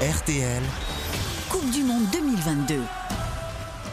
RTL. 0.00 0.62
Coupe 1.50 1.70
du 1.72 1.82
Monde 1.82 2.04
2022. 2.10 2.76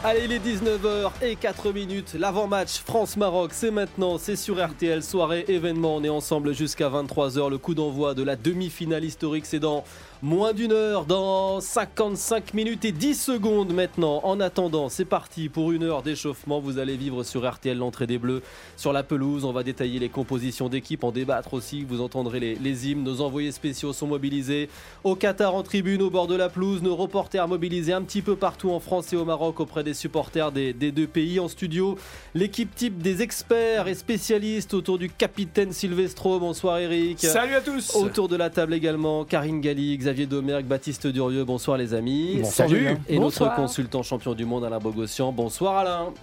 Allez, 0.05 0.21
il 0.23 0.31
est 0.31 0.39
19h 0.39 1.11
et 1.21 1.35
4 1.35 1.73
minutes. 1.73 2.15
L'avant-match 2.17 2.77
France-Maroc, 2.85 3.51
c'est 3.53 3.71
maintenant, 3.71 4.17
c'est 4.17 4.37
sur 4.37 4.65
RTL, 4.65 5.03
soirée 5.03 5.43
événement. 5.49 5.97
On 5.97 6.03
est 6.05 6.09
ensemble 6.09 6.53
jusqu'à 6.53 6.87
23h. 6.87 7.49
Le 7.49 7.57
coup 7.57 7.73
d'envoi 7.73 8.13
de 8.13 8.23
la 8.23 8.37
demi-finale 8.37 9.03
historique, 9.03 9.45
c'est 9.45 9.59
dans 9.59 9.83
Moins 10.23 10.53
d'une 10.53 10.71
heure 10.71 11.05
dans 11.05 11.61
55 11.61 12.55
minutes 12.55 12.85
et 12.85 12.91
10 12.91 13.13
secondes 13.13 13.71
maintenant. 13.71 14.19
En 14.23 14.39
attendant, 14.39 14.89
c'est 14.89 15.05
parti 15.05 15.47
pour 15.47 15.71
une 15.71 15.83
heure 15.83 16.01
d'échauffement. 16.01 16.59
Vous 16.59 16.79
allez 16.79 16.97
vivre 16.97 17.21
sur 17.21 17.47
RTL 17.47 17.77
l'entrée 17.77 18.07
des 18.07 18.17
Bleus 18.17 18.41
sur 18.77 18.93
la 18.93 19.03
pelouse. 19.03 19.45
On 19.45 19.51
va 19.51 19.61
détailler 19.61 19.99
les 19.99 20.09
compositions 20.09 20.69
d'équipe, 20.69 21.03
en 21.03 21.11
débattre 21.11 21.53
aussi. 21.53 21.83
Vous 21.83 22.01
entendrez 22.01 22.39
les, 22.39 22.87
hymnes. 22.89 23.03
Nos 23.03 23.21
envoyés 23.21 23.51
spéciaux 23.51 23.93
sont 23.93 24.07
mobilisés 24.07 24.69
au 25.03 25.13
Qatar 25.13 25.53
en 25.53 25.61
tribune, 25.61 26.01
au 26.01 26.09
bord 26.09 26.25
de 26.25 26.35
la 26.35 26.49
pelouse. 26.49 26.81
Nos 26.81 26.95
reporters 26.95 27.47
mobilisés 27.47 27.93
un 27.93 28.01
petit 28.01 28.23
peu 28.23 28.35
partout 28.35 28.71
en 28.71 28.79
France 28.79 29.13
et 29.13 29.17
au 29.17 29.25
Maroc 29.25 29.59
auprès 29.59 29.83
des 29.83 29.93
supporters 29.93 30.51
des, 30.51 30.73
deux 30.73 31.05
pays. 31.05 31.39
En 31.39 31.47
studio, 31.47 31.95
l'équipe 32.33 32.73
type 32.73 33.03
des 33.03 33.21
experts 33.21 33.87
et 33.87 33.93
spécialistes 33.93 34.73
autour 34.73 34.97
du 34.97 35.11
capitaine 35.11 35.73
Silvestro. 35.73 36.39
Bonsoir 36.39 36.79
Eric. 36.79 37.19
Salut 37.19 37.53
à 37.53 37.61
tous. 37.61 37.95
Autour 37.95 38.29
de 38.29 38.35
la 38.35 38.49
table 38.49 38.73
également, 38.73 39.23
Karine 39.23 39.61
Galli, 39.61 39.93
Xavier 40.07 40.25
Domergue, 40.25 40.65
Baptiste 40.65 41.05
Durieux, 41.07 41.43
bonsoir 41.43 41.77
les 41.77 41.93
amis. 41.93 42.39
Salut. 42.45 42.95
Et 43.09 43.19
notre 43.19 43.53
consultant 43.55 44.03
champion 44.03 44.33
du 44.33 44.45
monde 44.45 44.63
Alain 44.63 44.79
Bogossian, 44.79 45.33
bonsoir 45.33 45.79
Alain. 45.79 46.13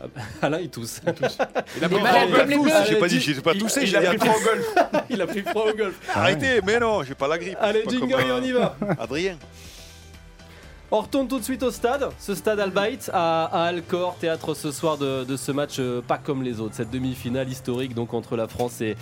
Alain 0.42 0.58
il 0.58 0.68
tousse. 0.68 1.00
Il 1.76 1.84
a 1.84 1.88
pris 1.88 2.00
froid 2.00 2.24
au 2.24 2.28
golf. 2.28 2.88
J'ai 2.88 2.96
pas 2.96 3.06
dit, 3.06 3.20
j'ai 3.20 3.40
pas 3.40 3.54
toussé, 3.54 3.82
il 3.84 3.96
a 3.96 4.02
pris 4.02 4.18
froid 4.18 4.34
au 4.34 4.44
golf. 4.44 4.74
Il 5.10 5.22
a 5.22 5.26
pris 5.28 5.42
froid 5.42 5.66
au 5.70 5.76
golf. 5.76 5.94
Arrêtez, 6.12 6.60
mais 6.66 6.80
non, 6.80 7.04
j'ai 7.04 7.14
pas 7.14 7.28
la 7.28 7.38
grippe. 7.38 7.56
Allez, 7.60 7.84
jingle, 7.88 8.16
on 8.32 8.42
y 8.42 8.50
va. 8.50 8.76
Adrien. 8.98 9.36
On 10.92 11.02
retourne 11.02 11.28
tout 11.28 11.38
de 11.38 11.44
suite 11.44 11.62
au 11.62 11.70
stade, 11.70 12.08
ce 12.18 12.34
stade 12.34 12.58
Albaït 12.58 13.12
à, 13.14 13.44
Alcor, 13.66 14.16
théâtre 14.16 14.54
ce 14.54 14.72
soir 14.72 14.98
de, 14.98 15.22
de 15.22 15.36
ce 15.36 15.52
match 15.52 15.76
euh, 15.78 16.00
pas 16.02 16.18
comme 16.18 16.42
les 16.42 16.58
autres, 16.58 16.74
cette 16.74 16.90
demi-finale 16.90 17.48
historique 17.48 17.94
donc 17.94 18.12
entre 18.12 18.36
la 18.36 18.48
France 18.48 18.80
et, 18.80 18.96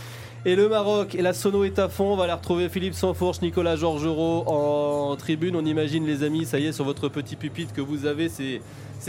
et 0.44 0.56
le 0.56 0.68
Maroc. 0.68 1.14
Et 1.14 1.22
la 1.22 1.32
sono 1.32 1.64
est 1.64 1.78
à 1.78 1.88
fond. 1.88 2.12
On 2.12 2.16
va 2.16 2.24
aller 2.24 2.32
retrouver 2.32 2.68
Philippe 2.68 2.94
Sanfourche, 2.94 3.42
Nicolas 3.42 3.76
Georgerot 3.76 4.44
en 4.46 5.16
tribune. 5.16 5.56
On 5.56 5.64
imagine, 5.64 6.06
les 6.06 6.22
amis, 6.22 6.44
ça 6.44 6.58
y 6.58 6.66
est, 6.66 6.72
sur 6.72 6.84
votre 6.84 7.08
petit 7.08 7.36
pupitre 7.36 7.72
que 7.72 7.80
vous 7.80 8.06
avez 8.06 8.28
ces, 8.28 8.60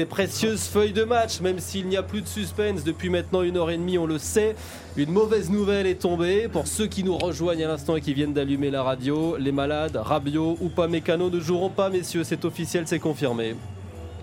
précieuses 0.05 0.63
feuilles 0.63 0.93
de 0.93 1.03
match. 1.03 1.41
Même 1.41 1.59
s'il 1.59 1.87
n'y 1.87 1.97
a 1.97 2.03
plus 2.03 2.21
de 2.21 2.27
suspense 2.27 2.83
depuis 2.83 3.09
maintenant 3.09 3.41
une 3.41 3.57
heure 3.57 3.71
et 3.71 3.77
demie, 3.77 3.97
on 3.97 4.05
le 4.05 4.17
sait. 4.17 4.55
Une 4.97 5.11
mauvaise 5.11 5.49
nouvelle 5.49 5.87
est 5.87 6.01
tombée. 6.01 6.47
Pour 6.47 6.67
ceux 6.67 6.87
qui 6.87 7.03
nous 7.03 7.17
rejoignent 7.17 7.65
à 7.65 7.67
l'instant 7.67 7.95
et 7.95 8.01
qui 8.01 8.13
viennent 8.13 8.33
d'allumer 8.33 8.71
la 8.71 8.83
radio, 8.83 9.37
les 9.37 9.51
malades, 9.51 9.95
Rabiot 9.95 10.57
ou 10.61 10.69
pas 10.69 10.87
Mécano 10.87 11.29
ne 11.29 11.39
joueront 11.39 11.69
pas, 11.69 11.89
messieurs. 11.89 12.23
C'est 12.23 12.45
officiel, 12.45 12.83
c'est 12.87 12.99
confirmé. 12.99 13.55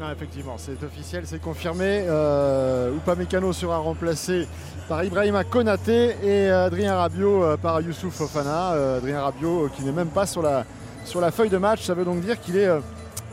Ah, 0.01 0.13
effectivement, 0.13 0.57
c'est 0.59 0.83
officiel, 0.83 1.23
c'est 1.25 1.41
confirmé. 1.41 2.05
Euh, 2.07 2.93
Mécano 3.17 3.53
sera 3.55 3.79
remplacé 3.79 4.47
par 4.91 5.03
Ibrahima 5.03 5.43
Konaté 5.45 6.17
et 6.23 6.51
Adrien 6.51 6.97
Rabiot 6.97 7.43
euh, 7.43 7.57
par 7.57 7.81
Youssouf 7.81 8.13
Fofana. 8.13 8.73
Euh, 8.73 8.99
Adrien 8.99 9.23
Rabiot 9.23 9.71
qui 9.75 9.85
n'est 9.85 9.93
même 9.93 10.09
pas 10.09 10.27
sur 10.27 10.43
la, 10.43 10.67
sur 11.07 11.23
la 11.23 11.31
feuille 11.31 11.49
de 11.49 11.57
match. 11.57 11.83
Ça 11.83 11.95
veut 11.95 12.05
donc 12.05 12.21
dire 12.21 12.39
qu'il 12.39 12.59
est 12.59 12.69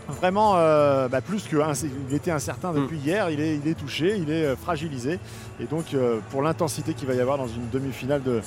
vraiment 0.08 0.54
bah, 0.54 1.22
plus 1.22 1.44
que 1.44 1.58
il 2.10 2.16
était 2.16 2.32
incertain 2.32 2.72
mm. 2.72 2.76
depuis 2.76 2.98
hier. 2.98 3.30
Il 3.30 3.42
est, 3.42 3.58
il 3.58 3.68
est 3.68 3.76
touché, 3.76 4.16
il 4.18 4.32
est 4.32 4.56
fragilisé. 4.56 5.20
Et 5.60 5.66
donc 5.66 5.96
pour 6.32 6.42
l'intensité 6.42 6.94
qu'il 6.94 7.10
va 7.10 7.14
y 7.14 7.20
avoir 7.20 7.38
dans 7.38 7.48
une 7.48 7.70
demi-finale 7.72 8.24
de, 8.24 8.42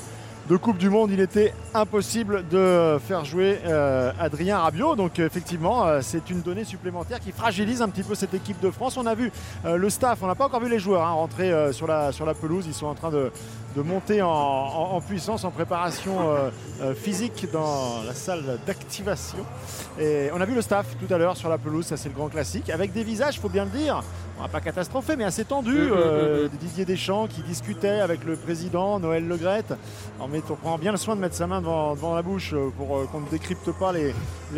de 0.48 0.56
Coupe 0.56 0.78
du 0.78 0.91
Monde, 0.91 1.11
il 1.11 1.19
était 1.19 1.52
impossible 1.75 2.47
de 2.48 2.98
faire 3.05 3.25
jouer 3.25 3.58
euh, 3.66 4.12
Adrien 4.19 4.58
Rabiot. 4.58 4.94
Donc 4.94 5.19
effectivement, 5.19 5.84
euh, 5.84 6.00
c'est 6.02 6.30
une 6.30 6.41
donnée 6.41 6.64
supplémentaire 6.64 7.19
qui 7.19 7.33
fragilise 7.33 7.83
un 7.83 7.89
petit 7.89 8.05
peu 8.05 8.14
cette 8.14 8.33
équipe 8.33 8.61
de 8.61 8.70
France. 8.70 8.97
On 8.97 9.06
a 9.06 9.14
vu 9.14 9.33
euh, 9.64 9.77
le 9.77 9.91
staff, 9.91 10.22
on 10.22 10.28
n'a 10.28 10.36
pas 10.36 10.47
encore 10.47 10.61
vu 10.61 10.70
les 10.70 10.78
joueurs 10.78 11.02
hein, 11.02 11.11
rentrer 11.11 11.73
sur, 11.73 11.86
la, 11.86 12.12
sur 12.12 12.27
la 12.27 12.35
pelouse. 12.35 12.64
Ils 12.68 12.74
sont 12.74 12.86
en 12.86 12.95
train 12.95 13.11
de, 13.11 13.33
monter 13.83 14.23
en, 14.23 15.01
puissance, 15.01 15.45
en 15.45 15.51
préparation 15.51 16.17
physique 16.95 17.47
dans 17.53 18.03
la 18.07 18.14
salle 18.14 18.59
d'activation. 18.67 19.39
Et 19.98 20.29
on 20.35 20.41
a 20.41 20.45
vu 20.45 20.55
le 20.55 20.63
staff 20.63 20.87
tout 20.98 21.13
à 21.13 21.19
l'heure 21.19 21.37
sur 21.37 21.48
la 21.48 21.59
pelouse, 21.59 21.86
ça 21.86 21.97
c'est 21.97 22.09
le 22.09 22.15
grand 22.15 22.29
classique, 22.29 22.70
avec 22.70 22.92
des 22.92 23.05
visages, 23.05 23.36
il 23.36 23.41
faut 23.41 23.48
bien 23.48 23.65
le 23.65 23.70
dire, 23.70 24.03
pas 24.51 24.61
catastrophé, 24.61 25.17
mais 25.17 25.25
assez 25.25 25.45
tendu. 25.45 25.73
Mm, 25.73 25.89
mm, 25.89 25.92
euh, 25.97 26.47
mm, 26.47 26.57
Didier 26.61 26.85
Deschamps 26.85 27.27
qui 27.27 27.42
discutait 27.42 28.01
avec 28.01 28.25
le 28.25 28.36
président 28.36 29.01
Noël 29.01 29.27
Legrette. 29.27 29.75
En 30.20 30.29
on 30.33 30.55
prend 30.55 30.79
bien 30.79 30.92
le 30.92 30.98
soin 30.98 31.17
de 31.17 31.20
mettre 31.20 31.35
sa 31.35 31.47
main 31.47 31.61
devant, 31.61 32.15
la 32.15 32.23
bouche 32.23 32.53
euh, 32.53 32.69
pour 32.77 32.97
euh, 32.97 33.09
qu'on 33.11 33.20
ne 33.20 33.29
décrypte 33.29 33.70
pas 33.73 33.92
les, 33.92 34.13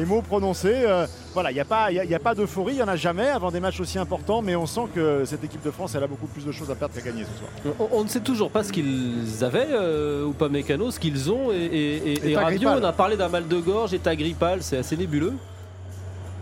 mots 0.05 0.23
prononcés. 0.23 0.87
voilà, 1.34 1.51
il 1.51 1.55
n'y 1.55 1.61
a 1.61 1.65
pas, 1.65 1.89
a 1.89 2.19
pas 2.19 2.34
d'euphorie, 2.34 2.75
il 2.75 2.77
n'y 2.77 2.83
en 2.83 2.89
a 2.89 2.97
jamais 2.97 3.28
avant 3.28 3.51
des 3.51 3.61
matchs 3.61 3.81
aussi 3.81 3.99
importants, 3.99 4.43
mais 4.43 4.57
on 4.57 4.67
sent 4.67 4.89
que 4.95 5.25
cette 5.25 5.45
équipe 5.45 5.62
de 5.62 5.71
France, 5.71 5.95
elle 5.95 6.03
a 6.03 6.07
beaucoup 6.07 6.27
plus 6.27 6.45
de 6.45 6.53
choses 6.53 6.71
à 6.71 6.75
perdre 6.75 6.95
qu'à 6.95 7.01
gagner 7.01 7.25
ce 7.25 7.39
soir. 7.39 7.89
On, 7.93 8.03
ne 8.03 8.09
sait 8.09 8.21
toujours 8.21 8.51
pas 8.51 8.65
ce 8.65 8.73
qu'ils 9.09 9.45
avaient, 9.45 10.23
ou 10.25 10.33
pas 10.33 10.49
Mécano, 10.49 10.91
ce 10.91 10.99
qu'ils 10.99 11.31
ont. 11.31 11.53
Et, 11.53 12.15
et, 12.25 12.37
on 12.37 12.85
a 12.85 12.93
parlé 12.93 13.17
d'un 13.17 13.29
mal 13.29 13.47
de 13.47 13.57
gorge, 13.59 13.95
état 13.95 14.15
grippal, 14.15 14.63
c'est 14.63 14.79
assez 14.79 14.97
nébuleux. 14.97 15.35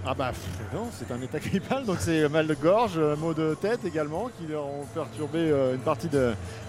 Ah 0.09 0.15
bah 0.15 0.31
non, 0.73 0.87
c'est 0.93 1.11
un 1.13 1.21
état 1.21 1.41
grippal, 1.41 1.85
donc 1.85 1.97
c'est 1.99 2.29
mal 2.29 2.47
de 2.47 2.55
gorge, 2.55 2.97
maux 3.19 3.35
de 3.35 3.57
tête 3.61 3.85
également 3.85 4.31
qui 4.39 4.55
ont 4.55 4.87
perturbé 4.95 5.39
euh, 5.39 5.75
une 5.75 5.81
partie 5.81 6.09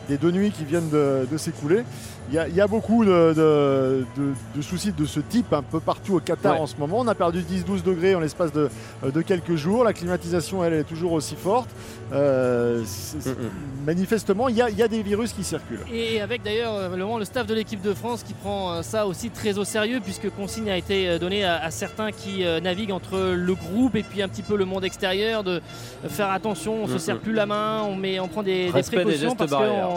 des 0.08 0.18
deux 0.18 0.32
nuits 0.32 0.52
qui 0.52 0.66
viennent 0.66 0.90
de 0.90 1.38
s'écouler 1.38 1.84
il 2.30 2.56
y, 2.56 2.62
a 2.62 2.68
beaucoup 2.68 3.06
de, 3.06 4.06
soucis 4.62 4.92
de 4.92 5.06
ce 5.06 5.22
type 5.22 5.54
un 5.54 5.62
peu 5.62 5.80
partout 5.80 6.16
au 6.16 6.20
Qatar 6.20 6.60
en 6.60 6.68
ce 6.68 6.76
moment. 6.76 7.00
On 7.00 7.08
a 7.08 7.16
perdu 7.16 7.42
10-12 7.42 7.84
degrés 7.84 8.16
en 8.16 8.20
l'espace 8.20 8.52
de, 8.52 8.70
quelques 9.22 9.56
jours. 9.56 9.86
La 9.86 9.94
climatisation, 9.94 10.64
elle, 10.64 10.74
est 10.74 10.84
toujours 10.84 11.14
aussi 11.14 11.36
forte. 11.36 11.70
Euh, 12.12 12.84
manifestement, 13.86 14.50
il 14.50 14.58
y, 14.58 14.62
a 14.62 14.88
des 14.88 15.02
virus 15.04 15.32
qui 15.32 15.44
circulent. 15.44 15.80
Et 15.92 16.20
avec 16.20 16.44
d'ailleurs 16.44 16.74
euh, 16.74 17.18
le 17.18 17.26
staff 17.26 17.48
de 17.48 17.54
l'équipe 17.54 17.82
de 17.82 17.94
France 17.94 18.24
qui 18.24 18.34
prend 18.34 18.74
euh, 18.74 18.82
ça 18.82 19.08
aussi 19.08 19.30
très 19.30 19.58
au 19.58 19.64
sérieux, 19.64 20.00
puisque 20.04 20.30
consigne 20.30 20.70
a 20.70 20.78
été 20.78 21.20
donnée 21.20 21.46
à, 21.46 21.72
certains 21.72 22.12
qui 22.12 22.44
naviguent 22.62 22.92
entre 22.92 23.18
le 23.34 23.56
groupe 23.56 23.96
et 23.96 24.04
puis 24.04 24.22
un 24.22 24.28
petit 24.28 24.42
peu 24.42 24.58
le 24.58 24.66
monde 24.66 24.84
extérieur 24.84 25.44
de 25.44 25.62
faire 26.08 26.32
attention, 26.32 26.84
on 26.84 26.88
ne 26.88 26.94
se 26.94 26.98
serre 26.98 27.20
plus 27.20 27.34
la 27.34 27.46
main, 27.46 27.84
on, 27.84 27.96
met, 27.96 28.20
on 28.20 28.28
prend 28.28 28.44
des, 28.44 28.72
des 28.72 28.82
précautions 28.82 29.36
parce 29.36 29.52
que 29.52 29.97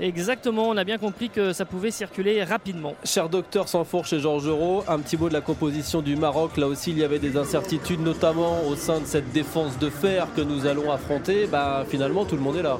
Exactement, 0.00 0.68
on 0.70 0.76
a 0.78 0.84
bien 0.84 0.96
compris 0.96 1.28
que 1.28 1.52
ça 1.52 1.66
pouvait 1.66 1.90
circuler 1.90 2.42
rapidement. 2.42 2.94
Cher 3.04 3.28
docteur 3.28 3.68
Sanfourche 3.68 4.14
et 4.14 4.20
Georges 4.20 4.48
Euro, 4.48 4.82
un 4.88 4.98
petit 4.98 5.18
mot 5.18 5.28
de 5.28 5.34
la 5.34 5.42
composition 5.42 6.00
du 6.00 6.16
Maroc. 6.16 6.56
Là 6.56 6.68
aussi, 6.68 6.90
il 6.90 6.98
y 6.98 7.04
avait 7.04 7.18
des 7.18 7.36
incertitudes, 7.36 8.00
notamment 8.00 8.62
au 8.66 8.76
sein 8.76 9.00
de 9.00 9.06
cette 9.06 9.30
défense 9.32 9.78
de 9.78 9.90
fer 9.90 10.26
que 10.34 10.40
nous 10.40 10.66
allons 10.66 10.90
affronter. 10.90 11.46
Bah, 11.46 11.84
finalement, 11.86 12.24
tout 12.24 12.36
le 12.36 12.40
monde 12.40 12.56
est 12.56 12.62
là 12.62 12.78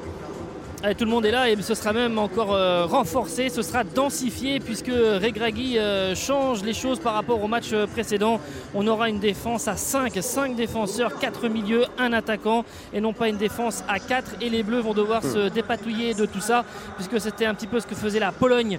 tout 0.80 1.04
le 1.04 1.10
monde 1.10 1.26
est 1.26 1.30
là 1.30 1.50
et 1.50 1.60
ce 1.60 1.74
sera 1.74 1.92
même 1.92 2.18
encore 2.18 2.54
euh, 2.54 2.86
renforcé, 2.86 3.50
ce 3.50 3.60
sera 3.60 3.84
densifié 3.84 4.60
puisque 4.60 4.86
Regragui 4.86 5.78
euh, 5.78 6.14
change 6.14 6.62
les 6.62 6.72
choses 6.72 6.98
par 6.98 7.12
rapport 7.12 7.42
au 7.44 7.48
match 7.48 7.66
euh, 7.74 7.86
précédent. 7.86 8.41
On 8.74 8.86
aura 8.86 9.10
une 9.10 9.18
défense 9.18 9.68
à 9.68 9.76
5, 9.76 10.16
5 10.18 10.56
défenseurs, 10.56 11.18
4 11.18 11.48
milieux, 11.48 11.84
un 11.98 12.14
attaquant 12.14 12.64
et 12.94 13.00
non 13.02 13.12
pas 13.12 13.28
une 13.28 13.36
défense 13.36 13.84
à 13.88 13.98
4 13.98 14.36
et 14.41 14.48
les 14.48 14.62
Bleus 14.62 14.80
vont 14.80 14.94
devoir 14.94 15.22
se 15.22 15.50
dépatouiller 15.50 16.14
de 16.14 16.24
tout 16.24 16.41
ça 16.41 16.64
puisque 16.97 17.20
c'était 17.20 17.44
un 17.44 17.54
petit 17.54 17.66
peu 17.66 17.78
ce 17.78 17.86
que 17.86 17.94
faisait 17.94 18.18
la 18.18 18.32
Pologne 18.32 18.78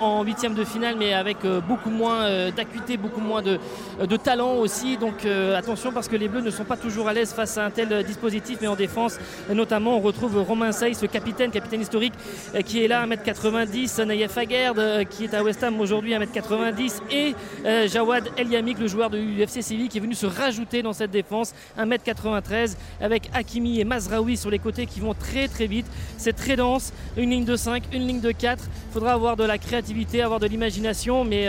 en 0.00 0.24
huitième 0.24 0.54
de 0.54 0.64
finale 0.64 0.96
mais 0.98 1.14
avec 1.14 1.38
beaucoup 1.68 1.90
moins 1.90 2.50
d'acuité, 2.50 2.96
beaucoup 2.96 3.20
moins 3.20 3.42
de, 3.42 3.58
de, 4.04 4.16
talent 4.16 4.54
aussi. 4.54 4.96
Donc 4.96 5.24
attention 5.56 5.92
parce 5.92 6.08
que 6.08 6.16
les 6.16 6.28
Bleus 6.28 6.40
ne 6.40 6.50
sont 6.50 6.64
pas 6.64 6.76
toujours 6.76 7.08
à 7.08 7.12
l'aise 7.12 7.32
face 7.32 7.56
à 7.58 7.66
un 7.66 7.70
tel 7.70 8.02
dispositif 8.04 8.58
mais 8.60 8.66
en 8.66 8.76
défense 8.76 9.18
notamment 9.52 9.96
on 9.96 10.00
retrouve 10.00 10.42
Romain 10.42 10.72
Seyss, 10.72 11.02
le 11.02 11.08
capitaine 11.08 11.35
capitaine, 11.36 11.80
historique, 11.80 12.14
euh, 12.54 12.62
qui 12.62 12.82
est 12.82 12.88
là, 12.88 13.06
1m90, 13.06 14.02
Naïef 14.04 14.36
Aguerd, 14.38 14.78
euh, 14.78 15.04
qui 15.04 15.24
est 15.24 15.34
à 15.34 15.42
West 15.42 15.62
Ham 15.62 15.80
aujourd'hui, 15.80 16.14
1m90, 16.14 17.02
et 17.10 17.34
euh, 17.64 17.86
Jawad 17.88 18.28
El 18.36 18.48
Yamik, 18.48 18.78
le 18.78 18.86
joueur 18.86 19.10
de 19.10 19.18
UFC 19.18 19.62
Séville, 19.62 19.88
qui 19.88 19.98
est 19.98 20.00
venu 20.00 20.14
se 20.14 20.26
rajouter 20.26 20.82
dans 20.82 20.92
cette 20.92 21.10
défense, 21.10 21.54
1m93, 21.78 22.76
avec 23.00 23.30
Hakimi 23.34 23.80
et 23.80 23.84
Mazraoui 23.84 24.36
sur 24.36 24.50
les 24.50 24.58
côtés 24.58 24.86
qui 24.86 25.00
vont 25.00 25.14
très 25.14 25.48
très 25.48 25.66
vite. 25.66 25.86
C'est 26.16 26.34
très 26.34 26.56
dense, 26.56 26.92
une 27.16 27.30
ligne 27.30 27.44
de 27.44 27.56
5, 27.56 27.84
une 27.92 28.06
ligne 28.06 28.20
de 28.20 28.32
4. 28.32 28.64
Il 28.64 28.92
faudra 28.92 29.12
avoir 29.12 29.36
de 29.36 29.44
la 29.44 29.58
créativité, 29.58 30.22
avoir 30.22 30.40
de 30.40 30.46
l'imagination, 30.46 31.24
mais 31.24 31.48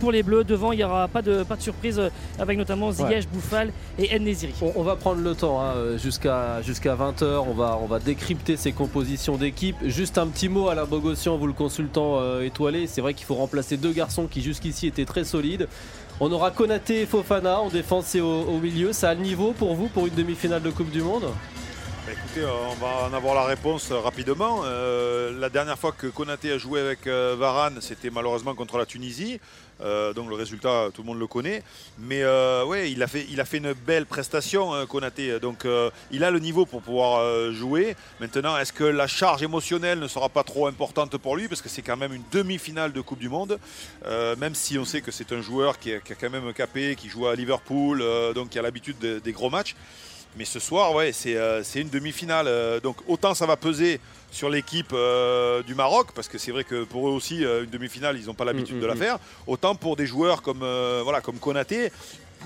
pour 0.00 0.12
les 0.12 0.22
Bleus, 0.22 0.44
devant, 0.44 0.72
il 0.72 0.78
n'y 0.78 0.84
aura 0.84 1.08
pas 1.08 1.22
de, 1.22 1.42
pas 1.42 1.56
de 1.56 1.62
surprise 1.62 2.00
avec 2.38 2.56
notamment 2.56 2.90
Ziyech, 2.90 3.28
Bouffal 3.28 3.72
et 3.98 4.10
El 4.14 4.22
On, 4.76 4.82
va 4.82 4.96
prendre 4.96 5.20
le 5.20 5.34
temps 5.34 5.60
hein, 5.60 5.96
jusqu'à 5.96 6.62
jusqu'à 6.62 6.94
20h, 6.94 7.44
on 7.46 7.52
va, 7.52 7.78
on 7.82 7.86
va 7.86 7.98
décrypter 7.98 8.56
ces 8.56 8.72
compositions 8.72 9.17
d'équipe. 9.38 9.76
Juste 9.84 10.16
un 10.16 10.28
petit 10.28 10.48
mot 10.48 10.68
à 10.68 10.74
la 10.74 10.84
Bogossian, 10.84 11.36
vous 11.36 11.46
le 11.46 11.52
consultant 11.52 12.20
euh, 12.20 12.42
étoilé. 12.42 12.86
C'est 12.86 13.00
vrai 13.00 13.14
qu'il 13.14 13.26
faut 13.26 13.34
remplacer 13.34 13.76
deux 13.76 13.92
garçons 13.92 14.26
qui 14.26 14.40
jusqu'ici 14.40 14.86
étaient 14.86 15.04
très 15.04 15.24
solides. 15.24 15.68
On 16.20 16.30
aura 16.32 16.50
Konaté 16.50 17.02
et 17.02 17.06
Fofana 17.06 17.60
en 17.60 17.68
défense 17.68 18.14
et 18.14 18.20
au, 18.20 18.58
milieu. 18.58 18.92
Ça 18.92 19.10
a 19.10 19.14
le 19.14 19.20
niveau 19.20 19.52
pour 19.52 19.74
vous 19.74 19.88
pour 19.88 20.06
une 20.06 20.14
demi-finale 20.14 20.62
de 20.62 20.70
Coupe 20.70 20.90
du 20.90 21.02
Monde? 21.02 21.24
Bah, 22.08 22.14
écoutez, 22.14 22.40
euh, 22.40 22.70
on 22.70 22.74
va 22.76 23.06
en 23.06 23.12
avoir 23.12 23.34
la 23.34 23.44
réponse 23.44 23.90
euh, 23.90 23.98
rapidement. 23.98 24.62
Euh, 24.64 25.38
la 25.38 25.50
dernière 25.50 25.78
fois 25.78 25.92
que 25.92 26.06
Konaté 26.06 26.50
a 26.50 26.56
joué 26.56 26.80
avec 26.80 27.06
Varane, 27.06 27.82
c'était 27.82 28.08
malheureusement 28.08 28.54
contre 28.54 28.78
la 28.78 28.86
Tunisie. 28.86 29.38
Donc 29.80 30.30
le 30.30 30.34
résultat, 30.34 30.88
tout 30.94 31.02
le 31.02 31.06
monde 31.06 31.18
le 31.18 31.26
connaît. 31.26 31.62
Mais 31.98 32.22
euh, 32.22 32.64
ouais, 32.64 32.90
il 32.90 33.02
a 33.02 33.06
fait, 33.06 33.58
une 33.58 33.74
belle 33.74 34.06
prestation, 34.06 34.72
hein, 34.72 34.86
Konaté. 34.86 35.38
Donc 35.38 35.66
il 36.10 36.24
a 36.24 36.30
le 36.30 36.38
niveau 36.38 36.64
pour 36.64 36.80
pouvoir 36.80 37.52
jouer. 37.52 37.94
Maintenant, 38.20 38.56
est-ce 38.56 38.72
que 38.72 38.84
la 38.84 39.06
charge 39.06 39.42
émotionnelle 39.42 39.98
ne 39.98 40.08
sera 40.08 40.30
pas 40.30 40.44
trop 40.44 40.66
importante 40.66 41.14
pour 41.18 41.36
lui? 41.36 41.46
Parce 41.46 41.60
que 41.60 41.68
c'est 41.68 41.82
quand 41.82 41.98
même 41.98 42.14
une 42.14 42.24
demi-finale 42.32 42.94
de 42.94 43.02
Coupe 43.02 43.18
du 43.18 43.28
Monde. 43.28 43.58
Même 44.38 44.54
si 44.54 44.78
on 44.78 44.86
sait 44.86 45.02
que 45.02 45.10
c'est 45.10 45.30
un 45.32 45.42
joueur 45.42 45.78
qui, 45.78 45.92
a 45.92 46.00
quand 46.00 46.30
même 46.30 46.54
capé, 46.54 46.96
qui 46.96 47.10
joue 47.10 47.26
à 47.26 47.34
Liverpool, 47.36 48.02
donc 48.34 48.48
qui 48.48 48.58
a 48.58 48.62
l'habitude 48.62 48.98
de- 48.98 49.18
des 49.18 49.32
gros 49.32 49.50
matchs. 49.50 49.76
Mais 50.38 50.44
ce 50.44 50.60
soir, 50.60 50.94
ouais, 50.94 51.10
c'est 51.12 51.36
euh, 51.36 51.62
une 51.74 51.88
demi-finale. 51.90 52.46
Euh, 52.46 52.78
donc 52.80 52.96
autant 53.08 53.34
ça 53.34 53.44
va 53.44 53.56
peser 53.56 54.00
sur 54.30 54.48
l'équipe 54.48 54.92
euh, 54.92 55.62
du 55.64 55.74
Maroc, 55.74 56.08
parce 56.14 56.28
que 56.28 56.38
c'est 56.38 56.52
vrai 56.52 56.62
que 56.62 56.84
pour 56.84 57.08
eux 57.08 57.12
aussi, 57.12 57.44
euh, 57.44 57.64
une 57.64 57.70
demi-finale, 57.70 58.16
ils 58.20 58.26
n'ont 58.26 58.34
pas 58.34 58.44
l'habitude 58.44 58.76
Mm, 58.76 58.80
de 58.80 58.86
la 58.86 58.94
mm, 58.94 58.98
faire. 58.98 59.18
Autant 59.48 59.74
pour 59.74 59.96
des 59.96 60.06
joueurs 60.06 60.42
comme, 60.42 60.62
euh, 60.62 61.00
voilà, 61.02 61.20
comme 61.20 61.38
Konaté, 61.38 61.90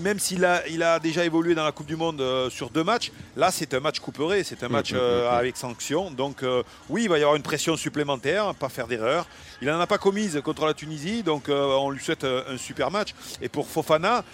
même 0.00 0.18
s'il 0.18 0.44
a, 0.46 0.66
il 0.68 0.82
a 0.82 0.98
déjà 1.00 1.22
évolué 1.24 1.54
dans 1.54 1.64
la 1.64 1.72
Coupe 1.72 1.86
du 1.88 1.96
Monde 1.96 2.22
sur 2.50 2.70
deux 2.70 2.84
matchs, 2.84 3.12
là 3.36 3.50
c'est 3.50 3.74
un 3.74 3.80
match 3.80 3.98
couperé, 4.00 4.42
c'est 4.42 4.62
un 4.62 4.68
Mm, 4.68 4.72
match 4.72 4.92
mm, 4.92 4.96
mm, 4.96 5.00
mm. 5.00 5.26
avec 5.34 5.56
sanction. 5.58 6.10
Donc 6.10 6.42
oui, 6.88 7.02
il 7.02 7.08
va 7.10 7.18
y 7.18 7.22
avoir 7.22 7.36
une 7.36 7.42
pression 7.42 7.76
supplémentaire, 7.76 8.54
pas 8.54 8.70
faire 8.70 8.86
d'erreur. 8.86 9.26
Il 9.60 9.68
n'en 9.68 9.78
a 9.80 9.86
pas 9.86 9.98
commise 9.98 10.40
contre 10.42 10.64
la 10.64 10.72
Tunisie, 10.72 11.22
donc 11.22 11.50
on 11.50 11.90
lui 11.90 12.02
souhaite 12.02 12.24
un 12.24 12.56
super 12.56 12.90
match. 12.90 13.10
Et 13.42 13.50
pour 13.50 13.68
Fofana, 13.68 14.24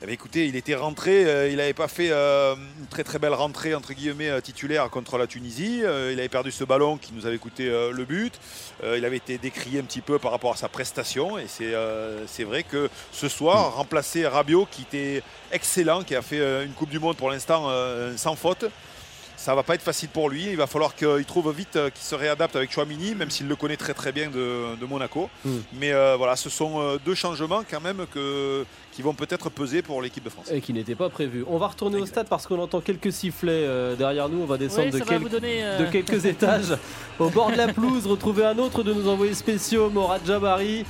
eh 0.00 0.06
bien, 0.06 0.14
écoutez, 0.14 0.46
il 0.46 0.54
était 0.54 0.76
rentré, 0.76 1.24
euh, 1.24 1.48
il 1.48 1.56
n'avait 1.56 1.74
pas 1.74 1.88
fait 1.88 2.10
euh, 2.12 2.54
une 2.78 2.86
très 2.86 3.02
très 3.02 3.18
belle 3.18 3.34
rentrée 3.34 3.74
entre 3.74 3.94
guillemets 3.94 4.28
euh, 4.28 4.40
titulaire 4.40 4.88
contre 4.90 5.18
la 5.18 5.26
Tunisie. 5.26 5.80
Il 5.80 6.18
avait 6.20 6.28
perdu 6.28 6.52
ce 6.52 6.62
ballon 6.62 6.98
qui 6.98 7.12
nous 7.12 7.26
avait 7.26 7.38
coûté 7.38 7.64
le 7.68 8.04
but. 8.04 8.38
Il 8.84 9.04
avait 9.04 9.16
été 9.16 9.38
décrié 9.38 9.80
un 9.80 9.82
petit 9.82 10.00
peu 10.00 10.18
par 10.18 10.30
rapport 10.30 10.52
à 10.52 10.56
sa 10.56 10.68
prestation 10.68 11.38
et 11.38 11.46
c'est 11.48 12.44
vrai 12.44 12.62
que 12.62 12.88
ce 13.12 13.28
soir, 13.28 13.74
remplacer 13.74 14.26
Rabiot 14.26 14.68
qui 14.70 14.82
était 14.82 15.22
excellent, 15.50 16.02
qui 16.02 16.14
a 16.14 16.22
fait 16.22 16.64
une 16.64 16.72
Coupe 16.72 16.90
du 16.90 16.98
Monde 16.98 17.16
pour 17.16 17.30
l'instant 17.30 17.70
sans 18.16 18.36
faute. 18.36 18.64
Ça 19.36 19.54
va 19.54 19.62
pas 19.62 19.76
être 19.76 19.82
facile 19.82 20.08
pour 20.08 20.28
lui. 20.28 20.46
Il 20.46 20.56
va 20.56 20.66
falloir 20.66 20.94
qu'il 20.96 21.24
trouve 21.24 21.54
vite 21.54 21.78
qu'il 21.94 22.04
se 22.04 22.14
réadapte 22.14 22.56
avec 22.56 22.72
Chouamini, 22.72 23.14
même 23.14 23.30
s'il 23.30 23.46
le 23.46 23.56
connaît 23.56 23.76
très 23.76 23.94
très 23.94 24.12
bien 24.12 24.30
de, 24.30 24.76
de 24.76 24.86
Monaco. 24.86 25.30
Mm. 25.44 25.56
Mais 25.74 25.92
voilà, 26.16 26.36
ce 26.36 26.50
sont 26.50 26.98
deux 27.04 27.14
changements 27.14 27.62
quand 27.68 27.80
même 27.80 28.06
que, 28.12 28.64
qui 28.98 29.02
vont 29.02 29.14
peut-être 29.14 29.48
peser 29.48 29.80
pour 29.80 30.02
l'équipe 30.02 30.24
de 30.24 30.28
France. 30.28 30.50
Et 30.50 30.60
qui 30.60 30.72
n'était 30.72 30.96
pas 30.96 31.08
prévu. 31.08 31.44
On 31.46 31.56
va 31.56 31.68
retourner 31.68 31.98
au 31.98 32.04
stade 32.06 32.26
parce 32.26 32.48
qu'on 32.48 32.58
entend 32.58 32.80
quelques 32.80 33.12
sifflets 33.12 33.52
euh, 33.52 33.94
derrière 33.94 34.28
nous. 34.28 34.42
On 34.42 34.44
va 34.44 34.56
descendre 34.58 34.86
Oui, 34.86 34.90
de, 34.90 34.98
ça 34.98 35.04
va 35.04 35.10
quelques- 35.12 35.22
vous 35.22 35.28
donner. 35.28 35.62
euh, 35.62 35.78
de 35.78 35.84
quelques 35.86 36.24
étages 36.26 36.76
au 37.20 37.30
bord 37.30 37.52
de 37.52 37.56
la 37.56 37.68
pelouse. 37.72 38.08
Retrouver 38.08 38.44
un 38.44 38.58
autre 38.58 38.82
de 38.82 38.92
nos 38.92 39.08
envoyés 39.08 39.34
spéciaux, 39.34 39.88
Morad 39.88 40.22
Jabari. 40.26 40.84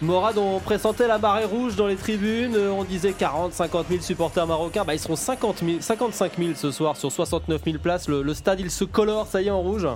Morad, 0.00 0.38
on 0.38 0.58
pressentait 0.58 1.06
la 1.06 1.18
marée 1.18 1.44
rouge 1.44 1.76
dans 1.76 1.86
les 1.86 1.96
tribunes. 1.96 2.54
Euh, 2.56 2.70
On 2.70 2.82
disait 2.84 3.12
40, 3.12 3.52
50 3.52 3.88
000 3.90 4.00
supporters 4.00 4.46
marocains. 4.46 4.86
Bah, 4.86 4.94
ils 4.94 4.98
seront 4.98 5.14
50 5.16 5.58
000, 5.62 5.82
55 5.82 6.32
000 6.38 6.50
ce 6.56 6.70
soir 6.70 6.96
sur 6.96 7.12
69 7.12 7.60
000 7.62 7.76
places. 7.76 8.08
Le, 8.08 8.22
le 8.22 8.32
stade, 8.32 8.60
il 8.60 8.70
se 8.70 8.84
colore, 8.84 9.26
ça 9.26 9.42
y 9.42 9.48
est, 9.48 9.50
en 9.50 9.60
rouge. 9.60 9.86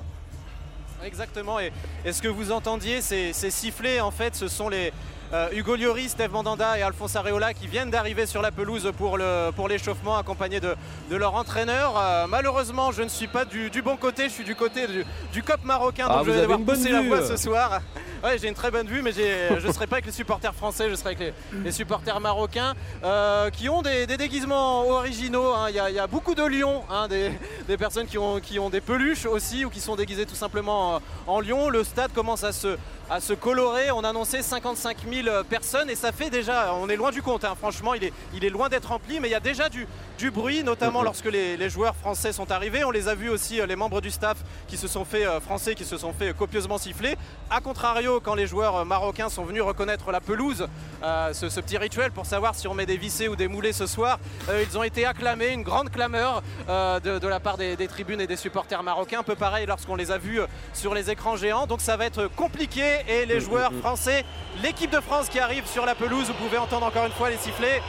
Exactement. 1.02 1.58
Et, 1.60 1.72
et 2.05 2.12
ce 2.12 2.20
que 2.20 2.28
vous 2.28 2.52
entendiez, 2.52 3.00
ces, 3.00 3.32
ces 3.32 3.50
sifflets, 3.50 4.00
en 4.00 4.10
fait, 4.10 4.34
ce 4.37 4.49
sont 4.49 4.69
les 4.69 4.93
euh, 5.32 5.48
Hugo 5.52 5.76
Lloris, 5.76 6.10
Steve 6.10 6.30
Mandanda 6.32 6.78
et 6.78 6.82
Alphonse 6.82 7.16
Areola 7.16 7.54
qui 7.54 7.66
viennent 7.66 7.90
d'arriver 7.90 8.26
sur 8.26 8.42
la 8.42 8.50
pelouse 8.50 8.90
pour 8.96 9.16
le 9.18 9.50
pour 9.56 9.68
l'échauffement, 9.68 10.16
accompagnés 10.16 10.60
de, 10.60 10.74
de 11.10 11.16
leur 11.16 11.34
entreeneur. 11.34 11.94
Euh, 11.96 12.26
malheureusement, 12.28 12.92
je 12.92 13.02
ne 13.02 13.08
suis 13.08 13.26
pas 13.26 13.44
du, 13.44 13.70
du 13.70 13.82
bon 13.82 13.96
côté, 13.96 14.24
je 14.24 14.34
suis 14.34 14.44
du 14.44 14.54
côté 14.54 14.86
du, 14.86 15.04
du 15.32 15.42
COP 15.42 15.64
marocain, 15.64 16.06
Ah, 16.08 16.16
donc 16.18 16.26
je 16.26 16.30
vais 16.32 16.42
devoir 16.42 16.58
pousser 16.60 16.90
la 16.90 17.02
voix 17.02 17.22
ce 17.26 17.36
soir. 17.36 17.80
Ouais, 18.24 18.38
j'ai 18.38 18.48
une 18.48 18.54
très 18.54 18.70
bonne 18.70 18.86
vue, 18.86 19.02
mais 19.02 19.12
je 19.12 19.66
ne 19.66 19.72
serai 19.72 19.86
pas 19.86 19.96
avec 19.96 20.06
les 20.06 20.12
supporters 20.12 20.54
français, 20.54 20.88
je 20.88 20.94
serai 20.94 21.08
avec 21.10 21.18
les, 21.18 21.34
les 21.62 21.72
supporters 21.72 22.18
marocains 22.20 22.72
euh, 23.04 23.50
qui 23.50 23.68
ont 23.68 23.82
des, 23.82 24.06
des 24.06 24.16
déguisements 24.16 24.88
originaux. 24.88 25.52
hein. 25.52 25.66
Il 25.68 25.76
y, 25.76 25.78
a- 25.78 25.90
il 25.90 25.96
y 25.96 25.98
a 25.98 26.06
beaucoup 26.06 26.34
de 26.34 26.42
lions, 26.42 26.84
hein, 26.90 27.06
des, 27.06 27.30
des 27.68 27.76
personnes 27.76 28.06
qui 28.06 28.16
ont, 28.16 28.40
qui 28.40 28.58
ont 28.58 28.70
des 28.70 28.80
peluches 28.80 29.26
aussi 29.26 29.66
ou 29.66 29.70
qui 29.70 29.80
sont 29.80 29.94
déguisées 29.94 30.24
tout 30.24 30.34
simplement 30.34 31.02
en 31.26 31.40
lion. 31.40 31.68
Le 31.68 31.84
stade 31.84 32.12
commence 32.14 32.44
à 32.44 32.52
se, 32.52 32.78
à 33.10 33.20
se 33.20 33.34
colorer. 33.34 33.90
On 33.90 34.02
a 34.04 34.08
annoncé 34.08 34.40
55 34.40 34.96
000 35.12 35.44
personnes 35.44 35.90
et 35.90 35.94
ça 35.94 36.10
fait 36.10 36.30
déjà, 36.30 36.72
on 36.74 36.88
est 36.88 36.96
loin 36.96 37.10
du 37.10 37.20
compte. 37.20 37.44
hein. 37.44 37.54
Franchement, 37.58 37.92
il 37.92 38.04
est, 38.04 38.12
il 38.32 38.42
est 38.44 38.50
loin 38.50 38.70
d'être 38.70 38.86
rempli, 38.88 39.20
mais 39.20 39.28
il 39.28 39.32
y 39.32 39.36
a 39.36 39.40
déjà 39.40 39.68
du, 39.68 39.86
du 40.16 40.30
bruit, 40.30 40.64
notamment 40.64 41.02
lorsque 41.02 41.26
les, 41.26 41.58
les 41.58 41.68
joueurs 41.68 41.94
français 41.94 42.32
sont 42.32 42.50
arrivés. 42.50 42.84
On 42.84 42.90
les 42.90 43.08
a 43.08 43.14
vus 43.14 43.28
aussi, 43.28 43.60
euh, 43.60 43.66
les 43.66 43.76
membres 43.76 44.00
du 44.00 44.10
staff 44.10 44.38
qui 44.66 44.78
se 44.78 44.88
sont 44.88 45.04
fait 45.04 45.26
euh, 45.26 45.40
français, 45.40 45.74
qui 45.74 45.84
se 45.84 45.98
sont 45.98 46.14
fait 46.14 46.34
copieusement 46.34 46.78
siffler. 46.78 47.16
A 47.50 47.60
contrario, 47.60 48.13
quand 48.20 48.34
les 48.34 48.46
joueurs 48.46 48.84
marocains 48.84 49.28
sont 49.28 49.44
venus 49.44 49.62
reconnaître 49.62 50.11
la 50.12 50.20
pelouse, 50.20 50.66
euh, 51.02 51.32
ce, 51.32 51.49
ce 51.49 51.61
petit 51.61 51.78
rituel 51.78 52.12
pour 52.12 52.26
savoir 52.26 52.55
si 52.55 52.69
on 52.69 52.75
met 52.75 52.87
des 52.87 52.96
vissés 52.96 53.28
ou 53.28 53.37
des 53.37 53.49
moulés 53.49 53.72
ce 53.72 53.87
soir, 53.87 54.19
euh, 54.49 54.64
ils 54.69 54.78
ont 54.78 54.82
été 54.82 55.06
acclamés, 55.06 55.49
une 55.49 55.62
grande 55.62 55.90
clameur 55.90 56.43
euh, 56.69 57.00
de, 57.00 57.19
de 57.19 57.28
la 57.28 57.40
part 57.40 57.56
des, 57.56 57.76
des 57.76 57.88
tribunes 57.88 58.20
et 58.20 58.26
des 58.26 58.37
supporters 58.37 58.82
marocains. 58.82 59.20
Un 59.20 59.22
peu 59.22 59.34
pareil 59.37 59.66
lorsqu'on 59.66 59.96
les 59.96 60.11
a 60.11 60.19
vus 60.19 60.40
sur 60.72 60.94
les 60.94 61.11
écrans 61.11 61.37
géants. 61.37 61.66
Donc 61.66 61.81
ça 61.81 61.96
va 61.96 62.06
être 62.06 62.28
compliqué 62.28 62.84
et 63.08 63.26
les 63.26 63.40
joueurs 63.40 63.72
français, 63.81 64.25
l'équipe 64.62 64.90
de 64.90 65.00
France 65.00 65.28
qui 65.28 65.38
arrive 65.38 65.67
sur 65.67 65.87
la 65.87 65.94
pelouse, 65.94 66.26
vous 66.26 66.44
pouvez 66.44 66.58
entendre 66.58 66.87
encore 66.87 67.06
une 67.06 67.12
fois 67.12 67.31
les 67.31 67.37
sifflets. 67.38 67.82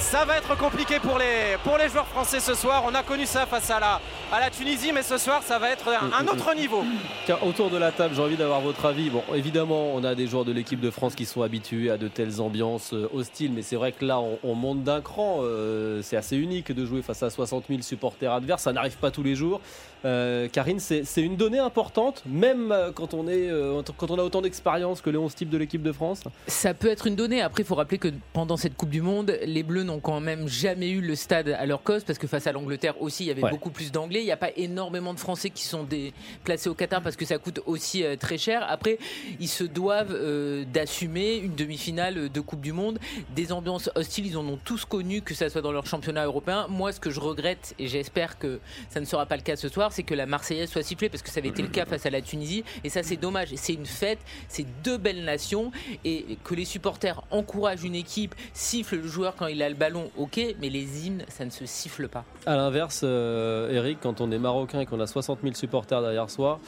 Ça 0.00 0.24
va 0.24 0.38
être 0.38 0.56
compliqué 0.58 0.98
pour 0.98 1.18
les, 1.18 1.56
pour 1.62 1.76
les 1.78 1.88
joueurs 1.88 2.06
français 2.06 2.40
ce 2.40 2.54
soir. 2.54 2.82
On 2.86 2.94
a 2.94 3.02
connu 3.02 3.26
ça 3.26 3.46
face 3.46 3.70
à 3.70 3.78
la, 3.78 4.00
à 4.32 4.40
la 4.40 4.50
Tunisie, 4.50 4.92
mais 4.92 5.02
ce 5.02 5.18
soir, 5.18 5.42
ça 5.44 5.58
va 5.58 5.70
être 5.70 5.88
un, 5.88 6.10
un 6.12 6.26
autre 6.26 6.52
niveau. 6.56 6.82
Tiens, 7.26 7.38
autour 7.46 7.70
de 7.70 7.76
la 7.76 7.92
table, 7.92 8.14
j'ai 8.16 8.22
envie 8.22 8.36
d'avoir 8.36 8.60
votre 8.60 8.84
avis. 8.86 9.10
Bon, 9.10 9.22
évidemment, 9.34 9.94
on 9.94 10.02
a 10.02 10.14
des 10.14 10.26
joueurs 10.26 10.44
de 10.44 10.52
l'équipe 10.52 10.80
de 10.80 10.90
France 10.90 11.14
qui 11.14 11.26
sont 11.26 11.42
habitués 11.42 11.90
à 11.90 11.96
de 11.98 12.08
telles 12.08 12.40
ambiances 12.40 12.92
euh, 12.92 13.08
hostiles, 13.14 13.52
mais 13.54 13.62
c'est 13.62 13.76
vrai 13.76 13.92
que 13.92 14.04
là, 14.04 14.18
on, 14.20 14.38
on 14.42 14.54
monte 14.54 14.82
d'un 14.82 15.00
cran. 15.00 15.40
Euh, 15.42 16.00
c'est 16.02 16.16
assez 16.16 16.36
unique 16.36 16.72
de 16.72 16.84
jouer 16.84 17.02
face 17.02 17.22
à 17.22 17.30
60 17.30 17.64
000 17.68 17.82
supporters 17.82 18.32
adverses. 18.32 18.62
Ça 18.62 18.72
n'arrive 18.72 18.96
pas 18.96 19.10
tous 19.10 19.22
les 19.22 19.36
jours. 19.36 19.60
Euh, 20.06 20.48
Karine, 20.48 20.80
c'est 20.80 21.04
c'est 21.04 21.20
une 21.20 21.36
donnée 21.36 21.58
importante, 21.58 22.22
même 22.26 22.74
quand 22.94 23.12
on, 23.12 23.28
est, 23.28 23.50
euh, 23.50 23.82
quand 23.98 24.10
on 24.10 24.18
a 24.18 24.22
autant 24.22 24.40
d'expérience 24.40 25.02
que 25.02 25.10
les 25.10 25.18
11 25.18 25.34
types 25.34 25.50
de 25.50 25.58
l'équipe 25.58 25.82
de 25.82 25.92
France? 25.92 26.22
Ça 26.46 26.72
peut 26.72 26.88
être 26.88 27.06
une 27.06 27.16
donnée. 27.16 27.42
Après, 27.42 27.62
il 27.62 27.66
faut 27.66 27.74
rappeler 27.74 27.98
que 27.98 28.08
pendant 28.32 28.56
cette 28.56 28.76
Coupe 28.78 28.88
du 28.88 29.02
Monde, 29.02 29.36
les 29.44 29.62
Bleus 29.62 29.84
n'ont 29.90 30.00
quand 30.00 30.20
même 30.20 30.48
jamais 30.48 30.90
eu 30.90 31.00
le 31.00 31.14
stade 31.14 31.48
à 31.48 31.66
leur 31.66 31.82
cause 31.82 32.04
parce 32.04 32.18
que 32.18 32.26
face 32.26 32.46
à 32.46 32.52
l'Angleterre 32.52 33.00
aussi, 33.02 33.24
il 33.24 33.26
y 33.26 33.30
avait 33.30 33.42
Ouais. 33.42 33.50
beaucoup 33.50 33.70
plus 33.70 33.90
d'Anglais. 33.92 34.20
Il 34.20 34.24
n'y 34.26 34.32
a 34.32 34.36
pas 34.36 34.50
énormément 34.56 35.14
de 35.14 35.18
Français 35.18 35.50
qui 35.50 35.64
sont 35.64 35.82
déplacés 35.84 36.68
au 36.68 36.74
Qatar 36.74 37.02
parce 37.02 37.16
que 37.16 37.24
ça 37.24 37.38
coûte 37.38 37.60
aussi 37.66 38.04
euh, 38.04 38.16
très 38.16 38.38
cher. 38.38 38.64
Après, 38.68 38.98
ils 39.40 39.48
se 39.48 39.64
doivent 39.64 40.12
euh, 40.14 40.64
d'assumer 40.72 41.36
une 41.36 41.54
demi-finale 41.54 42.28
de 42.30 42.40
Coupe 42.40 42.60
du 42.60 42.72
Monde. 42.72 42.98
Des 43.34 43.52
ambiances 43.52 43.90
hostiles, 43.94 44.26
ils 44.26 44.36
en 44.36 44.46
ont 44.46 44.58
tous 44.64 44.84
connu, 44.84 45.22
que 45.22 45.34
ça 45.34 45.48
soit 45.50 45.62
dans 45.62 45.72
leur 45.72 45.86
championnat 45.86 46.24
européen. 46.26 46.66
Moi, 46.68 46.92
ce 46.92 47.00
que 47.00 47.10
je 47.10 47.20
regrette, 47.20 47.74
et 47.78 47.86
j'espère 47.88 48.38
que 48.38 48.60
ça 48.90 49.00
ne 49.00 49.04
sera 49.04 49.26
pas 49.26 49.36
le 49.36 49.42
cas 49.42 49.56
ce 49.56 49.68
soir, 49.68 49.92
c'est 49.92 50.02
que 50.02 50.14
la 50.14 50.26
Marseillaise 50.26 50.70
soit 50.70 50.82
sifflée 50.82 51.08
parce 51.08 51.22
que 51.22 51.30
ça 51.30 51.38
avait 51.40 51.48
été 51.48 51.62
le 51.62 51.68
cas 51.68 51.84
face 51.86 52.06
à 52.06 52.10
la 52.10 52.20
Tunisie. 52.20 52.64
Et 52.84 52.88
ça, 52.88 53.02
c'est 53.02 53.16
dommage. 53.16 53.48
C'est 53.56 53.74
une 53.74 53.86
fête, 53.86 54.18
c'est 54.48 54.66
deux 54.84 54.98
belles 54.98 55.24
nations 55.24 55.72
et 56.04 56.38
que 56.44 56.54
les 56.54 56.64
supporters 56.64 57.22
encouragent 57.30 57.84
une 57.84 57.94
équipe, 57.94 58.34
sifflent 58.52 58.96
le 58.96 59.08
joueur 59.08 59.34
quand 59.36 59.46
il 59.46 59.62
a 59.62 59.68
le 59.68 59.74
ballon, 59.80 60.10
ok, 60.18 60.38
mais 60.60 60.68
les 60.68 61.06
hymnes, 61.06 61.24
ça 61.28 61.46
ne 61.46 61.50
se 61.50 61.64
siffle 61.64 62.06
pas. 62.06 62.24
À 62.44 62.54
l'inverse, 62.54 63.00
euh, 63.02 63.72
Eric, 63.72 63.98
quand 64.02 64.20
on 64.20 64.30
est 64.30 64.38
marocain 64.38 64.80
et 64.80 64.86
qu'on 64.86 65.00
a 65.00 65.06
60 65.06 65.38
000 65.42 65.54
supporters 65.54 66.02
derrière 66.02 66.28
soi, 66.28 66.60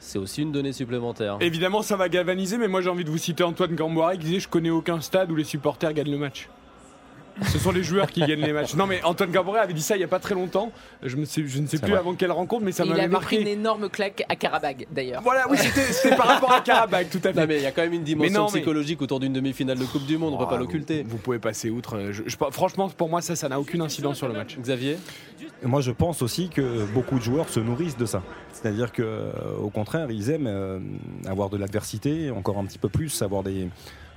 c'est 0.00 0.18
aussi 0.18 0.42
une 0.42 0.52
donnée 0.52 0.72
supplémentaire. 0.72 1.38
Évidemment, 1.40 1.80
ça 1.80 1.96
va 1.96 2.10
galvaniser, 2.10 2.58
mais 2.58 2.68
moi 2.68 2.82
j'ai 2.82 2.90
envie 2.90 3.04
de 3.04 3.10
vous 3.10 3.18
citer 3.18 3.42
Antoine 3.42 3.74
Gamboiré 3.74 4.18
qui 4.18 4.26
disait 4.26 4.40
Je 4.40 4.48
connais 4.48 4.70
aucun 4.70 5.00
stade 5.00 5.30
où 5.30 5.34
les 5.34 5.44
supporters 5.44 5.94
gagnent 5.94 6.10
le 6.10 6.18
match. 6.18 6.48
Ce 7.46 7.58
sont 7.58 7.70
les 7.70 7.82
joueurs 7.82 8.10
qui 8.10 8.20
gagnent 8.20 8.40
les 8.44 8.52
matchs. 8.52 8.74
Non, 8.74 8.86
mais 8.86 9.02
Antoine 9.04 9.30
Gamboiré 9.30 9.60
avait 9.60 9.72
dit 9.72 9.82
ça 9.82 9.94
il 9.96 9.98
n'y 9.98 10.04
a 10.04 10.08
pas 10.08 10.18
très 10.18 10.34
longtemps. 10.34 10.72
Je, 11.02 11.16
me 11.16 11.24
sais, 11.24 11.42
je 11.46 11.60
ne 11.60 11.66
sais 11.66 11.78
plus 11.78 11.90
vrai. 11.90 11.98
avant 12.00 12.14
quelle 12.14 12.32
rencontre, 12.32 12.64
mais 12.64 12.72
ça 12.72 12.84
il 12.84 12.90
m'avait 12.90 13.02
avait 13.02 13.14
pris 13.16 13.36
une 13.36 13.42
marqué. 13.42 13.52
énorme 13.52 13.88
claque 13.88 14.24
à 14.28 14.36
Karabag 14.36 14.86
d'ailleurs. 14.90 15.22
Voilà, 15.22 15.48
oui, 15.48 15.56
c'était 15.58 16.16
par 16.16 16.26
rapport 16.26 16.52
à 16.52 16.60
Karabakh, 16.60 17.10
tout 17.10 17.20
à 17.24 17.28
Non, 17.28 17.42
fait. 17.42 17.46
mais 17.46 17.56
il 17.58 17.62
y 17.62 17.66
a 17.66 17.70
quand 17.72 17.82
même 17.82 17.92
une 17.92 18.02
dimension 18.02 18.32
non, 18.40 18.46
mais- 18.52 18.58
psychologique 18.60 19.00
autour 19.02 19.20
d'une 19.20 19.32
demi-finale 19.32 19.78
de 19.78 19.84
Coupe 19.84 20.04
du 20.06 20.18
Monde, 20.18 20.34
on 20.34 20.38
peut 20.38 20.44
Ah, 20.46 20.50
pas 20.50 20.56
vous- 20.56 20.62
l'occulter. 20.64 21.04
Vous, 21.06 21.16
pouvez 21.18 21.38
passer 21.38 21.70
outre. 21.70 21.96
euh, 21.96 22.12
je- 22.12 22.22
je- 22.26 22.36
franchement, 22.50 22.88
pour 22.88 23.08
moi, 23.08 23.20
ça, 23.20 23.36
ça 23.36 23.48
n'a 23.48 23.60
aucune 23.60 23.80
incidence 23.82 24.16
sur 24.18 24.28
le 24.28 24.34
match. 24.34 24.56
Xavier 24.58 24.98
Moi, 25.62 25.80
je 25.80 25.90
pense 25.90 26.22
aussi 26.22 26.48
que 26.48 26.84
beaucoup 26.92 27.18
de 27.18 27.22
joueurs 27.24 27.48
se 27.48 27.60
nourrissent 27.60 27.96
de 27.96 28.06
ça. 28.06 28.22
C'est-à-dire 28.52 28.92
que, 28.92 29.02
euh, 29.02 29.30
au 29.62 29.70
contraire, 29.70 30.10
ils 30.10 30.30
aiment 30.30 30.46
euh, 30.48 30.78
avoir 31.28 31.48
de 31.50 31.56
l'adversité, 31.56 32.30
encore 32.30 32.58
un 32.58 32.64
petit 32.64 32.78
peu 32.78 32.88
plus, 32.88 33.22
avoir 33.22 33.42
des, 33.42 33.68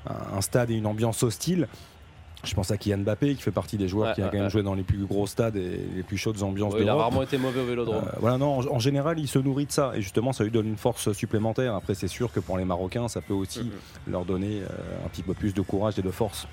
un 0.08 0.38
un 0.38 0.42
stade 0.42 0.72
et 0.72 0.76
une 0.76 0.88
ambiance 0.88 1.22
hostile. 1.24 1.68
Je 2.44 2.56
pense 2.56 2.72
à 2.72 2.78
Kylian 2.78 3.00
Mbappé, 3.00 3.36
qui 3.36 3.42
fait 3.44 3.52
partie 3.52 3.78
des 3.78 3.88
joueurs 3.88 4.10
Ouais, 4.10 4.14
qui 4.16 4.22
a 4.22 4.26
ouais, 4.26 4.30
quand 4.32 4.38
même 4.38 4.46
ouais. 4.46 4.50
joué 4.50 4.64
dans 4.64 4.74
les 4.74 4.82
plus 4.82 5.06
gros 5.06 5.28
stades 5.28 5.56
et 5.58 5.80
les 5.96 6.02
plus 6.02 6.18
chaudes 6.18 6.42
ambiances 6.42 6.74
Ouais, 6.74 6.82
Il 6.82 6.90
a 6.90 6.96
rarement 6.96 7.22
été 7.22 7.38
mauvais 7.38 7.62
au 7.62 7.66
vélodrome. 7.66 8.04
Euh, 8.08 8.18
voilà, 8.20 8.38
non, 8.40 8.58
en, 8.60 8.66
en 8.68 8.80
général, 8.80 9.20
il 9.20 9.28
se 9.28 9.38
nourrit 9.38 9.68
de 9.68 9.72
ça 9.72 9.92
et 9.96 10.02
justement, 10.02 10.34
ça 10.34 10.44
lui 10.44 10.50
donne 10.50 10.68
une 10.68 10.78
force 10.78 11.12
supplémentaire. 11.14 11.76
Après, 11.76 11.94
c'est 11.94 12.08
sûr 12.08 12.32
que 12.34 12.40
pour 12.40 12.58
les 12.58 12.66
Marocains, 12.66 13.08
ça 13.08 13.22
peut 13.22 13.36
aussi 13.36 13.60
Mhm. 13.60 13.70
leur 14.08 14.26
donner 14.26 14.62
euh, 14.64 15.06
un 15.06 15.10
petit 15.10 15.22
peu 15.22 15.36
plus 15.36 15.54
de 15.54 15.62
courage 15.62 16.00
et 16.00 16.02
de 16.02 16.10
force. 16.10 16.48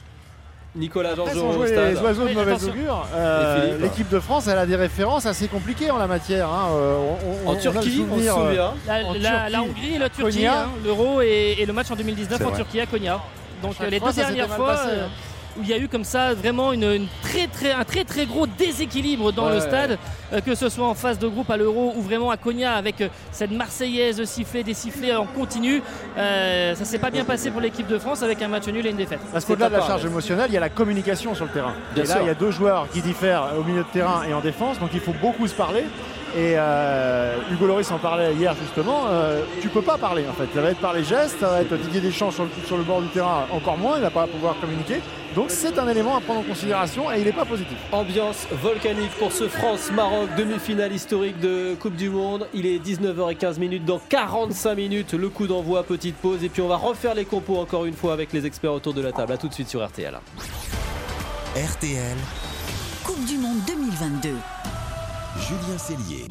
Nicolas 0.76 1.16
sans 1.16 1.22
au 1.56 1.66
stade. 1.66 1.94
les 1.94 2.00
oiseaux 2.00 2.24
de 2.24 2.28
Oui, 2.28 2.34
mauvaise 2.34 2.68
augure, 2.68 3.06
euh, 3.14 3.78
l'équipe 3.78 4.10
de 4.10 4.20
France, 4.20 4.46
elle 4.48 4.58
a 4.58 4.66
des 4.66 4.76
références 4.76 5.24
assez 5.24 5.48
compliquées 5.48 5.90
en 5.90 5.96
la 5.96 6.06
matière. 6.06 6.50
hein. 6.50 6.68
Euh, 6.72 6.98
on- 6.98 7.48
on- 7.48 7.50
on 7.50 7.56
En 7.56 7.56
Turquie, 7.58 7.78
on 7.78 7.82
se 7.82 7.90
souvenir, 8.22 8.34
souvient. 8.34 8.74
La, 8.86 8.94
En 9.06 9.12
la- 9.14 9.18
Turquie, 9.18 9.52
la 9.52 9.62
Hongrie 9.62 9.94
et 9.94 9.98
la 9.98 10.08
Turquie, 10.10 10.46
hein, 10.46 10.66
l'Euro 10.84 11.22
et, 11.22 11.56
et 11.58 11.64
le 11.64 11.72
match 11.72 11.90
en 11.90 11.96
2019 11.96 12.36
C'est 12.38 12.44
en 12.44 12.48
vrai. 12.50 12.58
Turquie 12.58 12.80
à 12.80 12.86
Konya. 12.86 13.18
Donc 13.62 13.74
les 13.90 13.98
fois, 13.98 14.10
deux 14.12 14.16
dernières 14.16 14.48
fois 14.54 14.66
passé, 14.68 14.88
euh, 14.90 15.06
hein. 15.06 15.10
Où 15.58 15.62
il 15.62 15.68
y 15.68 15.72
a 15.72 15.78
eu 15.78 15.88
comme 15.88 16.04
ça 16.04 16.34
vraiment 16.34 16.72
une, 16.72 16.84
une 16.84 17.06
très, 17.22 17.46
très, 17.48 17.72
un 17.72 17.84
très 17.84 18.04
très 18.04 18.26
gros 18.26 18.46
déséquilibre 18.46 19.32
dans 19.32 19.46
Ouais. 19.48 19.54
le 19.54 19.60
stade, 19.60 19.98
euh, 20.32 20.40
que 20.40 20.54
ce 20.54 20.68
soit 20.68 20.86
en 20.86 20.94
phase 20.94 21.18
de 21.18 21.26
groupe 21.26 21.50
à 21.50 21.56
l'Euro 21.56 21.92
ou 21.96 22.02
vraiment 22.02 22.30
à 22.30 22.36
Konya 22.36 22.74
avec 22.74 23.00
euh, 23.00 23.08
cette 23.32 23.50
Marseillaise 23.50 24.22
sifflée, 24.24 24.62
des 24.62 24.74
sifflets 24.74 25.14
en 25.16 25.26
continu. 25.26 25.82
Euh, 26.16 26.74
ça 26.74 26.84
s'est 26.84 26.98
pas 26.98 27.10
bien 27.10 27.24
passé 27.24 27.50
pour 27.50 27.60
l'équipe 27.60 27.86
de 27.88 27.98
France 27.98 28.22
avec 28.22 28.40
un 28.42 28.48
match 28.48 28.66
nul 28.68 28.86
et 28.86 28.90
une 28.90 28.96
défaite. 28.96 29.20
Parce 29.32 29.44
qu'au-delà 29.44 29.68
de 29.68 29.74
la 29.74 29.86
charge 29.86 30.04
émotionnelle, 30.04 30.46
il 30.50 30.54
y 30.54 30.58
a 30.58 30.60
la 30.60 30.68
communication 30.68 31.34
sur 31.34 31.46
le 31.46 31.50
terrain. 31.50 31.74
Bien 31.94 32.04
et 32.04 32.06
là, 32.06 32.14
sûr. 32.14 32.22
il 32.22 32.26
y 32.28 32.30
a 32.30 32.34
deux 32.34 32.50
joueurs 32.50 32.88
qui 32.92 33.00
diffèrent 33.00 33.52
au 33.58 33.64
milieu 33.64 33.82
de 33.82 33.88
terrain 33.92 34.22
et 34.28 34.34
en 34.34 34.40
défense, 34.40 34.78
donc 34.78 34.90
il 34.94 35.00
faut 35.00 35.14
beaucoup 35.20 35.46
se 35.46 35.54
parler. 35.54 35.84
Et 36.36 36.54
euh, 36.56 37.36
Hugo 37.50 37.66
Loris 37.66 37.90
en 37.90 37.98
parlait 37.98 38.34
hier 38.34 38.54
justement. 38.60 39.06
euh, 39.08 39.42
tu 39.60 39.68
peux 39.68 39.82
pas 39.82 39.96
parler 39.96 40.24
en 40.28 40.32
fait. 40.34 40.46
Ça 40.54 40.60
va 40.60 40.70
être 40.70 40.80
par 40.80 40.92
les 40.92 41.02
gestes, 41.02 41.40
ça 41.40 41.48
va 41.48 41.60
être 41.62 41.74
Didier 41.76 42.00
Deschamps 42.00 42.30
sur 42.30 42.44
le, 42.44 42.50
sur 42.66 42.76
le 42.76 42.82
bord 42.82 43.00
du 43.00 43.08
terrain 43.08 43.46
encore 43.50 43.78
moins. 43.78 43.96
Il 43.96 44.02
va 44.02 44.10
pas 44.10 44.26
pouvoir 44.26 44.54
communiquer. 44.60 45.00
Donc 45.34 45.46
c'est 45.50 45.78
un 45.78 45.88
élément 45.88 46.16
à 46.16 46.20
prendre 46.20 46.40
en 46.40 46.42
considération 46.42 47.10
et 47.12 47.18
il 47.20 47.24
n'est 47.24 47.32
pas 47.32 47.44
positif. 47.44 47.76
Ambiance 47.92 48.46
volcanique 48.62 49.10
pour 49.18 49.32
ce 49.32 49.48
France-Maroc, 49.48 50.28
demi-finale 50.36 50.92
historique 50.92 51.40
de 51.40 51.74
Coupe 51.80 51.96
du 51.96 52.10
Monde. 52.10 52.46
Il 52.54 52.66
est 52.66 52.78
19h15 52.78 53.58
minutes, 53.58 53.84
dans 53.84 54.00
45 54.08 54.74
minutes, 54.74 55.12
le 55.14 55.28
coup 55.28 55.46
d'envoi, 55.46 55.82
petite 55.82 56.16
pause. 56.16 56.44
Et 56.44 56.48
puis 56.48 56.60
on 56.62 56.68
va 56.68 56.76
refaire 56.76 57.14
les 57.14 57.24
compos 57.24 57.56
encore 57.58 57.84
une 57.86 57.94
fois 57.94 58.12
avec 58.12 58.32
les 58.32 58.46
experts 58.46 58.72
autour 58.72 58.94
de 58.94 59.00
la 59.00 59.12
table. 59.12 59.32
A 59.32 59.36
tout 59.38 59.48
de 59.48 59.54
suite 59.54 59.68
sur 59.68 59.84
RTL. 59.86 60.18
RTL, 61.56 62.16
Coupe 63.04 63.24
du 63.24 63.38
Monde 63.38 63.58
2022. 63.66 64.30
Julien 65.40 65.78
Cellier. 65.78 66.24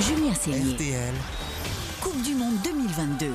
Julien 0.00 0.34
Cellier. 0.34 0.74
RTL, 0.74 1.14
Coupe 2.00 2.22
du 2.22 2.34
Monde 2.34 2.54
2022. 2.64 3.26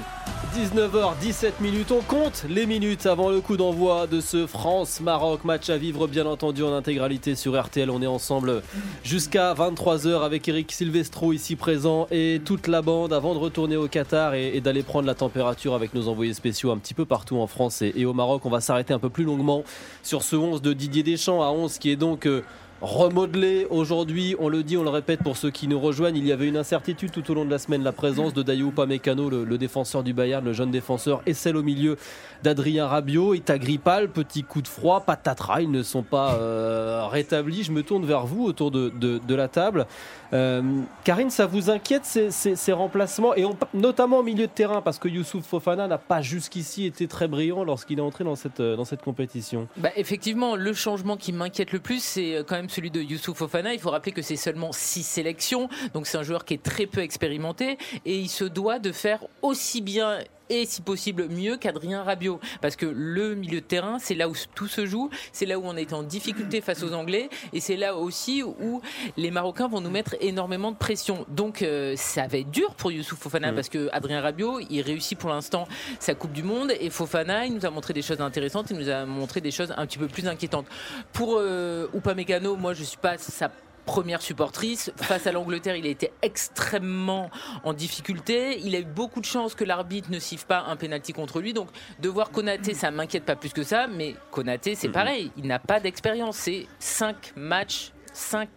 19h17 0.56 1.52
minutes, 1.62 1.92
on 1.92 2.02
compte 2.02 2.46
les 2.50 2.66
minutes 2.66 3.06
avant 3.06 3.30
le 3.30 3.42
coup 3.42 3.58
d'envoi 3.58 4.08
de 4.08 4.22
ce 4.22 4.46
France-Maroc. 4.48 5.44
Match 5.46 5.70
à 5.70 5.78
vivre 5.78 6.08
bien 6.08 6.26
entendu 6.26 6.64
en 6.64 6.74
intégralité 6.74 7.36
sur 7.36 7.60
RTL. 7.60 7.90
On 7.90 8.02
est 8.02 8.08
ensemble 8.08 8.62
jusqu'à 9.04 9.54
23h 9.54 10.22
avec 10.24 10.48
Eric 10.48 10.72
Silvestro 10.72 11.34
ici 11.34 11.56
présent 11.56 12.08
et 12.12 12.42
toute 12.44 12.68
la 12.68 12.82
bande 12.82 13.14
avant 13.14 13.34
de 13.34 13.40
retourner 13.40 13.78
au 13.78 13.88
Qatar 13.88 14.34
et, 14.36 14.56
et 14.56 14.62
d'aller 14.62 14.84
prendre 14.84 15.08
la 15.08 15.16
température 15.16 15.74
avec 15.74 15.94
nos 15.94 16.08
envoyés 16.08 16.34
spéciaux 16.34 16.72
un 16.72 16.78
petit 16.78 16.94
peu 16.94 17.06
partout 17.06 17.38
en 17.38 17.48
France 17.48 17.82
et, 17.82 17.94
et 17.96 18.06
au 18.06 18.14
Maroc. 18.14 18.46
On 18.46 18.50
va 18.50 18.62
s'arrêter 18.62 18.94
un 18.94 19.00
peu 19.00 19.10
plus 19.10 19.24
longuement 19.24 19.64
sur 20.04 20.24
ce 20.24 20.36
11 20.36 20.62
de 20.62 20.74
Didier 20.74 21.04
Deschamps 21.04 21.42
à 21.44 21.48
11 21.52 21.78
qui 21.78 21.92
est 21.92 21.96
donc... 21.96 22.26
euh, 22.26 22.44
remodelé 22.82 23.66
aujourd'hui, 23.70 24.36
on 24.40 24.50
le 24.50 24.64
dit, 24.64 24.78
on 24.78 24.84
le 24.84 24.90
répète 24.90 25.24
pour 25.24 25.38
ceux 25.38 25.50
qui 25.50 25.68
nous 25.68 25.80
rejoignent, 25.80 26.18
il 26.18 26.26
y 26.26 26.32
avait 26.32 26.48
une 26.48 26.58
incertitude 26.58 27.12
tout 27.12 27.30
au 27.32 27.34
long 27.34 27.46
de 27.46 27.50
la 27.50 27.58
semaine, 27.58 27.84
la 27.84 27.92
présence 27.92 28.34
de 28.34 28.44
Dayou 28.44 28.70
Upamecano, 28.70 29.30
le, 29.30 29.58
défenseur 29.58 30.04
du 30.04 30.14
Bayern, 30.14 30.46
le 30.46 30.54
jeune 30.54 30.72
défenseur, 30.72 31.22
et 31.26 31.34
celle 31.34 31.58
au 31.58 31.64
milieu 31.64 31.98
d'Adrien 32.44 32.88
Rabiot 32.88 33.34
et 33.34 33.40
Tagripal, 33.40 34.10
petit 34.10 34.44
coup 34.44 34.62
de 34.62 34.68
froid, 34.68 35.02
patatras, 35.02 35.62
ils 35.62 35.72
ne 35.72 35.82
sont 35.82 36.04
pas 36.04 36.36
euh, 36.36 37.08
rétablis. 37.08 37.64
Je 37.64 37.72
me 37.72 37.82
tourne 37.82 38.06
vers 38.06 38.26
vous 38.26 38.46
autour 38.46 38.70
de 38.72 39.36
la 39.36 39.48
table. 39.48 39.88
Euh, 40.34 40.82
Karine, 41.04 41.30
ça 41.30 41.46
vous 41.46 41.70
inquiète 41.70 42.06
ces, 42.06 42.72
remplacements, 42.72 43.36
et 43.36 43.46
notamment 43.74 44.20
au 44.20 44.24
milieu 44.24 44.48
de 44.48 44.52
terrain, 44.52 44.82
parce 44.82 45.00
que 45.00 45.08
Youssouf 45.08 45.46
Fofana 45.46 45.88
n'a 45.88 45.98
pas 45.98 46.22
jusqu'ici 46.22 46.86
été 46.86 47.08
très 47.08 47.28
brillant 47.28 47.64
lorsqu'il 47.64 48.00
est 48.00 48.02
entré 48.02 48.24
dans 48.24 48.36
cette, 48.36 48.60
euh, 48.60 48.76
dans 48.76 48.86
cette 48.86 49.02
compétition. 49.02 49.68
Bah, 49.78 49.90
effectivement, 49.96 50.56
le 50.56 50.74
changement 50.74 51.18
qui 51.18 51.32
m'inquiète 51.32 51.72
le 51.72 51.80
plus, 51.80 52.04
c'est 52.04 52.36
euh, 52.36 52.44
quand 52.44 52.56
même 52.56 52.70
celui 52.70 52.92
de 52.92 53.02
Youssouf 53.02 53.38
Fofana. 53.38 53.74
Il 53.74 53.80
faut 53.80 53.92
rappeler 53.92 54.12
que 54.12 54.22
c'est 54.22 54.36
seulement 54.36 54.72
six 54.72 55.04
sélections, 55.04 55.70
donc 55.94 56.08
c'est 56.08 56.18
un 56.18 56.24
joueur 56.24 56.46
qui 56.46 56.54
est 56.54 56.64
très 56.64 56.86
peu 56.86 57.02
expérimenté 57.02 57.78
et 58.06 58.18
il 58.18 58.30
se 58.30 58.44
doit 58.44 58.80
de 58.80 58.92
faire 58.92 59.24
aussi 59.42 59.82
bien 59.82 60.20
et 60.50 60.66
si 60.66 60.82
possible 60.82 61.28
mieux 61.30 61.58
qu'Adrien 61.58 62.04
Rabiot. 62.04 62.40
Parce 62.62 62.76
que 62.76 62.86
le 62.86 63.36
milieu 63.36 63.62
de 63.62 63.66
terrain 63.66 64.00
c'est 64.00 64.16
là 64.16 64.30
où 64.30 64.34
tout 64.56 64.68
se 64.68 64.86
joue 64.86 65.10
c'est 65.32 65.46
là 65.46 65.58
où 65.60 65.64
on 65.66 65.76
est 65.76 65.94
en 65.94 66.04
difficulté 66.04 66.62
face 66.62 66.84
aux 66.84 66.94
Anglais 66.94 67.30
et 67.54 67.60
c'est 67.60 67.78
là 67.78 67.96
aussi 67.96 68.44
où 68.44 68.82
les 69.18 69.32
Marocains 69.32 69.68
vont 69.68 69.82
nous 69.82 69.90
mettre 69.90 70.16
énormément 70.22 70.72
de 70.72 70.78
pression. 70.78 71.26
Donc 71.30 71.62
euh, 71.62 71.96
ça 71.96 72.28
va 72.28 72.38
être 72.38 72.52
dur 72.52 72.74
pour 72.76 72.92
Youssouf 72.92 73.20
Fofana 73.20 73.52
Mm. 73.52 73.56
parce 73.56 73.70
que 73.70 73.90
Adrien 73.92 74.22
Rabiot 74.22 74.60
il 74.70 74.82
réussit 74.82 75.18
pour 75.18 75.30
l'instant 75.30 75.68
sa 76.00 76.14
Coupe 76.16 76.34
du 76.34 76.44
Monde 76.44 76.72
et 76.80 76.90
Fofana 76.90 77.46
il 77.46 77.54
nous 77.54 77.66
a 77.66 77.70
montré 77.70 77.94
des 77.94 78.02
choses 78.02 78.22
intéressantes 78.22 78.68
il 78.72 78.78
nous 78.78 78.90
a 78.90 79.06
montré 79.06 79.42
des 79.42 79.52
choses 79.52 79.74
un 79.78 79.86
petit 79.86 79.98
peu 79.98 80.08
plus 80.08 80.28
inquiétantes. 80.28 80.66
Pour 81.14 81.38
euh, 81.38 81.88
Upamecano 81.96 82.56
moi 82.56 82.74
je 82.74 82.84
suis 82.84 82.98
pas 82.98 83.18
sa 83.18 83.50
première 83.88 84.22
supportrice. 84.22 84.92
Face 84.98 85.26
à 85.26 85.32
l'Angleterre, 85.32 85.76
il 85.76 85.88
a 85.88 85.90
été 85.90 86.12
extrêmement 86.22 87.32
en 87.64 87.74
difficulté. 87.74 88.60
Il 88.60 88.76
a 88.76 88.80
eu 88.80 88.86
beaucoup 88.86 89.22
de 89.22 89.26
chance 89.26 89.56
que 89.56 89.64
l'arbitre 89.64 90.12
ne 90.12 90.20
siffle 90.20 90.46
pas 90.46 90.66
un 90.68 90.76
penalty 90.76 91.14
contre 91.14 91.42
lui. 91.42 91.54
Donc, 91.54 91.70
de 92.00 92.10
voir 92.10 92.30
Konaté, 92.30 92.76
ça 92.76 92.92
m'inquiète 92.92 93.26
pas 93.26 93.36
plus 93.36 93.54
que 93.54 93.64
ça. 93.64 93.88
Mais 93.88 94.16
Konaté, 94.30 94.76
c'est 94.76 94.90
pareil. 94.90 95.32
Il 95.38 95.48
n'a 95.48 95.58
pas 95.58 95.80
d'expérience. 95.80 96.38
C'est 96.38 96.68
5 96.78 97.34
matchs. 97.36 97.94
5, 98.18 98.50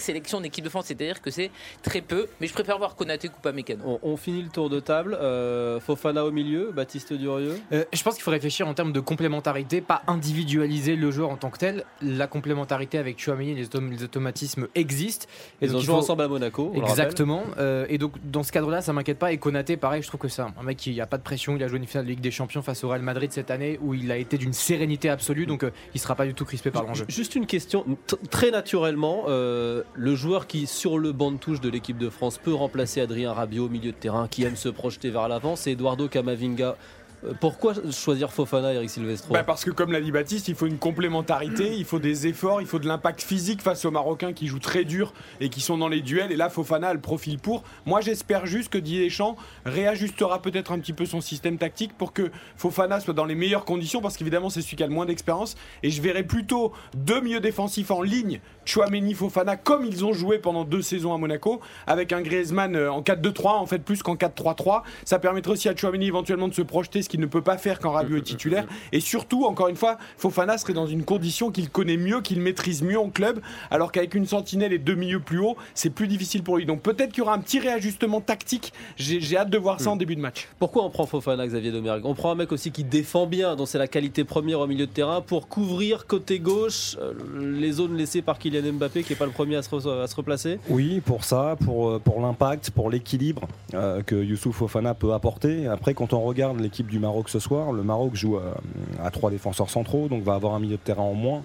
sélections 0.00 0.38
en 0.38 0.42
équipe 0.42 0.64
de 0.64 0.68
France, 0.70 0.86
c'est-à-dire 0.86 1.20
que 1.22 1.30
c'est 1.30 1.50
très 1.82 2.00
peu, 2.00 2.26
mais 2.40 2.46
je 2.46 2.52
préfère 2.52 2.78
voir 2.78 2.96
Konaté 2.96 3.28
couper 3.28 3.52
Mécano. 3.52 3.82
On, 4.02 4.12
on 4.12 4.16
finit 4.16 4.42
le 4.42 4.48
tour 4.48 4.68
de 4.70 4.80
table. 4.80 5.16
Euh, 5.20 5.78
Fofana 5.80 6.24
au 6.24 6.30
milieu, 6.32 6.72
Baptiste 6.74 7.12
Durieux? 7.12 7.58
Euh, 7.72 7.84
je 7.92 8.02
pense 8.02 8.14
qu'il 8.14 8.22
faut 8.22 8.30
réfléchir 8.30 8.66
en 8.66 8.74
termes 8.74 8.92
de 8.92 9.00
complémentarité, 9.00 9.80
pas 9.80 10.02
individualiser 10.06 10.96
le 10.96 11.10
joueur 11.10 11.30
en 11.30 11.36
tant 11.36 11.50
que 11.50 11.58
tel. 11.58 11.84
La 12.02 12.26
complémentarité 12.26 12.98
avec 12.98 13.20
Chouameni, 13.20 13.54
les, 13.54 13.66
autom- 13.68 13.90
les 13.90 14.02
automatismes 14.02 14.66
existent. 14.74 15.26
Et 15.60 15.66
Ils 15.66 15.72
donc 15.72 15.78
ont 15.78 15.80
joué 15.84 15.94
faut- 15.94 16.00
ensemble 16.00 16.22
à 16.22 16.28
Monaco. 16.28 16.72
on. 16.74 16.82
Exactement. 16.82 17.44
Euh, 17.58 17.86
et 17.88 17.98
donc 17.98 18.14
dans 18.24 18.42
ce 18.42 18.50
cadre-là, 18.52 18.80
ça 18.82 18.92
m'inquiète 18.92 19.18
pas. 19.18 19.32
Et 19.32 19.38
Konaté, 19.38 19.76
pareil, 19.76 20.02
je 20.02 20.08
trouve 20.08 20.20
que 20.20 20.28
c'est 20.28 20.42
un 20.42 20.52
mec 20.64 20.76
qui 20.78 21.00
a 21.00 21.06
pas 21.06 21.18
de 21.18 21.22
pression. 21.22 21.54
Il 21.56 21.62
a 21.62 21.68
joué 21.68 21.78
une 21.78 21.86
finale 21.86 22.04
de 22.06 22.10
Ligue 22.10 22.20
des 22.20 22.30
Champions 22.30 22.62
face 22.62 22.82
au 22.84 22.88
Real 22.88 23.02
Madrid 23.02 23.32
cette 23.32 23.50
année 23.50 23.78
où 23.80 23.94
il 23.94 24.10
a 24.10 24.16
été 24.16 24.38
d'une 24.38 24.52
sérénité 24.52 25.08
absolue. 25.08 25.46
Donc 25.46 25.62
euh, 25.64 25.70
il 25.94 26.00
sera 26.00 26.14
pas 26.14 26.26
du 26.26 26.34
tout 26.34 26.44
crispé 26.44 26.70
par 26.70 26.84
l'enjeu. 26.84 27.04
Juste 27.08 27.34
une 27.34 27.46
question, 27.46 27.84
t- 28.06 28.16
très 28.30 28.50
naturellement, 28.72 29.24
euh, 29.28 29.82
le 29.92 30.14
joueur 30.14 30.46
qui 30.46 30.66
sur 30.66 30.98
le 30.98 31.12
banc 31.12 31.30
de 31.30 31.36
touche 31.36 31.60
de 31.60 31.68
l'équipe 31.68 31.98
de 31.98 32.08
France 32.08 32.38
peut 32.38 32.54
remplacer 32.54 33.02
Adrien 33.02 33.34
Rabiot 33.34 33.66
au 33.66 33.68
milieu 33.68 33.92
de 33.92 33.96
terrain, 33.96 34.28
qui 34.28 34.44
aime 34.44 34.56
se 34.56 34.70
projeter 34.70 35.10
vers 35.10 35.28
l'avant, 35.28 35.56
c'est 35.56 35.72
Eduardo 35.72 36.08
Camavinga. 36.08 36.78
Euh, 37.24 37.32
Pourquoi 37.40 37.74
choisir 37.90 38.32
Fofana, 38.32 38.72
Eric 38.72 38.90
Silvestro? 38.90 39.32
Bah, 39.32 39.44
parce 39.44 39.64
que 39.64 39.70
comme 39.70 39.92
l'a 39.92 40.00
dit 40.00 40.10
Baptiste, 40.12 40.48
il 40.48 40.54
faut 40.54 40.66
une 40.66 40.78
complémentarité, 40.78 41.74
il 41.74 41.84
faut 41.84 41.98
des 41.98 42.26
efforts, 42.26 42.60
il 42.60 42.66
faut 42.66 42.78
de 42.78 42.88
l'impact 42.88 43.22
physique 43.22 43.62
face 43.62 43.84
aux 43.84 43.90
Marocains 43.90 44.32
qui 44.32 44.46
jouent 44.46 44.58
très 44.58 44.84
dur 44.84 45.12
et 45.40 45.48
qui 45.48 45.60
sont 45.60 45.78
dans 45.78 45.88
les 45.88 46.00
duels. 46.00 46.32
Et 46.32 46.36
là, 46.36 46.48
Fofana 46.48 46.88
a 46.88 46.94
le 46.94 47.00
profil 47.00 47.38
pour. 47.38 47.62
Moi, 47.86 48.00
j'espère 48.00 48.46
juste 48.46 48.70
que 48.70 48.78
Didier 48.78 49.04
Deschamps 49.04 49.36
réajustera 49.64 50.42
peut-être 50.42 50.72
un 50.72 50.78
petit 50.78 50.92
peu 50.92 51.06
son 51.06 51.20
système 51.20 51.58
tactique 51.58 51.92
pour 51.96 52.12
que 52.12 52.30
Fofana 52.56 53.00
soit 53.00 53.14
dans 53.14 53.24
les 53.24 53.34
meilleures 53.34 53.64
conditions, 53.64 54.00
parce 54.00 54.16
qu'évidemment, 54.16 54.50
c'est 54.50 54.62
celui 54.62 54.76
qui 54.76 54.82
a 54.82 54.86
le 54.86 54.92
moins 54.92 55.06
d'expérience. 55.06 55.56
Et 55.82 55.90
je 55.90 56.02
verrai 56.02 56.24
plutôt 56.24 56.72
deux 56.94 57.20
milieux 57.20 57.40
défensifs 57.40 57.90
en 57.90 58.02
ligne, 58.02 58.40
Chouameni, 58.64 59.14
Fofana, 59.14 59.56
comme 59.56 59.84
ils 59.84 60.04
ont 60.04 60.12
joué 60.12 60.38
pendant 60.38 60.64
deux 60.64 60.82
saisons 60.82 61.14
à 61.14 61.18
Monaco, 61.18 61.60
avec 61.86 62.12
un 62.12 62.22
Griezmann 62.22 62.76
euh, 62.76 62.92
en 62.92 63.02
4-2-3, 63.02 63.48
en 63.50 63.66
fait 63.66 63.80
plus 63.80 64.02
qu'en 64.02 64.14
4-3-3. 64.14 64.82
Ça 65.04 65.18
permettrait 65.18 65.52
aussi 65.52 65.68
à 65.68 65.76
Chouameni 65.76 66.06
éventuellement 66.06 66.48
de 66.48 66.54
se 66.54 66.62
projeter, 66.62 67.02
ce 67.02 67.08
qu'il 67.12 67.20
ne 67.20 67.26
peut 67.26 67.42
pas 67.42 67.58
faire 67.58 67.78
quand 67.78 67.90
Rabiot 67.90 68.16
est 68.16 68.22
titulaire. 68.22 68.66
Et 68.92 69.00
surtout, 69.00 69.44
encore 69.44 69.68
une 69.68 69.76
fois, 69.76 69.98
Fofana 70.16 70.56
serait 70.56 70.72
dans 70.72 70.86
une 70.86 71.04
condition 71.04 71.50
qu'il 71.50 71.68
connaît 71.68 71.98
mieux, 71.98 72.22
qu'il 72.22 72.40
maîtrise 72.40 72.82
mieux 72.82 72.98
en 72.98 73.10
club, 73.10 73.40
alors 73.70 73.92
qu'avec 73.92 74.14
une 74.14 74.26
sentinelle 74.26 74.72
et 74.72 74.78
deux 74.78 74.94
milieux 74.94 75.20
plus 75.20 75.38
hauts, 75.40 75.56
c'est 75.74 75.90
plus 75.90 76.08
difficile 76.08 76.42
pour 76.42 76.56
lui. 76.56 76.64
Donc 76.64 76.80
peut-être 76.80 77.10
qu'il 77.10 77.18
y 77.18 77.22
aura 77.22 77.34
un 77.34 77.38
petit 77.38 77.60
réajustement 77.60 78.20
tactique. 78.22 78.72
J'ai 78.96 79.36
hâte 79.36 79.50
de 79.50 79.58
voir 79.58 79.78
ça 79.80 79.90
en 79.90 79.96
début 79.96 80.16
de 80.16 80.20
match. 80.20 80.48
Pourquoi 80.58 80.84
on 80.84 80.90
prend 80.90 81.04
Fofana, 81.06 81.46
Xavier 81.46 81.70
Domergue? 81.70 82.06
On 82.06 82.14
prend 82.14 82.30
un 82.32 82.34
mec 82.34 82.50
aussi 82.50 82.72
qui 82.72 82.82
défend 82.84 83.26
bien, 83.26 83.54
dont 83.56 83.66
c'est 83.66 83.78
la 83.78 83.88
qualité 83.88 84.24
première 84.24 84.60
au 84.60 84.66
milieu 84.66 84.86
de 84.86 84.92
terrain, 84.92 85.20
pour 85.20 85.48
couvrir 85.48 86.06
côté 86.06 86.38
gauche 86.38 86.96
euh, 87.00 87.12
les 87.60 87.72
zones 87.72 87.96
laissées 87.96 88.22
par 88.22 88.38
Kylian 88.38 88.72
Mbappé, 88.72 89.02
qui 89.02 89.12
n'est 89.12 89.18
pas 89.18 89.26
le 89.26 89.32
premier 89.32 89.56
à 89.56 89.62
se, 89.62 89.68
re- 89.70 90.02
à 90.02 90.06
se 90.06 90.14
replacer? 90.16 90.58
Oui, 90.70 91.00
pour 91.04 91.24
ça, 91.24 91.56
pour, 91.64 91.90
euh, 91.90 91.98
pour 91.98 92.20
l'impact, 92.22 92.70
pour 92.70 92.88
l'équilibre 92.90 93.48
euh, 93.74 94.02
que 94.02 94.14
Youssouf 94.14 94.56
Fofana 94.56 94.94
peut 94.94 95.12
apporter. 95.12 95.66
Après, 95.66 95.92
quand 95.92 96.12
on 96.14 96.20
regarde 96.20 96.58
l'équipe 96.60 96.86
du 96.86 96.98
Maroc 97.02 97.28
ce 97.28 97.38
soir, 97.38 97.72
le 97.72 97.82
Maroc 97.82 98.14
joue 98.14 98.36
à, 98.38 99.06
à 99.06 99.10
trois 99.10 99.30
défenseurs 99.30 99.68
centraux, 99.68 100.08
donc 100.08 100.22
va 100.22 100.34
avoir 100.34 100.54
un 100.54 100.60
milieu 100.60 100.76
de 100.76 100.86
terrain 100.88 101.02
en 101.02 101.14
moins. 101.14 101.42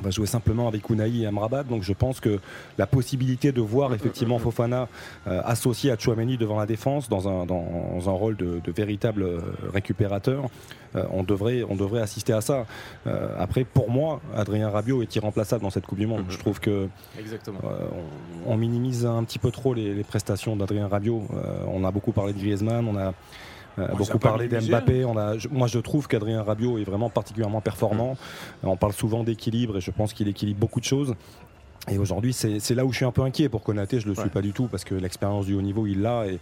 On 0.00 0.04
va 0.04 0.10
jouer 0.10 0.26
simplement 0.26 0.68
avec 0.68 0.88
Ounaï 0.90 1.24
et 1.24 1.26
Amrabat, 1.26 1.64
donc 1.64 1.82
je 1.82 1.92
pense 1.92 2.20
que 2.20 2.38
la 2.78 2.86
possibilité 2.86 3.50
de 3.50 3.60
voir 3.60 3.92
effectivement 3.94 4.38
Fofana 4.38 4.86
euh, 5.26 5.40
associé 5.44 5.90
à 5.90 5.96
Chouameni 5.98 6.36
devant 6.36 6.56
la 6.56 6.66
défense 6.66 7.08
dans 7.08 7.26
un, 7.28 7.44
dans 7.46 8.08
un 8.08 8.12
rôle 8.12 8.36
de, 8.36 8.60
de 8.62 8.70
véritable 8.72 9.22
euh, 9.24 9.40
récupérateur, 9.72 10.44
euh, 10.94 11.02
on, 11.10 11.24
devrait, 11.24 11.64
on 11.68 11.74
devrait 11.74 12.00
assister 12.00 12.32
à 12.32 12.40
ça. 12.40 12.64
Euh, 13.08 13.34
après, 13.40 13.64
pour 13.64 13.90
moi, 13.90 14.20
Adrien 14.36 14.70
Rabiot 14.70 15.02
est 15.02 15.16
irremplaçable 15.16 15.62
dans 15.64 15.70
cette 15.70 15.86
Coupe 15.86 15.98
du 15.98 16.06
Monde. 16.06 16.26
Je 16.28 16.38
trouve 16.38 16.60
que 16.60 16.86
Exactement. 17.18 17.58
euh, 17.64 17.88
on, 18.46 18.52
on 18.52 18.56
minimise 18.56 19.04
un 19.04 19.24
petit 19.24 19.40
peu 19.40 19.50
trop 19.50 19.74
les, 19.74 19.94
les 19.94 20.04
prestations 20.04 20.54
d'Adrien 20.54 20.86
Rabiot. 20.86 21.22
Euh, 21.34 21.64
on 21.66 21.82
a 21.82 21.90
beaucoup 21.90 22.12
parlé 22.12 22.32
de 22.34 22.38
Griezmann, 22.38 22.86
on 22.86 22.96
a, 22.96 23.14
Euh, 23.78 23.86
beaucoup 23.98 24.18
parlé 24.18 24.48
d'Mbappé. 24.66 25.04
On 25.04 25.16
a, 25.16 25.38
je- 25.38 25.48
moi, 25.48 25.66
je 25.66 25.78
trouve 25.78 26.08
qu'Adrien 26.08 26.42
Rabiot 26.42 26.78
est 26.78 26.84
vraiment 26.84 27.10
particulièrement 27.10 27.60
performant. 27.60 28.16
On 28.62 28.76
parle 28.76 28.92
souvent 28.92 29.22
d'équilibre 29.24 29.76
et 29.76 29.80
je 29.80 29.90
pense 29.90 30.12
qu'il 30.12 30.28
équilibre 30.28 30.58
beaucoup 30.60 30.80
de 30.80 30.84
choses. 30.84 31.14
Et 31.90 31.98
aujourd'hui, 31.98 32.32
c'est 32.32 32.74
là 32.74 32.84
où 32.84 32.92
je 32.92 32.96
suis 32.96 33.04
un 33.04 33.12
peu 33.12 33.22
inquiet 33.22 33.48
pour 33.48 33.62
Konaté. 33.62 33.98
Je 34.00 34.06
ne 34.08 34.12
le 34.14 34.20
suis 34.20 34.28
pas 34.30 34.42
du 34.42 34.52
tout 34.52 34.66
parce 34.66 34.84
que 34.84 34.94
l'expérience 34.94 35.46
du 35.46 35.54
haut 35.54 35.62
niveau, 35.62 35.86
il 35.86 36.02
l'a 36.02 36.26
et, 36.26 36.38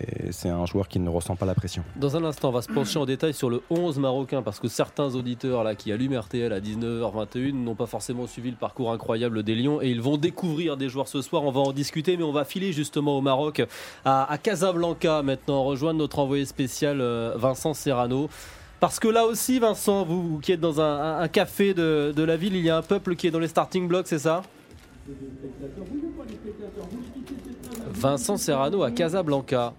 et 0.00 0.32
c'est 0.32 0.48
un 0.48 0.66
joueur 0.66 0.88
qui 0.88 0.98
ne 0.98 1.08
ressent 1.08 1.36
pas 1.36 1.46
la 1.46 1.54
pression. 1.54 1.84
Dans 1.96 2.16
un 2.16 2.24
instant, 2.24 2.48
on 2.48 2.52
va 2.52 2.62
se 2.62 2.68
pencher 2.72 2.98
en 2.98 3.06
détail 3.06 3.32
sur 3.34 3.48
le 3.50 3.62
11 3.70 3.98
marocain 3.98 4.42
parce 4.42 4.58
que 4.60 4.68
certains 4.68 5.14
auditeurs 5.14 5.62
là 5.64 5.74
qui 5.74 5.92
allument 5.92 6.18
RTL 6.20 6.52
à 6.52 6.60
19h21 6.60 7.52
n'ont 7.52 7.74
pas 7.74 7.86
forcément 7.86 8.26
suivi 8.26 8.50
le 8.50 8.56
parcours 8.56 8.92
incroyable 8.92 9.42
des 9.42 9.54
Lions 9.54 9.80
et 9.80 9.88
ils 9.90 10.00
vont 10.00 10.16
découvrir 10.16 10.76
des 10.76 10.88
joueurs 10.88 11.08
ce 11.08 11.22
soir. 11.22 11.44
On 11.44 11.50
va 11.52 11.60
en 11.60 11.72
discuter, 11.72 12.16
mais 12.16 12.24
on 12.24 12.32
va 12.32 12.44
filer 12.44 12.72
justement 12.72 13.16
au 13.16 13.20
Maroc 13.20 13.62
à, 14.04 14.30
à 14.30 14.38
Casablanca 14.38 15.22
maintenant, 15.22 15.62
rejoindre 15.64 15.98
notre 16.00 16.18
envoyé 16.18 16.44
spécial 16.44 17.00
euh, 17.00 17.34
Vincent 17.36 17.74
Serrano. 17.74 18.28
Parce 18.80 19.00
que 19.00 19.08
là 19.08 19.26
aussi, 19.26 19.58
Vincent, 19.58 20.04
vous, 20.04 20.22
vous 20.28 20.38
qui 20.38 20.52
êtes 20.52 20.60
dans 20.60 20.80
un, 20.80 20.84
un- 20.84 21.20
un 21.20 21.28
café 21.28 21.74
de, 21.74 22.12
de 22.14 22.22
la 22.22 22.36
ville, 22.36 22.54
il 22.54 22.64
y 22.64 22.70
a 22.70 22.76
un 22.76 22.82
peuple 22.82 23.16
qui 23.16 23.26
est 23.26 23.30
dans 23.32 23.40
les 23.40 23.48
starting 23.48 23.88
blocks, 23.88 24.06
c'est 24.06 24.20
ça? 24.20 24.42
Vincent 27.92 28.36
Serrano 28.36 28.82
à 28.82 28.90
Casablanca. 28.90 29.72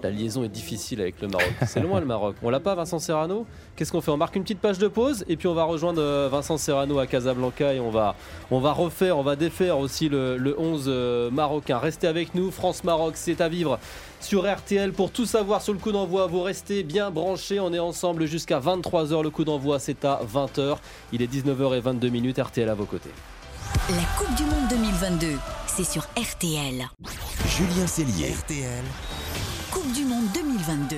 La 0.00 0.10
liaison 0.10 0.44
est 0.44 0.48
difficile 0.48 1.00
avec 1.00 1.20
le 1.20 1.26
Maroc. 1.26 1.52
C'est 1.66 1.80
loin 1.80 1.98
le 1.98 2.06
Maroc. 2.06 2.36
On 2.42 2.50
l'a 2.50 2.60
pas, 2.60 2.76
Vincent 2.76 3.00
Serrano? 3.00 3.46
Qu'est-ce 3.74 3.90
qu'on 3.90 4.00
fait? 4.00 4.12
On 4.12 4.16
marque 4.16 4.36
une 4.36 4.42
petite 4.42 4.60
page 4.60 4.78
de 4.78 4.86
pause 4.86 5.24
et 5.28 5.36
puis 5.36 5.48
on 5.48 5.54
va 5.54 5.64
rejoindre 5.64 6.00
euh, 6.00 6.28
Vincent 6.30 6.56
Serrano 6.56 7.00
à 7.00 7.08
Casablanca 7.08 7.74
et 7.74 7.80
on 7.80 7.90
va, 7.90 8.14
refaire, 8.50 9.18
on 9.18 9.22
va 9.22 9.34
défaire 9.34 9.78
aussi 9.78 10.08
le, 10.08 10.36
le 10.36 10.58
11 10.58 10.84
euh, 10.86 11.30
marocain. 11.32 11.78
Restez 11.78 12.06
avec 12.06 12.36
nous. 12.36 12.52
France-Maroc, 12.52 13.14
c'est 13.16 13.40
à 13.40 13.48
vivre 13.48 13.80
sur 14.20 14.48
RTL. 14.48 14.92
Pour 14.92 15.10
tout 15.10 15.26
savoir 15.26 15.62
sur 15.62 15.72
le 15.72 15.80
coup 15.80 15.90
d'envoi, 15.90 16.28
vous 16.28 16.42
restez 16.42 16.84
bien 16.84 17.10
branchés. 17.10 17.58
On 17.58 17.72
est 17.72 17.80
ensemble 17.80 18.26
jusqu'à 18.26 18.60
23h. 18.60 19.24
Le 19.24 19.30
coup 19.30 19.44
d'envoi, 19.44 19.80
c'est 19.80 20.04
à 20.04 20.20
20h. 20.32 20.76
Il 21.12 21.22
est 21.22 21.32
19h22 21.32 22.10
minutes. 22.10 22.38
RTL 22.38 22.68
à 22.68 22.74
vos 22.74 22.84
côtés. 22.84 23.10
La 23.90 24.04
Coupe 24.18 24.34
du 24.34 24.44
Monde 24.44 24.68
2022, 24.68 25.38
c'est 25.66 25.84
sur 25.84 26.02
RTL. 26.16 26.88
Julien 27.46 27.86
Cellier. 27.86 28.32
RTL. 28.32 28.84
Coupe 29.70 29.92
du 29.92 30.04
Monde 30.04 30.26
2022. 30.34 30.96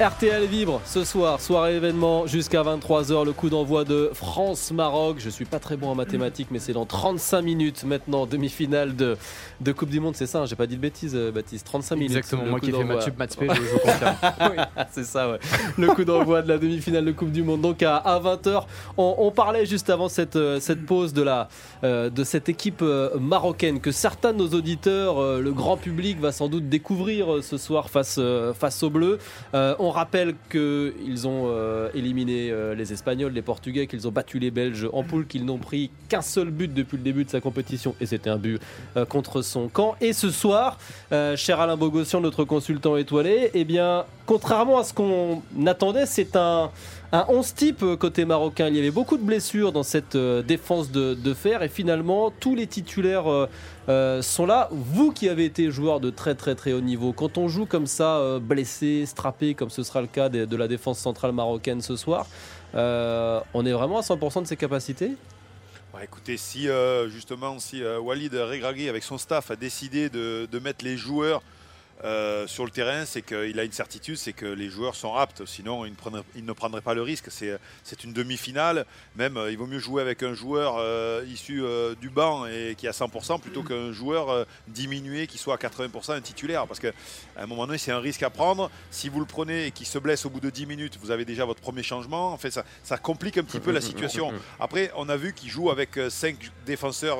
RTL 0.00 0.46
Vibre 0.46 0.80
ce 0.86 1.04
soir, 1.04 1.42
soirée 1.42 1.76
événement 1.76 2.26
jusqu'à 2.26 2.62
23h, 2.62 3.22
le 3.26 3.32
coup 3.32 3.50
d'envoi 3.50 3.84
de 3.84 4.10
France-Maroc. 4.14 5.16
Je 5.18 5.28
suis 5.28 5.44
pas 5.44 5.58
très 5.58 5.76
bon 5.76 5.88
en 5.90 5.94
mathématiques, 5.94 6.48
mais 6.50 6.58
c'est 6.58 6.72
dans 6.72 6.86
35 6.86 7.42
minutes 7.42 7.84
maintenant, 7.84 8.24
demi-finale 8.24 8.96
de, 8.96 9.18
de 9.60 9.72
Coupe 9.72 9.90
du 9.90 10.00
Monde. 10.00 10.16
C'est 10.16 10.24
ça, 10.24 10.38
hein, 10.40 10.46
j'ai 10.46 10.56
pas 10.56 10.66
dit 10.66 10.76
de 10.76 10.80
bêtises, 10.80 11.14
euh, 11.14 11.30
Baptiste. 11.30 11.66
35 11.66 11.96
minutes. 11.96 12.10
Exactement, 12.16 12.44
le 12.44 12.50
moi 12.50 12.60
coup 12.60 12.64
qui 12.64 12.70
ai 12.70 12.74
fait 12.74 12.78
d'envoi. 12.82 13.04
maths 13.18 13.36
je- 13.38 13.78
confirme. 13.78 14.14
Oui, 14.40 14.84
c'est 14.90 15.04
ça, 15.04 15.30
ouais. 15.30 15.38
Le 15.76 15.88
coup 15.88 16.04
d'envoi 16.04 16.40
de 16.40 16.48
la 16.48 16.56
demi-finale 16.56 17.04
de 17.04 17.12
Coupe 17.12 17.30
du 17.32 17.42
Monde. 17.42 17.60
Donc 17.60 17.82
à, 17.82 18.00
20h, 18.24 18.62
on, 18.96 19.16
on 19.18 19.30
parlait 19.30 19.66
juste 19.66 19.90
avant 19.90 20.08
cette, 20.08 20.36
euh, 20.36 20.60
cette 20.60 20.86
pause 20.86 21.12
de, 21.12 21.20
la, 21.22 21.48
euh, 21.84 22.08
de 22.08 22.24
cette 22.24 22.48
équipe 22.48 22.80
euh, 22.80 23.10
marocaine 23.18 23.80
que 23.80 23.92
certains 23.92 24.32
de 24.32 24.38
nos 24.38 24.48
auditeurs, 24.48 25.20
le 25.38 25.52
grand 25.52 25.76
public, 25.76 26.18
va 26.20 26.32
sans 26.32 26.48
doute 26.48 26.70
découvrir 26.70 27.42
ce 27.42 27.58
soir 27.58 27.90
face, 27.90 28.18
face 28.58 28.82
aux 28.82 28.88
Bleus. 28.88 29.18
Euh, 29.54 29.74
on 29.90 29.92
rappelle 29.92 30.36
qu'ils 30.48 31.26
ont 31.26 31.46
euh, 31.48 31.88
éliminé 31.94 32.52
euh, 32.52 32.76
les 32.76 32.92
Espagnols, 32.92 33.32
les 33.32 33.42
Portugais, 33.42 33.88
qu'ils 33.88 34.06
ont 34.06 34.12
battu 34.12 34.38
les 34.38 34.52
Belges 34.52 34.88
en 34.92 35.02
poule, 35.02 35.26
qu'ils 35.26 35.44
n'ont 35.44 35.58
pris 35.58 35.90
qu'un 36.08 36.22
seul 36.22 36.50
but 36.50 36.72
depuis 36.72 36.96
le 36.96 37.02
début 37.02 37.24
de 37.24 37.30
sa 37.30 37.40
compétition, 37.40 37.96
et 38.00 38.06
c'était 38.06 38.30
un 38.30 38.36
but 38.36 38.60
euh, 38.96 39.04
contre 39.04 39.42
son 39.42 39.66
camp. 39.66 39.96
Et 40.00 40.12
ce 40.12 40.30
soir, 40.30 40.78
cher 41.10 41.58
Alain 41.58 41.76
Bogossian, 41.76 42.20
notre 42.20 42.44
consultant 42.44 42.96
étoilé, 42.96 43.50
eh 43.52 43.64
bien, 43.64 44.04
contrairement 44.26 44.78
à 44.78 44.84
ce 44.84 44.94
qu'on 44.94 45.42
attendait, 45.66 46.06
c'est 46.06 46.36
un, 46.36 46.70
un 47.12 47.24
11 47.28 47.54
type 47.54 47.82
euh, 47.82 47.96
côté 47.96 48.24
marocain. 48.24 48.68
Il 48.68 48.76
y 48.76 48.78
avait 48.78 48.90
beaucoup 48.90 49.16
de 49.16 49.22
blessures 49.22 49.72
dans 49.72 49.82
cette 49.82 50.14
euh, 50.14 50.42
défense 50.42 50.90
de, 50.90 51.34
fer, 51.34 51.62
et 51.62 51.68
finalement, 51.68 52.30
tous 52.30 52.54
les 52.54 52.66
titulaires 52.66 53.48
euh, 53.88 54.22
sont 54.22 54.46
là. 54.46 54.68
Vous 54.70 55.10
qui 55.12 55.28
avez 55.28 55.44
été 55.44 55.70
joueur 55.70 56.00
de 56.00 56.10
très 56.10 56.34
très 56.34 56.54
très 56.54 56.72
haut 56.72 56.80
niveau, 56.80 57.12
quand 57.12 57.38
on 57.38 57.48
joue 57.48 57.66
comme 57.66 57.86
ça, 57.86 58.38
blessé, 58.40 59.04
strappé, 59.06 59.54
comme 59.54 59.70
ce 59.70 59.82
sera 59.82 60.00
le 60.00 60.06
cas 60.06 60.28
de, 60.28 60.56
la 60.56 60.68
défense 60.68 60.98
centrale 60.98 61.32
marocaine 61.32 61.80
ce 61.80 61.96
soir, 61.96 62.26
on 62.74 63.66
est 63.66 63.72
vraiment 63.72 63.98
à 63.98 64.02
100% 64.02 64.42
de 64.42 64.46
ses 64.46 64.56
capacités? 64.56 65.12
Bah, 65.92 66.00
écoutez, 66.04 66.36
si 66.36 66.68
justement 67.08 67.56
Walid 68.02 68.34
Regragui 68.34 68.88
avec 68.88 69.02
son 69.02 69.18
staff 69.18 69.50
a 69.50 69.56
décidé 69.56 70.08
de 70.08 70.58
mettre 70.58 70.84
les 70.84 70.96
joueurs 70.96 71.42
euh, 72.04 72.46
sur 72.46 72.64
le 72.64 72.70
terrain, 72.70 73.04
c'est 73.04 73.22
qu'il 73.22 73.58
a 73.58 73.64
une 73.64 73.72
certitude, 73.72 74.16
c'est 74.16 74.32
que 74.32 74.46
les 74.46 74.70
joueurs 74.70 74.94
sont 74.94 75.14
aptes. 75.14 75.44
Sinon, 75.44 75.84
il 75.84 75.90
ne 75.90 75.96
prendrait, 75.96 76.22
il 76.34 76.44
ne 76.44 76.52
pas 76.80 76.94
le 76.94 77.02
risque. 77.02 77.28
C'est 77.30 78.04
une 78.04 78.12
demi-finale. 78.12 78.86
Même, 79.16 79.36
euh, 79.36 79.50
il 79.50 79.58
vaut 79.58 79.66
mieux 79.66 79.78
jouer 79.78 80.02
avec 80.02 80.22
un 80.22 80.34
joueur 80.34 80.76
euh, 80.78 81.24
issu 81.28 81.62
euh, 81.62 81.94
du 82.00 82.10
banc 82.10 82.46
et 82.46 82.74
qui 82.76 82.86
est 82.86 82.88
à 82.88 82.92
100% 82.92 83.40
plutôt 83.40 83.62
qu'un 83.62 83.92
joueur 83.92 84.46
diminué 84.68 85.26
qui 85.26 85.38
soit 85.38 85.54
à 85.54 85.56
80% 85.56 86.12
un 86.12 86.20
titulaire. 86.20 86.66
Parce 86.66 86.80
qu'à 86.80 86.92
un 87.36 87.46
moment 87.46 87.66
donné, 87.66 87.78
c'est 87.78 87.92
un 87.92 87.98
risque 87.98 88.22
à 88.22 88.30
prendre. 88.30 88.70
Si 88.90 89.08
vous 89.08 89.20
le 89.20 89.26
prenez 89.26 89.66
et 89.66 89.70
qu'il 89.70 89.86
se 89.86 89.98
blesse 89.98 90.24
au 90.26 90.30
bout 90.30 90.40
de 90.40 90.50
10 90.50 90.66
minutes, 90.66 90.98
vous 91.00 91.10
avez 91.10 91.24
déjà 91.24 91.44
votre 91.44 91.60
premier 91.60 91.82
changement. 91.82 92.32
En 92.32 92.38
fait, 92.38 92.50
ça, 92.50 92.64
ça 92.82 92.96
complique 92.98 93.38
un 93.38 93.42
petit 93.42 93.60
peu 93.60 93.72
la 93.72 93.80
situation. 93.80 94.32
Après, 94.58 94.90
on 94.96 95.08
a 95.08 95.16
vu 95.16 95.32
qu'il 95.34 95.50
joue 95.50 95.70
avec 95.70 95.98
5 96.08 96.36
défenseurs 96.66 97.18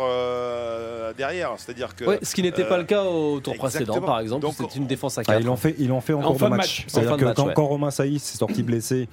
derrière. 1.15 1.55
C'est-à-dire 1.59 1.95
que. 1.95 2.05
Ouais, 2.05 2.19
ce 2.23 2.35
qui 2.35 2.43
n'était 2.43 2.65
pas 2.65 2.79
le 2.79 2.85
cas 2.85 3.05
au 3.05 3.41
tour 3.41 3.57
précédent, 3.57 4.01
par 4.01 4.21
exemple. 4.21 4.43
Donc, 4.43 4.70
C'est 4.71 4.79
une 4.79 4.87
défense 4.87 5.19
à 5.19 5.23
Ah, 5.23 5.33
4. 5.33 5.41
ils 5.41 5.47
l'ont 5.47 5.57
fait, 5.57 5.75
ils 5.79 5.89
l'ont 5.89 6.01
fait 6.01 6.13
en, 6.15 6.21
En 6.23 6.29
cours 6.29 6.39
fin 6.39 6.47
de 6.47 6.57
match. 6.57 6.81
match. 6.81 6.85
C'est-à-dire 6.89 7.17
que 7.17 7.25
match, 7.27 7.37
quand, 7.37 7.47
ouais. 7.49 7.55
quand 7.55 7.67
Romain 7.67 7.91
Saïs 7.91 8.23
s'est 8.23 8.39
sorti 8.39 8.63
blessé 8.63 9.09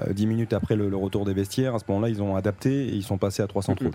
euh, 0.00 0.12
10 0.12 0.26
minutes 0.26 0.52
après 0.52 0.74
le, 0.74 0.88
le 0.88 0.96
retour 0.96 1.24
des 1.24 1.34
vestiaires, 1.34 1.74
à 1.74 1.78
ce 1.78 1.84
moment-là, 1.88 2.08
ils 2.08 2.20
ont 2.22 2.34
adapté 2.34 2.86
et 2.88 2.92
ils 2.94 3.02
sont 3.04 3.18
passés 3.18 3.42
à 3.42 3.46
300 3.46 3.74
troupes. 3.76 3.94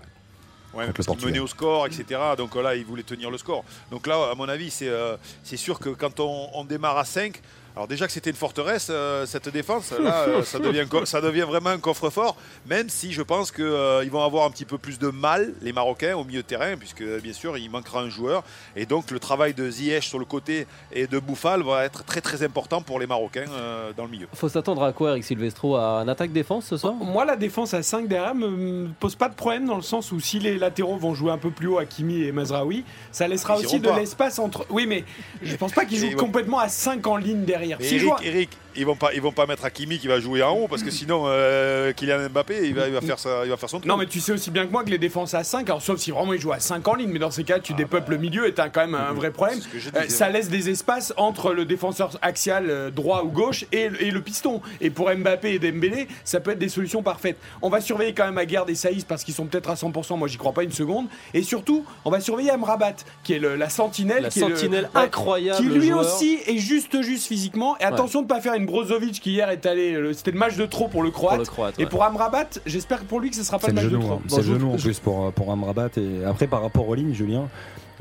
Ouais, 0.74 0.84
contre 0.84 0.86
le 0.86 0.92
parce 0.92 0.96
qu'il 0.96 1.04
Portugal. 1.06 1.30
menait 1.32 1.38
au 1.40 1.46
score, 1.46 1.86
etc. 1.86 2.20
Donc 2.36 2.54
là, 2.54 2.74
il 2.76 2.84
voulait 2.84 3.02
tenir 3.02 3.30
le 3.30 3.38
score. 3.38 3.64
Donc 3.90 4.06
là, 4.06 4.16
à 4.30 4.34
mon 4.34 4.48
avis, 4.48 4.70
c'est 4.70 4.88
euh, 4.88 5.16
c'est 5.42 5.56
sûr 5.56 5.78
que 5.80 5.88
quand 5.90 6.20
on, 6.20 6.48
on 6.54 6.64
démarre 6.64 6.98
à 6.98 7.04
5, 7.04 7.40
alors 7.78 7.86
déjà 7.86 8.06
que 8.08 8.12
c'était 8.12 8.30
une 8.30 8.34
forteresse, 8.36 8.88
euh, 8.90 9.24
cette 9.24 9.48
défense, 9.50 9.92
là, 9.92 10.22
euh, 10.26 10.42
ça, 10.42 10.58
devient, 10.68 10.84
co- 10.90 11.04
ça 11.04 11.20
devient 11.20 11.42
vraiment 11.48 11.70
un 11.70 11.78
coffre-fort, 11.78 12.36
même 12.66 12.88
si 12.88 13.12
je 13.12 13.22
pense 13.22 13.52
qu'ils 13.52 14.10
vont 14.10 14.24
avoir 14.24 14.46
un 14.46 14.50
petit 14.50 14.64
peu 14.64 14.78
plus 14.78 14.98
de 14.98 15.06
mal, 15.10 15.54
les 15.62 15.72
Marocains, 15.72 16.16
au 16.16 16.24
milieu 16.24 16.42
de 16.42 16.46
terrain, 16.46 16.76
puisque 16.76 17.04
bien 17.22 17.32
sûr, 17.32 17.56
il 17.56 17.70
manquera 17.70 18.00
un 18.00 18.08
joueur. 18.08 18.42
Et 18.74 18.84
donc, 18.84 19.12
le 19.12 19.20
travail 19.20 19.54
de 19.54 19.70
Ziyech 19.70 20.02
sur 20.02 20.18
le 20.18 20.24
côté 20.24 20.66
et 20.90 21.06
de 21.06 21.20
Bouffal 21.20 21.62
va 21.62 21.84
être 21.84 22.04
très 22.04 22.20
très 22.20 22.42
important 22.42 22.82
pour 22.82 22.98
les 22.98 23.06
Marocains 23.06 23.44
euh, 23.48 23.92
dans 23.96 24.06
le 24.06 24.10
milieu. 24.10 24.26
Faut 24.34 24.48
s'attendre 24.48 24.82
à 24.82 24.92
quoi, 24.92 25.10
Eric 25.10 25.22
Silvestro? 25.22 25.76
À 25.76 26.00
un 26.00 26.08
attaque-défense 26.08 26.64
ce 26.66 26.76
soir? 26.78 26.94
Moi, 26.94 27.24
la 27.24 27.36
défense 27.36 27.74
à 27.74 27.84
5 27.84 28.08
derrière 28.08 28.34
me 28.34 28.48
me 28.48 28.88
pose 28.98 29.14
pas 29.14 29.28
de 29.28 29.34
problème 29.36 29.66
dans 29.66 29.76
le 29.76 29.82
sens 29.82 30.10
où 30.10 30.18
si 30.18 30.40
les 30.40 30.58
latéraux 30.58 30.96
vont 30.96 31.14
jouer 31.14 31.30
un 31.30 31.38
peu 31.38 31.50
plus 31.50 31.68
haut, 31.68 31.78
Hakimi 31.78 32.24
et 32.24 32.32
Mazraoui, 32.32 32.82
ça 33.12 33.28
laissera 33.28 33.54
Ils 33.60 33.66
aussi 33.66 33.78
de 33.78 33.90
l'espace 33.90 34.40
entre. 34.40 34.66
Oui, 34.70 34.86
mais 34.88 35.04
je 35.42 35.54
pense 35.54 35.70
pas 35.72 35.84
qu'ils 35.84 35.98
jouent 36.10 36.16
complètement 36.16 36.58
à 36.58 36.68
5 36.68 37.06
en 37.06 37.16
ligne 37.16 37.44
derrière. 37.44 37.67
Si 37.76 37.96
Eric, 37.96 38.12
Eric, 38.22 38.48
ils 38.78 38.86
vont 38.86 38.96
pas, 38.96 39.12
ils 39.14 39.20
vont 39.20 39.32
pas 39.32 39.46
mettre 39.46 39.64
Hakimi 39.64 39.98
qui 39.98 40.08
va 40.08 40.20
jouer 40.20 40.42
en 40.42 40.52
haut 40.52 40.68
parce 40.68 40.82
que 40.82 40.90
sinon 40.90 41.24
euh, 41.26 41.92
Kylian 41.92 42.28
Mbappé 42.30 42.66
il 42.68 42.74
va, 42.74 42.86
il 42.88 42.94
va 42.94 43.00
faire 43.00 43.18
ça, 43.18 43.42
il 43.44 43.50
va 43.50 43.56
faire 43.56 43.68
son 43.68 43.78
truc. 43.80 43.88
Non, 43.90 43.96
mais 43.96 44.06
tu 44.06 44.20
sais 44.20 44.32
aussi 44.32 44.50
bien 44.50 44.66
que 44.66 44.72
moi 44.72 44.84
que 44.84 44.90
les 44.90 44.98
défenses 44.98 45.34
à 45.34 45.44
5, 45.44 45.68
alors 45.68 45.82
sauf 45.82 45.98
si 45.98 46.10
vraiment 46.10 46.32
ils 46.32 46.40
jouent 46.40 46.52
à 46.52 46.60
5 46.60 46.86
en 46.88 46.94
ligne, 46.94 47.10
mais 47.10 47.18
dans 47.18 47.30
ces 47.30 47.44
cas, 47.44 47.58
tu 47.58 47.74
dépeuples 47.74 48.12
le 48.12 48.18
milieu 48.18 48.46
et 48.46 48.54
t'as 48.54 48.68
quand 48.68 48.80
même 48.80 48.94
un 48.94 49.12
vrai 49.12 49.30
problème. 49.30 49.58
Ah, 49.94 49.98
Euh, 49.98 50.08
ça 50.08 50.28
laisse 50.30 50.48
des 50.48 50.70
espaces 50.70 51.12
entre 51.16 51.52
le 51.52 51.64
défenseur 51.64 52.10
axial 52.22 52.66
euh, 52.70 52.90
droit 52.90 53.22
ou 53.24 53.28
gauche 53.28 53.64
et, 53.72 53.88
et 54.00 54.10
le 54.10 54.20
piston. 54.22 54.60
Et 54.80 54.90
pour 54.90 55.10
Mbappé 55.14 55.54
et 55.54 55.58
Dembélé, 55.58 56.08
ça 56.24 56.40
peut 56.40 56.52
être 56.52 56.58
des 56.58 56.68
solutions 56.68 57.02
parfaites. 57.02 57.36
On 57.62 57.68
va 57.68 57.80
surveiller 57.80 58.14
quand 58.14 58.24
même 58.26 58.38
Aguerd 58.38 58.68
et 58.70 58.74
Saïs 58.74 59.04
parce 59.04 59.24
qu'ils 59.24 59.34
sont 59.34 59.46
peut-être 59.46 59.70
à 59.70 59.74
100%, 59.74 60.16
moi 60.16 60.28
j'y 60.28 60.36
crois 60.36 60.52
pas 60.52 60.62
une 60.62 60.72
seconde. 60.72 61.06
Et 61.34 61.42
surtout, 61.42 61.84
on 62.04 62.10
va 62.10 62.20
surveiller 62.20 62.50
Amrabat, 62.50 62.94
qui 63.24 63.34
est 63.34 63.38
le- 63.38 63.56
la 63.56 63.68
sentinelle. 63.68 64.24
La 64.24 64.28
qui 64.30 64.40
est 64.40 64.48
le- 64.48 64.54
sentinelle 64.56 64.88
Ouais, 64.94 65.02
incroyable, 65.02 65.58
Qui 65.58 65.64
lui 65.64 65.88
joueur. 65.88 66.00
aussi 66.00 66.38
est 66.46 66.58
juste 66.58 67.02
juste 67.02 67.26
physiquement. 67.26 67.76
Et 67.78 67.84
attention 67.84 68.22
de 68.22 68.26
pas 68.26 68.40
faire 68.40 68.54
une 68.54 68.66
Brozovic 68.68 69.20
qui 69.20 69.32
hier 69.32 69.50
est 69.50 69.66
allé, 69.66 69.92
le- 69.92 70.12
c'était 70.12 70.30
le 70.30 70.38
match 70.38 70.56
de 70.56 70.66
trop 70.66 70.86
pour 70.88 71.02
le 71.02 71.10
Croate. 71.10 71.36
Pour 71.36 71.44
le 71.44 71.50
Croate, 71.50 71.74
Et 71.80 71.86
pour 71.86 72.04
Amrabat, 72.04 72.46
j'espère 72.66 73.00
pour 73.04 73.18
lui 73.20 73.30
que 73.30 73.36
ce 73.36 73.42
sera 73.42 73.58
pas 73.58 73.66
le 73.68 73.72
match 73.74 73.84
de 73.84 73.90
genou, 73.90 74.02
trop. 74.02 74.12
hein. 74.14 74.20
c'est 74.28 74.36
le 74.38 74.42
genou 74.42 74.72
en 74.72 74.76
plus 74.76 74.98
pour, 75.00 75.32
pour 75.32 75.50
Amrabat. 75.50 75.88
Et 75.96 76.24
après, 76.24 76.46
par 76.46 76.62
rapport 76.62 76.88
aux 76.88 76.94
lignes, 76.94 77.14
Julien, 77.14 77.48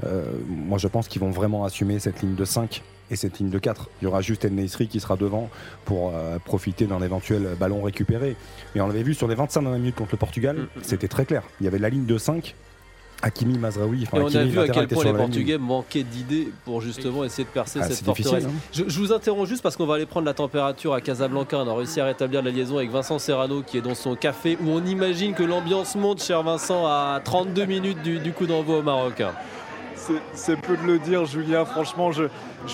euh, 0.06 0.24
moi 0.48 0.78
je 0.78 0.88
pense 0.88 1.08
qu'ils 1.08 1.22
vont 1.22 1.32
vraiment 1.32 1.66
assumer 1.66 1.98
cette 2.00 2.22
ligne 2.22 2.36
de 2.36 2.46
5 2.46 2.84
et 3.10 3.16
cette 3.16 3.40
ligne 3.40 3.50
de 3.50 3.58
4. 3.58 3.90
Il 4.02 4.06
y 4.06 4.08
aura 4.08 4.22
juste 4.22 4.46
El 4.46 4.54
Nesri 4.54 4.88
qui 4.88 5.00
sera 5.00 5.16
devant 5.16 5.50
pour 5.86 6.12
euh, 6.14 6.38
profiter 6.44 6.86
d'un 6.86 7.02
éventuel 7.02 7.48
ballon 7.60 7.82
récupéré. 7.82 8.36
Mais 8.76 8.82
on 8.82 8.88
l'avait 8.88 9.02
vu 9.04 9.14
sur 9.14 9.28
les 9.28 9.36
25 9.36 9.62
dernières 9.62 9.80
minutes 9.80 9.96
contre 9.96 10.12
le 10.12 10.18
Portugal, 10.18 10.68
c'était 10.84 11.08
très 11.08 11.26
clair. 11.26 11.44
Il 11.62 11.64
y 11.64 11.68
avait 11.68 11.80
la 11.80 11.90
ligne 11.90 12.06
de 12.06 12.18
5. 12.18 12.54
Hakimi, 13.22 13.58
Mazraoui, 13.58 14.04
enfin, 14.06 14.18
Et 14.18 14.22
on 14.22 14.36
a 14.36 14.44
vu 14.44 14.60
à 14.60 14.68
quel 14.68 14.88
point 14.88 15.04
les. 15.04 15.14
Portugais 15.14 15.58
manquaient 15.58 16.04
d'idées 16.04 16.52
pour 16.66 16.82
justement 16.82 17.24
essayer 17.24 17.46
de 17.46 17.50
percer 17.50 17.80
Ah, 17.82 17.88
cette 17.90 18.06
forteresse. 18.06 18.46
hein. 18.46 18.52
Je, 18.72 18.84
je 18.88 19.00
vous 19.00 19.12
interromps 19.12 19.50
juste 19.50 19.64
parce 19.64 19.76
qu'on 19.76 19.88
va 19.88 19.96
aller 19.96 20.06
prendre 20.06 20.26
la 20.28 20.36
température 20.36 20.94
à 20.94 21.02
Casablanca. 21.02 21.58
On 21.58 21.68
a 21.68 21.76
réussi 21.76 22.00
à 22.00 22.06
rétablir 22.06 22.44
la 22.44 22.52
liaison 22.52 22.78
avec 22.78 22.92
Vincent 22.92 23.18
Serrano 23.18 23.64
qui 23.66 23.78
est 23.78 23.82
dans 23.82 23.96
son 23.96 24.16
café 24.16 24.58
où 24.64 24.70
on 24.70 24.86
imagine 24.86 25.34
que 25.34 25.44
l'ambiance 25.44 25.96
monte, 25.96 26.22
cher 26.22 26.44
Vincent, 26.44 26.86
à 26.86 27.20
32 27.24 27.66
minutes 27.66 28.02
du, 28.04 28.20
du 28.20 28.34
coup 28.34 28.46
d'envoi 28.46 28.78
au 28.78 28.84
Maroc. 28.84 29.24
C'est- 30.34 30.56
peu 30.56 30.76
de 30.78 30.84
le 30.84 31.00
dire, 31.00 31.26
Julien. 31.26 31.66
Franchement, 31.66 32.12
je 32.12 32.24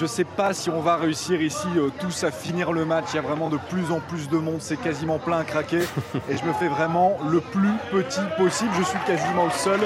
ne 0.01 0.07
sais 0.07 0.23
pas 0.23 0.53
si 0.53 0.69
on 0.69 0.79
va 0.81 0.95
réussir 0.95 1.41
ici 1.41 1.67
euh, 1.77 1.89
tous 1.99 2.23
à 2.23 2.31
finir 2.31 2.71
le 2.71 2.85
match. 2.85 3.05
Il 3.13 3.15
y 3.15 3.19
a 3.19 3.21
vraiment 3.21 3.49
de 3.49 3.57
plus 3.69 3.91
en 3.91 3.99
plus 3.99 4.29
de 4.29 4.37
monde. 4.37 4.57
C'est 4.59 4.77
quasiment 4.77 5.19
plein 5.19 5.39
à 5.39 5.43
craquer. 5.43 5.79
Et 6.29 6.37
je 6.37 6.43
me 6.45 6.53
fais 6.53 6.67
vraiment 6.67 7.17
le 7.29 7.39
plus 7.41 7.73
petit 7.91 8.21
possible. 8.37 8.71
Je 8.77 8.83
suis 8.83 8.99
quasiment 9.05 9.45
le 9.45 9.51
seul. 9.51 9.79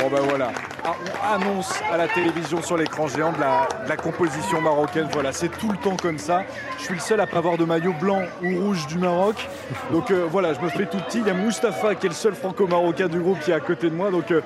Bon 0.00 0.08
ben 0.08 0.20
voilà, 0.22 0.50
Ah, 0.84 0.94
on 1.04 1.34
annonce 1.42 1.72
à 1.92 1.96
la 1.96 2.08
télévision 2.08 2.60
sur 2.62 2.76
l'écran 2.76 3.06
géant 3.06 3.30
de 3.30 3.38
la, 3.38 3.68
de 3.84 3.88
la 3.88 3.96
composition 3.96 4.60
marocaine. 4.60 5.06
Voilà, 5.12 5.32
c'est 5.32 5.48
tout 5.50 5.70
le 5.70 5.76
temps 5.76 5.96
comme 6.00 6.18
ça. 6.18 6.42
Je 6.78 6.84
suis 6.84 6.94
le 6.94 7.00
seul 7.00 7.20
à 7.20 7.26
pas 7.26 7.38
avoir 7.38 7.56
de 7.56 7.64
maillot 7.64 7.94
blanc 8.00 8.22
ou 8.42 8.58
rouge 8.64 8.86
du 8.88 8.98
Maroc. 8.98 9.48
Donc 9.92 10.10
euh, 10.10 10.26
voilà, 10.28 10.54
je 10.54 10.60
me 10.60 10.68
fais 10.70 10.86
tout 10.86 10.98
petit. 10.98 11.18
Il 11.18 11.26
y 11.26 11.30
a 11.30 11.34
Mustapha 11.34 11.94
qui 11.94 12.06
est 12.06 12.08
le 12.08 12.14
seul 12.16 12.34
franco-marocain 12.34 13.06
du 13.06 13.20
groupe 13.20 13.38
qui 13.40 13.50
est 13.52 13.54
à 13.54 13.60
côté 13.60 13.90
de 13.90 13.94
moi. 13.94 14.10
Donc 14.10 14.30
euh, 14.32 14.40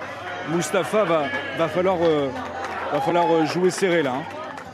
Mustapha 0.51 1.05
va, 1.05 1.25
va 1.59 1.69
falloir, 1.69 1.97
euh, 2.03 2.29
va 2.93 3.01
falloir 3.01 3.27
euh, 3.31 3.47
jouer 3.47 3.71
serré 3.71 4.03
là. 4.03 4.15
hein. 4.15 4.23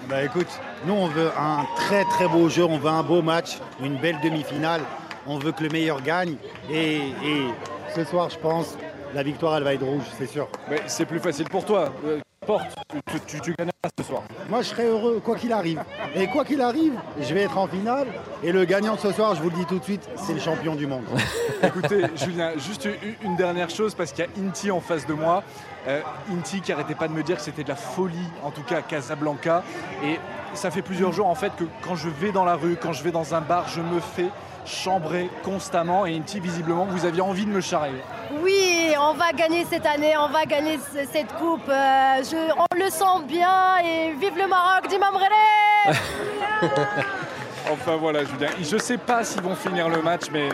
Bah 0.08 0.22
écoute, 0.22 0.48
nous 0.84 0.94
on 0.94 1.06
veut 1.06 1.30
un 1.38 1.64
très 1.76 2.04
très 2.04 2.26
beau 2.28 2.48
jeu, 2.48 2.64
on 2.64 2.76
veut 2.78 2.90
un 2.90 3.02
beau 3.02 3.22
match, 3.22 3.58
une 3.82 3.96
belle 3.96 4.16
demi-finale. 4.22 4.80
On 5.26 5.38
veut 5.38 5.52
que 5.52 5.62
le 5.62 5.68
meilleur 5.70 6.02
gagne. 6.02 6.34
Et, 6.68 6.96
et 7.24 7.46
ce 7.94 8.02
soir, 8.04 8.28
je 8.28 8.38
pense, 8.38 8.76
la 9.14 9.22
victoire 9.22 9.56
elle 9.56 9.62
va 9.62 9.74
être 9.74 9.84
rouge, 9.84 10.02
c'est 10.18 10.26
sûr. 10.26 10.48
Mais 10.68 10.82
c'est 10.86 11.06
plus 11.06 11.20
facile 11.20 11.48
pour 11.48 11.64
toi. 11.64 11.92
Porte, 12.46 12.74
tu, 13.06 13.20
tu, 13.26 13.40
tu 13.40 13.54
gagneras 13.54 13.72
ce 13.96 14.04
soir. 14.04 14.22
Moi, 14.48 14.62
je 14.62 14.68
serai 14.68 14.86
heureux 14.86 15.20
quoi 15.24 15.36
qu'il 15.36 15.52
arrive. 15.52 15.82
Et 16.14 16.26
quoi 16.26 16.44
qu'il 16.44 16.60
arrive, 16.60 16.94
je 17.20 17.32
vais 17.34 17.42
être 17.42 17.56
en 17.56 17.68
finale. 17.68 18.08
Et 18.42 18.50
le 18.50 18.64
gagnant 18.64 18.96
de 18.96 19.00
ce 19.00 19.12
soir, 19.12 19.34
je 19.36 19.42
vous 19.42 19.50
le 19.50 19.56
dis 19.56 19.64
tout 19.64 19.78
de 19.78 19.84
suite, 19.84 20.08
c'est 20.16 20.34
le 20.34 20.40
champion 20.40 20.74
du 20.74 20.86
monde. 20.88 21.04
Écoutez, 21.62 22.04
Julien, 22.16 22.52
juste 22.58 22.88
une 23.22 23.36
dernière 23.36 23.70
chose, 23.70 23.94
parce 23.94 24.12
qu'il 24.12 24.24
y 24.24 24.26
a 24.26 24.44
Inti 24.44 24.72
en 24.72 24.80
face 24.80 25.06
de 25.06 25.14
moi. 25.14 25.44
Euh, 25.86 26.00
Inti 26.32 26.60
qui 26.60 26.72
arrêtait 26.72 26.96
pas 26.96 27.06
de 27.06 27.12
me 27.12 27.22
dire 27.22 27.36
que 27.36 27.42
c'était 27.42 27.64
de 27.64 27.68
la 27.68 27.76
folie, 27.76 28.16
en 28.42 28.50
tout 28.50 28.62
cas 28.62 28.78
à 28.78 28.82
Casablanca. 28.82 29.62
Et 30.04 30.18
ça 30.54 30.70
fait 30.72 30.82
plusieurs 30.82 31.12
jours 31.12 31.28
en 31.28 31.34
fait 31.34 31.52
que 31.56 31.64
quand 31.82 31.94
je 31.94 32.08
vais 32.08 32.32
dans 32.32 32.44
la 32.44 32.56
rue, 32.56 32.76
quand 32.76 32.92
je 32.92 33.04
vais 33.04 33.12
dans 33.12 33.34
un 33.34 33.40
bar, 33.40 33.68
je 33.68 33.80
me 33.80 34.00
fais 34.00 34.28
chambrer 34.66 35.30
constamment. 35.44 36.06
Et 36.06 36.16
Inti, 36.16 36.40
visiblement, 36.40 36.86
vous 36.86 37.04
aviez 37.04 37.22
envie 37.22 37.46
de 37.46 37.50
me 37.50 37.60
charrer. 37.60 37.92
Oui, 38.42 38.81
on 39.10 39.14
va 39.14 39.32
gagner 39.32 39.64
cette 39.68 39.86
année, 39.86 40.16
on 40.16 40.28
va 40.28 40.44
gagner 40.44 40.78
ce- 40.92 41.04
cette 41.12 41.32
coupe. 41.34 41.68
Euh, 41.68 42.22
on 42.58 42.76
le 42.76 42.90
sent 42.90 43.24
bien 43.26 43.78
et 43.84 44.12
vive 44.12 44.36
le 44.36 44.46
Maroc 44.46 44.88
d'Imam 44.88 45.14
Rélé 45.16 45.98
Enfin 47.70 47.96
voilà, 47.96 48.20
Julien. 48.24 48.48
Je 48.62 48.76
sais 48.76 48.98
pas 48.98 49.24
s'ils 49.24 49.42
vont 49.42 49.54
finir 49.54 49.88
le 49.88 50.02
match, 50.02 50.22
mais, 50.32 50.48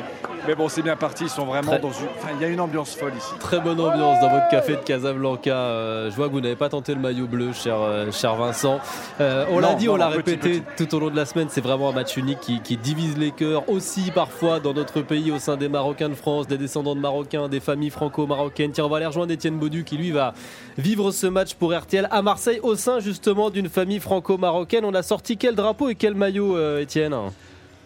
mais 0.46 0.54
bon, 0.54 0.68
c'est 0.68 0.82
bien 0.82 0.96
parti. 0.96 1.24
Ils 1.24 1.30
sont 1.30 1.46
vraiment 1.46 1.72
Très- 1.72 1.80
dans 1.80 1.90
une. 1.90 2.06
Enfin, 2.18 2.28
il 2.34 2.42
y 2.42 2.44
a 2.44 2.48
une 2.48 2.60
ambiance 2.60 2.94
folle 2.94 3.12
ici. 3.16 3.32
Très 3.40 3.60
bonne 3.60 3.80
ambiance 3.80 4.20
dans 4.20 4.30
votre 4.30 4.48
café 4.48 4.72
de 4.72 4.82
Casablanca. 4.82 5.50
Euh, 5.54 6.10
je 6.10 6.16
vois 6.16 6.28
que 6.28 6.32
vous 6.32 6.40
n'avez 6.40 6.56
pas 6.56 6.68
tenté 6.68 6.94
le 6.94 7.00
maillot 7.00 7.26
bleu, 7.26 7.52
cher, 7.52 7.76
euh, 7.80 8.10
cher 8.12 8.34
Vincent. 8.36 8.78
Euh, 9.20 9.44
on 9.50 9.58
l'a 9.58 9.74
dit, 9.74 9.88
on 9.88 9.96
l'a 9.96 10.08
petit, 10.08 10.16
répété 10.32 10.62
tout 10.76 10.94
au 10.94 11.00
long 11.00 11.10
de 11.10 11.16
la 11.16 11.24
semaine. 11.24 11.48
C'est 11.50 11.60
vraiment 11.62 11.88
un 11.88 11.92
match 11.92 12.16
unique 12.16 12.40
qui, 12.40 12.60
qui 12.60 12.76
divise 12.76 13.16
les 13.16 13.30
cœurs 13.30 13.68
aussi 13.68 14.10
parfois 14.10 14.60
dans 14.60 14.74
notre 14.74 15.00
pays 15.02 15.30
au 15.30 15.38
sein 15.38 15.56
des 15.56 15.68
Marocains 15.68 16.08
de 16.10 16.14
France, 16.14 16.46
des 16.46 16.58
descendants 16.58 16.94
de 16.94 17.00
Marocains, 17.00 17.48
des 17.48 17.60
familles 17.60 17.90
franco-marocaines. 17.90 18.72
Tiens, 18.72 18.84
on 18.84 18.88
va 18.88 18.98
aller 18.98 19.06
rejoindre 19.06 19.32
Étienne 19.32 19.58
Baudu 19.58 19.84
qui 19.84 19.96
lui 19.96 20.10
va 20.10 20.34
vivre 20.76 21.10
ce 21.10 21.26
match 21.26 21.54
pour 21.54 21.76
RTL 21.76 22.06
à 22.10 22.22
Marseille 22.22 22.60
au 22.62 22.74
sein 22.76 23.00
justement 23.00 23.50
d'une 23.50 23.68
famille 23.68 24.00
franco-marocaine. 24.00 24.84
On 24.84 24.94
a 24.94 25.02
sorti 25.02 25.36
quel 25.36 25.54
drapeau 25.54 25.88
et 25.88 25.94
quel 25.94 26.14
maillot, 26.14 26.56
euh, 26.98 27.06
Étienne 27.06 27.30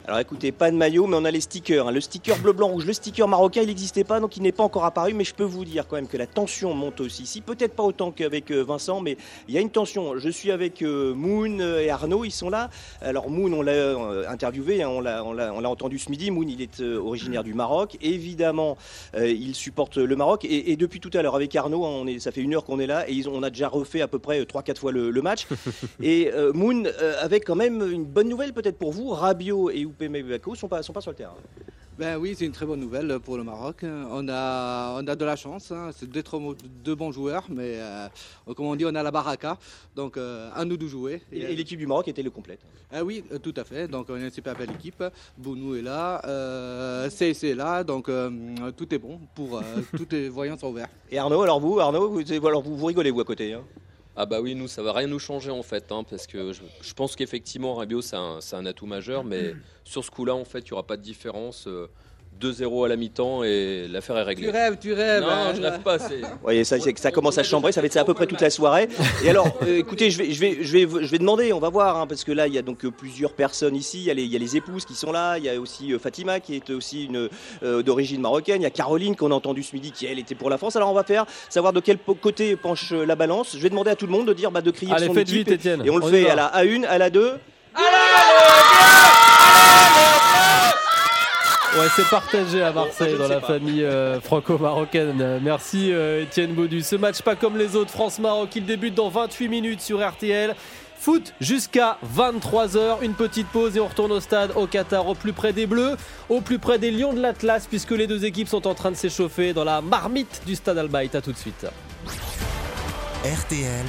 Alors 0.05 0.19
écoutez, 0.19 0.51
pas 0.51 0.69
de 0.73 0.77
maillot, 0.77 1.07
mais 1.07 1.17
on 1.17 1.25
a 1.25 1.31
les 1.31 1.41
stickers. 1.41 1.87
hein. 1.87 1.93
Le 1.93 2.01
sticker 2.01 2.37
bleu, 2.39 2.53
blanc, 2.53 2.67
rouge. 2.69 2.85
Le 2.85 2.93
sticker 2.93 3.29
marocain, 3.29 3.61
il 3.63 3.69
n'existait 3.69 4.03
pas, 4.03 4.19
donc 4.19 4.37
il 4.37 4.43
n'est 4.43 4.51
pas 4.51 4.65
encore 4.65 4.85
apparu. 4.85 5.15
Mais 5.15 5.23
je 5.23 5.33
peux 5.33 5.45
vous 5.45 5.65
dire 5.65 5.87
quand 5.87 5.95
même 5.95 6.09
que 6.09 6.17
la 6.17 6.27
tension 6.27 6.75
monte 6.75 7.01
aussi 7.01 7.23
ici. 7.23 7.41
Peut-être 7.41 7.75
pas 7.77 7.85
autant 7.85 8.11
qu'avec 8.11 8.51
euh, 8.51 8.63
Vincent, 8.65 9.01
mais 9.01 9.17
il 9.47 9.55
y 9.55 9.59
a 9.59 9.61
une 9.61 9.71
tension. 9.71 10.19
Je 10.19 10.29
suis 10.29 10.51
avec 10.51 10.83
euh, 10.83 11.15
Moon 11.15 11.61
euh, 11.61 11.81
et 11.81 11.89
Arnaud, 11.89 12.25
ils 12.25 12.33
sont 12.33 12.51
là. 12.51 12.69
Alors 13.01 13.31
Moon, 13.31 13.53
on 13.53 13.63
l'a 13.63 13.97
interviewé, 14.29 14.83
hein, 14.83 14.89
on 14.89 15.01
l'a- 15.01 15.23
entendu 15.71 16.01
ce 16.01 16.11
midi. 16.11 16.33
Moon, 16.33 16.47
il 16.49 16.61
est 16.61 16.81
originaire 16.83 17.45
du 17.45 17.55
Maroc. 17.55 17.97
Évidemment, 18.03 18.77
euh, 19.15 19.29
il 19.31 19.55
supporte 19.55 19.99
le 19.99 20.17
Maroc. 20.17 20.45
Et, 20.45 20.73
et 20.73 20.77
depuis 20.77 20.99
tout 20.99 21.11
à 21.15 21.23
l'heure, 21.23 21.37
avec 21.37 21.55
Arnaud, 21.55 21.85
hein, 21.85 21.91
on 22.03 22.07
est, 22.09 22.19
ça 22.19 22.33
fait 22.33 22.41
une 22.41 22.55
heure 22.57 22.65
qu'on 22.65 22.81
est 22.81 22.89
là, 22.89 23.09
et 23.09 23.13
ils 23.13 23.29
ont- 23.29 23.35
on 23.37 23.43
a 23.45 23.51
déjà 23.51 23.69
refait 23.69 24.01
à 24.01 24.09
peu 24.09 24.19
près 24.19 24.43
3-4 24.43 24.79
fois 24.79 24.91
le, 24.91 25.11
le 25.13 25.23
match. 25.23 25.47
Et 26.03 26.31
euh, 26.33 26.53
Moon 26.53 26.83
euh, 26.87 27.15
avec 27.21 27.45
quand 27.47 27.55
même 27.55 27.89
une 27.89 28.05
bonne 28.05 28.29
nouvelle 28.29 28.53
peut-être 28.53 28.79
pour 28.79 28.91
vous. 28.93 29.11
Rabiot 29.11 29.71
et 29.71 29.85
Oupeme 29.93 30.23
Bako 30.23 30.55
sont 30.55 30.69
pas, 30.69 30.83
sont 30.83 30.93
pas 30.93 31.01
sur 31.01 31.11
le 31.11 31.17
terrain. 31.17 31.35
Ben 31.99 32.17
oui, 32.17 32.35
c'est 32.37 32.47
une 32.47 32.53
très 32.53 32.65
bonne 32.65 32.81
nouvelle 32.81 33.21
pour 33.21 33.37
le 33.37 33.45
Maroc. 33.45 33.85
On 33.85 34.27
a, 34.29 34.95
on 34.99 35.07
a 35.07 35.15
de 35.15 35.25
la 35.27 35.37
chance, 35.37 35.71
hein. 35.71 35.91
c'est 35.95 36.09
deux, 36.09 36.25
deux 36.83 36.95
bons 36.95 37.13
joueurs, 37.13 37.45
mais 37.51 37.75
euh, 37.77 38.09
comme 38.57 38.65
on 38.65 38.75
dit, 38.75 38.87
on 38.87 38.95
a 38.95 39.03
la 39.03 39.11
baraka, 39.11 39.59
donc 39.95 40.17
euh, 40.17 40.49
à 40.55 40.65
nous 40.65 40.79
de 40.79 40.87
jouer. 40.87 41.21
Et, 41.31 41.41
et 41.41 41.55
l'équipe 41.55 41.79
du 41.79 41.87
Maroc 41.87 42.09
était 42.09 42.23
le 42.23 42.31
complète. 42.31 42.61
Ah 42.91 43.05
oui, 43.05 43.23
euh, 43.31 43.39
tout 43.39 43.53
à 43.59 43.65
fait, 43.65 43.89
donc 43.89 44.07
on 44.09 44.15
a 44.15 44.21
une 44.21 44.31
super 44.31 44.57
belle 44.57 44.71
équipe. 44.71 45.05
Bounou 45.37 45.75
est 45.77 45.83
là, 45.83 46.23
euh, 46.27 47.11
CC 47.11 47.49
est 47.51 47.55
là, 47.55 47.85
donc 47.85 48.07
tout 48.77 48.95
est 48.95 48.99
bon, 48.99 49.21
pour, 49.35 49.63
tous 49.95 50.09
les 50.11 50.29
voyants 50.39 50.57
sont 50.57 50.69
ouverts. 50.71 50.89
Et 51.11 51.19
Arnaud, 51.19 51.43
alors 51.43 51.61
vous, 51.61 51.79
Arnaud, 51.79 52.09
vous, 52.09 52.47
alors 52.47 52.63
vous, 52.63 52.75
vous 52.75 52.87
rigolez 52.87 53.11
vous 53.11 53.21
à 53.21 53.25
côté. 53.25 53.53
hein? 53.53 53.61
Ah 54.15 54.27
bah 54.27 54.41
oui, 54.43 54.55
nous, 54.55 54.69
ça 54.69 54.83
va 54.83 54.93
rien 54.93 55.07
nous 55.07 55.19
changer 55.19 55.51
en 55.51 55.63
fait, 55.63 55.91
hein, 55.91 56.05
parce 56.05 56.27
que 56.27 56.53
je, 56.53 56.63
je 56.83 56.93
pense 56.93 57.17
qu'effectivement, 57.17 57.75
Rabiot, 57.77 58.03
c'est 58.03 58.17
un, 58.17 58.41
c'est 58.43 58.57
un 58.57 58.67
atout 58.67 58.85
majeur, 58.87 59.25
mais 59.25 59.55
sur 59.85 60.05
ce 60.05 60.11
coup-là, 60.11 60.35
en 60.35 60.45
fait, 60.45 60.61
il 60.61 60.67
n'y 60.67 60.73
aura 60.73 60.87
pas 60.87 60.97
de 60.99 61.03
différence. 61.03 61.67
euh, 61.67 61.89
2-0 62.41 62.85
à 62.85 62.89
la 62.89 62.97
mi-temps 62.97 63.45
et 63.45 63.87
l'affaire 63.89 64.17
est 64.19 64.23
réglée. 64.25 64.47
Tu 64.47 64.51
rêves, 64.53 64.77
tu 64.81 64.93
rêves, 64.93 65.23
Non, 65.23 65.29
hein, 65.29 65.53
je 65.55 65.63
rêve 65.63 65.81
pas. 65.81 65.99
c'est- 65.99 66.23
Oui, 66.45 66.65
ça, 66.65 67.11
commence 67.13 67.39
à 67.39 67.43
chambrer, 67.45 67.71
ça 67.73 67.81
va 67.81 67.87
être 67.87 67.93
ça 67.93 68.01
à 68.01 68.05
peu 68.05 68.15
près 68.15 68.27
toute 68.27 68.41
la 68.41 68.51
soirée. 68.51 68.89
Et 69.25 69.31
alors, 69.31 69.47
euh, 69.63 69.79
écoutez, 69.79 70.11
je 70.11 70.19
vais, 70.19 70.33
je, 70.33 70.41
vais, 70.41 70.59
je, 70.61 70.73
vais, 70.73 70.83
je 71.05 71.11
vais 71.11 71.19
demander, 71.19 71.53
on 71.53 71.61
va 71.61 71.69
voir, 71.69 71.97
hein, 71.99 72.07
parce 72.09 72.25
que 72.25 72.33
là, 72.33 72.49
il 72.49 72.55
y 72.55 72.59
a 72.59 72.63
donc 72.63 72.85
euh, 72.85 72.91
plusieurs 72.91 73.33
personnes 73.35 73.77
ici. 73.77 73.99
Il 73.99 74.05
y, 74.05 74.11
a 74.11 74.15
les, 74.15 74.25
il 74.25 74.33
y 74.33 74.37
a 74.37 74.41
les 74.41 74.57
épouses 74.57 74.85
qui 74.85 74.95
sont 74.95 75.13
là, 75.13 75.39
il 75.39 75.45
y 75.45 75.49
a 75.49 75.61
aussi 75.61 75.93
euh, 75.93 75.99
Fatima 76.01 76.41
qui 76.41 76.57
est 76.57 76.71
aussi 76.71 77.05
une 77.05 77.29
euh, 77.63 77.83
d'origine 77.83 78.21
marocaine, 78.21 78.61
il 78.61 78.65
y 78.65 78.67
a 78.67 78.71
Caroline 78.71 79.15
qu'on 79.15 79.31
a 79.31 79.35
entendu 79.35 79.63
ce 79.63 79.75
midi 79.77 79.93
qui, 79.93 80.07
elle, 80.07 80.19
était 80.19 80.35
pour 80.35 80.51
la 80.51 80.59
France. 80.59 80.75
Alors, 80.75 80.91
on 80.91 80.95
va 80.95 81.05
faire 81.05 81.27
savoir 81.49 81.73
de 81.73 81.81
quel 81.81 81.99
côté 81.99 82.57
penche 82.57 82.93
la 82.93 83.15
balance. 83.15 83.57
Je 83.57 83.63
vais 83.63 83.71
demander 83.71 83.91
à 83.91 83.97
tout 83.97 84.07
le 84.07 84.13
monde 84.13 84.27
de 84.27 84.33
dire, 84.33 84.51
bah, 84.51 84.63
de 84.63 84.71
crier 84.73 84.93
Allez, 84.93 85.07
son 85.07 85.15
faites 85.15 85.29
équipe. 85.29 85.47
vite, 85.49 85.51
Étienne. 85.53 85.83
Et 85.85 85.91
on 85.91 85.97
le 85.99 86.05
On 86.05 86.09
y 86.09 86.11
fait 86.11 86.23
va. 86.25 86.33
à 86.33 86.37
la 86.37 86.65
A1, 86.65 86.85
à 86.87 86.99
la 86.99 87.11
2. 87.11 87.33
Ouais, 91.75 91.89
c'est 91.97 92.09
partagé 92.11 92.63
à 92.63 92.71
Marseille 92.71 93.17
dans 93.17 93.29
la 93.29 93.41
famille 93.41 93.83
euh, 93.83 94.21
franco-marocaine. 94.21 95.41
Merci 95.43 95.91
euh, 95.91 96.23
Étienne 96.23 96.53
Baudu. 96.53 96.83
Ce 96.83 96.97
match 96.97 97.23
pas 97.23 97.35
comme 97.35 97.57
les 97.57 97.77
autres, 97.77 97.91
France-Maroc, 97.91 98.51
il 98.57 98.67
débute 98.67 98.95
dans 98.95 99.09
28 99.09 99.49
minutes 99.49 99.81
sur 99.81 100.07
RTL. 100.07 100.55
Foot 100.99 101.33
jusqu'à 101.41 101.97
23h, 102.15 103.03
une 103.03 103.15
petite 103.15 103.49
pause 103.49 103.77
et 103.77 103.81
on 103.81 103.89
retourne 103.89 104.13
au 104.13 104.21
stade 104.21 104.53
au 104.55 104.67
Qatar, 104.67 105.09
au 105.09 105.15
plus 105.15 105.33
près 105.33 105.55
des 105.55 105.67
Bleus, 105.67 105.97
au 106.29 106.43
plus 106.43 106.59
près 106.59 106.79
des 106.79 106.91
Lions 106.91 107.15
de 107.15 107.21
l'Atlas, 107.21 107.67
puisque 107.67 107.91
les 107.93 108.07
deux 108.07 108.27
équipes 108.27 108.49
sont 108.49 108.67
en 108.67 108.75
train 108.75 108.91
de 108.91 108.97
s'échauffer 108.97 109.55
dans 109.55 109.65
la 109.65 109.81
marmite 109.81 110.43
du 110.47 110.55
stade 110.55 110.77
Albaït. 110.77 111.15
À 111.15 111.23
tout 111.23 111.33
de 111.33 111.39
suite. 111.39 111.67
RTL, 113.25 113.87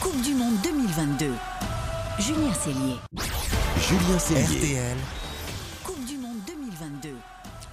Coupe 0.00 0.20
du 0.20 0.34
Monde 0.34 0.54
2022. 0.62 1.30
Julien 2.18 2.52
Cellier. 2.52 2.96
Julien 3.88 4.18
Cellier. 4.18 4.58
RTL, 4.58 4.96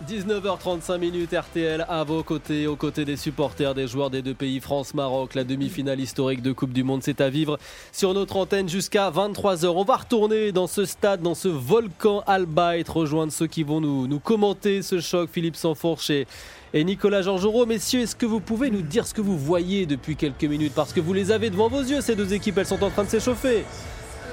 19h35 0.07 0.99
minutes 0.99 1.33
RTL 1.33 1.85
à 1.89 2.05
vos 2.05 2.23
côtés, 2.23 2.65
aux 2.65 2.77
côtés 2.77 3.03
des 3.03 3.17
supporters, 3.17 3.75
des 3.75 3.87
joueurs 3.87 4.09
des 4.09 4.21
deux 4.21 4.33
pays, 4.33 4.61
France-Maroc, 4.61 5.35
la 5.35 5.43
demi-finale 5.43 5.99
historique 5.99 6.41
de 6.41 6.53
Coupe 6.53 6.71
du 6.71 6.85
Monde, 6.85 7.03
c'est 7.03 7.19
à 7.19 7.29
vivre 7.29 7.59
sur 7.91 8.13
notre 8.13 8.37
antenne 8.37 8.69
jusqu'à 8.69 9.11
23h. 9.11 9.67
On 9.67 9.83
va 9.83 9.97
retourner 9.97 10.53
dans 10.53 10.67
ce 10.67 10.85
stade, 10.85 11.21
dans 11.21 11.35
ce 11.35 11.49
volcan 11.49 12.23
Albaït, 12.25 12.87
rejoindre 12.87 13.33
ceux 13.33 13.47
qui 13.47 13.63
vont 13.63 13.81
nous, 13.81 14.07
nous 14.07 14.19
commenter 14.19 14.81
ce 14.81 15.01
choc, 15.01 15.29
Philippe 15.29 15.57
Sanfourche 15.57 16.09
et, 16.09 16.25
et 16.73 16.85
Nicolas 16.85 17.21
Georgerot. 17.21 17.65
Messieurs, 17.65 17.99
est-ce 18.01 18.15
que 18.15 18.25
vous 18.25 18.39
pouvez 18.39 18.69
nous 18.69 18.83
dire 18.83 19.05
ce 19.05 19.13
que 19.13 19.21
vous 19.21 19.37
voyez 19.37 19.85
depuis 19.85 20.15
quelques 20.15 20.45
minutes? 20.45 20.73
Parce 20.73 20.93
que 20.93 21.01
vous 21.01 21.11
les 21.11 21.31
avez 21.31 21.49
devant 21.49 21.67
vos 21.67 21.81
yeux, 21.81 21.99
ces 21.99 22.15
deux 22.15 22.33
équipes, 22.33 22.57
elles 22.59 22.65
sont 22.65 22.81
en 22.81 22.91
train 22.91 23.03
de 23.03 23.09
s'échauffer. 23.09 23.65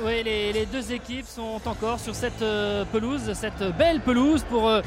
Oui, 0.02 0.22
les, 0.24 0.66
deux 0.66 0.92
équipes 0.92 1.26
sont 1.26 1.60
encore 1.66 2.00
sur 2.00 2.14
cette 2.14 2.42
euh, 2.42 2.84
pelouse, 2.90 3.32
cette 3.34 3.62
belle 3.78 4.00
pelouse 4.00 4.44
pour 4.50 4.68
euh, 4.68 4.80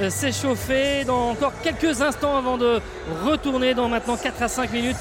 euh, 0.00 0.08
s'échauffer 0.08 1.04
dans 1.04 1.30
encore 1.30 1.52
quelques 1.62 2.00
instants 2.00 2.36
avant 2.36 2.56
de 2.56 2.80
retourner 3.24 3.74
dans 3.74 3.88
maintenant 3.88 4.16
4 4.16 4.42
à 4.42 4.48
5 4.48 4.72
minutes 4.72 4.96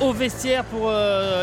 au 0.00 0.12
vestiaire 0.12 0.64
pour 0.64 0.90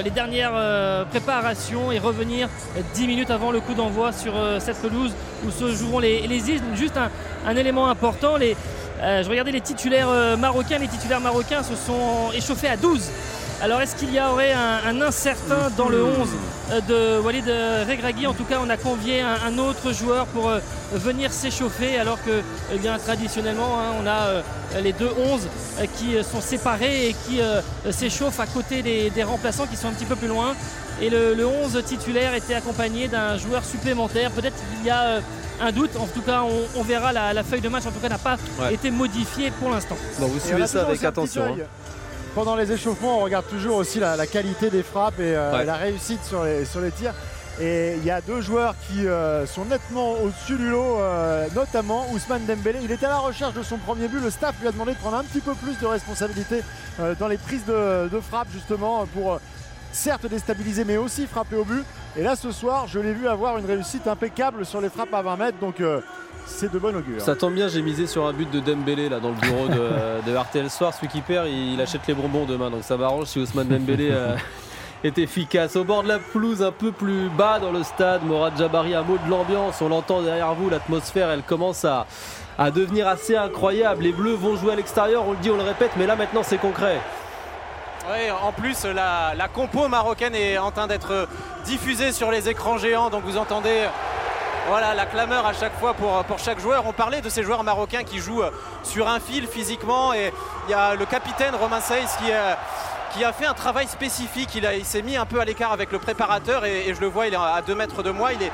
les 0.03 0.09
dernières 0.09 1.05
préparations 1.09 1.91
et 1.91 1.99
revenir 1.99 2.49
euh, 2.77 2.81
10 2.93 3.07
minutes 3.07 3.31
avant 3.31 3.51
le 3.51 3.61
coup 3.61 3.73
d'envoi 3.73 4.11
sur 4.11 4.33
cette 4.59 4.81
pelouse 4.81 5.13
où 5.45 5.51
se 5.51 5.73
joueront 5.73 5.99
les, 5.99 6.27
les 6.27 6.49
îles. 6.49 6.61
Juste 6.75 6.97
un, 7.45 7.55
élément 7.55 7.87
important, 7.87 8.35
je 8.37 9.29
regardais 9.29 9.51
les 9.51 9.61
titulaires 9.61 10.37
marocains, 10.37 10.77
les 10.77 10.87
titulaires 10.87 11.21
marocains 11.21 11.63
se 11.63 11.75
sont 11.75 12.31
échauffés 12.35 12.67
à 12.67 12.77
12 12.77 13.09
Alors 13.65 13.81
est-ce 13.81 13.95
qu'il 13.95 14.13
y 14.13 14.19
aurait 14.19 14.51
un, 14.53 14.79
un 14.85 15.01
incertain 15.01 15.71
dans 15.75 15.89
le 15.89 16.03
11 16.03 16.29
euh, 16.71 16.81
de 16.81 17.19
Walid 17.19 17.47
euh, 17.49 17.83
Regragui? 17.89 18.27
En 18.27 18.33
tout 18.35 18.43
cas, 18.43 18.59
on 18.63 18.69
a 18.69 18.77
convié 18.77 19.21
un, 19.21 19.37
un 19.47 19.57
autre 19.57 19.91
joueur 19.91 20.27
pour 20.27 20.49
euh, 20.49 20.59
venir 20.93 21.33
s'échauffer 21.33 21.97
alors 21.97 22.23
que 22.23 22.43
eh 22.71 22.77
bien, 22.77 22.95
traditionnellement, 22.99 23.79
hein, 23.79 23.93
on 23.99 24.05
a 24.05 24.11
euh, 24.27 24.41
les 24.83 24.93
deux 24.93 25.09
11 25.17 25.47
euh, 25.79 25.85
qui 25.97 26.23
sont 26.23 26.41
séparés 26.41 27.07
et 27.09 27.13
qui 27.25 27.41
euh, 27.41 27.59
s'échauffent 27.89 28.39
à 28.39 28.45
côté 28.45 28.83
des, 28.83 29.09
des 29.09 29.23
remplaçants 29.23 29.65
qui 29.65 29.77
sont 29.77 29.87
un 29.87 29.93
petit 29.93 30.05
peu 30.05 30.15
plus 30.15 30.27
loin. 30.27 30.53
Et 31.01 31.09
le, 31.09 31.33
le 31.33 31.47
11 31.47 31.81
titulaire 31.87 32.35
était 32.35 32.53
accompagné 32.53 33.07
d'un 33.07 33.35
joueur 33.39 33.65
supplémentaire. 33.65 34.29
Peut-être 34.29 34.57
qu'il 34.75 34.85
y 34.85 34.91
a 34.91 35.01
euh, 35.01 35.19
un 35.59 35.71
doute. 35.71 35.95
En 35.99 36.05
tout 36.05 36.21
cas, 36.21 36.43
on, 36.43 36.79
on 36.79 36.83
verra 36.83 37.11
la, 37.13 37.33
la 37.33 37.43
feuille 37.43 37.61
de 37.61 37.69
match. 37.69 37.85
En 37.87 37.91
tout 37.91 37.99
cas, 37.99 38.09
n'a 38.09 38.19
pas 38.19 38.37
Ouais. 38.61 38.75
été 38.75 38.91
modifiée 38.91 39.49
pour 39.59 39.71
l'instant. 39.71 39.97
Bon, 40.19 40.27
vous 40.27 40.39
suivez 40.39 40.67
ça 40.67 40.83
avec 40.83 41.03
attention. 41.03 41.45
hein. 41.45 41.63
Pendant 42.35 42.55
les 42.57 42.69
échauffements, 42.71 43.19
on 43.19 43.23
regarde 43.23 43.47
toujours 43.47 43.77
aussi 43.77 43.99
la, 43.99 44.17
la 44.17 44.27
qualité 44.27 44.69
des 44.69 44.83
frappes 44.83 45.19
et 45.19 45.35
euh, 45.35 45.53
Ouais. 45.57 45.63
la 45.65 45.75
réussite 45.75 46.21
sur 46.23 46.43
les, 46.43 46.65
sur 46.65 46.81
les 46.81 46.91
tirs. 46.91 47.13
Et 47.61 47.95
il 47.95 48.03
y 48.03 48.11
a 48.11 48.19
deux 48.19 48.41
joueurs 48.41 48.75
qui 48.89 49.07
euh, 49.07 49.45
sont 49.45 49.63
nettement 49.63 50.11
au-dessus 50.21 50.57
du 50.57 50.69
lot, 50.69 50.99
euh, 50.99 51.47
notamment 51.55 52.05
Ousmane 52.11 52.45
Dembélé. 52.45 52.79
Il 52.83 52.91
était 52.91 53.05
à 53.05 53.09
la 53.09 53.17
recherche 53.19 53.53
de 53.53 53.63
son 53.63 53.77
premier 53.77 54.09
but. 54.09 54.19
Le 54.19 54.29
staff 54.29 54.55
lui 54.59 54.67
a 54.67 54.73
demandé 54.73 54.91
de 54.91 54.97
prendre 54.97 55.15
un 55.15 55.23
petit 55.23 55.39
peu 55.39 55.53
plus 55.53 55.79
de 55.79 55.85
responsabilité 55.85 56.61
euh, 56.99 57.15
dans 57.17 57.29
les 57.29 57.37
prises 57.37 57.63
de, 57.65 58.09
de 58.09 58.19
frappe, 58.19 58.49
justement, 58.51 59.05
pour 59.13 59.39
certes 59.93 60.25
déstabiliser, 60.27 60.83
mais 60.83 60.97
aussi 60.97 61.27
frapper 61.27 61.55
au 61.55 61.63
but. 61.63 61.85
Et 62.17 62.23
là, 62.23 62.35
ce 62.35 62.51
soir, 62.51 62.87
je 62.87 62.99
l'ai 62.99 63.13
vu 63.13 63.29
avoir 63.29 63.57
une 63.57 63.65
réussite 63.65 64.07
impeccable 64.07 64.65
sur 64.65 64.81
les 64.81 64.89
frappes 64.89 65.13
à 65.13 65.21
20 65.21 65.37
mètres. 65.37 65.57
Donc, 65.61 65.81
c'est 66.45 66.71
de 66.71 66.79
bon 66.79 66.95
augure. 66.95 67.21
Ça 67.21 67.35
tombe 67.35 67.53
bien, 67.53 67.67
j'ai 67.67 67.81
misé 67.81 68.07
sur 68.07 68.25
un 68.25 68.33
but 68.33 68.49
de 68.49 68.59
Dembélé 68.59 69.09
là 69.09 69.19
dans 69.19 69.29
le 69.29 69.35
bureau 69.35 69.67
de, 69.67 70.21
de 70.31 70.35
RTL 70.37 70.69
Soir. 70.69 70.93
Celui 70.93 71.07
qui 71.07 71.21
perd, 71.21 71.47
il 71.47 71.79
achète 71.81 72.07
les 72.07 72.13
bonbons 72.13 72.45
demain. 72.45 72.69
Donc 72.69 72.83
ça 72.83 72.97
m'arrange 72.97 73.27
si 73.27 73.39
Ousmane 73.39 73.67
Dembélé 73.67 74.09
euh, 74.11 74.35
est 75.03 75.17
efficace. 75.17 75.75
Au 75.75 75.83
bord 75.83 76.03
de 76.03 76.07
la 76.07 76.19
pelouse, 76.19 76.61
un 76.63 76.71
peu 76.71 76.91
plus 76.91 77.29
bas 77.29 77.59
dans 77.59 77.71
le 77.71 77.83
stade, 77.83 78.23
Morad 78.23 78.57
Jabari, 78.57 78.93
un 78.95 79.03
mot 79.03 79.17
de 79.23 79.29
l'ambiance. 79.29 79.81
On 79.81 79.89
l'entend 79.89 80.21
derrière 80.21 80.53
vous, 80.53 80.69
l'atmosphère, 80.69 81.29
elle 81.29 81.43
commence 81.43 81.83
à, 81.85 82.05
à 82.57 82.71
devenir 82.71 83.07
assez 83.07 83.35
incroyable. 83.35 84.03
Les 84.03 84.11
Bleus 84.13 84.35
vont 84.35 84.55
jouer 84.55 84.73
à 84.73 84.75
l'extérieur, 84.75 85.27
on 85.27 85.31
le 85.31 85.37
dit, 85.37 85.49
on 85.49 85.57
le 85.57 85.63
répète, 85.63 85.91
mais 85.97 86.05
là 86.05 86.15
maintenant 86.15 86.43
c'est 86.43 86.57
concret. 86.57 86.99
Oui, 88.07 88.29
en 88.29 88.51
plus, 88.51 88.85
la, 88.85 89.33
la 89.35 89.47
compo 89.47 89.87
marocaine 89.87 90.35
est 90.35 90.59
en 90.59 90.69
train 90.69 90.85
d'être 90.85 91.27
diffusée 91.65 92.11
sur 92.11 92.29
les 92.29 92.47
écrans 92.47 92.77
géants. 92.77 93.09
Donc 93.09 93.23
vous 93.25 93.37
entendez 93.37 93.87
voilà, 94.67 94.95
la 94.95 95.05
clameur 95.05 95.45
à 95.45 95.53
chaque 95.53 95.77
fois 95.79 95.93
pour, 95.93 96.39
chaque 96.39 96.59
joueur. 96.59 96.85
On 96.87 96.93
parlait 96.93 97.21
de 97.21 97.29
ces 97.29 97.43
joueurs 97.43 97.63
marocains 97.63 98.03
qui 98.03 98.19
jouent 98.19 98.43
sur 98.83 99.07
un 99.07 99.19
fil 99.19 99.47
physiquement. 99.47 100.13
Et 100.13 100.33
il 100.67 100.71
y 100.71 100.73
a 100.73 100.95
le 100.95 101.05
capitaine 101.05 101.53
Romain 101.55 101.81
Seyss 101.81 102.15
qui, 102.17 102.31
euh, 102.31 102.53
a 103.27 103.33
fait 103.33 103.45
un 103.45 103.53
travail 103.53 103.87
spécifique. 103.87 104.55
Il, 104.55 104.85
s'est 104.85 105.03
mis 105.03 105.17
un 105.17 105.25
peu 105.25 105.39
à 105.39 105.45
l'écart 105.45 105.71
avec 105.71 105.91
le 105.91 105.99
préparateur. 105.99 106.65
Et, 106.65 106.93
je 106.93 106.99
le 106.99 107.07
vois, 107.07 107.27
il 107.27 107.33
est 107.33 107.37
à 107.37 107.61
2 107.65 107.75
mètres 107.75 108.01
de 108.01 108.09
moi. 108.09 108.33
Il 108.33 108.41
est, 108.41 108.51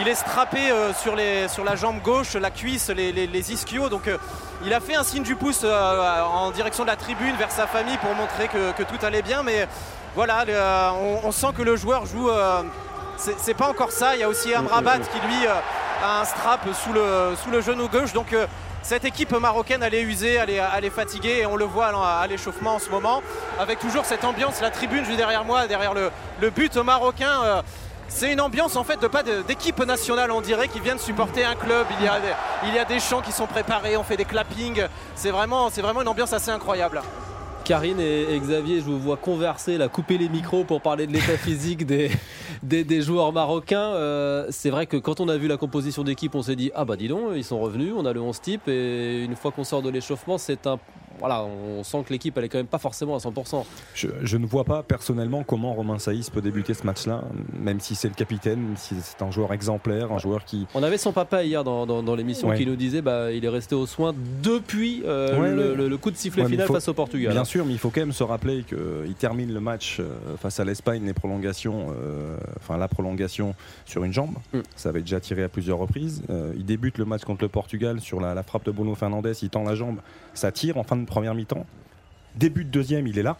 il 0.00 0.16
strappé 0.16 0.70
euh, 0.70 0.92
sur, 0.94 1.16
la 1.16 1.76
jambe 1.76 2.00
gauche, 2.02 2.34
la 2.34 2.50
cuisse, 2.50 2.88
les, 2.90 3.10
les- 3.12 3.52
ischios. 3.52 3.88
Donc 3.88 4.06
euh, 4.06 4.16
il 4.64 4.72
a 4.72 4.80
fait 4.80 4.94
un 4.94 5.02
signe 5.02 5.24
du 5.24 5.34
pouce 5.34 5.62
euh, 5.64 6.22
en 6.22 6.50
direction 6.52 6.84
de 6.84 6.88
la 6.88 6.96
tribune 6.96 7.34
vers 7.36 7.50
sa 7.50 7.66
famille 7.66 7.96
pour 7.98 8.14
montrer 8.14 8.48
que, 8.48 8.82
tout 8.84 9.04
allait 9.04 9.22
bien. 9.22 9.42
Mais 9.42 9.66
voilà, 10.14 10.44
euh, 10.48 10.90
on 11.24 11.32
sent 11.32 11.48
que 11.56 11.62
le 11.62 11.74
joueur 11.74 12.06
joue. 12.06 12.30
C'est 13.18 13.54
pas 13.54 13.68
encore 13.68 13.92
ça. 13.92 14.14
Il 14.14 14.20
y 14.20 14.22
a 14.22 14.28
aussi 14.28 14.54
Amrabat 14.54 14.98
qui 15.00 15.18
lui 15.26 15.46
euh, 15.46 15.52
a 16.04 16.20
un 16.20 16.24
strap 16.24 16.60
sous 16.72 16.92
le, 16.92 17.34
sous 17.42 17.50
le 17.50 17.60
genou 17.60 17.88
gauche. 17.88 18.12
Donc 18.12 18.32
euh, 18.32 18.46
cette 18.82 19.04
équipe 19.04 19.32
marocaine, 19.32 19.82
elle 19.82 19.94
est 19.94 20.02
usée, 20.02 20.34
elle 20.34 20.50
est, 20.50 20.60
elle 20.76 20.84
est 20.84 20.90
fatiguée 20.90 21.38
et 21.40 21.46
on 21.46 21.56
le 21.56 21.64
voit 21.64 21.86
à, 21.88 22.20
à 22.20 22.26
l'échauffement 22.26 22.76
en 22.76 22.78
ce 22.78 22.88
moment. 22.90 23.22
Avec 23.58 23.78
toujours 23.80 24.04
cette 24.04 24.24
ambiance, 24.24 24.60
la 24.60 24.70
tribune 24.70 25.04
juste 25.04 25.18
derrière 25.18 25.44
moi, 25.44 25.66
derrière 25.66 25.94
le, 25.94 26.10
le 26.40 26.50
but 26.50 26.76
marocain. 26.76 27.42
euh, 27.44 27.62
c'est 28.10 28.32
une 28.32 28.40
ambiance 28.40 28.74
en 28.76 28.84
fait 28.84 28.98
de 29.02 29.06
pas 29.06 29.22
d'équipe 29.22 29.84
nationale, 29.84 30.30
on 30.30 30.40
dirait, 30.40 30.68
qui 30.68 30.80
viennent 30.80 30.98
supporter 30.98 31.44
un 31.44 31.54
club. 31.54 31.86
Il 32.00 32.06
y, 32.06 32.08
a, 32.08 32.18
des- 32.20 32.34
il 32.68 32.74
y 32.74 32.78
a 32.78 32.86
des 32.86 33.00
chants 33.00 33.20
qui 33.20 33.32
sont 33.32 33.46
préparés, 33.46 33.98
on 33.98 34.02
fait 34.02 34.16
des 34.16 34.24
clappings. 34.24 34.82
C'est 35.14 35.30
vraiment, 35.30 35.68
c'est 35.70 35.82
vraiment 35.82 36.00
une 36.00 36.08
ambiance 36.08 36.32
assez 36.32 36.50
incroyable. 36.50 37.02
Karine 37.68 38.00
et, 38.00 38.40
Xavier, 38.40 38.80
je 38.80 38.86
vous 38.86 38.98
vois 38.98 39.18
converser, 39.18 39.78
couper 39.92 40.16
les 40.16 40.30
micros 40.30 40.64
pour 40.64 40.80
parler 40.80 41.06
de 41.06 41.12
l'état 41.12 41.36
physique 41.36 41.84
des 41.84 43.02
joueurs 43.02 43.30
marocains. 43.30 43.92
Euh, 43.92 44.46
c'est 44.48 44.70
vrai 44.70 44.86
que 44.86 44.96
quand 44.96 45.20
on 45.20 45.28
a 45.28 45.36
vu 45.36 45.48
la 45.48 45.58
composition 45.58 46.02
d'équipe, 46.02 46.34
on 46.34 46.40
s'est 46.40 46.56
dit 46.56 46.70
ah 46.74 46.86
bah 46.86 46.96
dis 46.96 47.08
donc, 47.08 47.32
ils 47.36 47.44
sont 47.44 47.60
revenus, 47.60 47.92
on 47.94 48.06
a 48.06 48.14
le 48.14 48.22
11 48.22 48.40
type 48.40 48.68
et 48.68 49.22
une 49.22 49.36
fois 49.36 49.50
qu'on 49.50 49.64
sort 49.64 49.82
de 49.82 49.90
l'échauffement, 49.90 50.38
c'est 50.38 50.66
un 50.66 50.78
voilà, 51.18 51.44
on 51.44 51.82
sent 51.84 52.04
que 52.06 52.12
l'équipe 52.12 52.36
elle 52.38 52.44
est 52.44 52.48
quand 52.48 52.58
même 52.58 52.66
pas 52.66 52.78
forcément 52.78 53.14
à 53.14 53.18
100%. 53.18 53.64
Je, 53.94 54.08
je 54.22 54.36
ne 54.36 54.46
vois 54.46 54.64
pas 54.64 54.82
personnellement 54.82 55.42
comment 55.44 55.74
Romain 55.74 55.98
Saïs 55.98 56.30
peut 56.30 56.40
débuter 56.40 56.74
ce 56.74 56.84
match-là, 56.84 57.22
même 57.58 57.80
si 57.80 57.94
c'est 57.94 58.08
le 58.08 58.14
capitaine, 58.14 58.60
même 58.60 58.76
si 58.76 58.94
c'est 59.02 59.22
un 59.22 59.30
joueur 59.30 59.52
exemplaire, 59.52 60.12
un 60.12 60.18
joueur 60.18 60.44
qui. 60.44 60.66
On 60.74 60.82
avait 60.82 60.98
son 60.98 61.12
papa 61.12 61.42
hier 61.44 61.64
dans, 61.64 61.86
dans- 61.86 62.02
dans 62.02 62.14
l'émission 62.14 62.48
Ouais. 62.48 62.56
qui 62.56 62.66
nous 62.66 62.76
disait 62.76 63.02
bah 63.02 63.32
il 63.32 63.44
est 63.44 63.48
resté 63.48 63.74
aux 63.74 63.86
soins 63.86 64.14
depuis 64.42 65.02
euh, 65.04 65.38
Ouais, 65.40 65.50
le, 65.54 65.70
ouais. 65.70 65.76
le- 65.76 65.88
le 65.88 65.96
coup 65.96 66.10
de 66.10 66.16
sifflet 66.16 66.42
Ouais, 66.44 66.48
final 66.50 66.66
faut- 66.66 66.74
face 66.74 66.88
au 66.88 66.94
Portugal. 66.94 67.32
Bien 67.32 67.44
sûr, 67.44 67.64
mais 67.64 67.72
il 67.72 67.78
faut 67.78 67.90
quand 67.90 68.00
même 68.00 68.12
se 68.12 68.22
rappeler 68.24 68.64
qu'il 68.64 69.14
termine 69.14 69.52
le 69.52 69.60
match 69.60 69.98
euh, 70.00 70.36
face 70.40 70.60
à 70.60 70.64
l'Espagne, 70.64 71.04
les 71.04 71.12
prolongations, 71.14 71.88
euh, 71.90 72.36
enfin 72.58 72.76
la 72.76 72.88
prolongation 72.88 73.54
sur 73.86 74.04
une 74.04 74.12
jambe. 74.12 74.34
Mm. 74.52 74.58
Ça 74.76 74.88
avait 74.90 75.00
déjà 75.00 75.20
tiré 75.20 75.42
à 75.42 75.48
plusieurs 75.48 75.78
reprises. 75.78 76.22
Euh, 76.30 76.52
il 76.56 76.64
débute 76.64 76.98
le 76.98 77.04
match 77.04 77.24
contre 77.24 77.42
le 77.42 77.48
Portugal 77.48 78.00
sur 78.00 78.20
la, 78.20 78.34
la 78.34 78.42
frappe 78.42 78.64
de 78.64 78.70
Bruno 78.70 78.94
Fernandez, 78.94 79.32
il 79.42 79.50
tend 79.50 79.64
la 79.64 79.74
jambe, 79.74 79.98
ça 80.34 80.52
tire 80.52 80.76
en 80.78 80.82
fin 80.84 80.96
de 80.96 81.04
première 81.08 81.34
mi-temps. 81.34 81.66
Début 82.36 82.64
de 82.64 82.70
deuxième, 82.70 83.06
il 83.08 83.18
est 83.18 83.22
là. 83.22 83.36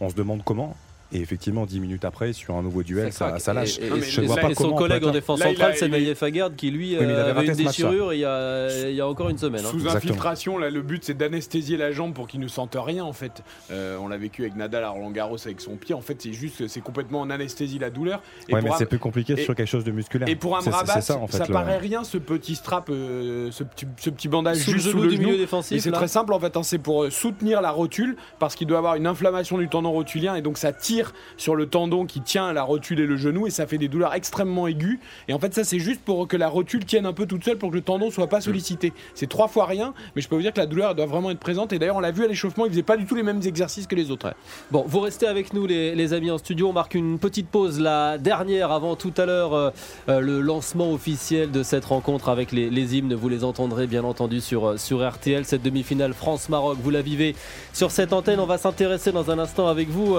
On 0.00 0.08
se 0.08 0.14
demande 0.14 0.42
comment. 0.42 0.76
Et 1.12 1.20
effectivement, 1.20 1.66
dix 1.66 1.80
minutes 1.80 2.04
après, 2.04 2.32
sur 2.32 2.54
un 2.54 2.62
nouveau 2.62 2.82
duel, 2.84 3.12
Ça 3.12 3.18
ça, 3.18 3.28
craque. 3.30 3.40
ça 3.40 3.52
lâche. 3.52 3.78
Et, 3.78 3.86
et- 3.86 4.00
Je 4.02 4.20
et- 4.22 4.26
vois 4.26 4.38
et 4.38 4.40
pas 4.42 4.54
son 4.54 4.72
collègue 4.72 5.04
en 5.04 5.10
défense 5.10 5.40
centrale, 5.40 5.74
c'est 5.76 5.88
Naïef 5.88 6.22
Agard, 6.22 6.50
qui 6.56 6.70
lui 6.70 6.90
Oui, 6.90 6.96
euh, 6.96 7.02
avait 7.02 7.30
avait 7.30 7.32
raté 7.32 7.48
une 7.48 7.54
déchirure 7.66 8.14
il 8.14 8.20
y, 8.20 8.24
a, 8.24 8.88
il 8.88 8.94
y 8.94 9.00
a 9.00 9.08
encore 9.08 9.28
une 9.28 9.38
semaine. 9.38 9.64
hein. 9.64 9.70
Sous 9.70 9.88
infiltration, 9.88 10.56
là, 10.58 10.70
le 10.70 10.82
but 10.82 11.02
c'est 11.04 11.14
d'anesthésier 11.14 11.76
la 11.76 11.90
jambe 11.90 12.14
pour 12.14 12.28
qu'il 12.28 12.38
ne 12.40 12.46
sente 12.48 12.76
rien 12.78 13.04
en 13.04 13.12
fait. 13.12 13.42
Euh, 13.72 13.96
on 14.00 14.06
l'a 14.08 14.18
vécu 14.18 14.42
avec 14.42 14.54
Nadal 14.56 14.84
à 14.84 14.90
Roland 14.90 15.10
Garros 15.10 15.36
avec 15.44 15.60
son 15.60 15.76
pied. 15.76 15.94
En 15.94 16.00
fait, 16.00 16.16
c'est 16.22 16.32
juste, 16.32 16.68
c'est 16.68 16.80
complètement 16.80 17.20
en 17.22 17.30
anesthésie 17.30 17.78
la 17.80 17.90
douleur. 17.90 18.22
Et 18.48 18.54
Ouais, 18.54 18.62
mais 18.62 18.70
un- 18.70 18.76
c'est 18.76 18.86
plus 18.86 18.98
compliqué 19.00 19.32
et- 19.32 19.42
sur 19.44 19.54
quelque 19.56 19.68
chose 19.68 19.84
de 19.84 19.90
musculaire. 19.90 20.28
Et 20.28 20.36
pour 20.36 20.56
un 20.56 20.60
Rabat, 20.60 21.00
ça, 21.00 21.16
en 21.16 21.26
fait, 21.26 21.46
le- 21.46 21.52
paraît 21.52 21.78
rien 21.78 22.04
ce 22.04 22.18
petit 22.18 22.54
strap, 22.54 22.88
euh, 22.88 23.50
ce, 23.50 23.64
petit, 23.64 23.86
ce 23.98 24.10
petit 24.10 24.28
bandage 24.28 24.58
Sous 24.58 24.70
juste 24.72 24.90
sous 24.90 25.00
le 25.02 25.08
du 25.08 25.18
milieu 25.18 25.36
défensif, 25.36 25.72
Mais 25.72 25.80
c'est 25.80 25.90
très 25.90 26.06
simple 26.08 26.32
en 26.32 26.38
fait, 26.38 26.56
hein, 26.56 26.62
c'est 26.62 26.78
pour 26.78 27.02
euh, 27.04 27.10
soutenir 27.10 27.60
la 27.60 27.70
rotule 27.72 28.16
parce 28.38 28.54
qu'il 28.54 28.68
doit 28.68 28.78
avoir 28.78 28.94
une 28.94 29.06
inflammation 29.08 29.58
du 29.58 29.68
tendon 29.68 29.90
rotulien 29.90 30.36
et 30.36 30.42
donc 30.42 30.56
ça 30.58 30.72
tire 30.72 30.99
sur 31.36 31.56
le 31.56 31.66
tendon 31.66 32.06
qui 32.06 32.20
tient 32.20 32.52
la 32.52 32.62
rotule 32.62 33.00
et 33.00 33.06
le 33.06 33.16
genou 33.16 33.46
et 33.46 33.50
ça 33.50 33.66
fait 33.66 33.78
des 33.78 33.88
douleurs 33.88 34.14
extrêmement 34.14 34.66
aiguës. 34.66 34.98
Et 35.28 35.34
en 35.34 35.38
fait, 35.38 35.54
ça 35.54 35.64
c'est 35.64 35.78
juste 35.78 36.00
pour 36.02 36.28
que 36.28 36.36
la 36.36 36.48
rotule 36.48 36.84
tienne 36.84 37.06
un 37.06 37.12
peu 37.12 37.26
toute 37.26 37.44
seule 37.44 37.58
pour 37.58 37.70
que 37.70 37.76
le 37.76 37.82
tendon 37.82 38.10
soit 38.10 38.28
pas 38.28 38.40
sollicité. 38.40 38.92
C'est 39.14 39.28
trois 39.28 39.48
fois 39.48 39.66
rien, 39.66 39.94
mais 40.14 40.22
je 40.22 40.28
peux 40.28 40.36
vous 40.36 40.42
dire 40.42 40.52
que 40.52 40.60
la 40.60 40.66
douleur 40.66 40.94
doit 40.94 41.06
vraiment 41.06 41.30
être 41.30 41.38
présente. 41.38 41.72
Et 41.72 41.78
d'ailleurs, 41.78 41.96
on 41.96 42.00
l'a 42.00 42.10
vu 42.10 42.24
à 42.24 42.28
l'échauffement, 42.28 42.66
il 42.66 42.70
faisait 42.70 42.82
pas 42.82 42.96
du 42.96 43.06
tout 43.06 43.14
les 43.14 43.22
mêmes 43.22 43.42
exercices 43.44 43.86
que 43.86 43.94
les 43.94 44.10
autres. 44.10 44.34
Bon, 44.70 44.84
vous 44.86 45.00
restez 45.00 45.26
avec 45.26 45.52
nous 45.52 45.66
les, 45.66 46.12
amis 46.12 46.30
en 46.30 46.38
studio, 46.38 46.68
on 46.68 46.72
marque 46.72 46.94
une 46.94 47.18
petite 47.18 47.48
pause, 47.48 47.78
la 47.78 48.18
dernière 48.18 48.72
avant 48.72 48.96
tout 48.96 49.12
à 49.16 49.26
l'heure 49.26 49.54
euh, 49.54 49.70
euh, 50.08 50.20
le 50.20 50.40
lancement 50.40 50.92
officiel 50.92 51.50
de 51.52 51.62
cette 51.62 51.84
rencontre 51.84 52.28
avec 52.28 52.50
les, 52.50 52.68
les 52.68 52.96
hymnes, 52.96 53.14
vous 53.14 53.28
les 53.28 53.44
entendrez 53.44 53.86
bien 53.86 54.02
entendu 54.02 54.40
sur, 54.40 54.70
euh, 54.70 54.76
sur 54.76 55.08
RTL, 55.08 55.44
cette 55.44 55.62
demi-finale 55.62 56.14
France-Maroc, 56.14 56.78
vous 56.82 56.90
la 56.90 57.02
vivez 57.02 57.36
sur 57.72 57.90
cette 57.90 58.12
antenne, 58.12 58.40
on 58.40 58.46
va 58.46 58.58
s'intéresser 58.58 59.12
dans 59.12 59.30
un 59.30 59.38
instant 59.38 59.68
avec 59.68 59.88
vous 59.88 60.16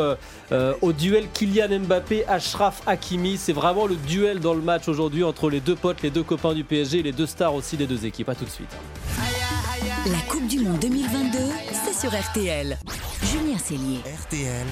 au 0.81 0.93
duel 0.93 1.27
Kylian 1.33 1.79
Mbappé-Ashraf 1.79 2.81
Hakimi, 2.85 3.37
c'est 3.37 3.53
vraiment 3.53 3.87
le 3.87 3.95
duel 3.95 4.39
dans 4.39 4.53
le 4.53 4.61
match 4.61 4.87
aujourd'hui 4.87 5.23
entre 5.23 5.49
les 5.49 5.59
deux 5.59 5.75
potes, 5.75 6.01
les 6.01 6.09
deux 6.09 6.23
copains 6.23 6.53
du 6.53 6.63
PSG 6.63 6.99
et 6.99 7.03
les 7.03 7.11
deux 7.11 7.25
stars 7.25 7.53
aussi 7.53 7.77
des 7.77 7.87
deux 7.87 8.05
équipes, 8.05 8.29
à 8.29 8.35
tout 8.35 8.45
de 8.45 8.49
suite. 8.49 8.69
La 10.07 10.19
Coupe 10.27 10.47
du 10.47 10.59
Monde 10.59 10.79
2022, 10.79 11.37
c'est 11.85 11.93
sur 11.93 12.09
RTL. 12.09 12.77
Julien 13.23 13.57
Cellier. 13.57 13.99
RTL. 14.25 14.67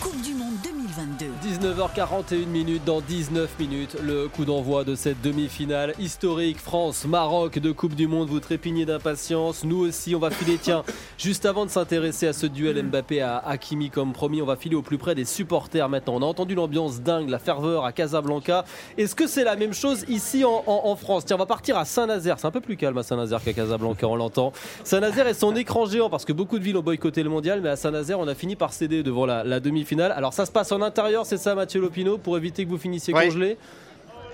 Coupe 0.00 0.20
du 0.22 0.32
Monde 0.34 0.54
2022. 0.64 1.27
19h41 1.52 2.44
minutes 2.46 2.84
dans 2.84 3.00
19 3.00 3.58
minutes, 3.58 3.96
le 4.04 4.28
coup 4.28 4.44
d'envoi 4.44 4.84
de 4.84 4.94
cette 4.94 5.22
demi-finale 5.22 5.94
historique 5.98 6.58
France-Maroc 6.58 7.58
de 7.58 7.72
Coupe 7.72 7.94
du 7.94 8.06
Monde. 8.06 8.28
Vous 8.28 8.40
trépignez 8.40 8.84
d'impatience, 8.84 9.64
nous 9.64 9.78
aussi 9.78 10.14
on 10.14 10.18
va 10.18 10.30
filer, 10.30 10.58
tiens, 10.60 10.82
juste 11.18 11.46
avant 11.46 11.64
de 11.64 11.70
s'intéresser 11.70 12.26
à 12.26 12.34
ce 12.34 12.44
duel 12.46 12.82
Mbappé 12.82 13.22
à 13.22 13.38
Hakimi 13.38 13.88
comme 13.88 14.12
promis, 14.12 14.42
on 14.42 14.46
va 14.46 14.56
filer 14.56 14.76
au 14.76 14.82
plus 14.82 14.98
près 14.98 15.14
des 15.14 15.24
supporters 15.24 15.88
maintenant. 15.88 16.16
On 16.16 16.22
a 16.22 16.26
entendu 16.26 16.54
l'ambiance 16.54 17.00
dingue, 17.00 17.30
la 17.30 17.38
ferveur 17.38 17.86
à 17.86 17.92
Casablanca. 17.92 18.66
Est-ce 18.98 19.14
que 19.14 19.26
c'est 19.26 19.44
la 19.44 19.56
même 19.56 19.72
chose 19.72 20.04
ici 20.08 20.44
en, 20.44 20.62
en- 20.66 20.82
en 20.84 20.96
France? 20.96 21.24
Tiens, 21.24 21.36
on 21.36 21.38
va 21.38 21.46
partir 21.46 21.78
à 21.78 21.86
Saint-Nazaire, 21.86 22.38
c'est 22.38 22.46
un 22.46 22.50
peu 22.50 22.60
plus 22.60 22.76
calme 22.76 22.98
à 22.98 23.02
Saint-Nazaire 23.02 23.42
qu'à 23.42 23.54
Casablanca, 23.54 24.06
on 24.06 24.16
l'entend. 24.16 24.52
Saint-Nazaire 24.84 25.26
et 25.28 25.34
son 25.34 25.56
écran 25.56 25.86
géant 25.86 26.10
parce 26.10 26.26
que 26.26 26.34
beaucoup 26.34 26.58
de 26.58 26.64
villes 26.64 26.76
ont 26.76 26.82
boycotté 26.82 27.22
le 27.22 27.30
mondial, 27.30 27.62
mais 27.62 27.70
à 27.70 27.76
Saint-Nazaire 27.76 28.20
on 28.20 28.28
a 28.28 28.34
fini 28.34 28.54
par 28.54 28.74
céder 28.74 29.02
devant 29.02 29.24
la, 29.24 29.44
la 29.44 29.60
demi-finale. 29.60 30.12
Alors 30.12 30.34
ça 30.34 30.44
se 30.44 30.52
passe 30.52 30.72
en 30.72 30.82
intérieur, 30.82 31.24
c'est 31.24 31.37
ça 31.38 31.54
Mathieu 31.54 31.80
Lopino, 31.80 32.18
pour 32.18 32.36
éviter 32.36 32.64
que 32.64 32.70
vous 32.70 32.78
finissiez 32.78 33.14
Oui. 33.14 33.24
congelé 33.26 33.56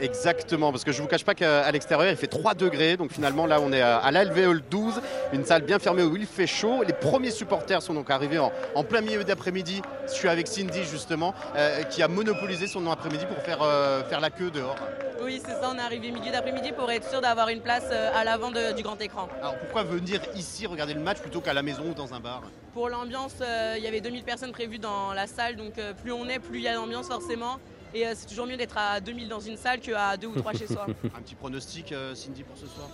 Exactement, 0.00 0.72
parce 0.72 0.82
que 0.82 0.92
je 0.92 1.00
vous 1.00 1.08
cache 1.08 1.24
pas 1.24 1.34
qu'à 1.34 1.70
l'extérieur 1.70 2.10
il 2.10 2.16
fait 2.16 2.26
3 2.26 2.54
degrés, 2.54 2.96
donc 2.96 3.12
finalement 3.12 3.46
là 3.46 3.60
on 3.60 3.72
est 3.72 3.80
à, 3.80 4.10
l'Alvéole 4.10 4.62
12, 4.68 5.00
une 5.32 5.44
salle 5.44 5.62
bien 5.62 5.78
fermée 5.78 6.02
où 6.02 6.16
il 6.16 6.26
fait 6.26 6.46
chaud. 6.46 6.82
Les 6.86 6.92
premiers 6.92 7.30
supporters 7.30 7.80
sont 7.80 7.94
donc 7.94 8.10
arrivés 8.10 8.38
en, 8.38 8.52
en 8.74 8.84
plein 8.84 9.00
milieu 9.00 9.22
d'après-midi. 9.24 9.82
Je 10.06 10.12
suis 10.12 10.28
avec 10.28 10.48
Cindy 10.48 10.82
justement, 10.84 11.32
euh, 11.56 11.82
qui 11.84 12.02
a 12.02 12.08
monopolisé 12.08 12.66
son 12.66 12.90
après-midi 12.90 13.24
pour 13.26 13.38
faire, 13.44 13.62
euh, 13.62 14.02
faire 14.04 14.20
la 14.20 14.30
queue 14.30 14.50
dehors. 14.50 14.76
Oui, 15.22 15.40
c'est 15.44 15.52
ça, 15.52 15.70
on 15.72 15.78
est 15.78 15.80
arrivé 15.80 16.10
milieu 16.10 16.32
d'après-midi 16.32 16.72
pour 16.72 16.90
être 16.90 17.08
sûr 17.08 17.20
d'avoir 17.20 17.48
une 17.48 17.60
place 17.60 17.84
euh, 17.90 18.10
à 18.14 18.24
l'avant 18.24 18.50
du 18.50 18.82
grand 18.82 19.00
écran. 19.00 19.28
Alors 19.40 19.56
pourquoi 19.58 19.84
venir 19.84 20.20
ici 20.34 20.66
regarder 20.66 20.94
le 20.94 21.00
match 21.00 21.18
plutôt 21.18 21.40
qu'à 21.40 21.54
la 21.54 21.62
maison 21.62 21.84
ou 21.90 21.94
dans 21.94 22.12
un 22.12 22.20
bar? 22.20 22.42
Pour 22.74 22.88
l'ambiance, 22.88 23.36
euh, 23.40 23.74
il 23.78 23.84
y 23.84 23.86
avait 23.86 24.00
2000 24.00 24.24
personnes 24.24 24.52
prévues 24.52 24.78
dans 24.78 25.12
la 25.14 25.28
salle, 25.28 25.54
donc 25.54 25.74
plus 26.02 26.12
on 26.12 26.28
est, 26.28 26.40
plus 26.40 26.58
il 26.58 26.64
y 26.64 26.68
a 26.68 26.74
d'ambiance 26.74 27.06
forcément. 27.06 27.58
Et 27.94 28.06
euh, 28.06 28.12
c'est 28.16 28.26
toujours 28.26 28.46
mieux 28.46 28.56
d'être 28.56 28.76
à 28.76 29.00
2000 29.00 29.28
dans 29.28 29.38
une 29.40 29.56
salle 29.56 29.80
qu'à 29.80 30.16
2 30.16 30.26
ou 30.26 30.34
3 30.34 30.52
chez 30.54 30.66
soi. 30.66 30.86
Un 31.16 31.22
petit 31.22 31.36
pronostic 31.36 31.92
euh, 31.92 32.14
Cindy 32.14 32.42
pour 32.42 32.56
ce 32.56 32.66
soir? 32.66 32.88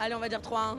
Allez, 0.00 0.14
on 0.14 0.18
va 0.18 0.28
dire 0.28 0.40
3-1. 0.40 0.76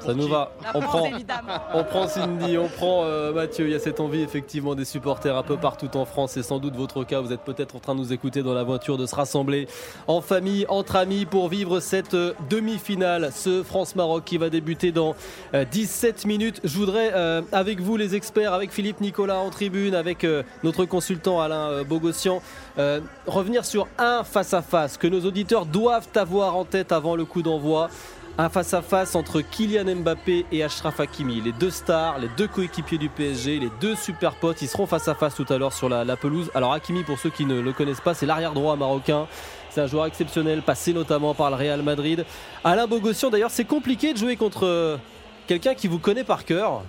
Ça 0.00 0.14
nous 0.14 0.26
va. 0.26 0.52
La 0.62 0.70
On 0.76 0.80
France, 0.80 0.96
prend, 0.96 1.06
évidemment. 1.06 1.52
on 1.74 1.84
prend 1.84 2.08
Cindy, 2.08 2.58
on 2.58 2.68
prend 2.68 3.04
euh, 3.04 3.32
Mathieu. 3.32 3.66
Il 3.66 3.72
y 3.72 3.74
a 3.74 3.78
cette 3.78 4.00
envie 4.00 4.22
effectivement 4.22 4.74
des 4.74 4.84
supporters 4.84 5.36
un 5.36 5.42
peu 5.42 5.56
partout 5.56 5.94
en 5.96 6.04
France. 6.04 6.32
C'est 6.32 6.42
sans 6.42 6.58
doute 6.58 6.74
votre 6.74 7.04
cas. 7.04 7.20
Vous 7.20 7.32
êtes 7.32 7.42
peut-être 7.42 7.76
en 7.76 7.78
train 7.78 7.94
de 7.94 8.00
nous 8.00 8.12
écouter 8.12 8.42
dans 8.42 8.54
la 8.54 8.64
voiture, 8.64 8.96
de 8.98 9.06
se 9.06 9.14
rassembler 9.14 9.68
en 10.08 10.20
famille, 10.20 10.66
entre 10.68 10.96
amis 10.96 11.26
pour 11.26 11.48
vivre 11.48 11.78
cette 11.80 12.14
euh, 12.14 12.32
demi-finale, 12.50 13.30
ce 13.32 13.62
France-Maroc 13.62 14.24
qui 14.24 14.38
va 14.38 14.50
débuter 14.50 14.90
dans 14.92 15.14
euh, 15.54 15.64
17 15.70 16.24
minutes. 16.26 16.60
Je 16.64 16.76
voudrais, 16.76 17.12
euh, 17.14 17.42
avec 17.52 17.80
vous 17.80 17.96
les 17.96 18.14
experts, 18.16 18.52
avec 18.52 18.72
Philippe 18.72 19.00
Nicolas 19.00 19.38
en 19.38 19.50
tribune, 19.50 19.94
avec 19.94 20.24
euh, 20.24 20.42
notre 20.64 20.84
consultant 20.86 21.40
Alain 21.40 21.68
euh, 21.70 21.84
Bogossian, 21.84 22.42
euh, 22.78 23.00
revenir 23.26 23.64
sur 23.64 23.86
un 23.98 24.24
face-à-face 24.24 24.96
que 24.96 25.06
nos 25.06 25.20
auditeurs 25.24 25.66
doivent 25.66 26.08
avoir 26.16 26.56
en 26.56 26.64
tête 26.64 26.90
avant 26.92 27.14
le 27.14 27.24
coup 27.24 27.42
d'envoi. 27.42 27.88
Un 28.36 28.48
face-à-face 28.48 29.14
entre 29.14 29.42
Kylian 29.42 29.94
Mbappé 29.94 30.44
et 30.50 30.64
Ashraf 30.64 30.98
Hakimi. 30.98 31.40
Les 31.40 31.52
deux 31.52 31.70
stars, 31.70 32.18
les 32.18 32.28
deux 32.36 32.48
coéquipiers 32.48 32.98
du 32.98 33.08
PSG, 33.08 33.60
les 33.60 33.70
deux 33.80 33.94
super 33.94 34.34
potes, 34.34 34.60
ils 34.60 34.66
seront 34.66 34.86
face-à-face 34.86 35.36
tout 35.36 35.46
à 35.50 35.56
l'heure 35.56 35.72
sur 35.72 35.88
la, 35.88 36.02
la 36.04 36.16
pelouse. 36.16 36.50
Alors 36.52 36.72
Hakimi, 36.72 37.04
pour 37.04 37.16
ceux 37.16 37.30
qui 37.30 37.46
ne 37.46 37.60
le 37.60 37.72
connaissent 37.72 38.00
pas, 38.00 38.12
c'est 38.12 38.26
l'arrière 38.26 38.52
droit 38.52 38.74
marocain. 38.74 39.28
C'est 39.70 39.82
un 39.82 39.86
joueur 39.86 40.06
exceptionnel, 40.06 40.62
passé 40.62 40.92
notamment 40.92 41.32
par 41.32 41.48
le 41.50 41.54
Real 41.54 41.82
Madrid. 41.82 42.24
Alain 42.64 42.88
Bogossian, 42.88 43.30
d'ailleurs, 43.30 43.52
c'est 43.52 43.64
compliqué 43.64 44.12
de 44.12 44.18
jouer 44.18 44.34
contre 44.34 44.66
euh, 44.66 44.96
quelqu'un 45.46 45.74
qui 45.74 45.86
vous 45.86 46.00
connaît 46.00 46.24
par 46.24 46.44
cœur. 46.44 46.82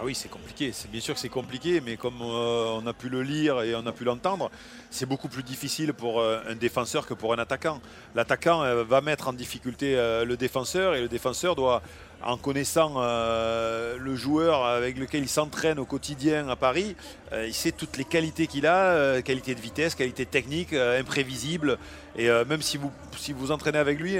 Ah 0.00 0.04
oui, 0.06 0.14
c'est 0.14 0.30
compliqué. 0.30 0.72
C'est 0.72 0.90
bien 0.90 1.02
sûr 1.02 1.12
que 1.12 1.20
c'est 1.20 1.28
compliqué, 1.28 1.82
mais 1.82 1.98
comme 1.98 2.22
euh, 2.22 2.78
on 2.80 2.86
a 2.86 2.94
pu 2.94 3.10
le 3.10 3.22
lire 3.22 3.60
et 3.60 3.74
on 3.74 3.84
a 3.84 3.92
pu 3.92 4.04
l'entendre, 4.04 4.50
c'est 4.88 5.04
beaucoup 5.04 5.28
plus 5.28 5.42
difficile 5.42 5.92
pour 5.92 6.20
euh, 6.20 6.40
un 6.48 6.54
défenseur 6.54 7.06
que 7.06 7.12
pour 7.12 7.34
un 7.34 7.38
attaquant. 7.38 7.82
L'attaquant 8.14 8.62
euh, 8.62 8.82
va 8.82 9.02
mettre 9.02 9.28
en 9.28 9.34
difficulté 9.34 9.96
le 10.24 10.36
défenseur 10.38 10.94
et 10.94 11.02
le 11.02 11.08
défenseur 11.08 11.54
doit, 11.54 11.82
en 12.22 12.36
connaissant 12.36 12.94
euh, 12.96 13.96
le 13.98 14.14
joueur 14.14 14.64
avec 14.64 14.98
lequel 14.98 15.22
il 15.22 15.28
s'entraîne 15.28 15.78
au 15.78 15.84
quotidien 15.84 16.48
à 16.48 16.56
Paris, 16.56 16.96
euh, 17.32 17.46
il 17.46 17.54
sait 17.54 17.72
toutes 17.72 17.96
les 17.96 18.04
qualités 18.04 18.46
qu'il 18.46 18.66
a, 18.66 18.76
euh, 18.76 19.22
qualité 19.22 19.54
de 19.54 19.60
vitesse, 19.60 19.94
qualité 19.94 20.26
technique, 20.26 20.72
imprévisible. 20.72 21.78
Et 22.16 22.28
même 22.48 22.60
si 22.60 22.76
vous 22.76 22.90
vous 23.36 23.52
entraînez 23.52 23.78
avec 23.78 24.00
lui, 24.00 24.16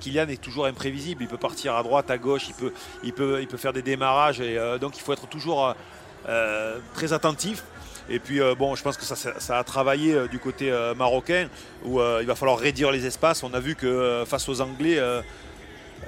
Kylian 0.00 0.28
est 0.28 0.40
toujours 0.40 0.66
imprévisible. 0.66 1.24
Il 1.24 1.28
peut 1.28 1.36
partir 1.36 1.74
à 1.74 1.82
droite, 1.82 2.08
à 2.10 2.16
gauche, 2.16 2.48
il 3.02 3.12
peut, 3.12 3.56
faire 3.56 3.72
des 3.72 3.82
démarrages. 3.82 4.40
Donc 4.80 4.96
il 4.96 5.00
faut 5.00 5.12
être 5.12 5.26
toujours 5.26 5.74
très 6.94 7.12
attentif. 7.12 7.64
Et 8.08 8.20
puis 8.20 8.40
bon, 8.56 8.76
je 8.76 8.82
pense 8.84 8.96
que 8.96 9.04
ça, 9.04 9.58
a 9.58 9.64
travaillé 9.64 10.28
du 10.28 10.38
côté 10.38 10.72
marocain 10.96 11.48
où 11.84 12.00
il 12.20 12.26
va 12.26 12.34
falloir 12.36 12.58
réduire 12.58 12.92
les 12.92 13.06
espaces. 13.06 13.42
On 13.42 13.52
a 13.54 13.60
vu 13.60 13.74
que 13.74 14.22
face 14.24 14.48
aux 14.48 14.60
Anglais, 14.60 15.00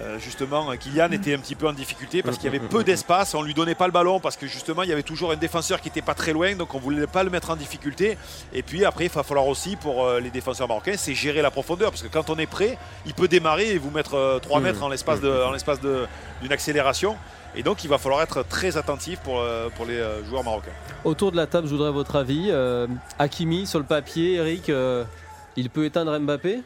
euh, 0.00 0.02
euh, 0.14 0.18
justement, 0.18 0.70
Kylian 0.76 1.10
était 1.12 1.34
un 1.34 1.38
petit 1.38 1.54
peu 1.54 1.66
en 1.68 1.72
difficulté 1.72 2.22
parce 2.22 2.36
qu'il 2.36 2.46
y 2.46 2.48
avait 2.56 2.66
peu 2.66 2.84
d'espace. 2.84 3.34
On 3.34 3.42
lui 3.42 3.54
donnait 3.54 3.74
pas 3.74 3.86
le 3.86 3.92
ballon 3.92 4.20
parce 4.20 4.36
que 4.36 4.46
justement, 4.46 4.82
il 4.82 4.88
y 4.88 4.92
avait 4.92 5.02
toujours 5.02 5.32
un 5.32 5.36
défenseur 5.36 5.80
qui 5.80 5.88
était 5.88 6.02
pas 6.02 6.14
très 6.14 6.32
loin, 6.32 6.54
donc 6.54 6.74
on 6.74 6.78
voulait 6.78 7.06
pas 7.06 7.22
le 7.24 7.30
mettre 7.30 7.50
en 7.50 7.56
difficulté. 7.56 8.16
Et 8.52 8.62
puis 8.62 8.84
après, 8.84 9.06
il 9.06 9.10
va 9.10 9.22
falloir 9.22 9.46
aussi 9.46 9.76
pour 9.76 10.04
euh, 10.04 10.20
les 10.20 10.30
défenseurs 10.30 10.68
marocains, 10.68 10.94
c'est 10.96 11.14
gérer 11.14 11.42
la 11.42 11.50
profondeur 11.50 11.90
parce 11.90 12.02
que 12.02 12.08
quand 12.08 12.30
on 12.30 12.36
est 12.38 12.46
prêt, 12.46 12.76
il 13.06 13.14
peut 13.14 13.28
démarrer 13.28 13.70
et 13.70 13.78
vous 13.78 13.90
mettre 13.90 14.14
euh, 14.14 14.38
3 14.38 14.58
Mhm. 14.60 14.64
mètres 14.66 14.82
en 14.82 14.88
l'espace 14.88 15.20
d'une 15.20 16.52
accélération. 16.52 17.16
Et 17.56 17.62
donc, 17.62 17.84
il 17.84 17.88
va 17.88 17.98
falloir 17.98 18.20
être 18.22 18.42
très 18.42 18.76
attentif 18.76 19.20
pour, 19.20 19.38
euh, 19.38 19.68
pour 19.76 19.86
les 19.86 19.94
euh, 19.94 20.24
joueurs 20.24 20.42
marocains. 20.42 20.72
Autour 21.04 21.30
de 21.30 21.36
la 21.36 21.46
table, 21.46 21.68
je 21.68 21.72
voudrais 21.72 21.92
votre 21.92 22.16
avis. 22.16 22.48
Euh, 22.50 22.88
Hakimi, 23.18 23.66
sur 23.66 23.78
le 23.78 23.84
papier, 23.84 24.34
Eric, 24.34 24.68
euh, 24.70 25.04
il 25.56 25.70
peut 25.70 25.84
éteindre 25.84 26.18
Mbappé? 26.18 26.62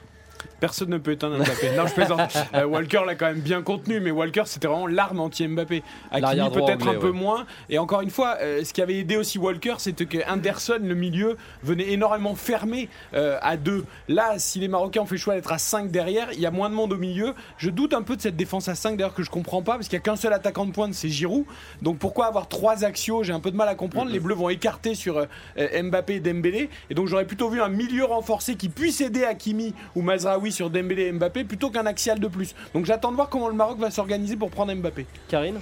Personne 0.60 0.90
ne 0.90 0.98
peut 0.98 1.12
éteindre 1.12 1.38
Mbappé. 1.38 1.76
Non, 1.76 1.86
je 1.86 1.94
plaisante. 1.94 2.18
Euh, 2.54 2.64
Walker 2.64 3.02
l'a 3.06 3.14
quand 3.14 3.26
même 3.26 3.40
bien 3.40 3.62
contenu, 3.62 4.00
mais 4.00 4.10
Walker 4.10 4.42
c'était 4.46 4.68
vraiment 4.68 4.86
l'arme 4.86 5.20
anti-Mbappé. 5.20 5.82
Hakimi 6.10 6.50
peut-être 6.50 6.88
un 6.88 6.94
peu 6.94 7.10
moins. 7.10 7.46
Et 7.68 7.78
encore 7.78 8.00
une 8.00 8.10
fois, 8.10 8.38
euh, 8.40 8.64
ce 8.64 8.72
qui 8.72 8.80
avait 8.80 8.96
aidé 8.96 9.16
aussi 9.16 9.38
Walker, 9.38 9.74
c'était 9.78 10.06
que 10.06 10.18
Anderson, 10.28 10.78
le 10.82 10.94
milieu, 10.94 11.36
venait 11.62 11.90
énormément 11.92 12.34
fermé 12.34 12.88
euh, 13.14 13.38
à 13.42 13.56
deux. 13.56 13.84
Là, 14.08 14.38
si 14.38 14.60
les 14.60 14.68
Marocains 14.68 15.02
ont 15.02 15.06
fait 15.06 15.16
le 15.16 15.20
choix 15.20 15.34
d'être 15.34 15.52
à 15.52 15.58
5 15.58 15.90
derrière, 15.90 16.28
il 16.32 16.40
y 16.40 16.46
a 16.46 16.50
moins 16.50 16.70
de 16.70 16.74
monde 16.74 16.92
au 16.92 16.96
milieu. 16.96 17.34
Je 17.58 17.70
doute 17.70 17.92
un 17.92 18.02
peu 18.02 18.16
de 18.16 18.22
cette 18.22 18.36
défense 18.36 18.68
à 18.68 18.74
5 18.74 18.96
d'ailleurs 18.96 19.14
que 19.14 19.22
je 19.22 19.30
comprends 19.30 19.62
pas, 19.62 19.74
parce 19.74 19.88
qu'il 19.88 19.96
n'y 19.96 20.02
a 20.02 20.04
qu'un 20.04 20.16
seul 20.16 20.32
attaquant 20.32 20.64
de 20.64 20.72
pointe, 20.72 20.94
c'est 20.94 21.10
Giroud. 21.10 21.44
Donc 21.82 21.98
pourquoi 21.98 22.26
avoir 22.26 22.48
trois 22.48 22.84
axios? 22.84 23.24
J'ai 23.24 23.32
un 23.32 23.40
peu 23.40 23.50
de 23.50 23.56
mal 23.56 23.68
à 23.68 23.74
comprendre. 23.74 24.10
Les 24.10 24.20
Bleus 24.20 24.34
vont 24.34 24.48
écarter 24.48 24.94
sur 24.94 25.26
Mbappé 25.56 26.14
et 26.14 26.20
Dembélé. 26.20 26.70
Et 26.88 26.94
donc 26.94 27.08
j'aurais 27.08 27.26
plutôt 27.26 27.50
vu 27.50 27.60
un 27.60 27.68
milieu 27.68 28.04
renforcé 28.04 28.56
qui 28.56 28.68
puisse 28.68 29.00
aider 29.00 29.24
Hakimi 29.24 29.74
ou 29.94 30.02
Mazraoui 30.02 30.47
sur 30.50 30.70
Dembélé 30.70 31.06
et 31.06 31.12
Mbappé 31.12 31.44
plutôt 31.44 31.70
qu'un 31.70 31.86
axial 31.86 32.18
de 32.18 32.28
plus. 32.28 32.54
Donc 32.74 32.86
j'attends 32.86 33.10
de 33.10 33.16
voir 33.16 33.28
comment 33.28 33.48
le 33.48 33.54
Maroc 33.54 33.78
va 33.78 33.90
s'organiser 33.90 34.36
pour 34.36 34.50
prendre 34.50 34.74
Mbappé. 34.74 35.06
Karine 35.28 35.58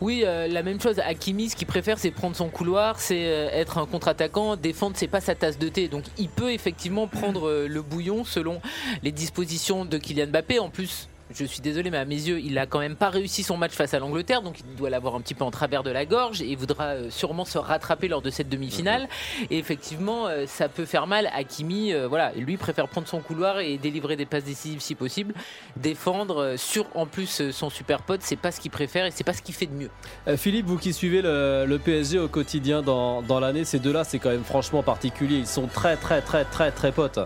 Oui, 0.00 0.22
euh, 0.24 0.46
la 0.48 0.62
même 0.62 0.80
chose. 0.80 0.98
Hakimi, 1.00 1.48
ce 1.50 1.56
qu'il 1.56 1.66
préfère, 1.66 1.98
c'est 1.98 2.10
prendre 2.10 2.36
son 2.36 2.48
couloir, 2.48 2.98
c'est 3.00 3.26
euh, 3.26 3.48
être 3.52 3.78
un 3.78 3.86
contre-attaquant. 3.86 4.56
Défendre, 4.56 4.96
c'est 4.96 5.08
pas 5.08 5.20
sa 5.20 5.34
tasse 5.34 5.58
de 5.58 5.68
thé. 5.68 5.88
Donc, 5.88 6.04
il 6.18 6.28
peut 6.28 6.52
effectivement 6.52 7.06
prendre 7.06 7.48
euh, 7.48 7.68
le 7.68 7.82
bouillon 7.82 8.24
selon 8.24 8.60
les 9.02 9.12
dispositions 9.12 9.84
de 9.84 9.98
Kylian 9.98 10.28
Mbappé. 10.28 10.58
En 10.58 10.70
plus. 10.70 11.08
Je 11.34 11.44
suis 11.44 11.60
désolé, 11.60 11.90
mais 11.90 11.98
à 11.98 12.04
mes 12.04 12.14
yeux, 12.14 12.40
il 12.40 12.56
a 12.58 12.66
quand 12.66 12.78
même 12.78 12.96
pas 12.96 13.10
réussi 13.10 13.42
son 13.42 13.56
match 13.56 13.72
face 13.72 13.92
à 13.92 13.98
l'Angleterre, 13.98 14.40
donc 14.42 14.60
il 14.60 14.76
doit 14.76 14.88
l'avoir 14.88 15.14
un 15.14 15.20
petit 15.20 15.34
peu 15.34 15.44
en 15.44 15.50
travers 15.50 15.82
de 15.82 15.90
la 15.90 16.06
gorge 16.06 16.40
et 16.40 16.46
il 16.46 16.56
voudra 16.56 16.84
euh, 16.94 17.10
sûrement 17.10 17.44
se 17.44 17.58
rattraper 17.58 18.08
lors 18.08 18.22
de 18.22 18.30
cette 18.30 18.48
demi-finale. 18.48 19.08
Et 19.50 19.58
effectivement, 19.58 20.26
euh, 20.26 20.46
ça 20.46 20.68
peut 20.68 20.86
faire 20.86 21.06
mal. 21.06 21.28
Hakimi, 21.34 21.92
euh, 21.92 22.08
voilà, 22.08 22.32
lui 22.32 22.56
préfère 22.56 22.88
prendre 22.88 23.06
son 23.06 23.20
couloir 23.20 23.60
et 23.60 23.76
délivrer 23.76 24.16
des 24.16 24.26
passes 24.26 24.44
décisives 24.44 24.80
si 24.80 24.94
possible. 24.94 25.34
Défendre 25.76 26.54
sur 26.56 26.86
en 26.94 27.06
plus 27.06 27.50
son 27.50 27.70
super 27.70 28.02
pote, 28.02 28.20
c'est 28.22 28.36
pas 28.36 28.50
ce 28.50 28.60
qu'il 28.60 28.70
préfère 28.70 29.04
et 29.04 29.10
c'est 29.10 29.24
pas 29.24 29.32
ce 29.34 29.42
qu'il 29.42 29.54
fait 29.54 29.66
de 29.66 29.74
mieux. 29.74 29.90
Euh, 30.28 30.36
Philippe, 30.36 30.66
vous 30.66 30.78
qui 30.78 30.92
suivez 30.92 31.20
le, 31.22 31.64
le 31.66 31.78
PSG 31.78 32.18
au 32.18 32.28
quotidien 32.28 32.82
dans, 32.82 33.22
dans 33.22 33.40
l'année, 33.40 33.64
ces 33.64 33.78
deux-là, 33.78 34.04
c'est 34.04 34.18
quand 34.18 34.30
même 34.30 34.44
franchement 34.44 34.82
particulier. 34.82 35.36
Ils 35.36 35.46
sont 35.46 35.66
très, 35.66 35.96
très, 35.96 36.22
très, 36.22 36.44
très, 36.44 36.70
très 36.70 36.92
potes. 36.92 37.18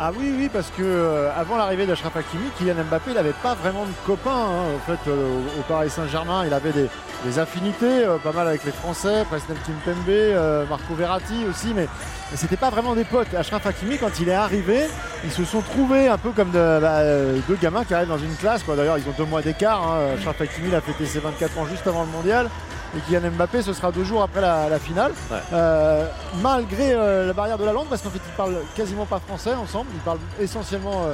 Ah 0.00 0.10
oui, 0.18 0.34
oui, 0.36 0.50
parce 0.52 0.70
que 0.70 0.82
euh, 0.82 1.30
avant 1.36 1.56
l'arrivée 1.56 1.86
d'Achraf 1.86 2.16
Hakimi, 2.16 2.50
Kylian 2.58 2.82
Mbappé, 2.90 3.14
n'avait 3.14 3.32
pas 3.44 3.54
vraiment 3.54 3.84
de 3.84 3.92
copains. 4.04 4.30
hein. 4.32 4.64
Fait, 4.86 5.08
euh, 5.08 5.38
au, 5.56 5.62
Paris 5.68 5.88
Saint-Germain, 5.88 6.44
il 6.44 6.52
avait 6.52 6.72
des, 6.72 7.38
affinités, 7.38 8.04
euh, 8.04 8.18
pas 8.18 8.32
mal 8.32 8.48
avec 8.48 8.64
les 8.64 8.72
Français, 8.72 9.24
Presnel 9.30 9.56
Kimpembe, 9.64 10.68
Marco 10.68 10.94
Verratti 10.94 11.44
aussi, 11.48 11.68
mais, 11.68 11.86
mais 12.30 12.36
c'était 12.36 12.56
pas 12.56 12.70
vraiment 12.70 12.96
des 12.96 13.04
potes. 13.04 13.32
Achraf 13.34 13.64
Hakimi, 13.66 13.96
quand 13.98 14.18
il 14.18 14.28
est 14.28 14.34
arrivé, 14.34 14.80
ils 15.24 15.30
se 15.30 15.44
sont 15.44 15.60
trouvés 15.60 16.08
un 16.08 16.18
peu 16.18 16.30
comme 16.30 16.50
bah, 16.50 17.04
deux 17.48 17.56
gamins 17.62 17.84
qui 17.84 17.94
arrivent 17.94 18.08
dans 18.08 18.18
une 18.18 18.34
classe. 18.34 18.62
D'ailleurs, 18.66 18.98
ils 18.98 19.08
ont 19.08 19.14
deux 19.16 19.24
mois 19.24 19.42
d'écart. 19.42 19.80
Hein. 19.88 20.16
Achraf 20.18 20.40
Hakimi, 20.40 20.68
il 20.68 20.74
a 20.74 20.80
fêté 20.80 21.06
ses 21.06 21.20
24 21.20 21.56
ans 21.58 21.66
juste 21.66 21.86
avant 21.86 22.02
le 22.02 22.10
mondial. 22.10 22.50
Et 22.96 23.00
Kylian 23.00 23.30
Mbappé, 23.32 23.62
ce 23.62 23.72
sera 23.72 23.90
deux 23.90 24.04
jours 24.04 24.22
après 24.22 24.40
la, 24.40 24.68
la 24.68 24.78
finale. 24.78 25.12
Euh, 25.52 26.06
malgré 26.42 26.92
euh, 26.92 27.26
la 27.26 27.32
barrière 27.32 27.58
de 27.58 27.64
la 27.64 27.72
langue, 27.72 27.86
parce 27.88 28.02
qu'en 28.02 28.10
fait, 28.10 28.20
ils 28.24 28.36
parlent 28.36 28.56
quasiment 28.76 29.06
pas 29.06 29.18
français 29.18 29.54
ensemble, 29.54 29.90
ils 29.94 30.00
parlent 30.00 30.18
essentiellement 30.40 31.06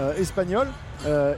euh, 0.00 0.14
espagnol 0.16 0.68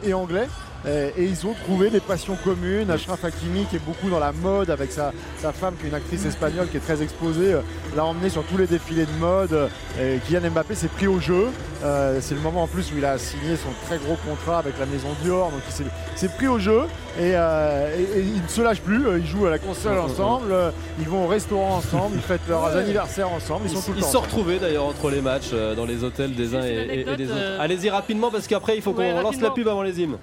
et 0.03 0.15
anglais. 0.15 0.49
Euh, 0.87 1.11
Et, 1.17 1.25
ils 1.25 1.47
ont 1.47 1.55
trouvé 1.65 1.91
des 1.91 2.01
passions 2.01 2.37
communes. 2.43 2.91
Ashraf 2.91 3.25
Hakimi, 3.25 3.65
qui 3.67 3.77
est 3.77 3.85
beaucoup 3.85 4.09
dans 4.09 4.19
la 4.19 4.33
mode 4.33 4.71
avec 4.71 4.91
sa, 4.93 5.13
sa 5.41 5.53
femme, 5.53 5.75
qui 5.79 5.87
est 5.87 5.89
une 5.91 5.95
actrice 5.95 6.25
espagnole 6.25 6.69
qui 6.69 6.79
est 6.79 6.81
très 6.81 7.03
exposée, 7.03 7.55
euh, 7.55 7.61
l'a 7.97 8.05
emmené 8.05 8.31
sur 8.31 8.43
tous 8.45 8.57
les 8.57 8.67
défilés 8.67 9.05
de 9.07 9.13
mode. 9.21 9.53
Euh, 9.53 9.69
Et 10.01 10.19
Kylian 10.21 10.51
Mbappé 10.51 10.75
s'est 10.75 10.89
pris 10.89 11.07
au 11.07 11.21
jeu. 11.21 11.49
Euh, 11.85 12.19
C'est 12.21 12.35
le 12.35 12.41
moment 12.41 12.63
en 12.63 12.67
plus 12.67 12.93
où 12.93 12.99
il 12.99 13.05
a 13.05 13.19
signé 13.19 13.57
son 13.57 13.69
très 13.87 13.99
gros 13.99 14.17
contrat 14.29 14.59
avec 14.59 14.79
la 14.79 14.87
maison 14.87 15.09
Dior. 15.23 15.51
Donc 15.51 15.61
il 15.69 15.73
s'est- 16.19 16.29
pris 16.37 16.47
au 16.49 16.59
jeu 16.59 16.83
et, 17.19 17.33
euh, 17.35 17.97
et- 17.99 18.19
et 18.19 18.23
il 18.23 18.43
ne 18.43 18.49
se 18.49 18.61
lâche 18.63 18.81
plus. 18.81 19.03
Ils 19.19 19.27
jouent 19.27 19.47
à 19.47 19.51
la 19.51 19.59
console 19.59 19.99
ensemble, 19.99 20.53
euh, 20.53 20.71
ils 20.99 21.09
vont 21.09 21.25
au 21.25 21.29
restaurant 21.29 21.77
ensemble, 21.77 22.17
ils 22.17 22.23
fêtent 22.23 22.41
leurs 22.49 22.65
Ouais. 22.73 22.79
anniversaires 22.81 23.31
ensemble. 23.31 23.63
Ils, 23.67 23.71
sont 23.77 23.81
tout 23.83 23.93
le 23.93 23.99
Ils 23.99 24.01
temps 24.03 24.07
se 24.07 24.13
sont 24.13 24.19
ensemble. 24.19 24.27
retrouvés 24.33 24.59
d'ailleurs 24.59 24.85
entre 24.87 25.11
les 25.11 25.21
matchs 25.21 25.51
dans 25.77 25.85
les 25.87 26.05
hôtels 26.05 26.35
des 26.35 26.55
uns 26.55 26.63
et, 26.63 26.69
et- 26.69 26.75
et 26.75 26.93
anecdote, 26.93 27.17
des 27.17 27.31
autres. 27.31 27.61
Allez-y 27.61 27.91
rapidement 27.91 28.31
parce 28.31 28.47
qu'après 28.47 28.77
il 28.77 28.83
faut 28.83 28.93
qu'on 28.93 29.01
Ouais, 29.03 29.23
lance 29.23 29.41
la 29.41 29.51
pub 29.51 29.67
avant 29.69 29.83
les 29.83 30.01
hymnes. 30.01 30.17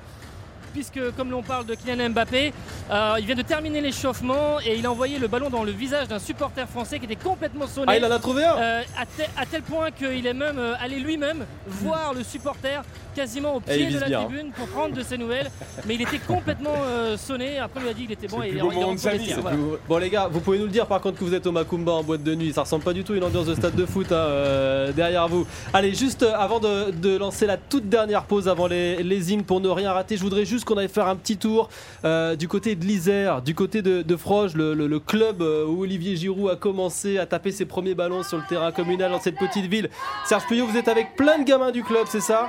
Puisque 0.77 1.15
comme 1.15 1.31
l'on 1.31 1.41
parle 1.41 1.65
de 1.65 1.73
Kylian 1.73 2.09
Mbappé, 2.11 2.53
Euh, 2.89 3.15
il 3.19 3.25
vient 3.25 3.35
de 3.35 3.41
terminer 3.41 3.81
l'échauffement 3.81 4.59
et 4.65 4.75
il 4.79 4.85
a 4.85 4.91
envoyé 4.91 5.17
le 5.19 5.27
ballon 5.27 5.49
dans 5.49 5.63
le 5.65 5.71
visage 5.71 6.07
d'un 6.07 6.19
supporter 6.19 6.65
français 6.69 6.99
qui 6.99 7.05
était 7.05 7.17
complètement 7.31 7.67
sonné. 7.67 7.87
Ah, 7.89 7.97
il 7.97 8.05
en 8.05 8.11
a 8.11 8.19
trouvé 8.19 8.45
un 8.45 8.55
Euh, 8.57 8.81
à, 8.97 9.05
tel- 9.05 9.29
à 9.35 9.45
tel 9.45 9.61
point 9.63 9.89
qu'il 9.91 10.25
est 10.25 10.33
même 10.45 10.57
euh, 10.59 10.75
allé 10.83 10.97
lui-même 10.99 11.45
voir 11.67 12.13
le 12.13 12.23
supporter 12.23 12.81
quasiment 13.17 13.55
au 13.55 13.59
pied 13.59 13.87
de 13.87 13.99
la 13.99 14.07
bien, 14.07 14.19
hein. 14.21 14.25
tribune 14.25 14.51
pour 14.51 14.67
prendre 14.67 14.93
de 14.95 15.01
ses 15.01 15.17
nouvelles. 15.17 15.49
Mais 15.87 15.95
il 15.95 16.01
était 16.03 16.19
complètement 16.19 16.75
euh, 16.85 17.17
sonné. 17.17 17.57
Après, 17.57 17.79
on 17.79 17.83
lui 17.83 17.89
a 17.89 17.93
dit 17.93 18.03
qu'il 18.03 18.11
était 18.11 18.27
bon 18.27 18.43
et 18.43 18.51
vestiaire, 18.51 19.13
c'est 19.35 19.41
voilà. 19.41 19.57
Bon 19.89 19.97
les 19.97 20.09
gars, 20.09 20.27
vous 20.31 20.39
pouvez 20.39 20.59
nous 20.59 20.65
le 20.65 20.71
dire 20.71 20.85
par 20.85 21.01
contre 21.01 21.17
que 21.19 21.23
vous 21.23 21.33
êtes 21.33 21.47
au 21.47 21.51
Macumba 21.51 21.93
en 21.93 22.03
boîte 22.03 22.21
de 22.23 22.35
nuit, 22.35 22.53
ça 22.53 22.61
ressemble 22.61 22.83
pas 22.83 22.93
du 22.93 23.03
tout 23.03 23.13
à 23.13 23.17
une 23.17 23.23
ambiance 23.23 23.47
de 23.47 23.55
stade 23.55 23.75
de 23.75 23.85
foot 23.85 24.11
hein, 24.11 24.15
euh, 24.15 24.91
derrière 24.91 25.27
vous. 25.27 25.47
Allez, 25.73 25.93
juste 25.95 26.21
euh, 26.23 26.33
avant 26.37 26.59
de, 26.59 26.91
de 26.91 27.17
lancer 27.17 27.45
la 27.47 27.57
toute 27.57 27.89
dernière 27.89 28.23
pause 28.25 28.47
avant 28.47 28.67
les, 28.67 29.01
les 29.03 29.33
hymnes 29.33 29.43
pour 29.43 29.61
ne 29.61 29.69
rien 29.69 29.91
rater, 29.93 30.15
je 30.15 30.21
voudrais 30.21 30.45
juste 30.45 30.65
qu'on 30.65 30.77
aille 30.77 30.87
faire 30.89 31.07
un 31.07 31.15
petit 31.15 31.37
tour 31.37 31.69
euh, 32.05 32.35
du 32.35 32.47
côté 32.47 32.75
de 32.75 32.85
l'Isère, 32.85 33.41
du 33.41 33.55
côté 33.55 33.81
de, 33.81 34.03
de 34.03 34.15
Froge, 34.15 34.53
le, 34.53 34.73
le- 34.73 34.87
le 34.87 34.99
club 34.99 35.41
où 35.41 35.81
Olivier 35.81 36.15
Giroud 36.15 36.51
a 36.51 36.55
commencé 36.55 37.17
à 37.17 37.25
taper 37.25 37.51
ses 37.51 37.65
premiers 37.65 37.95
ballons 37.95 38.23
sur 38.23 38.37
le 38.37 38.43
terrain 38.47 38.71
communal 38.71 39.11
dans 39.11 39.19
cette 39.19 39.37
petite 39.37 39.65
ville. 39.65 39.89
Serge 40.25 40.45
Puyot, 40.47 40.65
vous 40.67 40.77
êtes 40.77 40.87
avec 40.87 41.15
plein 41.15 41.39
de 41.39 41.43
gamins 41.43 41.71
du 41.71 41.83
club, 41.83 42.05
c'est 42.09 42.21
ça? 42.21 42.47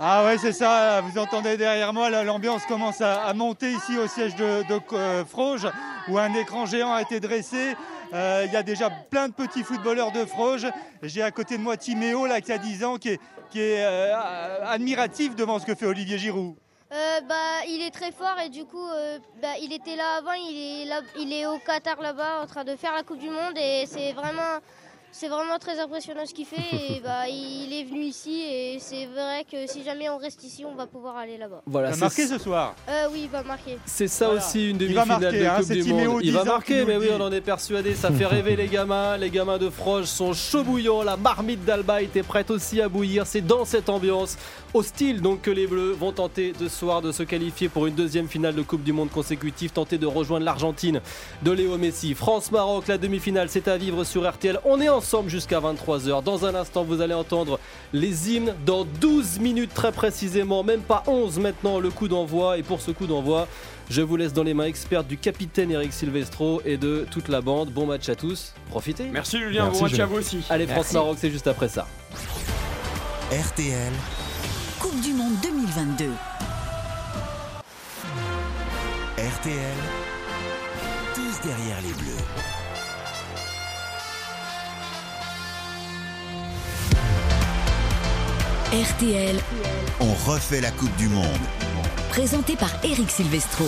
Ah 0.00 0.24
ouais, 0.24 0.38
c'est 0.38 0.52
ça. 0.52 1.00
Vous 1.00 1.18
entendez 1.18 1.56
derrière 1.56 1.92
moi, 1.92 2.08
l'ambiance 2.22 2.64
commence 2.66 3.00
à, 3.00 3.32
monter 3.34 3.72
ici 3.72 3.98
au 3.98 4.06
siège 4.06 4.36
de, 4.36 4.62
euh, 4.92 5.24
Froge, 5.24 5.66
où 6.08 6.18
un 6.18 6.32
écran 6.34 6.66
géant 6.66 6.92
a 6.92 7.02
été 7.02 7.18
dressé. 7.18 7.74
Euh, 8.14 8.44
Il 8.46 8.52
y 8.52 8.56
a 8.56 8.62
déjà 8.62 8.90
plein 8.90 9.26
de 9.26 9.34
petits 9.34 9.64
footballeurs 9.64 10.12
de 10.12 10.24
Froge. 10.24 10.68
J'ai 11.02 11.22
à 11.22 11.32
côté 11.32 11.58
de 11.58 11.62
moi 11.62 11.76
Timéo, 11.76 12.26
là, 12.26 12.40
qui 12.40 12.52
a 12.52 12.58
10 12.58 12.84
ans, 12.84 12.96
qui 12.96 13.08
est, 13.10 13.18
euh, 13.56 14.14
admiratif 14.66 15.34
devant 15.34 15.58
ce 15.58 15.66
que 15.66 15.74
fait 15.74 15.86
Olivier 15.86 16.16
Giroud. 16.16 16.54
Bah, 16.90 17.34
il 17.66 17.82
est 17.82 17.90
très 17.90 18.12
fort 18.12 18.36
et 18.42 18.48
du 18.48 18.64
coup, 18.64 18.86
bah, 19.42 19.58
il 19.60 19.72
était 19.72 19.96
là 19.96 20.18
avant, 20.18 20.32
il 20.32 21.32
est 21.32 21.46
au 21.46 21.58
Qatar 21.58 22.00
là-bas 22.00 22.42
en 22.42 22.46
train 22.46 22.64
de 22.64 22.76
faire 22.76 22.94
la 22.94 23.02
Coupe 23.02 23.18
du 23.18 23.28
Monde 23.28 23.56
et 23.56 23.84
c'est 23.86 24.12
vraiment, 24.12 24.60
c'est 25.10 25.28
vraiment 25.28 25.58
très 25.58 25.78
impressionnant 25.80 26.24
ce 26.26 26.34
qu'il 26.34 26.46
fait. 26.46 26.56
Et 26.96 27.00
bah, 27.04 27.28
il 27.28 27.72
est 27.72 27.84
venu 27.84 28.02
ici 28.02 28.40
et 28.40 28.78
c'est 28.80 29.06
vrai 29.06 29.44
que 29.50 29.66
si 29.66 29.82
jamais 29.82 30.08
on 30.08 30.18
reste 30.18 30.42
ici, 30.44 30.64
on 30.64 30.74
va 30.74 30.86
pouvoir 30.86 31.16
aller 31.16 31.36
là-bas. 31.38 31.62
Voilà, 31.66 31.88
Il 31.88 31.90
va 31.90 31.94
c'est- 31.96 32.00
marquer 32.22 32.26
ce 32.26 32.38
soir. 32.42 32.74
Euh, 32.88 33.08
oui, 33.12 33.22
il 33.24 33.28
va 33.30 33.42
marquer. 33.42 33.78
C'est 33.86 34.08
ça 34.08 34.26
Voilà. 34.26 34.40
aussi 34.44 34.70
une 34.70 34.78
demi-finale 34.78 35.20
de 35.20 35.44
hein, 35.44 35.56
Coupe 35.58 35.72
du 35.72 35.92
Monde. 35.94 36.20
Il 36.22 36.32
va 36.32 36.42
10 36.42 36.48
ans, 36.48 36.52
marquer, 36.52 36.84
mais 36.84 36.96
oui, 36.96 37.08
on 37.16 37.20
en 37.20 37.32
est 37.32 37.40
persuadé. 37.40 37.94
Ça 37.94 38.10
fait 38.12 38.26
rêver 38.26 38.56
les 38.56 38.68
gamins. 38.68 39.16
Les 39.16 39.30
gamins 39.30 39.58
de 39.58 39.70
Froge 39.70 40.04
sont 40.06 40.32
chauds 40.32 40.62
bouillants. 40.64 41.02
La 41.02 41.16
marmite 41.16 41.64
d'Alba 41.64 42.02
était 42.02 42.22
prête 42.22 42.50
aussi 42.50 42.80
à 42.80 42.88
bouillir. 42.88 43.26
C'est 43.26 43.40
dans 43.40 43.64
cette 43.64 43.88
ambiance 43.88 44.36
hostile 44.74 45.20
donc 45.20 45.42
que 45.42 45.50
les 45.50 45.66
Bleus 45.66 45.92
vont 45.92 46.12
tenter 46.12 46.52
de 46.52 46.68
ce 46.68 46.78
soir 46.78 47.02
de 47.02 47.12
se 47.12 47.22
qualifier 47.22 47.68
pour 47.68 47.86
une 47.86 47.94
deuxième 47.94 48.28
finale 48.28 48.54
de 48.54 48.62
Coupe 48.62 48.82
du 48.82 48.92
Monde 48.92 49.10
consécutive, 49.10 49.70
tenter 49.70 49.98
de 49.98 50.06
rejoindre 50.06 50.44
l'Argentine 50.44 51.00
de 51.42 51.50
Léo 51.50 51.76
Messi. 51.76 52.14
France-Maroc, 52.14 52.88
la 52.88 52.98
demi-finale, 52.98 53.48
c'est 53.48 53.68
à 53.68 53.76
vivre 53.76 54.04
sur 54.04 54.28
RTL. 54.28 54.60
On 54.64 54.80
est 54.80 54.88
ensemble 54.88 55.28
jusqu'à 55.28 55.60
23h. 55.60 56.22
Dans 56.22 56.44
un 56.44 56.54
instant, 56.54 56.84
vous 56.84 57.00
allez 57.00 57.14
entendre 57.14 57.58
les 57.92 58.30
hymnes 58.30 58.54
dans 58.66 58.84
12 58.84 59.38
minutes 59.40 59.74
très 59.74 59.92
précisément, 59.92 60.62
même 60.62 60.80
pas 60.80 61.02
11 61.06 61.38
maintenant, 61.38 61.80
le 61.80 61.90
coup 61.90 62.08
d'envoi. 62.08 62.58
Et 62.58 62.62
pour 62.62 62.80
ce 62.80 62.90
coup 62.90 63.06
d'envoi, 63.06 63.48
je 63.90 64.02
vous 64.02 64.16
laisse 64.16 64.32
dans 64.32 64.42
les 64.42 64.54
mains 64.54 64.64
expertes 64.64 65.06
du 65.06 65.16
capitaine 65.16 65.70
Eric 65.70 65.92
Silvestro 65.92 66.60
et 66.64 66.76
de 66.76 67.06
toute 67.10 67.28
la 67.28 67.40
bande. 67.40 67.70
Bon 67.70 67.86
match 67.86 68.08
à 68.08 68.14
tous, 68.14 68.52
profitez. 68.68 69.04
Merci 69.04 69.38
Julien, 69.38 69.68
bon 69.68 69.80
match 69.80 69.98
à 69.98 70.06
vous 70.06 70.16
aussi. 70.16 70.40
Allez. 70.50 70.66
France-Maroc, 70.66 71.16
c'est 71.20 71.30
juste 71.30 71.46
après 71.46 71.68
ça. 71.68 71.86
RTL, 73.30 73.92
Coupe 74.80 75.00
du 75.00 75.12
Monde 75.12 75.34
2022. 75.42 76.06
RTL, 79.16 79.76
tous 81.14 81.40
derrière 81.48 81.80
les 81.82 81.92
Bleus. 81.94 82.24
RTL, 88.72 89.36
On 90.00 90.12
refait 90.30 90.60
la 90.60 90.70
Coupe 90.70 90.94
du 90.96 91.08
Monde. 91.08 91.24
présenté 92.10 92.56
par 92.56 92.70
Eric 92.84 93.10
Silvestro. 93.10 93.64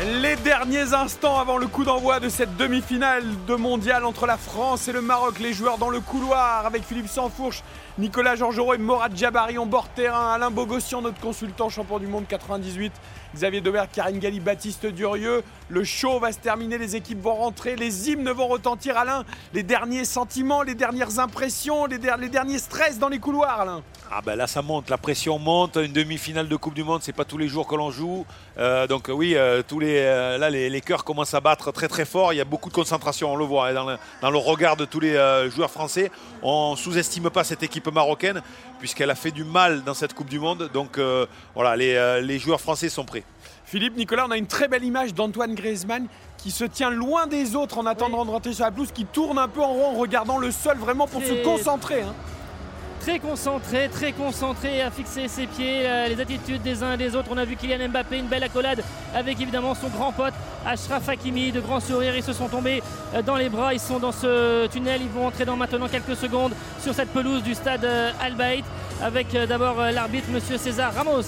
Les 0.00 0.36
derniers 0.36 0.94
instants 0.94 1.40
avant 1.40 1.58
le 1.58 1.66
coup 1.66 1.82
d'envoi 1.82 2.20
de 2.20 2.28
cette 2.28 2.56
demi-finale 2.56 3.24
de 3.48 3.54
mondial 3.56 4.04
entre 4.04 4.26
la 4.26 4.36
France 4.36 4.86
et 4.86 4.92
le 4.92 5.00
Maroc. 5.00 5.40
Les 5.40 5.52
joueurs 5.52 5.76
dans 5.76 5.90
le 5.90 5.98
couloir 5.98 6.64
avec 6.66 6.84
Philippe 6.84 7.08
Sansfourche, 7.08 7.64
Nicolas 7.98 8.36
Georgerot 8.36 8.74
et 8.74 8.78
Morad 8.78 9.16
Jabari 9.16 9.58
en 9.58 9.66
bord 9.66 9.88
terrain. 9.88 10.34
Alain 10.34 10.52
Bogossian, 10.52 11.02
notre 11.02 11.18
consultant 11.18 11.68
champion 11.68 11.98
du 11.98 12.06
monde 12.06 12.28
98. 12.28 12.92
Xavier 13.34 13.60
Domergue, 13.60 13.90
Karine 13.92 14.20
Galli, 14.20 14.38
Baptiste 14.38 14.86
Durieux. 14.86 15.42
Le 15.68 15.82
show 15.82 16.20
va 16.20 16.30
se 16.30 16.38
terminer, 16.38 16.78
les 16.78 16.94
équipes 16.94 17.20
vont 17.20 17.34
rentrer, 17.34 17.74
les 17.74 18.08
hymnes 18.08 18.30
vont 18.30 18.46
retentir. 18.46 18.96
Alain, 18.96 19.24
les 19.52 19.64
derniers 19.64 20.04
sentiments, 20.04 20.62
les 20.62 20.76
dernières 20.76 21.18
impressions, 21.18 21.86
les, 21.86 21.98
les 21.98 22.28
derniers 22.28 22.58
stress 22.58 23.00
dans 23.00 23.08
les 23.08 23.18
couloirs, 23.18 23.60
Alain? 23.60 23.82
Ah 24.10 24.22
ben 24.24 24.36
là 24.36 24.46
ça 24.46 24.62
monte, 24.62 24.88
la 24.88 24.96
pression 24.96 25.38
monte, 25.38 25.76
une 25.76 25.92
demi-finale 25.92 26.48
de 26.48 26.56
Coupe 26.56 26.72
du 26.72 26.82
Monde, 26.82 27.02
c'est 27.02 27.12
pas 27.12 27.26
tous 27.26 27.36
les 27.36 27.48
jours 27.48 27.66
que 27.66 27.74
l'on 27.74 27.90
joue. 27.90 28.24
Euh, 28.58 28.88
donc 28.88 29.08
oui, 29.08 29.36
euh, 29.36 29.62
tous 29.66 29.78
les, 29.78 29.98
euh, 29.98 30.36
là 30.36 30.50
les, 30.50 30.68
les 30.68 30.80
cœurs 30.80 31.04
commencent 31.04 31.34
à 31.34 31.40
battre 31.40 31.70
très 31.70 31.86
très 31.86 32.04
fort, 32.04 32.32
il 32.32 32.36
y 32.36 32.40
a 32.40 32.44
beaucoup 32.44 32.68
de 32.70 32.74
concentration, 32.74 33.32
on 33.32 33.36
le 33.36 33.44
voit 33.44 33.68
hein, 33.68 33.74
dans, 33.74 33.84
le, 33.86 33.96
dans 34.20 34.30
le 34.32 34.38
regard 34.38 34.76
de 34.76 34.84
tous 34.84 34.98
les 34.98 35.14
euh, 35.14 35.48
joueurs 35.48 35.70
français. 35.70 36.10
On 36.42 36.74
sous-estime 36.74 37.30
pas 37.30 37.44
cette 37.44 37.62
équipe 37.62 37.86
marocaine 37.92 38.42
puisqu'elle 38.80 39.10
a 39.10 39.14
fait 39.14 39.30
du 39.30 39.44
mal 39.44 39.84
dans 39.84 39.94
cette 39.94 40.12
Coupe 40.12 40.28
du 40.28 40.40
Monde. 40.40 40.70
Donc 40.74 40.98
euh, 40.98 41.26
voilà, 41.54 41.76
les, 41.76 41.94
euh, 41.94 42.20
les 42.20 42.40
joueurs 42.40 42.60
français 42.60 42.88
sont 42.88 43.04
prêts. 43.04 43.22
Philippe, 43.64 43.96
Nicolas, 43.96 44.24
on 44.26 44.30
a 44.32 44.36
une 44.36 44.46
très 44.46 44.66
belle 44.66 44.82
image 44.84 45.14
d'Antoine 45.14 45.54
Griezmann 45.54 46.08
qui 46.36 46.50
se 46.50 46.64
tient 46.64 46.90
loin 46.90 47.26
des 47.26 47.54
autres 47.54 47.78
en 47.78 47.86
attendant 47.86 48.24
de 48.24 48.30
rentrer 48.30 48.54
sur 48.54 48.64
la 48.64 48.70
pelouse, 48.70 48.90
qui 48.92 49.04
tourne 49.04 49.38
un 49.38 49.48
peu 49.48 49.60
en 49.60 49.72
rond 49.72 49.94
en 49.94 49.98
regardant 49.98 50.38
le 50.38 50.50
sol 50.50 50.78
vraiment 50.78 51.06
pour 51.06 51.22
se 51.22 51.44
concentrer. 51.44 52.02
hein. 52.02 52.14
Très 53.08 53.20
concentré, 53.20 53.88
très 53.88 54.12
concentré 54.12 54.82
à 54.82 54.90
fixer 54.90 55.28
ses 55.28 55.46
pieds, 55.46 55.88
euh, 55.88 56.08
les 56.08 56.20
attitudes 56.20 56.60
des 56.60 56.82
uns 56.82 56.92
et 56.92 56.96
des 56.98 57.16
autres. 57.16 57.30
On 57.32 57.38
a 57.38 57.46
vu 57.46 57.56
Kylian 57.56 57.88
Mbappé, 57.88 58.18
une 58.18 58.26
belle 58.26 58.44
accolade 58.44 58.84
avec 59.14 59.40
évidemment 59.40 59.74
son 59.74 59.88
grand 59.88 60.12
pote 60.12 60.34
Ashraf 60.66 61.08
Hakimi, 61.08 61.50
de 61.50 61.60
grands 61.60 61.80
sourires. 61.80 62.14
Ils 62.14 62.22
se 62.22 62.34
sont 62.34 62.48
tombés 62.48 62.82
euh, 63.14 63.22
dans 63.22 63.36
les 63.36 63.48
bras, 63.48 63.72
ils 63.72 63.80
sont 63.80 63.98
dans 63.98 64.12
ce 64.12 64.66
tunnel. 64.66 65.00
Ils 65.00 65.08
vont 65.08 65.26
entrer 65.26 65.46
dans 65.46 65.56
maintenant 65.56 65.88
quelques 65.88 66.16
secondes 66.16 66.52
sur 66.82 66.92
cette 66.92 67.08
pelouse 67.08 67.42
du 67.42 67.54
stade 67.54 67.86
euh, 67.86 68.10
Al 68.20 68.34
Bayt 68.34 68.62
avec 69.02 69.28
d'abord 69.48 69.76
l'arbitre 69.92 70.28
Monsieur 70.30 70.58
César 70.58 70.92
Ramos, 70.92 71.22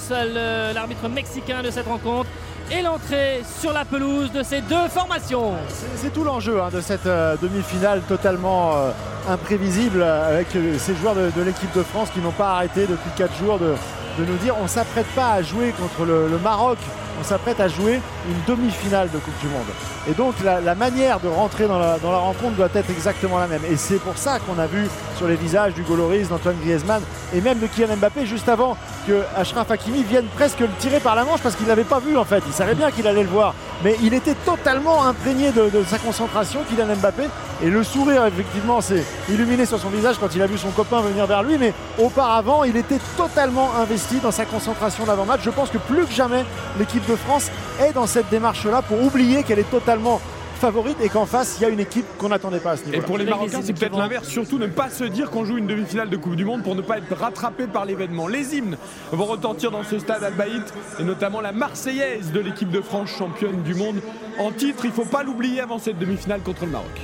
l'arbitre 0.75 1.09
mexicain 1.09 1.63
de 1.63 1.71
cette 1.71 1.87
rencontre. 1.87 2.29
Et 2.73 2.83
l'entrée 2.83 3.43
sur 3.59 3.73
la 3.73 3.85
pelouse 3.85 4.31
de 4.31 4.45
ces 4.45 4.61
deux 4.61 4.87
formations. 4.89 5.55
C'est 5.97 6.13
tout 6.13 6.23
l'enjeu 6.23 6.61
hein, 6.63 6.69
de 6.73 6.81
cette 6.81 7.07
euh, 7.07 7.37
demi-finale 7.43 8.01
totalement 8.03 8.77
euh, 8.77 8.91
imprévisible 9.29 10.03
euh, 10.03 10.37
avec 10.37 10.47
ces 10.79 10.95
joueurs 10.95 11.17
de, 11.17 11.43
l'équipe 11.43 11.75
de 11.75 11.83
France 11.83 12.11
qui 12.15 12.21
n'ont 12.21 12.31
pas 12.31 12.53
arrêté 12.53 12.87
depuis 12.87 13.11
4 13.17 13.37
jours 13.39 13.59
de, 13.59 13.75
nous 14.19 14.37
dire 14.37 14.55
on 14.61 14.65
ne 14.65 14.69
s'apprête 14.69 15.07
pas 15.17 15.33
à 15.33 15.43
jouer 15.43 15.73
contre 15.73 16.05
le 16.05 16.39
Maroc, 16.39 16.79
on 17.21 17.25
s'apprête 17.25 17.61
à 17.61 17.69
jouer 17.69 18.01
une 18.29 18.55
demi-finale 18.55 19.11
de 19.11 19.19
Coupe 19.19 19.39
du 19.41 19.49
Monde. 19.49 19.67
Et 20.09 20.15
donc 20.15 20.35
la, 20.43 20.75
manière 20.75 21.21
de 21.21 21.29
rentrer 21.29 21.67
dans 21.67 21.79
la, 21.79 21.99
dans 21.99 22.11
la 22.11 22.19
rencontre 22.19 22.57
doit 22.57 22.69
être 22.75 22.91
exactement 22.91 23.39
la 23.39 23.47
même. 23.47 23.61
Et 23.71 23.77
c'est 23.77 23.99
pour 23.99 24.17
ça 24.17 24.39
qu'on 24.39 24.59
a 24.59 24.67
vu 24.67 24.89
sur 25.17 25.29
les 25.29 25.37
visages 25.37 25.75
du 25.75 25.83
Goloris, 25.83 26.29
d'Antoine 26.29 26.57
Griezmann 26.65 27.03
et 27.35 27.41
même 27.41 27.59
de 27.59 27.67
Kylian 27.67 27.97
Mbappé 27.97 28.25
juste 28.25 28.49
avant 28.49 28.77
que 29.07 29.23
Ashraf 29.37 29.71
Hakimi 29.71 30.03
vienne 30.03 30.27
presque 30.37 30.61
le 30.61 30.69
tirer 30.79 31.01
par 31.01 31.15
la 31.15 31.25
manche 31.25 31.41
parce 31.43 31.55
qu'il 31.55 31.65
ne 31.65 31.71
l'avait 31.71 31.85
pas 31.85 32.01
vu 32.01 32.17
en 32.17 32.25
fait. 32.25 32.43
Il 32.47 32.53
savait 32.53 32.75
bien 32.75 32.91
qu'il 32.91 33.07
allait 33.07 33.23
le 33.23 33.29
voir. 33.29 33.55
Mais 33.85 33.97
il 34.03 34.15
était 34.15 34.35
totalement 34.35 35.05
imprégné 35.05 35.53
de, 35.53 35.69
de 35.69 35.85
sa 35.85 35.99
concentration, 35.99 36.61
Kylian 36.69 36.97
Mbappé. 36.97 37.25
Et 37.63 37.69
le 37.69 37.85
sourire, 37.85 38.25
effectivement, 38.25 38.81
s'est 38.81 39.05
illuminé 39.29 39.67
sur 39.67 39.79
son 39.79 39.91
visage 39.91 40.17
quand 40.19 40.35
il 40.35 40.41
a 40.41 40.47
vu 40.47 40.57
son 40.57 40.71
copain 40.71 41.03
venir 41.03 41.27
vers 41.27 41.43
lui. 41.43 41.59
Mais 41.59 41.75
auparavant, 41.99 42.65
il 42.65 42.77
était 42.77 43.01
totalement 43.19 43.75
investi 43.75 44.17
dans 44.23 44.31
sa 44.31 44.47
concentration 44.47 45.05
d'avant-match. 45.05 45.41
Je 45.45 45.51
pense 45.51 45.69
que 45.69 45.77
plus 45.77 46.07
que 46.07 46.13
jamais, 46.13 46.45
l'équipe 46.79 47.07
de 47.11 47.17
France 47.17 47.51
est 47.81 47.93
dans 47.93 48.07
cette 48.07 48.31
démarche-là 48.31 48.83
pour 48.83 49.03
oublier 49.03 49.43
qu'elle 49.43 49.59
est 49.59 49.71
totalement 49.71 50.21
favorite 50.61 50.99
et 51.03 51.09
qu'en 51.09 51.27
face, 51.27 51.57
il 51.59 51.63
y 51.63 51.65
a 51.65 51.69
une 51.69 51.81
équipe 51.81 52.07
qu'on 52.19 52.29
n'attendait 52.29 52.61
pas 52.61 52.73
à 52.73 52.77
ce 52.77 52.85
niveau-là. 52.85 53.03
Et 53.03 53.07
pour 53.07 53.19
les 53.19 53.25
Marocains, 53.25 53.63
c'est 53.65 53.73
peut-être 53.73 53.99
l'inverse. 53.99 54.29
Surtout 54.29 54.59
ne 54.59 54.69
pas 54.69 54.91
se 54.91 55.03
dire 55.03 55.31
qu'on 55.31 55.45
joue 55.45 55.57
une 55.57 55.67
demi-finale 55.67 56.09
de 56.09 56.17
Coupe 56.17 56.37
du 56.37 56.45
Monde 56.45 56.63
pour 56.63 56.77
ne 56.77 56.83
pas 56.83 56.99
être 56.99 57.17
rattrapé 57.17 57.67
par 57.67 57.85
l'événement. 57.85 58.29
Les 58.29 58.57
hymnes 58.57 58.77
vont 59.11 59.25
retentir 59.25 59.73
dans 59.73 59.83
ce 59.83 59.99
stade 59.99 60.23
Al 60.23 60.35
Baït 60.35 60.63
et 61.01 61.03
notamment 61.03 61.41
la 61.41 61.51
Marseillaise 61.51 62.31
de 62.31 62.39
l'équipe 62.39 62.71
de 62.71 62.81
France 62.81 63.09
championne 63.09 63.63
du 63.63 63.75
monde 63.75 64.01
en 64.39 64.53
titre. 64.53 64.85
Il 64.85 64.91
ne 64.91 64.95
faut 64.95 65.05
pas 65.05 65.25
l'oublier 65.25 65.61
avant 65.61 65.79
cette 65.79 65.99
demi-finale 65.99 66.43
contre 66.43 66.65
le 66.67 66.71
Maroc. 66.71 67.01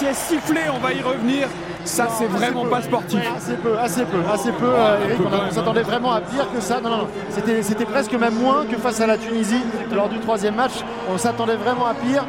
Marseillaise 0.00 0.16
sifflée, 0.16 0.70
on 0.72 0.78
va 0.78 0.92
y 0.92 1.02
revenir. 1.02 1.48
Ça, 1.84 2.06
c'est 2.16 2.26
vraiment 2.26 2.64
pas 2.66 2.82
sportif. 2.82 3.20
Assez 3.36 3.54
peu, 3.54 3.76
assez 3.78 4.04
peu, 4.04 4.18
assez 4.32 4.52
peu, 4.52 4.66
euh, 4.66 5.08
Eric. 5.08 5.20
On, 5.20 5.48
on 5.48 5.50
s'attendait 5.50 5.82
vraiment 5.82 6.12
à 6.12 6.20
pire 6.20 6.46
que 6.52 6.60
ça. 6.60 6.80
Non, 6.80 6.90
non, 6.90 6.96
non. 6.98 7.08
C'était, 7.30 7.62
c'était 7.62 7.84
presque 7.84 8.12
même 8.12 8.34
moins 8.34 8.64
que 8.64 8.76
face 8.76 9.00
à 9.00 9.06
la 9.08 9.16
Tunisie 9.16 9.62
lors 9.92 10.08
du 10.08 10.20
troisième 10.20 10.54
match. 10.54 10.84
On 11.12 11.18
s'attendait 11.18 11.56
vraiment 11.56 11.86
à 11.86 11.94
pire. 11.94 12.24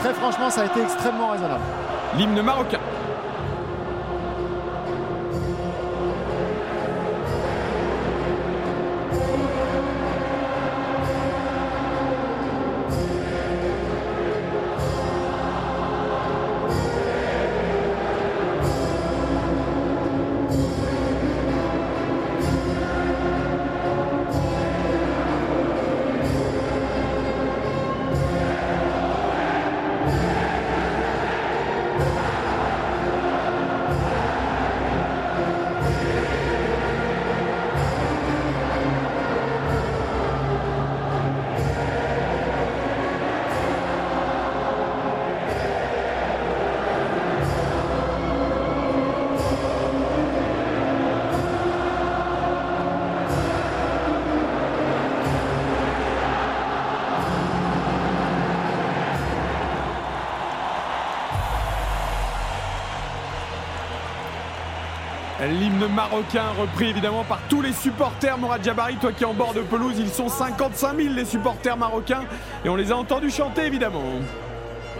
Très 0.00 0.14
franchement, 0.14 0.48
ça 0.48 0.62
a 0.62 0.64
été 0.64 0.80
extrêmement 0.80 1.28
raisonnable. 1.32 1.60
L'hymne 2.16 2.40
marocain. 2.40 2.78
L'hymne 65.50 65.86
marocain 65.94 66.50
repris 66.60 66.90
évidemment 66.90 67.24
par 67.24 67.40
tous 67.48 67.62
les 67.62 67.72
supporters. 67.72 68.36
Mourad 68.36 68.62
Jabari, 68.62 68.96
toi 68.96 69.12
qui 69.12 69.22
es 69.22 69.26
en 69.26 69.32
bord 69.32 69.54
de 69.54 69.62
pelouse, 69.62 69.94
ils 69.98 70.10
sont 70.10 70.28
55 70.28 70.96
000 70.96 71.14
les 71.14 71.24
supporters 71.24 71.76
marocains 71.76 72.24
et 72.64 72.68
on 72.68 72.76
les 72.76 72.92
a 72.92 72.96
entendus 72.96 73.30
chanter 73.30 73.66
évidemment. 73.66 74.02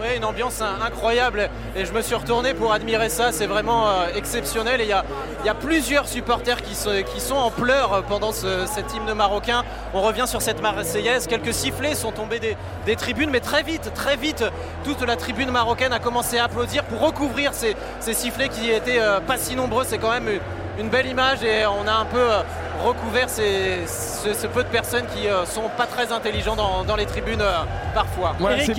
Oui, 0.01 0.15
une 0.15 0.23
ambiance 0.23 0.61
in- 0.61 0.81
incroyable. 0.85 1.49
Et 1.75 1.85
je 1.85 1.91
me 1.91 2.01
suis 2.01 2.15
retourné 2.15 2.53
pour 2.53 2.71
admirer 2.71 3.09
ça, 3.09 3.31
c'est 3.33 3.47
vraiment 3.47 3.89
euh, 3.89 4.07
exceptionnel. 4.15 4.79
Et 4.79 4.85
il 4.85 4.89
y 4.89 5.49
a, 5.49 5.53
plusieurs 5.55 6.07
supporters 6.07 6.61
qui, 6.61 6.73
sont 6.75 7.35
en 7.35 7.51
pleurs 7.51 8.03
pendant 8.07 8.31
ce- 8.31 8.65
cet 8.65 8.93
hymne 8.93 9.13
marocain. 9.13 9.63
On 9.93 10.01
revient 10.01 10.25
sur 10.25 10.41
cette 10.41 10.61
Marseillaise, 10.61 11.27
quelques 11.27 11.53
sifflets 11.53 11.95
sont 11.95 12.11
tombés 12.13 12.39
des, 12.39 12.95
tribunes 12.95 13.29
mais 13.29 13.39
très 13.41 13.61
vite, 13.61 13.91
très 13.93 14.15
vite, 14.15 14.43
toute 14.83 15.01
la 15.01 15.15
tribune 15.15 15.51
marocaine 15.51 15.93
a 15.93 15.99
commencé 15.99 16.37
à 16.37 16.45
applaudir 16.45 16.83
pour 16.85 17.01
recouvrir 17.01 17.53
ces, 17.53 17.75
ces 17.99 18.13
sifflets 18.13 18.49
qui 18.49 18.69
étaient 18.71 18.99
euh, 18.99 19.19
pas 19.19 19.37
si 19.37 19.55
nombreux, 19.55 19.83
c'est 19.85 19.97
quand 19.99 20.11
même 20.11 20.27
une, 20.27 20.85
une 20.85 20.89
belle 20.89 21.07
image 21.07 21.43
et 21.43 21.65
on 21.67 21.87
a 21.87 21.93
un 21.93 22.05
peu 22.05 22.17
euh, 22.19 22.41
recouvert 22.83 23.29
ces- 23.29 23.85
ce, 23.87 24.33
ce 24.33 24.47
peu 24.47 24.63
de 24.63 24.67
personnes 24.69 25.05
qui 25.15 25.27
euh, 25.27 25.45
sont 25.45 25.69
pas 25.77 25.85
très 25.85 26.11
intelligents 26.11 26.55
dans, 26.55 26.83
dans 26.83 26.95
les 26.95 27.05
tribunes 27.05 27.41
euh, 27.41 27.59
parfois. 27.93 28.35
Eric, 28.57 28.69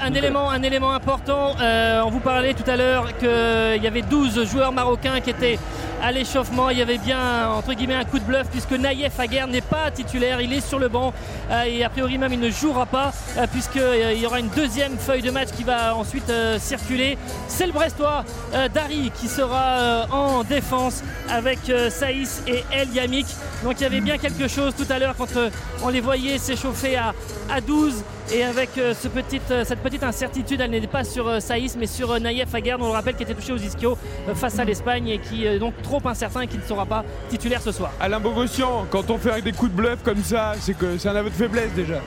un, 0.00 0.08
élément, 0.18 0.50
un 0.50 0.62
élément 0.62 0.92
important, 0.92 1.54
euh, 1.60 2.02
on 2.04 2.10
vous 2.10 2.20
parlait 2.20 2.54
tout 2.54 2.68
à 2.70 2.76
l'heure 2.76 3.16
qu'il 3.18 3.82
y 3.82 3.86
avait 3.86 4.02
12 4.02 4.44
joueurs 4.50 4.72
marocains 4.72 5.20
qui 5.20 5.30
étaient 5.30 5.58
à 6.02 6.12
l'échauffement. 6.12 6.70
Il 6.70 6.78
y 6.78 6.82
avait 6.82 6.98
bien, 6.98 7.50
entre 7.50 7.72
guillemets, 7.74 7.94
un 7.94 8.04
coup 8.04 8.18
de 8.18 8.24
bluff 8.24 8.46
puisque 8.50 8.72
Naïef 8.72 9.18
Aguer 9.18 9.44
n'est 9.48 9.60
pas 9.60 9.90
titulaire, 9.90 10.40
il 10.40 10.52
est 10.52 10.60
sur 10.60 10.78
le 10.78 10.88
banc 10.88 11.12
euh, 11.50 11.62
et 11.64 11.84
a 11.84 11.88
priori 11.88 12.18
même 12.18 12.32
il 12.32 12.40
ne 12.40 12.50
jouera 12.50 12.86
pas 12.86 13.12
euh, 13.36 13.46
puisqu'il 13.50 14.18
y 14.20 14.26
aura 14.26 14.40
une 14.40 14.48
deuxième 14.48 14.96
feuille 14.98 15.22
de 15.22 15.30
match 15.30 15.48
qui 15.56 15.64
va 15.64 15.94
ensuite 15.96 16.28
euh, 16.30 16.58
circuler. 16.58 17.18
C'est 17.48 17.66
le 17.66 17.72
Brestois 17.72 18.24
euh, 18.54 18.68
Dari 18.68 19.10
qui 19.18 19.28
sera 19.28 19.78
euh, 19.78 20.04
en 20.10 20.44
défense 20.44 21.02
avec 21.28 21.68
euh, 21.68 21.90
Saïs 21.90 22.42
et 22.46 22.64
El 22.72 22.92
Yamik. 22.94 23.26
Donc 23.64 23.74
il 23.80 23.82
y 23.82 23.86
avait 23.86 24.00
bien 24.00 24.18
quelque 24.18 24.48
chose 24.48 24.74
tout 24.76 24.86
à 24.90 24.98
l'heure 24.98 25.14
quand 25.16 25.36
euh, 25.36 25.50
on 25.82 25.88
les 25.88 26.00
voyait 26.00 26.38
s'échauffer 26.38 26.96
à 26.96 27.60
12 27.60 28.04
et 28.32 28.44
avec 28.44 28.70
euh, 28.78 28.94
ce 28.94 29.08
euh, 29.08 29.64
cette 29.64 29.80
petite 29.80 30.02
incertitude, 30.02 30.60
elle 30.60 30.70
n'est 30.70 30.86
pas 30.86 31.04
sur 31.04 31.26
euh, 31.26 31.40
Saïs 31.40 31.76
mais 31.78 31.86
sur 31.86 32.10
euh, 32.12 32.18
Naïef 32.18 32.54
Aguerd, 32.54 32.80
on 32.82 32.86
le 32.86 32.92
rappelle, 32.92 33.14
qui 33.16 33.22
était 33.22 33.34
touché 33.34 33.52
aux 33.52 33.56
ischios 33.56 33.96
euh, 34.28 34.34
face 34.34 34.58
à 34.58 34.64
l'Espagne 34.64 35.08
et 35.08 35.18
qui 35.18 35.46
est 35.46 35.58
donc 35.58 35.74
trop 35.82 36.00
incertain 36.04 36.42
et 36.42 36.46
qui 36.46 36.58
ne 36.58 36.62
sera 36.62 36.84
pas 36.86 37.04
titulaire 37.28 37.62
ce 37.62 37.72
soir. 37.72 37.90
Alain 38.00 38.20
Bogossian, 38.20 38.86
quand 38.90 39.10
on 39.10 39.18
fait 39.18 39.30
avec 39.30 39.44
des 39.44 39.52
coups 39.52 39.70
de 39.72 39.76
bluff 39.76 40.02
comme 40.02 40.22
ça, 40.22 40.52
c'est 40.60 40.76
que 40.76 40.98
c'est 40.98 41.08
un 41.08 41.16
aveu 41.16 41.30
de 41.30 41.34
faiblesse 41.34 41.72
déjà. 41.74 42.00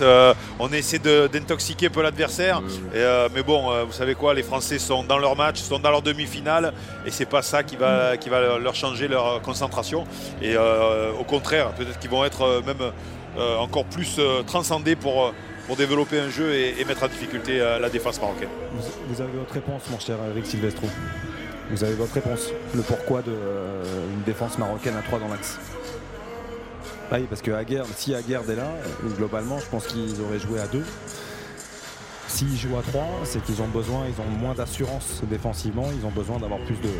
Euh, 0.00 0.32
on 0.60 0.72
essaie 0.72 1.00
de- 1.00 1.26
d'intoxiquer 1.26 1.86
un 1.86 1.90
peu 1.90 2.02
l'adversaire. 2.02 2.62
Euh, 2.94 3.28
mais 3.34 3.42
bon, 3.42 3.72
euh, 3.72 3.82
vous 3.82 3.92
savez 3.92 4.14
quoi, 4.14 4.32
les 4.32 4.44
Français 4.44 4.78
sont 4.78 5.02
dans 5.02 5.18
leur 5.18 5.34
match, 5.34 5.58
sont 5.58 5.80
dans 5.80 5.90
leur 5.90 6.02
demi-finale, 6.02 6.72
et 7.04 7.10
c'est 7.10 7.26
pas 7.26 7.42
ça 7.42 7.64
qui 7.64 7.74
va, 7.74 8.16
qui 8.16 8.28
va 8.28 8.58
leur 8.58 8.76
changer 8.76 9.08
leur 9.08 9.42
concentration. 9.42 10.04
Et 10.40 10.54
euh, 10.56 11.10
au 11.18 11.24
contraire, 11.24 11.70
peut-être 11.72 11.98
qu'ils 11.98 12.10
vont 12.10 12.24
être 12.24 12.42
euh, 12.42 12.62
même 12.64 12.80
euh, 12.80 12.90
encore 13.58 13.84
plus 13.84 14.16
euh, 14.18 14.42
transcendés 14.42 14.96
pour, 14.96 15.26
euh, 15.26 15.32
pour 15.66 15.76
développer 15.76 16.18
un 16.18 16.28
jeu 16.28 16.54
et, 16.54 16.80
et 16.80 16.84
mettre 16.84 17.04
en 17.04 17.08
difficulté 17.08 17.60
euh, 17.60 17.78
la 17.78 17.88
défense 17.88 18.20
marocaine. 18.20 18.48
Vous, 19.08 19.20
avez 19.20 19.32
votre 19.32 19.54
réponse, 19.54 19.82
mon 19.90 19.98
cher 19.98 20.16
Eric 20.30 20.46
Silvestro. 20.46 20.86
Vous 21.70 21.84
avez 21.84 21.94
votre 21.94 22.14
réponse. 22.14 22.50
Le 22.74 22.82
pourquoi 22.82 23.22
d'une 23.22 24.22
défense 24.24 24.58
marocaine 24.58 24.96
à 24.96 25.02
3 25.02 25.18
dans 25.18 25.28
l'axe. 25.28 25.58
Ah 27.10 27.16
oui, 27.18 27.26
parce 27.28 27.40
que 27.40 27.50
si 27.96 28.14
Aguerd 28.14 28.48
est 28.50 28.56
là, 28.56 28.66
euh, 28.66 29.08
globalement, 29.16 29.58
je 29.58 29.66
pense 29.66 29.86
qu'ils 29.86 30.20
auraient 30.20 30.38
joué 30.38 30.60
à 30.60 30.66
2. 30.66 30.82
S'ils 32.28 32.56
jouent 32.58 32.76
à 32.78 32.82
3, 32.82 33.02
c'est 33.24 33.42
qu'ils 33.42 33.60
ont 33.62 33.68
besoin, 33.68 34.02
ils 34.06 34.20
ont 34.20 34.38
moins 34.38 34.54
d'assurance 34.54 35.22
défensivement, 35.30 35.86
ils 35.98 36.04
ont 36.06 36.10
besoin 36.10 36.38
d'avoir 36.38 36.60
plus 36.60 36.76
de, 36.76 36.90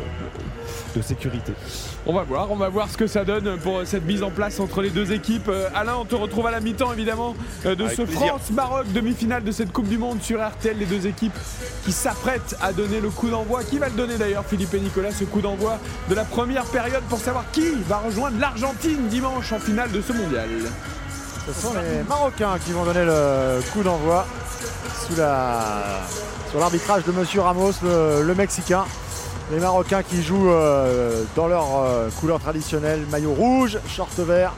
de 0.95 1.01
sécurité. 1.03 1.53
On 2.07 2.13
va 2.13 2.23
voir, 2.23 2.51
on 2.51 2.55
va 2.55 2.67
voir 2.69 2.89
ce 2.89 2.97
que 2.97 3.05
ça 3.05 3.23
donne 3.23 3.57
pour 3.59 3.81
cette 3.85 4.05
mise 4.05 4.23
en 4.23 4.31
place 4.31 4.59
entre 4.59 4.81
les 4.81 4.89
deux 4.89 5.11
équipes. 5.13 5.47
Euh, 5.47 5.69
Alain, 5.75 5.95
on 5.99 6.05
te 6.05 6.15
retrouve 6.15 6.47
à 6.47 6.51
la 6.51 6.59
mi-temps 6.59 6.91
évidemment 6.93 7.35
euh, 7.65 7.75
de 7.75 7.85
Avec 7.85 7.95
ce. 7.95 8.05
France-Maroc 8.05 8.91
demi-finale 8.91 9.43
de 9.43 9.51
cette 9.51 9.71
Coupe 9.71 9.87
du 9.87 9.99
Monde 9.99 10.21
sur 10.21 10.45
RTL. 10.45 10.75
Les 10.77 10.85
deux 10.87 11.05
équipes 11.05 11.37
qui 11.85 11.91
s'apprêtent 11.91 12.55
à 12.61 12.73
donner 12.73 12.99
le 12.99 13.09
coup 13.11 13.29
d'envoi. 13.29 13.63
Qui 13.63 13.77
va 13.77 13.87
le 13.89 13.95
donner 13.95 14.17
d'ailleurs, 14.17 14.45
Philippe 14.45 14.73
et 14.73 14.79
Nicolas, 14.79 15.11
ce 15.11 15.25
coup 15.25 15.41
d'envoi 15.41 15.77
de 16.09 16.15
la 16.15 16.25
première 16.25 16.65
période 16.65 17.03
pour 17.07 17.19
savoir 17.19 17.45
qui 17.51 17.69
va 17.87 17.97
rejoindre 17.97 18.39
l'Argentine 18.39 19.07
dimanche 19.09 19.51
en 19.53 19.59
finale 19.59 19.91
de 19.91 20.01
ce 20.01 20.11
mondial? 20.11 20.49
Ce 21.45 21.61
sont 21.61 21.73
les 21.73 22.03
Marocains 22.07 22.57
qui 22.65 22.71
vont 22.71 22.83
donner 22.83 23.05
le 23.05 23.59
coup 23.73 23.83
d'envoi 23.83 24.25
sous 25.07 25.15
sur 26.49 26.59
l'arbitrage 26.59 27.03
de 27.03 27.11
Monsieur 27.11 27.41
Ramos, 27.41 27.73
le, 27.83 28.33
Mexicain. 28.33 28.85
Les 29.51 29.59
Marocains 29.59 30.03
qui 30.03 30.21
jouent 30.21 30.49
euh, 30.49 31.23
dans 31.35 31.47
leur 31.47 31.65
euh, 31.77 32.09
couleur 32.19 32.39
traditionnelle, 32.39 33.05
maillot 33.11 33.33
rouge, 33.33 33.79
short 33.87 34.17
vert 34.19 34.53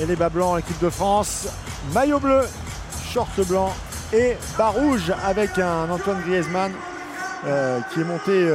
et 0.00 0.06
les 0.06 0.14
bas 0.14 0.28
blancs, 0.28 0.56
l'équipe 0.56 0.80
de 0.80 0.90
France, 0.90 1.48
maillot 1.92 2.20
bleu, 2.20 2.42
short 3.12 3.40
blanc 3.48 3.72
et 4.12 4.36
bas 4.56 4.68
rouge 4.68 5.12
avec 5.24 5.58
un 5.58 5.90
Antoine 5.90 6.20
Griezmann 6.26 6.72
euh, 7.46 7.80
qui 7.92 8.00
est 8.00 8.04
monté 8.04 8.48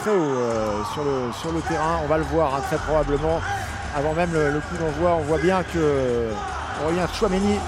très 0.00 0.10
haut 0.10 1.32
sur, 1.40 1.52
le, 1.52 1.60
terrain. 1.62 2.00
On 2.04 2.08
va 2.08 2.18
le 2.18 2.24
voir 2.24 2.54
hein, 2.54 2.60
très 2.66 2.76
probablement 2.76 3.40
avant 3.96 4.12
même 4.12 4.32
le, 4.32 4.50
le 4.50 4.60
coup 4.60 4.76
d'envoi. 4.78 5.16
On 5.18 5.22
voit 5.22 5.38
bien 5.38 5.62
que 5.62 6.28
Aurélien 6.84 7.06
Chouameni 7.14 7.58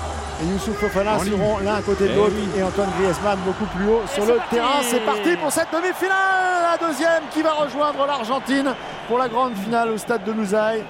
et 0.42 0.46
Youssouf 0.46 0.76
Fofana 0.78 1.18
seront 1.18 1.58
l'un 1.58 1.74
à 1.74 1.82
côté 1.82 2.04
de 2.04 2.12
Eh 2.12 2.16
l'autre 2.16 2.32
oui. 2.36 2.48
et 2.58 2.62
Antoine 2.62 2.88
Griezmann 3.00 3.38
beaucoup 3.44 3.66
plus 3.76 3.86
haut 3.88 4.02
sur 4.12 4.24
le 4.24 4.34
parti 4.34 4.54
terrain. 4.56 4.80
C'est 4.82 5.00
parti 5.04 5.36
pour 5.36 5.50
cette 5.50 5.68
demi-finale, 5.72 6.78
la 6.78 6.86
deuxième 6.86 7.22
qui 7.32 7.42
va 7.42 7.52
rejoindre 7.52 8.06
l'Argentine 8.06 8.74
pour 9.08 9.18
la 9.18 9.28
grande 9.28 9.54
finale 9.56 9.90
au 9.90 9.98
stade 9.98 10.24
de 10.24 10.32
Lusail. 10.32 10.84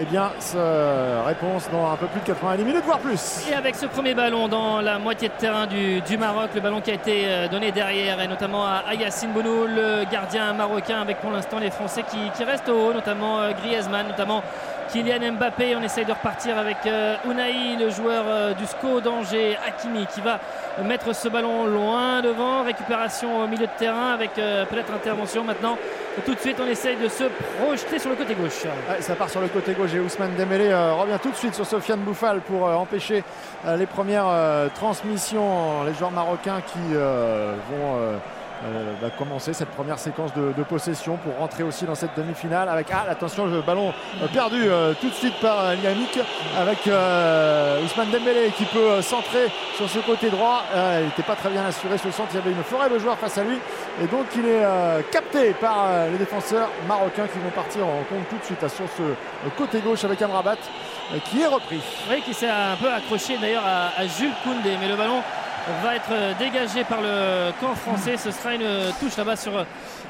Eh 0.00 0.04
bien, 0.06 0.32
ce- 0.40 1.24
réponse 1.24 1.70
dans 1.70 1.88
un 1.92 1.94
peu 1.94 2.06
plus 2.06 2.20
de 2.20 2.26
90 2.26 2.64
minutes, 2.64 2.82
voire 2.84 2.98
plus. 2.98 3.46
Et 3.48 3.54
avec 3.54 3.76
ce 3.76 3.86
premier 3.86 4.12
ballon 4.12 4.48
dans 4.48 4.80
la 4.80 4.98
moitié 4.98 5.28
de 5.28 5.34
terrain 5.34 5.68
du, 5.68 6.00
du 6.00 6.18
Maroc, 6.18 6.50
le 6.52 6.60
ballon 6.60 6.80
qui 6.80 6.90
a 6.90 6.94
été 6.94 7.26
euh, 7.26 7.46
donné 7.46 7.70
derrière 7.70 8.20
et 8.20 8.26
notamment 8.26 8.66
à 8.66 8.82
à 8.88 8.94
Yassine 8.94 9.30
Bounou, 9.30 9.66
le 9.68 10.04
gardien 10.10 10.52
marocain 10.52 11.00
avec 11.00 11.20
pour 11.20 11.30
l'instant 11.30 11.60
les 11.60 11.70
Français 11.70 12.02
qui, 12.10 12.18
qui 12.36 12.42
restent 12.42 12.68
au 12.68 12.88
haut, 12.88 12.92
notamment 12.92 13.38
euh, 13.40 13.52
Griezmann, 13.52 14.08
notamment 14.08 14.42
Kylian 14.94 15.32
Mbappé. 15.32 15.74
On 15.74 15.82
essaye 15.82 16.04
de 16.04 16.12
repartir 16.12 16.56
avec 16.56 16.76
euh, 16.86 17.16
Unai, 17.28 17.76
le 17.76 17.90
joueur 17.90 18.24
euh, 18.28 18.54
du 18.54 18.64
SCO 18.64 19.00
d'Angers, 19.00 19.58
Hakimi, 19.66 20.06
qui 20.06 20.20
va 20.20 20.38
mettre 20.84 21.12
ce 21.12 21.28
ballon 21.28 21.66
loin 21.66 22.22
devant. 22.22 22.62
Récupération 22.62 23.42
au 23.42 23.48
milieu 23.48 23.66
de 23.66 23.72
terrain 23.76 24.12
avec 24.12 24.38
euh, 24.38 24.64
peut-être 24.66 24.92
intervention 24.94 25.42
maintenant. 25.42 25.76
Tout 26.24 26.36
de 26.36 26.38
suite, 26.38 26.58
on 26.62 26.68
essaye 26.68 26.94
de 26.96 27.08
se 27.08 27.24
projeter 27.58 27.98
sur 27.98 28.10
le 28.10 28.14
côté 28.14 28.36
gauche. 28.36 28.62
Ouais, 28.88 29.00
ça 29.00 29.16
part 29.16 29.28
sur 29.28 29.40
le 29.40 29.48
côté 29.48 29.72
gauche 29.72 29.92
et 29.94 29.98
Ousmane 29.98 30.36
Dembélé 30.36 30.72
revient 30.72 31.18
tout 31.20 31.32
de 31.32 31.36
suite 31.36 31.56
sur 31.56 31.66
Sofiane 31.66 31.98
Bouffal 31.98 32.40
pour 32.42 32.62
empêcher 32.68 33.24
les 33.66 33.86
premières 33.86 34.70
transmissions. 34.76 35.82
Les 35.82 35.94
joueurs 35.94 36.12
marocains 36.12 36.60
qui 36.60 36.94
vont 36.94 38.20
euh, 38.64 38.92
bah, 39.00 39.08
commencer 39.18 39.52
cette 39.52 39.70
première 39.70 39.98
séquence 39.98 40.32
de, 40.34 40.62
possession 40.62 41.18
pour 41.18 41.36
rentrer 41.36 41.62
aussi 41.62 41.84
dans 41.84 41.94
cette 41.94 42.16
demi-finale 42.16 42.68
avec 42.70 42.86
ah 42.90 43.04
attention 43.10 43.44
le 43.44 43.60
ballon 43.60 43.92
euh, 44.22 44.28
perdu 44.28 44.62
euh, 44.64 44.94
tout 44.98 45.10
de 45.10 45.14
suite 45.14 45.34
par 45.40 45.74
Yannick 45.74 46.18
avec 46.56 46.86
euh, 46.86 47.84
Ousmane 47.84 48.10
Dembélé 48.10 48.50
qui 48.56 48.64
peut 48.64 49.02
centrer 49.02 49.48
sur 49.76 49.88
ce 49.88 49.98
côté 49.98 50.30
droit. 50.30 50.62
Il 50.98 51.06
n'était 51.06 51.22
pas 51.22 51.36
très 51.36 51.50
bien 51.50 51.64
assuré 51.66 51.98
ce 51.98 52.10
centre, 52.10 52.30
il 52.32 52.36
y 52.36 52.38
avait 52.38 52.52
une 52.52 52.62
forêt 52.62 52.88
de 52.88 52.98
joueurs 52.98 53.18
face 53.18 53.36
à 53.36 53.44
lui 53.44 53.58
et 54.02 54.06
donc 54.06 54.26
il 54.36 54.46
est 54.46 54.64
capté 55.10 55.52
par 55.52 55.88
les 56.10 56.16
défenseurs 56.18 56.70
marocains 56.88 57.26
qui 57.26 57.38
vont 57.38 57.50
partir 57.50 57.86
en 57.86 58.02
compte 58.08 58.28
tout 58.30 58.38
de 58.38 58.44
suite 58.44 58.66
sur 58.68 58.86
ce 58.96 59.50
côté 59.58 59.80
gauche 59.80 60.04
avec 60.04 60.22
Amrabat 60.22 60.56
qui 61.24 61.42
est 61.42 61.46
repris. 61.46 61.80
Oui, 62.10 62.22
qui 62.22 62.32
s'est 62.32 62.48
un 62.48 62.76
peu 62.80 62.90
accroché 62.90 63.36
d'ailleurs 63.38 63.64
à, 63.66 64.00
à 64.00 64.06
Jules 64.06 64.32
Koundé, 64.42 64.76
mais 64.80 64.88
le 64.88 64.96
ballon 64.96 65.22
va 65.82 65.96
être 65.96 66.10
euh, 66.12 66.32
dégagé 66.38 66.84
par 66.84 67.00
le 67.00 67.52
camp 67.60 67.74
français. 67.74 68.16
Ce 68.16 68.30
sera 68.30 68.54
une 68.54 68.92
touche 69.00 69.16
là-bas 69.16 69.36
sur 69.36 69.56
euh, 69.56 69.64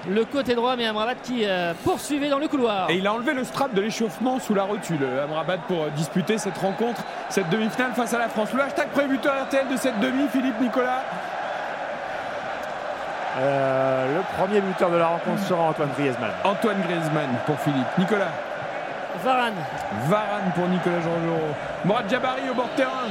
le 0.08 0.24
côté 0.24 0.54
droit, 0.54 0.76
mais 0.76 0.86
Amrabat 0.86 1.14
qui 1.16 1.44
euh, 1.44 1.72
poursuivait 1.84 2.28
dans 2.28 2.38
le 2.38 2.48
couloir. 2.48 2.90
Et 2.90 2.96
il 2.96 3.06
a 3.06 3.12
enlevé 3.12 3.34
le 3.34 3.44
strap 3.44 3.72
de 3.74 3.80
l'échauffement 3.80 4.38
sous 4.38 4.54
la 4.54 4.64
rotule, 4.64 4.98
euh, 5.02 5.24
Amrabat, 5.24 5.58
pour 5.68 5.84
euh, 5.84 5.90
disputer 5.90 6.38
cette 6.38 6.58
rencontre, 6.58 7.02
cette 7.28 7.48
demi-finale 7.50 7.92
face 7.94 8.12
à 8.14 8.18
la 8.18 8.28
France. 8.28 8.52
Le 8.52 8.62
hashtag 8.62 8.88
prébuteur 8.88 9.34
RTL 9.44 9.68
de 9.68 9.76
cette 9.76 9.98
demi, 10.00 10.26
Philippe 10.28 10.60
Nicolas. 10.60 11.02
Euh, 13.36 14.16
le 14.18 14.22
premier 14.38 14.60
buteur 14.60 14.90
de 14.90 14.96
la 14.96 15.06
rencontre 15.06 15.42
sera 15.42 15.62
Antoine 15.62 15.90
Griezmann. 15.98 16.30
Antoine 16.44 16.80
Griezmann 16.82 17.30
pour 17.46 17.58
Philippe. 17.60 17.98
Nicolas. 17.98 18.30
Varane. 19.24 19.54
Varane 20.08 20.52
pour 20.54 20.68
Nicolas 20.68 21.00
Jean-Jean. 21.00 21.40
Morad 21.84 22.08
Jabari 22.10 22.42
au 22.50 22.54
bord 22.54 22.68
de 22.72 22.76
terrain. 22.76 23.08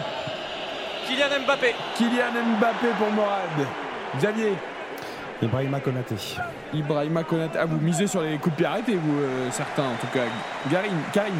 Kylian 1.13 1.45
Mbappé. 1.45 1.75
Kylian 1.95 2.57
Mbappé 2.57 2.87
pour 2.97 3.11
Morad. 3.11 3.67
Xavier. 4.17 4.53
Ibrahima 5.43 5.79
Konaté. 5.79 6.15
Ibrahima 6.73 7.23
Konaté. 7.23 7.59
Ah, 7.61 7.65
vous 7.65 7.77
misez 7.77 8.07
sur 8.07 8.21
les 8.21 8.37
coups 8.37 8.55
de 8.55 8.57
pied 8.57 8.65
arrêtés, 8.65 8.95
vous, 8.95 9.19
euh, 9.19 9.51
certains 9.51 9.83
en 9.83 9.95
tout 10.01 10.07
cas. 10.11 10.21
Karim. 10.71 10.91
Karim. 11.11 11.35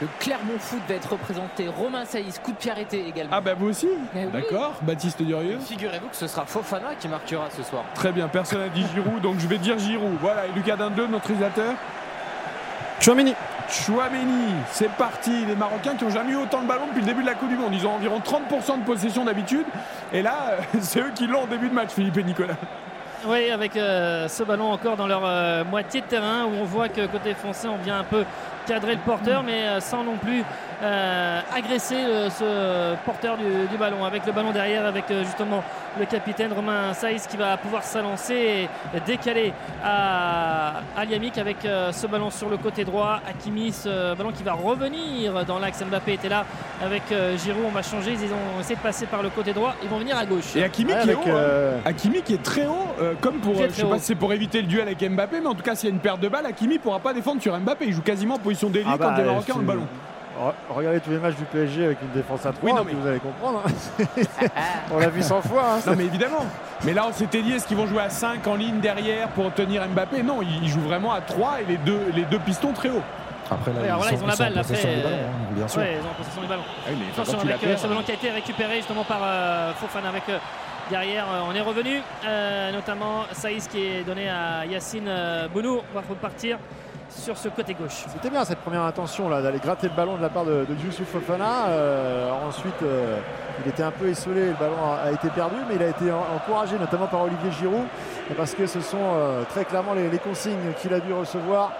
Le 0.00 0.06
Clermont 0.20 0.58
Foot 0.60 0.80
va 0.88 0.94
être 0.94 1.10
représenté. 1.10 1.66
Romain 1.68 2.04
Saïs, 2.04 2.38
coup 2.38 2.52
de 2.52 2.56
pied 2.56 2.70
arrêté 2.70 3.04
également. 3.08 3.32
Ah, 3.34 3.40
bah 3.40 3.54
vous 3.58 3.68
aussi 3.68 3.88
Eh 4.14 4.26
oui. 4.26 4.30
D'accord. 4.32 4.74
Baptiste 4.82 5.20
Durieux. 5.22 5.58
Figurez-vous 5.58 6.08
que 6.08 6.16
ce 6.16 6.28
sera 6.28 6.46
Fofana 6.46 6.94
qui 6.98 7.08
marquera 7.08 7.48
ce 7.50 7.62
soir. 7.64 7.82
Très 7.94 8.12
bien, 8.12 8.28
personne 8.28 8.60
n'a 8.60 8.68
dit 8.68 8.84
Giroud, 8.94 9.20
donc 9.20 9.40
je 9.40 9.46
vais 9.48 9.58
dire 9.58 9.78
Giroud. 9.78 10.16
Voilà, 10.20 10.46
et 10.46 10.52
Lucas 10.54 10.76
Dindeux, 10.76 11.08
notre 11.08 11.26
réalisateur. 11.26 11.74
Chouameni. 13.00 13.34
Chouameni, 13.70 14.52
c'est 14.72 14.90
parti. 14.90 15.46
Les 15.46 15.56
Marocains 15.56 15.94
qui 15.94 16.04
ont 16.04 16.10
jamais 16.10 16.32
eu 16.32 16.36
autant 16.36 16.60
de 16.60 16.68
ballons 16.68 16.86
depuis 16.88 17.00
le 17.00 17.06
début 17.06 17.22
de 17.22 17.26
la 17.26 17.34
Coupe 17.34 17.48
du 17.48 17.56
Monde. 17.56 17.72
Ils 17.72 17.86
ont 17.86 17.94
environ 17.94 18.18
30% 18.18 18.80
de 18.80 18.84
possession 18.84 19.24
d'habitude. 19.24 19.64
Et 20.12 20.20
là, 20.20 20.58
c'est 20.80 21.00
eux 21.00 21.10
qui 21.14 21.26
l'ont 21.26 21.44
en 21.44 21.46
début 21.46 21.70
de 21.70 21.74
match, 21.74 21.92
Philippe 21.94 22.18
et 22.18 22.22
Nicolas. 22.22 22.56
Oui, 23.26 23.50
avec 23.50 23.76
euh, 23.76 24.28
ce 24.28 24.42
ballon 24.42 24.70
encore 24.70 24.96
dans 24.96 25.06
leur 25.06 25.22
euh, 25.24 25.64
moitié 25.64 26.02
de 26.02 26.06
terrain 26.06 26.44
où 26.44 26.52
on 26.60 26.64
voit 26.64 26.88
que 26.90 27.06
côté 27.06 27.32
français, 27.32 27.68
on 27.68 27.76
vient 27.82 28.00
un 28.00 28.04
peu 28.04 28.24
cadrer 28.70 28.94
le 28.94 29.00
porteur, 29.00 29.42
mais 29.42 29.66
euh, 29.66 29.80
sans 29.80 30.04
non 30.04 30.16
plus 30.16 30.44
euh, 30.82 31.40
agresser 31.56 31.96
euh, 31.96 32.30
ce 32.30 32.94
porteur 33.04 33.36
du, 33.36 33.66
du 33.68 33.76
ballon. 33.76 34.04
Avec 34.04 34.24
le 34.26 34.32
ballon 34.32 34.52
derrière, 34.52 34.86
avec 34.86 35.10
euh, 35.10 35.24
justement 35.24 35.64
le 35.98 36.06
capitaine 36.06 36.52
Romain 36.52 36.94
Saïs 36.94 37.26
qui 37.26 37.36
va 37.36 37.56
pouvoir 37.56 37.82
s'alancer 37.82 38.68
et 38.94 39.00
décaler 39.04 39.52
à, 39.84 40.74
Liamik 41.04 41.36
avec 41.38 41.64
euh, 41.64 41.90
ce 41.90 42.06
ballon 42.06 42.30
sur 42.30 42.48
le 42.48 42.58
côté 42.58 42.84
droit. 42.84 43.20
Hakimi, 43.28 43.72
ce 43.72 44.14
ballon 44.14 44.30
qui 44.30 44.44
va 44.44 44.52
revenir 44.52 45.44
dans 45.46 45.58
l'axe. 45.58 45.82
Mbappé 45.84 46.12
était 46.12 46.28
là 46.28 46.44
avec 46.84 47.02
euh, 47.10 47.36
Giroud. 47.36 47.64
On 47.66 47.70
va 47.72 47.82
changer. 47.82 48.12
Ils 48.12 48.32
ont 48.32 48.60
essayé 48.60 48.76
de 48.76 48.80
passer 48.80 49.06
par 49.06 49.22
le 49.22 49.30
côté 49.30 49.52
droit. 49.52 49.74
Ils 49.82 49.88
vont 49.88 49.98
venir 49.98 50.16
à 50.16 50.24
gauche. 50.26 50.54
Et 50.54 50.62
Hakimi 50.62 50.92
qui 51.02 51.10
est 51.10 51.14
haut. 51.14 51.20
hein. 51.26 51.80
Hakimi 51.84 52.22
qui 52.22 52.34
est 52.34 52.42
très 52.42 52.66
haut, 52.66 52.86
euh, 53.00 53.14
comme 53.20 53.40
pour. 53.40 53.54
Je 53.56 53.68
sais 53.70 53.84
pas 53.84 53.98
si 53.98 54.04
c'est 54.04 54.14
pour 54.14 54.32
éviter 54.32 54.60
le 54.62 54.68
duel 54.68 54.82
avec 54.86 55.00
Mbappé, 55.02 55.40
mais 55.40 55.48
en 55.48 55.54
tout 55.54 55.62
cas, 55.64 55.74
s'il 55.74 55.88
y 55.88 55.92
a 55.92 55.94
une 55.94 56.00
perte 56.00 56.20
de 56.20 56.28
balle, 56.28 56.46
Hakimi 56.46 56.78
pourra 56.78 57.00
pas 57.00 57.12
défendre 57.12 57.42
sur 57.42 57.58
Mbappé. 57.58 57.86
Il 57.86 57.92
joue 57.94 58.02
quasiment 58.02 58.36
en 58.36 58.38
position 58.60 58.70
d'ailier 58.70 58.86
Ah 58.88 58.96
bah, 58.96 59.06
quand 59.16 59.16
les 59.22 59.24
Marocains 59.28 59.54
ont 59.54 59.58
le 59.58 59.64
ballon. 59.64 59.86
Re- 60.40 60.52
Regardez 60.74 61.00
tous 61.00 61.10
les 61.10 61.18
matchs 61.18 61.34
du 61.36 61.44
PSG 61.44 61.84
avec 61.84 61.98
une 62.02 62.12
défense 62.12 62.46
à 62.46 62.52
3, 62.52 62.62
Oui, 62.62 62.72
non, 62.72 62.84
mais- 62.86 62.92
vous 62.94 63.06
allez 63.06 63.18
comprendre. 63.18 63.62
hein. 63.66 64.04
On 64.94 64.98
l'a 64.98 65.08
vu 65.08 65.22
100 65.22 65.42
fois. 65.42 65.62
hein. 65.74 65.80
Non 65.86 65.94
mais 65.96 66.04
évidemment. 66.04 66.46
Mais 66.84 66.94
là 66.94 67.04
on 67.08 67.12
s'était 67.12 67.42
dit 67.42 67.52
est-ce 67.52 67.66
qu'ils 67.66 67.76
vont 67.76 67.86
jouer 67.86 68.00
à 68.02 68.08
5 68.10 68.46
en 68.46 68.54
ligne 68.54 68.80
derrière 68.80 69.28
pour 69.28 69.52
tenir 69.52 69.86
Mbappé? 69.88 70.22
Non, 70.22 70.40
ils 70.40 70.62
ils 70.64 70.68
jouent 70.68 70.80
vraiment 70.80 71.12
à 71.12 71.20
3 71.20 71.60
et 71.62 71.64
les 71.66 71.76
deux, 71.78 72.00
les 72.14 72.22
deux 72.24 72.38
pistons 72.38 72.72
très 72.72 72.88
haut. 72.88 73.02
Après 73.50 73.72
là, 73.72 73.80
Ouais, 73.80 73.88
alors 73.88 74.04
là, 74.04 74.10
ils 74.12 74.22
ont 74.22 74.26
la 74.28 74.36
balle. 74.36 74.48
Après, 74.58 74.62
possession 74.62 74.88
du 74.88 75.00
euh, 75.00 75.02
ballon, 75.02 75.16
hein, 75.16 75.52
bien 75.56 75.68
sûr. 75.68 75.80
ouais, 75.82 75.96
ils 76.00 76.06
ont 76.06 76.10
en 76.10 76.14
possession 76.14 76.40
du 76.42 76.46
ballon. 76.46 76.62
Ah 76.68 76.88
oui, 76.90 76.96
mais 77.00 77.12
Attention 77.12 77.40
avec 77.40 77.62
la 77.62 77.68
euh, 77.68 77.76
ce 77.76 77.86
ballon 77.88 78.02
qui 78.02 78.10
a 78.12 78.14
été 78.14 78.30
récupéré 78.30 78.76
justement 78.76 79.02
par 79.04 79.18
euh, 79.24 79.72
Fofana 79.74 80.08
avec 80.08 80.22
euh, 80.28 80.38
derrière. 80.88 81.24
euh, 81.32 81.40
on 81.50 81.54
est 81.54 81.60
revenu, 81.60 82.00
euh, 82.26 82.70
notamment 82.72 83.24
Saïs 83.32 83.66
qui 83.66 83.84
est 83.84 84.04
donné 84.04 84.28
à 84.30 84.64
Yacine 84.66 85.08
euh, 85.08 85.48
Bounou. 85.48 85.80
On 85.92 85.94
va 85.98 86.04
repartir 86.08 86.58
sur 87.10 87.36
ce 87.36 87.48
côté 87.48 87.74
gauche. 87.74 88.04
C'était 88.12 88.30
bien 88.30 88.44
cette 88.44 88.60
première 88.60 88.82
intention 88.82 89.28
là 89.28 89.42
d'aller 89.42 89.58
gratter 89.58 89.88
le 89.88 89.94
ballon 89.94 90.16
de 90.16 90.22
la 90.22 90.28
part 90.28 90.44
de, 90.44 90.64
de 90.64 90.74
Youssouf 90.84 91.08
Fofana. 91.08 91.66
Euh, 91.68 92.30
ensuite, 92.48 92.82
euh, 92.82 93.18
il 93.64 93.68
était 93.70 93.82
un 93.82 93.90
peu 93.90 94.08
esselé, 94.08 94.46
le 94.46 94.52
ballon 94.54 94.76
a, 94.84 95.08
a 95.08 95.12
été 95.12 95.28
perdu, 95.28 95.56
mais 95.68 95.74
il 95.76 95.82
a 95.82 95.88
été 95.88 96.10
en- 96.12 96.24
encouragé 96.36 96.78
notamment 96.78 97.06
par 97.08 97.22
Olivier 97.22 97.50
Giroud 97.58 97.84
parce 98.36 98.54
que 98.54 98.66
ce 98.66 98.80
sont 98.80 98.98
euh, 99.00 99.42
très 99.50 99.64
clairement 99.64 99.92
les, 99.94 100.08
les 100.08 100.18
consignes 100.18 100.72
qu'il 100.80 100.94
a 100.94 101.00
dû 101.00 101.12
recevoir 101.12 101.72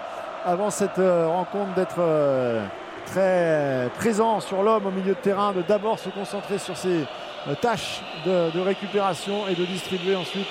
avant 0.45 0.71
cette 0.71 0.97
rencontre 0.97 1.75
d'être 1.75 2.01
très 3.07 3.89
présent 3.99 4.41
sur 4.41 4.63
l'homme 4.63 4.87
au 4.87 4.91
milieu 4.91 5.15
de 5.15 5.19
terrain, 5.21 5.53
de 5.53 5.63
d'abord 5.63 5.99
se 5.99 6.09
concentrer 6.09 6.59
sur 6.59 6.77
ses 6.77 7.05
tâches 7.61 8.01
de, 8.25 8.51
de 8.51 8.61
récupération 8.61 9.47
et 9.51 9.55
de 9.55 9.65
distribuer 9.65 10.17
ensuite 10.17 10.47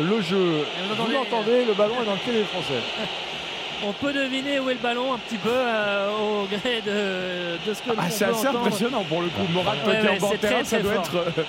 le 0.00 0.20
jeu. 0.20 0.36
vous 0.38 0.94
Vous 0.94 1.00
entendez- 1.02 1.14
l'entendez, 1.14 1.64
le 1.64 1.74
ballon 1.74 1.94
est 2.02 2.06
dans 2.06 2.12
le 2.12 2.18
pied 2.18 2.32
des 2.34 2.44
Français. 2.44 2.80
On 3.84 3.92
peut 3.92 4.12
deviner 4.12 4.58
où 4.58 4.70
est 4.70 4.74
le 4.74 4.80
ballon 4.80 5.12
un 5.14 5.18
petit 5.18 5.36
peu 5.36 5.50
euh, 5.52 6.08
au 6.10 6.44
gré 6.46 6.80
de, 6.80 7.58
de 7.68 7.74
ce 7.74 7.82
que 7.82 7.90
Ah, 7.90 8.02
l'on 8.02 8.10
c'est 8.10 8.24
assez 8.24 8.46
entendre. 8.46 8.60
impressionnant 8.66 9.04
pour 9.04 9.20
le 9.20 9.28
coup. 9.28 9.46
Morad, 9.52 9.76
Ouais, 9.86 10.00
ouais, 10.00 10.24
en 10.24 10.30
terrain, 10.36 10.64
ça 10.64 10.78
doit 10.80 10.94
fort. 10.94 11.04
être. 11.04 11.16
euh, 11.38 11.42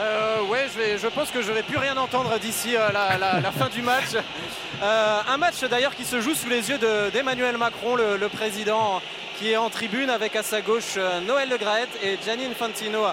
Euh, 0.00 0.42
ouais, 0.44 0.66
je, 0.72 0.78
vais, 0.80 0.98
je 0.98 1.06
pense 1.08 1.30
que 1.30 1.42
je 1.42 1.52
vais 1.52 1.62
plus 1.62 1.76
rien 1.76 1.94
entendre 1.98 2.38
d'ici 2.38 2.74
euh, 2.74 2.88
la, 2.92 3.18
la- 3.18 3.40
la 3.40 3.52
fin 3.52 3.68
du 3.68 3.82
match. 3.82 4.06
Euh, 4.82 5.20
un 5.28 5.36
match 5.36 5.60
d'ailleurs 5.70 5.94
qui 5.94 6.06
se 6.06 6.22
joue 6.22 6.32
sous 6.34 6.48
les 6.48 6.70
yeux 6.70 6.78
de- 6.78 7.10
d'Emmanuel 7.10 7.58
Macron, 7.58 7.96
le, 7.96 8.16
le 8.16 8.28
président, 8.30 9.02
qui 9.38 9.50
est 9.52 9.58
en 9.58 9.68
tribune 9.68 10.08
avec 10.08 10.34
à 10.36 10.42
sa 10.42 10.62
gauche 10.62 10.96
Noël 11.26 11.50
Le 11.50 11.58
Graët 11.58 11.88
et 12.02 12.16
Gianni 12.24 12.46
Infantino 12.46 13.04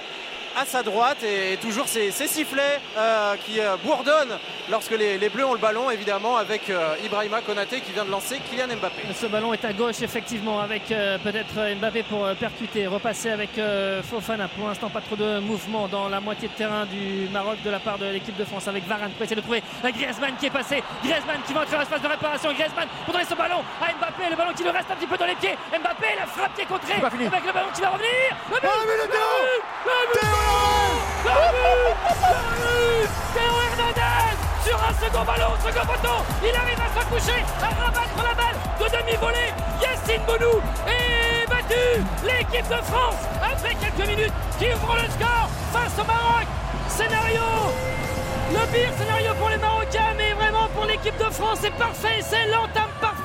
à 0.59 0.65
sa 0.65 0.81
droite 0.81 1.23
et, 1.23 1.57
toujours 1.57 1.87
ces, 1.87 2.09
ces 2.11 2.27
sifflets 2.27 2.79
euh, 2.97 3.35
qui 3.45 3.59
euh, 3.59 3.75
bourdonnent 3.83 4.37
lorsque 4.69 4.91
les, 4.91 5.17
les 5.17 5.29
Bleus 5.29 5.45
ont 5.45 5.53
le 5.53 5.59
ballon 5.59 5.91
évidemment 5.91 6.37
avec 6.37 6.69
euh, 6.69 6.95
Ibrahima 7.05 7.41
Konaté 7.41 7.79
qui 7.81 7.91
vient 7.91 8.05
de 8.05 8.09
lancer 8.11 8.39
Kylian 8.49 8.75
Mbappé. 8.75 9.03
Ce 9.13 9.27
ballon 9.27 9.53
est 9.53 9.63
à 9.63 9.73
gauche 9.73 10.01
effectivement 10.01 10.59
avec 10.59 10.91
euh, 10.91 11.17
peut-être 11.19 11.75
Mbappé 11.79 12.03
pour 12.03 12.25
euh, 12.25 12.33
percuter, 12.33 12.87
repasser 12.87 13.29
avec 13.29 13.57
euh, 13.57 14.01
Fofana. 14.01 14.47
Pour 14.47 14.67
l'instant 14.67 14.89
pas 14.89 15.01
trop 15.01 15.15
de 15.15 15.39
mouvement 15.39 15.87
dans 15.87 16.09
la 16.09 16.19
moitié 16.19 16.47
de 16.47 16.53
terrain 16.53 16.85
du 16.85 17.29
Maroc 17.31 17.57
de 17.63 17.69
la 17.69 17.79
part 17.79 17.99
de 17.99 18.05
l'équipe 18.07 18.35
de 18.35 18.45
France 18.45 18.67
avec 18.67 18.87
Varane 18.87 19.11
pour 19.11 19.23
essayer 19.23 19.35
de 19.35 19.41
trouver 19.41 19.61
la 19.83 19.91
Griezmann 19.91 20.35
qui 20.39 20.47
est 20.47 20.51
passé. 20.51 20.81
Griezmann 21.03 21.41
qui 21.45 21.53
va 21.53 21.61
entrer 21.61 21.73
dans 21.73 21.79
l'espace 21.79 22.01
de 22.01 22.07
réparation. 22.07 22.51
Griezmann 22.53 22.87
pour 23.05 23.13
donner 23.13 23.25
ce 23.25 23.35
ballon 23.35 23.61
à 23.79 23.93
Mbappé. 23.93 24.29
Le 24.31 24.35
ballon 24.35 24.53
qui 24.53 24.63
lui 24.63 24.71
reste 24.71 24.89
un 24.89 24.95
petit 24.95 25.07
peu 25.07 25.17
dans 25.17 25.25
les 25.27 25.35
pieds. 25.35 25.55
Mbappé 25.71 26.07
la 26.17 26.25
frappe 26.25 26.55
qui 26.55 26.61
est 26.61 26.65
contrée 26.65 26.93
avec 26.93 27.45
le 27.45 27.53
ballon 27.53 27.69
qui 27.75 27.81
va 27.81 27.89
revenir. 27.89 28.09
Le 28.49 28.59
but 28.59 28.63
Le 28.63 28.87
but 28.87 28.97
Le 28.97 29.07
but 29.07 29.17
Le 29.85 29.91
but 29.91 30.21
Le 30.23 30.31
but 30.31 30.46
Théo 33.33 33.53
Hernandez 33.71 34.37
sur 34.65 34.77
un 34.77 34.93
second 34.93 35.25
ballon, 35.25 35.51
second 35.65 35.85
poteau. 35.85 36.17
Il 36.43 36.55
arrive 36.55 36.79
à 36.79 36.99
s'accoucher, 36.99 37.43
à 37.61 37.85
rabattre 37.85 38.17
la 38.17 38.33
balle 38.35 38.57
de 38.79 38.85
demi-volée. 38.97 39.53
Yacine 39.81 40.23
Bonou 40.25 40.61
est 40.87 41.47
battu. 41.49 41.85
L'équipe 42.23 42.67
de 42.67 42.81
France, 42.83 43.21
après 43.41 43.75
quelques 43.75 44.07
minutes, 44.07 44.33
qui 44.59 44.65
ouvre 44.73 44.95
le 44.95 45.09
score 45.11 45.49
face 45.71 45.99
au 45.99 46.05
Maroc. 46.05 46.47
Scénario 46.89 47.41
le 48.49 48.65
pire 48.71 48.91
scénario 48.97 49.33
pour 49.37 49.49
les 49.49 49.57
Marocains, 49.57 50.13
mais 50.15 50.31
vraiment 50.31 50.69
pour 50.73 50.85
l'équipe 50.85 51.17
de 51.17 51.29
France, 51.31 51.59
c'est 51.61 51.73
parfait. 51.73 52.21
C'est 52.21 52.45
l'entame 52.47 52.89
parfaite 53.01 53.16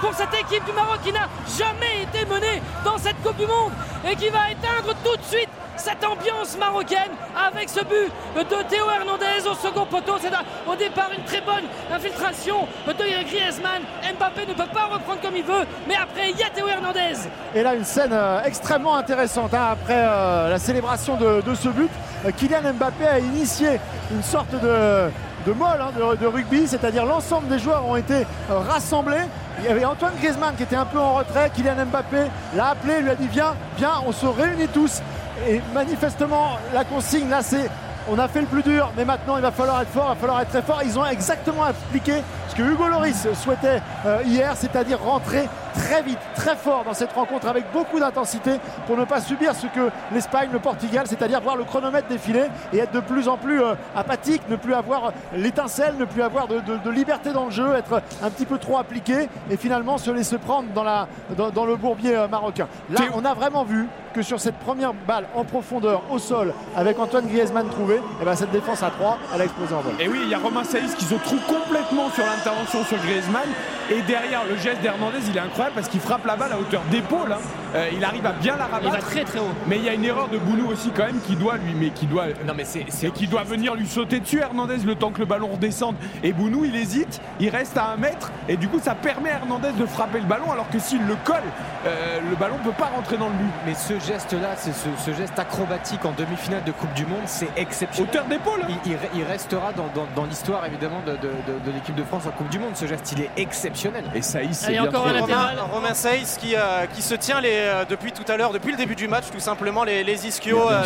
pour 0.00 0.12
cette 0.14 0.34
équipe 0.34 0.64
du 0.64 0.72
Maroc 0.72 0.98
qui 1.04 1.12
n'a 1.12 1.28
jamais 1.58 2.02
été 2.02 2.24
menée 2.26 2.62
dans 2.84 2.98
cette 2.98 3.20
Coupe 3.22 3.36
du 3.36 3.46
Monde 3.46 3.72
et 4.08 4.14
qui 4.16 4.28
va 4.28 4.50
éteindre 4.50 4.94
tout 5.04 5.16
de 5.16 5.22
suite 5.22 5.48
cette 5.76 6.04
ambiance 6.04 6.56
marocaine 6.58 7.10
avec 7.36 7.68
ce 7.68 7.80
but 7.80 8.10
de 8.36 8.62
Théo 8.68 8.84
Hernandez 8.94 9.46
au 9.50 9.54
second 9.54 9.86
poteau. 9.86 10.14
C'est 10.20 10.30
au 10.70 10.76
départ 10.76 11.10
une 11.16 11.24
très 11.24 11.40
bonne 11.40 11.64
infiltration 11.92 12.66
de 12.86 12.92
Griezmann. 12.92 13.82
Mbappé 14.16 14.46
ne 14.46 14.54
peut 14.54 14.70
pas 14.72 14.84
reprendre 14.86 15.20
comme 15.20 15.36
il 15.36 15.42
veut, 15.44 15.66
mais 15.88 15.96
après 15.96 16.30
il 16.30 16.38
y 16.38 16.42
a 16.44 16.50
Théo 16.50 16.68
Hernandez. 16.68 17.28
Et 17.54 17.62
là, 17.62 17.74
une 17.74 17.84
scène 17.84 18.12
euh, 18.12 18.42
extrêmement 18.44 18.94
intéressante. 18.96 19.52
hein, 19.54 19.70
après 19.72 19.96
euh, 20.06 20.50
la 20.50 20.58
célébration 20.58 21.16
de, 21.16 21.40
de 21.40 21.54
ce 21.54 21.68
but, 21.68 21.90
Euh, 22.26 22.30
Kylian 22.30 22.72
Mbappé 22.74 23.06
a 23.06 23.18
initié 23.18 23.78
une 24.10 24.22
sorte 24.22 24.52
de, 24.52 25.10
de 25.46 25.52
molle 25.52 25.80
hein, 25.80 26.14
de, 26.20 26.26
rugby, 26.26 26.66
c'est-à-dire 26.66 27.04
l'ensemble 27.04 27.48
des 27.48 27.58
joueurs 27.58 27.86
ont 27.86 27.96
été 27.96 28.26
euh, 28.50 28.58
rassemblés. 28.58 29.22
Il 29.58 29.64
y 29.64 29.68
avait 29.68 29.84
Antoine 29.84 30.14
Griezmann 30.20 30.54
qui 30.56 30.62
était 30.64 30.76
un 30.76 30.84
peu 30.84 30.98
en 30.98 31.14
retrait. 31.14 31.50
Kylian 31.54 31.86
Mbappé 31.86 32.24
l'a 32.56 32.68
appelé, 32.68 33.00
lui 33.00 33.10
a 33.10 33.14
dit 33.14 33.28
Viens, 33.28 33.54
viens, 33.76 33.94
on 34.06 34.12
se 34.12 34.26
réunit 34.26 34.68
tous. 34.68 35.00
Et 35.48 35.60
manifestement, 35.74 36.58
la 36.72 36.84
consigne 36.84 37.28
là, 37.28 37.42
c'est 37.42 37.68
on 38.08 38.18
a 38.18 38.28
fait 38.28 38.40
le 38.40 38.46
plus 38.46 38.62
dur, 38.62 38.92
mais 38.96 39.04
maintenant 39.04 39.36
il 39.36 39.42
va 39.42 39.50
falloir 39.50 39.80
être 39.80 39.90
fort, 39.90 40.08
il 40.10 40.14
va 40.14 40.20
falloir 40.20 40.40
être 40.40 40.50
très 40.50 40.62
fort. 40.62 40.82
Ils 40.84 40.98
ont 40.98 41.06
exactement 41.06 41.64
appliqué 41.64 42.22
ce 42.48 42.54
que 42.54 42.62
Hugo 42.62 42.86
Loris 42.86 43.26
souhaitait 43.42 43.80
euh, 44.04 44.20
hier, 44.26 44.52
c'est-à-dire 44.56 45.00
rentrer 45.00 45.48
très 45.74 46.02
vite, 46.02 46.18
très 46.34 46.56
fort 46.56 46.84
dans 46.84 46.94
cette 46.94 47.12
rencontre 47.12 47.46
avec 47.48 47.64
beaucoup 47.72 47.98
d'intensité 48.00 48.52
pour 48.86 48.96
ne 48.96 49.04
pas 49.04 49.20
subir 49.20 49.54
ce 49.54 49.66
que 49.66 49.90
l'Espagne, 50.12 50.48
le 50.52 50.58
Portugal, 50.60 51.04
c'est-à-dire 51.06 51.40
voir 51.40 51.56
le 51.56 51.64
chronomètre 51.64 52.08
défiler 52.08 52.44
et 52.72 52.78
être 52.78 52.92
de 52.92 53.00
plus 53.00 53.28
en 53.28 53.36
plus 53.36 53.60
euh, 53.62 53.74
apathique, 53.96 54.42
ne 54.48 54.56
plus 54.56 54.74
avoir 54.74 55.12
l'étincelle, 55.34 55.94
ne 55.98 56.04
plus 56.04 56.22
avoir 56.22 56.46
de, 56.48 56.60
de- 56.60 56.76
de 56.78 56.90
liberté 56.90 57.32
dans 57.32 57.46
le 57.46 57.50
jeu, 57.50 57.74
être 57.74 58.00
un 58.22 58.30
petit 58.30 58.46
peu 58.46 58.58
trop 58.58 58.78
appliqué 58.78 59.28
et 59.50 59.56
finalement 59.56 59.98
se 59.98 60.10
laisser 60.10 60.38
prendre 60.38 60.68
dans, 60.74 60.84
la, 60.84 61.08
dans, 61.36 61.50
dans 61.50 61.66
le 61.66 61.76
bourbier 61.76 62.16
euh, 62.16 62.28
marocain. 62.28 62.68
Là, 62.90 63.00
on 63.14 63.24
a 63.24 63.34
vraiment 63.34 63.64
vu 63.64 63.86
que 64.14 64.22
sur 64.22 64.38
cette 64.38 64.58
première 64.60 64.92
balle 64.94 65.24
en 65.34 65.42
profondeur 65.44 66.02
au 66.08 66.18
sol 66.20 66.54
avec 66.76 66.98
Antoine 67.00 67.26
Griezmann 67.26 67.68
trouvé, 67.68 68.00
eh 68.22 68.24
ben, 68.24 68.36
cette 68.36 68.52
défense 68.52 68.82
à 68.84 68.90
3, 68.90 69.18
elle 69.34 69.40
a 69.40 69.44
explosé 69.44 69.74
en 69.74 69.80
vol. 69.80 69.92
Et 69.98 70.06
oui, 70.08 70.20
il 70.22 70.28
y 70.28 70.34
a 70.34 70.38
Romain 70.38 70.62
Saïs 70.62 70.94
qui 70.94 71.04
se 71.04 71.16
trouve 71.16 71.40
complètement 71.48 72.08
sur 72.10 72.24
l'intervention 72.24 72.84
sur 72.84 72.96
Griezmann. 72.98 73.48
Et 73.90 74.00
derrière, 74.02 74.44
le 74.48 74.56
geste 74.56 74.80
d'Hernandez, 74.82 75.18
il 75.28 75.36
est 75.36 75.40
incroyable 75.40 75.63
parce 75.74 75.88
qu'il 75.88 76.00
frappe 76.00 76.24
la 76.26 76.36
balle 76.36 76.52
à 76.52 76.58
hauteur 76.58 76.82
d'épaule. 76.90 77.32
hein. 77.32 77.38
Euh, 77.74 77.88
il 77.92 78.04
arrive 78.04 78.24
à 78.26 78.32
bien 78.32 78.56
la 78.56 78.64
rabattre. 78.66 78.84
Il 78.84 78.90
va 78.92 78.98
très 78.98 79.24
très 79.24 79.38
haut. 79.40 79.50
Mais 79.66 79.76
il 79.78 79.84
y 79.84 79.88
a 79.88 79.94
une 79.94 80.04
erreur 80.04 80.28
de 80.28 80.38
Bounou 80.38 80.68
aussi 80.70 80.90
quand 80.90 81.04
même 81.06 81.20
qui 81.20 81.34
doit 81.34 81.56
lui, 81.56 81.74
mais 81.74 81.90
qui 81.90 82.06
doit, 82.06 82.26
non 82.46 82.54
mais 82.56 82.64
c'est, 82.64 82.84
qui 83.12 83.26
doit 83.26 83.42
venir 83.42 83.74
lui 83.74 83.86
sauter 83.88 84.20
dessus 84.20 84.40
Hernandez 84.40 84.76
le 84.78 84.94
temps 84.94 85.10
que 85.10 85.18
le 85.18 85.24
ballon 85.26 85.48
redescende. 85.48 85.96
Et 86.22 86.32
Bounou 86.32 86.64
il 86.64 86.76
hésite, 86.76 87.20
il 87.40 87.48
reste 87.48 87.76
à 87.76 87.86
un 87.86 87.96
mètre 87.96 88.30
et 88.48 88.56
du 88.56 88.68
coup 88.68 88.78
ça 88.80 88.94
permet 88.94 89.30
à 89.30 89.38
Hernandez 89.38 89.72
de 89.72 89.86
frapper 89.86 90.20
le 90.20 90.26
ballon 90.26 90.52
alors 90.52 90.68
que 90.70 90.78
s'il 90.78 91.04
le 91.06 91.16
colle, 91.24 91.42
euh, 91.86 92.20
le 92.30 92.36
ballon 92.36 92.56
peut 92.62 92.70
pas 92.72 92.90
rentrer 92.94 93.16
dans 93.16 93.26
le 93.28 93.34
but. 93.34 93.50
Mais 93.66 93.74
ce 93.74 93.94
geste-là, 94.06 94.50
c'est 94.56 94.72
ce, 94.72 94.88
ce 95.04 95.12
geste 95.12 95.36
acrobatique 95.38 96.04
en 96.04 96.12
demi-finale 96.12 96.62
de 96.64 96.70
Coupe 96.72 96.92
du 96.94 97.06
Monde, 97.06 97.22
c'est 97.26 97.48
exceptionnel. 97.56 98.08
Hauteur 98.10 98.24
d'épaule 98.26 98.60
il, 98.68 98.92
il- 98.92 98.98
il 99.16 99.24
restera 99.24 99.72
dans, 99.72 99.88
dans- 99.94 100.06
dans 100.14 100.24
l'histoire 100.26 100.64
évidemment 100.66 101.00
de, 101.04 101.12
de- 101.12 101.16
de- 101.18 101.58
de 101.66 101.70
l'équipe 101.72 101.94
de 101.96 102.04
France 102.04 102.22
en 102.26 102.30
Coupe 102.30 102.48
du 102.50 102.58
Monde. 102.60 102.74
Ce 102.76 102.86
geste, 102.86 103.12
il 103.12 103.22
est 103.22 103.30
exceptionnel. 103.36 104.04
Et 104.14 104.22
Saïs, 104.22 104.64
Allez, 104.64 104.78
encore 104.78 105.08
un 105.08 105.12
latéral. 105.12 105.53
Romain, 105.62 105.94
qui, 106.38 106.54
euh, 106.56 106.86
qui 106.94 107.02
se 107.02 107.14
tient 107.14 107.40
les, 107.40 107.50
euh, 107.52 107.84
depuis 107.88 108.12
tout 108.12 108.24
à 108.30 108.36
l'heure, 108.36 108.52
depuis 108.52 108.72
le 108.72 108.76
début 108.76 108.94
du 108.94 109.08
match, 109.08 109.24
tout 109.32 109.40
simplement 109.40 109.84
les, 109.84 110.04
les 110.04 110.26
ischios, 110.26 110.70
euh, 110.70 110.84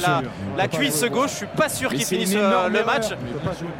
la, 0.56 0.68
cuisse 0.68 1.04
gauche. 1.04 1.30
Je 1.30 1.36
suis 1.36 1.46
pas 1.46 1.68
sûr 1.68 1.90
qu'il 1.90 2.04
finisse 2.04 2.34
euh, 2.34 2.68
le 2.68 2.84
match. 2.84 3.06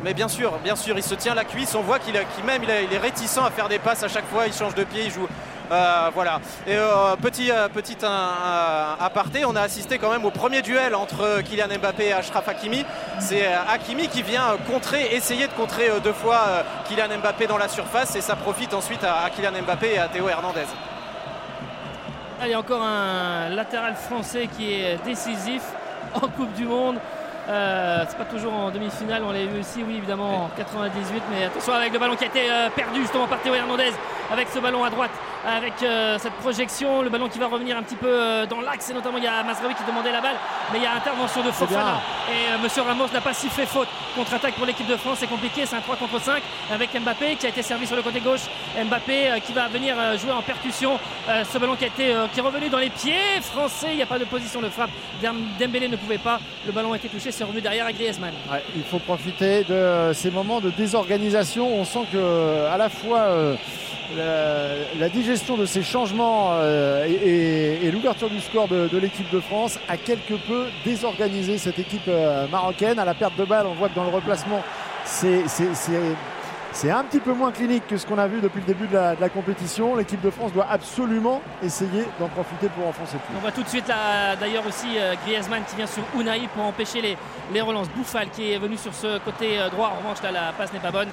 Mais 0.05 0.15
bien 0.15 0.29
sûr, 0.29 0.53
bien 0.65 0.77
sûr, 0.77 0.97
il 0.97 1.03
se 1.03 1.15
tient 1.15 1.35
la 1.35 1.45
cuisse. 1.45 1.75
On 1.75 1.83
voit 1.83 1.99
qu'il 1.99 2.17
a- 2.17 2.25
qu'il 2.25 2.45
même 2.45 2.63
il 2.65 2.71
est 2.95 2.99
réticent 2.99 3.39
à 3.39 3.51
faire 3.51 3.69
des 3.69 3.79
passes 3.79 4.03
à 4.03 4.09
chaque 4.09 4.27
fois. 4.29 4.47
Il 4.47 4.53
change 4.53 4.75
de 4.75 4.85
pied, 4.85 5.05
il 5.07 5.11
joue. 5.11 5.27
Euh, 5.71 6.11
voilà. 6.15 6.41
Et 6.67 6.77
euh, 6.77 7.17
petit, 7.17 7.51
euh, 7.51 7.69
petit 7.69 7.97
aparté, 8.05 9.45
on 9.45 9.57
a 9.57 9.63
assisté 9.63 9.99
quand 9.99 10.11
même 10.11 10.25
au 10.25 10.31
premier 10.31 10.63
duel 10.63 10.95
entre 10.95 11.43
Kylian 11.43 11.79
Mbappé 11.81 12.07
et 12.07 12.13
Achraf 12.13 12.49
Hakimi. 12.49 12.85
C'est 13.19 13.47
Hakimi 13.47 14.09
qui 14.09 14.23
vient 14.23 14.57
contrer, 14.71 15.15
essayer 15.15 15.47
de 15.47 15.53
contrer 15.53 15.91
deux 16.03 16.13
fois 16.13 16.65
Kylian 16.89 17.19
Mbappé 17.21 17.47
dans 17.47 17.59
la 17.59 17.69
surface 17.69 18.17
et 18.17 18.21
ça 18.21 18.37
profite 18.37 18.75
ensuite 18.75 19.05
à, 19.05 19.29
Kylian 19.31 19.63
Mbappé 19.63 19.95
et 19.95 19.99
à 19.99 20.09
Théo 20.09 20.29
Hernandez. 20.29 20.67
Allez, 22.41 22.55
encore 22.55 22.83
un 22.83 23.49
latéral 23.49 23.95
français 23.97 24.49
qui 24.57 24.73
est 24.73 24.99
décisif 25.05 25.63
en 26.15 26.29
Coupe 26.29 26.53
du 26.55 26.65
Monde. 26.65 26.99
Euh, 27.49 28.05
c'est 28.09 28.19
pas 28.19 28.25
toujours 28.27 28.53
en 28.53 28.71
demi-finale, 28.71 29.23
on 29.25 29.33
l'a 29.33 29.47
vu 29.47 29.61
aussi, 29.61 29.83
oui, 29.83 29.97
évidemment, 29.97 30.45
en 30.45 30.49
98. 30.57 31.23
Mais 31.31 31.45
attention 31.45 31.73
avec 31.73 31.93
le 31.95 31.99
ballon 31.99 32.15
qui 32.15 32.25
a 32.25 32.27
été 32.27 32.51
euh, 32.51 32.69
perdu 32.69 33.01
justement 33.01 33.27
par 33.27 33.41
Théo 33.41 33.55
Hernandez, 33.55 33.93
avec 34.31 34.49
ce 34.49 34.59
ballon 34.59 34.85
à 34.85 34.91
droite, 34.91 35.11
avec 35.47 35.73
euh, 35.83 36.19
cette 36.19 36.35
projection, 36.35 37.01
le 37.01 37.09
ballon 37.09 37.29
qui 37.29 37.39
va 37.39 37.47
revenir 37.47 37.79
un 37.79 37.83
petit 37.83 37.97
peu 37.97 38.47
dans 38.51 38.61
l'axe. 38.61 38.91
Et 38.91 38.95
notamment, 38.95 39.17
il 39.17 39.25
y 39.25 39.29
a 39.29 39.43
Masraoui 39.43 39.75
qui 39.75 39.85
demandait 39.85 40.13
la 40.13 40.21
balle, 40.21 40.37
mais 40.73 40.79
il 40.79 40.83
y 40.85 40.87
a 40.87 40.93
intervention 40.93 41.43
de. 41.43 41.51
Fofana. 41.51 42.01
Et 42.31 42.63
Monsieur 42.63 42.83
Ramos 42.83 43.07
n'a 43.15 43.23
pas 43.23 43.33
sifflé 43.33 43.65
faute. 43.65 43.89
Contre-attaque 44.15 44.55
pour 44.55 44.67
l'équipe 44.67 44.87
de 44.87 44.97
France, 44.97 45.19
c'est 45.21 45.27
compliqué, 45.27 45.65
c'est 45.65 45.77
un 45.77 45.81
3 45.81 45.97
contre 45.97 46.21
5 46.21 46.43
avec 46.71 46.91
Mbappé 47.01 47.37
qui 47.37 47.47
a 47.47 47.49
été 47.49 47.63
servi 47.63 47.87
sur 47.87 47.97
le 47.97 48.03
côté 48.03 48.21
gauche. 48.21 48.43
Mbappé 48.85 49.41
qui 49.47 49.55
va 49.55 49.69
venir 49.69 49.95
jouer 50.19 50.33
en 50.33 50.43
percussion. 50.43 50.99
Ce 51.29 51.57
ballon 51.57 51.77
qui, 51.77 51.85
a 51.85 51.87
été, 51.87 52.15
qui 52.35 52.41
est 52.41 52.43
revenu 52.43 52.69
dans 52.69 52.79
les 52.79 52.91
pieds 52.91 53.41
français. 53.41 53.89
Il 53.93 53.97
n'y 53.97 54.03
a 54.03 54.07
pas 54.07 54.19
de 54.19 54.25
position 54.27 54.61
de 54.61 54.69
frappe. 54.69 54.91
Dem- 55.23 55.47
Dembélé 55.59 55.89
ne 55.89 55.97
pouvait 55.97 56.19
pas. 56.19 56.39
Le 56.67 56.73
ballon 56.73 56.93
a 56.93 56.97
été 56.97 57.09
touché, 57.09 57.31
derrière 57.63 57.87
à 57.87 57.93
Griezmann. 57.93 58.33
Il 58.77 58.83
faut 58.83 58.99
profiter 58.99 59.65
de 59.65 60.13
ces 60.13 60.31
moments 60.31 60.61
de 60.61 60.71
désorganisation. 60.71 61.81
On 61.81 61.85
sent 61.85 62.07
que 62.13 62.67
à 62.67 62.77
la 62.77 62.89
fois 62.89 63.57
euh, 64.17 64.85
la, 64.99 65.09
digestion 65.11 65.57
de 65.59 65.67
ces 65.67 65.83
changements 65.83 66.53
euh, 66.53 67.05
et, 67.05 67.91
l'ouverture 67.91 68.31
du 68.31 68.41
score 68.41 68.67
de, 68.67 68.97
l'équipe 68.97 69.31
de 69.31 69.41
France 69.41 69.79
a 69.89 69.99
quelque 69.99 70.35
peu 70.35 70.67
désorganisé 70.85 71.59
cette 71.59 71.79
équipe 71.79 72.09
euh, 72.09 72.47
marocaine. 72.49 72.99
À 72.99 73.05
la 73.05 73.15
perte 73.15 73.37
de 73.37 73.45
balle, 73.45 73.67
on 73.67 73.75
voit 73.75 73.89
que 73.91 73.95
dans 73.95 74.05
le 74.05 74.11
replacement, 74.11 74.63
c'est 75.05 75.45
c'est- 76.79 76.91
un 76.91 77.05
petit 77.05 77.21
peu 77.21 77.33
moins 77.33 77.53
clinique 77.53 77.87
que 77.87 77.97
ce 77.97 78.07
qu'on 78.07 78.19
a 78.19 78.27
vu 78.27 78.41
depuis 78.41 78.61
le 78.61 78.67
début 78.67 78.87
de 78.87 78.95
la, 78.95 79.29
compétition. 79.29 79.97
L'équipe 79.97 80.21
de 80.21 80.31
France 80.31 80.53
doit 80.53 80.67
absolument 80.71 81.43
essayer 81.63 82.05
d'en 82.19 82.29
profiter 82.29 82.69
pour 82.69 82.87
enfoncer 82.87 83.17
le 83.31 83.37
On 83.37 83.41
voit 83.41 83.53
tout 83.53 83.63
de 83.63 83.69
suite 83.69 83.87
d'ailleurs 84.41 84.67
aussi 84.67 84.99
euh, 84.99 85.15
Griezmann 85.25 85.63
qui 85.69 85.77
vient 85.77 85.87
sur 85.87 86.03
Unai 86.19 86.49
pour 86.55 86.65
empêcher 86.65 87.01
les, 87.01 87.17
les 87.53 87.61
relances. 87.61 87.89
Bouffal 87.91 88.29
qui 88.31 88.53
est 88.53 88.59
venu 88.59 88.77
sur 88.77 88.95
ce 88.95 89.19
côté 89.19 89.59
euh, 89.59 89.69
droit. 89.69 89.93
En 89.95 89.99
revanche 89.99 90.23
là 90.23 90.31
la 90.31 90.53
passe 90.53 90.73
n'est 90.73 90.79
pas 90.79 90.91
bonne. 90.91 91.09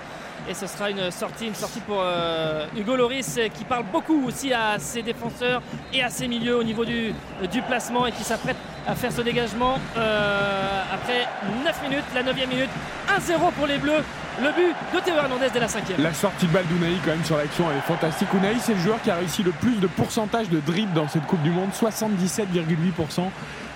Et 0.48 0.54
ce 0.54 0.68
sera 0.68 0.92
une 0.92 1.10
sortie, 1.10 1.48
une 1.48 1.56
sortie 1.56 1.80
pour 1.80 2.02
euh, 2.02 2.68
Hugo 2.78 2.96
Loris 2.96 3.38
euh, 3.38 3.48
qui 3.48 3.64
parle 3.64 3.86
beaucoup 3.92 4.28
aussi 4.28 4.54
à 4.54 4.78
ses 4.78 5.02
défenseurs 5.02 5.62
et 5.92 6.04
à 6.04 6.10
ses 6.10 6.28
milieux 6.28 6.58
au 6.58 6.64
niveau 6.64 6.86
du, 6.86 7.14
du 7.52 7.62
placement 7.64 8.06
et 8.06 8.12
qui 8.12 8.24
s'apprête 8.24 8.58
à 8.88 8.94
faire 8.94 9.12
ce 9.12 9.22
dégagement 9.22 9.80
euh, 9.98 10.82
après 10.94 11.28
9 11.64 11.90
minutes, 11.90 12.04
la 12.14 12.22
9 12.22 12.48
minute. 12.48 12.70
1-0 13.10 13.52
pour 13.54 13.66
les 13.66 13.78
Bleus. 13.80 14.04
Le 14.42 14.52
but 14.52 14.76
de 14.94 15.00
Théo 15.00 15.16
Hernandez 15.16 15.48
dès 15.52 15.62
la 15.62 15.68
5 15.68 15.84
La 15.98 16.14
sortie 16.14 16.46
de 16.46 16.52
balle 16.52 16.66
d'Unai 16.66 16.92
quand 17.06 17.12
même 17.12 17.24
sur 17.24 17.38
l'action 17.38 17.66
est 17.72 17.88
fantastique. 17.88 18.28
Unai 18.34 18.56
c'est 18.60 18.74
le 18.74 18.80
joueur 18.80 19.02
qui 19.02 19.10
a 19.10 19.16
réussi 19.16 19.44
le 19.44 19.52
plus 19.52 19.78
de 19.78 19.88
pourcentage 19.88 20.50
de 20.50 20.60
dribble 20.60 20.94
dans 20.94 21.08
cette 21.08 21.26
Coupe 21.26 21.42
du 21.42 21.52
Monde, 21.52 21.70
77,8%. 21.72 23.30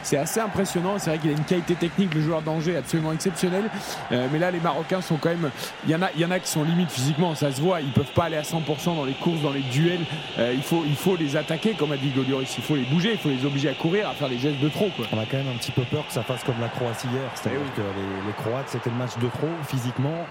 C'est 0.03 0.17
assez 0.17 0.39
impressionnant. 0.39 0.97
C'est 0.97 1.09
vrai 1.09 1.19
qu'il 1.19 1.29
a 1.29 1.33
une 1.33 1.43
qualité 1.43 1.75
technique, 1.75 2.13
le 2.13 2.21
joueur 2.21 2.41
d'Angers, 2.41 2.77
absolument 2.77 3.11
exceptionnel. 3.11 3.69
Euh, 4.11 4.27
mais 4.31 4.39
là, 4.39 4.51
les 4.51 4.59
Marocains 4.59 5.01
sont 5.01 5.17
quand 5.17 5.29
même. 5.29 5.49
Il 5.85 5.91
y, 5.91 5.95
en 5.95 6.01
a, 6.01 6.09
il 6.15 6.21
y 6.21 6.25
en 6.25 6.31
a 6.31 6.39
qui 6.39 6.49
sont 6.49 6.63
limite 6.63 6.91
physiquement, 6.91 7.35
ça 7.35 7.51
se 7.51 7.61
voit. 7.61 7.81
Ils 7.81 7.91
peuvent 7.91 8.13
pas 8.13 8.25
aller 8.25 8.37
à 8.37 8.41
100% 8.41 8.95
dans 8.95 9.05
les 9.05 9.13
courses, 9.13 9.41
dans 9.41 9.51
les 9.51 9.61
duels. 9.61 10.05
Euh, 10.37 10.53
il, 10.55 10.63
faut, 10.63 10.83
il 10.85 10.95
faut 10.95 11.15
les 11.15 11.35
attaquer, 11.35 11.73
comme 11.73 11.91
a 11.91 11.97
dit 11.97 12.09
Golioris. 12.09 12.55
Il 12.57 12.63
faut 12.63 12.75
les 12.75 12.85
bouger, 12.85 13.13
il 13.13 13.19
faut 13.19 13.29
les 13.29 13.45
obliger 13.45 13.69
à 13.69 13.73
courir, 13.73 14.09
à 14.09 14.13
faire 14.13 14.29
des 14.29 14.39
gestes 14.39 14.59
de 14.59 14.69
trop. 14.69 14.89
Quoi. 14.95 15.05
On 15.11 15.19
a 15.19 15.25
quand 15.25 15.37
même 15.37 15.49
un 15.49 15.57
petit 15.57 15.71
peu 15.71 15.83
peur 15.83 16.05
que 16.07 16.13
ça 16.13 16.23
fasse 16.23 16.43
comme 16.43 16.59
la 16.61 16.69
Croatie 16.69 17.07
hier. 17.07 17.29
C'est-à-dire 17.35 17.61
que 17.75 17.81
les, 17.81 18.27
les 18.27 18.33
Croates, 18.33 18.69
c'était 18.69 18.89
le 18.89 18.95
match 18.95 19.17
de 19.21 19.27
trop 19.27 19.49
physiquement. 19.67 20.25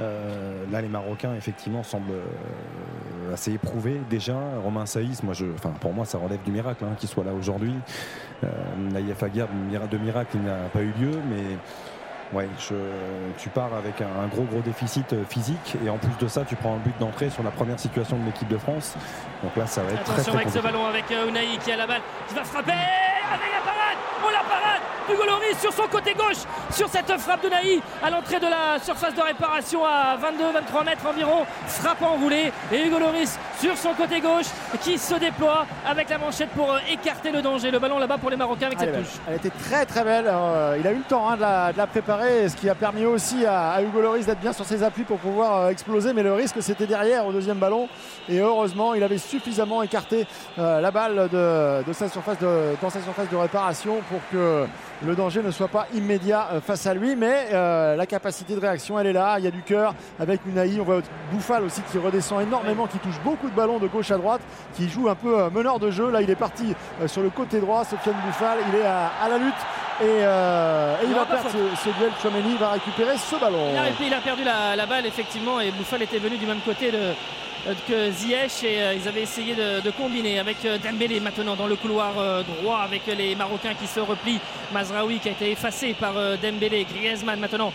Euh, 0.00 0.64
là, 0.72 0.80
les 0.80 0.88
Marocains, 0.88 1.34
effectivement, 1.36 1.82
semblent 1.82 2.10
euh, 2.12 3.34
assez 3.34 3.52
éprouvés 3.52 4.00
déjà. 4.08 4.34
Romain 4.62 4.86
Saïs, 4.86 5.22
moi, 5.22 5.34
je, 5.34 5.44
enfin, 5.54 5.70
pour 5.80 5.92
moi, 5.92 6.04
ça 6.06 6.18
relève 6.18 6.42
du 6.42 6.50
miracle 6.52 6.84
hein, 6.84 6.94
qu'il 6.98 7.08
soit 7.08 7.24
là 7.24 7.32
aujourd'hui. 7.32 7.74
Euh, 8.44 8.48
Naïef 8.92 9.22
Aguerd, 9.22 9.50
mira- 9.68 9.86
de 9.86 9.98
miracle, 9.98 10.30
il 10.34 10.42
n'a 10.42 10.68
pas 10.72 10.80
eu 10.80 10.92
lieu, 10.98 11.20
mais. 11.28 11.56
Ouais, 12.32 12.48
je- 12.60 12.74
tu 13.38 13.48
pars 13.48 13.74
avec 13.74 14.00
un, 14.00 14.22
un 14.22 14.28
gros 14.28 14.44
gros 14.44 14.60
déficit 14.60 15.12
euh, 15.14 15.24
physique 15.28 15.76
et 15.84 15.90
en 15.90 15.98
plus 15.98 16.16
de 16.20 16.28
ça 16.28 16.44
tu 16.44 16.54
prends 16.54 16.74
un 16.74 16.78
but 16.78 16.94
d'entrée 17.00 17.28
sur 17.28 17.42
la 17.42 17.50
première 17.50 17.80
situation 17.80 18.16
de 18.20 18.24
l'équipe 18.24 18.46
de 18.46 18.56
France 18.56 18.94
donc 19.42 19.56
là 19.56 19.66
ça 19.66 19.82
va 19.82 19.90
être 19.90 20.04
très 20.04 20.12
Attention 20.12 20.32
très 20.34 20.42
avec 20.42 20.54
ce 20.54 20.60
ballon 20.60 20.86
avec 20.86 21.06
Unai 21.10 21.58
qui 21.64 21.72
a 21.72 21.76
la 21.76 21.88
balle, 21.88 22.02
qui 22.28 22.34
va 22.36 22.44
frapper 22.44 22.70
avec 22.70 23.50
la 23.52 23.60
parade. 23.68 23.89
Hugo 25.12 25.24
Loris 25.26 25.58
sur 25.60 25.72
son 25.72 25.88
côté 25.88 26.14
gauche, 26.14 26.38
sur 26.70 26.88
cette 26.88 27.10
frappe 27.18 27.42
de 27.42 27.48
Naï 27.48 27.80
à 28.02 28.10
l'entrée 28.10 28.38
de 28.38 28.46
la 28.46 28.78
surface 28.82 29.14
de 29.14 29.20
réparation 29.20 29.84
à 29.84 30.16
22-23 30.16 30.84
mètres 30.84 31.06
environ. 31.06 31.44
Frappe 31.66 32.02
enroulée 32.02 32.52
et 32.72 32.86
Hugo 32.86 32.98
Loris 32.98 33.38
sur 33.60 33.76
son 33.76 33.92
côté 33.94 34.20
gauche 34.20 34.46
qui 34.82 34.98
se 34.98 35.14
déploie 35.16 35.66
avec 35.88 36.08
la 36.08 36.18
manchette 36.18 36.50
pour 36.50 36.72
euh, 36.72 36.78
écarter 36.90 37.30
le 37.30 37.42
danger. 37.42 37.70
Le 37.70 37.78
ballon 37.78 37.98
là-bas 37.98 38.18
pour 38.18 38.30
les 38.30 38.36
Marocains 38.36 38.66
avec 38.66 38.78
cette 38.78 38.96
touche. 38.96 39.18
Elle 39.28 39.36
était 39.36 39.50
très 39.50 39.84
très 39.84 40.04
belle. 40.04 40.26
Euh, 40.28 40.76
il 40.78 40.86
a 40.86 40.92
eu 40.92 40.96
le 40.96 41.02
temps 41.02 41.28
hein, 41.28 41.36
de, 41.36 41.40
la, 41.42 41.72
de 41.72 41.78
la 41.78 41.86
préparer, 41.86 42.48
ce 42.48 42.56
qui 42.56 42.68
a 42.68 42.74
permis 42.74 43.04
aussi 43.04 43.44
à, 43.44 43.70
à 43.72 43.82
Hugo 43.82 44.00
Loris 44.00 44.26
d'être 44.26 44.40
bien 44.40 44.52
sur 44.52 44.64
ses 44.64 44.82
appuis 44.82 45.04
pour 45.04 45.18
pouvoir 45.18 45.56
euh, 45.56 45.68
exploser. 45.70 46.12
Mais 46.12 46.22
le 46.22 46.34
risque 46.34 46.56
c'était 46.60 46.86
derrière 46.86 47.26
au 47.26 47.32
deuxième 47.32 47.58
ballon. 47.58 47.88
Et 48.28 48.38
heureusement, 48.38 48.94
il 48.94 49.02
avait 49.02 49.18
suffisamment 49.18 49.82
écarté 49.82 50.26
euh, 50.58 50.80
la 50.80 50.90
balle 50.90 51.28
de, 51.30 51.82
de 51.86 51.92
sa 51.92 52.08
surface 52.08 52.38
de, 52.38 52.74
dans 52.80 52.90
sa 52.90 53.00
surface 53.00 53.28
de 53.28 53.36
réparation 53.36 53.98
pour 54.08 54.20
que 54.30 54.66
le 55.04 55.14
danger 55.16 55.42
ne 55.42 55.50
soit 55.50 55.68
pas 55.68 55.86
immédiat 55.94 56.48
euh, 56.52 56.60
face 56.60 56.86
à 56.86 56.94
lui. 56.94 57.16
Mais 57.16 57.48
euh, 57.52 57.96
la 57.96 58.06
capacité 58.06 58.54
de 58.54 58.60
réaction, 58.60 58.98
elle 58.98 59.06
est 59.06 59.12
là. 59.12 59.36
Il 59.38 59.44
y 59.44 59.48
a 59.48 59.50
du 59.50 59.62
cœur 59.62 59.94
avec 60.18 60.40
Unai. 60.46 60.78
On 60.80 60.84
voit 60.84 61.00
Bouffal 61.32 61.62
aussi 61.64 61.82
qui 61.90 61.98
redescend 61.98 62.42
énormément, 62.42 62.86
qui 62.86 62.98
touche 62.98 63.20
beaucoup 63.24 63.48
de 63.48 63.54
ballons 63.54 63.78
de 63.78 63.86
gauche 63.88 64.10
à 64.10 64.16
droite, 64.16 64.40
qui 64.74 64.88
joue 64.88 65.08
un 65.08 65.14
peu 65.14 65.38
euh, 65.38 65.50
meneur 65.50 65.78
de 65.78 65.90
jeu. 65.90 66.10
Là, 66.10 66.22
il 66.22 66.30
est 66.30 66.34
parti 66.34 66.74
sur 67.06 67.22
le 67.22 67.30
côté 67.30 67.60
droit. 67.60 67.84
Sofiane 67.84 68.16
Bouffal, 68.26 68.58
il 68.72 68.78
est 68.80 68.86
à, 68.86 69.10
à 69.22 69.28
la 69.28 69.38
lutte. 69.38 69.54
Et, 70.02 70.04
euh, 70.06 70.94
et 71.02 71.06
il 71.06 71.14
va 71.14 71.26
perdre 71.26 71.50
ce, 71.50 71.76
ce 71.84 71.90
duel. 71.98 72.10
Chouameni 72.22 72.56
va 72.56 72.70
récupérer 72.70 73.16
ce 73.18 73.36
ballon. 73.38 73.68
Il 73.72 73.78
a, 73.78 74.06
il 74.06 74.14
a 74.14 74.20
perdu 74.20 74.44
la, 74.44 74.74
la 74.74 74.86
balle 74.86 75.04
effectivement 75.04 75.60
et 75.60 75.70
Bouffal 75.72 76.00
était 76.02 76.18
venu 76.18 76.38
du 76.38 76.46
même 76.46 76.60
côté 76.64 76.90
de, 76.90 77.12
que 77.86 78.10
Ziyech 78.10 78.64
et 78.64 78.80
euh, 78.80 78.94
ils 78.94 79.08
avaient 79.08 79.22
essayé 79.22 79.54
de, 79.54 79.90
combiner 79.90 80.38
avec 80.38 80.64
euh, 80.64 80.78
Dembélé 80.78 81.20
maintenant 81.20 81.56
dans 81.56 81.66
le 81.66 81.76
couloir 81.76 82.12
euh, 82.18 82.42
droit 82.42 82.78
avec 82.78 83.06
les 83.06 83.34
Marocains 83.34 83.74
qui 83.74 83.86
se 83.86 84.00
replient. 84.00 84.40
Mazraoui 84.72 85.18
qui 85.18 85.28
a 85.28 85.32
été 85.32 85.50
effacé 85.50 85.94
par 85.94 86.16
euh, 86.16 86.36
Dembélé, 86.40 86.84
Griezmann 86.84 87.40
maintenant 87.40 87.72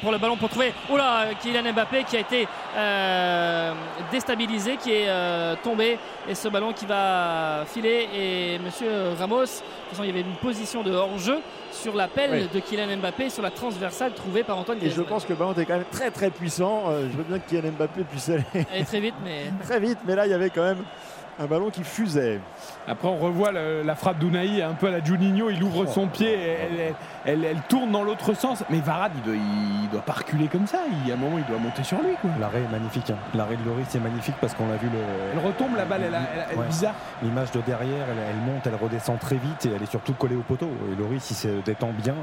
pour 0.00 0.12
le 0.12 0.18
ballon 0.18 0.36
pour 0.36 0.48
trouver 0.48 0.72
oh 0.90 0.96
là, 0.96 1.26
Kylian 1.40 1.72
Mbappé 1.72 2.04
qui 2.04 2.16
a 2.16 2.20
été 2.20 2.48
euh, 2.76 3.72
déstabilisé, 4.12 4.76
qui 4.76 4.92
est 4.92 5.08
euh, 5.08 5.54
tombé. 5.62 5.98
Et 6.28 6.34
ce 6.34 6.48
ballon 6.48 6.72
qui 6.72 6.86
va 6.86 7.64
filer. 7.66 8.08
Et 8.14 8.58
Monsieur 8.58 9.14
Ramos, 9.18 9.40
de 9.40 9.46
toute 9.46 9.90
façon 9.90 10.04
il 10.04 10.08
y 10.08 10.10
avait 10.10 10.20
une 10.20 10.36
position 10.36 10.82
de 10.82 10.92
hors-jeu 10.92 11.40
sur 11.80 11.94
l'appel 11.94 12.30
Oui. 12.32 12.48
de 12.52 12.60
Kylian 12.60 12.96
Mbappé 12.98 13.30
sur 13.30 13.42
la 13.42 13.50
transversale 13.50 14.12
trouvée 14.14 14.42
par 14.42 14.58
Antoine 14.58 14.78
Et 14.78 14.80
je 14.82 14.86
Griezmann. 14.86 15.06
pense 15.06 15.24
que 15.24 15.30
le 15.32 15.38
ballon 15.38 15.52
était 15.52 15.64
quand 15.64 15.74
même 15.76 15.84
très 15.90 16.10
très 16.10 16.30
puissant. 16.30 16.84
Euh, 16.90 17.08
je 17.10 17.16
veux 17.16 17.24
bien 17.24 17.38
que 17.38 17.48
Kylian 17.48 17.72
Mbappé 17.72 18.04
puisse 18.04 18.28
aller 18.28 18.44
est 18.74 18.84
très 18.84 19.00
vite, 19.00 19.14
mais. 19.24 19.44
très 19.64 19.80
vite, 19.80 19.98
mais 20.06 20.14
là 20.16 20.26
il 20.26 20.30
y 20.30 20.34
avait 20.34 20.50
quand 20.50 20.62
même 20.64 20.84
un 21.40 21.46
ballon 21.46 21.70
qui 21.70 21.84
fusait. 21.84 22.40
Après, 22.88 23.06
on 23.08 23.16
revoit 23.16 23.52
le- 23.52 23.82
la 23.82 23.94
frappe 23.94 24.18
d'Unai 24.18 24.62
un 24.62 24.72
peu 24.74 24.88
à 24.88 24.90
la 24.90 25.02
Juninho. 25.04 25.50
Il 25.50 25.62
ouvre 25.62 25.86
son 25.86 26.06
pied, 26.08 26.32
et 26.32 26.48
elle, 26.48 26.80
elle- 26.80 26.94
elle- 27.26 27.44
elle 27.44 27.60
tourne 27.68 27.92
dans 27.92 28.02
l'autre 28.02 28.34
sens. 28.34 28.64
Mais 28.70 28.80
Varane, 28.80 29.12
il 29.16 29.22
doit, 29.22 29.34
il 29.34 29.88
doit 29.90 30.02
pas 30.02 30.14
reculer 30.14 30.48
comme 30.48 30.66
ça. 30.66 30.78
Il, 31.06 31.10
à 31.10 31.14
un 31.14 31.18
moment, 31.18 31.38
il 31.38 31.44
doit 31.44 31.58
monter 31.58 31.84
sur 31.84 31.98
lui. 31.98 32.14
L'arrêt 32.40 32.60
est 32.60 32.72
magnifique. 32.72 33.10
hein. 33.10 33.16
L'arrêt 33.34 33.56
de 33.56 33.64
Loris 33.64 33.94
est 33.94 34.00
magnifique 34.00 34.34
parce 34.40 34.54
qu'on 34.54 34.68
l'a 34.68 34.76
vu 34.76 34.88
le. 34.88 34.98
Elle 35.32 35.46
retombe, 35.46 35.76
la 35.76 35.84
balle, 35.84 36.02
elle, 36.06 36.14
est 36.14 36.56
Ouais. 36.58 36.66
bizarre. 36.66 36.94
L'image 37.22 37.50
de 37.52 37.60
derrière, 37.60 38.06
elle, 38.10 38.18
elle 38.30 38.52
monte, 38.52 38.66
elle 38.66 38.74
redescend 38.74 39.18
très 39.18 39.36
vite 39.36 39.66
et 39.66 39.70
elle 39.76 39.82
est 39.82 39.90
surtout 39.90 40.14
collée 40.14 40.36
au 40.36 40.42
poteau. 40.42 40.70
Et 40.92 41.00
Loris, 41.00 41.30
il 41.30 41.34
se 41.36 41.48
détend 41.64 41.90
bien 42.02 42.14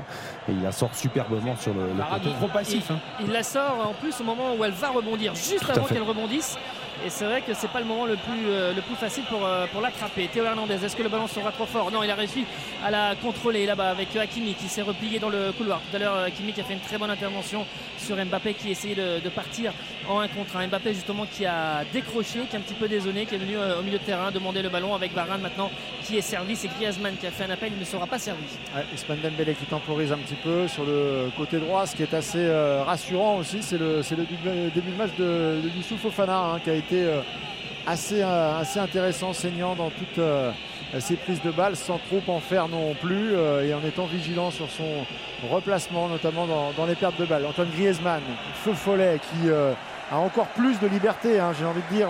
et 0.49 0.51
il 0.51 0.61
la 0.61 0.71
sort 0.71 0.93
superbement 0.93 1.55
sur 1.55 1.73
le, 1.73 1.81
le 1.87 2.03
poteau. 2.19 2.29
hein. 2.29 2.99
Il, 3.19 3.27
il 3.27 3.31
la 3.31 3.43
sort 3.43 3.87
en 3.89 3.93
plus 3.93 4.19
au 4.19 4.23
moment 4.23 4.53
où 4.57 4.63
elle 4.65 4.71
va 4.73 4.89
rebondir, 4.89 5.33
juste 5.35 5.59
Tout 5.59 5.71
avant 5.71 5.85
qu'elle 5.85 6.01
rebondisse. 6.03 6.57
Et 7.03 7.09
c'est 7.09 7.25
vrai 7.25 7.41
que 7.41 7.53
c'est 7.53 7.67
pas 7.67 7.79
le 7.79 7.85
moment 7.85 8.05
le 8.05 8.15
plus, 8.15 8.47
euh, 8.47 8.73
le 8.73 8.81
plus 8.81 8.95
facile 8.95 9.23
pour, 9.25 9.45
euh, 9.45 9.65
pour 9.71 9.81
l'attraper. 9.81 10.27
Théo 10.27 10.45
Hernandez, 10.45 10.83
est-ce 10.83 10.95
que 10.95 11.03
le 11.03 11.09
ballon 11.09 11.27
sera 11.27 11.51
trop 11.51 11.65
fort? 11.65 11.91
Non, 11.91 12.03
il 12.03 12.09
a 12.09 12.15
réussi 12.15 12.45
à 12.83 12.89
la 12.89 13.15
contrôler 13.15 13.65
là-bas 13.65 13.89
avec 13.89 14.15
Hakimi 14.15 14.53
qui 14.53 14.67
s'est 14.67 14.81
replié 14.81 15.19
dans 15.19 15.29
le 15.29 15.51
couloir. 15.51 15.81
Tout 15.89 15.95
à 15.95 15.99
l'heure, 15.99 16.15
euh, 16.15 16.25
Hakimi 16.27 16.53
qui 16.53 16.61
a 16.61 16.63
fait 16.63 16.73
une 16.73 16.79
très 16.79 16.97
bonne 16.97 17.09
intervention 17.09 17.65
sur 17.97 18.15
Mbappé 18.15 18.53
qui 18.53 18.71
essayait 18.71 18.95
de, 18.95 19.19
de 19.19 19.29
partir 19.29 19.73
en 20.07 20.19
un 20.19 20.27
contre 20.27 20.57
un. 20.57 20.67
Mbappé 20.67 20.93
justement 20.93 21.25
qui 21.25 21.45
a 21.45 21.83
décroché, 21.91 22.39
qui 22.49 22.55
est 22.55 22.59
un 22.59 22.61
petit 22.61 22.73
peu 22.73 22.87
désonné, 22.87 23.25
qui 23.25 23.35
est 23.35 23.39
venu 23.39 23.57
euh, 23.57 23.79
au 23.79 23.83
milieu 23.83 23.99
de 23.99 24.03
terrain 24.03 24.31
demander 24.31 24.61
le 24.61 24.69
ballon 24.69 24.95
avec 24.95 25.13
Varane 25.13 25.41
maintenant 25.41 25.69
qui 26.03 26.17
est 26.17 26.21
servi. 26.21 26.55
C'est 26.55 26.69
Griezmann 26.69 27.15
qui 27.17 27.27
a 27.27 27.31
fait 27.31 27.43
un 27.43 27.49
appel, 27.49 27.71
il 27.73 27.79
ne 27.79 27.85
sera 27.85 28.07
pas 28.07 28.19
servi. 28.19 28.43
Ouais, 28.75 28.83
Ousmane 28.93 29.19
Dembélé 29.21 29.53
qui 29.53 29.65
temporise 29.65 30.11
un 30.11 30.17
petit 30.17 30.35
peu 30.35 30.67
sur 30.67 30.85
le 30.85 31.29
côté 31.35 31.59
droit, 31.59 31.85
ce 31.85 31.95
qui 31.95 32.03
est 32.03 32.13
assez 32.13 32.39
euh, 32.39 32.83
rassurant 32.83 33.37
aussi, 33.37 33.61
c'est 33.61 33.77
le, 33.77 33.97
le 33.97 34.69
début, 34.69 34.91
de 34.91 34.97
match 34.97 35.11
de, 35.17 35.61
de 35.63 35.69
Youssouf 35.75 36.19
hein, 36.19 36.59
qui 36.63 36.69
a 36.69 36.75
euh, 36.93 37.21
assez, 37.87 38.21
euh, 38.21 38.59
assez 38.59 38.79
intéressant, 38.79 39.33
saignant 39.33 39.75
dans 39.75 39.89
toutes 39.89 40.17
euh, 40.17 40.51
ses 40.99 41.15
prises 41.15 41.41
de 41.41 41.51
balles, 41.51 41.75
sans 41.75 41.99
trop 41.99 42.21
en 42.27 42.39
faire 42.39 42.67
non 42.67 42.93
plus, 42.95 43.33
et 43.63 43.73
en 43.73 43.83
étant 43.85 44.05
vigilant 44.05 44.49
sur 44.49 44.69
son 44.69 45.05
replacement, 45.51 46.07
notamment 46.07 46.47
dans, 46.47 46.85
les 46.85 46.95
pertes 46.95 47.19
de 47.19 47.25
balles. 47.25 47.45
Antoine 47.45 47.69
Griezmann, 47.69 48.21
feu 48.63 48.73
follet, 48.73 49.19
qui 49.19 49.49
a 49.49 50.17
encore 50.17 50.47
plus 50.47 50.79
de 50.79 50.87
liberté, 50.87 51.39
hein, 51.39 51.51
j'ai 51.57 51.65
envie 51.65 51.81
de 51.89 51.95
dire, 51.95 52.07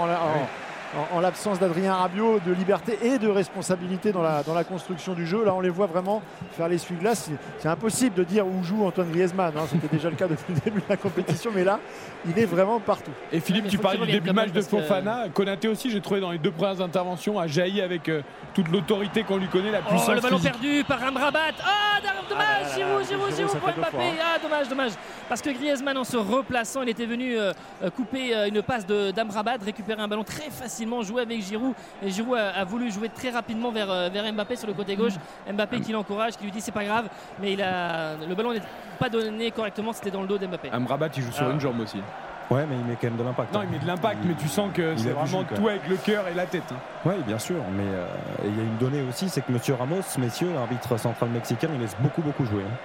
en, 1.13 1.17
en 1.17 1.19
l'absence 1.19 1.59
d'Adrien 1.59 1.93
Rabiot, 1.93 2.39
de 2.45 2.51
liberté 2.53 2.97
et 3.03 3.17
de 3.17 3.27
responsabilité 3.27 4.11
dans 4.11 4.21
la, 4.21 4.43
dans 4.43 4.53
la 4.53 4.63
construction 4.63 5.13
du 5.13 5.25
jeu. 5.25 5.43
Là, 5.45 5.53
on 5.53 5.59
les 5.61 5.69
voit 5.69 5.87
vraiment 5.87 6.21
faire 6.51 6.67
l'essuie-glace. 6.67 7.25
C'est- 7.29 7.35
C'est 7.59 7.67
impossible 7.69 8.15
de 8.15 8.23
dire 8.23 8.45
où 8.45 8.63
joue 8.63 8.85
Antoine 8.85 9.09
Griezmann. 9.11 9.51
hein. 9.57 9.61
C'était 9.69 9.93
déjà 9.95 10.09
le 10.09 10.15
cas 10.15 10.27
depuis 10.27 10.53
le 10.53 10.59
début 10.59 10.79
de 10.79 10.85
la 10.89 10.97
compétition, 10.97 11.51
mais 11.53 11.63
là, 11.63 11.79
il 12.27 12.37
est 12.37 12.45
vraiment 12.45 12.79
partout. 12.79 13.11
Et 13.31 13.39
Philippe, 13.39 13.67
tu 13.67 13.77
parlais 13.77 13.99
du 14.05 14.11
début 14.11 14.31
match 14.31 14.51
de 14.51 14.59
que- 14.61 14.65
Fofana. 14.65 15.29
Konaté 15.33 15.67
aussi, 15.67 15.89
j'ai 15.89 16.01
trouvé 16.01 16.19
dans 16.19 16.31
les 16.31 16.37
deux 16.37 16.51
premières 16.51 16.81
interventions, 16.81 17.39
a 17.39 17.47
jailli 17.47 17.81
avec 17.81 18.07
euh, 18.09 18.21
toute 18.53 18.67
l'autorité 18.69 19.23
qu'on 19.23 19.37
lui 19.37 19.47
connaît, 19.47 19.71
la 19.71 19.79
puissance 19.81 20.07
Oh, 20.09 20.13
le 20.13 20.21
ballon 20.21 20.37
physique. 20.37 20.51
perdu 20.51 20.83
par 20.87 21.03
Amrabat. 21.03 21.39
Ah, 21.63 21.99
dommage, 22.29 22.45
Ah 22.47 22.63
là 22.63 22.69
là, 22.69 22.75
Giroud, 22.75 23.05
Giroud, 23.07 23.35
Giroud, 23.35 23.51
Giroud 23.51 23.77
Mbappé. 23.77 23.97
hein. 23.97 24.13
Ah, 24.21 24.39
dommage, 24.41 24.69
dommage. 24.69 24.91
Parce 25.27 25.41
que 25.41 25.49
Griezmann, 25.49 25.97
en 25.97 26.03
se 26.03 26.17
replaçant, 26.17 26.83
il 26.83 26.89
était 26.89 27.05
venu 27.07 27.35
euh, 27.37 27.51
euh, 27.83 27.89
couper 27.89 28.35
euh, 28.35 28.47
une 28.47 28.61
passe 28.61 28.85
de 28.85 29.09
d'Amrabat, 29.11 29.57
récupérer 29.63 30.01
un 30.01 30.07
ballon 30.07 30.23
très 30.23 30.49
facilement, 30.51 31.01
jouer 31.01 31.23
avec 31.23 31.41
Giroud. 31.41 31.73
Et 32.03 32.11
Giroud 32.11 32.37
a, 32.37 32.49
a 32.51 32.63
voulu 32.63 32.91
jouer 32.91 33.09
très 33.09 33.31
rapidement 33.31 33.71
vers, 33.71 33.87
vers 34.11 34.31
Mbappé 34.33 34.55
sur 34.55 34.67
le 34.67 34.73
côté 34.73 34.95
gauche. 34.95 35.13
Mbappé 35.51 35.79
qui 35.81 35.91
l'encourage, 35.91 36.37
qui 36.37 36.43
lui 36.43 36.51
dit 36.51 36.61
c'est 36.61 36.71
pas 36.71 36.83
grave. 36.85 37.09
Mais 37.41 37.53
il 37.53 37.61
a, 37.61 38.15
le 38.17 38.35
ballon 38.35 38.53
n'est 38.53 38.61
pas 38.99 39.09
donné 39.09 39.49
correctement, 39.51 39.93
c'était 39.93 40.11
dans 40.11 40.21
le 40.21 40.27
dos 40.27 40.37
d'Mbappé. 40.37 40.69
Amrabat, 40.71 41.09
il 41.17 41.23
joue 41.23 41.31
sur 41.31 41.45
Ah. 41.47 41.51
une 41.51 41.59
jambe 41.59 41.79
aussi. 41.79 41.97
Ouais, 42.51 42.63
mais 42.69 42.75
il 42.75 42.85
met 42.85 42.95
quand 43.01 43.07
même 43.07 43.17
de 43.17 43.23
l'impact. 43.23 43.51
Non, 43.51 43.61
hein. 43.61 43.63
il 43.65 43.71
met 43.71 43.79
de 43.79 43.87
l'impact, 43.87 44.19
mais 44.23 44.35
tu 44.35 44.47
sens 44.47 44.69
que 44.71 44.95
c'est 44.97 45.09
vraiment 45.09 45.43
tout 45.43 45.67
avec 45.67 45.87
le 45.87 45.95
cœur 45.97 46.27
et 46.27 46.35
la 46.35 46.45
tête. 46.45 46.61
hein. 46.71 46.75
Oui, 47.03 47.15
bien 47.25 47.39
sûr, 47.39 47.55
mais 47.75 47.83
euh, 47.83 48.05
il 48.45 48.55
y 48.55 48.59
a 48.59 48.63
une 48.63 48.77
donnée 48.77 49.01
aussi, 49.09 49.27
c'est 49.29 49.41
que 49.41 49.51
Monsieur 49.51 49.73
Ramos, 49.73 50.01
messieurs, 50.19 50.49
l'arbitre 50.53 50.95
central 50.99 51.29
mexicain, 51.31 51.69
il 51.73 51.81
laisse 51.81 51.95
beaucoup, 51.99 52.21
beaucoup 52.21 52.45
jouer. 52.45 52.61
hein. 52.61 52.77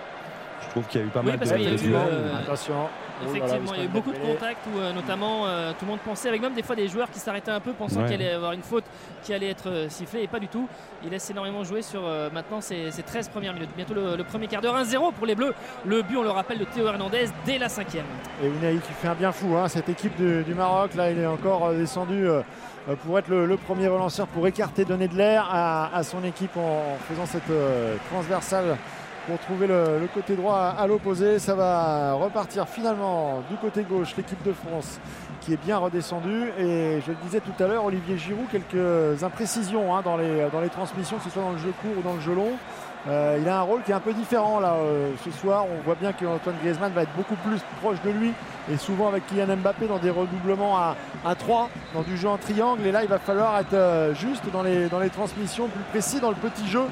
Je 0.70 0.74
trouve 0.74 0.86
qu'il 0.86 1.00
y 1.00 1.04
a 1.04 1.06
eu 1.08 1.10
pas 1.10 1.18
Oui, 1.20 1.26
mal 1.26 1.38
parce 1.38 1.50
de, 1.50 1.56
de 1.58 1.74
duels. 1.76 1.96
euh, 2.12 2.38
Attention. 2.38 2.74
Oh 2.76 3.24
là 3.24 3.26
là, 3.26 3.36
Effectivement, 3.46 3.74
il 3.74 3.78
y 3.80 3.82
a 3.82 3.84
eu 3.86 3.88
beaucoup 3.88 4.12
de 4.12 4.18
contacts 4.18 4.64
où 4.72 4.78
euh, 4.78 4.92
notamment 4.92 5.44
euh, 5.46 5.72
tout 5.72 5.84
le 5.84 5.90
monde 5.90 5.98
pensait, 5.98 6.28
avec 6.28 6.40
même 6.40 6.54
des 6.54 6.62
fois 6.62 6.76
des 6.76 6.86
joueurs 6.86 7.10
qui 7.10 7.18
s'arrêtaient 7.18 7.50
un 7.50 7.58
peu 7.58 7.72
pensant 7.72 8.00
Ouais. 8.00 8.06
qu'il 8.06 8.14
allait 8.14 8.30
y 8.30 8.34
avoir 8.34 8.52
une 8.52 8.62
faute 8.62 8.84
qui 9.24 9.34
allait 9.34 9.50
être 9.50 9.68
euh, 9.68 9.88
sifflée 9.88 10.22
et 10.22 10.28
pas 10.28 10.38
du 10.38 10.46
tout. 10.46 10.68
Il 11.02 11.10
laisse 11.10 11.28
énormément 11.28 11.64
jouer 11.64 11.82
sur 11.82 12.02
euh, 12.04 12.30
maintenant 12.32 12.60
ces, 12.60 12.92
ces 12.92 13.02
13 13.02 13.28
premières 13.30 13.52
minutes. 13.52 13.70
Bientôt 13.76 13.94
le, 13.94 14.16
le 14.16 14.22
premier 14.24 14.46
quart 14.46 14.62
d'heure, 14.62 14.76
1-0 14.80 15.12
pour 15.12 15.26
les 15.26 15.34
Bleus. 15.34 15.54
Le 15.84 16.02
but, 16.02 16.16
on 16.16 16.22
le 16.22 16.30
rappelle, 16.30 16.58
de 16.58 16.64
Théo 16.64 16.86
Hernandez 16.86 17.26
dès 17.44 17.58
la 17.58 17.68
cinquième. 17.68 18.06
Et 18.42 18.46
Unai 18.46 18.76
qui 18.76 18.92
fait 18.92 19.08
un 19.08 19.14
bien 19.14 19.32
fou, 19.32 19.56
hein, 19.56 19.66
cette 19.66 19.88
équipe 19.88 20.14
du, 20.16 20.44
du 20.44 20.54
Maroc. 20.54 20.94
Là, 20.94 21.10
il 21.10 21.18
est 21.18 21.26
encore 21.26 21.72
descendu 21.72 22.26
pour 23.04 23.18
être 23.18 23.28
le, 23.28 23.44
le 23.44 23.56
premier 23.56 23.88
relanceur, 23.88 24.26
pour 24.28 24.46
écarter, 24.46 24.84
donner 24.84 25.08
de 25.08 25.16
l'air 25.16 25.46
à, 25.52 25.94
à 25.94 26.02
son 26.04 26.22
équipe 26.24 26.56
en, 26.56 26.96
faisant 27.08 27.26
cette 27.26 27.50
euh, 27.50 27.96
transversale 28.10 28.76
pour 29.26 29.38
trouver 29.38 29.66
le, 29.66 30.08
côté 30.12 30.36
droit 30.36 30.56
à, 30.56 30.82
à 30.82 30.86
l'opposé. 30.86 31.38
Ça 31.38 31.54
va 31.54 32.14
repartir 32.14 32.68
finalement 32.68 33.42
du 33.50 33.56
côté 33.56 33.82
gauche, 33.82 34.14
l'équipe 34.16 34.42
de 34.42 34.52
France 34.52 35.00
qui 35.40 35.52
est 35.52 35.62
bien 35.64 35.78
redescendue. 35.78 36.52
Et 36.58 37.00
je 37.04 37.10
le 37.10 37.16
disais 37.22 37.40
tout 37.40 37.62
à 37.62 37.66
l'heure, 37.66 37.84
Olivier 37.84 38.18
Giroud, 38.18 38.46
quelques 38.50 39.22
imprécisions 39.22 39.94
hein, 39.94 40.02
dans, 40.04 40.16
les, 40.16 40.48
dans 40.52 40.60
les 40.60 40.68
transmissions, 40.68 41.18
que 41.18 41.24
ce 41.24 41.30
soit 41.30 41.42
dans 41.42 41.52
le 41.52 41.58
jeu 41.58 41.72
court 41.82 41.92
ou 41.98 42.02
dans 42.02 42.14
le 42.14 42.20
jeu 42.20 42.34
long. 42.34 42.52
Euh, 43.08 43.38
il 43.40 43.48
a 43.48 43.60
un 43.60 43.62
rôle 43.62 43.82
qui 43.82 43.92
est 43.92 43.94
un 43.94 44.00
peu 44.00 44.12
différent 44.12 44.60
là 44.60 44.74
euh, 44.74 45.10
ce 45.24 45.30
soir. 45.30 45.64
On 45.64 45.82
voit 45.84 45.94
bien 45.94 46.12
qu'Antoine 46.12 46.56
Griezmann 46.62 46.92
va 46.92 47.02
être 47.02 47.16
beaucoup 47.16 47.36
plus 47.36 47.58
proche 47.80 48.00
de 48.02 48.10
lui 48.10 48.32
et 48.70 48.76
souvent 48.76 49.08
avec 49.08 49.26
Kylian 49.26 49.56
Mbappé 49.56 49.86
dans 49.86 49.98
des 49.98 50.10
redoublements 50.10 50.76
à, 50.76 50.96
à 51.24 51.34
3, 51.34 51.70
dans 51.94 52.02
du 52.02 52.18
jeu 52.18 52.28
en 52.28 52.36
triangle. 52.36 52.86
Et 52.86 52.92
là, 52.92 53.02
il 53.02 53.08
va 53.08 53.18
falloir 53.18 53.58
être 53.58 53.72
euh, 53.72 54.14
juste 54.14 54.44
dans 54.52 54.62
les, 54.62 54.88
dans 54.88 55.00
les 55.00 55.08
transmissions, 55.08 55.68
plus 55.68 55.84
précis 55.90 56.20
dans 56.20 56.28
le 56.28 56.36
petit 56.36 56.68
jeu 56.68 56.82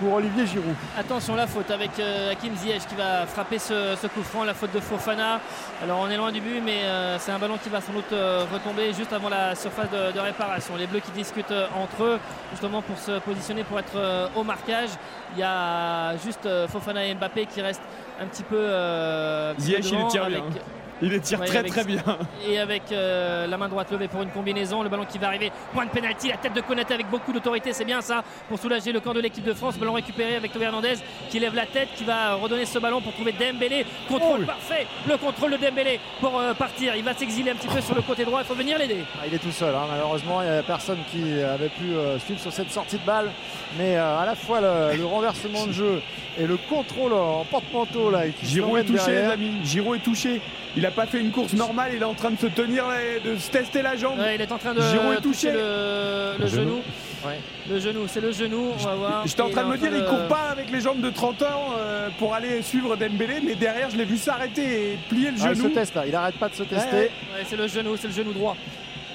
pour 0.00 0.14
Olivier 0.14 0.46
Giroud. 0.46 0.74
Attention 0.98 1.34
la 1.34 1.46
faute 1.46 1.70
avec 1.70 1.90
euh, 1.98 2.32
Hakim 2.32 2.54
Ziyech 2.56 2.86
qui 2.86 2.94
va 2.94 3.26
frapper 3.26 3.58
ce, 3.58 3.94
ce 4.00 4.06
coup 4.06 4.22
franc, 4.22 4.44
la 4.44 4.54
faute 4.54 4.72
de 4.74 4.80
Fofana. 4.80 5.40
Alors 5.82 6.00
on 6.00 6.10
est 6.10 6.16
loin 6.16 6.32
du 6.32 6.40
but 6.40 6.60
mais 6.64 6.82
euh, 6.84 7.18
c'est 7.18 7.32
un 7.32 7.38
ballon 7.38 7.58
qui 7.62 7.68
va 7.68 7.80
sans 7.80 7.92
doute 7.92 8.12
euh, 8.12 8.44
retomber 8.52 8.92
juste 8.92 9.12
avant 9.12 9.28
la 9.28 9.54
surface 9.54 9.90
de, 9.90 10.12
de 10.12 10.20
réparation. 10.20 10.76
Les 10.76 10.86
Bleus 10.86 11.00
qui 11.00 11.10
discutent 11.12 11.50
euh, 11.50 11.66
entre 11.82 12.02
eux 12.04 12.18
justement 12.52 12.82
pour 12.82 12.98
se 12.98 13.18
positionner 13.20 13.64
pour 13.64 13.78
être 13.78 13.96
euh, 13.96 14.26
au 14.36 14.42
marquage. 14.44 14.90
Il 15.34 15.40
y 15.40 15.42
a 15.42 16.16
juste 16.18 16.46
euh, 16.46 16.68
Fofana 16.68 17.04
et 17.04 17.14
Mbappé 17.14 17.46
qui 17.46 17.60
restent 17.62 17.82
un 18.20 18.26
petit 18.26 18.42
peu 18.44 18.56
euh, 18.58 19.54
Ziyech, 19.58 19.90
il 19.90 20.06
tire 20.08 20.24
avec- 20.24 20.36
bien. 20.38 20.60
hein. 20.62 20.83
Il 21.04 21.10
les 21.10 21.20
tire 21.20 21.38
Ouais, 21.40 21.46
très 21.46 21.58
avec- 21.58 21.72
très 21.72 21.84
bien. 21.84 22.02
Et 22.48 22.58
avec 22.58 22.82
euh, 22.90 23.46
la 23.46 23.56
main 23.58 23.68
droite 23.68 23.90
levée 23.92 24.08
pour 24.08 24.22
une 24.22 24.30
combinaison, 24.30 24.82
le 24.82 24.88
ballon 24.88 25.04
qui 25.04 25.18
va 25.18 25.26
arriver, 25.28 25.52
point 25.74 25.84
de 25.84 25.90
pénalty, 25.90 26.28
la 26.28 26.38
tête 26.38 26.54
de 26.54 26.60
Konaté 26.62 26.94
avec 26.94 27.08
beaucoup 27.10 27.32
d'autorité, 27.32 27.72
c'est 27.74 27.84
bien 27.84 28.00
ça 28.00 28.24
pour 28.48 28.58
soulager 28.58 28.90
le 28.90 29.00
camp 29.00 29.12
de 29.12 29.20
l'équipe 29.20 29.44
de 29.44 29.52
France. 29.52 29.76
Ballon 29.78 29.92
récupéré 29.92 30.36
avec 30.36 30.52
Théo 30.52 30.62
Hernandez 30.62 30.94
qui 31.28 31.38
lève 31.38 31.54
la 31.54 31.66
tête, 31.66 31.88
qui 31.96 32.04
va 32.04 32.34
redonner 32.34 32.64
ce 32.64 32.78
ballon 32.78 33.00
pour 33.02 33.12
trouver 33.12 33.32
Dembélé. 33.32 33.84
Contrôle 34.08 34.46
parfait, 34.46 34.86
le 35.06 35.16
contrôle 35.18 35.52
de 35.52 35.56
Dembélé 35.58 36.00
pour 36.20 36.40
euh, 36.40 36.54
partir. 36.54 36.96
Il 36.96 37.04
va 37.04 37.12
s'exiler 37.14 37.50
un 37.50 37.54
petit 37.56 37.68
peu 37.68 37.80
sur 37.82 37.94
le 37.94 38.02
côté 38.02 38.24
droit, 38.24 38.40
il 38.40 38.46
faut 38.46 38.54
venir 38.54 38.78
l'aider. 38.78 39.04
Ah, 39.20 39.24
il 39.28 39.34
est 39.34 39.38
tout 39.38 39.52
seul, 39.52 39.74
hein. 39.74 39.86
malheureusement, 39.90 40.40
il 40.40 40.46
n'y 40.46 40.50
avait 40.52 40.62
personne 40.62 40.98
qui 41.10 41.22
avait 41.42 41.68
pu 41.68 41.92
euh, 41.92 42.18
suivre 42.18 42.40
sur 42.40 42.52
cette 42.52 42.70
sortie 42.70 42.96
de 42.98 43.04
balle. 43.04 43.30
Mais 43.78 43.96
euh, 43.96 44.18
à 44.18 44.24
la 44.24 44.34
fois 44.34 44.60
le, 44.60 44.96
le 44.96 45.04
renversement 45.04 45.66
de 45.66 45.72
jeu 45.72 46.00
et 46.38 46.46
le 46.46 46.56
contrôle 46.56 47.12
en 47.12 47.44
porte-manteau 47.44 48.10
là, 48.10 48.20
Giroud 48.42 48.78
est 48.78 48.84
touché, 48.84 49.06
les 49.08 49.12
derrière. 49.14 49.30
amis. 49.32 49.52
Giroud 49.64 49.96
est 49.96 50.00
touché. 50.04 50.40
Il 50.76 50.84
a 50.86 50.90
pas 50.94 51.06
fait 51.06 51.20
une 51.20 51.30
course 51.30 51.52
normale, 51.54 51.92
il 51.94 52.00
est 52.02 52.04
en 52.04 52.14
train 52.14 52.30
de 52.30 52.38
se 52.38 52.46
tenir 52.46 52.84
et 52.92 53.20
de 53.20 53.36
se 53.36 53.50
tester 53.50 53.82
la 53.82 53.96
jambe. 53.96 54.18
Ouais, 54.18 54.36
il 54.36 54.40
est 54.40 54.50
en 54.52 54.58
train 54.58 54.74
de 54.74 54.80
Giroud 54.80 55.12
est 55.12 55.20
toucher 55.20 55.48
touché. 55.48 55.52
le, 55.52 56.34
le 56.40 56.46
genou. 56.46 56.80
Ouais. 57.26 57.38
Le 57.70 57.80
genou, 57.80 58.00
c'est 58.06 58.20
le 58.20 58.32
genou, 58.32 58.72
on 58.78 58.84
va 58.84 58.94
voir. 58.94 59.26
J'étais 59.26 59.40
en 59.42 59.48
train 59.48 59.64
de 59.64 59.68
me 59.70 59.78
dire, 59.78 59.90
il 59.94 60.04
court 60.04 60.28
pas 60.28 60.50
avec 60.52 60.70
les 60.70 60.80
jambes 60.80 61.00
de 61.00 61.08
30 61.10 61.42
ans 61.42 61.72
euh, 61.78 62.08
pour 62.18 62.34
aller 62.34 62.60
suivre 62.62 62.96
Dembélé, 62.96 63.40
mais 63.44 63.54
derrière, 63.54 63.88
je 63.90 63.96
l'ai 63.96 64.04
vu 64.04 64.18
s'arrêter 64.18 64.92
et 64.92 64.98
plier 65.08 65.30
le 65.30 65.36
Ah, 65.42 65.48
il 65.52 65.56
genou. 65.56 65.68
se 65.70 65.74
teste 65.74 65.94
là, 65.94 66.06
il 66.06 66.14
arrête 66.14 66.34
pas 66.36 66.48
de 66.50 66.54
se 66.54 66.62
tester. 66.64 66.94
Ouais, 66.96 67.02
ouais, 67.34 67.44
c'est 67.48 67.56
le 67.56 67.66
genou, 67.66 67.96
c'est 67.96 68.08
le 68.08 68.12
genou 68.12 68.32
droit. 68.32 68.56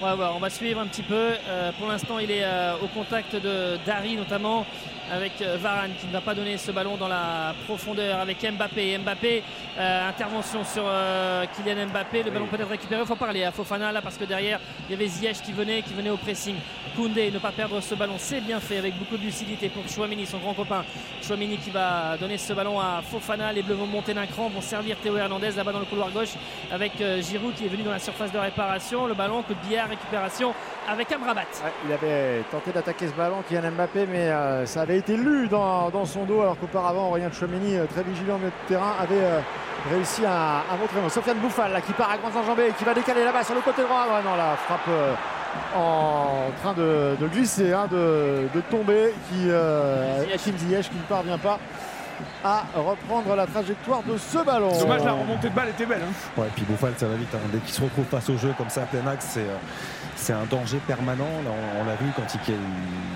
On 0.02 0.06
va 0.06 0.16
voir, 0.16 0.34
on 0.34 0.40
va 0.40 0.50
suivre 0.50 0.80
un 0.80 0.88
petit 0.88 1.04
peu. 1.04 1.34
Euh, 1.50 1.72
pour 1.78 1.90
l'instant, 1.90 2.20
il 2.20 2.32
est 2.32 2.46
euh, 2.46 2.76
au 2.82 2.88
contact 2.88 3.36
de 3.36 3.78
Dari 3.86 4.16
notamment 4.16 4.66
avec 5.12 5.42
euh, 5.42 5.58
Varane 5.60 5.92
qui 6.00 6.08
ne 6.08 6.12
va 6.12 6.22
pas 6.22 6.36
donner 6.36 6.58
ce 6.58 6.72
ballon 6.72 6.96
dans 6.98 7.08
la 7.08 7.54
profondeur 7.66 8.20
avec 8.20 8.42
Mbappé. 8.42 8.98
Mbappé, 9.00 9.44
euh, 9.78 10.10
intervention 10.10 10.64
sur 10.64 10.84
euh, 10.86 11.46
Kylian 11.56 11.88
Mbappé. 11.88 12.24
Le 12.24 12.32
ballon 12.32 12.48
peut 12.48 12.60
être 12.60 12.70
récupéré. 12.70 13.02
Il 13.02 13.08
faut 13.08 13.16
parler 13.16 13.44
à 13.44 13.52
Fofana 13.52 13.92
là 13.92 14.02
parce 14.02 14.18
que 14.18 14.26
derrière 14.26 14.60
il 14.88 14.92
y 14.92 14.96
avait 14.96 15.08
Ziyech 15.08 15.42
qui 15.42 15.52
venait, 15.52 15.82
qui 15.82 15.94
venait 15.94 16.10
au 16.10 16.18
pressing. 16.18 16.56
Koundé, 16.96 17.32
ne 17.32 17.40
pas 17.40 17.52
perdre 17.52 17.80
ce 17.82 17.96
ballon, 17.96 18.16
c'est 18.18 18.42
bien 18.42 18.60
fait 18.60 18.78
avec 18.78 18.98
beaucoup 18.98 19.16
de 19.18 19.24
lucidité 19.24 19.70
pour 19.70 19.88
Chouamini, 19.88 20.26
son 20.26 20.40
grand 20.40 20.54
copain. 20.54 20.84
Chouamini 21.22 21.58
qui 21.58 21.70
va 21.70 22.18
donner 22.18 22.38
ce 22.38 22.54
ballon 22.54 22.80
à 22.80 23.02
Fofana. 23.02 23.54
Les 23.54 23.62
Bleus 23.62 23.76
vont 23.76 23.88
monter 23.88 24.14
d'un 24.14 24.26
cran, 24.26 24.50
vont 24.50 24.62
servir 24.62 24.98
Théo 24.98 25.18
Hernandez 25.18 25.52
là-bas 25.52 25.72
dans 25.72 25.80
le 25.80 25.86
couloir 25.86 26.10
gauche 26.12 26.34
avec 26.72 27.00
euh, 27.02 27.22
Giroud 27.22 27.54
qui 27.56 27.66
est 27.66 27.70
venu 27.70 27.84
dans 27.84 27.92
la 27.92 28.00
surface 28.00 28.32
de 28.32 28.38
réparation. 28.40 29.08
Le 29.08 29.14
ballon, 29.14 29.44
coup 29.44 29.54
de 29.54 29.68
billard, 29.68 29.89
récupération 29.90 30.54
avec 30.88 31.12
Amrabat. 31.12 31.42
Ouais, 31.42 31.72
il 31.86 31.92
avait 31.94 32.44
tenté 32.52 32.72
d'attaquer 32.72 33.08
ce 33.08 33.14
ballon, 33.14 33.44
Kylian 33.48 33.72
Mbappé, 33.72 34.08
mais 34.10 34.30
euh, 34.30 34.66
ça 34.66 34.82
avait 34.82 34.98
été 34.98 35.18
lu 35.18 35.48
dans, 35.48 35.90
dans 35.90 36.06
son 36.06 36.24
dos, 36.24 36.42
alors 36.42 36.58
qu'auparavant, 36.60 37.10
Aurélien 37.10 37.32
Chouameni, 37.32 37.76
euh, 37.78 37.86
très 37.86 38.04
vigilant 38.04 38.36
au 38.36 38.38
milieu 38.38 38.52
de 38.52 38.68
terrain, 38.68 38.94
avait 39.02 39.24
euh, 39.24 39.40
réussi 39.92 40.26
à, 40.26 40.60
à 40.72 40.78
montrer. 40.80 41.10
Sofiane 41.10 41.38
Bouffal, 41.40 41.72
là, 41.74 41.82
qui 41.82 41.94
part 41.94 42.12
à 42.12 42.18
grands 42.18 42.40
enjambées, 42.40 42.70
et 42.70 42.74
qui 42.74 42.84
va 42.86 42.94
décaler 42.94 43.24
là-bas 43.24 43.44
sur 43.44 43.56
le 43.56 43.62
côté 43.62 43.82
droit. 43.84 44.06
Ouais, 44.06 44.24
non, 44.24 44.36
la 44.36 44.56
frappe 44.56 44.88
euh, 44.90 45.14
en 45.76 46.52
train 46.62 46.74
de, 46.74 47.16
de 47.20 47.28
glisser, 47.28 47.74
hein, 47.74 47.88
de, 47.92 48.48
de 48.54 48.62
tomber, 48.70 49.14
qui, 49.30 49.50
Ziyech 50.58 50.90
qui 50.90 50.98
ne 50.98 51.02
parvient 51.10 51.38
pas 51.40 51.60
à 52.44 52.64
reprendre 52.76 53.36
la 53.36 53.46
trajectoire 53.46 54.02
de 54.04 54.18
ce 54.18 54.38
ballon. 54.44 54.78
Dommage, 54.80 55.04
la 55.04 55.12
remontée 55.14 55.50
de 55.50 55.56
balle 55.56 55.70
était 55.70 55.86
belle. 55.86 56.02
hein. 56.04 56.42
Ouais, 56.42 56.48
puis 56.56 56.64
Bouffal, 56.66 56.94
ça 56.98 57.08
va 57.08 57.16
vite. 57.16 57.30
hein. 57.34 57.40
Dès 57.52 57.60
qu'il 57.60 57.74
se 57.74 57.82
retrouve 57.82 58.06
face 58.06 58.30
au 58.30 58.38
jeu 58.38 58.54
comme 58.58 58.70
ça 58.70 58.84
à 58.84 58.86
plein 58.86 59.06
axe, 59.08 59.28
c'est, 59.32 59.42
euh, 59.42 59.56
c'est 60.30 60.36
un 60.36 60.46
danger 60.46 60.78
permanent. 60.86 61.26
Là, 61.44 61.50
on, 61.50 61.82
on 61.82 61.86
l'a 61.86 61.96
vu 61.96 62.06
quand 62.16 62.22
il, 62.36 62.54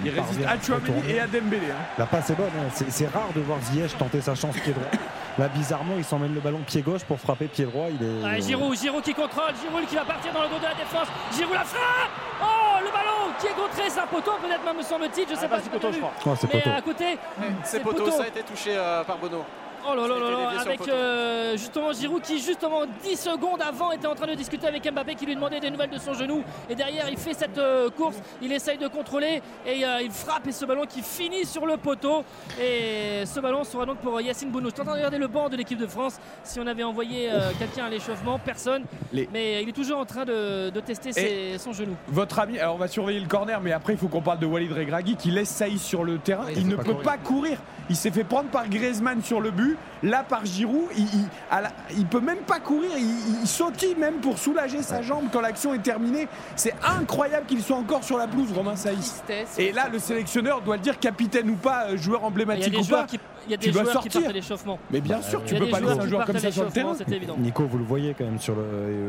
Il 0.03 0.09
résiste 0.09 0.41
parvient 0.43 0.47
à 0.47 0.59
Chouameni 0.59 1.11
et 1.11 1.20
à 1.20 1.28
Dembélé. 1.28 1.68
hein. 1.70 1.76
La 1.99 2.07
passe 2.07 2.32
est 2.32 2.36
bonne. 2.36 2.47
hein. 2.57 2.70
C'est, 2.74 2.89
c'est 2.91 3.05
rare 3.07 3.30
de 3.36 3.41
voir 3.41 3.59
Ziyech 3.61 3.95
tenter 3.99 4.20
sa 4.20 4.34
chance 4.34 4.55
pied 4.57 4.74
droit. 4.74 4.89
Là, 5.38 5.47
bizarrement, 5.49 5.93
il 5.97 6.03
s'emmène 6.03 6.34
le 6.34 6.39
ballon 6.39 6.61
pied 6.66 6.82
gauche 6.82 7.03
pour 7.03 7.20
frapper 7.20 7.45
pied 7.45 7.66
droit. 7.66 7.86
Il 7.91 8.03
est. 8.03 8.24
Ouais, 8.24 8.41
Giroud, 8.41 8.76
Giroud 8.76 9.03
qui 9.03 9.14
contrôle, 9.14 9.53
Giroud 9.61 9.86
qui 9.88 9.95
va 9.95 10.05
partir 10.05 10.34
dans 10.34 10.41
le 10.41 10.49
dos 10.49 10.57
de 10.57 10.64
la 10.64 10.74
défense. 10.74 11.07
Giroud 11.38 11.53
la 11.53 11.64
frappe 11.64 12.09
Oh, 12.41 12.80
le 12.82 12.89
ballon 12.91 13.34
qui 13.39 13.45
est 13.47 13.53
contré, 13.55 13.84
c'est 13.89 13.99
un 13.99 14.07
poteau 14.07 14.32
peut-être 14.41 14.66
même 14.66 14.78
me 14.78 14.82
semble-t-il, 14.84 15.28
je 15.30 15.36
sais 15.36 15.47
pas 15.47 15.59
si 15.61 15.70
poteau, 15.70 15.91
je 15.91 15.99
crois. 15.99 16.14
Oh, 16.26 16.34
c'est 16.39 16.51
Mais 16.51 16.61
poteau. 16.61 16.76
à 16.76 16.82
côté, 16.82 17.18
C'est 17.64 17.80
poteau, 17.82 18.09
ça 18.09 18.24
a 18.24 18.28
été 18.28 18.41
touché 18.41 18.72
euh, 18.76 19.03
par 19.03 19.18
Bono. 19.20 19.45
Oh 19.86 19.95
là 19.95 20.07
là 20.07 20.15
là 20.19 20.31
là, 20.31 20.61
avec 20.61 20.88
euh, 20.88 21.57
justement 21.57 21.91
Giroud 21.91 22.21
qui 22.21 22.39
justement 22.39 22.81
10 23.03 23.17
secondes 23.17 23.61
avant 23.61 23.91
était 23.91 24.07
en 24.07 24.15
train 24.15 24.27
de 24.27 24.34
discuter 24.36 24.65
avec 24.67 24.89
Mbappé 24.91 25.15
qui 25.15 25.25
lui 25.25 25.36
demandait 25.36 25.59
des 25.59 25.69
nouvelles 25.69 25.89
de 25.89 25.97
son 25.97 26.13
genou 26.13 26.41
et 26.69 26.75
derrière 26.75 27.09
il 27.09 27.17
fait 27.17 27.34
cette 27.34 27.57
euh, 27.57 27.89
course, 27.89 28.15
il 28.41 28.51
essaye 28.53 28.77
de 28.77 28.88
contrôler 28.88 29.41
et 29.65 29.86
euh, 29.86 30.01
il 30.01 30.11
frappe 30.11 30.47
et 30.47 30.51
ce 30.51 30.65
ballon 30.65 30.86
qui 30.88 31.01
finit 31.01 31.45
sur 31.45 31.65
le 31.65 31.77
poteau 31.77 32.23
et 32.61 33.25
ce 33.25 33.39
ballon 33.39 33.63
sera 33.63 33.86
donc 33.86 33.97
pour 33.97 34.19
Yacine 34.21 34.49
Bounou. 34.51 34.69
Je 34.69 34.73
suis 34.73 34.81
en 34.81 34.86
train 34.86 34.93
de 34.93 34.97
regarder 34.99 35.17
le 35.17 35.27
banc 35.27 35.49
de 35.49 35.57
l'équipe 35.57 35.77
de 35.79 35.88
France 35.88 36.17
si 36.43 36.59
on 36.59 36.67
avait 36.67 36.84
envoyé 36.84 37.29
quelqu'un 37.59 37.86
à 37.86 37.89
l'échauffement, 37.89 38.39
personne 38.39 38.84
Les- 39.11 39.27
mais 39.34 39.61
il 39.63 39.69
est 39.69 39.73
toujours 39.73 39.99
en 39.99 40.05
train 40.05 40.23
de, 40.25 40.69
de 40.69 40.79
tester 40.79 41.11
ses- 41.11 41.57
son 41.57 41.73
genou. 41.73 41.95
Votre 42.07 42.39
ami, 42.39 42.57
alors 42.59 42.75
on 42.75 42.79
va 42.79 42.88
surveiller 42.88 43.19
le 43.19 43.27
corner, 43.27 43.59
mais 43.61 43.71
après 43.73 43.93
il 43.93 43.99
faut 43.99 44.07
qu'on 44.07 44.21
parle 44.21 44.39
de 44.39 44.45
Walid 44.45 44.71
Regragui 44.71 45.15
qui 45.15 45.31
laisse 45.31 45.49
Saïs 45.49 45.81
sur 45.81 46.03
le 46.03 46.17
terrain. 46.19 46.45
il 46.55 46.67
ne 46.67 46.75
pas 46.75 46.84
peut 46.84 46.91
courir. 46.93 47.03
pas 47.03 47.17
courir. 47.17 47.57
Il 47.89 47.95
s'est 47.97 48.11
fait 48.11 48.23
prendre 48.23 48.49
par 48.49 48.69
Griezmann 48.69 49.21
sur 49.21 49.41
le 49.41 49.51
but, 49.51 49.72
là 50.01 50.24
par 50.24 50.45
Giroud. 50.45 50.88
Il, 50.97 51.03
il, 51.03 51.26
la- 51.51 51.71
il 51.97 52.05
peut 52.05 52.19
même 52.19 52.39
pas 52.39 52.59
courir. 52.59 52.91
Il, 52.97 53.39
il 53.41 53.47
sautille 53.47 53.95
même 53.95 54.15
pour 54.15 54.38
soulager 54.38 54.82
sa 54.82 55.01
jambe 55.01 55.26
quand 55.32 55.41
l'action 55.41 55.74
est 55.74 55.80
terminée. 55.84 56.28
C'est 56.55 56.74
incroyable 56.84 57.45
qu'il 57.45 57.61
soit 57.63 57.78
encore 57.78 58.03
sur 58.03 58.17
la 58.17 58.28
pelouse, 58.28 58.51
Romain 58.53 58.76
Saïs. 58.76 59.21
Et 59.57 59.71
là, 59.71 59.89
le 59.91 59.99
sélectionneur 59.99 60.61
doit 60.61 60.78
le 60.78 60.82
dire, 60.82 60.99
capitaine 60.99 61.49
ou 61.49 61.55
pas, 61.55 61.86
euh, 61.89 61.97
joueur 61.97 62.24
emblématique 62.24 62.74
ou 62.80 62.82
pas. 62.95 63.03
qui, 63.07 63.19
il 63.48 63.52
y 63.52 63.54
a 63.54 63.58
tu 63.58 63.68
des 63.68 63.72
dois 63.74 63.84
joueurs 63.84 63.96
qui 63.98 64.10
sortir. 64.10 64.22
partent 64.22 64.30
à 64.30 64.34
l'échauffement. 64.34 64.80
Mais 64.91 65.02
bien 65.02 65.22
sûr, 65.22 65.44
tu 65.44 65.56
peux 65.56 65.68
pas 65.70 65.80
laisser 65.80 66.00
un 66.00 66.08
joueur 66.08 66.26
comme 66.26 66.38
ça 66.38 66.52
sur 66.52 66.64
le 66.66 66.72
terrain. 66.72 66.91
l'échauffement, 66.91 67.06
c'est 67.08 67.16
évident. 67.16 67.36
Nico, 67.38 67.66
vous 67.66 67.78
le 67.78 67.84
voyez 67.84 68.14
quand 68.18 68.26
même 68.26 68.39
sur 68.39 68.56
le. 68.56 68.64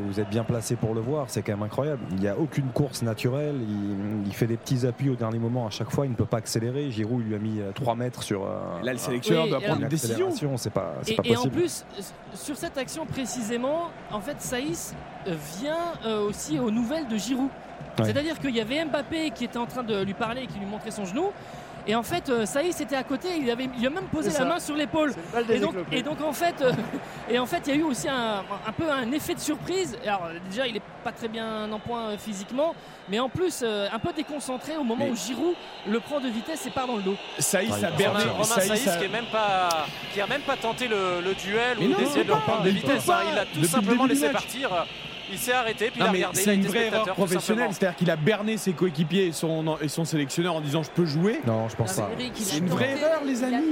Vous 0.06 0.20
êtes 0.20 0.28
bien 0.30 0.44
placé 0.44 0.76
pour 0.76 0.94
le 0.94 1.00
voir. 1.00 1.26
C'est 1.28 1.42
quand 1.42 1.52
même 1.52 1.62
incroyable. 1.62 2.00
Il 2.12 2.18
n'y 2.18 2.28
a 2.28 2.36
aucune 2.38 2.68
course 2.68 3.02
naturelle. 3.02 3.56
Il, 3.60 4.26
il 4.26 4.32
fait 4.34 4.46
des 4.46 4.56
petits 4.56 4.86
appuis 4.86 5.10
au 5.10 5.14
dernier 5.16 5.38
moment 5.38 5.66
à 5.66 5.70
chaque 5.70 5.90
fois. 5.90 6.06
Il 6.06 6.10
ne 6.12 6.16
peut 6.16 6.26
pas 6.26 6.38
accélérer. 6.38 6.90
Giroud 6.90 7.22
il 7.24 7.28
lui 7.28 7.34
a 7.34 7.38
mis 7.38 7.60
3 7.74 7.94
mètres 7.94 8.22
sur. 8.22 8.42
euh, 8.44 8.82
Là, 8.82 8.92
le 8.92 8.98
sélectionneur 8.98 9.44
Oui, 9.44 9.50
doit 9.50 9.58
et 9.58 9.62
prendre 9.62 9.76
alors- 9.76 9.82
une 9.84 9.88
décision. 9.88 10.28
accélération. 10.28 10.56
C'est 10.56 10.70
pas, 10.70 10.94
c'est 11.02 11.12
Et, 11.12 11.16
pas 11.16 11.22
et 11.24 11.30
en 11.36 11.42
possible. 11.42 11.54
plus, 11.56 11.84
sur 12.34 12.56
cette 12.56 12.76
action 12.78 13.06
précisément, 13.06 13.90
en 14.10 14.20
fait, 14.20 14.36
Saïs 14.40 14.94
euh, 15.28 15.34
vient 15.60 15.76
euh, 16.06 16.28
aussi 16.28 16.58
aux 16.58 16.70
nouvelles 16.70 17.08
de 17.08 17.16
Giroud. 17.16 17.48
Ouais. 17.98 18.06
C'est-à-dire 18.06 18.38
qu'il 18.40 18.54
y 18.54 18.60
avait 18.60 18.84
Mbappé 18.84 19.30
qui 19.30 19.44
était 19.44 19.56
en 19.58 19.66
train 19.66 19.84
de 19.84 20.02
lui 20.02 20.14
parler 20.14 20.42
et 20.42 20.46
qui 20.46 20.58
lui 20.58 20.66
montrait 20.66 20.90
son 20.90 21.04
genou. 21.04 21.26
Et 21.86 21.94
en 21.94 22.02
fait, 22.02 22.28
euh, 22.30 22.46
Saïs 22.46 22.80
était 22.80 22.96
à 22.96 23.02
côté, 23.04 23.28
il, 23.38 23.50
avait, 23.50 23.68
il 23.78 23.86
a 23.86 23.90
même 23.90 24.06
posé 24.06 24.30
la 24.38 24.44
main 24.46 24.58
sur 24.58 24.74
l'épaule. 24.74 25.10
Et 25.12 25.36
donc, 25.36 25.46
déséclopée. 25.74 25.96
et 25.98 26.02
donc 26.02 26.20
en 26.22 26.32
fait, 26.32 26.54
euh, 26.62 26.72
et 27.28 27.38
en 27.38 27.44
fait, 27.44 27.62
il 27.66 27.74
y 27.74 27.76
a 27.76 27.80
eu 27.80 27.82
aussi 27.82 28.08
un, 28.08 28.42
un 28.66 28.72
peu 28.72 28.90
un 28.90 29.12
effet 29.12 29.34
de 29.34 29.40
surprise. 29.40 29.96
Alors 30.02 30.28
déjà, 30.50 30.66
il 30.66 30.76
est 30.78 30.82
pas 31.02 31.12
très 31.12 31.28
bien 31.28 31.70
en 31.70 31.78
point 31.78 32.08
euh, 32.10 32.16
physiquement, 32.18 32.74
mais 33.10 33.18
en 33.20 33.28
plus 33.28 33.60
euh, 33.62 33.86
un 33.92 33.98
peu 33.98 34.12
déconcentré 34.14 34.76
au 34.78 34.82
moment 34.84 35.04
Mais- 35.04 35.10
où 35.10 35.16
Giroud 35.16 35.54
le 35.86 36.00
prend 36.00 36.20
de 36.20 36.28
vitesse 36.28 36.64
et 36.66 36.70
part 36.70 36.86
dans 36.86 36.96
le 36.96 37.02
dos. 37.02 37.16
Saïs 37.38 37.70
a 37.84 37.90
berné. 37.90 38.24
Romain, 38.24 38.44
Saïs 38.44 38.68
Saïs 38.68 38.88
a- 38.88 38.96
qui, 38.96 39.04
est 39.04 39.08
même 39.08 39.26
pas, 39.26 39.86
qui 40.14 40.20
a 40.22 40.26
même 40.26 40.40
pas 40.42 40.56
tenté 40.56 40.88
le, 40.88 41.20
le 41.22 41.34
duel 41.34 41.76
Mais 41.78 41.88
ou 41.88 41.94
d'essayer 41.96 42.24
de 42.24 42.28
le 42.32 42.34
pas, 42.46 42.62
de 42.64 42.70
vitesse. 42.70 43.08
hein. 43.10 43.18
Il 43.30 43.38
a 43.38 43.44
tout 43.44 43.48
Depuis 43.56 43.68
simplement 43.68 44.06
laissé 44.06 44.30
partir. 44.30 44.70
Il 45.32 45.38
s'est 45.38 45.52
arrêté, 45.52 45.90
puis 45.90 46.00
Non, 46.00 46.06
il 46.06 46.08
a 46.08 46.12
regardé. 46.12 46.40
c'est 46.40 46.54
une 46.54 46.66
vraie 46.66 46.86
erreur 46.86 47.06
professionnelle, 47.14 47.68
c'est-à-dire 47.72 47.96
qu'il 47.96 48.10
a 48.10 48.16
berné 48.16 48.56
ses 48.56 48.72
coéquipiers 48.72 49.26
et 49.26 49.32
son, 49.32 49.76
et 49.80 49.88
son 49.88 50.04
sélectionneur 50.04 50.54
en 50.56 50.60
disant 50.60 50.82
je 50.82 50.90
peux 50.90 51.06
jouer. 51.06 51.40
Non, 51.46 51.68
je 51.68 51.76
pense 51.76 51.94
pas. 51.94 52.10
C'est 52.34 52.58
une 52.58 52.68
vraie 52.68 52.92
erreur, 52.92 53.22
les 53.24 53.42
amis. 53.42 53.64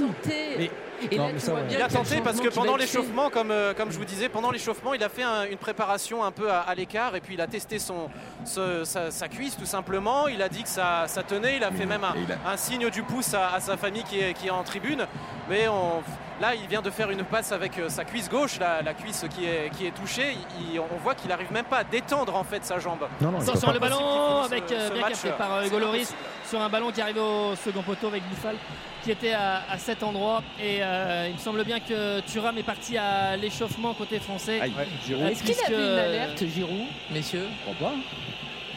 Mais- 0.58 0.70
Et 1.10 1.16
Non, 1.16 1.26
là, 1.26 1.32
mais 1.32 1.38
tu 1.40 1.44
ça, 1.46 1.52
vois 1.52 1.60
ouais. 1.60 1.66
bien 1.66 1.78
Il 1.78 1.82
a 1.82 1.88
tenté 1.88 2.20
parce 2.20 2.40
que 2.40 2.48
pendant 2.48 2.76
l'échauffement, 2.76 3.30
comme, 3.30 3.50
euh, 3.50 3.74
comme 3.74 3.90
je 3.90 3.98
vous 3.98 4.04
disais, 4.04 4.28
pendant 4.28 4.50
l'échauffement, 4.50 4.94
il 4.94 5.02
a 5.02 5.08
fait 5.08 5.22
un- 5.22 5.44
une 5.44 5.58
préparation 5.58 6.22
un 6.24 6.30
peu 6.30 6.50
à, 6.50 6.60
à 6.60 6.74
l'écart 6.74 7.14
et 7.16 7.20
puis 7.20 7.34
il 7.34 7.40
a 7.40 7.46
testé 7.46 7.78
son, 7.78 8.08
ce- 8.44 8.84
sa, 8.84 9.10
sa 9.10 9.28
cuisse 9.28 9.56
tout 9.56 9.66
simplement. 9.66 10.28
Il 10.28 10.40
a 10.42 10.48
dit 10.48 10.62
que 10.62 10.68
ça, 10.68 11.04
ça 11.08 11.22
tenait, 11.22 11.56
il 11.56 11.64
a 11.64 11.70
fait 11.72 11.86
même 11.86 12.04
un, 12.04 12.14
a- 12.50 12.56
signe 12.56 12.88
du 12.90 13.02
pouce 13.02 13.34
à, 13.34 13.54
à 13.54 13.60
sa 13.60 13.76
famille 13.76 14.04
qui 14.04 14.20
est, 14.20 14.34
qui 14.34 14.46
est 14.48 14.50
en 14.50 14.62
tribune. 14.62 15.06
Mais 15.50 15.66
on- 15.68 16.02
là, 16.40 16.54
il 16.54 16.66
vient 16.68 16.82
de 16.82 16.90
faire 16.90 17.10
une 17.10 17.24
passe 17.24 17.52
avec 17.52 17.78
euh, 17.78 17.88
sa 17.88 18.04
cuisse 18.04 18.28
gauche, 18.30 18.58
la, 18.60 18.82
la 18.82 18.94
cuisse 18.94 19.24
qui 19.34 19.44
est, 19.44 19.70
qui 19.76 19.86
est 19.86 19.90
touchée. 19.92 20.36
Il- 20.72 20.78
on 20.80 20.96
voit 21.02 21.14
qu'il 21.14 21.28
n'arrive 21.28 21.52
même 21.52 21.64
pas 21.64 21.78
à 21.78 21.84
détendre 21.84 22.34
en 22.36 22.44
fait 22.44 22.64
sa 22.64 22.78
jambe. 22.78 23.06
Non, 23.20 23.30
non, 23.32 23.40
Attention 23.40 23.72
le 23.72 23.78
ballon 23.78 24.42
avec 24.42 24.64
ce- 24.68 24.92
bien 24.92 25.02
capté 25.08 25.30
par 25.36 25.52
euh, 25.54 25.64
impossible. 25.66 26.16
sur 26.48 26.60
un 26.60 26.68
ballon 26.68 26.90
qui 26.92 27.00
arrive 27.00 27.18
au 27.18 27.54
second 27.56 27.82
poteau 27.82 28.06
avec 28.08 28.22
Bouffal 28.28 28.56
qui 29.02 29.10
était 29.10 29.32
à, 29.32 29.62
à 29.68 29.78
cet 29.78 30.02
endroit 30.02 30.42
et 30.60 30.78
euh, 30.80 31.26
il 31.28 31.34
me 31.34 31.38
semble 31.38 31.64
bien 31.64 31.80
que 31.80 32.20
Thuram 32.20 32.56
est 32.58 32.62
parti 32.62 32.96
à 32.96 33.36
l'échauffement 33.36 33.94
côté 33.94 34.18
français. 34.20 34.60
Aïe, 34.60 34.72
Giroud. 35.06 35.24
Euh, 35.24 35.28
Est-ce 35.28 35.42
qu'il 35.42 35.74
avait 35.74 35.82
une 35.82 35.98
alerte, 35.98 36.44
Giroud, 36.54 36.86
messieurs? 37.10 37.46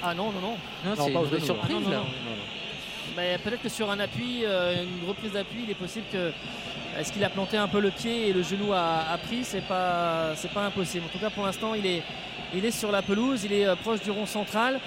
Ah 0.04 0.14
non 0.14 0.32
non 0.32 0.40
non. 0.42 0.58
Non, 0.86 0.96
Non, 0.96 1.06
c'est 1.06 1.12
pas 1.14 1.20
une 1.20 1.26
vraie 1.26 1.40
surprise 1.40 1.72
non, 1.76 1.80
non, 1.82 1.90
là. 1.90 2.04
Mais 3.16 3.38
peut-être 3.44 3.62
que 3.62 3.70
sur 3.70 3.90
un 3.90 4.00
appui, 4.00 4.42
euh, 4.44 4.84
une 4.84 5.08
reprise 5.08 5.32
d'appui, 5.32 5.60
il 5.64 5.72
est 5.72 5.76
possible 5.76 6.06
que 6.12 6.32
est-ce 7.00 7.14
qu'il 7.14 7.24
a 7.24 7.30
planté 7.30 7.56
un 7.58 7.68
peu 7.68 7.80
le 7.80 7.92
pied 7.92 8.30
et 8.30 8.34
le 8.34 8.44
genou 8.44 8.74
a, 8.74 9.06
a 9.12 9.18
pris, 9.18 9.44
c'est 9.44 9.62
pas 9.66 10.34
c'est 10.36 10.52
pas 10.52 10.66
impossible. 10.66 11.06
En 11.06 11.10
tout 11.10 11.20
cas 11.20 11.30
pour 11.30 11.46
l'instant 11.46 11.74
il 11.76 11.86
est 11.86 12.04
il 12.54 12.64
est 12.66 12.72
sur 12.72 12.92
la 12.92 13.02
pelouse, 13.02 13.44
il 13.44 13.54
est 13.54 13.76
proche 13.78 14.02
du 14.02 14.12
rond 14.12 14.26
central. 14.26 14.80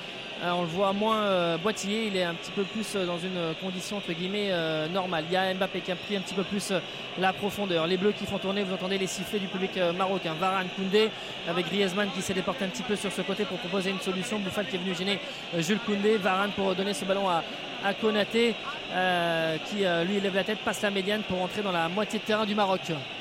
Euh, 0.43 0.53
on 0.53 0.63
le 0.63 0.69
voit 0.69 0.93
moins 0.93 1.23
euh, 1.23 1.59
boitiller, 1.59 2.07
il 2.07 2.17
est 2.17 2.23
un 2.23 2.35
petit 2.35 2.53
peu 2.53 2.63
plus 2.63 2.95
euh, 2.95 3.05
dans 3.05 3.19
une 3.19 3.55
condition 3.61 3.97
entre 3.97 4.13
guillemets 4.13 4.53
normale. 4.93 5.25
Il 5.29 5.35
y 5.35 5.37
a 5.37 5.53
Mbappé 5.53 5.81
qui 5.81 5.91
a 5.91 5.97
pris 5.97 6.17
un 6.17 6.21
petit 6.21 6.35
peu 6.35 6.45
plus 6.45 6.73
la 7.19 7.33
profondeur. 7.33 7.87
Les 7.87 7.97
bleus 7.97 8.13
qui 8.13 8.25
font 8.27 8.39
tourner, 8.39 8.63
vous 8.63 8.75
entendez 8.75 8.99
les 8.99 9.07
sifflets 9.07 9.39
du 9.39 9.49
public 9.49 9.79
marocain. 9.97 10.35
Varane, 10.39 10.69
Koundé, 10.77 11.11
avec 11.49 11.67
Griezmann 11.67 12.09
qui 12.15 12.23
s'est 12.23 12.35
déporté 12.35 12.65
un 12.65 12.69
petit 12.69 12.83
peu 12.83 12.95
sur 12.95 13.11
ce 13.11 13.23
côté 13.23 13.45
pour 13.45 13.59
proposer 13.59 13.91
une 13.91 14.01
solution. 14.01 14.39
Bouffal 14.39 14.67
qui 14.67 14.77
est 14.77 14.79
venu 14.79 14.95
gêner 14.95 15.19
Jules 15.59 15.81
Koundé. 15.85 16.17
Varane 16.17 16.51
pour 16.53 16.75
donner 16.75 16.95
ce 16.95 17.05
ballon 17.05 17.29
à 17.29 17.43
à 17.85 17.95
Konaté 17.95 18.55
euh, 18.93 19.57
qui 19.67 19.85
euh, 19.85 20.05
lui 20.05 20.21
lève 20.21 20.35
la 20.35 20.45
tête, 20.45 20.59
passe 20.65 20.81
la 20.83 20.91
médiane 20.91 21.23
pour 21.23 21.43
entrer 21.43 21.63
dans 21.63 21.73
la 21.73 21.89
moitié 21.89 22.19
de 22.19 22.25
terrain 22.25 22.47
du 22.47 22.55
Maroc. 22.55 22.81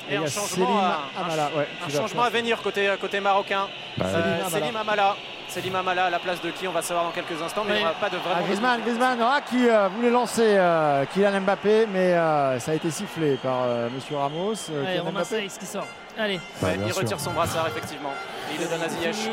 Et, 0.10 0.16
un 0.16 0.26
changement, 0.28 0.80
à, 0.80 1.02
Amala, 1.22 1.50
ouais, 1.56 1.68
un 1.84 1.86
qui 1.88 1.92
va 1.94 2.02
changement 2.02 2.22
à 2.24 2.30
faire. 2.32 2.42
venir 2.42 2.62
côté, 2.62 2.90
côté 3.02 3.20
marocain. 3.20 3.68
Bah, 3.98 4.06
Euh, 4.08 4.50
Selim 4.50 4.76
Amala. 4.76 5.16
Selim 5.50 5.76
Amala. 5.76 5.92
Amala 5.92 6.06
à 6.06 6.10
la 6.10 6.20
place 6.20 6.42
de 6.42 6.50
qui 6.52 6.68
on 6.68 6.72
va 6.72 6.82
savoir 6.82 7.06
dans 7.06 7.12
quelques 7.12 7.42
instants, 7.42 7.64
mais 7.68 7.76
il 7.76 7.78
n'y 7.80 7.84
aura 7.84 7.94
pas 7.94 8.10
de 8.10 8.18
Ah, 8.18 8.30
vraiment. 8.30 8.46
Griezmann, 8.46 8.82
Griezmann 8.82 9.18
ah, 9.22 9.40
qui 9.50 9.68
euh, 9.70 9.88
voulait 9.90 10.10
lancer 10.10 10.56
euh, 10.58 11.06
Kylian 11.14 11.42
Mbappé, 11.42 11.88
mais 11.92 12.14
euh, 12.14 12.60
ça 12.60 12.72
a 12.72 12.76
été 12.76 12.90
sifflé 12.92 13.36
par 13.44 13.64
euh, 13.64 13.90
Monsieur 13.94 14.18
Ramos. 14.18 14.54
euh, 14.72 14.86
Allez, 14.86 15.00
Romain 15.00 15.12
Mbappé. 15.12 15.26
Saïs 15.26 15.58
qui 15.58 15.66
sort. 15.66 15.88
Allez. 16.20 16.40
Ouais, 16.62 16.78
il 16.86 16.92
retire 16.92 17.20
son 17.20 17.32
brassard 17.32 17.68
effectivement. 17.68 18.12
Et 18.52 18.56
il 18.56 18.62
le 18.62 18.68
donne 18.70 18.82
à 18.84 18.90
Ziyech. 18.90 19.30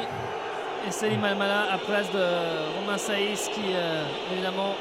Et 0.86 0.90
Selim 0.90 1.24
Almala 1.24 1.72
à 1.72 1.78
place 1.78 2.10
de 2.12 2.22
Romain 2.80 2.98
Saïs 2.98 3.48
qui 3.54 3.62
euh, 3.74 4.04
évidemment 4.32 4.74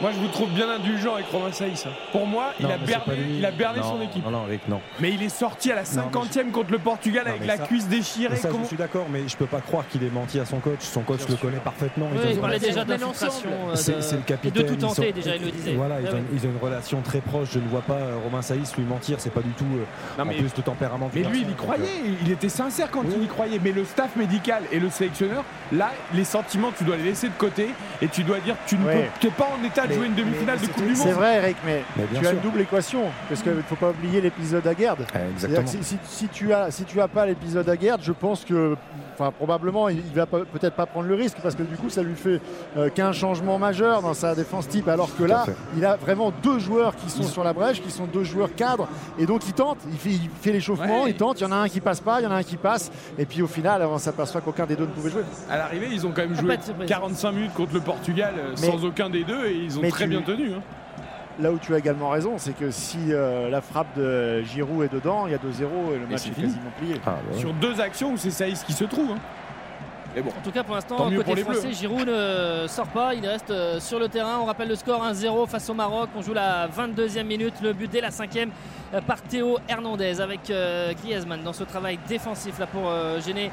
Moi, 0.00 0.12
je 0.12 0.18
vous 0.20 0.28
trouve 0.28 0.48
bien 0.50 0.70
indulgent 0.70 1.14
avec 1.14 1.26
Romain 1.26 1.50
Saïs. 1.50 1.84
hein. 1.84 1.90
Pour 2.12 2.24
moi, 2.24 2.52
il, 2.60 2.66
a 2.66 2.78
berné, 2.78 3.14
il 3.36 3.44
a 3.44 3.50
berné 3.50 3.80
Non, 3.80 3.96
son 3.96 4.00
équipe. 4.00 4.24
Non, 4.24 4.30
non, 4.30 4.44
Eric, 4.46 4.68
non. 4.68 4.80
Mais 5.00 5.10
il 5.10 5.20
est 5.24 5.28
sorti 5.28 5.72
à 5.72 5.74
la 5.74 5.82
Non, 5.82 5.88
mais 6.12 6.18
50e 6.20 6.50
contre 6.52 6.70
le 6.70 6.78
Portugal 6.78 7.24
Non, 7.26 7.30
avec 7.32 7.44
la 7.46 7.56
ça- 7.56 7.64
cuisse 7.66 7.88
déchirée. 7.88 8.28
Mais 8.34 8.36
ça, 8.36 8.48
Comment- 8.48 8.62
je 8.62 8.68
suis 8.68 8.76
d'accord, 8.76 9.06
mais 9.10 9.26
je 9.26 9.36
peux 9.36 9.46
pas 9.46 9.60
croire 9.60 9.88
qu'il 9.88 10.04
ait 10.04 10.10
menti 10.10 10.38
à 10.38 10.44
son 10.44 10.60
coach. 10.60 10.78
Son 10.82 11.00
coach 11.02 11.20
le 11.28 11.34
connaît 11.34 11.58
parfaitement. 11.58 12.06
Oui, 12.12 12.18
il 12.30 12.38
parlait 12.38 12.60
déjà 12.60 12.84
de 12.84 12.90
l'infiltration, 12.90 13.48
euh, 13.70 13.74
C'est 13.74 13.92
le 13.92 13.98
et 13.98 14.16
de 14.18 14.22
capitaine. 14.24 14.66
tout 14.66 14.76
tenter, 14.76 15.08
sont- 15.08 15.14
déjà, 15.14 15.34
il 15.34 15.44
le 15.44 15.50
disait. 15.50 15.74
Voilà, 15.74 16.00
ils, 16.00 16.06
Ah 16.06 16.14
ont, 16.14 16.18
oui. 16.18 16.22
ils 16.40 16.46
ont 16.46 16.50
une 16.52 16.62
relation 16.62 17.00
très 17.00 17.20
proche. 17.20 17.48
Je 17.54 17.58
ne 17.58 17.66
vois 17.66 17.82
pas 17.82 17.94
euh, 17.94 18.16
Romain 18.22 18.42
Saïs 18.42 18.72
lui 18.76 18.84
mentir. 18.84 19.16
C'est 19.18 19.32
pas 19.32 19.40
du 19.42 19.50
tout. 19.50 19.64
euh, 19.64 20.22
Non, 20.24 20.30
en 20.30 20.32
plus 20.32 20.42
le 20.56 20.62
tempérament. 20.62 21.08
du 21.12 21.18
Mais 21.22 21.28
lui, 21.28 21.40
il 21.42 21.50
y 21.50 21.54
croyait, 21.54 22.02
il 22.24 22.30
était 22.30 22.48
sincère 22.48 22.92
quand 22.92 23.02
il 23.16 23.24
y 23.24 23.26
croyait. 23.26 23.58
Mais 23.64 23.72
le 23.72 23.84
staff 23.84 24.14
médical 24.14 24.62
et 24.70 24.78
le 24.78 24.90
sélectionneur, 24.90 25.42
là, 25.72 25.90
les 26.14 26.22
sentiments, 26.24 26.70
tu 26.76 26.84
dois 26.84 26.96
les 26.96 27.02
laisser 27.02 27.26
de 27.28 27.34
côté 27.36 27.70
et 28.00 28.06
tu 28.06 28.22
dois 28.22 28.38
dire 28.38 28.54
que 28.64 28.68
tu 28.68 28.76
Ouais. 28.76 29.10
n'es 29.24 29.30
pas 29.30 29.48
en 29.60 29.64
état 29.66 29.87
de 29.88 29.94
jouer 29.94 30.06
une 30.06 30.14
demi-finale 30.14 30.58
de 30.60 30.66
Coupe 30.66 30.76
du 30.82 30.88
Monde. 30.88 30.96
C'est 30.96 31.12
vrai, 31.12 31.36
Eric, 31.36 31.56
mais, 31.64 31.82
Mais 31.96 32.04
tu 32.20 32.26
as 32.26 32.32
une 32.32 32.40
double 32.40 32.60
équation. 32.60 33.02
Parce 33.28 33.42
qu'il 33.42 33.52
ne 33.54 33.62
faut 33.62 33.76
pas 33.76 33.90
oublier 33.90 34.20
l'épisode 34.20 34.66
exactement. 34.66 35.06
C'est-à-dire 35.36 35.64
que 35.64 35.70
Si, 35.70 35.82
si- 35.82 35.98
si 36.04 36.28
tu 36.28 36.52
as, 36.52 36.70
si 36.70 36.84
tu 36.84 37.00
as 37.00 37.08
pas 37.08 37.26
l'épisode 37.26 37.68
Aguerd, 37.68 38.00
je 38.02 38.12
pense 38.12 38.44
que, 38.44 38.76
enfin, 39.14 39.32
probablement, 39.32 39.88
il, 39.88 39.98
il 39.98 40.14
va 40.14 40.26
peut-être 40.26 40.74
pas 40.74 40.86
prendre 40.86 41.06
le 41.08 41.14
risque 41.14 41.38
parce 41.42 41.54
que 41.54 41.62
du 41.62 41.76
coup, 41.76 41.90
ça 41.90 42.02
lui 42.02 42.14
fait 42.14 42.40
euh, 42.76 42.88
qu'un 42.90 43.12
changement 43.12 43.58
majeur 43.58 44.02
dans 44.02 44.14
sa 44.14 44.34
défense 44.34 44.68
type. 44.68 44.88
Alors 44.88 45.08
que 45.16 45.24
à 45.24 45.26
là, 45.26 45.46
il 45.76 45.84
a 45.84 45.96
vraiment 45.96 46.32
deux 46.42 46.58
joueurs 46.58 46.94
qui 46.96 47.10
sont 47.10 47.22
sur 47.22 47.44
la 47.44 47.52
brèche, 47.52 47.82
qui 47.82 47.90
sont 47.90 48.06
deux 48.06 48.24
joueurs 48.24 48.54
cadres, 48.54 48.88
et 49.18 49.26
donc 49.26 49.46
il 49.46 49.52
tente. 49.52 49.78
Il 49.90 49.98
fait, 49.98 50.10
il 50.10 50.30
fait 50.40 50.52
l'échauffement, 50.52 51.04
Ouais. 51.04 51.10
il 51.10 51.14
tente. 51.16 51.40
Il 51.40 51.44
y 51.44 51.46
en 51.46 51.52
a 51.52 51.56
un 51.56 51.68
qui 51.68 51.80
passe 51.80 52.00
pas, 52.00 52.20
il 52.20 52.24
y 52.24 52.26
en 52.26 52.30
a 52.30 52.36
un 52.36 52.42
qui 52.42 52.56
passe, 52.56 52.90
et 53.18 53.24
puis 53.26 53.42
au 53.42 53.46
final, 53.46 53.82
on 53.82 53.98
s'aperçoit 53.98 54.40
qu'aucun 54.40 54.66
des 54.66 54.76
deux 54.76 54.84
ne 54.84 54.90
pouvait 54.90 55.10
jouer. 55.10 55.22
À 55.50 55.56
l'arrivée, 55.58 55.88
ils 55.92 56.06
ont 56.06 56.10
quand 56.12 56.22
même 56.22 56.34
joué 56.34 56.48
pas 56.48 56.56
de 56.56 56.62
surprise. 56.62 56.88
45 56.88 57.32
minutes 57.32 57.54
contre 57.54 57.74
le 57.74 57.80
Portugal 57.80 58.34
euh, 58.38 58.54
Mais- 58.60 58.66
sans 58.70 58.84
aucun 58.84 59.10
des 59.10 59.24
deux 59.24 59.46
et 59.46 59.54
ils 59.56 59.77
ont 59.77 59.77
mais 59.80 59.90
très 59.90 60.04
tu- 60.04 60.10
bien 60.10 60.22
tenu. 60.22 60.52
hein. 60.54 60.62
Là 61.40 61.52
où 61.52 61.58
tu 61.58 61.72
as 61.72 61.78
également 61.78 62.10
raison, 62.10 62.34
c'est 62.36 62.52
que 62.56 62.70
si 62.72 62.98
euh, 63.12 63.48
la 63.48 63.60
frappe 63.60 63.96
de 63.96 64.42
Giroud 64.42 64.84
est 64.84 64.92
dedans, 64.92 65.26
il 65.26 65.30
y 65.32 65.34
a 65.34 65.38
2-0 65.38 65.94
et 65.94 65.98
le 66.00 66.06
match 66.08 66.26
est 66.26 66.30
quasiment 66.30 66.70
plié. 66.78 66.96
Ah, 67.06 67.16
bah 67.30 67.38
Sur 67.38 67.52
deux 67.54 67.80
actions 67.80 68.12
où 68.12 68.16
c'est 68.16 68.30
Saïs 68.32 68.64
qui 68.64 68.72
se 68.72 68.84
trouve. 68.84 69.12
hein. 69.12 69.18
Mais 70.14 70.22
bon. 70.22 70.30
En 70.30 70.42
tout 70.42 70.50
cas, 70.50 70.62
pour 70.62 70.74
l'instant, 70.74 70.96
pour 70.96 71.10
côté 71.10 71.34
les 71.34 71.42
français. 71.42 71.72
Giroud 71.72 72.08
ne 72.08 72.66
sort 72.66 72.86
pas. 72.88 73.14
Il 73.14 73.26
reste 73.26 73.50
euh, 73.50 73.78
sur 73.80 73.98
le 73.98 74.08
terrain. 74.08 74.38
On 74.40 74.46
rappelle 74.46 74.68
le 74.68 74.74
score 74.74 75.04
1-0 75.04 75.46
face 75.48 75.68
au 75.68 75.74
Maroc. 75.74 76.08
On 76.16 76.22
joue 76.22 76.32
la 76.34 76.68
22e 76.68 77.24
minute. 77.24 77.54
Le 77.62 77.72
but 77.72 77.90
dès 77.90 78.00
la 78.00 78.10
5e 78.10 78.48
euh, 78.94 79.00
par 79.02 79.20
Théo 79.20 79.58
Hernandez 79.68 80.20
avec 80.20 80.50
euh, 80.50 80.92
Griezmann 80.94 81.42
dans 81.42 81.52
ce 81.52 81.64
travail 81.64 81.98
défensif 82.08 82.58
là 82.58 82.66
pour 82.66 82.90
gêner 83.20 83.50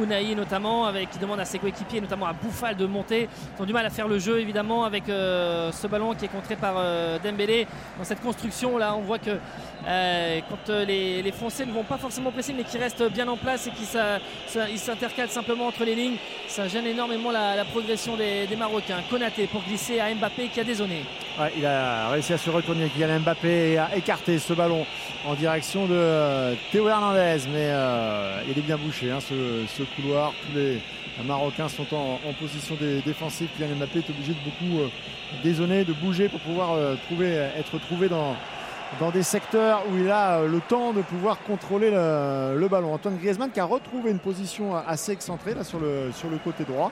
Unai 0.00 0.34
notamment 0.34 0.86
avec 0.86 1.10
qui 1.10 1.18
demande 1.18 1.40
à 1.40 1.44
ses 1.44 1.58
coéquipiers 1.58 2.00
notamment 2.00 2.26
à 2.26 2.32
Bouffal 2.32 2.76
de 2.76 2.86
monter 2.86 3.28
ils 3.58 3.62
ont 3.62 3.66
du 3.66 3.72
mal 3.72 3.84
à 3.84 3.90
faire 3.90 4.08
le 4.08 4.18
jeu 4.18 4.40
évidemment 4.40 4.84
avec 4.84 5.04
ce 5.06 5.86
ballon 5.86 6.14
qui 6.14 6.24
est 6.24 6.28
contré 6.28 6.56
par 6.56 6.74
Dembélé 7.22 7.66
dans 7.98 8.04
cette 8.04 8.22
construction 8.22 8.78
là 8.78 8.94
on 8.96 9.02
voit 9.02 9.18
que 9.18 9.38
euh, 9.86 10.40
quand 10.48 10.70
euh, 10.70 10.84
les, 10.84 11.32
Français 11.32 11.66
ne 11.66 11.72
vont 11.72 11.82
pas 11.82 11.98
forcément 11.98 12.30
presser 12.30 12.52
mais 12.52 12.62
qui 12.62 12.78
restent 12.78 13.02
bien 13.10 13.26
en 13.26 13.36
place 13.36 13.66
et 13.66 13.70
qui 13.70 14.78
s'intercalent 14.78 15.30
simplement 15.30 15.66
entre 15.66 15.84
les 15.84 15.94
lignes 15.94 16.16
ça 16.46 16.68
gêne 16.68 16.86
énormément 16.86 17.32
la, 17.32 17.64
progression 17.64 18.16
des, 18.16 18.46
Marocains 18.56 19.02
Konaté 19.10 19.46
pour 19.46 19.62
glisser 19.62 19.98
à 19.98 20.14
Mbappé 20.14 20.48
qui 20.48 20.60
a 20.60 20.64
dézonné 20.64 21.02
Ouais, 21.40 21.50
il 21.56 21.64
a 21.64 22.10
réussi 22.10 22.34
à 22.34 22.38
se 22.38 22.50
retourner 22.50 22.88
Kylian 22.90 23.20
Mbappé 23.20 23.72
et 23.72 23.78
à 23.78 23.96
écarter 23.96 24.38
ce 24.38 24.52
ballon 24.52 24.84
en 25.26 25.34
direction 25.34 25.86
de 25.86 25.94
euh, 25.94 26.54
Théo 26.70 26.86
Hernandez. 26.88 27.38
Mais 27.50 27.72
il 28.46 28.58
est 28.58 28.66
bien 28.66 28.76
bouché 28.76 29.10
hein, 29.10 29.18
ce, 29.20 29.82
couloir. 29.96 30.34
Tous 30.46 30.58
les 30.58 30.78
Marocains 31.24 31.70
sont 31.70 31.86
en, 31.94 32.18
position 32.38 32.74
dé- 32.78 33.00
défensive. 33.06 33.48
Kylian 33.56 33.76
Mbappé 33.76 34.00
est 34.00 34.10
obligé 34.10 34.34
de 34.34 34.44
beaucoup 34.44 34.82
euh, 34.82 34.88
dézonner, 35.42 35.84
de 35.86 35.94
bouger 35.94 36.28
pour 36.28 36.40
pouvoir 36.40 36.76
être 37.56 37.78
trouvé 37.80 38.10
dans, 38.10 38.36
dans 39.00 39.10
des 39.10 39.22
secteurs 39.22 39.82
où 39.90 39.96
il 39.96 40.10
a 40.10 40.38
euh, 40.38 40.48
le 40.48 40.60
temps 40.60 40.92
de 40.92 41.02
pouvoir 41.02 41.38
contrôler 41.42 41.90
le, 41.90 42.56
le 42.58 42.68
ballon. 42.68 42.92
Antoine 42.94 43.16
Griezmann 43.16 43.50
qui 43.50 43.60
a 43.60 43.64
retrouvé 43.64 44.10
une 44.10 44.18
position 44.18 44.76
assez 44.76 45.12
excentrée 45.12 45.54
là, 45.54 45.64
sur, 45.64 45.78
le, 45.80 46.10
sur 46.12 46.28
le 46.28 46.38
côté 46.38 46.64
droit 46.64 46.90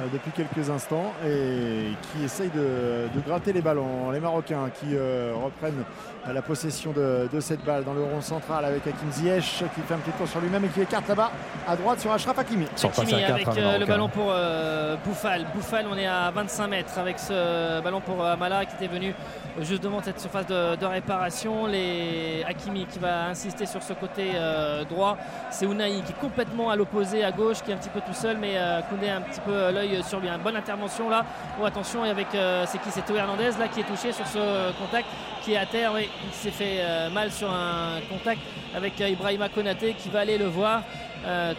euh, 0.00 0.04
depuis 0.12 0.30
quelques 0.30 0.70
instants 0.70 1.12
et 1.26 1.88
qui 2.12 2.24
essaye 2.24 2.50
de, 2.50 3.08
de 3.14 3.20
gratter 3.26 3.52
les 3.52 3.62
ballons. 3.62 4.10
Les 4.10 4.20
Marocains 4.20 4.70
qui 4.80 4.94
euh, 4.94 5.32
reprennent 5.42 5.84
euh, 6.26 6.32
la 6.32 6.42
possession 6.42 6.92
de, 6.92 7.28
de 7.32 7.40
cette 7.40 7.64
balle 7.64 7.84
dans 7.84 7.94
le 7.94 8.02
rond 8.02 8.20
central 8.20 8.64
avec 8.64 8.86
Hakim 8.86 9.10
Ziyech 9.10 9.64
qui 9.74 9.80
fait 9.82 9.94
un 9.94 9.98
petit 9.98 10.16
tour 10.16 10.28
sur 10.28 10.40
lui-même 10.40 10.64
et 10.64 10.68
qui 10.68 10.80
écarte 10.82 11.08
là-bas 11.08 11.30
à 11.66 11.76
droite 11.76 12.00
sur 12.00 12.12
Ashraf 12.12 12.38
Hakimi. 12.38 12.66
Hakimi 12.82 13.24
avec 13.24 13.48
euh, 13.48 13.78
le 13.78 13.86
ballon 13.86 14.08
pour 14.08 14.26
euh, 14.30 14.96
Bouffal. 15.04 15.46
Bouffal, 15.54 15.86
on 15.90 15.96
est 15.96 16.06
à 16.06 16.30
25 16.30 16.66
mètres 16.68 16.98
avec 16.98 17.18
ce 17.18 17.80
ballon 17.82 18.00
pour 18.00 18.22
euh, 18.22 18.32
Amala 18.34 18.64
qui 18.66 18.74
était 18.76 18.92
venu 18.92 19.14
juste 19.62 19.82
devant 19.82 20.02
cette 20.02 20.20
surface 20.20 20.46
de, 20.46 20.76
de 20.76 20.86
réparation. 20.86 21.66
Les 21.66 22.44
Hakimi 22.46 22.86
qui 22.86 22.98
va 22.98 23.26
insister 23.26 23.66
sur 23.66 23.82
ce 23.82 23.92
côté 23.92 24.32
euh, 24.34 24.84
droit. 24.84 25.16
C'est 25.50 25.66
Unai 25.66 26.00
qui 26.04 26.12
est 26.12 26.20
complètement 26.20 26.70
à 26.70 26.76
l'opposé 26.76 27.24
à 27.24 27.32
gauche, 27.32 27.62
qui 27.62 27.70
est 27.70 27.74
un 27.74 27.78
petit 27.78 27.88
peu 27.88 28.00
tout 28.00 28.14
seul, 28.14 28.36
mais 28.38 28.52
euh, 28.56 28.80
Koundé 28.82 29.08
a 29.08 29.16
un 29.16 29.20
petit 29.20 29.40
peu 29.40 29.52
euh, 29.52 29.72
l'œil 29.72 30.02
sur 30.02 30.20
lui. 30.20 30.28
Une 30.28 30.42
bonne 30.42 30.56
intervention 30.56 31.08
là. 31.08 31.24
Oh, 31.60 31.64
attention, 31.64 32.04
et 32.04 32.10
avec 32.10 32.34
euh, 32.34 32.64
c'est 32.66 32.78
qui? 32.78 32.90
C'est 32.90 33.04
Théo 33.04 33.16
Hernandez 33.16 33.50
là 33.58 33.68
qui 33.68 33.80
est 33.80 33.84
touché 33.84 34.12
sur 34.12 34.26
ce 34.26 34.72
contact, 34.78 35.08
qui 35.42 35.52
est 35.52 35.56
à 35.56 35.66
terre. 35.66 35.92
Oui, 35.94 36.08
il 36.26 36.34
s'est 36.34 36.50
fait 36.50 37.10
mal 37.12 37.30
sur 37.30 37.50
un 37.50 38.00
contact 38.08 38.40
avec 38.74 38.98
Ibrahima 39.00 39.48
Konaté 39.48 39.94
qui 39.94 40.08
va 40.08 40.20
aller 40.20 40.38
le 40.38 40.46
voir. 40.46 40.82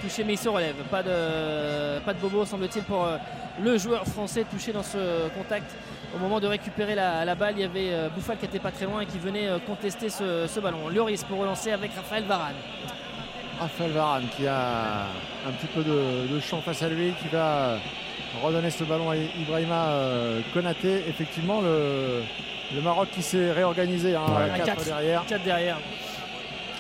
Touché 0.02 0.24
mais 0.24 0.34
il 0.34 0.38
se 0.38 0.50
relève. 0.50 0.76
Pas 0.90 1.04
de, 1.04 2.20
bobo 2.22 2.46
semble-t-il 2.46 2.84
pour 2.84 3.08
le 3.62 3.78
joueur 3.78 4.06
français 4.06 4.46
touché 4.50 4.72
dans 4.72 4.84
ce 4.84 5.28
contact. 5.38 5.72
Au 6.16 6.18
moment 6.18 6.40
de 6.40 6.48
récupérer 6.48 6.96
la, 6.96 7.24
la 7.24 7.36
balle, 7.36 7.54
il 7.58 7.62
y 7.62 7.66
avait 7.66 7.92
euh, 7.94 8.10
Bouffal 8.10 8.38
qui 8.38 8.46
était 8.46 8.60
pas 8.60 8.72
très 8.72 8.86
loin 8.86 9.02
et 9.02 9.06
qui 9.06 9.20
venait 9.20 9.48
euh, 9.48 9.60
contester 9.60 10.10
ce, 10.10 10.48
ce 10.48 10.60
ballon. 10.60 10.90
Lloris 10.90 11.24
pour 11.24 11.38
relancer 11.40 11.72
avec 11.72 11.92
Raphaël 11.96 12.24
Varane. 12.24 12.56
Raphaël 13.60 13.92
Varane 13.92 14.26
qui 14.36 14.48
a 14.48 15.04
un 15.48 15.52
petit 15.52 15.68
peu 15.68 15.84
de, 15.84 16.28
de 16.34 16.40
champ 16.40 16.62
face 16.62 16.82
à 16.82 16.90
lui, 16.90 17.14
qui 17.22 17.28
va 17.28 17.78
redonner 18.44 18.72
ce 18.72 18.84
ballon 18.86 19.12
à 19.12 19.16
Ibrahima 19.18 19.86
euh, 19.90 20.42
Konaté. 20.54 21.04
Effectivement, 21.08 21.62
le, 21.62 22.24
le 22.74 22.82
Maroc 22.82 23.10
qui 23.14 23.22
s'est 23.22 23.52
réorganisé 23.52 24.16
hein, 24.16 24.24
à 24.36 24.44
Un 24.46 24.50
4 24.58 24.66
quatre- 24.66 24.86
derrière. 24.86 25.26
quatre 25.28 25.44
derrière. 25.44 25.78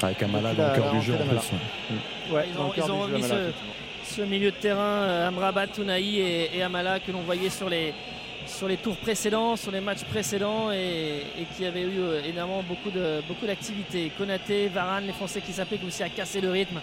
Avec 0.01 0.23
Amala 0.23 0.49
Depuis 0.53 0.61
dans 0.61 0.67
le 0.73 0.75
cœur 0.82 0.91
du 0.93 1.01
jeu 1.01 1.13
en 1.13 1.27
plus. 1.27 1.51
Mm. 1.51 2.34
Ouais, 2.34 2.45
ils 2.51 2.59
ont, 2.59 2.71
ils 2.75 2.84
jeu, 2.84 2.93
remis 2.93 3.23
Amala, 3.25 3.41
ce, 4.05 4.21
milieu 4.21 4.49
de 4.51 4.55
terrain, 4.55 5.27
Amrabat, 5.27 5.67
Tounaï 5.67 6.19
et, 6.19 6.57
et 6.57 6.63
Amala 6.63 6.99
que 6.99 7.11
l'on 7.11 7.21
voyait 7.21 7.49
sur 7.49 7.69
les, 7.69 7.93
sur 8.60 8.68
les 8.68 8.76
tours 8.76 8.97
précédents, 8.97 9.55
sur 9.55 9.72
les 9.72 9.80
matchs 9.80 10.03
précédents 10.03 10.70
et, 10.70 11.24
qui 11.55 11.66
avaient 11.66 11.84
eu 11.84 11.97
euh, 11.99 12.22
énormément 12.26 12.62
beaucoup 12.62 12.91
de 12.91 13.22
beaucoup 13.26 13.45
d'activités. 13.45 14.12
Konaté, 14.18 14.68
Varane, 14.68 15.05
les 15.07 15.14
Français 15.14 15.39
qui 15.39 15.53
s'appliquent 15.53 15.86
aussi 15.88 16.03
à 16.03 16.10
casser 16.10 16.41
le 16.41 16.51
rythme, 16.51 16.82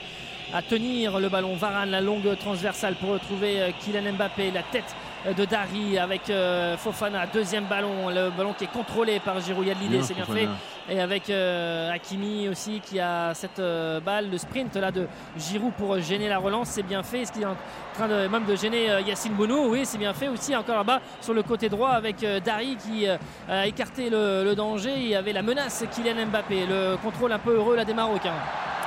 à 0.55 0.62
tenir 0.62 1.20
le 1.20 1.29
ballon. 1.29 1.55
Varane, 1.55 1.91
la 1.91 2.01
longue 2.01 2.35
transversale 2.39 2.95
pour 2.95 3.11
retrouver 3.11 3.61
euh, 3.61 3.70
Kylian 3.79 4.14
Mbappé, 4.14 4.53
la 4.53 4.62
tête 4.62 4.97
de 5.35 5.45
Dari 5.45 5.99
avec 5.99 6.31
euh, 6.31 6.77
Fofana, 6.77 7.27
deuxième 7.27 7.64
ballon, 7.64 8.11
le 8.11 8.31
ballon 8.31 8.53
qui 8.53 8.64
est 8.64 8.72
contrôlé 8.72 9.18
par 9.20 9.41
Giroud. 9.41 9.64
Il 9.64 9.68
y 9.68 9.70
a 9.70 9.74
de 9.74 9.81
l'idée, 9.81 10.03
c'est 10.03 10.14
bien 10.14 10.24
fait. 10.24 10.49
Et 10.89 11.01
avec 11.01 11.31
euh, 11.31 11.91
Hakimi 11.91 12.49
aussi 12.49 12.81
qui 12.81 13.01
a 13.01 13.35
cette 13.35 13.59
euh, 13.59 13.99
balle, 13.99 14.31
le 14.31 14.39
sprint 14.39 14.77
là 14.77 14.93
de 14.93 15.09
Giroud 15.37 15.72
pour 15.72 15.99
gêner 16.01 16.29
la 16.29 16.39
relance, 16.39 16.68
c'est 16.68 16.85
bien 16.85 17.03
fait. 17.03 17.22
Est-ce 17.22 17.33
qu'il 17.33 17.43
est 17.43 17.47
en 17.47 17.57
train 17.95 18.07
de, 18.07 18.29
même 18.29 18.45
de 18.45 18.55
gêner 18.55 18.91
euh, 18.91 19.01
Yacine 19.01 19.33
Bounou 19.33 19.70
Oui, 19.70 19.85
c'est 19.85 19.99
bien 19.99 20.14
fait 20.14 20.29
aussi. 20.29 20.55
Encore 20.55 20.77
là-bas 20.77 21.01
sur 21.20 21.35
le 21.35 21.43
côté 21.43 21.68
droit 21.68 21.91
avec 21.91 22.22
euh, 22.22 22.39
Dari 22.39 22.77
qui 22.77 23.09
euh, 23.09 23.16
a 23.49 23.66
écarté 23.66 24.11
le, 24.11 24.45
le 24.45 24.55
danger. 24.55 24.95
Il 24.97 25.09
y 25.09 25.14
avait 25.16 25.33
la 25.33 25.43
menace 25.43 25.85
Kylian 25.93 26.27
Mbappé, 26.27 26.66
le 26.66 26.97
contrôle 27.03 27.33
un 27.33 27.39
peu 27.39 27.57
heureux 27.57 27.74
là 27.74 27.85
des 27.85 27.95
Marocains. 27.95 28.35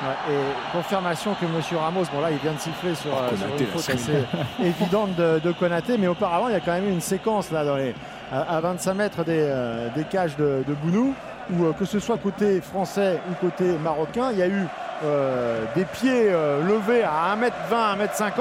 Ouais, 0.02 0.34
et 0.34 0.72
confirmation 0.72 1.34
que 1.34 1.46
M. 1.46 1.52
Ramos, 1.78 2.06
bon 2.14 2.22
là 2.22 2.32
il 2.32 2.38
vient 2.38 2.54
de 2.54 2.60
siffler 2.60 2.96
sur, 2.96 3.12
Oh, 3.14 3.18
euh, 3.22 3.36
sur 3.36 3.46
Konaté, 3.48 3.64
une 3.66 3.70
faute 3.72 3.90
assez 3.90 4.24
évidente 4.64 5.16
de, 5.16 5.40
de 5.40 5.52
Konaté, 5.52 5.98
mais 5.98 6.08
auparavant 6.08 6.48
il 6.48 6.54
y 6.54 6.56
a 6.56 6.62
quand 6.62 6.72
même 6.72 6.88
eu 6.88 6.92
une 6.92 7.02
séquence 7.02 7.52
là 7.52 7.66
dans 7.66 7.76
les, 7.76 7.94
à, 8.32 8.56
à 8.58 8.62
25 8.62 8.94
mètres 8.94 9.24
des, 9.26 9.42
euh, 9.42 9.90
des 9.94 10.06
cages 10.06 10.38
de, 10.38 10.64
de 10.66 10.74
Bounou, 10.74 11.14
où 11.52 11.66
euh, 11.66 11.74
que 11.74 11.84
ce 11.84 12.00
soit 12.00 12.18
côté 12.18 12.62
français 12.62 13.20
ou 13.30 13.34
côté 13.46 13.66
marocain, 13.78 14.30
il 14.32 14.38
y 14.38 14.42
a 14.42 14.48
eu 14.48 14.64
euh, 15.04 15.64
des 15.76 15.84
pieds 15.84 16.30
levés 16.66 17.04
à 17.04 17.36
1m20, 17.36 17.98
1m50. 18.06 18.32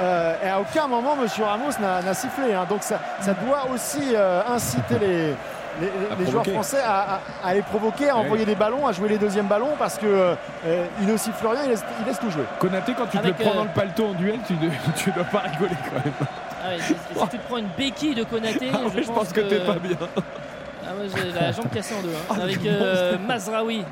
euh, 0.00 0.34
et 0.44 0.48
à 0.48 0.60
aucun 0.60 0.86
moment, 0.86 1.16
M. 1.20 1.26
Ramos 1.44 1.72
n'a 1.80 2.14
sifflé. 2.14 2.52
hein. 2.54 2.66
Donc 2.68 2.82
ça, 2.84 3.00
ça 3.20 3.34
doit 3.34 3.66
aussi 3.74 4.14
inciter 4.48 4.98
les, 5.00 5.34
les- 5.80 6.24
les 6.24 6.30
joueurs 6.30 6.46
français 6.46 6.80
à, 6.84 7.14
à- 7.14 7.20
à 7.48 7.54
les 7.54 7.62
provoquer, 7.62 8.10
à 8.10 8.16
Ouais. 8.16 8.22
envoyer 8.24 8.44
des 8.44 8.54
ballons, 8.54 8.86
à 8.86 8.92
jouer 8.92 9.08
les 9.08 9.18
deuxièmes 9.18 9.46
ballons 9.46 9.72
parce 9.78 9.98
que 9.98 10.06
euh, 10.06 10.34
il 11.00 11.06
ne 11.06 11.16
siffle 11.16 11.46
rien, 11.46 11.60
il 11.64 11.70
laisse, 11.70 11.84
il 12.00 12.06
laisse 12.06 12.18
tout 12.18 12.30
jouer. 12.30 12.44
Konaté, 12.58 12.94
quand 12.96 13.06
tu 13.06 13.18
Avec, 13.18 13.36
te 13.36 13.42
le 13.42 13.44
prends 13.44 13.54
euh, 13.54 13.58
dans 13.58 13.64
le 13.64 13.70
paletot 13.70 14.06
en 14.06 14.12
duel, 14.14 14.38
tu 14.46 14.52
ne 14.54 14.68
tu 14.96 15.10
dois 15.12 15.24
pas 15.24 15.40
rigoler 15.40 15.76
quand 15.90 16.04
même. 16.04 16.14
Ah 16.66 16.68
ouais, 16.70 16.78
si 16.80 16.94
si 16.94 17.28
tu 17.28 17.38
te 17.38 17.46
prends 17.46 17.58
une 17.58 17.68
béquille 17.76 18.14
de 18.14 18.24
Konaté, 18.24 18.70
Ah 18.72 18.78
ouais, 18.84 19.02
je 19.02 19.10
pense 19.10 19.32
que 19.32 19.40
t'es 19.40 19.60
pas 19.60 19.74
bien. 19.74 19.96
Ah 20.86 20.90
ouais, 20.98 21.06
j'ai 21.14 21.32
la 21.40 21.52
jambe 21.52 21.68
cassée 21.72 21.94
en 21.98 22.02
deux. 22.02 22.10
hein. 22.10 22.24
Oh, 22.30 22.42
Avec 22.42 22.64
euh, 22.66 23.16
Mazraoui 23.18 23.84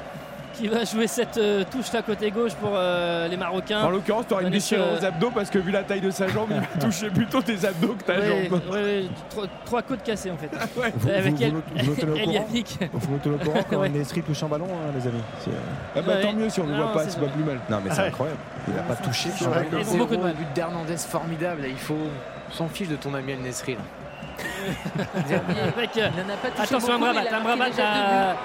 qui 0.53 0.69
va 0.69 0.85
jouer 0.85 1.07
cette 1.07 1.39
euh, 1.39 1.65
touche 1.71 1.93
là 1.93 2.03
côté 2.03 2.31
gauche 2.31 2.55
pour 2.55 2.71
euh, 2.75 3.29
les 3.29 3.37
Marocains. 3.37 3.83
En 3.85 3.91
l'occurrence, 3.91 4.27
tu 4.27 4.35
aurais 4.35 4.45
une 4.45 4.51
déchirure 4.51 4.85
sur, 4.99 5.03
aux 5.03 5.05
abdos 5.05 5.31
parce 5.35 5.51
que 5.51 5.59
vu 5.59 5.71
la 5.71 5.83
taille 5.83 6.01
de 6.01 6.11
sa 6.11 6.29
jambe, 6.29 6.49
il 6.51 6.57
va 6.61 6.67
toucher 6.87 7.11
plutôt 7.11 7.43
tes 7.43 7.65
abdos 7.65 7.95
que 7.99 8.05
ta 8.05 8.19
Ouais, 8.19 8.49
jambe. 8.51 8.61
ouais, 8.71 8.83
ouais, 8.83 9.05
trois, 9.31 9.45
trois 9.65 9.83
côtes 9.83 10.03
cassées 10.03 10.31
en 10.31 10.37
fait. 10.37 10.51
Vous, 10.97 11.09
Avec 11.11 11.35
vous- 11.35 11.43
El, 11.43 11.51
vous 11.51 11.57
notez- 11.57 11.83
vous 11.83 11.91
notez 11.91 12.07
le 12.07 12.17
El 12.17 12.25
courant 12.25 12.33
Yannick. 12.35 12.79
Vous 12.93 13.13
notez 13.13 13.29
le 13.31 13.37
courant 13.39 13.61
quand 13.69 13.77
Ouais. 13.79 13.89
Nesri 13.89 14.23
touche 14.23 14.43
un 14.43 14.49
ballon, 14.49 14.67
hein, 14.67 14.93
les 14.97 15.07
amis 15.09 15.23
Ah 15.97 16.01
bah, 16.03 16.13
Ouais. 16.15 16.21
tant 16.23 16.33
mieux 16.33 16.49
si 16.51 16.61
on 16.61 16.67
ne 16.67 16.77
voit 16.77 16.93
pas, 16.93 17.09
c'est 17.09 17.21
pas 17.21 17.27
plus 17.27 17.45
mal. 17.45 17.59
Non, 17.71 17.79
mais 17.85 17.91
c'est 17.95 18.01
Ouais. 18.03 18.09
incroyable. 18.09 18.39
Il 18.69 18.75
n'a 18.75 18.83
pas 18.83 18.97
touché. 18.97 19.29
C'est 19.37 19.99
beaucoup 19.99 20.17
de 20.17 20.23
but 20.33 20.53
d'Hernandez 20.55 20.97
formidable. 20.99 21.63
Il 21.69 21.77
faut. 21.79 21.97
S'en 22.51 22.69
fiche 22.69 22.89
de 22.89 22.97
ton 22.97 23.15
ami 23.15 23.33
El 23.33 23.41
Nesri. 23.41 23.79
Avec, 25.77 25.97
euh, 25.97 26.09
Il 26.17 26.23
n'en 26.23 26.35
a 26.35 26.37
pas 26.37 26.49
touché 26.51 26.63
attention 26.63 26.95
Amrabat. 26.95 27.21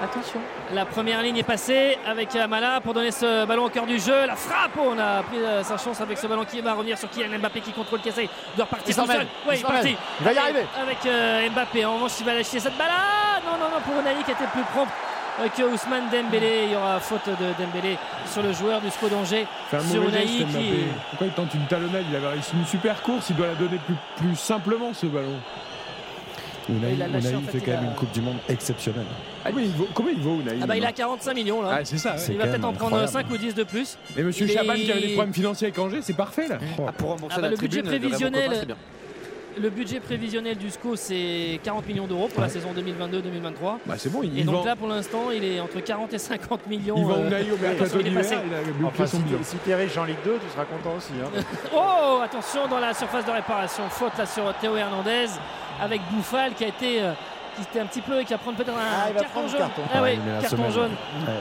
Attention. 0.02 0.40
La 0.72 0.84
première 0.84 1.22
ligne 1.22 1.38
est 1.38 1.42
passée 1.42 1.98
avec 2.06 2.34
Amala 2.36 2.80
pour 2.80 2.94
donner 2.94 3.10
ce 3.10 3.44
ballon 3.46 3.64
au 3.64 3.68
cœur 3.68 3.86
du 3.86 3.98
jeu. 3.98 4.26
La 4.26 4.36
frappe, 4.36 4.72
oh, 4.78 4.92
on 4.94 4.98
a 4.98 5.22
pris 5.22 5.38
euh, 5.38 5.62
sa 5.62 5.78
chance 5.78 6.00
avec 6.00 6.18
ce 6.18 6.26
ballon 6.26 6.44
qui 6.44 6.60
va 6.60 6.74
revenir 6.74 6.98
sur 6.98 7.10
Kylian 7.10 7.38
Mbappé 7.38 7.60
qui 7.60 7.72
contrôle, 7.72 8.00
qui 8.00 8.08
essaye 8.08 8.28
de 8.56 8.62
repartir 8.62 8.88
Il 8.88 8.94
tout 8.94 9.10
seul. 9.10 9.26
il 9.44 9.48
Ouais, 9.48 9.56
il 9.56 9.60
est 9.60 9.62
parti. 9.62 9.96
Il 10.20 10.24
va 10.24 10.32
y 10.32 10.38
arriver. 10.38 10.66
Avec 10.80 10.98
euh, 11.06 11.48
Mbappé. 11.50 11.84
En 11.84 11.94
revanche, 11.94 12.12
il 12.20 12.26
va 12.26 12.34
lâcher 12.34 12.60
cette 12.60 12.76
balle. 12.76 12.90
Ah, 12.90 13.40
non, 13.44 13.52
non, 13.52 13.70
non, 13.74 13.80
pour 13.84 14.00
Unai 14.00 14.22
qui 14.24 14.30
était 14.30 14.44
plus 14.52 14.62
prompt 14.72 14.88
euh, 15.40 15.48
que 15.48 15.62
Ousmane 15.62 16.08
Dembélé. 16.10 16.64
Il 16.66 16.72
y 16.72 16.76
aura 16.76 17.00
faute 17.00 17.28
de 17.28 17.62
Dembélé 17.62 17.96
sur 18.26 18.42
le 18.42 18.52
joueur 18.52 18.80
du 18.80 18.90
SCO 18.90 19.08
d'Angers. 19.08 19.46
Sur 19.90 20.02
Unai 20.02 20.24
qui. 20.24 20.44
Pourquoi 21.10 21.26
il 21.26 21.32
tente 21.32 21.54
une 21.54 21.66
talonnade? 21.66 22.04
Il 22.10 22.16
avait 22.16 22.28
réussi 22.28 22.52
une 22.54 22.66
super 22.66 23.02
course, 23.02 23.30
il 23.30 23.36
doit 23.36 23.48
la 23.48 23.54
donner 23.54 23.78
plus, 23.86 23.96
plus 24.16 24.36
simplement 24.36 24.92
ce 24.92 25.06
ballon. 25.06 25.38
Unai, 26.68 26.94
Il 26.94 27.02
a 27.02 27.08
lâché, 27.08 27.28
Unai 27.28 27.36
en 27.36 27.40
fait, 27.42 27.50
fait 27.52 27.58
il 27.58 27.64
quand 27.64 27.70
même 27.72 27.80
a- 27.80 27.90
une 27.90 27.94
Coupe 27.96 28.12
du 28.12 28.20
Monde 28.20 28.36
exceptionnelle. 28.48 29.06
Ah 29.44 29.50
il 29.56 29.68
vaut- 29.70 29.88
combien 29.94 30.12
il 30.12 30.20
vaut 30.20 30.34
Unai 30.40 30.58
Ah 30.62 30.66
bah 30.66 30.76
il 30.76 30.82
a 30.82 30.86
maintenant 30.88 31.04
45 31.16 31.34
millions 31.34 31.62
là. 31.62 31.68
Ah, 31.80 31.84
c'est 31.84 31.98
ça, 31.98 32.14
ouais. 32.14 32.20
Il 32.30 32.36
va 32.38 32.46
peut-être 32.46 32.64
en 32.64 32.72
prendre 32.72 32.96
incroyable. 32.96 33.12
5 33.12 33.30
ou 33.30 33.36
10 33.38 33.54
de 33.54 33.62
plus. 33.64 33.96
Et 34.16 34.22
monsieur 34.22 34.46
Il 34.46 34.52
Chaban 34.52 34.72
est- 34.74 34.80
qui 34.84 34.92
avait 34.92 35.00
des 35.00 35.12
problèmes 35.14 35.34
financiers 35.34 35.66
avec 35.68 35.78
Angers, 35.78 36.00
c'est 36.02 36.16
parfait 36.16 36.48
là. 36.48 36.58
Ah, 36.86 36.92
pour 36.92 37.10
rembourser 37.10 37.36
Ah 37.38 37.40
bah, 37.40 37.46
la 37.46 37.50
le 37.50 37.56
budget 37.56 37.82
tribune 37.82 37.98
prévisionnel, 38.00 38.66
le 39.60 39.70
budget 39.70 39.98
du 40.54 40.70
SCO 40.70 40.94
c'est 40.94 41.58
40 41.64 41.84
millions 41.88 42.06
d'euros 42.06 42.28
pour 42.28 42.42
la 42.42 42.48
saison 42.48 42.68
2022-2023. 42.76 43.78
Bah 43.86 43.94
c'est 43.98 44.08
bon, 44.12 44.22
il, 44.22 44.36
Et 44.36 44.40
il 44.40 44.46
donc 44.46 44.56
vend, 44.56 44.64
là 44.64 44.76
pour 44.76 44.86
l'instant 44.86 45.30
il 45.34 45.42
est 45.42 45.58
entre 45.58 45.80
40 45.80 46.12
et 46.14 46.18
50 46.18 46.66
millions. 46.68 46.94
il 46.96 47.04
vend 47.04 47.14
euh, 47.16 47.26
Unai 47.26 47.50
au 47.50 47.56
mercato 47.56 47.84
façon, 47.84 47.96
il 47.98 48.06
est 48.06 48.10
d'hiver, 48.10 48.22
passé. 48.22 48.34
il 48.46 48.54
a 48.54 48.60
bouclé 48.60 48.86
Enfin, 48.86 49.06
son 49.06 49.16
si, 49.16 49.22
bilan. 49.24 49.38
si 49.42 49.56
t'es 49.56 49.74
riche 49.74 49.96
en 49.96 50.04
Ligue 50.04 50.16
2, 50.24 50.34
tu 50.34 50.52
seras 50.52 50.64
content 50.64 50.94
aussi. 50.96 51.12
hein. 51.24 51.42
Oh 51.74 52.20
attention 52.22 52.68
dans 52.68 52.78
la 52.78 52.94
surface 52.94 53.24
de 53.24 53.30
réparation. 53.32 53.82
Faute 53.90 54.16
là 54.16 54.26
sur 54.26 54.54
Théo 54.60 54.76
Hernandez 54.76 55.26
avec 55.80 56.00
Bouffal 56.10 56.54
qui 56.54 56.64
a 56.64 56.68
été 56.68 57.02
euh, 57.02 57.12
qui 57.56 57.62
était 57.62 57.80
un 57.80 57.86
petit 57.86 58.00
peu 58.00 58.20
qui 58.22 58.32
va 58.32 58.38
prendre 58.38 58.56
peut-être 58.56 58.70
un 58.70 58.80
Ah, 58.80 59.10
carton 59.12 59.48
jaune. 59.48 59.58
carton. 59.58 59.82
Ah 59.94 60.02
oui, 60.02 60.18
carton 60.40 60.56
semaine. 60.56 60.70
jaune. 60.72 60.90
Ouais. 61.26 61.32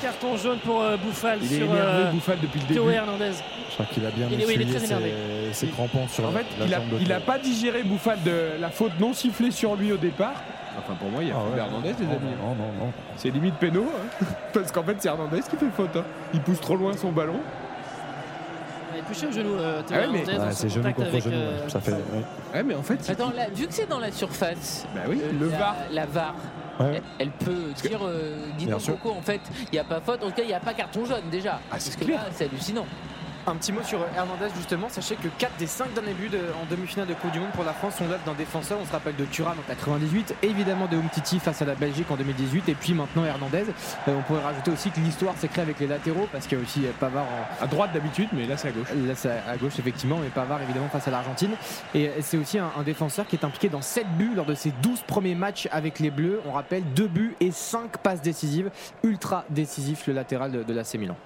Carton 0.00 0.36
jaune 0.36 0.58
pour 0.58 0.82
euh, 0.82 0.96
Bouffal 0.96 1.38
Il 1.42 1.52
est 1.52 1.56
sur 1.58 1.66
énervé, 1.66 1.80
euh, 2.02 2.10
Bouffal, 2.10 2.38
depuis 2.40 2.58
le 2.60 2.66
Théo 2.66 2.84
début. 2.86 2.96
Hernandez. 2.96 3.30
Je 3.68 3.74
crois 3.74 3.86
qu'il 3.86 4.04
a 4.04 4.10
bien 4.10 4.26
Il 4.32 4.40
est- 4.40 4.46
oui, 4.46 4.52
il 4.56 4.62
est 4.62 4.74
très 4.74 4.84
énervé. 4.84 5.12
ses, 5.52 5.66
ses 5.66 5.72
crampons 5.72 6.08
sur 6.08 6.26
En 6.26 6.32
fait, 6.32 6.46
la 6.58 6.66
il 6.66 6.74
a, 6.74 6.80
il 7.18 7.24
pas 7.24 7.38
digéré 7.38 7.84
Bouffal 7.84 8.20
de 8.24 8.60
la 8.60 8.70
faute 8.70 8.92
non 8.98 9.12
sifflée 9.12 9.52
sur 9.52 9.76
lui 9.76 9.92
au 9.92 9.96
départ. 9.96 10.34
Enfin, 10.76 10.94
pour 10.98 11.08
moi, 11.10 11.22
il 11.22 11.28
y 11.28 11.30
a 11.30 11.34
Ah 11.38 11.44
ouais. 11.48 11.54
d'Hernandez, 11.54 11.94
les 12.00 12.06
Non, 12.06 12.12
amis. 12.12 12.30
Non, 12.42 12.48
non, 12.54 12.86
non. 12.86 12.92
C'est 13.16 13.30
limite 13.30 13.54
péno, 13.56 13.86
hein. 13.94 14.24
parce 14.52 14.72
qu'en 14.72 14.82
fait, 14.82 14.96
c'est 14.98 15.08
Hernandez 15.08 15.40
qui 15.48 15.56
fait 15.56 15.70
faute. 15.76 15.94
hein. 15.96 16.04
Il 16.34 16.40
pousse 16.40 16.60
trop 16.60 16.74
loin 16.76 16.96
son 16.96 17.12
ballon. 17.12 17.38
Il 18.94 18.98
est 18.98 19.02
touché 19.02 19.26
au 19.26 19.32
genou 19.32 19.54
euh, 19.58 19.82
Ah 19.90 19.92
ouais, 19.92 20.06
mais- 20.12 20.24
c'est 20.52 20.68
genou 20.68 20.92
contre 20.92 21.20
genou. 21.20 21.34
euh. 21.34 21.68
Ça 21.68 21.80
fait. 21.80 21.92
ouais. 21.92 21.98
Ouais, 22.54 22.62
mais 22.62 22.74
en 22.74 22.82
fait, 22.82 22.98
il- 23.06 23.10
Attends, 23.12 23.32
là, 23.36 23.46
vu 23.54 23.66
que 23.66 23.72
c'est 23.74 23.88
dans 23.88 23.98
la 24.00 24.12
surface, 24.12 24.86
bah 24.94 25.02
oui, 25.08 25.20
euh, 25.22 25.32
le 25.40 25.50
la, 25.50 25.58
VAR. 25.58 25.76
la 25.90 26.06
VAR, 26.06 26.34
Ouais. 26.80 27.02
elle, 27.18 27.30
peut 27.30 27.72
dire 27.82 28.00
euh. 28.02 28.36
Coco, 28.86 29.10
en 29.16 29.22
fait, 29.22 29.40
il 29.70 29.74
n'y 29.74 29.78
a 29.78 29.84
pas 29.84 30.00
faute, 30.00 30.22
en 30.22 30.26
tout 30.28 30.32
cas, 30.32 30.42
il 30.42 30.48
n'y 30.48 30.54
a 30.54 30.60
pas 30.60 30.74
carton 30.74 31.04
jaune 31.04 31.28
déjà. 31.30 31.54
Ah, 31.54 31.72
Parce 31.72 31.84
c'est 31.84 31.98
que 31.98 32.04
clair. 32.04 32.20
là, 32.22 32.28
c'est 32.32 32.44
hallucinant. 32.44 32.86
Un 33.44 33.56
petit 33.56 33.72
mot 33.72 33.82
sur 33.82 33.98
Hernandez 34.16 34.46
justement. 34.56 34.88
Sachez 34.88 35.16
que 35.16 35.26
4 35.26 35.56
des 35.58 35.66
5 35.66 35.92
derniers 35.94 36.12
buts 36.14 36.28
de- 36.28 36.38
en 36.62 36.64
demi-finale 36.70 37.08
de 37.08 37.14
Coupe 37.14 37.32
du 37.32 37.40
Monde 37.40 37.50
pour 37.50 37.64
la 37.64 37.72
France 37.72 37.96
sont 37.96 38.06
l'œuvre 38.06 38.22
d'un 38.24 38.34
défenseur. 38.34 38.78
On 38.80 38.86
se 38.86 38.92
rappelle 38.92 39.16
de 39.16 39.24
Thuram 39.24 39.58
en 39.58 39.62
98, 39.68 40.36
évidemment 40.42 40.86
de 40.86 40.96
Umtiti 40.96 41.40
face 41.40 41.60
à 41.60 41.64
la 41.64 41.74
Belgique 41.74 42.08
en 42.12 42.14
2018 42.16 42.68
et 42.68 42.74
puis 42.76 42.94
maintenant 42.94 43.24
Hernandez. 43.24 43.64
Euh, 44.06 44.14
on 44.16 44.22
pourrait 44.22 44.42
rajouter 44.42 44.70
aussi 44.70 44.90
que 44.92 45.00
l'histoire 45.00 45.34
s'est 45.36 45.48
créée 45.48 45.62
avec 45.64 45.80
les 45.80 45.88
latéraux 45.88 46.28
parce 46.30 46.46
qu'il 46.46 46.56
y 46.56 46.60
a 46.60 46.62
aussi 46.64 46.86
euh, 46.86 46.90
Pavard 47.00 47.24
en, 47.24 47.64
À 47.64 47.66
droite 47.66 47.90
d'habitude, 47.92 48.28
mais 48.32 48.46
là, 48.46 48.56
c'est 48.56 48.68
à 48.68 48.70
gauche. 48.70 48.86
Là, 48.94 49.14
c'est 49.16 49.30
à 49.30 49.56
gauche, 49.56 49.76
effectivement, 49.76 50.18
mais 50.22 50.28
Pavard, 50.28 50.62
évidemment, 50.62 50.88
face 50.88 51.08
à 51.08 51.10
l'Argentine. 51.10 51.50
Et 51.96 52.12
c'est 52.20 52.36
aussi 52.36 52.58
un, 52.60 52.70
un 52.78 52.82
défenseur 52.84 53.26
qui 53.26 53.34
est 53.34 53.44
impliqué 53.44 53.68
dans 53.68 53.82
7 53.82 54.06
buts 54.16 54.32
lors 54.36 54.46
de 54.46 54.54
ses 54.54 54.70
12 54.82 55.00
premiers 55.02 55.34
matchs 55.34 55.68
avec 55.72 55.98
les 55.98 56.12
Bleus. 56.12 56.40
On 56.46 56.52
rappelle 56.52 56.84
2 56.94 57.08
buts 57.08 57.34
et 57.40 57.50
5 57.50 57.96
passes 57.98 58.22
décisives. 58.22 58.70
Ultra 59.02 59.44
décisif, 59.50 60.06
le 60.06 60.12
latéral 60.12 60.52
de, 60.52 60.62
de 60.62 60.72
l'AC 60.72 60.94
Milan. 60.94 61.16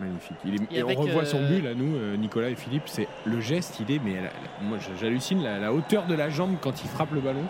Magnifique. 0.00 0.36
Il 0.44 0.54
est- 0.54 0.78
Et 0.78 0.82
on 0.82 0.94
revoit 0.94 1.24
son 1.24 1.38
euh, 1.42 1.48
but 1.48 1.60
là, 1.62 1.74
nous, 1.74 1.96
euh, 1.96 2.16
Nicolas 2.16 2.48
et 2.50 2.54
Philippe. 2.54 2.84
C'est 2.86 3.08
le 3.24 3.40
geste, 3.40 3.80
il 3.80 3.90
est. 3.94 3.98
Mais 3.98 4.16
moi, 4.62 4.78
j'hallucine 5.00 5.42
la, 5.42 5.58
la 5.58 5.72
hauteur 5.72 6.06
de 6.06 6.14
la 6.14 6.30
jambe 6.30 6.56
quand 6.60 6.82
il 6.84 6.88
frappe 6.88 7.12
le 7.12 7.20
ballon. 7.20 7.44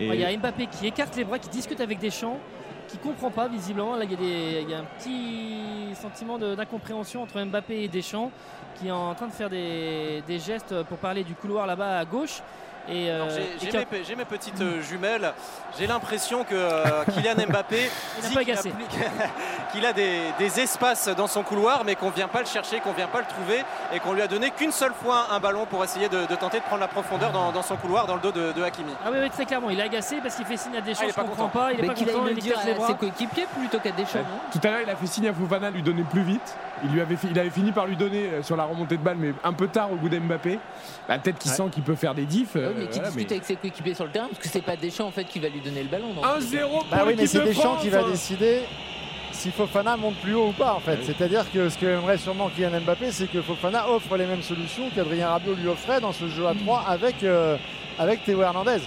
Et 0.00 0.06
Il 0.06 0.14
y 0.20 0.24
a 0.24 0.36
Mbappé 0.36 0.66
qui 0.66 0.86
écarte 0.88 1.16
les 1.16 1.24
bras, 1.24 1.38
qui 1.38 1.48
discute 1.50 1.80
avec 1.80 1.98
Deschamps, 2.00 2.38
qui 2.88 2.98
comprend 2.98 3.30
pas 3.30 3.46
visiblement. 3.46 3.94
Là, 3.94 4.04
il 4.04 4.10
y 4.10 4.14
a, 4.14 4.16
des- 4.16 4.62
il 4.62 4.70
y 4.70 4.74
a 4.74 4.78
un 4.80 4.84
petit 4.98 5.94
sentiment 5.94 6.38
d'incompréhension 6.38 7.22
entre 7.22 7.40
Mbappé 7.40 7.84
et 7.84 7.88
Deschamps, 7.88 8.32
qui 8.76 8.88
est 8.88 8.90
en 8.90 9.14
train 9.14 9.28
de 9.28 9.32
faire 9.32 9.50
des, 9.50 10.22
des 10.26 10.38
gestes 10.40 10.82
pour 10.88 10.98
parler 10.98 11.22
du 11.22 11.34
couloir 11.34 11.66
là-bas 11.66 11.98
à 11.98 12.04
gauche. 12.04 12.42
Et, 12.88 13.10
euh, 13.10 13.28
j'ai- 13.60 13.74
a- 13.76 13.78
mes, 13.80 13.84
pe- 13.86 14.02
j'ai 14.04 14.16
mes 14.16 14.24
petites 14.24 14.60
euh, 14.60 14.82
jumelles. 14.82 15.32
J'ai 15.78 15.86
l'impression 15.86 16.42
que 16.42 16.54
euh, 16.54 17.04
Kylian 17.14 17.34
Mbappé 17.48 17.90
dit 18.22 18.28
qu'il 18.28 18.38
a, 18.38 18.40
agacé. 18.40 18.70
plus- 18.70 18.84
qu'il 19.72 19.86
a 19.86 19.92
des, 19.92 20.18
des 20.38 20.60
espaces 20.60 21.08
dans 21.08 21.28
son 21.28 21.42
couloir, 21.44 21.84
mais 21.84 21.94
qu'on 21.94 22.10
vient 22.10 22.28
pas 22.28 22.40
le 22.40 22.46
chercher, 22.46 22.80
qu'on 22.80 22.92
vient 22.92 23.06
pas 23.06 23.20
le 23.20 23.26
trouver, 23.26 23.62
et 23.92 24.00
qu'on 24.00 24.12
lui 24.12 24.22
a 24.22 24.26
donné 24.26 24.50
qu'une 24.50 24.72
seule 24.72 24.92
fois 24.94 25.28
un 25.30 25.38
ballon 25.38 25.64
pour 25.66 25.84
essayer 25.84 26.08
de, 26.08 26.26
de 26.26 26.34
tenter 26.34 26.58
de 26.58 26.64
prendre 26.64 26.80
la 26.80 26.88
profondeur 26.88 27.30
dans, 27.30 27.52
dans 27.52 27.62
son 27.62 27.76
couloir, 27.76 28.06
dans 28.06 28.16
le 28.16 28.20
dos 28.20 28.32
de, 28.32 28.52
de 28.52 28.62
Hakimi. 28.62 28.92
Ah 29.04 29.10
oui, 29.12 29.18
oui, 29.22 29.30
très 29.30 29.44
clairement, 29.46 29.70
il 29.70 29.78
est 29.78 29.84
agacé 29.84 30.16
parce 30.20 30.34
qu'il 30.34 30.44
fait 30.46 30.56
signe 30.56 30.76
à 30.76 30.80
Deschamps, 30.80 31.02
Ah, 31.02 31.04
il 31.04 31.08
est 31.08 31.12
je 31.12 31.16
pas 31.16 31.22
comprends 31.22 31.44
content. 31.48 31.58
pas, 31.60 31.72
il 31.72 31.78
est 31.78 31.82
Mais 31.82 31.88
pas 31.88 31.94
content, 31.94 32.26
il 32.28 32.36
dire 32.36 32.58
à 32.58 32.74
bras. 32.74 32.88
ses 32.88 32.94
coéquipiers 32.94 33.46
plutôt 33.56 33.78
qu'à 33.78 33.92
Deschamps. 33.92 34.18
non 34.18 34.40
Tout 34.52 34.66
à 34.66 34.70
l'heure, 34.70 34.80
il 34.84 34.90
a 34.90 34.96
fait 34.96 35.06
signe 35.06 35.28
à 35.28 35.32
Fofana 35.32 35.70
de 35.70 35.76
lui 35.76 35.82
donner 35.82 36.02
plus 36.02 36.22
vite. 36.22 36.56
Il, 36.84 36.90
lui 36.90 37.00
avait, 37.00 37.16
il 37.30 37.38
avait 37.38 37.50
fini 37.50 37.70
par 37.72 37.86
lui 37.86 37.96
donner 37.96 38.24
euh, 38.26 38.42
sur 38.42 38.56
la 38.56 38.64
remontée 38.64 38.96
de 38.96 39.02
balle, 39.02 39.16
mais 39.18 39.32
un 39.44 39.52
peu 39.52 39.68
tard 39.68 39.92
au 39.92 39.96
goût 39.96 40.08
d'Mbappé. 40.08 40.58
Bah, 41.08 41.18
Peut-être 41.18 41.38
qu'il 41.38 41.50
Ouais. 41.50 41.56
sent 41.56 41.64
qu'il 41.72 41.82
peut 41.82 41.94
faire 41.94 42.14
des 42.14 42.24
diffs. 42.26 42.56
euh, 42.56 42.68
Ouais, 42.68 42.74
mais 42.76 42.86
qui 42.86 42.94
voilà, 42.98 43.08
discute 43.10 43.28
mais- 43.30 43.34
avec 43.36 43.44
ses 43.44 43.56
coéquipiers 43.56 43.94
sur 43.94 44.04
le 44.04 44.10
terrain, 44.10 44.26
parce 44.28 44.38
que 44.40 44.48
c'est 44.48 44.62
pas 44.62 44.76
Deschamps 44.76 45.06
en 45.06 45.10
fait 45.12 45.24
qui 45.24 45.38
va 45.38 45.48
lui 45.48 45.60
donner 45.60 45.82
le 45.82 45.88
ballon. 45.88 46.12
non 46.14 46.22
1-0 46.22 46.68
pour 46.68 46.86
Bah 46.90 47.04
oui, 47.06 47.14
mais 47.16 47.26
c'est 47.26 47.38
de 47.40 47.44
Deschamps 47.44 47.76
qui 47.76 47.88
va 47.88 48.02
décider 48.02 48.62
si 49.30 49.50
Fofana 49.50 49.96
monte 49.96 50.16
plus 50.16 50.34
haut 50.34 50.48
ou 50.48 50.52
pas 50.52 50.74
en 50.74 50.80
fait. 50.80 50.98
C'est-à-dire 51.04 51.50
que 51.52 51.68
ce 51.68 51.78
que 51.78 51.86
aimerait 51.86 52.18
sûrement 52.18 52.48
Kylian 52.50 52.80
Mbappé, 52.80 53.12
c'est 53.12 53.26
que 53.30 53.40
Fofana 53.42 53.88
offre 53.88 54.16
les 54.16 54.26
mêmes 54.26 54.42
solutions 54.42 54.90
qu'Adrien 54.94 55.28
Rabiot 55.28 55.54
lui 55.54 55.68
offrait 55.68 56.00
dans 56.00 56.12
ce 56.12 56.28
jeu 56.28 56.46
à 56.46 56.54
3 56.54 56.84
avec, 56.88 57.22
euh, 57.22 57.56
avec 57.98 58.24
Théo 58.24 58.42
Hernandez. 58.42 58.78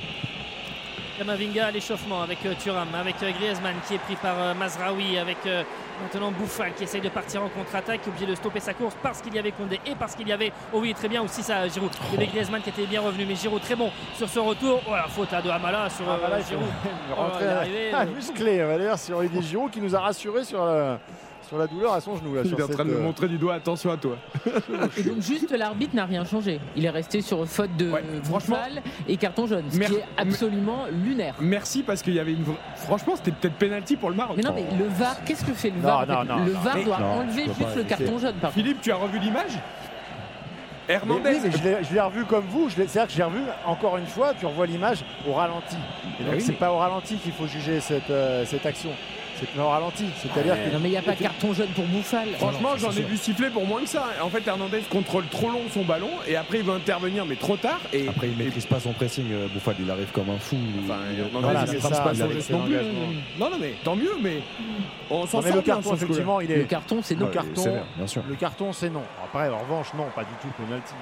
Kamavinga 1.18 1.68
à 1.68 1.72
l'échauffement 1.72 2.22
avec 2.22 2.40
euh, 2.46 2.54
Thuram, 2.62 2.88
avec 2.94 3.16
euh, 3.24 3.32
Griezmann 3.32 3.76
qui 3.88 3.96
est 3.96 4.00
pris 4.00 4.18
par 4.18 4.36
euh, 4.38 4.54
Mazraoui, 4.54 5.18
avec 5.18 5.38
euh, 5.46 5.64
maintenant 6.02 6.32
Bouffal 6.32 6.74
qui 6.74 6.84
essaye 6.84 7.02
de 7.02 7.10
partir 7.10 7.44
en 7.44 7.50
contre-attaque, 7.50 8.02
qui 8.02 8.10
est 8.10 8.12
obligé 8.12 8.26
de 8.26 8.36
stopper 8.36 8.60
sa 8.60 8.74
course 8.74 8.96
parce 9.02 9.22
qu'il 9.22 9.34
y 9.34 9.40
avait 9.40 9.52
Condé 9.52 9.80
et 9.86 9.96
parce 9.96 10.16
qu'il 10.16 10.28
y 10.28 10.34
avait, 10.34 10.52
oh 10.74 10.80
oui 10.82 10.94
très 10.94 11.08
bien 11.08 11.22
aussi 11.22 11.44
ça 11.44 11.68
Giroud, 11.68 11.92
il 12.10 12.14
y 12.14 12.24
avait 12.24 12.28
Griezmann 12.28 12.62
qui 12.62 12.70
était 12.70 12.86
bien 12.86 13.02
revenu, 13.02 13.26
mais 13.26 13.36
Giroud 13.36 13.62
très 13.62 13.76
bon 13.76 13.92
sur 14.16 14.28
ce 14.28 14.40
retour, 14.40 14.82
oh 14.88 14.92
la 14.92 15.08
faute 15.08 15.32
à 15.34 15.42
de 15.42 15.50
Hamala 15.50 15.90
sur 15.90 16.10
euh, 16.10 16.18
Giroud. 16.48 16.66
même 16.84 16.94
Oh, 17.18 17.22
à 17.22 18.02
euh, 18.02 18.06
musclé, 18.14 18.64
on 18.64 18.68
va 18.68 18.78
dire, 18.78 18.98
sur 18.98 19.18
Olivier 19.18 19.42
Giroud 19.42 19.72
qui 19.72 19.82
nous 19.82 19.96
a 19.96 20.00
rassuré 20.00 20.44
sur 20.44 20.66
la, 20.66 21.00
sur 21.48 21.58
la 21.58 21.68
douleur 21.68 21.94
à 21.94 22.02
son 22.02 22.16
genou. 22.18 22.36
Là, 22.36 22.42
Il 22.44 22.50
sur 22.50 22.60
est 22.60 22.64
en 22.64 22.68
train 22.68 22.86
de 22.86 22.90
me 22.92 22.98
euh, 22.98 23.02
montrer 23.02 23.28
du 23.28 23.38
doigt, 23.38 23.54
attention 23.56 23.92
à 23.92 23.98
toi. 23.98 24.18
Et 24.98 25.04
donc 25.04 25.22
juste 25.22 25.52
l'arbitre 25.52 25.96
n'a 25.96 26.06
rien 26.06 26.26
changé. 26.26 26.60
Il 26.76 26.86
est 26.86 26.90
resté 26.90 27.22
sur 27.22 27.46
faute 27.48 27.76
de 27.78 27.92
Ouais, 27.92 28.04
franchement, 28.24 28.58
et 29.08 29.18
carton 29.18 29.46
jaune, 29.48 29.66
ce 29.70 29.78
mer- 29.78 29.90
qui 29.90 29.96
est 29.96 30.06
absolument 30.18 30.86
lunaire. 30.92 31.36
Merci 31.40 31.84
parce 31.84 32.02
qu'il 32.02 32.14
y 32.14 32.20
avait 32.20 32.34
une. 32.34 32.44
Franchement, 32.76 33.14
c'était 33.16 33.32
peut-être 33.32 33.56
penalty 33.56 33.96
pour 33.96 34.10
le 34.10 34.16
Maroc. 34.16 34.38
Mais 34.38 34.44
non, 34.44 34.54
mais 34.54 34.66
le 34.78 34.86
VAR, 34.88 35.24
qu'est-ce 35.26 35.46
que 35.46 35.54
fait 35.54 35.70
le 35.70 35.80
VAR 35.82 36.06
non, 36.08 36.24
non, 36.26 36.46
Le. 36.46 36.52
VAR 36.52 36.84
doit 36.84 37.00
Non, 37.00 37.06
enlever 37.22 37.46
juste 37.46 37.60
pas 37.64 37.76
le 37.76 37.84
carton 37.84 38.20
jaune. 38.20 38.36
Par. 38.36 38.52
Philippe, 38.52 38.82
tu 38.82 38.92
as 38.92 38.96
revu 38.96 39.20
l'image? 39.20 39.52
Mais 40.88 40.94
Hernandez. 40.96 41.30
oui, 41.32 41.38
mais 41.44 41.52
je 41.88 41.94
l'ai- 41.94 42.00
revu 42.02 42.26
comme 42.26 42.46
vous. 42.48 42.70
je 42.70 42.78
l'ai- 42.78 42.88
C'est-à-dire 42.88 43.08
que 43.12 43.18
j'ai 43.18 43.24
revu 43.24 43.42
encore 43.66 43.98
une 43.98 44.06
fois, 44.06 44.34
tu 44.40 44.46
revois 44.46 44.68
l'image 44.68 45.04
au 45.28 45.34
ralenti. 45.34 45.76
Et 46.20 46.24
donc 46.24 46.34
oui, 46.36 46.42
c'est 46.42 46.52
mais- 46.52 46.58
pas 46.60 46.72
au 46.72 46.78
ralenti 46.78 47.16
qu'il 47.18 47.32
faut 47.32 47.48
juger 47.48 47.80
cette, 47.80 48.10
euh, 48.12 48.46
cette 48.46 48.66
action. 48.68 48.92
C'est 49.40 49.60
au 49.60 49.68
ralenti. 49.68 50.06
C'est-à-dire 50.22 50.56
que. 50.56 50.74
Non, 50.74 50.80
mais 50.82 50.90
il 50.90 50.92
n'y 50.92 50.98
a 50.98 51.02
pas 51.02 51.14
carton 51.14 51.54
jaune 51.54 51.68
pour 51.76 51.86
Bouffal. 51.86 52.28
Franchement, 52.38 52.70
j'en 52.78 52.92
ai 52.92 53.02
vu 53.02 53.18
siffler 53.18 53.50
pour 53.50 53.66
moins 53.66 53.82
que 53.82 53.88
ça. 53.90 54.06
En 54.22 54.30
fait, 54.30 54.46
Hernandez 54.48 54.82
contrôle 54.90 55.26
trop 55.28 55.50
long 55.50 55.62
son 55.74 55.84
ballon 55.84 56.10
et 56.28 56.36
après 56.36 56.60
il 56.60 56.64
veut 56.64 56.74
intervenir, 56.74 57.26
mais 57.26 57.36
trop 57.36 57.58
tard. 57.58 57.80
Et 57.94 58.08
Après, 58.08 58.28
il 58.30 58.38
maîtrise 58.38 58.66
pas 58.66 58.80
son 58.80 58.94
pressing, 58.94 59.26
euh, 59.32 59.48
Bouffal, 59.54 59.76
il 59.80 59.90
arrive 59.92 60.12
comme 60.12 60.30
un 60.30 60.38
fou. 60.40 60.56
Enfin, 60.84 61.00
il- 61.12 61.24
Voilà, 61.40 61.62
maîtrise 61.62 61.82
pas 61.82 62.12
il 62.14 62.18
son 62.18 62.30
geste 62.32 62.50
non 62.52 62.62
plus. 62.66 62.76
Non, 63.40 63.50
non, 63.50 63.58
mais 63.60 63.74
tant 63.84 63.96
mieux, 63.96 64.14
mais 64.22 64.42
on 65.10 65.26
s'en 65.26 65.42
sort 65.42 65.56
le 65.56 65.62
carton, 65.62 65.94
effectivement, 65.94 66.42
il 66.42 66.52
est. 66.52 66.58
Le 66.58 66.64
carton, 66.64 67.00
c'est 67.02 67.16
non. 67.16 67.26
Ouais, 67.26 67.32
carton, 67.32 67.62
sévère, 67.62 67.84
bien 67.98 68.08
sûr. 68.08 68.22
Le 68.28 68.36
carton, 68.36 68.74
c'est 68.74 68.90
non. 68.90 69.04
Après, 69.24 69.50
en 69.50 69.60
revanche, 69.60 69.88
non, 69.98 70.06
pas 70.16 70.24
du 70.24 70.30
tout 70.42 70.48
penalty. 70.58 70.94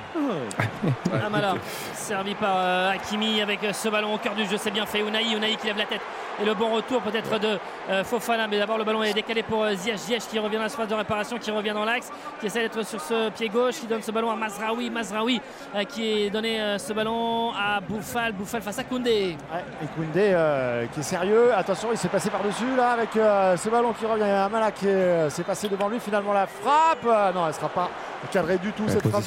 Amala, 1.26 1.56
servi 1.94 2.36
par 2.36 2.56
euh, 2.58 2.92
Hakimi 2.92 3.42
avec 3.42 3.64
euh, 3.64 3.74
ce 3.74 3.90
ballon 3.90 4.14
au 4.14 4.18
cœur 4.18 4.36
du 4.36 4.46
jeu, 4.46 4.58
c'est 4.58 4.72
bien 4.72 4.86
fait. 4.86 5.00
Unai, 5.00 5.24
Unai 5.36 5.56
qui 5.56 5.68
lève 5.68 5.78
la 5.78 5.86
tête. 5.86 6.02
Et 6.42 6.46
le 6.46 6.54
bon 6.54 6.74
retour 6.74 7.02
peut-être 7.02 7.40
de 7.40 7.60
euh, 7.90 8.04
Fofana, 8.24 8.48
mais 8.48 8.58
d'abord 8.58 8.78
le 8.78 8.86
ballon 8.86 9.04
est 9.04 9.14
décalé 9.14 9.44
pour 9.44 9.64
euh, 9.64 9.74
Ziyech. 9.76 9.98
Ziyech 9.98 10.24
qui 10.30 10.40
revient 10.40 10.56
dans 10.56 10.64
la 10.64 10.70
phase 10.70 10.88
de 10.88 10.94
réparation, 10.96 11.38
qui 11.38 11.52
revient 11.52 11.74
dans 11.74 11.84
l'axe, 11.84 12.10
qui 12.40 12.46
essaie 12.46 12.62
d'être 12.62 12.86
sur 12.86 13.02
ce 13.02 13.30
pied 13.32 13.50
gauche, 13.50 13.76
qui 13.82 13.86
donne 13.86 14.02
ce 14.02 14.12
ballon 14.12 14.32
à 14.32 14.36
Mazraoui. 14.36 14.90
Mazraoui 14.90 15.42
euh, 15.76 15.84
qui 15.84 16.24
est 16.26 16.30
donné 16.30 16.62
euh, 16.62 16.78
ce 16.78 16.94
ballon 16.94 17.52
à 17.52 17.82
Bouffal. 17.82 18.32
Bouffal 18.32 18.62
face 18.62 18.80
à 18.80 18.86
Koundé. 18.86 19.36
Ouais, 19.54 19.64
et 19.84 19.88
Koundé 19.88 20.32
euh, 20.34 20.86
qui 20.94 21.02
est 21.02 21.04
sérieux. 21.04 21.54
Attention, 21.54 21.90
il 21.92 21.98
s'est 21.98 22.08
passé 22.08 22.30
par-dessus 22.30 22.76
là 22.78 22.92
avec 22.92 23.16
euh, 23.18 23.58
ce 23.58 23.68
ballon 23.70 23.92
qui 23.92 24.06
revient. 24.06 24.24
Amala 24.24 24.72
qui 24.72 24.88
euh, 24.88 25.30
s'est 25.30 25.44
passé 25.44 25.68
devant 25.68 25.90
lui. 25.90 26.00
Finalement, 26.00 26.32
la 26.32 26.48
frappe. 26.48 27.06
euh, 27.06 27.34
non, 27.34 27.42
elle 27.42 27.48
ne 27.50 27.54
sera 27.54 27.70
pas 27.70 27.90
cadrée 28.32 28.58
du 28.58 28.72
tout 28.72 28.88
cette 28.88 29.06
frappe 29.06 29.24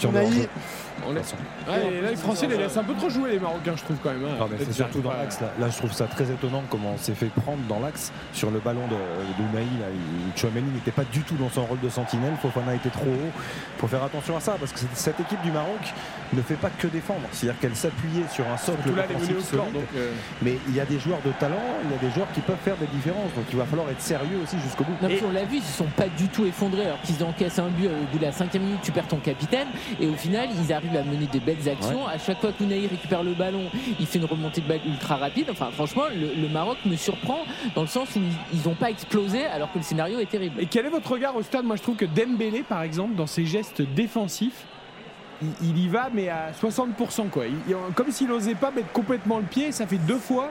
On 1.09 1.13
laisse- 1.13 1.35
Ouais, 1.69 1.75
et 1.99 2.01
là, 2.01 2.11
les 2.11 2.17
Français 2.17 2.47
les 2.47 2.57
laissent 2.59 2.77
un 2.77 2.85
peu 2.85 2.95
trop 2.95 3.09
jouer, 3.11 3.33
les 3.33 3.39
Marocains, 3.41 3.75
je 3.77 3.83
trouve 3.83 3.97
quand 4.03 4.11
même. 4.11 4.25
hein. 4.25 4.47
C'est 4.59 4.73
surtout 4.73 5.01
dans 5.01 5.13
l'axe. 5.13 5.41
Là. 5.41 5.49
Là, 5.59 5.69
je 5.71 5.77
trouve 5.79 5.93
ça 5.93 6.05
très 6.07 6.25
étonnant 6.25 6.63
comment 6.71 6.93
on 6.95 6.99
s'est 6.99 7.15
fait 7.15 7.27
prendre 7.27 7.59
dans 7.69 7.81
l'axe 7.81 8.13
sur 8.33 8.51
le 8.51 8.59
ballon 8.61 8.87
de, 8.87 8.95
de. 8.95 9.61
Il- 9.61 10.41
Chouameni 10.41 10.71
n'était 10.73 10.91
pas 10.91 11.05
du 11.05 11.21
tout 11.21 11.35
dans 11.37 11.51
son 11.51 11.65
rôle 11.67 11.81
de 11.81 11.89
sentinelle. 11.89 12.35
Fofana 12.41 12.75
était 12.75 12.91
trop 12.91 13.07
haut. 13.07 13.31
Il 13.77 13.81
faut 13.81 13.87
faire 13.89 14.03
attention 14.03 14.37
à 14.37 14.41
ça 14.41 14.57
parce 14.59 14.73
que 14.73 14.79
cette- 14.95 15.17
équipe 15.21 15.41
du 15.43 15.51
Maroc 15.51 15.81
ne 16.35 16.43
fait 16.43 16.55
pas 16.57 16.69
que 16.71 16.87
défendre. 16.89 17.21
C'est-à-dire 17.33 17.59
qu'elle 17.61 17.75
s'appuyait 17.75 18.27
sur 18.31 18.45
un 18.47 18.57
socle 18.59 18.91
là, 18.95 19.05
score, 19.09 19.61
solide. 19.61 19.73
donc, 19.73 19.83
euh, 19.97 20.13
Mais 20.43 20.59
il 20.69 20.75
y 20.75 20.81
a 20.81 20.85
des 20.85 20.99
joueurs 20.99 21.21
de 21.25 21.33
talent, 21.41 21.57
il 21.85 21.91
y 21.91 21.95
a 21.95 21.99
des 21.99 22.11
joueurs 22.15 22.31
qui 22.35 22.41
peuvent 22.43 22.57
faire 22.63 22.77
des 22.77 22.87
différences. 22.89 23.33
Donc 23.35 23.45
il 23.51 23.57
va 23.57 23.65
falloir 23.65 23.89
être 23.91 24.01
sérieux 24.03 24.39
aussi 24.43 24.57
jusqu'au 24.61 24.85
bout. 24.85 24.93
Non, 25.01 25.09
puis 25.09 25.23
on 25.27 25.33
l'a 25.33 25.45
vu, 25.45 25.57
ils 25.57 25.61
ne 25.61 25.65
sont 25.65 25.87
pas 25.97 26.09
du 26.09 26.29
tout 26.29 26.45
effondrés. 26.45 26.85
Alors 26.85 27.01
qu'ils 27.01 27.23
encaissent 27.25 27.59
un 27.59 27.69
but 27.69 27.87
euh, 27.87 28.03
au 28.03 28.13
bout 28.13 28.19
de 28.19 28.25
la 28.25 28.33
cinquième 28.33 28.65
minute, 28.65 28.81
tu 28.83 28.93
perds 28.93 29.09
ton 29.09 29.19
capitaine. 29.19 29.69
Et 30.01 30.07
au 30.07 30.15
final, 30.15 30.49
ils 30.63 30.73
arrivent 30.73 30.86
à 30.95 31.03
mener 31.03 31.27
des 31.27 31.41
belles 31.41 31.67
actions. 31.69 32.07
À 32.07 32.19
chaque 32.19 32.41
fois 32.41 32.53
qu'Unai 32.53 32.87
récupère 32.87 33.23
le 33.23 33.33
ballon, 33.33 33.63
il 33.99 34.07
fait 34.07 34.19
une 34.19 34.27
remontée 34.27 34.61
de 34.61 34.69
balle 34.69 34.81
ultra 34.87 35.17
rapide. 35.17 35.47
Enfin, 35.51 35.71
franchement, 35.73 36.03
le, 36.15 36.41
le 36.41 36.49
Maroc 36.49 36.77
me 36.85 36.97
surprend 36.97 37.41
dans 37.75 37.81
le 37.81 37.87
sens 37.89 38.15
où 38.17 38.21
ils 38.53 38.69
n'ont 38.69 38.75
pas 38.75 38.91
explosé 38.91 39.47
alors 39.47 39.73
que 39.73 39.79
le 39.79 39.85
scénario 39.85 40.19
est 40.19 40.29
terrible. 40.29 40.61
Et 40.61 40.67
quel 40.67 40.85
est 40.85 40.91
votre 40.91 41.11
regard 41.11 41.35
au 41.35 41.43
stade? 41.43 41.65
Moi, 41.65 41.77
je 41.77 41.83
trouve 41.83 41.97
que 41.97 42.05
Dembélé, 42.05 42.63
par 42.63 42.83
exemple, 42.83 43.15
dans 43.15 43.27
ses 43.27 43.47
gestes 43.47 43.81
défensifs, 43.81 44.65
il, 45.43 45.49
il 45.71 45.79
y 45.85 45.89
va, 45.89 46.09
mais 46.13 46.29
à 46.29 46.51
60%. 46.53 47.29
Quoi. 47.31 47.47
Il- 47.47 47.55
il- 47.69 47.95
comme 47.95 48.11
s'il 48.11 48.29
n'osait 48.29 48.55
pas 48.55 48.71
mettre 48.71 48.93
complètement 48.93 49.39
le 49.39 49.45
pied, 49.45 49.73
ça 49.73 49.87
fait 49.87 49.99
deux 49.99 50.19
fois 50.19 50.51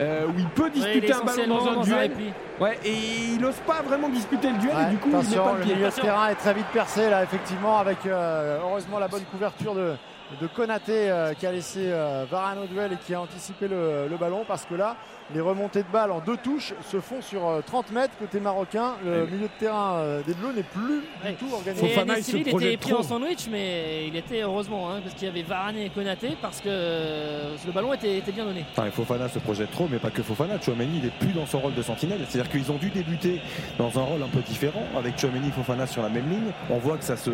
euh, 0.00 0.26
où 0.26 0.32
il 0.38 0.48
peut 0.48 0.70
il 0.74 0.80
disputer 0.82 1.08
est 1.08 1.14
un 1.14 1.24
ballon 1.24 1.46
dans 1.46 1.66
un 1.68 1.74
dans 1.74 1.80
un 1.80 1.84
duel. 1.84 2.12
Ouais, 2.60 2.78
et 2.84 2.92
il 3.34 3.40
n'ose 3.40 3.60
pas 3.66 3.82
vraiment 3.82 4.08
disputer 4.08 4.50
le 4.50 4.58
duel, 4.58 4.74
et 4.86 4.90
du 4.90 4.96
coup, 4.98 5.10
il 5.10 5.30
met 5.30 5.36
pas 5.36 5.52
le 5.52 5.58
le 5.58 5.64
pied. 5.64 5.74
milieu 5.74 5.88
de 5.88 5.94
terrain 5.94 6.28
est 6.28 6.34
très 6.36 6.54
vite 6.54 6.66
percé 6.72 7.10
là, 7.10 7.22
effectivement, 7.22 7.78
avec 7.78 7.98
euh, 8.06 8.58
heureusement 8.62 8.98
la 8.98 9.08
bonne 9.08 9.24
couverture 9.24 9.74
de, 9.74 9.94
de 10.40 10.46
Konaté 10.46 11.10
euh, 11.10 11.34
qui 11.34 11.46
a 11.46 11.52
laissé 11.52 11.90
euh, 11.90 12.24
Varane 12.30 12.58
au 12.58 12.66
duel 12.66 12.92
et 12.94 12.96
qui 12.96 13.14
a 13.14 13.20
anticipé 13.20 13.68
le, 13.68 14.08
le 14.08 14.16
ballon 14.16 14.44
parce 14.46 14.64
que 14.64 14.74
là, 14.74 14.96
les 15.34 15.40
remontées 15.40 15.82
de 15.82 15.88
balles 15.92 16.12
en 16.12 16.20
deux 16.20 16.36
touches 16.36 16.72
se 16.88 17.00
font 17.00 17.20
sur 17.20 17.46
euh, 17.46 17.60
30 17.64 17.90
mètres 17.92 18.14
côté 18.18 18.38
marocain. 18.40 18.94
Le 19.04 19.26
milieu 19.26 19.46
de 19.48 19.58
terrain 19.58 19.94
euh, 19.96 20.22
des 20.22 20.34
Bleus 20.34 20.52
n'est 20.54 20.62
plus 20.62 21.02
Ouais. 21.24 21.30
du 21.32 21.36
tout 21.36 21.52
organisé. 21.52 21.88
Fofana, 21.88 22.18
il 22.18 22.24
se 22.24 22.36
il 22.36 22.48
était 22.48 22.76
pris 22.76 22.92
en 22.92 23.02
sandwich, 23.02 23.48
mais 23.50 24.06
il 24.06 24.16
était 24.16 24.42
heureusement, 24.42 24.90
hein, 24.90 25.00
parce 25.02 25.14
qu'il 25.14 25.26
y 25.26 25.30
avait 25.30 25.42
Varane 25.42 25.76
et 25.78 25.88
Konaté, 25.90 26.36
parce 26.40 26.60
que 26.60 26.68
euh, 26.68 27.56
le 27.66 27.72
ballon 27.72 27.92
était, 27.94 28.18
était 28.18 28.32
bien 28.32 28.44
donné. 28.44 28.64
Enfin, 28.76 28.90
Fofana 28.90 29.28
se 29.28 29.38
projette 29.38 29.70
trop, 29.72 29.88
mais 29.90 29.98
pas 29.98 30.10
que 30.10 30.22
Fofana. 30.22 30.60
Chouameni, 30.60 30.98
il 31.02 31.06
est 31.06 31.18
plus 31.18 31.32
dans 31.32 31.46
son 31.46 31.58
rôle 31.60 31.74
de 31.74 31.82
sentinelle. 31.82 32.20
C'est-à-dire 32.28 32.50
qu'ils 32.50 32.70
ont 32.70 32.76
dû 32.76 32.90
débuter 32.90 33.40
dans 33.78 33.98
un 33.98 34.02
rôle 34.02 34.22
un 34.22 34.28
peu 34.28 34.40
différent, 34.40 34.82
avec 34.96 35.18
Chouameni 35.18 35.48
et 35.48 35.52
Fofana 35.52 35.86
sur 35.86 36.02
la 36.02 36.08
même 36.08 36.28
ligne. 36.28 36.52
On 36.70 36.78
voit 36.78 36.96
que 36.98 37.04
ça 37.04 37.16
se, 37.16 37.30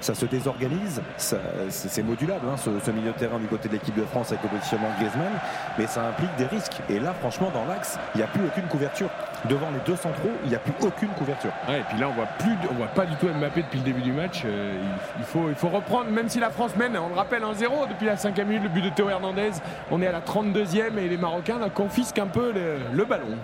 ça 0.00 0.14
se 0.14 0.26
désorganise. 0.26 1.02
C'est 1.16 1.36
c'est 1.68 2.02
modulable, 2.02 2.46
hein, 2.50 2.56
ce, 2.56 2.70
ce 2.84 2.90
milieu 2.90 3.12
de 3.12 3.18
terrain 3.18 3.38
du 3.38 3.46
côté 3.46 3.68
de 3.68 3.74
l'équipe 3.74 3.94
de 3.94 4.04
France 4.04 4.32
avec 4.32 4.42
le 4.42 4.48
positionnement 4.48 4.88
de 4.90 5.04
Griezmann, 5.04 5.32
mais 5.78 5.86
ça 5.86 6.06
implique 6.08 6.34
des 6.36 6.46
risques. 6.46 6.78
Et 6.88 6.98
là, 6.98 7.12
franchement, 7.14 7.35
dans 7.44 7.64
l'axe, 7.66 7.98
il 8.14 8.18
n'y 8.18 8.24
a 8.24 8.26
plus 8.26 8.44
aucune 8.46 8.64
couverture. 8.64 9.08
Devant 9.48 9.68
les 9.70 9.78
deux 9.86 9.96
centraux, 9.96 10.30
il 10.44 10.48
n'y 10.50 10.56
a 10.56 10.58
plus 10.58 10.72
aucune 10.82 11.10
couverture. 11.10 11.52
Ouais, 11.68 11.78
et 11.80 11.82
puis 11.88 11.98
là, 11.98 12.08
on 12.08 12.12
voit 12.12 12.26
plus, 12.38 12.50
de- 12.56 12.68
on 12.70 12.74
voit 12.74 12.86
pas 12.88 13.04
du 13.04 13.14
tout 13.16 13.26
Mbappé 13.28 13.62
depuis 13.62 13.78
le 13.78 13.84
début 13.84 14.00
du 14.02 14.12
match. 14.12 14.42
Euh, 14.44 14.72
il, 14.82 15.20
il 15.20 15.24
faut, 15.24 15.48
il 15.48 15.54
faut 15.54 15.68
reprendre, 15.68 16.10
même 16.10 16.28
si 16.28 16.40
la 16.40 16.50
France 16.50 16.74
mène, 16.76 16.96
on 16.96 17.08
le 17.08 17.14
rappelle, 17.14 17.42
1-0 17.42 17.88
depuis 17.88 18.06
la 18.06 18.16
5 18.16 18.36
minute, 18.38 18.62
le 18.64 18.68
but 18.70 18.82
de 18.82 18.88
Théo 18.90 19.08
Hernandez. 19.10 19.50
On 19.90 20.00
est 20.02 20.06
à 20.06 20.12
la 20.12 20.20
32e 20.20 20.98
et 20.98 21.08
les 21.08 21.16
Marocains 21.18 21.58
là, 21.58 21.68
confisquent 21.70 22.18
un 22.18 22.26
peu 22.26 22.52
le, 22.52 22.78
le 22.92 23.04
ballon. 23.04 23.36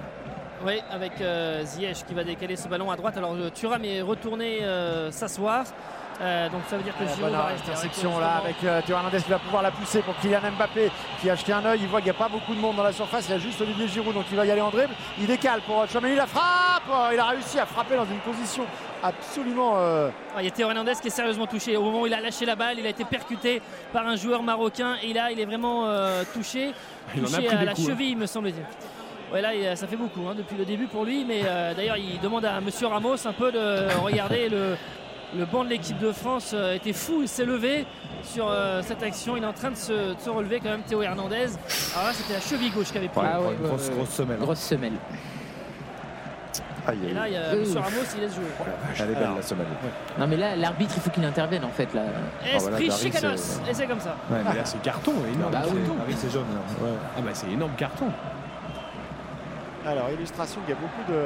Oui, 0.65 0.81
avec 0.93 1.21
euh, 1.21 1.63
Ziyech 1.65 2.05
qui 2.07 2.15
va 2.15 2.23
décaler 2.25 2.55
ce 2.57 2.69
ballon 2.69 2.91
à 2.91 2.97
droite. 2.97 3.17
Alors 3.17 3.35
euh, 3.35 3.51
Thuram 3.51 3.85
est 3.85 4.01
retourné 4.01 4.61
euh, 4.63 5.11
s'asseoir. 5.11 5.65
Euh, 6.21 6.49
donc 6.51 6.61
ça 6.69 6.77
veut 6.77 6.83
dire 6.83 6.97
que 6.97 7.03
La 7.05 7.09
Giroud 7.09 7.23
bonne 7.31 7.33
va 7.33 7.47
rester. 7.47 7.71
intersection 7.71 8.19
là 8.21 8.37
avec 8.43 8.57
euh, 8.63 8.81
Théo 8.87 8.97
Hernandez 8.97 9.23
qui 9.23 9.31
va 9.31 9.39
pouvoir 9.39 9.63
la 9.63 9.71
pousser 9.71 10.01
pour 10.03 10.15
Kylian 10.19 10.41
Mbappé 10.57 10.91
qui 11.21 11.31
a 11.31 11.35
jeté 11.35 11.53
un 11.53 11.65
œil. 11.65 11.81
Il 11.83 11.89
voit 11.89 12.01
qu'il 12.01 12.11
n'y 12.13 12.17
a 12.17 12.19
pas 12.19 12.29
beaucoup 12.29 12.55
de 12.55 12.61
monde 12.61 12.77
dans 12.77 12.83
la 12.83 12.93
surface. 12.93 13.27
Il 13.29 13.33
y 13.33 13.35
a 13.35 13.39
juste 13.39 13.61
Olivier 13.61 13.89
Giroud 13.89 14.15
donc 14.15 14.27
il 14.31 14.37
va 14.37 14.47
y 14.47 14.51
aller 14.51 14.61
en 14.61 14.71
dribble. 14.71 14.95
Il 15.19 15.27
décale 15.27 15.61
pour 15.63 15.87
Chouameni. 15.89 16.15
La 16.15 16.27
frappe 16.27 16.83
Oh, 16.91 17.09
Il 17.13 17.19
a 17.19 17.27
réussi 17.27 17.59
à 17.61 17.67
frapper 17.67 17.97
dans 17.97 18.05
une 18.05 18.19
position 18.19 18.65
absolument. 19.03 19.75
euh, 19.77 20.11
Ah, 20.37 20.43
il 20.43 20.45
y 20.45 20.49
a 20.49 20.51
Théo 20.51 20.69
Hernandez 20.69 20.95
qui 21.01 21.09
est 21.09 21.11
sérieusement 21.11 21.47
touché. 21.47 21.77
Au 21.77 21.83
moment 21.83 22.03
où 22.03 22.07
il 22.07 22.15
a 22.15 22.21
lâché 22.21 22.45
la 22.45 22.57
balle, 22.57 22.79
il 22.79 22.87
a 22.87 22.89
été 22.91 23.05
percuté 23.05 23.63
par 23.93 24.07
un 24.07 24.17
joueur 24.17 24.43
marocain 24.43 24.97
et 25.03 25.13
là 25.13 25.31
il 25.31 25.41
est 25.41 25.45
vraiment 25.45 25.87
euh, 25.87 26.23
touché, 26.35 26.73
Il 27.15 27.23
touché 27.23 27.49
à 27.49 27.65
la 27.65 27.73
coups, 27.75 27.89
hein. 27.89 27.91
cheville, 27.93 28.17
me 28.17 28.27
semble-t-il. 28.27 28.65
Ouais, 29.33 29.41
là 29.41 29.77
ça 29.77 29.87
fait 29.87 29.97
beaucoup 29.97 30.21
hein, 30.29 30.35
depuis 30.37 30.57
le 30.57 30.65
début 30.67 30.87
pour 30.87 31.05
lui, 31.05 31.25
mais 31.25 31.41
euh, 31.47 31.73
d'ailleurs 31.73 31.97
il 31.97 32.21
demande 32.21 32.45
à 32.45 32.61
Monsieur 32.61 32.87
Ramos 32.89 33.27
un 33.27 33.33
peu 33.33 33.51
de 33.51 33.87
regarder 34.03 34.49
le, 34.51 34.77
le 35.37 35.45
banc 35.47 35.65
de 35.65 35.71
l'équipe 35.71 35.99
de 35.99 36.13
France 36.13 36.53
euh, 36.55 36.75
était 36.75 36.93
fou, 36.93 37.21
il 37.23 37.29
s'est 37.29 37.45
levé 37.45 37.87
sur 38.23 38.49
euh, 38.49 38.83
cette 38.83 39.03
action, 39.03 39.37
il 39.37 39.43
est 39.43 39.47
en 39.47 39.53
train 39.53 39.71
de 39.71 39.77
se, 39.77 40.15
de 40.15 40.21
se 40.21 40.31
relever 40.31 40.61
quand 40.61 40.69
même 40.71 40.83
Théo 40.83 41.03
Hernandez. 41.03 41.47
Alors 41.95 42.07
là 42.09 42.13
c'était 42.13 42.35
la 42.35 42.41
cheville 42.41 42.71
gauche 42.71 42.91
qui 42.93 42.99
avait 42.99 43.09
pris. 43.09 43.21
Ouais, 43.21 43.55
une 43.61 43.67
grosse, 43.69 43.91
grosse 43.91 44.09
semelle. 44.11 44.37
hein. 44.41 44.45
Grosse 44.45 44.59
semelle. 44.61 44.93
Aïe, 46.87 46.99
Et 47.11 47.15
là 47.15 47.29
il 47.29 47.35
y 47.35 47.37
a 47.37 47.55
Monsieur 47.55 47.79
Ramos, 47.79 47.91
il 48.17 48.21
laisse 48.23 48.35
jouer. 48.35 48.45
Elle 48.99 49.11
est 49.11 49.15
belle 49.15 49.29
la 49.37 49.43
semelle. 49.43 49.67
Non, 50.19 50.27
mais 50.27 50.37
là, 50.37 50.57
l'arbitre, 50.57 50.95
il 50.97 51.01
faut 51.03 51.11
qu'il 51.11 51.25
intervienne 51.25 51.65
en 51.65 51.69
fait. 51.71 51.89
Là. 51.95 52.03
Esprit 52.45 52.89
Darius, 52.89 53.01
chicanos, 53.01 53.61
euh, 53.65 53.71
et 53.71 53.75
c'est 53.75 53.87
comme 53.87 54.01
ça. 54.01 54.17
Ouais, 54.31 54.39
Ah, 54.45 54.53
là, 54.55 54.65
c'est 54.65 54.83
carton, 54.83 55.13
énorme. 55.33 55.53
Bah 55.53 55.63
oui. 55.73 55.79
Ah 55.89 56.03
oui, 56.09 56.15
c'est 56.19 56.31
jaune. 56.33 56.43
Ouais. 56.81 56.89
Ah 57.17 57.21
bah 57.21 57.31
c'est 57.33 57.49
énorme 57.51 57.73
carton. 57.77 58.07
Alors, 59.87 60.11
illustration, 60.11 60.61
il 60.67 60.71
y 60.71 60.73
a 60.73 60.77
beaucoup 60.81 61.11
de 61.13 61.19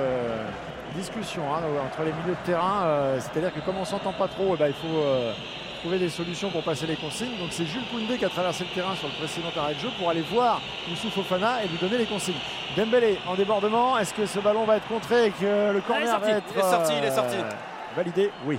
discussions 0.97 1.43
hein, 1.55 1.61
entre 1.85 2.03
les 2.05 2.13
milieux 2.13 2.37
de 2.41 2.47
terrain. 2.47 2.83
euh, 2.85 3.19
C'est-à-dire 3.21 3.53
que 3.55 3.61
comme 3.61 3.77
on 3.77 3.85
s'entend 3.85 4.13
pas 4.13 4.29
trop, 4.29 4.55
eh 4.55 4.57
ben, 4.59 4.69
il 4.69 4.75
faut 4.75 4.99
euh, 4.99 5.33
trouver 5.81 5.99
des 5.99 6.09
solutions 6.09 6.51
pour 6.51 6.63
passer 6.63 6.87
les 6.87 6.97
consignes. 6.97 7.37
Donc 7.39 7.49
c'est 7.51 7.67
Jules 7.67 7.85
Koundé 7.91 8.17
qui 8.19 8.25
a 8.25 8.29
traversé 8.29 8.65
le 8.65 8.71
terrain 8.75 8.95
sur 8.97 9.09
le 9.09 9.15
précédent 9.15 9.49
arrêt 9.57 9.75
de 9.75 9.81
jeu 9.81 9.89
pour 9.99 10.11
aller 10.11 10.23
voir 10.23 10.61
Youssouf 10.89 11.13
Fofana 11.15 11.63
et 11.65 11.69
lui 11.69 11.79
donner 11.79 11.99
les 11.99 12.07
consignes. 12.07 12.41
Dembélé 12.77 13.19
en 13.29 13.35
débordement. 13.35 13.99
Est-ce 13.99 14.15
que 14.15 14.27
ce 14.27 14.39
ballon 14.41 14.65
va 14.65 14.77
être 14.79 14.89
contré 14.89 15.27
et 15.27 15.31
que 15.31 15.73
le 15.73 15.81
corner 15.81 16.09
sorti, 16.09 16.31
va 16.31 16.39
être 16.39 16.45
il 16.55 16.59
est 16.59 16.63
sorti, 16.63 16.93
il 16.99 17.05
est 17.05 17.11
sorti. 17.15 17.37
validé? 17.95 18.31
Oui. 18.47 18.59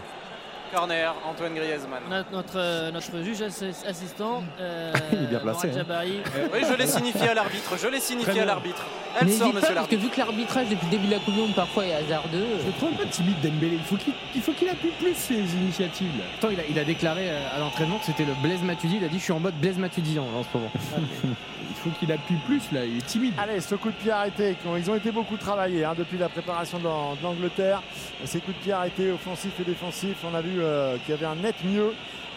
Corner, 0.74 1.14
Antoine 1.30 1.54
Griezmann. 1.56 2.02
Notre, 2.10 2.32
notre, 2.32 2.54
euh, 2.58 2.92
notre 2.92 3.22
juge 3.24 3.42
assi- 3.42 3.86
assistant, 3.88 4.44
euh, 4.60 4.92
Il 5.14 5.24
est 5.24 5.28
bien 5.28 5.40
placé, 5.40 5.70
hein. 5.70 5.74
Jabari. 5.78 6.20
Oui, 6.54 6.60
je 6.70 6.74
l'ai 6.78 6.88
signifié 6.88 7.30
à 7.30 7.34
l'arbitre. 7.34 7.76
Je 7.82 7.88
l'ai 7.88 8.00
signifié 8.00 8.42
à 8.42 8.46
l'arbitre. 8.46 8.82
Elle 9.20 9.28
N'hésite 9.28 9.42
sort, 9.42 9.52
pas, 9.52 9.60
monsieur 9.60 9.74
parce 9.76 9.88
que 9.88 9.96
l'arbitre. 9.96 10.04
vu 10.04 10.10
que 10.16 10.20
l'arbitrage 10.20 10.70
depuis 10.70 10.86
le 10.86 10.92
début 10.92 11.08
de 11.08 11.12
la 11.12 11.20
Coupe 11.20 11.34
du 11.34 11.40
Monde 11.40 11.56
parfois 11.56 11.86
est 11.86 11.94
hasardeux. 11.94 12.46
Je 12.62 12.68
le 12.68 12.74
trouve 12.74 12.90
un 12.94 12.98
peu 12.98 13.06
timide 13.08 13.40
Dembélé. 13.42 13.76
Il 13.78 13.84
faut 13.84 13.96
qu'il 13.96 14.14
il 14.36 14.42
faut 14.42 14.52
qu'il 14.54 14.70
appuie 14.70 14.92
plus 15.00 15.16
ses 15.16 15.36
initiatives. 15.56 16.12
là. 16.18 16.24
Pourtant, 16.40 16.54
il 16.54 16.60
a, 16.60 16.64
il 16.70 16.78
a 16.80 16.84
déclaré 16.84 17.30
euh, 17.30 17.56
à 17.56 17.60
l'entraînement 17.60 17.98
que 18.00 18.06
c'était 18.06 18.26
le 18.26 18.34
Blaise 18.44 18.62
Matuidi. 18.62 18.98
Il 18.98 19.06
a 19.06 19.08
dit 19.08 19.18
Je 19.18 19.24
suis 19.24 19.34
en 19.34 19.40
mode 19.40 19.56
Blaise 19.56 19.78
Matuidi 19.78 20.20
en, 20.20 20.24
en 20.24 20.44
ce 20.44 20.48
moment. 20.58 20.72
Il 21.70 21.76
faut 21.92 22.00
qu'il 22.00 22.12
appuie 22.12 22.38
plus 22.48 22.62
là. 22.72 22.86
Il 22.86 22.98
est 22.98 23.06
timide. 23.06 23.34
Allez, 23.38 23.60
ce 23.62 23.76
coup 23.76 23.90
de 23.90 23.96
pied 23.96 24.12
arrêté, 24.12 24.56
qui 24.60 24.68
ont- 24.68 24.78
ils 24.78 24.90
ont 24.90 24.96
été 24.96 25.12
beaucoup 25.12 25.38
travaillés 25.38 25.84
hein, 25.86 25.94
depuis 25.98 26.18
la 26.18 26.28
préparation 26.28 26.80
de 26.80 26.86
l'Angleterre. 27.24 27.82
Ces 28.26 28.40
coups 28.40 28.58
de 28.58 28.64
pied 28.64 28.74
arrêtés, 28.74 29.12
offensifs 29.12 29.60
et 29.60 29.64
défensifs. 29.64 30.18
On 30.30 30.34
a 30.36 30.42
vu 30.42 30.57
euh, 30.60 30.98
qui 31.06 31.14
avait 31.14 31.26
un 31.26 31.36
net 31.36 31.56
mieux. 31.64 31.94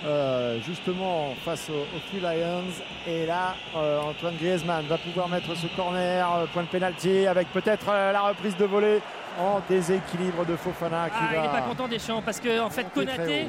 euh, 0.06 0.59
justement 0.66 1.34
face 1.44 1.68
aux, 1.68 1.82
aux 1.94 2.01
Three 2.09 2.20
Lions 2.20 2.72
et 3.06 3.26
là 3.26 3.55
euh, 3.76 4.01
Antoine 4.01 4.34
Griezmann 4.40 4.86
va 4.86 4.97
pouvoir 4.97 5.28
mettre 5.28 5.55
ce 5.55 5.66
corner 5.76 6.26
point 6.55 6.62
de 6.62 6.68
pénalty 6.68 7.26
avec 7.26 7.48
peut-être 7.52 7.86
la 7.88 8.22
reprise 8.22 8.56
de 8.56 8.64
volée 8.64 9.02
en 9.38 9.60
déséquilibre 9.68 10.47
de 10.47 10.56
Fofana 10.56 11.10
qui 11.10 11.16
Ah, 11.20 11.28
il 11.32 11.36
va 11.36 11.42
n'est 11.42 11.48
pas 11.48 11.60
content 11.68 11.86
Deschamps 11.86 12.22
parce 12.22 12.40
que 12.40 12.60
en 12.60 12.70
fait 12.70 12.86
Konaté. 12.94 13.48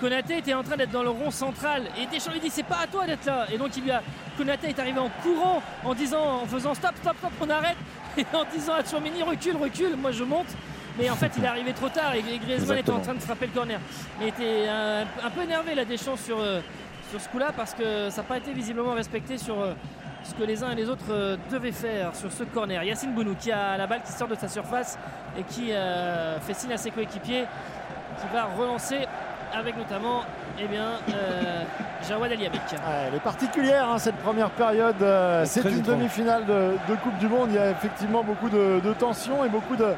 Konaté 0.00 0.38
était 0.38 0.54
en 0.54 0.64
train 0.64 0.76
d'être 0.76 0.90
dans 0.90 1.04
le 1.04 1.10
rond 1.10 1.30
central 1.30 1.84
et 1.96 2.06
Deschamps 2.06 2.32
lui 2.32 2.40
dit 2.40 2.50
c'est 2.50 2.64
pas 2.66 2.80
à 2.82 2.86
toi 2.88 3.06
d'être 3.06 3.24
là 3.24 3.46
et 3.52 3.56
donc 3.56 3.76
il 3.76 3.84
lui 3.84 3.92
a 3.92 4.02
Konaté 4.36 4.70
est 4.70 4.78
arrivé 4.80 4.98
en 4.98 5.10
courant 5.22 5.62
en 5.84 5.94
disant 5.94 6.42
en 6.42 6.46
faisant 6.46 6.74
stop 6.74 6.96
stop 7.00 7.16
stop 7.18 7.30
on 7.40 7.48
arrête 7.48 7.76
et 8.18 8.26
en 8.34 8.44
disant 8.52 8.72
à 8.74 8.82
Tchouameni 8.82 9.22
recule 9.22 9.56
recule 9.56 9.94
moi 9.96 10.10
je 10.10 10.24
monte 10.24 10.48
mais 10.98 11.08
en 11.10 11.16
fait 11.16 11.32
il 11.36 11.44
est 11.44 11.48
arrivé 11.48 11.72
trop 11.72 11.88
tard 11.88 12.14
et 12.14 12.22
Griezmann 12.38 12.78
était 12.78 12.90
en 12.90 13.00
train 13.00 13.14
de 13.14 13.20
frapper 13.20 13.46
le 13.46 13.52
corner 13.52 13.78
mais 14.18 14.26
il 14.26 14.28
était 14.28 14.68
un, 14.68 15.02
un 15.26 15.30
peu 15.30 15.42
énervé 15.42 15.74
là 15.74 15.84
Deschamps 15.84 16.16
sur, 16.16 16.38
euh, 16.40 16.60
sur 17.10 17.20
ce 17.20 17.28
coup 17.28 17.38
là 17.38 17.50
parce 17.56 17.74
que 17.74 18.10
ça 18.10 18.22
n'a 18.22 18.28
pas 18.28 18.38
été 18.38 18.52
visiblement 18.52 18.92
respecté 18.94 19.38
sur 19.38 19.60
euh, 19.60 19.72
ce 20.24 20.34
que 20.34 20.44
les 20.44 20.62
uns 20.62 20.70
et 20.70 20.74
les 20.76 20.88
autres 20.88 21.10
euh, 21.10 21.36
devaient 21.50 21.72
faire 21.72 22.14
sur 22.14 22.30
ce 22.30 22.44
corner. 22.44 22.82
Yacine 22.84 23.12
Bounou 23.12 23.34
qui 23.34 23.50
a 23.50 23.76
la 23.76 23.86
balle 23.88 24.02
qui 24.04 24.12
sort 24.12 24.28
de 24.28 24.36
sa 24.36 24.46
surface 24.48 24.96
et 25.36 25.42
qui 25.42 25.72
euh, 25.72 26.38
fait 26.40 26.54
signe 26.54 26.72
à 26.72 26.76
ses 26.76 26.90
coéquipiers 26.92 27.44
qui 28.20 28.26
va 28.34 28.44
relancer 28.44 29.06
avec 29.54 29.76
notamment 29.76 30.22
eh 30.60 30.66
bien, 30.66 30.92
euh, 31.14 31.64
Jawad 32.08 32.30
Aliabek. 32.32 32.60
Elle 33.08 33.14
est 33.16 33.20
particulière 33.20 33.88
hein, 33.88 33.98
cette 33.98 34.16
première 34.16 34.50
période. 34.50 34.94
euh, 35.02 35.44
c'est 35.44 35.64
une 35.68 35.82
demi-finale 35.82 36.46
de, 36.46 36.72
de 36.88 36.96
Coupe 36.96 37.18
du 37.18 37.26
Monde. 37.28 37.48
Il 37.50 37.56
y 37.56 37.58
a 37.58 37.70
effectivement 37.70 38.22
beaucoup 38.22 38.48
de, 38.48 38.80
de 38.80 38.92
tension 38.94 39.44
et 39.44 39.48
beaucoup 39.48 39.76
de 39.76 39.88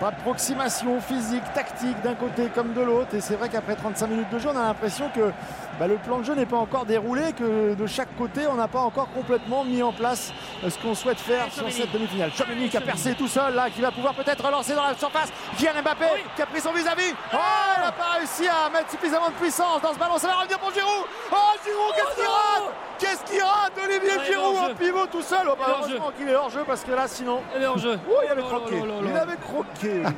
d'approximation 0.00 1.00
physique, 1.00 1.42
tactique 1.54 2.00
d'un 2.02 2.14
côté 2.14 2.48
comme 2.54 2.72
de 2.72 2.80
l'autre. 2.80 3.14
Et 3.14 3.20
c'est 3.20 3.36
vrai 3.36 3.48
qu'après 3.48 3.76
35 3.76 4.06
minutes 4.08 4.30
de 4.30 4.38
jeu, 4.38 4.48
on 4.52 4.56
a 4.56 4.62
l'impression 4.62 5.08
que 5.14 5.32
bah, 5.78 5.86
le 5.86 5.96
plan 5.96 6.18
de 6.18 6.24
jeu 6.24 6.34
n'est 6.34 6.46
pas 6.46 6.56
encore 6.58 6.84
déroulé, 6.84 7.32
que 7.32 7.74
de 7.74 7.86
chaque 7.86 8.14
côté, 8.16 8.46
on 8.46 8.54
n'a 8.54 8.68
pas 8.68 8.80
encore 8.80 9.08
complètement 9.12 9.64
mis 9.64 9.82
en 9.82 9.92
place 9.92 10.32
euh, 10.64 10.70
ce 10.70 10.78
qu'on 10.78 10.94
souhaite 10.94 11.18
faire 11.18 11.46
sur 11.52 11.70
cette 11.70 11.90
demi-finale. 11.92 12.30
Chouameni 12.36 12.68
qui 12.68 12.76
a 12.76 12.80
percé 12.80 13.14
tout 13.14 13.28
seul 13.28 13.54
là, 13.54 13.68
qui 13.70 13.80
va 13.80 13.90
pouvoir 13.90 14.14
peut-être 14.14 14.44
relancer 14.44 14.74
dans 14.74 14.86
la 14.86 14.94
surface. 14.94 15.32
Kylian 15.56 15.82
Mbappé 15.82 16.06
qui 16.36 16.42
a 16.42 16.46
pris 16.46 16.60
son 16.60 16.72
vis-à-vis. 16.72 17.14
Oh, 17.32 17.36
il 17.78 17.82
n'a 17.84 17.92
pas 17.92 18.18
réussi 18.18 18.46
à 18.48 18.70
mettre 18.70 18.90
suffisamment 18.90 19.28
de 19.28 19.34
puissance 19.34 19.80
dans 19.82 19.92
ce 19.92 19.98
ballon. 19.98 20.18
Ça 20.18 20.28
va 20.28 20.34
revenir 20.36 20.58
pour 20.58 20.72
Giroud. 20.72 21.06
Oh, 21.32 21.36
Giroud, 21.64 21.94
qu'est-ce 21.96 22.14
qu'il 22.16 22.24
rate? 22.26 22.72
Qu'est-ce 22.98 23.24
qu'il 23.32 23.42
rate 23.42 23.72
Olivier 23.84 24.10
est 24.10 24.32
Giroud 24.32 24.56
en 24.70 24.74
pivot 24.74 25.06
tout 25.10 25.22
seul. 25.22 25.46
Oh, 25.50 25.54
bah, 25.58 25.78
heureusement 25.80 26.12
qu'il 26.16 26.28
est 26.28 26.34
hors 26.36 26.50
jeu 26.50 26.62
parce 26.66 26.84
que 26.84 26.92
là, 26.92 27.08
sinon. 27.08 27.40
Il 27.56 27.62
est 27.62 27.66
hors 27.66 27.78
jeu. 27.78 27.98
Oh, 28.08 28.14
il 28.24 28.30
avait 28.30 28.42
Oh 28.44 28.48
croqué. 28.48 28.76
là. 28.76 28.94
Il 29.04 29.16
avait 29.16 29.36
croqué. 29.36 30.02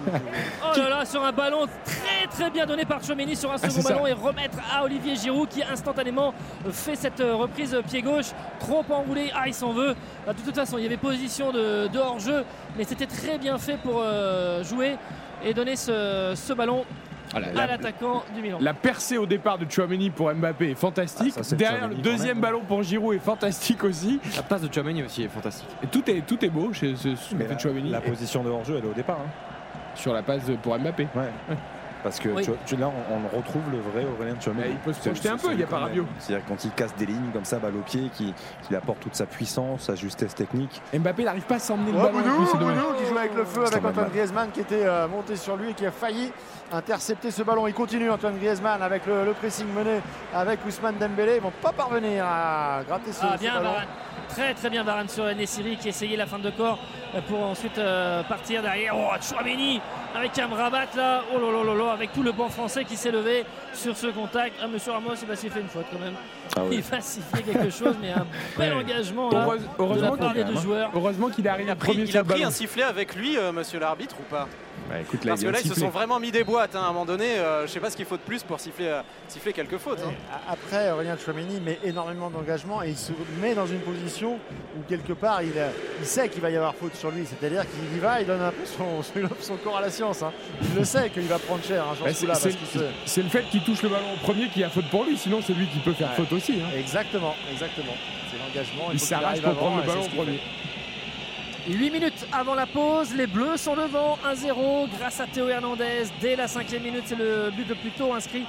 Oh 0.66 0.78
là 0.78 0.88
là, 0.88 1.04
sur 1.04 1.22
un 1.24 1.32
ballon 1.32 1.66
très 1.84 2.26
très 2.28 2.50
bien 2.50 2.66
donné 2.66 2.84
par 2.84 3.00
Chomeni 3.02 3.36
sur 3.36 3.50
un 3.52 3.58
second 3.58 3.70
c'est 3.70 3.82
ça. 3.82 3.90
ballon 3.94 4.06
et 4.06 4.12
remettre 4.12 4.58
à 4.74 4.82
Olivier 4.84 5.14
Giroud 5.16 5.43
qui 5.46 5.62
instantanément 5.62 6.32
fait 6.70 6.96
cette 6.96 7.20
euh, 7.20 7.34
reprise 7.36 7.76
pied 7.88 8.02
gauche, 8.02 8.32
trop 8.60 8.84
enroulé, 8.90 9.30
ah 9.34 9.44
il 9.46 9.54
s'en 9.54 9.72
veut. 9.72 9.94
Bah, 10.26 10.32
de 10.32 10.40
toute 10.40 10.54
façon, 10.54 10.78
il 10.78 10.84
y 10.84 10.86
avait 10.86 10.96
position 10.96 11.52
de, 11.52 11.88
de 11.88 11.98
hors-jeu, 11.98 12.44
mais 12.76 12.84
c'était 12.84 13.06
très 13.06 13.38
bien 13.38 13.58
fait 13.58 13.76
pour 13.78 14.00
euh, 14.02 14.62
jouer 14.64 14.96
et 15.44 15.52
donner 15.54 15.76
ce, 15.76 16.32
ce 16.34 16.52
ballon 16.52 16.84
Ah, 17.34 17.38
à 17.38 17.40
la- 17.40 17.66
l'attaquant 17.66 18.22
du 18.34 18.40
Milan. 18.40 18.58
La 18.60 18.72
percée 18.74 19.18
au 19.18 19.26
départ 19.26 19.58
de 19.58 19.70
Chouameni 19.70 20.10
pour 20.10 20.32
Mbappé 20.32 20.70
est 20.70 20.74
fantastique. 20.74 21.34
Ah, 21.38 21.42
ça, 21.42 21.56
Derrière 21.56 21.88
le 21.88 21.96
deuxième 21.96 22.34
même. 22.36 22.40
ballon 22.40 22.60
pour 22.66 22.82
Giroud 22.82 23.14
est 23.16 23.18
fantastique 23.18 23.84
aussi. 23.84 24.20
La 24.36 24.42
passe 24.42 24.62
de 24.62 24.72
Chouameni 24.72 25.02
aussi 25.02 25.22
est 25.24 25.28
fantastique. 25.28 25.68
Et 25.82 25.86
tout 25.88 26.08
est, 26.10 26.22
tout 26.26 26.42
est 26.44 26.48
beau 26.50 26.72
chez 26.72 26.94
ce, 26.96 27.14
ce 27.16 27.30
que 27.30 27.34
Mais 27.36 27.44
fait 27.44 27.52
la, 27.54 27.58
Chouameni. 27.58 27.90
la 27.90 28.00
position 28.00 28.42
de 28.42 28.50
hors-jeu, 28.50 28.76
elle 28.78 28.84
est 28.84 28.90
au 28.90 28.94
départ. 28.94 29.18
hein. 29.20 29.30
Sur 29.96 30.12
la 30.12 30.22
passe 30.22 30.42
pour 30.62 30.78
Mbappé. 30.78 31.08
Ouais. 31.14 31.30
Parce 32.04 32.20
que 32.20 32.28
Oui. 32.28 32.44
tu, 32.44 32.50
tu- 32.66 32.76
là, 32.76 32.88
on, 33.10 33.14
on 33.14 33.36
retrouve 33.36 33.62
le 33.72 33.78
vrai 33.78 34.04
Aurélien 34.04 34.36
Tchouameni. 34.36 34.62
Mais 34.62 34.70
il 34.70 34.76
peut 34.76 34.92
se 34.92 35.00
projeter 35.00 35.30
un 35.30 35.38
peu, 35.38 35.52
il 35.52 35.58
y 35.58 35.62
a 35.62 35.66
pas 35.66 35.78
Rabiot. 35.78 36.02
même- 36.04 36.12
C'est-à-dire 36.20 36.44
quand 36.46 36.62
il 36.64 36.70
casse 36.72 36.94
des 36.96 37.06
lignes 37.06 37.30
comme 37.32 37.46
ça, 37.46 37.58
balle 37.58 37.74
au 37.76 37.80
pied, 37.80 38.10
qu'il 38.14 38.32
qu'il 38.62 38.76
apporte 38.76 39.00
toute 39.00 39.14
sa 39.16 39.24
puissance, 39.26 39.84
sa 39.84 39.94
justesse 39.96 40.34
technique. 40.34 40.80
Mbappé 40.92 41.24
n'arrive 41.24 41.44
pas 41.46 41.54
à 41.56 41.58
s'emmener 41.58 41.92
le 41.92 41.98
Oh, 41.98 42.02
ballon. 42.02 42.20
plus. 42.44 42.58
Bounou 42.58 42.92
qui 42.98 43.06
joue 43.10 43.16
avec 43.18 43.34
le 43.34 43.44
feu 43.44 43.64
avec 43.64 43.84
Antoine. 43.84 44.08
Griezmann 44.10 44.50
qui 44.52 44.60
était 44.60 44.84
euh, 44.84 45.08
monté 45.08 45.34
sur 45.36 45.56
lui 45.56 45.70
et 45.70 45.74
qui 45.74 45.86
a 45.86 45.90
failli 45.90 46.30
intercepter 46.72 47.30
ce 47.30 47.42
ballon. 47.42 47.66
Il 47.66 47.74
continue 47.74 48.10
Antoine 48.10 48.38
Griezmann 48.38 48.82
avec 48.82 49.06
le, 49.06 49.24
le 49.24 49.32
pressing 49.32 49.66
mené 49.72 50.00
avec 50.34 50.64
Ousmane 50.66 50.96
Dembélé. 50.98 51.36
Ils 51.36 51.42
vont 51.42 51.52
pas 51.62 51.72
parvenir 51.72 52.24
à 52.26 52.80
gratter 52.86 53.12
ce, 53.12 53.20
Ah 53.22 53.36
ce 53.38 53.44
ballon. 53.44 53.62
Varane. 53.62 53.86
Très 54.28 54.54
très 54.54 54.70
bien 54.70 54.82
Varane 54.82 55.08
sur 55.08 55.24
Nessiri 55.36 55.76
qui 55.76 55.90
essayait 55.90 56.16
la 56.16 56.26
fin 56.26 56.38
de 56.38 56.50
corps 56.50 56.78
euh, 57.14 57.20
pour 57.28 57.42
ensuite 57.44 57.78
euh, 57.78 58.22
partir 58.24 58.62
derrière. 58.62 58.94
Oh 58.96 59.10
Chouameni 59.20 59.80
avec 60.14 60.36
Amrabat 60.38 60.86
là. 60.96 61.22
Oh 61.32 61.38
là 61.38 61.52
là 61.52 61.64
là 61.74 61.84
là 61.84 61.92
avec 61.92 62.12
tout 62.12 62.22
le 62.22 62.32
banc 62.32 62.48
français 62.48 62.84
qui 62.84 62.96
s'est 62.96 63.10
levé 63.12 63.44
sur 63.74 63.96
ce 63.96 64.06
contact. 64.08 64.56
Ah 64.62 64.66
monsieur 64.66 64.92
Ramos 64.92 65.14
il 65.20 65.28
va 65.28 65.36
siffler 65.36 65.60
une 65.60 65.68
faute 65.68 65.86
quand 65.92 65.98
même. 66.00 66.14
Ah 66.56 66.60
oui. 66.64 66.76
Il 66.76 66.82
va 66.82 67.00
siffler 67.00 67.42
quelque 67.42 67.70
chose 67.70 67.96
mais 68.00 68.10
un 68.12 68.26
bel 68.58 68.72
Ouais. 68.72 68.80
engagement 68.82 69.30
là, 69.30 69.44
Heureuse- 69.44 69.60
de 69.60 69.66
la 69.66 69.72
heureusement 69.84 70.16
part 70.16 70.32
des 70.32 70.42
qu'il 70.44 70.54
deux 70.54 70.60
joueurs. 70.60 70.90
heureusement 70.94 71.28
qu'il 71.28 71.46
est 71.46 71.50
arrivé 71.50 71.68
Il 71.68 71.72
a 71.72 71.76
pris, 71.76 71.92
il 72.38 72.44
a 72.44 72.46
un 72.48 72.50
sifflet 72.50 72.82
avec 72.82 73.14
lui, 73.14 73.36
euh, 73.36 73.52
monsieur 73.52 73.78
l'arbitre, 73.78 74.16
ou 74.18 74.22
pas? 74.24 74.48
Bah, 74.88 75.00
écoute, 75.00 75.24
là, 75.24 75.30
Parce 75.32 75.40
il 75.40 75.46
que 75.46 75.50
là, 75.52 75.58
ils 75.64 75.68
se 75.68 75.80
sont 75.80 75.88
vraiment 75.88 76.20
mis 76.20 76.30
des 76.30 76.44
boîtes. 76.44 76.74
hein. 76.76 76.80
À 76.82 76.84
un 76.84 76.92
moment 76.92 77.06
donné, 77.06 77.38
euh, 77.38 77.66
je 77.66 77.72
sais 77.72 77.80
pas 77.80 77.88
ce 77.90 77.96
qu'il 77.96 78.04
faut 78.04 78.16
de 78.18 78.22
plus 78.22 78.42
pour 78.42 78.60
siffler, 78.60 78.86
euh, 78.88 79.00
siffler 79.28 79.52
quelques 79.54 79.78
fautes. 79.78 80.00
hein. 80.06 80.12
A- 80.30 80.52
Après, 80.52 80.90
Aurélien 80.90 81.16
Chouameni 81.16 81.58
met 81.60 81.78
énormément 81.84 82.28
d'engagement 82.28 82.82
et 82.82 82.90
il 82.90 82.96
se 82.96 83.12
met 83.40 83.54
dans 83.54 83.66
une 83.66 83.80
position 83.80 84.34
où 84.76 84.82
quelque 84.86 85.14
part 85.14 85.42
il, 85.42 85.52
euh, 85.56 85.70
il 86.00 86.06
sait 86.06 86.28
qu'il 86.28 86.42
va 86.42 86.50
y 86.50 86.56
avoir 86.56 86.74
faute 86.74 86.94
sur 86.96 87.10
lui. 87.10 87.24
C'est-à-dire 87.26 87.62
qu'il 87.62 87.96
y 87.96 88.00
va, 88.00 88.20
il 88.20 88.26
donne 88.26 88.42
un 88.42 88.50
peu 88.50 88.66
son, 88.66 89.02
son- 89.02 89.28
son 89.40 89.56
corps 89.56 89.78
à 89.78 89.80
la 89.80 89.90
science. 89.90 90.22
hein. 90.22 90.32
Il 90.62 90.78
le 90.78 90.84
sait 90.84 91.08
qu'il 91.08 91.22
va 91.28 91.38
prendre 91.38 91.64
cher 91.64 91.82
hein, 91.82 91.94
Bah, 92.04 92.12
ce 92.12 92.26
c'est- 93.06 93.22
le 93.22 93.28
fait 93.30 93.42
qu'il 93.50 93.62
touche 93.64 93.82
le 93.82 93.88
ballon 93.88 94.12
au 94.14 94.18
premier 94.18 94.48
qui 94.48 94.62
a 94.62 94.68
faute 94.68 94.88
pour 94.90 95.04
lui, 95.04 95.16
sinon 95.16 95.40
c'est 95.44 95.54
lui 95.54 95.66
qui 95.68 95.78
peut 95.78 95.94
faire 95.94 96.10
Ouais. 96.10 96.16
faute 96.16 96.32
aussi. 96.34 96.60
hein. 96.62 96.68
Exactement, 96.78 97.34
exactement. 97.50 97.94
C'est 98.30 98.36
l'engagement. 98.38 98.84
Il 98.92 98.98
qu'il 98.98 99.00
s'arrache 99.00 99.24
arrive 99.26 99.42
pour 99.42 99.50
avant, 99.52 99.60
prendre 99.60 99.80
le 99.80 99.86
ballon 99.86 100.02
au 100.04 100.08
premier. 100.08 100.36
fait. 100.38 100.73
8 101.66 101.90
minutes 101.90 102.26
avant 102.30 102.54
la 102.54 102.66
pause, 102.66 103.14
les 103.16 103.26
Bleus 103.26 103.56
sont 103.56 103.74
devant 103.74 104.18
1-0 104.22 104.86
grâce 104.98 105.20
à 105.20 105.26
Théo 105.26 105.48
Hernandez. 105.48 106.04
Dès 106.20 106.36
la 106.36 106.46
cinquième 106.46 106.82
minute, 106.82 107.04
c'est 107.06 107.16
le 107.16 107.50
but 107.56 107.66
le 107.66 107.74
plus 107.74 107.90
tôt 107.90 108.12
inscrit 108.12 108.44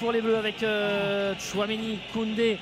pour 0.00 0.10
les 0.10 0.22
Bleus 0.22 0.38
avec 0.38 0.62
euh, 0.62 1.34
Chouameni, 1.38 1.98
Koundé, 2.14 2.56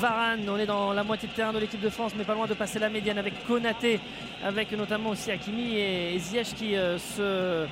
Varane. 0.00 0.48
On 0.48 0.56
est 0.56 0.64
dans 0.64 0.94
la 0.94 1.04
moitié 1.04 1.28
de 1.28 1.34
terrain 1.34 1.52
de 1.52 1.58
l'équipe 1.58 1.82
de 1.82 1.90
France, 1.90 2.12
mais 2.16 2.24
pas 2.24 2.34
loin 2.34 2.46
de 2.46 2.54
passer 2.54 2.78
la 2.78 2.88
médiane 2.88 3.18
avec 3.18 3.46
Konaté, 3.46 4.00
avec 4.42 4.72
notamment 4.72 5.10
aussi 5.10 5.30
Hakimi 5.30 5.76
et, 5.76 6.18
Ziyech 6.18 6.54
qui 6.54 6.74
euh, 6.74 6.96
se 6.96 7.20
euh, 7.20 7.66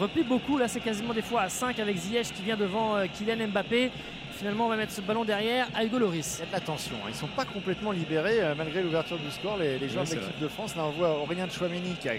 replie 0.00 0.22
beaucoup. 0.22 0.56
Là, 0.56 0.68
c'est 0.68 0.80
quasiment 0.80 1.14
des 1.14 1.22
fois 1.22 1.42
à 1.42 1.48
5 1.48 1.80
avec 1.80 1.96
Ziyech 1.96 2.32
qui 2.32 2.42
vient 2.42 2.56
devant 2.56 2.96
euh, 2.96 3.06
Kylian 3.12 3.48
Mbappé. 3.48 3.90
Finalement, 4.32 4.66
on 4.66 4.68
va 4.68 4.76
mettre 4.76 4.92
ce 4.92 5.00
ballon 5.00 5.24
derrière 5.24 5.68
à 5.74 5.84
Hugo 5.84 5.98
Loris. 5.98 6.36
Il 6.38 6.40
y 6.40 6.42
a 6.44 6.46
de 6.46 6.52
la 6.52 6.60
tension. 6.60 6.96
hein. 6.96 7.08
Ils 7.08 7.12
ne 7.12 7.16
sont 7.16 7.26
pas 7.28 7.44
complètement 7.44 7.92
libérés 7.92 8.40
euh, 8.40 8.54
malgré 8.56 8.82
l'ouverture 8.82 9.18
du 9.18 9.30
score. 9.30 9.56
Les, 9.58 9.78
les 9.78 9.88
joueurs 9.88 10.04
Oui, 10.08 10.16
de 10.16 10.20
l'équipe 10.20 10.38
de 10.40 10.48
France, 10.48 10.74
là 10.76 10.84
on 10.84 10.90
voit 10.90 11.18
Aurélien 11.18 11.48
Chouameni 11.48 11.94
qui 12.00 12.08
a 12.08 12.14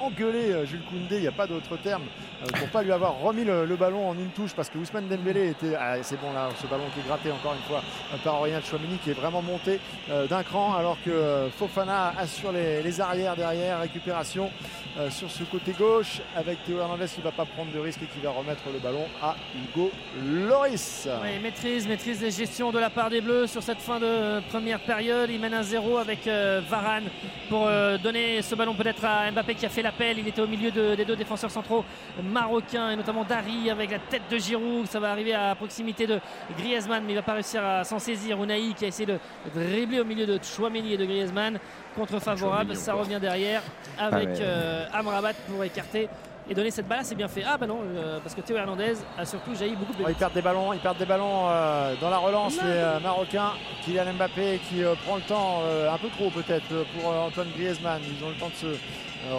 engueulé 0.00 0.52
euh, 0.52 0.66
Jules 0.66 0.82
Koundé, 0.82 1.16
il 1.16 1.20
n'y 1.22 1.26
a 1.26 1.32
pas 1.32 1.46
d'autre 1.46 1.76
terme, 1.76 2.04
euh, 2.42 2.46
pour 2.58 2.68
pas 2.68 2.82
lui 2.82 2.92
avoir 2.92 3.18
remis 3.20 3.44
le, 3.44 3.76
ballon 3.76 4.08
en 4.08 4.14
une 4.14 4.30
touche 4.30 4.52
parce 4.54 4.68
que 4.68 4.78
Ousmane 4.78 5.08
Dembélé 5.08 5.50
était. 5.50 5.74
ah, 5.78 5.96
c'est 6.02 6.20
bon 6.20 6.32
là, 6.32 6.48
ce 6.60 6.66
ballon 6.66 6.84
qui 6.92 7.00
est 7.00 7.06
gratté 7.06 7.30
encore 7.30 7.54
une 7.54 7.62
fois 7.62 7.82
euh, 8.12 8.16
par 8.24 8.40
Aurélien 8.40 8.60
Chouameni 8.60 8.98
qui 8.98 9.10
est 9.10 9.14
vraiment 9.14 9.42
monté 9.42 9.80
d'un 10.28 10.42
cran 10.42 10.74
alors 10.74 10.96
que 11.04 11.48
Fofana 11.56 12.12
assure 12.18 12.52
les, 12.52 13.00
arrières 13.00 13.36
derrière, 13.36 13.80
récupération 13.80 14.50
sur 15.10 15.30
ce 15.30 15.44
côté 15.44 15.72
gauche 15.72 16.20
avec 16.36 16.64
Théo 16.64 16.78
Hernandez 16.78 17.06
qui 17.06 17.20
ne 17.20 17.24
va 17.24 17.30
pas 17.30 17.44
prendre 17.44 17.70
de 17.72 17.78
risque 17.78 18.00
et 18.02 18.06
qui 18.06 18.20
va 18.20 18.30
remettre 18.30 18.62
le 18.72 18.78
ballon 18.80 19.04
à 19.22 19.36
Hugo 19.54 19.90
Loris. 20.48 21.08
Oui, 21.22 21.38
maîtrise, 21.40 21.86
maîtrise 21.86 22.20
des 22.20 22.30
gestions 22.30 22.72
de 22.72 22.78
la 22.78 22.90
part 22.90 23.10
des 23.10 23.20
Bleus 23.20 23.46
sur 23.46 23.62
cette 23.62 23.78
fin 23.78 24.00
de 24.00 24.40
première 24.48 24.80
période. 24.80 25.30
Il 25.30 25.40
mène 25.40 25.54
un 25.54 25.62
0 25.62 25.98
avec 25.98 26.28
Varane 26.68 27.04
pour 27.48 27.68
donner 28.02 28.42
ce 28.42 28.54
ballon 28.54 28.74
peut-être 28.74 29.04
à 29.04 29.30
Mbappé 29.30 29.54
qui 29.54 29.66
a 29.66 29.68
fait 29.68 29.82
l'appel. 29.88 30.18
Il 30.18 30.28
était 30.28 30.40
au 30.42 30.46
milieu 30.46 30.70
de- 30.70 30.94
des 30.94 31.04
deux 31.04 31.16
défenseurs 31.16 31.50
centraux 31.50 31.84
marocains 32.22 32.90
et 32.90 32.96
notamment 32.96 33.24
Dari 33.24 33.70
avec 33.70 33.90
la 33.90 33.98
tête 33.98 34.22
de 34.30 34.38
Giroud. 34.38 34.86
Ça 34.86 35.00
va 35.00 35.10
arriver 35.12 35.34
à 35.34 35.54
proximité 35.54 36.06
de 36.06 36.20
Griezmann, 36.58 37.02
mais 37.04 37.12
il 37.12 37.16
va 37.16 37.22
pas 37.22 37.34
réussir 37.34 37.64
à 37.64 37.84
s'en 37.84 37.98
saisir. 37.98 38.42
Unai 38.42 38.72
qui 38.76 38.84
a 38.84 38.88
essayé 38.88 39.06
de 39.06 39.18
dribbler 39.54 40.00
au 40.00 40.04
milieu 40.04 40.26
de 40.26 40.38
Chouameni 40.42 40.94
et 40.94 40.96
de 40.96 41.04
Griezmann. 41.04 41.58
Contre 41.96 42.18
favorable, 42.20 42.76
ça 42.76 42.92
revient 42.94 43.18
derrière 43.20 43.62
avec 43.98 44.28
mais- 44.28 44.38
euh, 44.40 44.84
Amrabat 44.92 45.32
pour 45.48 45.64
écarter 45.64 46.08
et 46.50 46.54
donner 46.54 46.70
cette 46.70 46.86
balle. 46.88 47.00
C'est 47.02 47.14
bien 47.16 47.28
fait. 47.28 47.42
Ah 47.46 47.56
bah 47.58 47.66
non, 47.66 47.80
euh, 47.82 48.18
parce 48.22 48.34
que 48.34 48.40
Théo 48.40 48.56
Hernandez 48.56 48.94
a 49.18 49.24
surtout 49.24 49.54
jailli 49.54 49.74
beaucoup 49.74 49.92
de 49.92 50.02
Oh, 50.04 50.08
ils 50.08 50.14
perdent 50.14 50.32
des 50.32 50.42
ballons, 50.42 50.72
ils 50.72 50.78
perdent 50.78 50.96
des 50.98 51.04
ballons 51.06 51.48
euh, 51.48 51.94
dans 52.00 52.08
la 52.10 52.18
relance, 52.18 52.54
les 52.62 52.68
euh, 52.68 53.00
Marocains. 53.00 53.52
Kylian 53.84 54.14
Mbappé 54.14 54.60
qui 54.68 54.82
euh, 54.84 54.94
prend 55.04 55.16
le 55.16 55.22
temps, 55.22 55.60
euh, 55.64 55.92
un 55.92 55.98
peu 55.98 56.08
trop 56.08 56.30
peut-être, 56.30 56.66
pour 56.68 57.10
euh, 57.12 57.26
Antoine 57.26 57.48
Griezmann. 57.56 58.00
Ils 58.06 58.24
ont 58.24 58.28
le 58.30 58.34
temps 58.36 58.48
de 58.48 58.54
se, 58.54 58.66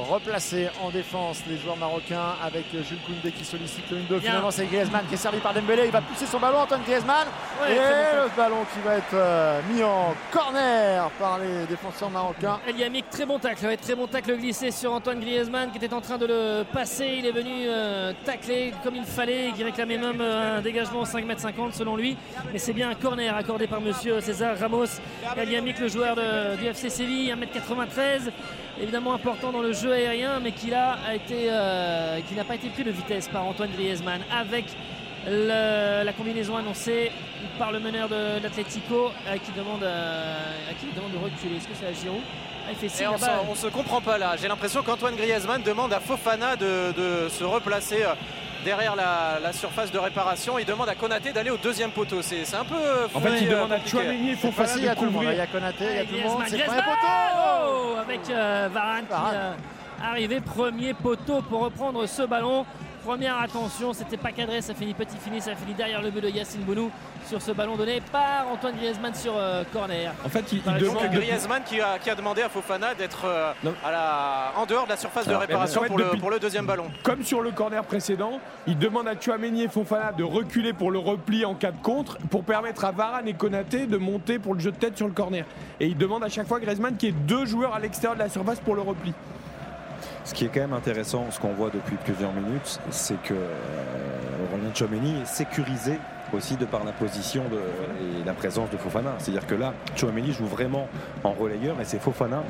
replacés 0.09 0.69
en 0.83 0.89
défense 0.89 1.41
les 1.47 1.57
joueurs 1.57 1.77
marocains 1.77 2.35
avec 2.43 2.65
Jules 2.71 2.99
Koundé 3.05 3.31
qui 3.31 3.43
sollicite 3.45 3.89
le 3.89 3.97
1-2. 4.17 4.19
Finalement, 4.19 4.51
c'est 4.51 4.65
Griezmann 4.65 5.05
qui 5.07 5.13
est 5.15 5.17
servi 5.17 5.39
par 5.39 5.53
Dembélé. 5.53 5.83
Il 5.85 5.91
va 5.91 6.01
pousser 6.01 6.25
son 6.25 6.39
ballon, 6.39 6.59
Antoine 6.59 6.81
Griezmann. 6.83 7.27
Ouais, 7.61 7.73
et 7.73 7.75
le 7.77 8.35
ballon 8.35 8.65
qui 8.73 8.79
va 8.81 8.95
être 8.95 9.13
euh, 9.13 9.61
mis 9.71 9.81
en 9.83 10.13
corner 10.31 11.09
par 11.19 11.39
les 11.39 11.65
défenseurs 11.65 12.09
marocains. 12.09 12.59
El 12.67 12.77
Yamik, 12.77 13.09
très 13.09 13.25
bon 13.25 13.39
tacle, 13.39 13.65
ouais, 13.65 13.77
très 13.77 13.95
bon 13.95 14.07
tacle 14.07 14.35
glissé 14.37 14.71
sur 14.71 14.93
Antoine 14.93 15.19
Griezmann 15.19 15.71
qui 15.71 15.77
était 15.77 15.93
en 15.93 16.01
train 16.01 16.17
de 16.17 16.25
le 16.25 16.63
passer. 16.71 17.15
Il 17.19 17.25
est 17.25 17.31
venu 17.31 17.65
euh, 17.67 18.13
tacler 18.25 18.73
comme 18.83 18.95
il 18.95 19.05
fallait, 19.05 19.51
qui 19.55 19.63
réclamait 19.63 19.97
même 19.97 20.21
euh, 20.21 20.57
un 20.57 20.61
dégagement 20.61 21.03
5m50 21.03 21.73
selon 21.73 21.95
lui. 21.95 22.17
Mais 22.51 22.59
c'est 22.59 22.73
bien 22.73 22.89
un 22.89 22.95
corner 22.95 23.35
accordé 23.35 23.67
par 23.67 23.81
monsieur 23.81 24.19
César 24.21 24.57
Ramos. 24.59 24.85
El 25.37 25.49
Yamik, 25.51 25.79
le 25.79 25.87
joueur 25.87 26.15
de- 26.15 26.55
du 26.57 26.65
FC 26.67 26.89
Séville, 26.89 27.31
1m93, 27.31 28.29
évidemment 28.81 29.13
important 29.13 29.51
dans 29.51 29.61
le 29.61 29.73
jeu 29.73 29.91
aérien, 29.93 30.39
mais 30.41 30.51
qui, 30.51 30.69
là, 30.69 30.97
a 31.07 31.15
été, 31.15 31.47
euh, 31.49 32.19
qui 32.27 32.33
n'a 32.35 32.43
pas 32.43 32.55
été 32.55 32.69
pris 32.69 32.83
de 32.83 32.91
vitesse 32.91 33.27
par 33.27 33.45
Antoine 33.45 33.69
Griezmann 33.71 34.21
avec 34.31 34.65
le- 35.27 36.03
la 36.03 36.13
combinaison 36.13 36.55
annoncée 36.57 37.11
par 37.57 37.71
le 37.71 37.79
meneur 37.79 38.07
de 38.07 38.41
l'Atlético 38.41 39.11
euh, 39.27 39.37
qui, 39.37 39.51
demande, 39.51 39.83
euh, 39.83 40.33
à 40.69 40.73
qui 40.73 40.85
il 40.89 40.95
demande 40.95 41.11
de 41.11 41.17
reculer. 41.17 41.57
Est-ce 41.57 41.67
que 41.67 41.73
c'est 41.79 41.87
à 41.87 41.93
Giroud? 41.93 42.21
Ah, 42.65 42.71
il 42.71 42.75
fait 42.77 42.85
Et 42.85 42.89
signe 42.89 43.07
on, 43.47 43.51
on 43.51 43.55
se 43.55 43.67
comprend 43.67 43.99
pas 44.01 44.17
là. 44.17 44.35
J'ai 44.41 44.47
l'impression 44.47 44.81
qu'Antoine 44.83 45.15
Griezmann 45.15 45.61
demande 45.61 45.91
à 45.91 45.99
Fofana 45.99 46.55
de, 46.55 46.91
de 46.93 47.29
se 47.29 47.43
replacer 47.43 48.03
euh, 48.03 48.13
derrière 48.63 48.95
la, 48.95 49.39
la 49.41 49.53
surface 49.53 49.91
de 49.91 49.99
réparation. 49.99 50.57
Il 50.59 50.65
demande 50.65 50.89
à 50.89 50.95
Konaté 50.95 51.31
d'aller 51.31 51.49
au 51.49 51.57
deuxième 51.57 51.91
poteau. 51.91 52.21
C'est 52.21 52.43
un 52.55 52.65
peu. 52.65 52.75
En 53.13 53.19
fait, 53.19 53.41
il 53.41 53.47
euh, 53.47 53.51
demande 53.51 53.71
à. 53.73 53.85
Chouameni 53.85 54.31
et 54.31 54.35
Fofana 54.35 54.75
de 54.75 54.95
tout 54.99 55.05
le 55.05 55.11
monde. 55.11 55.23
Il 55.23 55.29
y 55.29 55.35
couvrir. 55.35 55.41
a 55.41 55.47
Konaté, 55.47 55.85
il 55.89 55.95
y 55.95 55.99
a 55.99 56.05
tout 56.05 56.13
le 56.15 56.21
monde. 56.21 56.43
C'est 56.47 56.57
le 56.57 56.63
premier 56.63 56.81
Griezmann, 56.81 56.83
poteau. 56.83 57.07
oh, 57.67 57.95
avec 57.99 58.29
euh, 58.29 58.69
Varane 58.71 59.05
qui 59.07 59.13
euh, 59.13 59.53
arrivé 60.03 60.41
premier 60.41 60.93
poteau 60.93 61.41
pour 61.41 61.61
reprendre 61.61 62.05
ce 62.05 62.23
ballon. 62.23 62.65
Première 63.05 63.39
attention, 63.39 63.93
c'était 63.93 64.17
pas 64.17 64.31
cadré, 64.31 64.61
ça 64.61 64.73
finit 64.73 64.93
petit 64.93 65.17
fini, 65.17 65.41
ça 65.41 65.55
finit 65.55 65.73
derrière 65.73 66.01
le 66.01 66.11
but 66.11 66.21
de 66.21 66.29
Yacine 66.29 66.61
Bounou 66.61 66.91
sur 67.27 67.41
ce 67.41 67.51
ballon 67.51 67.75
donné 67.77 68.01
par 68.11 68.47
Antoine 68.51 68.75
Griezmann 68.75 69.15
sur 69.15 69.33
euh, 69.37 69.63
corner. 69.71 70.11
En 70.23 70.29
fait, 70.29 70.45
il, 70.51 70.57
il 70.57 70.61
Par 70.63 70.73
Donc 70.77 70.81
demande. 70.99 71.11
Griezmann 71.11 71.63
qui 71.63 71.79
a, 71.81 71.97
qui 71.97 72.09
a 72.09 72.15
demandé 72.15 72.41
à 72.41 72.49
Fofana 72.49 72.93
d'être 72.95 73.25
euh, 73.25 73.51
à 73.85 73.91
la, 73.91 74.51
en 74.57 74.65
dehors 74.65 74.83
de 74.85 74.89
la 74.89 74.97
surface 74.97 75.27
de 75.27 75.33
réparation 75.33 75.81
pour, 75.87 75.97
le, 75.97 76.03
depuis- 76.05 76.19
pour 76.19 76.29
le 76.29 76.39
deuxième 76.39 76.65
ballon. 76.65 76.85
Comme 77.03 77.23
sur 77.23 77.41
le 77.41 77.51
corner 77.51 77.83
précédent, 77.83 78.39
il 78.67 78.77
demande 78.77 79.07
à 79.07 79.19
Chouameni 79.19 79.63
et 79.63 79.69
Fofana 79.69 80.11
de 80.11 80.23
reculer 80.23 80.73
pour 80.73 80.91
le 80.91 80.99
repli 80.99 81.45
en 81.45 81.55
cas 81.55 81.71
de 81.71 81.81
contre 81.81 82.17
pour 82.29 82.43
permettre 82.43 82.83
à 82.85 82.91
Varane 82.91 83.27
et 83.27 83.33
Konaté 83.33 83.87
de 83.87 83.97
monter 83.97 84.39
pour 84.39 84.53
le 84.53 84.59
jeu 84.59 84.71
de 84.71 84.77
tête 84.77 84.97
sur 84.97 85.07
le 85.07 85.13
corner. 85.13 85.45
Et 85.79 85.87
il 85.87 85.97
demande 85.97 86.23
à 86.23 86.29
chaque 86.29 86.47
fois 86.47 86.59
Griezmann 86.59 86.97
qu'il 86.97 87.09
y 87.09 87.11
ait 87.11 87.15
deux 87.27 87.45
joueurs 87.45 87.73
à 87.73 87.79
l'extérieur 87.79 88.15
de 88.15 88.19
la 88.23 88.29
surface 88.29 88.59
pour 88.59 88.75
le 88.75 88.81
repli. 88.81 89.13
Ce 90.29 90.35
qui 90.35 90.45
est 90.45 90.49
quand 90.49 90.59
même 90.59 90.73
intéressant, 90.73 91.25
ce 91.31 91.39
qu'on 91.39 91.53
voit 91.53 91.71
depuis 91.71 91.95
plusieurs 91.95 92.31
minutes, 92.31 92.79
c'est 92.91 93.19
que 93.23 93.33
euh, 93.33 94.45
Aurélien 94.53 94.71
Chouameni 94.75 95.21
est 95.21 95.25
sécurisé 95.25 95.97
aussi 96.33 96.55
de 96.55 96.65
par 96.65 96.83
la 96.83 96.91
position 96.91 97.45
et 97.99 98.23
la 98.23 98.33
présence 98.33 98.69
de 98.69 98.77
Fofana. 98.77 99.15
C'est-à-dire 99.17 99.47
que 99.47 99.55
là, 99.55 99.73
Chouameni 99.95 100.31
joue 100.31 100.45
vraiment 100.45 100.87
en 101.23 101.31
relayeur 101.31 101.81
et 101.81 101.83
c'est 101.83 101.97
Fofana 101.97 102.43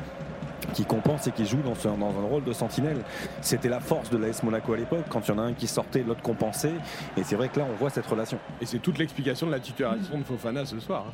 qui 0.74 0.84
compense 0.84 1.26
et 1.26 1.30
qui 1.30 1.46
joue 1.46 1.62
dans, 1.62 1.96
dans 1.96 2.18
un 2.18 2.26
rôle 2.28 2.44
de 2.44 2.52
sentinelle. 2.52 2.98
C'était 3.40 3.70
la 3.70 3.80
force 3.80 4.10
de 4.10 4.18
l'AS 4.18 4.42
Monaco 4.42 4.74
à 4.74 4.76
l'époque, 4.76 5.06
quand 5.08 5.26
il 5.26 5.30
y 5.30 5.34
en 5.34 5.38
a 5.38 5.42
un 5.44 5.54
qui 5.54 5.66
sortait, 5.66 6.02
l'autre 6.02 6.20
compensait. 6.20 6.74
Et 7.16 7.24
c'est 7.24 7.34
vrai 7.34 7.48
que 7.48 7.60
là, 7.60 7.66
on 7.66 7.76
voit 7.76 7.88
cette 7.88 8.06
relation. 8.06 8.38
Et 8.60 8.66
c'est 8.66 8.80
toute 8.80 8.98
l'explication 8.98 9.46
de 9.46 9.52
la 9.52 9.58
titularisation 9.58 10.18
de 10.18 10.24
Fofana 10.24 10.66
ce 10.66 10.78
soir. 10.80 11.06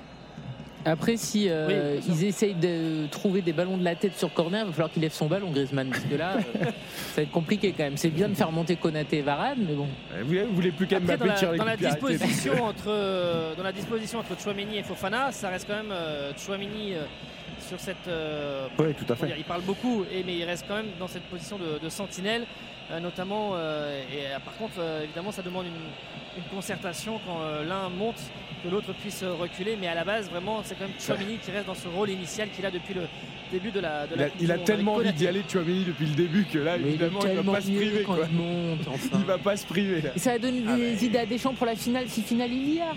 Après, 0.86 1.16
si 1.16 1.46
euh, 1.48 1.96
Oui, 1.98 2.04
ils 2.08 2.24
essayent 2.24 2.54
de 2.54 3.06
trouver 3.08 3.42
des 3.42 3.52
ballons 3.52 3.76
de 3.76 3.84
la 3.84 3.94
tête 3.96 4.16
sur 4.16 4.32
corner, 4.32 4.62
il 4.62 4.66
va 4.68 4.72
falloir 4.72 4.90
qu'il 4.90 5.02
lève 5.02 5.12
son 5.12 5.26
ballon, 5.26 5.50
Griezmann. 5.50 5.88
Parce 5.90 6.04
que 6.04 6.14
là, 6.14 6.36
euh, 6.36 6.40
ça 6.64 7.16
va 7.16 7.22
être 7.22 7.30
compliqué 7.32 7.74
quand 7.76 7.82
même. 7.84 7.96
C'est 7.96 8.10
bien 8.10 8.28
de 8.28 8.34
faire 8.34 8.52
monter 8.52 8.76
Konaté 8.76 9.18
et 9.18 9.22
Varane, 9.22 9.58
mais 9.68 9.74
bon. 9.74 9.88
Eh, 10.18 10.22
Vous, 10.22 10.48
vous 10.48 10.54
voulez 10.54 10.70
plus 10.70 10.84
Après, 10.86 10.98
qu'Mbappé 11.00 11.28
dans, 11.28 11.34
la, 11.34 11.52
les 11.52 11.58
dans 11.58 11.64
la 11.64 11.76
disposition 11.76 12.64
entre, 12.64 12.84
euh, 12.88 13.54
dans 13.56 13.64
la 13.64 13.72
disposition 13.72 14.20
entre 14.20 14.40
Chouameni 14.40 14.78
et 14.78 14.82
Fofana, 14.84 15.32
ça 15.32 15.48
reste 15.50 15.66
quand 15.68 15.76
même 15.76 15.90
euh, 15.92 16.32
Chouameni 16.38 16.94
euh, 16.94 17.02
sur 17.68 17.80
cette. 17.80 18.06
euh, 18.08 18.68
Oui, 18.78 18.94
tout 18.94 19.12
à 19.12 19.16
fait. 19.16 19.26
dire, 19.26 19.36
il 19.38 19.44
parle 19.44 19.62
beaucoup, 19.62 20.04
et, 20.12 20.22
mais 20.24 20.36
il 20.36 20.44
reste 20.44 20.66
quand 20.68 20.76
même 20.76 20.86
dans 21.00 21.08
cette 21.08 21.24
position 21.24 21.58
de, 21.58 21.84
de 21.84 21.88
sentinelle, 21.88 22.42
euh, 22.42 22.44
notamment. 23.00 23.52
euh, 23.54 24.02
et 24.12 24.26
euh, 24.26 24.38
par 24.44 24.54
contre, 24.56 24.74
euh, 24.78 25.04
évidemment, 25.04 25.32
ça 25.32 25.42
demande 25.42 25.66
une, 25.66 25.72
une 26.42 26.48
concertation 26.54 27.20
quand 27.26 27.40
euh, 27.42 27.64
l'un 27.64 27.88
monte, 27.88 28.20
que 28.64 28.68
l'autre 28.68 28.92
puisse 28.94 29.22
euh, 29.22 29.34
reculer. 29.34 29.76
Mais 29.80 29.88
à 29.88 29.94
la 29.94 30.04
base, 30.04 30.30
vraiment, 30.30 30.60
c'est 30.64 30.74
quand 30.76 30.86
même 30.86 30.94
Chouameni 31.00 31.38
qui 31.38 31.50
reste 31.50 31.66
dans 31.66 31.74
ce 31.74 31.88
rôle 31.88 32.10
initial 32.10 32.48
qu'il 32.50 32.64
a 32.66 32.70
depuis 32.70 32.94
le 32.94 33.02
début 33.52 33.70
de 33.70 33.80
la. 33.80 34.06
De 34.06 34.14
Il 34.40 34.46
la 34.48 34.54
a, 34.54 34.56
il 34.58 34.64
tellement 34.64 34.94
envie 34.94 35.12
d'y 35.12 35.26
aller, 35.26 35.42
Chouameni, 35.48 35.84
depuis 35.84 36.06
le 36.06 36.14
début, 36.14 36.44
que 36.44 36.58
là, 36.58 36.76
Mais 36.78 36.82
il 36.82 36.88
évidemment, 36.88 37.20
il 37.24 37.36
va 37.40 37.52
pas 37.52 37.60
se 37.60 37.66
priver. 37.70 38.02
quand 38.04 38.14
Quoi. 38.14 38.26
il 38.30 38.36
monte, 38.36 38.80
enfin. 38.88 39.18
Il 39.18 39.24
va 39.24 39.38
pas 39.38 39.56
se 39.56 39.66
priver. 39.66 40.00
Là. 40.02 40.10
Et 40.14 40.18
ça 40.18 40.32
va 40.32 40.38
donner 40.38 40.62
Ah, 40.68 40.76
des 40.76 40.82
mais- 40.82 41.04
idées 41.04 41.18
à 41.18 41.26
Deschamps 41.26 41.54
pour 41.54 41.66
la 41.66 41.74
finale, 41.76 42.08
si 42.08 42.22
finale 42.22 42.52
il 42.52 42.74
y 42.74 42.80
a. 42.80 42.92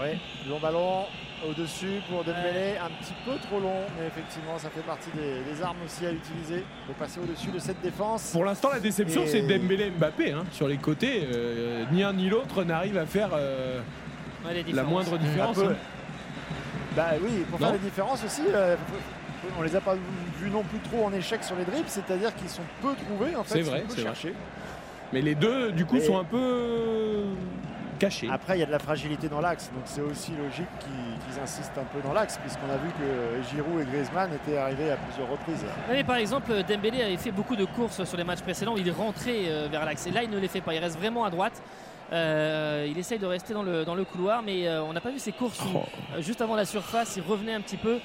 Ouais, 0.00 0.16
long 0.48 0.58
ballon 0.60 1.04
au-dessus 1.48 2.00
pour 2.08 2.24
Dembélé, 2.24 2.76
un 2.82 2.88
petit 3.02 3.12
peu 3.24 3.36
trop 3.46 3.60
long, 3.60 3.82
mais 3.98 4.06
effectivement, 4.06 4.58
ça 4.58 4.70
fait 4.70 4.80
partie 4.80 5.10
des, 5.14 5.40
des 5.52 5.62
armes 5.62 5.76
aussi 5.84 6.06
à 6.06 6.12
utiliser 6.12 6.64
de 6.88 6.92
passer 6.98 7.20
au-dessus 7.20 7.50
de 7.50 7.58
cette 7.58 7.80
défense. 7.80 8.30
Pour 8.32 8.44
l'instant, 8.44 8.70
la 8.72 8.80
déception, 8.80 9.22
Et- 9.22 9.26
c'est 9.28 9.42
Dembélé 9.42 9.86
et 9.86 9.90
Mbappé. 9.90 10.32
hein. 10.32 10.44
Sur 10.52 10.68
les 10.68 10.78
côtés, 10.78 11.28
euh, 11.32 11.84
ni 11.92 12.02
un 12.02 12.12
ni 12.12 12.28
l'autre 12.28 12.64
n'arrive 12.64 12.98
à 12.98 13.06
faire 13.06 13.30
euh, 13.34 13.80
Ouais, 14.46 14.64
la 14.72 14.82
moindre 14.82 15.18
différence. 15.18 15.58
Hein. 15.58 15.74
Bah 16.96 17.10
oui, 17.22 17.44
pour 17.50 17.60
Non 17.60 17.66
faire 17.66 17.74
les 17.74 17.80
différences 17.80 18.24
aussi, 18.24 18.42
euh, 18.52 18.76
on 19.58 19.62
les 19.62 19.76
a 19.76 19.80
pas 19.80 19.94
vus 20.40 20.50
non 20.50 20.62
plus 20.62 20.78
trop 20.80 21.04
en 21.04 21.12
échec 21.12 21.44
sur 21.44 21.54
les 21.56 21.64
dribbles, 21.64 21.88
c'est-à-dire 21.88 22.34
qu'ils 22.34 22.48
sont 22.48 22.62
peu 22.82 22.94
trouvés 22.94 23.36
en 23.36 23.44
fait, 23.44 23.54
C'est 23.54 23.58
ils 23.60 23.64
sont 23.64 23.70
vrai, 23.72 23.84
c'est 23.88 23.94
vrai. 23.96 24.02
cherchés. 24.04 24.34
Mais 25.12 25.20
les 25.22 25.34
deux, 25.34 25.72
du 25.72 25.84
coup, 25.86 26.00
sont 26.00 26.18
un 26.18 26.24
peu 26.24 27.24
Après, 28.30 28.56
il 28.56 28.60
y 28.60 28.62
a 28.62 28.66
de 28.66 28.70
la 28.70 28.78
fragilité 28.78 29.28
dans 29.28 29.40
l'axe, 29.40 29.70
donc 29.74 29.82
c'est 29.84 30.00
aussi 30.00 30.32
logique 30.32 30.68
qu'ils 30.80 31.42
insistent 31.42 31.78
un 31.78 31.84
peu 31.84 32.00
dans 32.06 32.12
l'axe, 32.12 32.38
puisqu'on 32.38 32.70
a 32.70 32.76
vu 32.76 32.88
que 32.90 33.48
Giroud 33.50 33.80
et 33.80 33.84
Griezmann 33.84 34.30
étaient 34.32 34.56
arrivés 34.56 34.90
à 34.90 34.96
plusieurs 34.96 35.30
reprises. 35.30 35.64
Oui, 35.88 35.96
mais 35.96 36.04
par 36.04 36.16
exemple, 36.16 36.52
Dembélé 36.68 37.02
avait 37.02 37.16
fait 37.16 37.30
beaucoup 37.30 37.56
de 37.56 37.64
courses 37.64 38.04
sur 38.04 38.16
les 38.16 38.24
matchs 38.24 38.42
précédents. 38.42 38.76
Il 38.76 38.86
est 38.86 38.92
rentré 38.92 39.46
euh, 39.48 39.68
vers 39.70 39.84
l'axe. 39.84 40.06
Et 40.06 40.10
là, 40.10 40.22
il 40.22 40.30
ne 40.30 40.38
les 40.38 40.48
fait 40.48 40.60
pas. 40.60 40.74
Il 40.74 40.80
reste 40.80 40.98
vraiment 40.98 41.24
à 41.24 41.30
droite. 41.30 41.62
Euh, 42.12 42.86
il 42.88 42.96
essaye 42.98 43.18
de 43.18 43.26
rester 43.26 43.52
dans 43.52 43.62
le, 43.62 43.84
dans 43.84 43.94
le 43.94 44.04
couloir, 44.04 44.42
mais 44.42 44.66
euh, 44.66 44.82
on 44.82 44.92
n'a 44.92 45.00
pas 45.00 45.10
vu 45.10 45.18
ses 45.18 45.32
courses 45.32 45.60
euh, 45.60 46.22
juste 46.22 46.40
avant 46.40 46.56
la 46.56 46.64
surface. 46.64 47.16
Il 47.16 47.22
revenait 47.22 47.52
un 47.52 47.60
petit 47.60 47.76
peu 47.76 47.98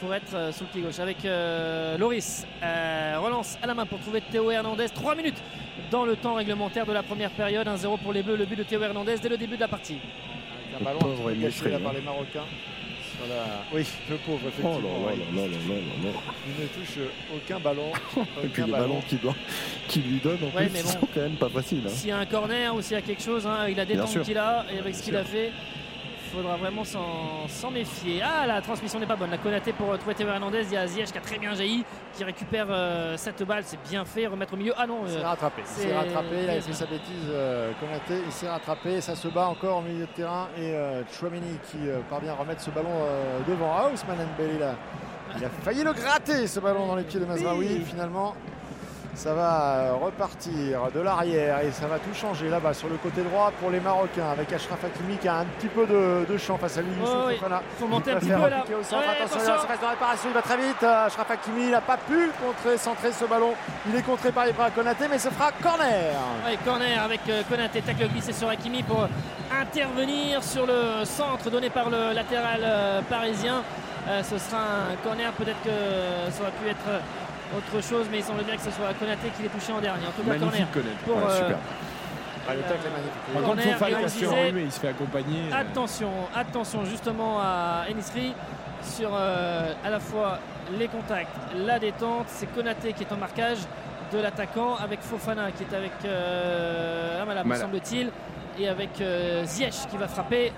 pour 0.00 0.14
être 0.14 0.34
euh, 0.34 0.52
sur 0.52 0.64
le 0.66 0.70
pied 0.72 0.82
gauche. 0.82 0.98
Avec 0.98 1.24
euh, 1.24 1.96
Loris, 1.98 2.46
euh, 2.62 3.16
relance 3.20 3.58
à 3.62 3.66
la 3.66 3.74
main 3.74 3.86
pour 3.86 3.98
trouver 4.00 4.20
Théo 4.20 4.50
Hernandez. 4.50 4.88
3 4.88 5.14
minutes 5.14 5.42
dans 5.90 6.04
le 6.04 6.16
temps 6.16 6.34
réglementaire 6.34 6.86
de 6.86 6.92
la 6.92 7.02
première 7.02 7.30
période. 7.30 7.66
1-0 7.66 7.98
pour 7.98 8.12
les 8.12 8.22
Bleus. 8.22 8.36
Le 8.36 8.44
but 8.46 8.56
de 8.56 8.62
Théo 8.64 8.82
Hernandez 8.82 9.16
dès 9.22 9.28
le 9.28 9.36
début 9.36 9.56
de 9.56 9.60
la 9.60 9.68
partie. 9.68 9.98
Un 10.80 10.84
ballon 10.84 10.98
un 11.02 11.14
petit 11.14 11.22
peu 11.22 11.42
gâché 11.42 11.68
là 11.70 11.78
par 11.78 11.92
les 11.92 12.00
Marocains. 12.00 12.44
Sur 13.16 13.28
la... 13.28 13.44
Oui, 13.72 13.84
le 14.08 14.16
pauvre, 14.16 14.38
effectivement. 14.48 14.78
Oh 14.78 14.82
là 14.82 14.88
là 14.88 15.14
oui. 15.14 15.36
là 15.36 15.42
là 15.42 15.48
là 15.48 15.74
là 15.74 16.10
là. 16.10 16.20
Il 16.46 16.62
ne 16.62 16.68
touche 16.68 16.98
aucun 17.34 17.60
ballon. 17.60 17.90
Et 18.44 18.46
puis 18.46 18.62
aucun 18.62 18.66
les 18.66 18.72
ballons 18.72 19.02
qu'il 19.88 20.02
lui 20.02 20.20
donne 20.20 20.38
en 20.42 20.56
Ouais, 20.56 20.68
plus, 20.68 20.82
bon. 20.82 20.88
sont 20.88 21.08
quand 21.14 21.20
même 21.20 21.32
pas 21.36 21.48
faciles. 21.50 21.82
hein. 21.86 21.90
S'il 21.90 22.08
y 22.08 22.12
a 22.12 22.18
un 22.18 22.24
corner 22.26 22.74
ou 22.74 22.80
s'il 22.80 22.92
y 22.92 22.96
a 22.96 23.02
quelque 23.02 23.22
chose, 23.22 23.46
hein, 23.46 23.66
il 23.68 23.78
a 23.78 23.84
des 23.84 23.94
Bien 23.94 24.04
temps 24.04 24.08
sûr. 24.08 24.22
qu'il 24.22 24.38
a 24.38 24.64
et 24.74 24.78
avec 24.78 24.94
ce 24.94 25.02
qu'il 25.02 25.16
a 25.16 25.24
fait, 25.24 25.50
faudra 26.30 26.56
vraiment 26.56 26.84
s'en 26.84 27.70
méfier. 27.70 28.22
Ah, 28.22 28.46
la 28.46 28.60
transmission 28.60 28.98
n'est 28.98 29.06
pas 29.06 29.16
bonne. 29.16 29.30
La 29.30 29.38
Konaté 29.38 29.72
pour 29.72 29.92
euh, 29.92 29.96
trouver 29.96 30.14
Théo 30.14 30.28
Hernandez. 30.28 30.62
Il 30.66 30.72
y 30.72 30.76
a 30.76 30.86
Ziyech 30.86 31.10
qui 31.12 31.18
a 31.18 31.20
très 31.20 31.38
bien 31.38 31.54
jailli, 31.54 31.84
qui 32.14 32.24
récupère 32.24 32.66
euh, 32.70 33.16
cette 33.16 33.42
balle. 33.42 33.62
C'est 33.64 33.80
bien 33.88 34.04
fait. 34.04 34.26
Remettre 34.26 34.54
au 34.54 34.56
milieu. 34.56 34.72
Ah 34.76 34.86
non, 34.86 35.00
Il 35.06 35.10
euh, 35.10 35.18
s'est 35.20 35.24
rattrapé. 35.26 35.62
Il 35.66 35.82
s'est 35.82 35.94
rattrapé. 35.96 36.36
Il 36.44 36.50
a 36.50 36.60
fait 36.60 36.72
sa 36.72 36.86
bêtise. 36.86 37.28
euh, 37.28 37.72
Konaté. 37.80 38.22
Il 38.24 38.32
s'est 38.32 38.48
rattrapé. 38.48 39.00
Ça 39.00 39.14
se 39.14 39.28
bat 39.28 39.46
encore 39.48 39.78
au 39.78 39.82
milieu 39.82 40.06
de 40.06 40.12
terrain. 40.12 40.48
Et 40.56 40.72
euh, 40.74 41.02
Chouameni 41.12 41.58
qui 41.70 41.78
euh, 41.88 42.00
parvient 42.08 42.32
à 42.32 42.36
remettre 42.36 42.60
ce 42.62 42.70
ballon 42.70 42.88
euh, 42.90 43.40
devant. 43.48 43.72
Ah, 43.76 43.90
Ousmane 43.92 44.18
là. 44.58 44.74
Il 45.36 45.44
a 45.44 45.48
failli 45.48 45.84
le 45.84 45.92
gratter 45.92 46.46
ce 46.48 46.58
ballon 46.58 46.86
dans 46.86 46.96
les 46.96 47.04
pieds 47.04 47.20
de 47.20 47.24
Mazraoui. 47.24 47.80
Finalement, 47.86 48.34
ça 49.14 49.34
va 49.34 49.62
euh, 49.74 49.92
repartir 49.94 50.80
de 50.94 51.00
l'arrière 51.00 51.60
et 51.60 51.70
ça 51.72 51.86
va 51.86 51.98
tout 51.98 52.14
changer 52.14 52.48
là-bas 52.48 52.72
sur 52.74 52.88
le 52.88 52.96
côté 52.96 53.22
droit 53.22 53.52
pour 53.60 53.70
les 53.70 53.80
Marocains 53.80 54.30
avec 54.30 54.52
Ashraf 54.52 54.84
Hakimi 54.84 55.16
qui 55.16 55.28
a 55.28 55.38
un 55.38 55.44
petit 55.44 55.68
peu 55.68 55.86
de, 55.86 56.24
de 56.30 56.38
champ 56.38 56.56
face 56.56 56.78
à 56.78 56.82
lui. 56.82 56.90
Oh, 57.04 57.24
oui. 57.26 57.34
Fofana. 57.34 57.62
Faut 57.78 57.86
monter 57.86 58.10
Il 58.12 58.16
un 58.16 58.20
petit 58.20 58.28
peu, 58.28 58.48
là. 58.48 58.58
appliquer 58.58 58.74
au 58.74 58.82
centre. 58.82 59.02
Ouais, 59.02 59.16
attention, 59.20 59.52
attention. 59.52 59.68
il 59.82 59.88
réparation. 59.88 60.28
Il 60.30 60.34
va 60.34 60.42
très 60.42 60.56
vite. 60.56 60.82
Euh, 60.82 61.06
Ashraf 61.06 61.30
Hakimi, 61.30 61.64
il 61.64 61.70
n'a 61.70 61.80
pas 61.80 61.96
pu 61.96 62.30
contrer, 62.44 62.78
centrer 62.78 63.12
ce 63.12 63.24
ballon. 63.24 63.52
Il 63.88 63.96
est 63.96 64.02
contré 64.02 64.32
par 64.32 64.48
Ibrahim 64.48 64.72
Konaté, 64.72 65.04
mais 65.10 65.18
ce 65.18 65.28
fera 65.28 65.50
corner. 65.62 66.14
Ouais, 66.46 66.56
corner 66.64 67.02
avec 67.02 67.20
euh, 67.28 67.42
Konaté, 67.48 67.82
tacle 67.82 68.08
glissé 68.08 68.32
sur 68.32 68.48
Hakimi 68.48 68.82
pour 68.82 69.06
intervenir 69.60 70.42
sur 70.42 70.66
le 70.66 71.04
centre 71.04 71.50
donné 71.50 71.70
par 71.70 71.90
le 71.90 72.12
latéral 72.12 72.60
parisien. 73.08 73.62
Euh, 74.08 74.22
ce 74.22 74.38
sera 74.38 74.58
un 74.58 74.96
corner, 75.04 75.30
peut-être 75.32 75.60
que 75.62 76.30
ça 76.30 76.42
aurait 76.42 76.52
pu 76.52 76.68
être 76.70 77.02
autre 77.56 77.82
chose, 77.82 78.06
mais 78.10 78.18
il 78.18 78.24
semble 78.24 78.44
bien 78.44 78.56
que 78.56 78.62
ce 78.62 78.70
soit 78.70 78.92
Konaté 78.98 79.28
qui 79.36 79.42
l'ait 79.42 79.48
touché 79.48 79.72
en 79.72 79.80
dernier. 79.80 80.06
En 80.06 80.10
tout 80.12 80.22
cas, 80.22 80.38
Magnifique 80.38 80.70
corner. 80.72 80.92
Pour, 81.04 81.16
Ouais, 81.16 81.22
euh, 81.28 81.36
super. 81.36 81.56
Ah, 82.48 82.54
le 82.54 82.60
tacle 82.62 82.86
est 82.86 82.90
magnifique. 82.90 83.32
Par 83.34 83.42
contre, 83.42 83.56
corner, 83.56 83.72
Fofana 83.74 83.90
et 83.90 83.94
on 83.94 84.00
il 84.00 84.10
se 84.10 84.18
fait 84.18 84.24
disait- 84.26 84.40
enrhumer, 84.40 84.62
il 84.62 84.72
se 84.72 84.80
fait 84.80 84.88
accompagner. 84.88 85.40
euh, 85.52 85.60
Attention, 85.60 86.10
attention 86.34 86.84
justement 86.84 87.38
à 87.40 87.84
Enisri. 87.90 88.34
sur 88.82 89.10
euh, 89.12 89.74
à 89.84 89.90
la 89.90 90.00
fois 90.00 90.38
les 90.78 90.88
contacts, 90.88 91.36
la 91.54 91.78
détente. 91.78 92.24
C'est 92.28 92.46
Konaté 92.46 92.94
qui 92.94 93.02
est 93.02 93.12
en 93.12 93.18
marquage 93.18 93.58
de 94.10 94.18
l'attaquant 94.18 94.76
avec 94.76 95.02
Fofana 95.02 95.50
qui 95.52 95.64
est 95.64 95.76
avec 95.76 95.92
euh, 96.06 97.22
Amala, 97.22 97.44
me 97.44 97.54
semble-t-il, 97.54 98.10
et 98.58 98.68
avec 98.68 99.00
euh, 99.02 99.44
Ziyech 99.44 99.86
qui 99.90 99.96
va 99.98 100.08
frapper 100.08 100.52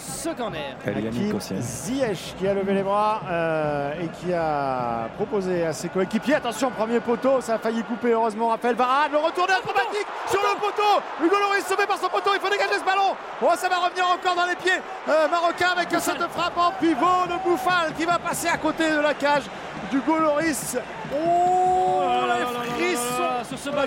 ce 0.00 0.30
corner. 0.30 0.76
Hakim 0.86 1.40
Ziyech 1.60 2.34
qui 2.38 2.46
a 2.46 2.54
levé 2.54 2.74
les 2.74 2.82
bras 2.82 3.22
euh, 3.28 3.92
et 4.02 4.08
qui 4.08 4.32
a 4.32 5.08
proposé 5.16 5.66
à 5.66 5.72
ses 5.72 5.88
coéquipiers. 5.88 6.34
Attention, 6.34 6.70
premier 6.70 7.00
poteau, 7.00 7.40
ça 7.40 7.54
a 7.54 7.58
failli 7.58 7.82
couper. 7.82 8.12
Heureusement, 8.12 8.48
Raphaël 8.48 8.76
Varane. 8.76 9.12
Le 9.12 9.18
retourné 9.18 9.52
acrobatique 9.52 10.06
sur 10.28 10.40
le 10.40 10.58
poteau. 10.60 11.02
Hugo 11.22 11.36
Loris 11.38 11.66
sauvé 11.66 11.86
par 11.86 11.98
son 11.98 12.08
poteau. 12.08 12.30
Il 12.34 12.40
faut 12.40 12.50
dégager 12.50 12.78
ce 12.78 12.84
ballon. 12.84 13.14
Oh, 13.42 13.48
ça 13.56 13.68
va 13.68 13.78
revenir 13.78 14.06
encore 14.06 14.34
dans 14.34 14.46
les 14.46 14.56
pieds 14.56 14.80
euh, 15.08 15.28
marocains 15.28 15.70
avec 15.76 15.88
cette 15.90 16.22
frappe 16.30 16.56
en 16.56 16.72
pivot 16.80 17.26
de 17.26 17.48
Bouffal 17.48 17.92
qui 17.96 18.04
va 18.04 18.18
passer 18.18 18.48
à 18.48 18.56
côté 18.56 18.90
de 18.90 19.00
la 19.00 19.14
cage 19.14 19.44
d'Hugo 19.90 20.18
Loris. 20.18 20.76
Oh, 21.12 22.02
la 22.26 22.69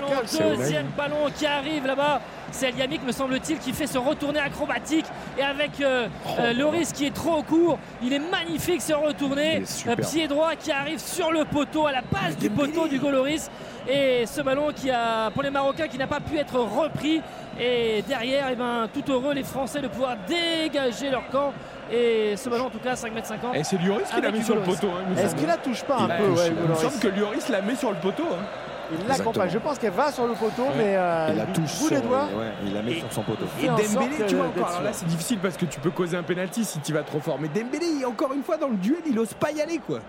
ballon, 0.00 0.56
deuxième 0.56 0.86
ballon 0.96 1.30
qui 1.36 1.46
arrive 1.46 1.86
là-bas. 1.86 2.20
C'est 2.50 2.68
El 2.68 2.78
Yamik, 2.78 3.02
me 3.04 3.10
semble-t-il, 3.10 3.58
qui 3.58 3.72
fait 3.72 3.86
ce 3.88 3.98
retourné 3.98 4.38
acrobatique. 4.38 5.06
Et 5.36 5.42
avec 5.42 5.80
euh, 5.80 6.06
euh, 6.38 6.52
Loris 6.52 6.92
qui 6.92 7.06
est 7.06 7.14
trop 7.14 7.42
court, 7.42 7.78
il 8.02 8.12
est 8.12 8.20
magnifique 8.20 8.80
ce 8.80 8.92
retourné. 8.92 9.64
Pied 10.00 10.28
droit 10.28 10.54
qui 10.54 10.70
arrive 10.70 11.00
sur 11.00 11.32
le 11.32 11.44
poteau, 11.44 11.86
à 11.86 11.92
la 11.92 12.02
base 12.02 12.36
du 12.36 12.48
poteau 12.50 12.86
d'Hugo 12.86 13.10
Loris. 13.10 13.50
Et 13.88 14.24
ce 14.26 14.40
ballon 14.40 14.68
qui 14.74 14.90
a, 14.90 15.30
pour 15.30 15.42
les 15.42 15.50
Marocains, 15.50 15.88
qui 15.88 15.98
n'a 15.98 16.06
pas 16.06 16.20
pu 16.20 16.38
être 16.38 16.58
repris. 16.58 17.20
Et 17.58 18.02
derrière, 18.06 18.46
eh 18.52 18.54
ben, 18.56 18.88
tout 18.92 19.10
heureux 19.12 19.34
les 19.34 19.42
Français 19.44 19.80
de 19.80 19.88
pouvoir 19.88 20.16
dégager 20.28 21.10
leur 21.10 21.26
camp. 21.30 21.52
Et 21.92 22.34
ce 22.36 22.48
ballon, 22.48 22.66
en 22.66 22.70
tout 22.70 22.78
cas, 22.78 22.94
5 22.96 23.12
m 23.16 23.22
50. 23.24 23.56
Et 23.56 23.64
c'est 23.64 23.76
Lloris 23.82 24.08
qui 24.14 24.20
l'a 24.20 24.30
mis 24.30 24.44
sur 24.44 24.54
le 24.54 24.62
poteau. 24.62 24.88
hein, 24.88 25.16
Est-ce 25.20 25.34
qu'il 25.34 25.46
la 25.46 25.56
touche 25.56 25.82
pas 25.82 25.96
un 25.98 26.08
Il 26.08 26.16
peu, 26.16 26.28
ouais, 26.30 26.52
Il 26.64 26.68
me 26.70 26.74
semble 26.74 26.98
que 27.00 27.08
Lloris 27.08 27.48
la 27.48 27.62
met 27.62 27.74
sur 27.74 27.90
le 27.90 27.96
poteau. 27.96 28.24
hein. 28.32 28.44
Il 28.92 29.06
l'accompagne. 29.08 29.50
Je 29.50 29.58
pense 29.58 29.78
qu'elle 29.78 29.92
va 29.92 30.12
sur 30.12 30.26
le 30.26 30.34
poteau, 30.34 30.66
mais 30.76 30.96
euh, 30.96 31.28
il 31.30 31.36
la 31.36 31.46
touche 31.46 31.78
bout 31.80 31.88
des 31.90 32.00
doigts. 32.00 32.24
ouais, 32.36 32.52
il 32.66 32.74
la 32.74 32.82
met 32.82 32.94
sur 32.94 33.12
son 33.12 33.22
poteau. 33.22 33.44
Et 33.60 33.66
sorte 33.66 33.82
Dembélé, 33.94 34.26
tu 34.26 34.34
vois, 34.36 34.46
encore, 34.46 34.68
alors 34.68 34.82
là 34.82 34.92
c'est 34.92 35.06
difficile 35.06 35.38
parce 35.38 35.56
que 35.56 35.64
tu 35.66 35.80
peux 35.80 35.90
causer 35.90 36.16
un 36.16 36.22
penalty 36.22 36.64
si 36.64 36.78
tu 36.80 36.92
vas 36.92 37.02
trop 37.02 37.20
fort. 37.20 37.38
Mais 37.40 37.48
Dembélé, 37.48 38.04
encore 38.04 38.32
une 38.32 38.42
fois, 38.42 38.56
dans 38.56 38.68
le 38.68 38.76
duel, 38.76 39.00
il 39.06 39.18
ose 39.18 39.34
pas 39.34 39.50
y 39.52 39.60
aller, 39.60 39.78
quoi. 39.78 40.00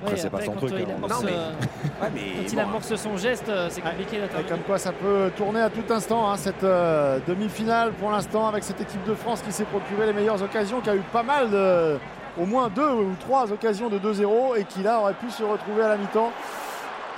Après, 0.00 0.16
c'est 0.16 0.30
pas 0.30 0.40
son 0.42 0.52
quand 0.52 0.58
truc, 0.66 0.74
il 0.78 0.90
amorce, 0.92 1.12
Non, 1.12 1.18
mais- 1.24 1.32
Ouais, 2.00 2.10
mais 2.14 2.20
quand 2.44 2.52
il 2.52 2.60
amorce 2.60 2.94
son 2.94 3.16
geste, 3.16 3.48
euh, 3.48 3.66
c'est 3.68 3.80
compliqué 3.80 4.18
Et 4.18 4.20
d'intervenir. 4.20 4.48
comme 4.48 4.60
quoi 4.60 4.78
ça 4.78 4.92
peut 4.92 5.32
tourner 5.36 5.60
à 5.60 5.70
tout 5.70 5.82
instant, 5.92 6.30
hein, 6.30 6.36
cette 6.36 6.62
euh, 6.62 7.18
demi-finale 7.26 7.90
pour 7.94 8.12
l'instant 8.12 8.46
avec 8.46 8.62
cette 8.62 8.80
équipe 8.80 9.02
de 9.04 9.14
France 9.14 9.42
qui 9.44 9.50
s'est 9.50 9.64
procuré 9.64 10.06
les 10.06 10.12
meilleures 10.12 10.40
occasions, 10.40 10.80
qui 10.80 10.88
a 10.90 10.94
eu 10.94 11.02
pas 11.12 11.24
mal 11.24 11.50
de, 11.50 11.98
au 12.40 12.46
moins 12.46 12.68
deux 12.68 12.88
ou 12.88 13.14
trois 13.20 13.50
occasions 13.52 13.88
de 13.88 13.98
2-0 13.98 14.56
et 14.58 14.64
qui 14.64 14.82
là 14.82 15.00
aurait 15.00 15.14
pu 15.14 15.30
se 15.30 15.42
retrouver 15.42 15.82
à 15.82 15.88
la 15.88 15.96
mi-temps 15.96 16.32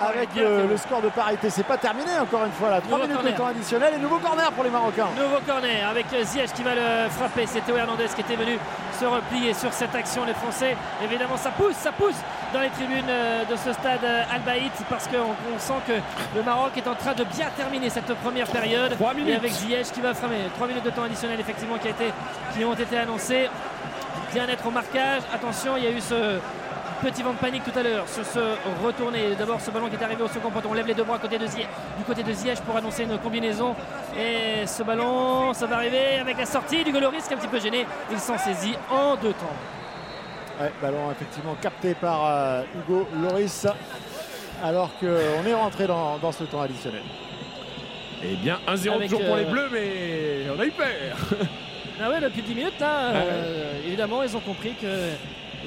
avec 0.01 0.33
bien 0.33 0.45
le, 0.67 0.77
score 0.77 1.03
de 1.03 1.09
parité. 1.09 1.51
C'est 1.51 1.67
pas 1.67 1.77
terminé 1.77 2.11
encore 2.21 2.45
une 2.45 2.53
fois 2.53 2.71
là. 2.71 2.81
3 2.81 2.99
Nouveau 2.99 3.09
minutes 3.09 3.33
de 3.33 3.37
temps 3.37 3.47
additionnel 3.47 3.95
et 3.95 3.99
nouveau 3.99 4.19
corner 4.19 4.51
pour 4.53 4.65
les 4.65 4.71
Marocains. 4.71 5.09
Nouveau 5.17 5.41
corner 5.47 5.87
avec 5.89 6.07
euh, 6.15 6.25
Ziyech 6.25 6.53
qui 6.53 6.63
va 6.63 6.75
le 6.75 7.11
frapper. 7.11 7.45
C'est 7.47 7.61
Théo 7.61 7.77
Hernandez 7.77 8.07
qui 8.15 8.23
était 8.23 8.37
venu 8.37 8.59
se 8.99 9.05
replier 9.05 9.53
sur 9.55 9.73
cette 9.73 9.95
action. 9.95 10.25
Les 10.25 10.35
Français, 10.35 10.77
évidemment, 11.05 11.37
ça 11.37 11.51
pousse, 11.51 11.75
ça 11.77 11.93
pousse 11.93 12.17
dans 12.53 12.61
les 12.61 12.71
tribunes 12.71 13.05
euh, 13.09 13.45
de 13.45 13.57
ce 13.57 13.73
stade 13.73 14.03
euh, 14.05 14.23
Al 14.35 14.41
Baït 14.41 14.73
parce 14.89 15.07
qu'on 15.07 15.35
on 15.55 15.59
sent 15.59 15.81
que 15.87 15.93
le 16.35 16.43
Maroc 16.43 16.73
est 16.77 16.89
en 16.89 16.95
train 16.95 17.13
de 17.13 17.25
bien 17.25 17.49
terminer 17.57 17.91
cette 17.91 18.13
première 18.15 18.47
période. 18.47 18.93
Trois 18.93 19.13
Et 19.13 19.17
minutes. 19.17 19.37
avec 19.37 19.53
Ziyech 19.53 19.93
qui 19.93 20.01
va 20.01 20.15
frapper. 20.15 20.37
3 20.57 20.67
minutes 20.67 20.85
de 20.85 20.91
temps 20.91 21.05
additionnel, 21.05 21.39
effectivement, 21.41 21.77
qui, 21.77 21.89
a 21.89 21.91
été, 21.91 22.13
qui 22.55 22.65
ont 22.65 22.75
été 22.75 22.97
annoncés. 22.97 23.49
Bien 24.32 24.48
être 24.48 24.65
au 24.66 24.70
marquage. 24.70 25.23
Attention, 25.35 25.77
il 25.77 25.85
y 25.85 25.86
a 25.89 25.90
eu 25.90 26.01
ce 26.01 26.39
petit 27.02 27.23
vent 27.23 27.32
de 27.32 27.39
panique 27.39 27.65
tout 27.65 27.77
à 27.77 27.82
l'heure 27.82 28.09
sur 28.09 28.24
ce 28.24 28.39
retourné. 28.85 29.35
D'abord 29.36 29.61
ce 29.61 29.70
ballon 29.73 29.89
qui 29.89 29.97
est 29.97 30.05
arrivé 30.05 30.23
au 30.23 30.28
second 30.28 30.51
poteau. 30.51 30.69
On 30.70 30.74
lève 30.74 30.86
les 30.86 30.94
deux 30.94 31.02
bras 31.02 31.19
côté 31.19 31.36
de 31.36 31.47
du 31.47 32.05
côté 32.07 32.23
de 32.23 32.32
Ziyech 32.32 32.61
pour 32.61 32.77
annoncer 32.77 33.02
une 33.05 33.19
combinaison. 33.19 33.74
Et 34.16 34.66
ce 34.66 34.85
ballon, 34.85 35.52
ça 35.52 35.66
va 35.66 35.77
arriver 35.77 36.19
avec 36.20 36.39
la 36.39 36.47
sortie 36.47 36.85
du 36.85 36.93
Goloris 36.93 37.23
qui 37.23 37.32
est 37.32 37.36
un 37.36 37.39
petit 37.39 37.48
peu 37.48 37.59
gêné. 37.59 37.86
Il 38.12 38.20
s'en 38.20 38.39
saisit 38.39 38.77
en 38.89 39.16
deux 39.16 39.32
temps. 39.32 39.57
Ouais, 40.61 40.70
ballon 40.81 41.11
effectivement 41.11 41.57
capté 41.61 41.94
par 41.94 42.24
euh, 42.27 42.62
Hugo 42.77 43.09
Loris 43.20 43.66
alors 44.62 44.90
qu'on 45.01 45.47
est 45.47 45.55
rentré 45.55 45.86
dans, 45.86 46.19
dans 46.19 46.32
ce 46.32 46.44
temps 46.44 46.61
additionnel. 46.61 47.02
Eh 48.23 48.36
bien, 48.36 48.59
1-0 48.69 48.93
Avec, 48.93 49.09
toujours 49.09 49.24
pour 49.24 49.36
les 49.36 49.44
euh, 49.44 49.51
Bleus, 49.51 49.69
mais 49.73 50.51
on 50.55 50.61
a 50.61 50.66
eu 50.66 50.70
peur. 50.70 51.16
Ah 52.03 52.09
ouais, 52.11 52.21
depuis 52.21 52.43
10 52.43 52.55
minutes, 52.55 52.81
là, 52.81 53.11
euh, 53.15 53.73
évidemment, 53.87 54.23
ils 54.23 54.35
ont 54.37 54.41
compris 54.41 54.73
qu'il 54.73 54.89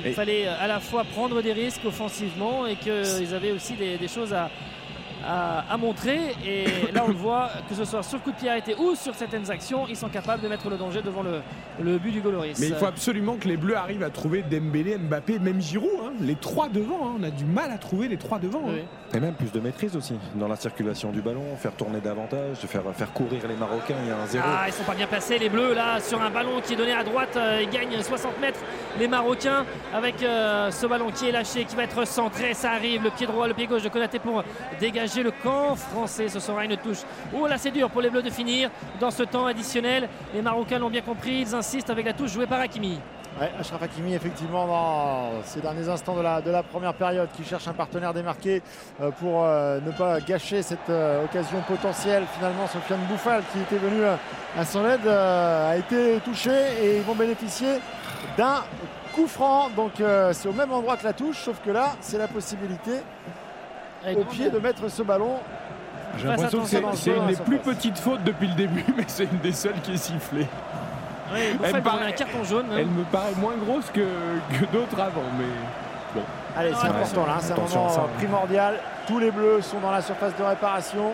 Et- 0.06 0.12
fallait 0.14 0.48
à 0.48 0.68
la 0.68 0.80
fois 0.80 1.04
prendre 1.04 1.42
des 1.42 1.54
risques 1.54 1.86
offensivement 1.86 2.66
et 2.66 2.76
qu'ils 2.76 3.34
avaient 3.36 3.52
aussi 3.52 3.74
des, 3.74 3.98
des 3.98 4.08
choses 4.08 4.34
à, 4.34 4.50
à- 5.26 5.72
à 5.74 5.78
montrer. 5.78 6.36
Et 6.46 6.66
là, 6.94 7.04
on 7.06 7.08
le 7.10 7.14
voit, 7.14 7.50
que 7.70 7.76
ce 7.76 7.86
soit 7.86 8.04
sur 8.04 8.18
le 8.18 8.24
coup 8.24 8.32
de 8.32 8.36
pied 8.38 8.50
arrêté 8.50 8.76
ou 8.78 8.96
sur 8.96 9.16
certaines 9.16 9.50
actions, 9.50 9.86
ils 9.90 9.96
sont 9.96 10.10
capables 10.10 10.42
de 10.44 10.48
mettre 10.48 10.70
le 10.70 10.78
danger 10.78 11.02
devant 11.02 11.24
le, 11.24 11.42
le 11.84 11.98
but 11.98 12.12
du 12.12 12.22
Goloris. 12.22 12.58
Mais 12.60 12.68
il 12.68 12.76
faut 12.76 12.86
absolument 12.86 13.36
que 13.36 13.48
les 13.48 13.58
Bleus 13.58 13.78
arrivent 13.78 14.04
à 14.04 14.10
trouver 14.10 14.44
Dembélé, 14.44 14.98
Mbappé, 14.98 15.40
même 15.40 15.62
Giroud. 15.62 15.90
hein. 16.06 16.12
Les 16.22 16.36
trois 16.36 16.70
devant, 16.70 17.08
hein. 17.08 17.16
on 17.20 17.24
a 17.24 17.30
du 17.32 17.46
mal 17.46 17.72
à 17.72 17.78
trouver 17.78 18.08
les 18.08 18.18
trois 18.18 18.40
devant. 18.40 18.64
hein. 18.70 18.74
Et 19.16 19.20
même 19.20 19.36
plus 19.36 19.52
de 19.52 19.60
maîtrise 19.60 19.96
aussi 19.96 20.16
dans 20.36 20.48
la 20.48 20.56
circulation 20.56 21.12
du 21.12 21.22
ballon, 21.22 21.56
faire 21.58 21.74
tourner 21.74 22.00
davantage, 22.02 22.58
faire, 22.58 22.82
faire 22.96 23.14
courir 23.14 23.48
les 23.48 23.56
Marocains, 23.56 23.96
il 24.04 24.10
y 24.10 24.12
a 24.12 24.18
un 24.18 24.26
zéro. 24.26 24.44
Ah, 24.48 24.64
ils 24.68 24.74
sont 24.74 24.84
pas 24.84 24.96
bien 24.96 25.06
placés 25.06 25.38
les 25.38 25.50
bleus 25.50 25.74
là 25.76 26.00
sur 26.00 26.20
un 26.20 26.32
ballon 26.32 26.62
qui 26.64 26.74
est 26.74 26.76
donné 26.76 26.94
à 26.94 27.04
droite. 27.04 27.36
euh, 27.38 27.60
ils 27.62 27.70
gagnent 27.70 28.02
60 28.02 28.40
mètres 28.42 28.60
les 29.00 29.08
Marocains 29.08 29.66
avec 29.94 30.22
euh, 30.24 30.72
ce 30.72 30.88
ballon 30.88 31.12
qui 31.12 31.28
est 31.28 31.32
lâché, 31.32 31.64
qui 31.66 31.76
va 31.76 31.84
être 31.84 32.06
centré. 32.08 32.56
Ça 32.56 32.72
arrive, 32.72 33.04
le 33.04 33.12
pied 33.12 33.28
droit, 33.28 33.48
le 33.48 33.54
pied 33.54 33.68
gauche 33.68 33.84
de 33.84 33.90
Konaté 33.90 34.18
pour 34.18 34.44
dégager 34.80 35.13
le 35.22 35.32
camp 35.32 35.76
français. 35.76 36.30
Ce 36.30 36.40
sera 36.40 36.66
une 36.66 36.78
touche. 36.78 37.04
Oh 37.38 37.46
là, 37.46 37.58
c'est 37.58 37.72
dur 37.72 37.90
pour 37.90 38.02
les 38.02 38.10
bleus 38.10 38.24
de 38.24 38.30
finir 38.30 38.72
dans 39.00 39.12
ce 39.12 39.24
temps 39.24 39.46
additionnel. 39.46 40.10
Les 40.34 40.42
Marocains 40.42 40.80
l'ont 40.80 40.90
bien 40.90 41.02
compris. 41.02 41.42
Ils 41.42 41.54
insistent 41.54 41.92
avec 41.92 42.06
la 42.06 42.14
touche 42.14 42.32
jouée 42.32 42.48
par 42.48 42.60
Hakimi. 42.60 43.00
Ouais, 43.40 43.52
Achraf 43.60 43.82
Hakimi, 43.82 44.14
effectivement, 44.14 44.68
dans 44.68 45.44
ces 45.44 45.60
derniers 45.60 45.90
instants 45.90 46.16
de 46.16 46.22
la, 46.22 46.64
première 46.64 46.94
période, 46.94 47.30
qui 47.36 47.44
cherche 47.44 47.68
un 47.68 47.74
partenaire 47.74 48.14
démarqué 48.14 48.62
euh, 49.02 49.10
pour 49.10 49.44
euh, 49.44 49.80
ne 49.84 49.92
pas 49.92 50.20
gâcher 50.20 50.62
cette 50.62 50.90
euh, 50.90 51.26
occasion 51.26 51.60
potentielle. 51.68 52.26
Finalement, 52.36 52.68
Sofiane 52.68 53.00
Bouffal, 53.10 53.42
qui 53.52 53.60
était 53.60 53.84
venu 53.84 54.04
à 54.56 54.66
son 54.66 54.88
aide, 54.88 55.08
a 55.08 55.76
été 55.76 56.20
touché 56.24 56.52
et 56.80 56.98
ils 56.98 57.04
vont 57.04 57.16
bénéficier 57.16 57.80
d'un 58.38 58.64
coup 59.16 59.26
franc. 59.26 59.70
Donc, 59.76 59.94
c'est 60.32 60.48
au 60.48 60.54
même 60.54 60.72
endroit 60.72 60.98
que 60.98 61.06
la 61.06 61.14
touche, 61.14 61.40
sauf 61.40 61.60
que 61.66 61.72
là, 61.72 61.96
c'est 62.02 62.20
la 62.20 62.28
possibilité 62.28 62.92
au 64.16 64.24
pied 64.26 64.50
de 64.50 64.60
mettre 64.60 64.90
ce 64.90 65.02
ballon. 65.04 65.38
J'ai 66.18 66.28
l'impression 66.28 66.62
que 66.62 66.68
c'est 66.96 67.12
une 67.16 67.28
des 67.28 67.36
plus 67.38 67.58
petites 67.58 67.98
fautes 67.98 68.24
depuis 68.24 68.48
le 68.48 68.54
début, 68.54 68.84
mais 68.98 69.04
c'est 69.08 69.24
une 69.26 69.40
des 69.40 69.52
seules 69.52 69.80
qui 69.84 69.94
est 69.94 69.98
sifflée. 69.98 70.48
Oui, 71.34 71.40
Elle 71.42 71.58
Bouffal 71.58 71.74
me 71.76 71.82
prend 71.82 71.92
paraît- 71.98 72.08
un 72.08 72.12
carton 72.12 72.44
jaune. 72.44 72.66
hein. 72.72 72.76
Elle 72.80 72.86
me 72.88 73.04
paraît 73.04 73.34
moins 73.38 73.54
grosse 73.56 73.90
que, 73.92 74.02
que 74.02 74.66
d'autres 74.72 75.00
avant, 75.00 75.24
mais 75.40 75.46
bon. 76.14 76.22
Allez, 76.56 76.72
c'est 76.76 76.84
Ouais, 76.84 76.90
important 76.90 77.26
là, 77.26 77.34
hein, 77.38 77.40
c'est 77.42 77.54
un 77.54 77.56
moment 77.56 77.90
ça. 77.90 78.02
primordial. 78.18 78.76
Tous 79.08 79.18
les 79.18 79.32
bleus 79.32 79.62
sont 79.62 79.80
dans 79.80 79.90
la 79.92 80.02
surface 80.02 80.36
de 80.38 80.44
réparation. 80.44 81.14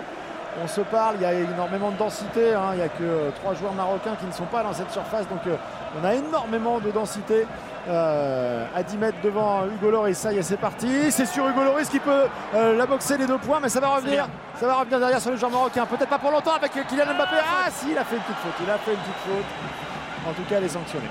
On 0.64 0.68
se 0.68 0.82
parle, 0.82 1.16
il 1.18 1.22
y 1.22 1.26
a 1.26 1.34
énormément 1.34 1.92
de 1.92 1.98
densité. 1.98 2.54
hein. 2.54 2.72
Il 2.74 2.78
n'y 2.78 2.82
a 2.84 2.90
que 2.90 3.04
euh, 3.04 3.30
trois 3.40 3.54
joueurs 3.54 3.74
marocains 3.74 4.16
qui 4.20 4.26
ne 4.26 4.32
sont 4.32 4.46
pas 4.46 4.64
dans 4.64 4.74
cette 4.74 4.92
surface. 4.92 5.28
Donc 5.30 5.40
euh, 5.48 5.56
on 6.02 6.06
a 6.06 6.16
énormément 6.16 6.80
de 6.80 6.90
densité 6.92 7.46
euh, 7.88 8.66
à 8.76 8.84
10 8.84 8.98
mètres 8.98 9.18
devant 9.24 9.66
Hugo 9.68 9.92
Loris. 9.92 10.18
Ça 10.18 10.34
y 10.34 10.38
est, 10.38 10.42
c'est 10.44 10.58
parti. 10.58 11.12
C'est 11.12 11.26
sur 11.28 11.48
Hugo 11.48 11.64
Loris 11.64 11.88
qui 11.90 12.00
peut 12.00 12.26
euh, 12.56 12.76
la 12.78 12.86
boxer 12.86 13.18
les 13.18 13.28
deux 13.28 13.38
points, 13.38 13.60
mais 13.62 13.70
ça 13.70 13.80
va 13.80 13.90
revenir. 13.96 14.28
Ça 14.60 14.68
va 14.68 14.76
revenir 14.76 15.00
derrière 15.00 15.22
sur 15.22 15.32
le 15.32 15.38
joueur 15.38 15.52
marocain. 15.52 15.86
Peut-être 15.86 16.10
pas 16.10 16.20
pour 16.20 16.32
longtemps 16.32 16.56
avec 16.56 16.72
Kylian 16.72 17.06
Mbappé. 17.16 17.36
Ah 17.42 17.70
si, 17.72 17.92
il 17.92 17.98
a 17.98 18.04
fait 18.04 18.16
une 18.18 18.22
petite 18.24 18.38
faute. 18.38 18.54
Il 18.64 18.70
a 18.70 18.78
fait 18.80 18.92
une 18.92 19.00
petite 19.00 19.14
faute. 19.26 20.30
En 20.30 20.34
tout 20.34 20.44
cas, 20.50 20.56
elle 20.58 20.66
est 20.66 20.70
sanctionnée. 20.70 21.08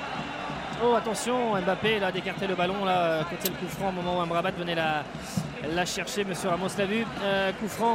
Oh 0.85 0.94
attention, 0.94 1.56
Mbappé 1.60 2.02
a 2.05 2.12
d'écarter 2.12 2.47
le 2.47 2.55
ballon 2.55 2.85
là 2.85 3.20
côté 3.28 3.48
le 3.48 3.55
coup 3.55 3.66
franc 3.69 3.89
au 3.89 3.93
moment 3.93 4.19
où 4.19 4.20
Amrabat 4.20 4.52
venait 4.52 4.77
la, 4.77 5.02
la 5.74 5.85
chercher, 5.85 6.24
Monsieur 6.24 6.51
Ramos 6.51 6.69
l'a 6.78 6.85
vu, 6.85 7.05
Euh, 7.24 7.51
coup 7.59 7.66
franc 7.66 7.94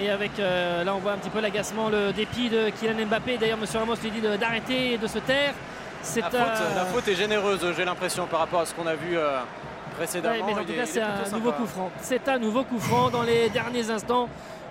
et 0.00 0.10
avec 0.10 0.38
euh, 0.38 0.84
là 0.84 0.94
on 0.94 0.98
voit 0.98 1.12
un 1.12 1.18
petit 1.18 1.30
peu 1.30 1.40
l'agacement, 1.40 1.88
le 1.88 2.12
dépit 2.12 2.48
de 2.48 2.70
Kylian 2.70 3.06
Mbappé. 3.06 3.38
D'ailleurs 3.38 3.58
Monsieur 3.58 3.78
Ramos 3.78 3.94
lui 4.02 4.10
dit 4.10 4.20
de- 4.20 4.36
d'arrêter 4.36 4.92
et 4.94 4.98
de 4.98 5.06
se 5.06 5.18
taire. 5.18 5.52
La 6.16 6.22
faute, 6.30 6.32
la 6.74 6.84
faute 6.86 7.08
est 7.08 7.14
généreuse, 7.14 7.64
j'ai 7.76 7.84
l'impression, 7.84 8.26
par 8.26 8.40
rapport 8.40 8.60
à 8.62 8.66
ce 8.66 8.74
qu'on 8.74 8.86
a 8.88 8.94
vu 8.96 9.16
euh, 9.16 9.38
précédemment. 9.96 10.34
Ouais, 10.34 10.42
mais 10.54 10.60
en 10.60 10.64
tout 10.64 10.72
cas, 10.72 10.84
c'est 10.86 10.98
est 10.98 11.02
un 11.02 11.30
nouveau 11.38 11.52
coup 11.52 11.66
franc. 11.66 11.90
C'est 12.00 12.28
un 12.28 12.38
nouveau 12.38 12.64
coup 12.64 12.80
franc 12.80 13.08
dans 13.10 13.22
les 13.22 13.48
derniers 13.50 13.88
instants 13.88 14.28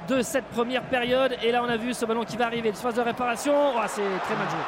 de 0.09 0.21
cette 0.23 0.43
première 0.47 0.81
période. 0.83 1.37
Et 1.41 1.53
là, 1.53 1.61
on 1.65 1.69
a 1.69 1.77
vu 1.77 1.93
ce 1.93 2.05
ballon 2.05 2.25
qui 2.25 2.35
va 2.35 2.47
arriver, 2.47 2.67
une 2.69 2.75
phase 2.75 2.95
de 2.95 3.01
réparation. 3.01 3.53
Oh, 3.55 3.79
c'est 3.87 4.01
très 4.25 4.35
mal 4.35 4.49
joué. 4.49 4.59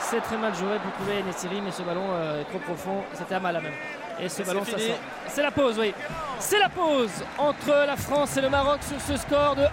C'est 0.00 0.20
très 0.22 0.38
mal 0.38 0.54
joué 0.54 0.78
pour 0.82 0.92
trouver 0.92 1.22
Nessiri, 1.22 1.60
mais 1.62 1.70
ce 1.70 1.82
ballon 1.82 2.06
euh, 2.12 2.40
est 2.40 2.44
trop 2.44 2.60
profond. 2.60 3.02
C'était 3.12 3.34
à 3.34 3.40
mal 3.40 3.56
à 3.56 3.60
même. 3.60 3.72
Et 4.20 4.28
ce 4.28 4.42
ballon, 4.42 4.64
ça 4.64 4.78
sort. 4.78 4.98
C'est 5.28 5.42
la 5.42 5.50
pause, 5.50 5.78
oui. 5.78 5.92
C'est 6.38 6.58
la 6.58 6.68
pause 6.68 7.10
entre 7.38 7.86
la 7.86 7.96
France 7.96 8.36
et 8.36 8.40
le 8.40 8.48
Maroc 8.48 8.80
sur 8.82 9.00
ce 9.00 9.16
score 9.16 9.56
de 9.56 9.62
1 9.62 9.66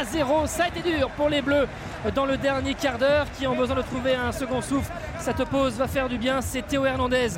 à 0.00 0.04
0. 0.04 0.46
Ça 0.46 0.64
a 0.64 0.68
été 0.68 0.80
dur 0.80 1.10
pour 1.10 1.28
les 1.28 1.42
Bleus 1.42 1.66
dans 2.14 2.26
le 2.26 2.36
dernier 2.36 2.74
quart 2.74 2.98
d'heure 2.98 3.26
qui 3.36 3.46
ont 3.46 3.56
besoin 3.56 3.76
de 3.76 3.82
trouver 3.82 4.14
un 4.14 4.32
second 4.32 4.62
souffle. 4.62 4.90
Cette 5.18 5.44
pause 5.44 5.74
va 5.74 5.88
faire 5.88 6.08
du 6.08 6.18
bien. 6.18 6.40
C'est 6.40 6.62
Théo 6.62 6.84
Hernandez 6.84 7.28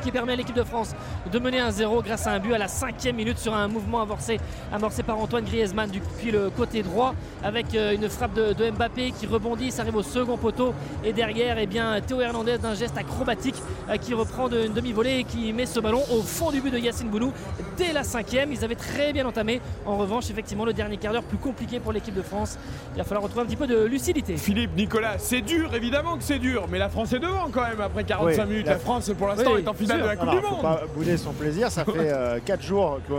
qui 0.00 0.10
permet 0.10 0.32
à 0.32 0.36
l'équipe 0.36 0.54
de 0.56 0.62
France 0.64 0.94
de 1.32 1.38
mener 1.38 1.58
1-0 1.60 2.02
grâce 2.04 2.26
à 2.26 2.32
un 2.32 2.38
but 2.38 2.52
à 2.54 2.58
la 2.58 2.68
cinquième 2.68 3.16
minute 3.16 3.38
sur 3.38 3.54
un 3.54 3.68
mouvement 3.68 4.02
amorcé, 4.02 4.38
amorcé 4.72 5.02
par 5.02 5.18
Antoine 5.18 5.44
Griezmann 5.44 5.90
depuis 5.90 6.30
le 6.30 6.50
côté 6.50 6.82
droit 6.82 7.14
avec 7.42 7.74
euh, 7.74 7.94
une 7.94 8.08
frappe 8.08 8.34
de, 8.34 8.52
de 8.52 8.70
Mbappé 8.70 9.12
qui 9.12 9.26
rebondit, 9.26 9.70
ça 9.70 9.82
arrive 9.82 9.96
au 9.96 10.02
second 10.02 10.36
poteau 10.36 10.72
et 11.04 11.12
derrière 11.12 11.58
eh 11.58 11.66
bien, 11.66 12.00
Théo 12.00 12.20
Hernandez 12.20 12.58
d'un 12.58 12.74
geste 12.74 12.96
acrobatique 12.96 13.56
euh, 13.88 13.96
qui 13.96 14.14
reprend 14.14 14.48
de- 14.48 14.66
une 14.66 14.72
demi-volée 14.72 15.18
et 15.20 15.24
qui 15.24 15.52
met 15.52 15.66
ce 15.66 15.80
ballon 15.80 16.02
au 16.12 16.22
fond 16.22 16.50
du 16.50 16.60
but 16.60 16.70
de 16.70 16.78
Yacine 16.78 17.08
Bounou 17.08 17.32
dès 17.76 17.92
la 17.92 18.04
cinquième. 18.04 18.52
Ils 18.52 18.64
avaient 18.64 18.74
très 18.74 19.12
bien 19.12 19.26
entamé. 19.26 19.60
En 19.86 19.96
revanche, 19.96 20.30
effectivement, 20.30 20.64
le 20.64 20.72
dernier 20.72 20.96
quart 20.96 21.12
d'heure 21.12 21.22
plus 21.22 21.38
compliqué 21.38 21.80
pour 21.80 21.92
l'équipe 21.92 22.14
de 22.14 22.22
France. 22.22 22.58
Il 22.94 22.98
va 22.98 23.04
falloir 23.04 23.22
retrouver 23.22 23.42
un 23.42 23.46
petit 23.46 23.56
peu 23.56 23.66
de 23.66 23.84
lucidité. 23.84 24.36
Philippe, 24.36 24.70
Nicolas, 24.76 25.18
c'est 25.18 25.40
dur, 25.40 25.74
évidemment 25.74 26.16
que 26.16 26.22
c'est 26.24 26.38
dur, 26.38 26.66
mais 26.70 26.78
la 26.78 26.88
France 26.88 27.12
est 27.12 27.18
devant 27.18 27.48
quand 27.50 27.62
même 27.62 27.80
après 27.80 28.04
45 28.04 28.42
Oui, 28.44 28.48
minutes. 28.50 28.66
la- 28.66 28.72
La 28.72 28.78
France, 28.78 29.10
pour 29.18 29.28
l'instant, 29.28 29.52
Oui, 29.54 29.60
est 29.62 29.68
en 29.68 29.74
finale 29.74 29.89
sûr. 29.96 30.02
de 30.02 30.08
la 30.08 30.16
Coupe 30.16 30.28
Alors, 30.28 30.34
du 30.40 30.46
faut 30.46 30.52
Monde. 30.54 30.62
pas 30.62 30.80
bouder 30.94 31.16
son 31.16 31.32
plaisir. 31.32 31.70
Ça 31.70 31.84
fait 31.84 32.42
4 32.44 32.62
jours 32.62 32.98
qu'on 33.08 33.14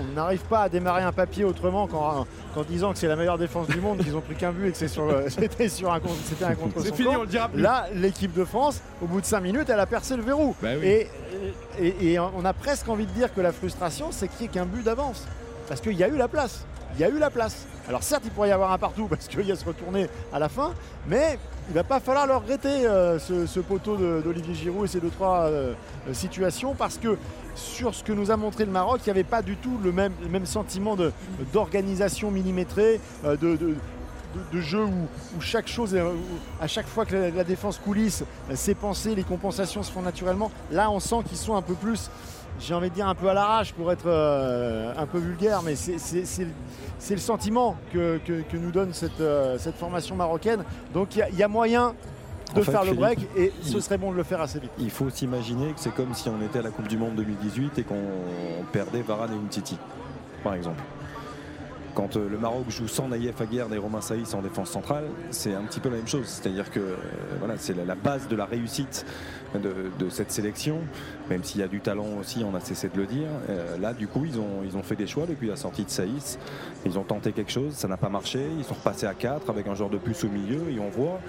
on 0.00 0.14
n'arrive 0.14 0.42
pas 0.44 0.62
à 0.62 0.68
démarrer 0.68 1.02
un 1.02 1.12
papier 1.12 1.44
autrement 1.44 1.86
qu'en 1.86 2.26
disant 2.68 2.92
que 2.92 2.98
c'est 2.98 3.08
la 3.08 3.16
meilleure 3.16 3.38
défense 3.38 3.66
du 3.68 3.80
monde, 3.80 3.98
qu'ils 3.98 4.16
ont 4.16 4.20
pris 4.20 4.34
qu'un 4.34 4.52
but 4.52 4.68
et 4.68 4.72
que 4.72 4.88
sur 4.88 5.06
le- 5.06 5.24
c'était 5.28 5.68
sur 5.68 5.92
un 5.92 6.00
contre, 6.00 6.16
c'était 6.24 6.44
un 6.44 6.54
contre 6.54 6.80
C'est 6.82 6.94
fini, 6.94 7.14
on 7.16 7.22
le 7.22 7.26
dira 7.26 7.48
plus. 7.48 7.60
Là, 7.60 7.86
l'équipe 7.94 8.32
de 8.34 8.44
France, 8.44 8.80
au 9.02 9.06
bout 9.06 9.20
de 9.20 9.26
5 9.26 9.40
minutes, 9.40 9.68
elle 9.70 9.80
a 9.80 9.86
percé 9.86 10.16
le 10.16 10.22
verrou. 10.22 10.54
Bah 10.62 10.68
oui. 10.80 10.86
et, 10.86 11.08
et- 11.80 12.12
et 12.12 12.18
on 12.18 12.44
a 12.44 12.52
presque 12.52 12.88
envie 12.88 13.06
de 13.06 13.12
dire 13.12 13.32
que 13.34 13.40
la 13.40 13.52
frustration, 13.52 14.08
c'est 14.10 14.28
qu'il 14.28 14.40
n'y 14.40 14.44
ait 14.46 14.48
qu'un 14.48 14.66
but 14.66 14.84
d'avance. 14.84 15.26
Parce 15.68 15.80
qu'il 15.80 15.94
y 15.94 16.04
a 16.04 16.08
eu 16.08 16.16
la 16.16 16.28
place. 16.28 16.64
Il 16.94 17.00
y 17.00 17.04
a 17.04 17.08
eu 17.08 17.18
la 17.18 17.30
place. 17.30 17.66
Alors 17.88 18.02
certes, 18.02 18.22
il 18.26 18.30
pourrait 18.30 18.50
y 18.50 18.52
avoir 18.52 18.70
un 18.72 18.78
partout 18.78 19.06
parce 19.06 19.26
qu'il 19.26 19.46
y 19.46 19.50
a 19.52 19.56
se 19.56 19.64
retourner 19.64 20.08
à 20.32 20.38
la 20.38 20.48
fin, 20.50 20.72
mais 21.06 21.38
il 21.68 21.74
va 21.74 21.84
pas 21.84 22.00
falloir 22.00 22.26
le 22.26 22.34
regretter 22.34 22.86
euh, 22.86 23.18
ce, 23.18 23.60
poteau 23.60 23.96
d'Olivier 23.96 24.54
Giroud 24.54 24.84
et 24.84 24.88
ces 24.88 25.00
deux 25.00 25.10
trois 25.10 25.42
euh, 25.42 25.74
euh, 26.08 26.14
situations 26.14 26.74
parce 26.74 26.98
que 26.98 27.16
sur 27.54 27.94
ce 27.94 28.02
que 28.02 28.12
nous 28.12 28.30
a 28.30 28.36
montré 28.36 28.64
le 28.64 28.70
Maroc, 28.70 29.00
il 29.02 29.08
n'y 29.08 29.10
avait 29.10 29.24
pas 29.24 29.42
du 29.42 29.56
tout 29.56 29.78
le 29.82 29.92
même, 29.92 30.46
sentiment 30.46 30.96
d'organisation 31.52 32.30
millimétrée, 32.30 33.00
euh, 33.24 33.36
de, 33.36 34.60
jeu 34.60 34.84
où, 34.84 35.40
chaque 35.40 35.68
chose, 35.68 35.96
à 36.60 36.66
chaque 36.66 36.86
fois 36.86 37.04
que 37.04 37.30
la, 37.34 37.44
défense 37.44 37.78
coulisse, 37.78 38.24
ses 38.54 38.74
pensées, 38.74 39.14
les 39.14 39.24
compensations 39.24 39.82
se 39.82 39.92
font 39.92 40.00
naturellement. 40.00 40.50
Là, 40.70 40.90
on 40.90 41.00
sent 41.00 41.16
qu'ils 41.28 41.36
sont 41.36 41.54
un 41.54 41.62
peu 41.62 41.74
plus, 41.74 42.10
j'ai 42.62 42.74
envie 42.74 42.90
de 42.90 42.94
dire 42.94 43.08
un 43.08 43.14
peu 43.14 43.28
à 43.28 43.34
l'arrache 43.34 43.72
pour 43.72 43.90
être 43.92 44.06
euh, 44.06 44.92
un 44.96 45.06
peu 45.06 45.18
vulgaire, 45.18 45.62
mais 45.62 45.74
c'est- 45.76 45.96
le- 46.44 47.18
sentiment 47.18 47.76
que, 47.92 48.18
que- 48.24 48.42
que 48.42 48.56
nous 48.56 48.70
donne 48.70 48.92
cette, 48.92 49.20
euh, 49.20 49.58
cette 49.58 49.76
formation 49.76 50.14
marocaine. 50.16 50.64
Donc 50.94 51.16
il 51.16 51.18
y 51.18 51.22
a- 51.22 51.28
il 51.30 51.36
y, 51.36 51.42
a 51.42 51.48
moyen 51.48 51.94
de 52.54 52.60
En 52.60 52.62
fait, 52.64 52.70
faire 52.70 52.84
le 52.84 52.92
break 52.94 53.18
Philippe, 53.18 53.36
et 53.36 53.52
ce 53.62 53.80
serait 53.80 53.98
bon 53.98 54.12
de 54.12 54.16
le 54.16 54.22
faire 54.22 54.40
assez 54.40 54.60
vite. 54.60 54.70
Il 54.78 54.90
faut 54.90 55.10
s'imaginer 55.10 55.72
que 55.72 55.80
c'est 55.80 55.94
comme 55.94 56.14
si 56.14 56.28
on 56.28 56.40
était 56.42 56.60
à 56.60 56.62
la 56.62 56.70
Coupe 56.70 56.86
du 56.88 56.96
Monde 56.98 57.14
2018 57.16 57.78
et 57.78 57.82
qu'on 57.82 57.96
perdait 58.72 59.02
Varane 59.02 59.32
et 59.32 59.36
Umtiti, 59.36 59.76
par 60.44 60.54
exemple. 60.54 60.82
Quand 61.94 62.16
euh, 62.16 62.26
le 62.30 62.38
Maroc 62.38 62.64
joue 62.70 62.88
sans 62.88 63.08
Naïef 63.08 63.38
Aguerd 63.40 63.70
et 63.74 63.76
Romain 63.76 64.00
Saïs 64.00 64.32
en 64.32 64.40
défense 64.40 64.70
centrale, 64.70 65.04
c'est 65.30 65.52
un 65.54 65.60
petit 65.62 65.78
peu 65.78 65.90
la 65.90 65.96
même 65.96 66.08
chose. 66.08 66.24
C'est-à-dire 66.26 66.70
que 66.70 66.80
euh, 66.80 66.94
voilà, 67.38 67.54
c'est 67.58 67.76
la, 67.76 67.84
la 67.84 67.94
base 67.94 68.28
de 68.28 68.36
la 68.36 68.46
réussite 68.46 69.04
de, 69.54 69.90
de 69.98 70.08
cette 70.08 70.30
sélection, 70.32 70.78
même 71.32 71.44
s'il 71.44 71.62
y 71.62 71.64
a 71.64 71.68
du 71.68 71.80
talent 71.80 72.18
aussi, 72.20 72.44
on 72.44 72.54
a 72.54 72.60
cessé 72.60 72.90
de 72.90 72.96
le 72.98 73.06
dire. 73.06 73.28
Euh, 73.48 73.78
là, 73.78 73.94
du 73.94 74.06
coup, 74.06 74.26
ils 74.26 74.38
ont, 74.38 74.62
ils 74.64 74.76
ont 74.76 74.82
fait 74.82 74.96
des 74.96 75.06
choix 75.06 75.24
depuis 75.26 75.48
la 75.48 75.56
sortie 75.56 75.84
de 75.84 75.88
Saïs. 75.88 76.38
Ils 76.84 76.98
ont 76.98 77.04
tenté 77.04 77.32
quelque 77.32 77.50
chose, 77.50 77.72
ça 77.72 77.88
n'a 77.88 77.96
pas 77.96 78.10
marché. 78.10 78.40
Ils 78.58 78.64
sont 78.64 78.74
repassés 78.74 79.06
à 79.06 79.14
4 79.14 79.48
avec 79.48 79.66
un 79.66 79.74
joueur 79.74 79.88
de 79.88 79.96
plus 79.96 80.24
au 80.24 80.28
milieu 80.28 80.70
et 80.70 80.78
on 80.78 80.90
voit 80.90 81.20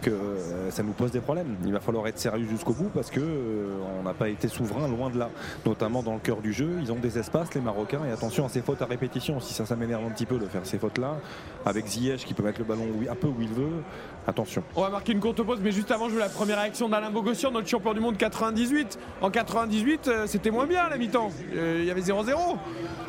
que 0.00 0.10
euh, 0.10 0.70
ça 0.70 0.82
nous 0.82 0.92
pose 0.92 1.10
des 1.10 1.20
problèmes. 1.20 1.56
Il 1.64 1.72
va 1.72 1.80
falloir 1.80 2.06
être 2.06 2.18
sérieux 2.18 2.46
jusqu'au 2.48 2.72
bout 2.72 2.90
parce 2.94 3.10
que 3.10 3.20
euh, 3.20 3.76
on 3.98 4.02
n'a 4.02 4.14
pas 4.14 4.28
été 4.28 4.48
souverain 4.48 4.88
loin 4.88 5.10
de 5.10 5.18
là, 5.18 5.30
notamment 5.66 6.02
dans 6.02 6.14
le 6.14 6.20
cœur 6.20 6.38
du 6.38 6.52
jeu. 6.52 6.78
Ils 6.80 6.90
ont 6.92 6.96
des 6.96 7.18
espaces 7.18 7.54
les 7.54 7.60
Marocains 7.60 8.00
et 8.08 8.10
attention 8.10 8.46
à 8.46 8.48
ces 8.48 8.62
fautes 8.62 8.82
à 8.82 8.86
répétition. 8.86 9.40
Si 9.40 9.54
ça, 9.54 9.66
ça 9.66 9.76
m'énerve 9.76 10.04
un 10.04 10.10
petit 10.10 10.26
peu 10.26 10.38
de 10.38 10.46
faire 10.46 10.64
ces 10.64 10.78
fautes 10.78 10.98
là, 10.98 11.16
avec 11.64 11.86
Ziyech 11.86 12.24
qui 12.24 12.34
peut 12.34 12.42
mettre 12.42 12.60
le 12.60 12.64
ballon 12.64 12.86
un 13.10 13.14
peu 13.14 13.28
où 13.28 13.36
il 13.40 13.52
veut. 13.52 13.82
Attention. 14.26 14.62
On 14.76 14.82
va 14.82 14.90
marquer 14.90 15.12
une 15.12 15.20
courte 15.20 15.42
pause, 15.42 15.60
mais 15.62 15.72
juste 15.72 15.90
avant, 15.90 16.08
je 16.08 16.14
veux 16.14 16.20
la 16.20 16.28
première 16.28 16.58
réaction 16.58 16.88
d'Alain 16.88 17.10
Bogossian, 17.10 17.50
notre 17.50 17.68
champion 17.68 17.94
du 17.94 18.00
monde 18.00 18.16
98. 18.16 18.98
En 19.22 19.30
98, 19.30 19.49
euh, 19.54 20.26
c'était 20.26 20.50
moins 20.50 20.66
bien 20.66 20.84
à 20.84 20.88
la 20.90 20.96
mi-temps. 20.96 21.30
Euh, 21.54 21.78
Il 21.80 21.86
y 21.86 21.90
avait 21.90 22.00
0-0. 22.00 22.58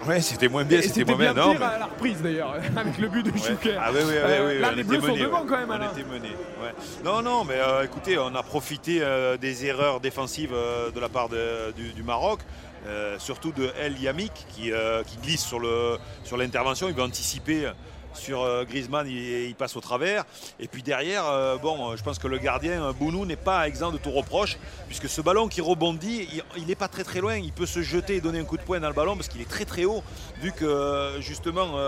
Ouais, 0.07 0.19
c'était 0.21 0.47
moins 0.47 0.63
bien, 0.63 0.81
c'était 0.81 0.93
c'était 0.99 1.13
moins 1.15 1.33
bien. 1.33 1.33
mais- 1.59 1.65
à 1.65 1.79
la 1.79 1.85
reprise 1.85 2.21
d'ailleurs, 2.21 2.55
avec 2.75 2.97
le 2.97 3.07
but 3.07 3.23
de 3.25 3.31
Ouais. 3.31 3.37
Chouquet. 3.37 3.75
Ah 3.79 3.89
oui, 3.91 3.99
oui, 4.01 4.09
oui, 4.09 4.15
Euh, 4.17 4.59
Là, 4.59 4.69
on 4.71 4.75
les 4.75 4.83
Bleus 4.83 5.01
sont 5.01 5.15
devant 5.15 5.45
quand 5.45 5.57
même, 5.57 5.69
On 5.69 5.97
était 5.97 6.07
menés, 6.09 6.35
ouais. 6.61 6.73
Non, 7.05 7.21
non, 7.21 7.43
mais 7.43 7.59
écoutez, 7.83 8.17
on 8.17 8.33
a 8.35 8.43
profité 8.43 9.01
des 9.39 9.65
erreurs 9.65 9.99
défensives 9.99 10.51
de 10.51 10.99
la 10.99 11.09
part 11.09 11.29
du, 11.29 12.03
Maroc. 12.03 12.39
euh, 12.87 13.19
surtout 13.19 13.51
de 13.51 13.69
El 13.79 14.01
Yamik 14.01 14.31
qui, 14.49 14.71
euh, 14.71 15.03
qui 15.03 15.17
glisse 15.17 15.45
sur 15.45 16.37
l'intervention, 16.37 16.87
il 16.89 16.95
veut 16.95 17.03
anticiper 17.03 17.69
sur 18.13 18.41
euh, 18.41 18.63
Griezmann, 18.65 19.07
il, 19.07 19.55
passe 19.55 19.75
au 19.75 19.81
travers. 19.81 20.25
Et 20.59 20.67
puis 20.67 20.83
derrière, 20.83 21.25
euh, 21.25 21.57
bon, 21.57 21.91
euh, 21.91 21.95
je 21.95 22.03
pense 22.03 22.19
que 22.19 22.27
le 22.27 22.37
gardien 22.37 22.91
Bounou 22.93 23.25
n'est 23.25 23.35
pas 23.35 23.67
exempt 23.67 23.91
de 23.91 23.97
tout 23.97 24.11
reproche, 24.11 24.57
puisque 24.87 25.09
ce 25.09 25.21
ballon 25.21 25.47
qui 25.47 25.61
rebondit, 25.61 26.27
il 26.57 26.65
n'est 26.65 26.75
pas 26.75 26.87
très 26.87 27.03
très 27.03 27.21
loin. 27.21 27.35
Il 27.35 27.51
peut 27.51 27.65
se 27.65 27.81
jeter 27.81 28.15
et 28.15 28.21
donner 28.21 28.39
un 28.39 28.45
coup 28.45 28.57
de 28.57 28.63
poing 28.63 28.79
dans 28.79 28.89
le 28.89 28.93
ballon 28.93 29.15
parce 29.15 29.27
qu'il 29.27 29.41
est 29.41 29.49
très 29.49 29.65
très 29.65 29.85
haut, 29.85 30.03
vu 30.41 30.51
que 30.51 31.17
justement 31.19 31.79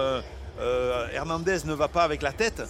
Hernandez 1.14 1.60
ne 1.66 1.74
va 1.74 1.88
pas 1.88 2.04
avec 2.04 2.22
la 2.22 2.32
tête. 2.32 2.64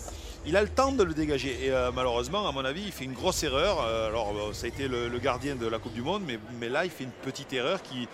Il 0.45 0.57
a 0.57 0.61
le 0.61 0.67
temps 0.67 0.91
de 0.91 1.03
le 1.03 1.13
dégager 1.13 1.57
et 1.63 1.71
euh, 1.71 1.91
malheureusement, 1.95 2.45
à 2.45 2.51
mon 2.51 2.65
avis, 2.65 2.83
il 2.85 2.91
fait 2.91 3.05
une 3.05 3.13
grosse 3.13 3.43
erreur. 3.43 3.77
Euh, 3.81 4.09
alors, 4.09 4.33
euh, 4.35 4.51
ça 4.51 4.65
a 4.65 4.67
été 4.67 4.89
le, 4.89 5.07
gardien 5.19 5.55
de 5.55 5.65
la 5.65 5.79
Coupe 5.79 5.93
du 5.93 6.01
Monde, 6.01 6.23
mais, 6.59 6.67
là, 6.67 6.83
il 6.83 6.91
fait 6.91 7.05
une 7.05 7.11
petite 7.11 7.53
erreur 7.53 7.79
qui, 7.81 8.07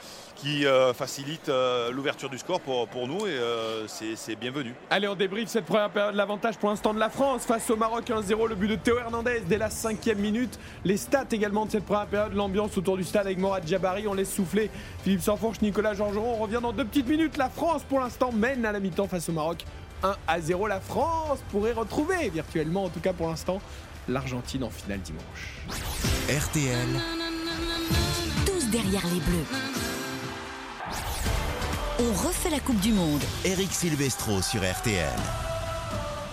facilite 0.93 1.51
l'ouverture 1.91 2.29
du 2.29 2.37
score 2.37 2.61
pour, 2.61 3.07
nous 3.07 3.25
et 3.25 3.37
c'est 3.87 4.35
bienvenu. 4.35 4.73
Allez, 4.89 5.07
on 5.07 5.15
débriefe 5.15 5.49
cette 5.49 5.65
première 5.65 5.89
période. 5.89 6.15
L'avantage 6.15 6.57
pour 6.57 6.69
l'instant 6.69 6.93
de 6.93 6.99
la 6.99 7.09
France 7.09 7.45
face 7.45 7.69
au 7.69 7.75
Maroc 7.75 8.07
1-0. 8.07 8.47
Le 8.47 8.55
but 8.55 8.67
de 8.67 8.75
Théo 8.75 8.97
Hernandez 8.99 9.41
dès 9.47 9.57
la 9.57 9.69
cinquième 9.69 10.19
minute. 10.19 10.57
Les 10.85 10.97
stats 10.97 11.25
également 11.31 11.65
de 11.65 11.71
cette 11.71 11.85
première 11.85 12.07
période. 12.07 12.33
L'ambiance 12.33 12.77
autour 12.77 12.95
du 12.95 13.03
stade 13.03 13.25
avec 13.25 13.37
Morad 13.37 13.67
Jabari. 13.67 14.07
On 14.07 14.13
laisse 14.13 14.33
souffler 14.33 14.69
Philippe 15.03 15.21
Sanfourche, 15.21 15.61
Nicolas 15.61 15.93
Georgeron. 15.93 16.35
On 16.35 16.43
revient 16.43 16.59
dans 16.61 16.73
deux 16.73 16.85
petites 16.85 17.07
minutes. 17.07 17.35
La 17.37 17.49
France 17.49 17.83
pour 17.83 17.99
l'instant 17.99 18.31
mène 18.31 18.65
à 18.65 18.71
la 18.71 18.79
mi-temps 18.79 19.07
face 19.07 19.27
au 19.27 19.33
Maroc 19.33 19.65
1 20.03 20.15
à 20.27 20.41
0. 20.41 20.67
La 20.67 20.79
France 20.79 21.39
pourrait 21.49 21.73
retrouver 21.73 22.29
virtuellement, 22.29 22.85
en 22.85 22.89
tout 22.89 22.99
cas 22.99 23.13
pour 23.13 23.27
l'instant, 23.27 23.61
l'Argentine 24.07 24.63
en 24.63 24.69
finale 24.69 25.01
dimanche. 25.01 25.53
RTL, 26.29 26.87
Tous 28.45 28.69
derrière 28.69 29.05
les 29.07 29.19
Bleus. 29.19 29.45
On 31.99 32.27
refait 32.27 32.49
la 32.49 32.59
Coupe 32.59 32.79
du 32.79 32.93
Monde. 32.93 33.21
Eric 33.43 33.71
Silvestro 33.73 34.41
sur 34.41 34.61
RTL. 34.61 35.48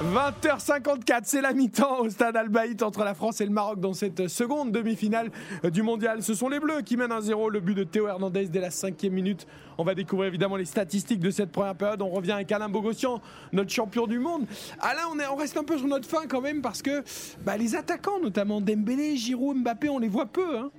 20h54, 0.03 1.21
c'est 1.25 1.41
la 1.41 1.55
mi-temps 1.55 2.01
au 2.01 2.11
stade 2.11 2.37
Albaït 2.37 2.83
entre 2.83 3.03
la 3.03 3.15
France 3.15 3.41
et 3.41 3.47
le 3.47 3.51
Maroc 3.51 3.81
dans 3.81 3.95
cette 3.95 4.29
seconde 4.29 4.71
demi-finale 4.71 5.31
du 5.73 5.83
mondial. 5.83 6.23
Ce 6.23 6.35
sont 6.35 6.51
les 6.51 6.61
Bleus 6.61 6.83
qui 6.83 6.99
mènent 6.99 7.13
1-0, 7.13 7.51
le 7.51 7.61
but 7.61 7.75
de 7.75 7.85
Théo 7.85 8.07
Hernandez 8.07 8.47
dès 8.49 8.61
la 8.61 8.71
cinquième 8.71 9.15
minute. 9.15 9.47
On 9.79 9.85
va 9.85 9.95
découvrir 9.95 10.29
évidemment 10.29 10.57
les 10.57 10.67
statistiques 10.67 11.21
de 11.21 11.31
cette 11.31 11.51
première 11.51 11.75
période. 11.75 12.03
On 12.03 12.11
revient 12.11 12.33
avec 12.33 12.53
Alain 12.53 12.69
Bogossian, 12.69 13.23
notre 13.55 13.71
champion 13.71 14.07
du 14.07 14.19
monde. 14.19 14.45
Alain, 14.81 15.03
on, 15.15 15.19
est- 15.19 15.27
on 15.29 15.37
reste 15.37 15.57
un 15.57 15.65
peu 15.65 15.79
sur 15.79 15.87
notre 15.87 16.07
fin 16.09 16.27
quand 16.29 16.43
même 16.43 16.61
parce 16.61 16.83
que 16.83 17.03
bah, 17.45 17.57
les 17.57 17.75
attaquants, 17.75 18.21
notamment 18.23 18.61
Dembélé, 18.61 19.17
Giroud, 19.17 19.57
Mbappé, 19.57 19.89
on 19.89 19.99
les 19.99 20.09
voit 20.09 20.27
peu. 20.27 20.59
hein. 20.59 20.71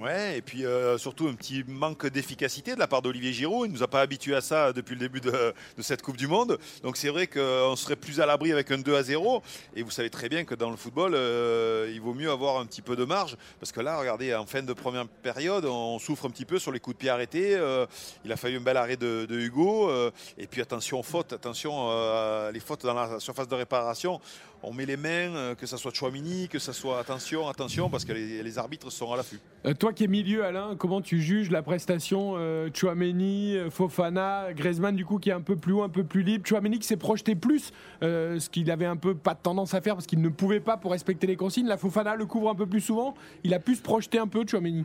Ouais, 0.00 0.38
et 0.38 0.42
puis 0.42 0.66
euh, 0.66 0.98
surtout 0.98 1.28
un 1.28 1.34
petit 1.34 1.62
manque 1.68 2.08
d'efficacité 2.08 2.74
de 2.74 2.80
la 2.80 2.88
part 2.88 3.00
d'Olivier 3.00 3.32
Giroud. 3.32 3.66
Il 3.66 3.72
ne 3.72 3.76
nous 3.76 3.82
a 3.84 3.88
pas 3.88 4.00
habitués 4.00 4.34
à 4.34 4.40
ça 4.40 4.72
depuis 4.72 4.94
le 4.94 5.00
début 5.00 5.20
de, 5.20 5.54
cette 5.78 6.02
Coupe 6.02 6.16
du 6.16 6.26
Monde. 6.26 6.58
Donc 6.82 6.96
c'est 6.96 7.10
vrai 7.10 7.28
qu'on 7.28 7.76
serait 7.76 7.94
plus 7.94 8.20
à 8.20 8.26
l'abri 8.26 8.50
avec 8.50 8.72
un 8.72 8.78
2 8.78 8.96
à 8.96 9.02
0. 9.04 9.42
Et 9.76 9.82
vous 9.82 9.92
savez 9.92 10.10
très 10.10 10.28
bien 10.28 10.44
que 10.44 10.56
dans 10.56 10.70
le 10.70 10.76
football, 10.76 11.14
euh, 11.14 11.90
il 11.92 12.00
vaut 12.00 12.12
mieux 12.12 12.30
avoir 12.30 12.58
un 12.58 12.66
petit 12.66 12.82
peu 12.82 12.96
de 12.96 13.04
marge. 13.04 13.36
Parce 13.60 13.70
que 13.70 13.80
là, 13.80 13.96
regardez, 13.96 14.34
en 14.34 14.46
fin 14.46 14.62
de 14.62 14.72
première 14.72 15.06
période, 15.06 15.64
on 15.64 16.00
souffre 16.00 16.26
un 16.26 16.30
petit 16.30 16.44
peu 16.44 16.58
sur 16.58 16.72
les 16.72 16.80
coups 16.80 16.96
de 16.96 17.00
pied 17.00 17.10
arrêtés. 17.10 17.54
Euh, 17.54 17.86
il 18.24 18.32
a 18.32 18.36
fallu 18.36 18.56
un 18.56 18.62
bel 18.62 18.76
arrêt 18.76 18.96
de, 18.96 19.26
Hugo. 19.30 19.90
Et 20.38 20.46
puis 20.48 20.60
attention 20.60 20.98
aux 20.98 21.04
fautes, 21.04 21.32
attention 21.32 22.50
les 22.50 22.60
fautes 22.60 22.84
dans 22.84 22.94
la 22.94 23.20
surface 23.20 23.46
de 23.46 23.54
réparation. 23.54 24.20
On 24.66 24.72
met 24.72 24.86
les 24.86 24.96
mains, 24.96 25.34
euh, 25.36 25.54
que 25.54 25.66
ce 25.66 25.76
soit 25.76 25.92
Chouamini, 25.94 26.48
que 26.48 26.58
ce 26.58 26.72
soit 26.72 26.98
attention, 26.98 27.48
attention, 27.48 27.90
parce 27.90 28.04
que 28.04 28.12
les, 28.12 28.58
arbitres 28.58 28.90
sont 28.90 29.12
à 29.12 29.16
l'affût. 29.16 29.38
Euh, 29.66 29.74
toi 29.74 29.92
qui 29.92 30.04
es 30.04 30.06
milieu, 30.06 30.44
Alain, 30.44 30.74
comment 30.78 31.02
tu 31.02 31.20
juges 31.20 31.50
la 31.50 31.62
prestation 31.62 32.34
euh, 32.38 32.70
euh, 32.84 33.70
Fofana, 33.70 34.52
Griezmann 34.54 34.96
du 34.96 35.04
coup 35.04 35.18
qui 35.18 35.30
est 35.30 35.34
un 35.34 35.40
peu 35.40 35.56
plus 35.56 35.72
haut, 35.72 35.82
un 35.82 35.88
peu 35.88 36.04
plus 36.04 36.22
libre? 36.22 36.46
Chouameni 36.46 36.78
qui 36.78 36.86
s'est 36.86 36.96
projeté 36.96 37.34
plus, 37.34 37.72
ce 38.00 38.48
qu'il 38.48 38.70
avait 38.70 38.86
un 38.86 38.96
peu 38.96 39.14
pas 39.14 39.34
de 39.34 39.40
tendance 39.42 39.74
à 39.74 39.80
faire 39.80 39.94
parce 39.94 40.06
qu'il 40.06 40.22
ne 40.22 40.28
pouvait 40.28 40.60
pas 40.60 40.76
pour 40.76 40.92
respecter 40.92 41.26
les 41.26 41.36
consignes. 41.36 41.66
La 41.66 41.76
Fofana 41.76 42.16
le 42.16 42.24
couvre 42.24 42.48
un 42.48 42.54
peu 42.54 42.66
plus 42.66 42.80
souvent. 42.80 43.14
Il 43.42 43.52
a 43.52 43.58
pu 43.58 43.74
se 43.74 43.82
projeter 43.82 44.18
un 44.18 44.28
peu, 44.28 44.44
Chouameni? 44.48 44.84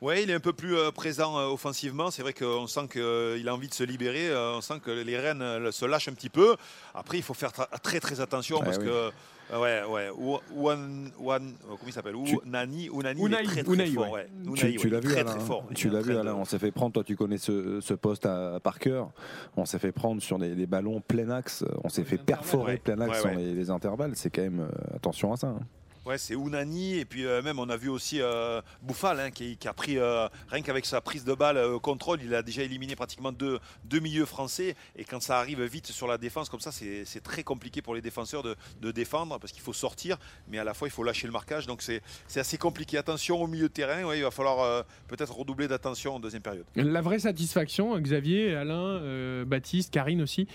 Ouais, 0.00 0.22
il 0.22 0.30
est 0.30 0.34
un 0.34 0.40
peu 0.40 0.52
plus 0.52 0.76
euh, 0.76 0.90
présent 0.90 1.38
euh, 1.38 1.46
offensivement. 1.46 2.10
C'est 2.10 2.22
vrai 2.22 2.34
qu'on 2.34 2.66
sent 2.66 2.88
qu'il 2.92 3.48
a 3.48 3.54
envie 3.54 3.68
de 3.68 3.74
se 3.74 3.84
libérer. 3.84 4.28
euh, 4.28 4.56
on 4.56 4.60
sent 4.60 4.80
que 4.84 4.90
les 4.90 5.18
rênes 5.18 5.40
euh, 5.42 5.72
se 5.72 5.84
lâchent 5.86 6.08
un 6.08 6.12
petit 6.14 6.28
peu. 6.28 6.56
Après, 6.94 7.16
il 7.16 7.22
faut 7.22 7.32
faire 7.34 7.52
très 7.82 8.00
très 8.00 8.20
attention 8.20 8.58
Ouais, 8.58 8.64
parce 8.64 8.78
oui. 8.78 8.84
que. 8.84 8.90
euh, 8.90 9.10
Ouais, 9.52 9.82
ouais. 9.86 10.08
Ou- 10.16 10.38
Ouan- 10.56 11.10
Ouan- 11.20 11.42
euh, 11.42 11.52
comment 11.68 11.78
il 11.86 11.92
s'appelle? 11.92 12.14
Tu- 12.24 12.38
Unani, 12.46 12.86
Unai, 12.86 13.10
est 13.42 13.44
très 13.44 13.62
très 13.62 13.72
Unai, 13.74 13.86
fort. 13.88 14.10
ouais. 14.10 14.26
ouais. 14.46 14.74
Tu, 14.78 14.88
l'as 14.88 15.00
vu, 15.00 15.08
très 15.10 15.20
Alain, 15.20 15.30
très 15.32 15.40
fort. 15.40 15.66
Il 15.70 15.76
Tu 15.76 15.90
l'as 15.90 16.00
vu, 16.00 16.16
Alain. 16.16 16.32
de- 16.32 16.38
On 16.38 16.46
s'est 16.46 16.58
fait 16.58 16.70
prendre. 16.70 16.94
Toi, 16.94 17.04
tu 17.04 17.14
connais 17.14 17.36
ce, 17.36 17.78
ce 17.82 17.92
poste 17.92 18.24
à, 18.24 18.58
par 18.62 18.78
cœur. 18.78 19.10
On 19.58 19.66
s'est 19.66 19.78
fait 19.78 19.92
prendre 19.92 20.22
sur 20.22 20.38
des, 20.38 20.54
des 20.54 20.66
ballons 20.66 21.02
plein 21.06 21.28
axe. 21.28 21.62
On 21.84 21.90
s'est 21.90 22.04
fait 22.04 22.16
perforer 22.16 22.72
Ouais. 22.72 22.78
plein 22.78 22.98
axe 23.02 23.22
Ouais, 23.22 23.30
sur 23.32 23.38
les, 23.38 23.52
les 23.52 23.68
intervalles. 23.70 24.12
C'est 24.16 24.30
quand 24.30 24.40
même 24.42 24.60
euh, 24.60 24.96
attention 24.96 25.34
à 25.34 25.36
ça. 25.36 25.48
hein. 25.48 25.60
Ouais, 26.06 26.18
c'est 26.18 26.34
Unani 26.34 26.98
et 26.98 27.06
puis 27.06 27.24
euh, 27.24 27.40
même 27.40 27.58
on 27.58 27.70
a 27.70 27.78
vu 27.78 27.88
aussi 27.88 28.20
euh, 28.20 28.60
Bouffal 28.82 29.18
hein, 29.20 29.30
qui, 29.30 29.56
a 29.64 29.72
pris 29.72 29.96
euh, 29.96 30.28
rien 30.48 30.60
qu'avec 30.60 30.84
sa 30.84 31.00
prise 31.00 31.24
de 31.24 31.32
balle 31.32 31.78
contrôle, 31.80 32.20
il 32.22 32.34
a 32.34 32.42
déjà 32.42 32.62
éliminé 32.62 32.94
pratiquement 32.94 33.32
deux, 33.32 33.58
milieux 33.90 34.26
français 34.26 34.76
et 34.96 35.04
quand 35.04 35.22
ça 35.22 35.38
arrive 35.38 35.62
vite 35.62 35.86
sur 35.86 36.06
la 36.06 36.18
défense 36.18 36.50
comme 36.50 36.60
ça, 36.60 36.72
c'est 36.72 37.22
très 37.22 37.42
compliqué 37.42 37.80
pour 37.80 37.94
les 37.94 38.02
défenseurs 38.02 38.42
de, 38.42 38.90
défendre 38.92 39.38
parce 39.38 39.52
qu'il 39.52 39.62
faut 39.62 39.72
sortir, 39.72 40.18
mais 40.48 40.58
à 40.58 40.64
la 40.64 40.74
fois 40.74 40.88
il 40.88 40.90
faut 40.90 41.04
lâcher 41.04 41.26
le 41.26 41.32
marquage, 41.32 41.66
donc 41.66 41.80
c'est 41.80 42.02
assez 42.36 42.58
compliqué. 42.58 42.98
Attention 42.98 43.40
au 43.40 43.46
milieu 43.46 43.68
de 43.68 43.72
terrain, 43.72 44.14
il 44.14 44.22
va 44.22 44.30
falloir 44.30 44.84
peut-être 45.08 45.34
redoubler 45.34 45.68
d'attention 45.68 46.16
en 46.16 46.20
deuxième 46.20 46.42
période. 46.42 46.66
La 46.76 47.00
vraie 47.00 47.20
satisfaction, 47.20 47.98
Xavier, 47.98 48.54
Alain, 48.54 49.44
Baptiste, 49.46 49.90
Karine 49.90 50.20
aussi, 50.20 50.46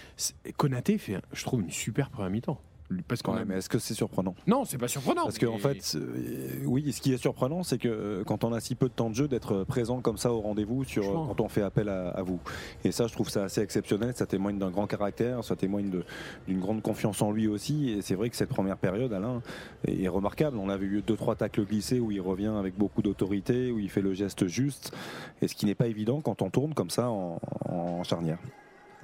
Konaté 0.58 1.00
fait, 1.00 1.22
je 1.34 1.44
trouve, 1.44 1.62
une 1.62 1.72
super 1.72 2.12
première 2.12 2.30
mi-temps. 2.30 2.62
Parce 3.08 3.22
qu'on 3.22 3.34
Ouais, 3.36 3.42
a- 3.42 3.46
mais 3.46 3.58
est-ce 3.58 3.70
que 3.70 3.78
c'est 3.80 3.94
surprenant? 3.94 4.34
Non, 4.48 4.66
c'est 4.66 4.78
pas 4.78 4.88
surprenant. 4.88 5.24
Parce 5.24 5.38
qu'en 5.38 5.54
mais- 5.54 5.76
fait, 5.76 5.96
euh, 5.98 6.64
oui, 6.66 6.92
ce 6.92 7.02
qui 7.02 7.14
est 7.14 7.18
surprenant, 7.18 7.62
c'est 7.64 7.78
que 7.78 7.88
euh, 7.88 8.24
quand 8.24 8.44
on 8.44 8.52
a 8.52 8.60
si 8.60 8.74
peu 8.76 8.88
de 8.88 8.94
temps 8.94 9.10
de 9.10 9.16
jeu, 9.16 9.28
d'être 9.28 9.64
présent 9.64 10.02
comme 10.02 10.18
ça 10.18 10.34
au 10.34 10.42
rendez-vous 10.42 10.84
sur, 10.84 11.04
quand 11.04 11.40
on 11.42 11.50
fait 11.50 11.62
appel 11.62 11.88
à, 11.90 12.10
à 12.10 12.24
vous. 12.24 12.40
Et 12.84 12.92
ça, 12.92 13.08
je 13.08 13.14
trouve 13.14 13.30
ça 13.30 13.44
assez 13.44 13.62
exceptionnel. 13.62 14.14
Ça 14.16 14.26
témoigne 14.26 14.58
d'un 14.58 14.72
grand 14.72 14.88
caractère, 14.88 15.44
ça 15.44 15.56
témoigne 15.56 15.92
d'une 16.48 16.60
grande 16.60 16.82
confiance 16.82 17.22
en 17.22 17.32
lui 17.32 17.48
aussi. 17.48 17.90
Et 17.92 18.02
c'est 18.02 18.16
vrai 18.16 18.30
que 18.30 18.36
cette 18.36 18.50
première 18.50 18.78
période, 18.78 19.14
Alain, 19.14 19.42
est, 19.88 20.02
est 20.04 20.08
remarquable. 20.08 20.58
On 20.58 20.70
a 20.70 20.78
vu 20.78 21.04
deux, 21.06 21.16
trois 21.16 21.36
tacles 21.36 21.66
glissés 21.66 22.00
où 22.00 22.12
il 22.12 22.22
revient 22.22 22.54
avec 22.58 22.76
beaucoup 22.78 23.02
d'autorité, 23.02 23.72
où 23.72 23.80
il 23.80 23.90
fait 23.90 24.02
le 24.02 24.14
geste 24.14 24.48
juste. 24.48 24.92
Et 25.42 25.48
ce 25.48 25.54
qui 25.56 25.66
n'est 25.68 25.76
pas 25.76 25.88
évident 25.88 26.22
quand 26.22 26.42
on 26.42 26.50
tourne 26.50 26.74
comme 26.74 26.90
ça 26.90 27.10
en, 27.10 27.40
en 27.66 28.04
charnière. 28.04 28.40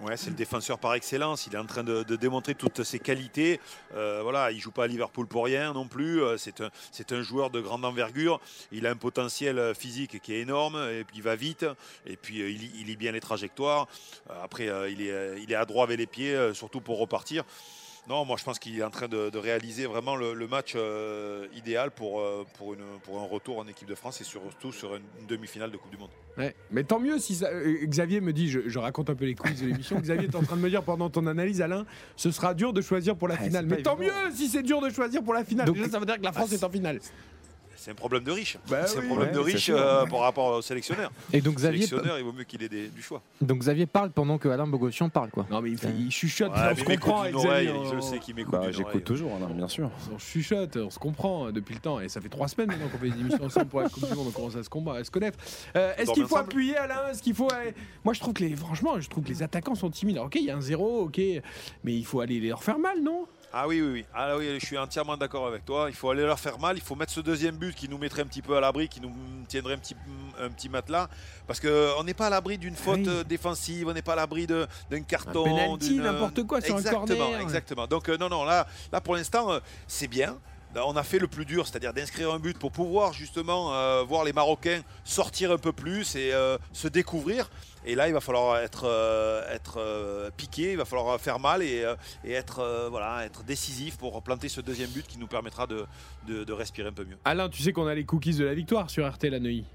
Ouais, 0.02 0.18
c'est 0.18 0.30
le 0.30 0.36
défenseur 0.36 0.78
par 0.78 0.94
excellence. 0.94 1.48
Il 1.48 1.56
est 1.56 1.58
en 1.58 1.66
train 1.66 1.84
de, 1.84 2.04
démontrer 2.04 2.54
toutes 2.54 2.84
ses 2.84 3.00
qualités. 3.00 3.62
Euh, 3.96 4.20
voilà, 4.24 4.52
il 4.52 4.60
joue 4.60 4.72
pas 4.72 4.84
à 4.84 4.88
Liverpool 4.88 5.26
pour 5.26 5.46
rien 5.46 5.72
non 5.72 5.88
plus. 5.88 6.22
Euh, 6.22 6.38
C'est 6.38 6.60
un, 6.60 6.70
c'est 6.92 7.14
un 7.14 7.22
joueur 7.22 7.50
de 7.50 7.62
grande 7.62 7.86
envergure. 7.86 8.42
Il 8.74 8.88
a 8.88 8.92
un 8.92 8.98
potentiel 8.98 9.58
euh, 9.58 9.74
physique 9.74 10.22
qui 10.22 10.34
est 10.34 10.42
énorme 10.42 10.76
et 10.92 11.06
puis 11.06 11.18
il 11.18 11.24
va 11.24 11.38
vite. 11.38 11.66
Et 12.06 12.18
puis 12.18 12.42
euh, 12.42 12.50
il, 12.50 12.58
lit- 12.60 12.72
il 12.80 12.88
lit 12.88 12.98
bien 12.98 13.14
les 13.14 13.22
trajectoires. 13.22 13.88
Après, 14.44 14.70
il, 14.92 15.02
est, 15.02 15.42
il 15.42 15.52
est 15.52 15.56
adroit 15.56 15.86
avec 15.86 15.98
les 15.98 16.08
pieds, 16.08 16.54
surtout 16.54 16.82
pour 16.82 17.00
repartir. 17.00 17.44
Non, 18.08 18.24
moi 18.24 18.36
je 18.38 18.44
pense 18.44 18.60
qu'il 18.60 18.78
est 18.78 18.84
en 18.84 18.92
train 18.92 19.08
de, 19.08 19.32
de 19.32 19.38
réaliser 19.40 19.88
vraiment 19.88 20.16
le, 20.16 20.36
le 20.36 20.48
match 20.48 20.74
euh, 20.76 21.48
idéal 21.56 21.90
pour, 21.90 22.20
euh, 22.20 22.46
pour, 22.58 22.76
une, 22.76 22.84
pour 23.04 23.20
un 23.20 23.26
retour 23.26 23.58
en 23.58 23.68
équipe 23.68 23.88
de 23.88 23.96
France 23.96 24.22
et 24.22 24.24
surtout 24.24 24.72
sur 24.72 24.96
une, 24.96 25.02
une 25.20 25.26
demi-finale 25.26 25.72
de 25.72 25.78
Coupe 25.78 25.90
du 25.90 25.98
Monde. 25.98 26.12
Ouais, 26.38 26.54
mais 26.70 26.84
tant 26.84 27.00
mieux 27.00 27.18
si 27.18 27.34
ça. 27.34 27.48
euh, 27.48 27.78
Xavier 27.86 28.22
me 28.22 28.32
dit, 28.32 28.48
je, 28.50 28.60
je 28.68 28.78
raconte 28.78 29.10
un 29.10 29.16
peu 29.16 29.26
les 29.26 29.34
coulisses 29.34 29.62
de 29.62 29.68
l'émission. 29.68 30.00
Xavier 30.00 30.26
est 30.28 30.36
en 30.36 30.44
train 30.44 30.56
de 30.56 30.62
me 30.62 30.70
dire 30.70 30.84
pendant 30.84 31.10
ton 31.10 31.26
analyse, 31.26 31.62
Alain, 31.62 31.86
ce 32.16 32.30
sera 32.30 32.54
dur 32.54 32.74
de 32.74 32.82
choisir 32.82 33.16
pour 33.16 33.28
la 33.28 33.36
Ouais, 33.36 33.46
finale. 33.46 33.66
Mais 33.66 33.82
tant 33.82 33.98
évident. 33.98 34.14
mieux 34.28 34.32
si 34.36 34.50
c'est 34.50 34.62
dur 34.64 34.82
de 34.82 34.90
choisir 34.92 35.24
pour 35.24 35.34
la 35.34 35.44
finale. 35.44 35.66
Donc- 35.66 35.78
Déjà, 35.78 35.90
ça 35.90 36.00
veut 36.00 36.06
dire 36.06 36.18
que 36.18 36.24
la 36.24 36.32
France 36.32 36.52
est 36.52 36.64
en 36.64 36.70
finale. 36.70 37.00
C'est 37.86 37.92
un 37.92 37.94
problème 37.94 38.24
de 38.24 38.32
riche. 38.32 38.58
Bah 38.68 38.88
c'est 38.88 38.98
oui. 38.98 39.04
un 39.04 39.08
problème 39.10 39.32
de 39.32 39.38
Ouais, 39.38 39.46
riche 39.54 39.70
euh, 39.72 40.08
par 40.08 40.22
rapport 40.22 40.56
au 40.58 40.62
sélectionneur. 40.64 41.12
Et 41.32 41.40
donc 41.40 41.54
Le 41.54 41.58
Xavier, 41.60 41.86
sélectionneur, 41.86 42.18
il 42.18 42.24
vaut 42.26 42.34
mieux 42.34 42.44
qu'il 42.44 42.64
ait 42.64 42.68
des- 42.68 42.88
du 42.88 43.04
choix. 43.04 43.22
donc 43.42 43.60
Xavier 43.60 43.86
parle 43.86 44.10
pendant 44.10 44.40
que 44.40 44.48
Alain 44.50 44.66
Bogossian 44.66 45.08
parle 45.10 45.30
quoi. 45.30 45.46
Non, 45.52 45.62
mais 45.62 45.70
il, 45.70 45.78
fait- 45.78 45.94
il 45.96 46.10
chuchote, 46.10 46.52
Ouais, 46.52 46.58
on 46.58 46.70
mais 46.70 46.76
se 46.76 46.82
il 46.82 46.88
m'écoute 46.88 47.04
comprend 47.12 47.26
je 47.26 47.36
on- 47.38 47.94
le 47.96 48.02
sais 48.02 48.18
qu'il 48.18 48.34
m'écoute 48.34 48.54
Bah. 48.54 48.72
J'écoute 48.72 49.04
toujours, 49.04 49.36
Alain, 49.36 49.54
bien 49.54 49.68
sûr. 49.68 49.92
On 50.12 50.18
chuchote, 50.18 50.78
on 50.78 50.90
se 50.90 50.98
comprend 50.98 51.52
depuis 51.52 51.76
le 51.76 51.80
temps. 51.82 52.00
Et 52.00 52.10
ça 52.10 52.22
fait 52.22 52.30
trois 52.30 52.48
semaines 52.48 52.70
maintenant 52.70 52.88
qu'on 52.88 52.98
fait 52.98 53.12
des 53.12 53.20
émissions 53.20 53.44
ensemble 53.46 53.68
pour 53.68 53.82
la 53.82 53.90
Coupe 53.90 54.08
du 54.10 54.16
Monde. 54.16 54.26
On 54.30 54.32
commence 54.32 54.56
à 54.56 54.64
se, 54.64 54.70
combattre, 54.70 54.98
à 55.02 55.04
se 55.04 55.12
connaître. 55.12 55.38
Euh, 55.76 55.94
Est-ce 55.98 56.12
qu'il 56.12 56.24
faut 56.26 56.36
ensemble 56.38 56.50
appuyer 56.50 56.78
Alain? 56.78 57.10
Est-ce 57.12 57.22
qu'il 57.22 57.36
faut. 57.36 57.52
euh, 57.52 57.70
Moi, 58.04 58.16
je 58.16 58.20
trouve 58.20 58.34
que 58.34 58.44
les. 58.44 58.56
Franchement, 58.56 59.00
je 59.00 59.08
trouve 59.08 59.24
que 59.24 59.30
les 59.30 59.44
attaquants 59.44 59.76
sont 59.76 59.92
timides. 59.92 60.16
Alors, 60.16 60.26
ok, 60.26 60.36
il 60.38 60.46
y 60.46 60.50
a 60.50 60.58
un 60.58 60.62
zéro, 60.62 61.02
ok. 61.04 61.18
Mais 61.84 61.94
il 61.94 62.04
faut 62.06 62.20
aller 62.22 62.40
leur 62.40 62.64
faire 62.64 62.80
mal, 62.80 63.00
non? 63.04 63.28
Ah 63.58 63.70
oui, 63.70 63.82
oui, 63.82 63.90
oui. 63.94 64.06
Ah 64.14 64.36
oui, 64.36 64.58
je 64.60 64.66
suis 64.66 64.78
entièrement 64.78 65.16
d'accord 65.16 65.48
avec 65.48 65.64
toi. 65.64 65.86
Il 65.88 65.96
faut 65.96 66.10
aller 66.10 66.24
leur 66.26 66.38
faire 66.38 66.60
mal. 66.60 66.76
Il 66.76 66.82
faut 66.84 66.94
mettre 66.96 67.14
ce 67.14 67.22
deuxième 67.22 67.56
but 67.56 67.74
qui 67.74 67.88
nous 67.88 67.98
mettrait 67.98 68.22
un 68.24 68.26
petit 68.26 68.42
peu 68.42 68.58
à 68.58 68.60
l'abri, 68.60 68.90
qui 68.90 69.00
nous 69.00 69.14
tiendrait 69.48 69.76
un 69.76 69.78
petit, 69.78 69.96
un 70.42 70.50
petit 70.50 70.68
matelas. 70.68 71.08
Parce 71.48 71.62
qu'on 71.62 72.04
n'est 72.04 72.14
pas 72.14 72.28
à 72.28 72.30
l'abri 72.30 72.58
d'une 72.58 72.76
faute 72.76 72.98
Oui. 72.98 73.06
euh, 73.08 73.24
défensive, 73.24 73.88
on 73.88 73.94
n'est 73.94 74.02
pas 74.02 74.12
à 74.12 74.18
l'abri 74.18 74.46
d'un 74.46 74.68
carton. 75.08 75.78
d'une- 75.78 76.02
n'importe 76.02 76.44
quoi 76.44 76.60
sur 76.60 76.76
un 76.76 76.80
exactement, 76.80 77.18
corner. 77.18 77.40
Exactement. 77.40 77.88
Donc, 77.88 78.10
euh, 78.10 78.18
non, 78.18 78.28
non, 78.28 78.44
là, 78.44 78.68
là 78.92 79.00
pour 79.00 79.16
l'instant, 79.16 79.50
euh, 79.54 79.60
c'est 79.88 80.08
bien. 80.10 80.38
Là, 80.76 80.86
On 80.86 80.96
a 80.98 81.04
fait 81.04 81.20
le 81.20 81.28
plus 81.28 81.46
dur, 81.46 81.66
c'est-à-dire 81.66 81.94
d'inscrire 81.94 82.34
un 82.34 82.40
but 82.40 82.58
pour 82.60 82.72
pouvoir 82.72 83.14
justement 83.14 83.74
euh, 83.74 84.04
voir 84.04 84.26
les 84.26 84.34
Marocains 84.34 84.82
sortir 85.06 85.52
un 85.52 85.58
peu 85.58 85.72
plus 85.72 86.16
et 86.16 86.34
euh, 86.34 86.58
se 86.74 86.90
découvrir. 86.90 87.50
Et 87.86 87.96
là, 87.96 88.08
il 88.10 88.14
va 88.14 88.20
falloir 88.20 88.58
être, 88.58 88.86
euh, 88.86 89.58
euh, 89.78 90.30
piqué, 90.36 90.72
il 90.72 90.78
va 90.78 90.86
falloir 90.86 91.20
faire 91.22 91.40
mal 91.40 91.62
et, 91.62 91.84
euh, 91.84 91.96
être, 92.26 92.60
euh, 92.60 93.28
décisif 93.48 93.98
pour 93.98 94.22
planter 94.22 94.50
ce 94.50 94.60
deuxième 94.60 94.90
but 94.90 95.08
qui 95.08 95.18
nous 95.18 95.28
permettra 95.28 95.66
de, 95.66 95.86
respirer 96.52 96.90
un 96.90 96.94
peu 96.94 97.06
mieux. 97.06 97.18
Alain, 97.24 97.48
tu 97.48 97.62
sais 97.62 97.72
qu'on 97.72 97.88
a 97.88 97.96
les 97.96 98.04
cookies 98.04 98.36
de 98.36 98.44
la 98.44 98.54
victoire 98.54 98.90
sur 98.90 99.08
RT 99.10 99.30
la 99.30 99.40
Neuilly. 99.40 99.66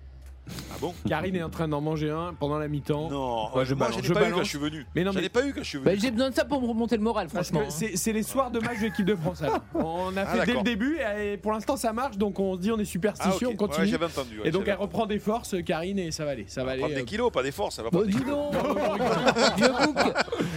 Ah 0.73 0.77
bon 0.81 0.95
Karine 1.09 1.37
est 1.37 1.43
en 1.43 1.51
train 1.51 1.69
d'en 1.69 1.81
manger 1.81 2.11
un 2.11 2.35
pendant 2.39 2.59
la 2.59 2.69
mi-temps. 2.69 3.09
Non, 3.11 3.55
Ouais, 3.55 3.65
je 3.65 3.75
moi 3.75 3.87
balance, 3.89 3.97
je 3.99 4.03
n'ai 4.03 4.09
je 4.09 4.13
pas 4.13 4.21
eu 4.21 4.23
balance. 4.25 4.39
quand 4.39 4.45
je 4.45 4.49
suis 4.49 4.59
venu. 4.59 4.87
Mais 4.95 5.05
non, 5.05 5.13
J'en 5.13 5.21
mais- 5.21 5.27
ai 5.27 5.29
pas 5.29 5.47
eu 5.47 5.53
quand 5.53 5.63
je 5.63 5.69
suis 5.69 5.79
Bah, 5.79 5.91
venu. 5.91 6.01
J'ai 6.03 6.11
besoin 6.11 6.31
de 6.31 6.35
ça 6.35 6.45
pour 6.45 6.61
me 6.63 6.67
remonter 6.67 6.97
le 6.97 7.03
moral, 7.03 7.29
Parce 7.33 7.49
franchement. 7.49 7.67
que 7.67 7.73
c'est 7.73 7.97
c'est 7.97 8.13
les 8.13 8.23
soirs 8.23 8.51
de 8.51 8.61
match 8.61 8.79
de 8.79 8.85
l'équipe 8.85 9.05
de 9.07 9.15
France. 9.15 9.43
On 9.75 10.17
a 10.17 10.23
Ah, 10.23 10.27
fait 10.27 10.33
dès 10.33 10.41
le 10.41 10.47
d'accord. 10.47 10.63
début 10.65 10.99
et 11.21 11.37
pour 11.37 11.53
l'instant 11.53 11.77
ça 11.77 11.93
marche 11.93 12.17
donc 12.19 12.39
on 12.41 12.57
se 12.57 12.61
dit 12.61 12.71
on 12.73 12.79
est 12.79 12.85
superstitieux, 12.85 13.47
Ah, 13.49 13.51
ok. 13.51 13.55
on 13.55 13.57
continue. 13.57 13.85
Ouais, 13.87 13.91
j'avais 13.91 14.07
entendu, 14.07 14.41
ouais, 14.41 14.49
et 14.49 14.51
donc 14.51 14.63
j'avais 14.63 14.73
elle 14.73 14.79
reprend 14.79 15.07
des 15.07 15.19
forces, 15.19 15.55
Karine, 15.65 15.99
et 15.99 16.11
ça 16.11 16.25
va 16.25 16.33
aller. 16.33 16.45
Ça 16.49 16.65
va 16.65 16.73
aller. 16.73 16.81
Prendre 16.81 16.95
des 16.95 17.01
euh, 17.03 17.05
kilos, 17.05 17.31
pas 17.33 17.43
des 17.43 17.53
forces. 17.53 17.77
Ça 17.77 17.83
va 17.83 17.91
Bon, 17.91 17.99
prendre 18.01 18.13
des 18.13 18.19
dis 18.19 18.25
donc, 18.25 18.53
vieux 19.57 19.69
bouc. 19.69 19.97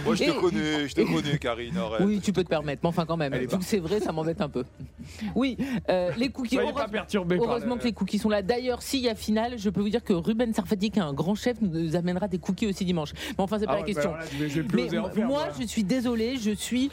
Moi 0.04 0.14
je 0.14 0.24
te 0.24 0.40
connais, 0.40 0.88
je 0.88 0.94
te 0.94 1.00
connais 1.02 1.38
Karine. 1.38 1.76
arrête. 1.78 2.00
Oui, 2.04 2.20
tu 2.22 2.32
peux 2.32 2.44
te 2.44 2.48
permettre, 2.48 2.80
mais 2.82 2.88
enfin 2.88 3.04
quand 3.06 3.16
même, 3.16 3.32
Allez, 3.32 3.46
vu 3.46 3.58
que 3.58 3.64
c'est 3.64 3.78
vrai, 3.78 4.00
ça 4.00 4.12
m'embête 4.12 4.40
un 4.40 4.48
peu. 4.48 4.64
Oui, 5.34 5.56
euh, 5.88 6.10
les 6.16 6.28
cookies. 6.30 6.56
Soyez 6.56 6.72
pas 6.72 6.80
heureusement- 6.80 6.92
perturbés 6.92 7.36
par 7.38 7.46
Heureusement 7.48 7.74
le- 7.74 7.80
que 7.80 7.84
les 7.86 7.92
cookies 7.92 8.18
sont 8.18 8.28
là. 8.28 8.42
D'ailleurs, 8.42 8.82
s'il 8.82 9.00
y 9.00 9.08
a 9.08 9.14
finale, 9.14 9.54
je 9.58 9.70
peux 9.70 9.82
vous 9.84 9.90
dire 9.90 10.02
que 10.04 10.12
Ruben 10.12 10.52
Sarfati, 10.52 10.90
qui 10.90 10.98
est 10.98 11.02
un 11.02 11.12
grand 11.12 11.34
chef, 11.34 11.60
nous 11.60 11.94
amènera 11.96 12.26
des 12.28 12.38
cookies 12.38 12.66
aussi 12.66 12.84
dimanche. 12.84 13.12
Mais 13.14 13.34
enfin, 13.44 13.58
c'est 13.58 13.66
pas 13.66 13.74
Ah 13.74 13.80
la 13.80 13.82
question. 13.84 14.10
bah 14.12 14.18
là, 14.40 14.48
je 14.48 14.60
Mais 14.62 14.88
faire, 14.88 15.26
moi. 15.26 15.48
je 15.60 15.66
suis 15.66 15.84
désolé, 15.84 16.36
je 16.36 16.50
suis 16.50 16.90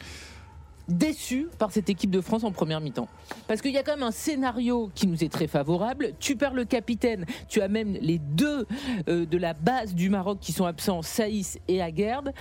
déçu 0.87 1.47
par 1.57 1.71
cette 1.71 1.89
équipe 1.89 2.09
de 2.11 2.21
France 2.21 2.43
en 2.43 2.51
première 2.51 2.81
mi-temps. 2.81 3.07
Parce 3.47 3.61
qu'il 3.61 3.71
y 3.71 3.77
a 3.77 3.83
quand 3.83 3.93
même 3.93 4.03
un 4.03 4.11
scénario 4.11 4.91
qui 4.93 5.07
nous 5.07 5.23
est 5.23 5.31
très 5.31 5.47
favorable. 5.47 6.11
Tu 6.19 6.35
perds 6.35 6.53
le 6.53 6.65
capitaine, 6.65 7.25
tu 7.47 7.61
as 7.61 7.67
même 7.67 7.93
les 8.01 8.19
deux 8.19 8.65
euh, 9.07 9.25
de 9.25 9.37
la 9.37 9.53
base 9.53 9.93
du 9.95 10.09
Maroc 10.09 10.39
qui 10.41 10.51
sont 10.51 10.65
absents, 10.65 11.01
Saïs 11.01 11.59
et 11.67 11.81
Aguerd. 11.81 12.33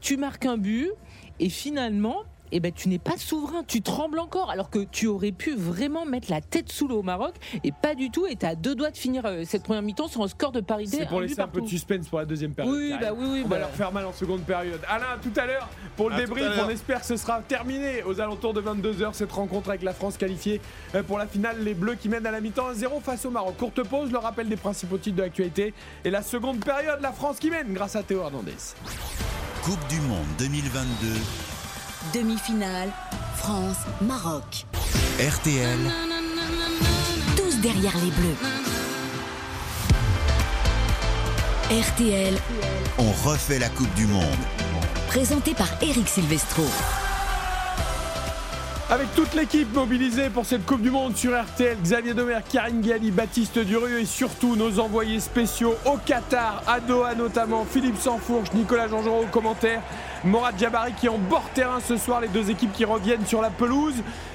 Tu 0.00 0.16
marques 0.16 0.44
un 0.46 0.58
but 0.58 0.90
et 1.40 1.48
finalement, 1.48 2.24
eh 2.52 2.60
ben, 2.60 2.72
tu 2.72 2.88
n'es 2.88 2.98
pas 2.98 3.16
souverain, 3.16 3.62
tu 3.66 3.82
trembles 3.82 4.18
encore, 4.18 4.50
alors 4.50 4.70
que 4.70 4.80
tu 4.84 5.06
aurais 5.06 5.32
pu 5.32 5.54
vraiment 5.54 6.04
mettre 6.04 6.30
la 6.30 6.40
tête 6.40 6.70
sous 6.70 6.88
l'eau 6.88 7.00
au 7.00 7.02
Maroc, 7.02 7.34
et 7.64 7.72
pas 7.72 7.94
du 7.94 8.10
tout, 8.10 8.26
et 8.26 8.36
tu 8.36 8.46
as 8.46 8.54
deux 8.54 8.74
doigts 8.74 8.90
de 8.90 8.96
finir 8.96 9.24
euh, 9.26 9.42
cette 9.46 9.62
première 9.62 9.82
mi-temps 9.82 10.08
sur 10.08 10.22
un 10.22 10.28
score 10.28 10.52
de 10.52 10.60
parité. 10.60 10.98
C'est 10.98 11.08
pour 11.08 11.20
laisser 11.20 11.40
un 11.40 11.48
peu 11.48 11.60
de 11.60 11.66
suspense 11.66 12.08
pour 12.08 12.18
la 12.18 12.24
deuxième 12.24 12.52
période. 12.52 12.74
Oui, 12.74 12.94
bah 13.00 13.08
oui, 13.16 13.26
oui, 13.30 13.42
On 13.44 13.48
bah- 13.48 13.56
va 13.56 13.60
leur 13.62 13.70
faire 13.70 13.92
mal 13.92 14.06
en 14.06 14.12
seconde 14.12 14.42
période. 14.42 14.80
Alain, 14.88 15.06
à 15.14 15.18
tout 15.18 15.32
à 15.38 15.46
l'heure 15.46 15.68
pour 15.96 16.10
le 16.10 16.16
À 16.16 16.18
débrief. 16.18 16.46
On 16.64 16.68
espère 16.68 17.00
que 17.00 17.06
ce 17.06 17.16
sera 17.16 17.40
terminé 17.40 18.02
aux 18.04 18.20
alentours 18.20 18.54
de 18.54 18.60
22h 18.60 19.12
cette 19.14 19.32
rencontre 19.32 19.70
avec 19.70 19.82
la 19.82 19.92
France 19.92 20.16
qualifiée 20.16 20.60
euh, 20.94 21.02
pour 21.02 21.18
la 21.18 21.26
finale. 21.26 21.62
Les 21.62 21.74
Bleus 21.74 21.96
qui 21.96 22.08
mènent 22.08 22.26
à 22.26 22.30
la 22.30 22.40
mi-temps 22.40 22.72
1-0 22.72 23.00
face 23.02 23.24
au 23.24 23.30
Maroc. 23.30 23.56
Courte 23.56 23.82
pause, 23.82 24.10
le 24.10 24.18
rappel 24.18 24.48
des 24.48 24.56
principaux 24.56 24.98
titres 24.98 25.16
de 25.16 25.22
l'actualité 25.22 25.74
et 26.04 26.10
la 26.10 26.22
seconde 26.22 26.64
période, 26.64 27.00
la 27.00 27.12
France 27.12 27.38
qui 27.38 27.50
mène 27.50 27.72
grâce 27.72 27.96
à 27.96 28.02
Théo 28.02 28.20
Hernandez. 28.20 28.52
Coupe 29.62 29.86
du 29.88 30.00
Monde 30.02 30.26
2022, 30.38 30.86
Demi-finale, 32.14 32.90
France-Maroc. 33.36 34.66
RTL, 35.18 35.78
Tous 37.36 37.56
derrière 37.60 37.94
les 37.96 38.10
Bleus. 38.10 38.36
RTL, 41.70 42.34
on 42.98 43.10
refait 43.28 43.58
la 43.58 43.68
Coupe 43.68 43.92
du 43.94 44.06
Monde. 44.06 44.22
présenté 45.08 45.54
par 45.54 45.68
Eric 45.82 46.08
Silvestro. 46.08 46.64
Avec 48.88 49.12
toute 49.16 49.34
l'équipe 49.34 49.74
mobilisée 49.74 50.30
pour 50.30 50.46
cette 50.46 50.64
Coupe 50.64 50.80
du 50.82 50.92
Monde 50.92 51.16
sur 51.16 51.32
RTL, 51.32 51.76
Xavier 51.82 52.14
Domer, 52.14 52.38
Karine 52.48 52.82
Galli, 52.82 53.10
Baptiste 53.10 53.58
Durieux 53.58 54.00
et 54.00 54.06
surtout 54.06 54.54
nos 54.54 54.78
envoyés 54.78 55.18
spéciaux 55.18 55.74
au 55.84 55.96
Qatar, 55.96 56.62
à 56.68 56.78
Doha 56.78 57.16
notamment, 57.16 57.64
Philippe 57.68 57.98
Sansfourche, 57.98 58.52
Nicolas 58.54 58.86
Jean-Jean 58.86 59.18
au 59.18 59.26
commentaire, 59.26 59.82
Morad 60.26 60.58
Jabari 60.58 60.92
qui 60.92 61.06
est 61.06 61.10
en 61.10 61.18
bord 61.18 61.48
terrain 61.54 61.78
ce 61.78 61.96
soir, 61.96 62.20
les 62.20 62.26
deux 62.26 62.50
équipes 62.50 62.72
qui 62.72 62.84
reviennent 62.84 63.24
sur 63.24 63.40
la 63.40 63.50
pelouse. 63.50 63.94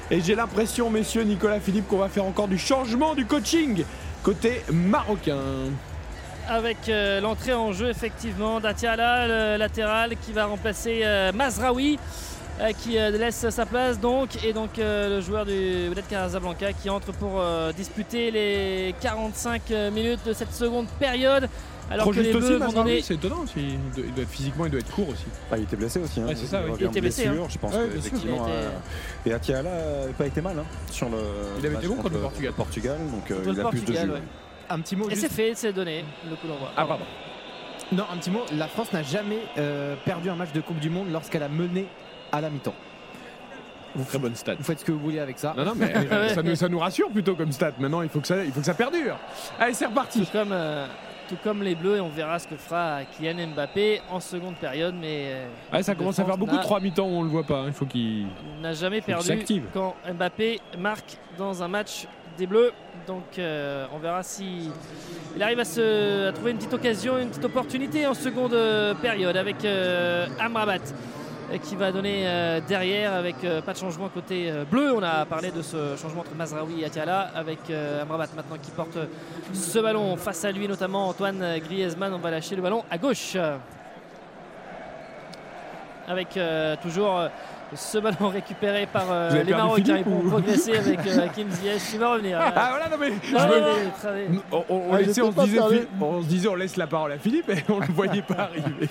Et 0.09 0.22
j'ai 0.22 0.35
l'impression, 0.35 0.89
messieurs 0.89 1.23
Nicolas 1.23 1.59
Philippe, 1.59 1.88
qu'on 1.89 1.97
va 1.97 2.07
faire 2.07 2.23
encore 2.23 2.47
du 2.47 2.57
changement 2.57 3.13
du 3.13 3.26
coaching 3.26 3.84
côté 4.23 4.63
marocain. 4.72 5.39
avec 6.47 6.88
euh, 6.88 7.19
l'entrée 7.19 7.53
en 7.53 7.73
jeu 7.73 7.89
effectivement 7.89 8.59
d'Atiala, 8.59 9.27
le 9.27 9.57
latéral 9.57 10.15
qui 10.22 10.31
va 10.31 10.45
remplacer 10.45 11.01
euh, 11.03 11.31
Mazraoui. 11.34 11.99
euh, 12.59 12.72
qui 12.84 12.91
laisse 12.91 13.49
sa 13.49 13.65
place 13.65 13.99
donc 13.99 14.43
et 14.43 14.53
donc 14.53 14.72
le 14.77 15.19
joueur 15.22 15.45
du 15.45 15.88
Wydad 15.89 16.07
Casablanca 16.07 16.73
qui 16.73 16.89
entre 16.89 17.11
pour 17.13 17.41
disputer 17.76 18.30
les 18.31 18.93
45 19.01 19.69
minutes 19.91 20.26
de 20.26 20.34
cette 20.34 20.53
seconde 20.53 20.88
période 20.99 21.49
alors 21.89 22.05
Trop 22.05 22.11
que 22.11 22.17
les 22.19 22.23
juste 22.25 22.35
aussi, 22.37 22.47
Bleus 22.47 22.57
vont 22.57 22.65
Mazraoui, 22.65 22.83
donner 22.89 23.01
c'est 23.01 23.13
étonnant 23.15 23.39
aussi. 23.41 23.53
Il 23.97 24.13
doit, 24.13 24.23
être 24.23 24.29
physiquement, 24.29 24.65
il 24.65 24.71
doit 24.71 24.79
être 24.79 24.91
court 24.91 25.09
aussi. 25.09 25.25
Ah, 25.51 25.57
il 25.57 25.63
était 25.63 25.75
blessé 25.75 25.99
aussi. 25.99 26.21
Hein. 26.21 26.27
Ouais, 26.27 26.35
c'est 26.35 26.45
ça, 26.45 26.61
oui. 26.63 26.71
revient 26.71 26.83
Il 26.83 26.87
était 26.87 27.01
blessé, 27.01 27.23
blessure, 27.25 27.43
hein. 27.43 27.47
Je 27.49 27.57
pense 27.57 27.73
Ouais, 27.75 27.87
que, 27.91 27.97
effectivement. 27.97 28.45
Il 28.47 28.51
a 28.51 28.55
euh, 28.55 28.69
Et 29.25 29.33
Atiala 29.33 29.63
n'a 30.07 30.13
pas 30.17 30.27
été 30.27 30.41
mal 30.41 30.59
hein, 30.59 30.65
sur 30.91 31.09
le. 31.09 31.17
Il 31.59 31.65
avait 31.65 31.75
été 31.75 31.87
bon 31.87 31.95
contre 31.95 32.09
le 32.13 32.19
Portugal. 32.19 32.53
Portugal, 32.53 32.97
donc 33.11 33.31
euh, 33.31 33.35
Contre 33.35 33.49
il 33.49 33.55
le 33.55 33.65
a 33.65 33.69
plus 33.69 33.79
de 33.79 33.85
Portugal, 33.85 34.05
jus. 34.07 34.11
ouais. 34.13 34.21
Un 34.69 34.79
petit 34.79 34.95
mot 34.95 35.07
et 35.09 35.15
juste- 35.15 35.21
c'est 35.27 35.33
fait 35.33 35.51
c'est 35.55 35.73
donné 35.73 36.05
le 36.29 36.35
coup 36.37 36.47
d'envoi 36.47 36.71
Ah, 36.77 36.85
pardon. 36.85 37.03
Non, 37.91 38.05
un 38.13 38.17
petit 38.17 38.31
mot. 38.31 38.41
La 38.57 38.67
France 38.67 38.93
n'a 38.93 39.03
jamais 39.03 39.39
euh, 39.57 39.95
perdu 40.05 40.29
un 40.29 40.35
match 40.35 40.53
de 40.53 40.61
Coupe 40.61 40.79
du 40.79 40.89
Monde 40.89 41.07
lorsqu'elle 41.11 41.43
a 41.43 41.49
mené 41.49 41.87
à 42.31 42.39
la 42.39 42.49
mi-temps. 42.49 42.73
Très 44.07 44.19
bonne 44.19 44.35
stat. 44.35 44.55
Vous 44.57 44.63
faites 44.63 44.79
ce 44.79 44.85
que 44.85 44.93
vous 44.93 44.99
voulez 45.01 45.19
avec 45.19 45.37
ça. 45.37 45.53
Non, 45.57 45.65
non, 45.65 45.73
mais 45.75 45.93
ça, 46.33 46.41
nous, 46.41 46.55
ça 46.55 46.69
nous 46.69 46.79
rassure 46.79 47.09
plutôt 47.09 47.35
comme 47.35 47.51
stat. 47.51 47.73
Maintenant, 47.77 48.01
il 48.01 48.07
faut 48.07 48.21
que 48.21 48.27
ça, 48.27 48.41
il 48.45 48.51
faut 48.53 48.61
que 48.61 48.65
ça 48.65 48.73
perdure. 48.73 49.17
Allez, 49.59 49.73
c'est 49.73 49.85
reparti. 49.87 50.25
Comme, 50.31 50.53
euh, 50.53 50.87
tout 51.31 51.37
comme 51.43 51.63
les 51.63 51.75
Bleus, 51.75 51.95
et 51.97 52.01
on 52.01 52.09
verra 52.09 52.37
ce 52.39 52.47
que 52.47 52.57
fera 52.57 52.99
Kylian 53.05 53.47
Mbappé 53.55 54.01
en 54.11 54.19
seconde 54.19 54.55
période. 54.55 54.93
Mais 54.99 55.27
euh, 55.27 55.47
Ouais, 55.71 55.81
ça 55.83 55.95
commence 55.95 56.19
à 56.19 56.25
faire 56.25 56.37
beaucoup 56.37 56.51
de 56.51 56.57
n'a- 56.57 56.61
3 56.63 56.79
mi-temps 56.81 57.05
où 57.07 57.11
on 57.13 57.23
le 57.23 57.29
voit 57.29 57.43
pas. 57.45 57.59
hein. 57.61 57.67
Il 57.67 57.73
faut 57.73 57.85
qu'il. 57.85 58.27
n'a 58.61 58.73
jamais 58.73 58.99
perdu 59.01 59.31
quand 59.73 59.95
Mbappé 60.13 60.59
marque 60.77 61.17
dans 61.37 61.63
un 61.63 61.67
match 61.69 62.05
des 62.37 62.47
Bleus. 62.47 62.71
Donc 63.07 63.23
euh, 63.39 63.85
on 63.95 63.97
verra 63.99 64.21
si 64.23 64.69
il 65.35 65.41
arrive 65.41 65.59
à, 65.59 65.65
se, 65.65 66.27
à 66.27 66.31
trouver 66.33 66.51
une 66.51 66.57
petite 66.57 66.73
occasion, 66.73 67.17
une 67.17 67.29
petite 67.29 67.45
opportunité 67.45 68.05
en 68.05 68.13
seconde 68.13 68.53
euh, 68.53 68.93
période 68.93 69.35
avec 69.37 69.63
euh, 69.65 70.27
Amrabat 70.39 70.77
qui 71.59 71.75
va 71.75 71.91
donner 71.91 72.23
euh, 72.27 72.59
derrière 72.67 73.13
avec 73.13 73.43
euh, 73.43 73.61
pas 73.61 73.73
de 73.73 73.77
changement 73.77 74.09
côté 74.09 74.49
euh, 74.49 74.63
bleu. 74.63 74.93
On 74.95 75.03
a 75.03 75.25
parlé 75.25 75.51
de 75.51 75.61
ce 75.61 75.95
changement 76.01 76.21
entre 76.21 76.35
Mazraoui 76.35 76.81
et 76.81 76.85
Atiala 76.85 77.31
avec 77.35 77.59
euh, 77.69 78.01
Amrabat 78.01 78.27
maintenant 78.35 78.57
qui 78.61 78.71
porte 78.71 78.97
ce 79.53 79.79
ballon 79.79 80.15
face 80.17 80.45
à 80.45 80.51
lui 80.51 80.67
notamment 80.67 81.07
Antoine 81.09 81.59
Griezmann. 81.59 82.13
On 82.13 82.19
va 82.19 82.31
lâcher 82.31 82.55
le 82.55 82.61
ballon 82.61 82.83
à 82.89 82.97
gauche 82.97 83.35
avec 86.07 86.35
euh, 86.35 86.75
toujours 86.81 87.17
euh, 87.19 87.27
ce 87.73 87.97
ballon 87.97 88.29
récupéré 88.33 88.85
par 88.91 89.05
euh, 89.09 89.43
les 89.43 89.51
Marocains. 89.53 90.01
Vont 90.03 90.19
ou- 90.25 90.29
progresser 90.29 90.77
avec 90.77 90.99
euh, 91.07 91.23
Hakim 91.25 91.49
Ziyech 91.49 91.81
qui 91.89 91.97
va 91.97 92.13
revenir. 92.13 92.39
Ah 92.41 92.69
voilà, 92.71 92.89
non 92.89 92.97
mais. 92.99 93.11
On, 94.51 94.97
se 94.97 95.03
disait, 95.03 95.21
on 96.01 96.21
se 96.21 96.27
disait, 96.27 96.47
on 96.49 96.55
laisse 96.55 96.75
la 96.77 96.87
parole 96.87 97.13
à 97.13 97.17
Philippe 97.17 97.49
et 97.49 97.63
on 97.69 97.79
le 97.79 97.87
voyait 97.87 98.21
pas 98.27 98.49
arriver. 98.51 98.89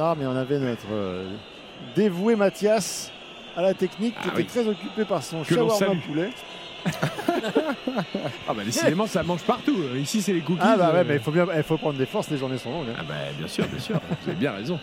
Non, 0.00 0.14
mais 0.18 0.24
on 0.24 0.34
avait 0.34 0.58
notre 0.58 0.86
euh, 0.90 1.26
dévoué 1.94 2.34
Mathias 2.34 3.12
à 3.54 3.60
la 3.60 3.74
technique 3.74 4.14
qui 4.22 4.28
Ah 4.34 4.40
était 4.40 4.48
très 4.48 4.66
occupé 4.66 5.04
par 5.04 5.22
son 5.22 5.42
Que 5.42 5.54
shawarma 5.54 5.94
poulet. 6.06 6.30
Ah 8.48 8.54
bah 8.54 8.64
décidément, 8.64 9.06
ça 9.06 9.22
mange 9.22 9.42
partout. 9.42 9.76
Ici, 9.96 10.22
c'est 10.22 10.32
les 10.32 10.40
cookies. 10.40 10.60
Ah 10.62 10.76
bah 10.78 10.92
ouais, 10.92 11.00
euh, 11.00 11.04
mais 11.06 11.14
il 11.16 11.20
faut 11.20 11.30
bien, 11.30 11.46
il 11.54 11.62
faut 11.62 11.76
prendre 11.76 11.98
des 11.98 12.06
forces, 12.06 12.30
les 12.30 12.38
journées 12.38 12.56
sont 12.56 12.70
longues. 12.70 12.88
hein. 12.90 12.96
Ah 12.98 13.04
bah 13.06 13.14
bien 13.36 13.46
sûr, 13.46 13.66
bien 13.66 13.78
sûr. 13.78 14.00
Vous 14.22 14.30
avez 14.30 14.38
bien 14.38 14.52
raison. 14.52 14.80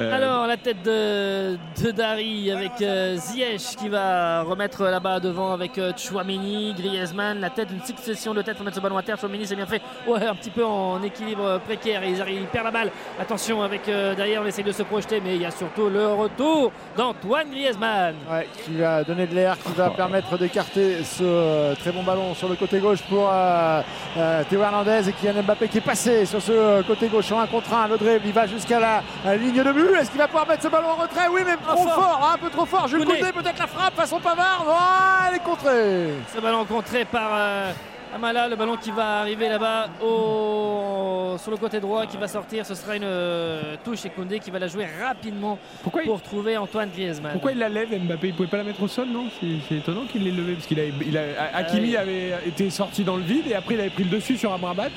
Euh, 0.00 0.14
Alors 0.14 0.46
la 0.46 0.56
tête 0.56 0.82
de, 0.84 1.56
de 1.82 1.90
Dari 1.90 2.52
avec 2.52 2.80
euh, 2.82 3.16
Ziyech 3.16 3.76
qui 3.76 3.88
va 3.88 4.42
remettre 4.42 4.84
là-bas 4.84 5.18
devant 5.18 5.52
avec 5.52 5.76
euh, 5.78 5.92
Chouameni, 5.96 6.72
Griezmann, 6.74 7.40
la 7.40 7.50
tête 7.50 7.68
d'une 7.68 7.82
succession 7.82 8.32
de 8.32 8.42
têtes 8.42 8.56
pour 8.56 8.64
mettre 8.64 8.76
ce 8.76 8.80
ballon 8.80 8.96
à 8.96 9.02
terre. 9.02 9.18
Chouameni 9.18 9.44
c'est 9.46 9.56
bien 9.56 9.66
fait, 9.66 9.82
ouais, 10.06 10.24
un 10.24 10.34
petit 10.36 10.50
peu 10.50 10.64
en 10.64 11.02
équilibre 11.02 11.58
précaire. 11.66 12.04
Ils 12.04 12.20
arrivent, 12.20 12.42
il 12.42 12.46
perd 12.46 12.66
la 12.66 12.70
balle. 12.70 12.90
Attention 13.20 13.62
avec 13.62 13.88
euh, 13.88 14.14
derrière, 14.14 14.42
on 14.42 14.46
essaye 14.46 14.62
de 14.62 14.70
se 14.72 14.84
projeter, 14.84 15.20
mais 15.20 15.34
il 15.34 15.42
y 15.42 15.46
a 15.46 15.50
surtout 15.50 15.88
le 15.88 16.06
retour 16.08 16.70
d'Antoine 16.96 17.50
Griezmann. 17.50 18.14
Ouais, 18.30 18.46
qui 18.64 18.76
va 18.76 19.02
donner 19.02 19.26
de 19.26 19.34
l'air, 19.34 19.56
qui 19.58 19.72
va 19.72 19.90
permettre 19.90 20.38
d'écarter 20.38 21.02
ce 21.02 21.74
très 21.74 21.90
bon 21.90 22.04
ballon 22.04 22.34
sur 22.34 22.48
le 22.48 22.54
côté 22.54 22.78
gauche 22.78 23.02
pour 23.08 23.28
euh, 23.32 23.80
euh, 24.16 24.42
Théo 24.48 24.62
Hernandez 24.62 25.08
et 25.08 25.12
Kylian 25.12 25.42
Mbappé 25.42 25.66
qui 25.68 25.78
est 25.78 25.80
passé 25.80 26.24
sur 26.24 26.40
ce 26.40 26.82
côté 26.82 27.08
gauche 27.08 27.32
en 27.32 27.40
1 27.40 27.46
contre 27.48 27.74
1. 27.74 27.88
Le 27.88 27.98
dribble, 27.98 28.26
il 28.26 28.32
va 28.32 28.46
jusqu'à 28.46 28.78
la, 28.78 29.02
la 29.24 29.36
ligne 29.36 29.62
de 29.62 29.72
but. 29.72 29.87
Est-ce 29.94 30.10
qu'il 30.10 30.18
va 30.18 30.26
pouvoir 30.26 30.46
mettre 30.46 30.62
ce 30.62 30.68
ballon 30.68 30.88
en 30.88 30.94
retrait 30.96 31.28
Oui, 31.32 31.40
mais 31.44 31.56
trop 31.56 31.76
fort. 31.82 31.94
fort, 31.94 32.20
hein, 32.22 32.34
un 32.34 32.38
peu 32.38 32.50
trop 32.50 32.66
fort. 32.66 32.88
Jules 32.88 33.00
Koundé. 33.04 33.18
Koundé, 33.20 33.32
peut-être 33.32 33.58
la 33.58 33.66
frappe 33.66 33.94
façon 33.94 34.20
Pavard. 34.20 34.64
Oh, 34.68 35.26
elle 35.28 35.36
est 35.36 35.42
contrée. 35.44 36.08
Ce 36.34 36.40
ballon 36.40 36.64
contré 36.64 37.04
par 37.04 37.30
euh, 37.32 37.72
Amala, 38.14 38.48
le 38.48 38.56
ballon 38.56 38.76
qui 38.76 38.90
va 38.90 39.20
arriver 39.20 39.48
là-bas 39.48 39.88
au- 40.00 41.36
sur 41.38 41.50
le 41.50 41.56
côté 41.56 41.78
droit, 41.80 42.06
qui 42.06 42.16
va 42.16 42.26
sortir. 42.28 42.64
Ce 42.66 42.74
sera 42.74 42.96
une 42.96 43.04
euh, 43.04 43.76
touche 43.84 44.04
et 44.06 44.10
Koundé 44.10 44.38
qui 44.40 44.50
va 44.50 44.58
la 44.58 44.66
jouer 44.68 44.86
rapidement 45.04 45.58
Pourquoi 45.82 46.02
il- 46.02 46.06
pour 46.06 46.20
trouver 46.22 46.56
Antoine 46.56 46.90
Griezmann. 46.90 47.32
Pourquoi 47.32 47.52
il 47.52 47.58
la 47.58 47.68
lève 47.68 47.88
Mbappé? 47.90 48.28
Il 48.28 48.34
pouvait 48.34 48.48
pas 48.48 48.56
la 48.58 48.64
mettre 48.64 48.82
au 48.82 48.88
sol, 48.88 49.08
non? 49.08 49.26
C'est 49.68 49.76
étonnant 49.76 50.04
qu'il 50.10 50.24
l'ait 50.24 50.30
levé 50.30 50.54
parce 50.54 50.66
qu'il 50.66 50.80
a, 50.80 50.84
il 50.84 51.18
a- 51.18 51.56
Hakimi 51.56 51.96
Euh, 51.96 52.00
avait 52.00 52.34
été 52.46 52.70
sorti 52.70 53.04
dans 53.04 53.16
le 53.16 53.22
vide 53.22 53.46
et 53.48 53.54
après 53.54 53.74
il 53.74 53.80
avait 53.80 53.90
pris 53.90 54.04
le 54.04 54.10
dessus 54.10 54.36
sur 54.36 54.52
Amrabat. 54.52 54.88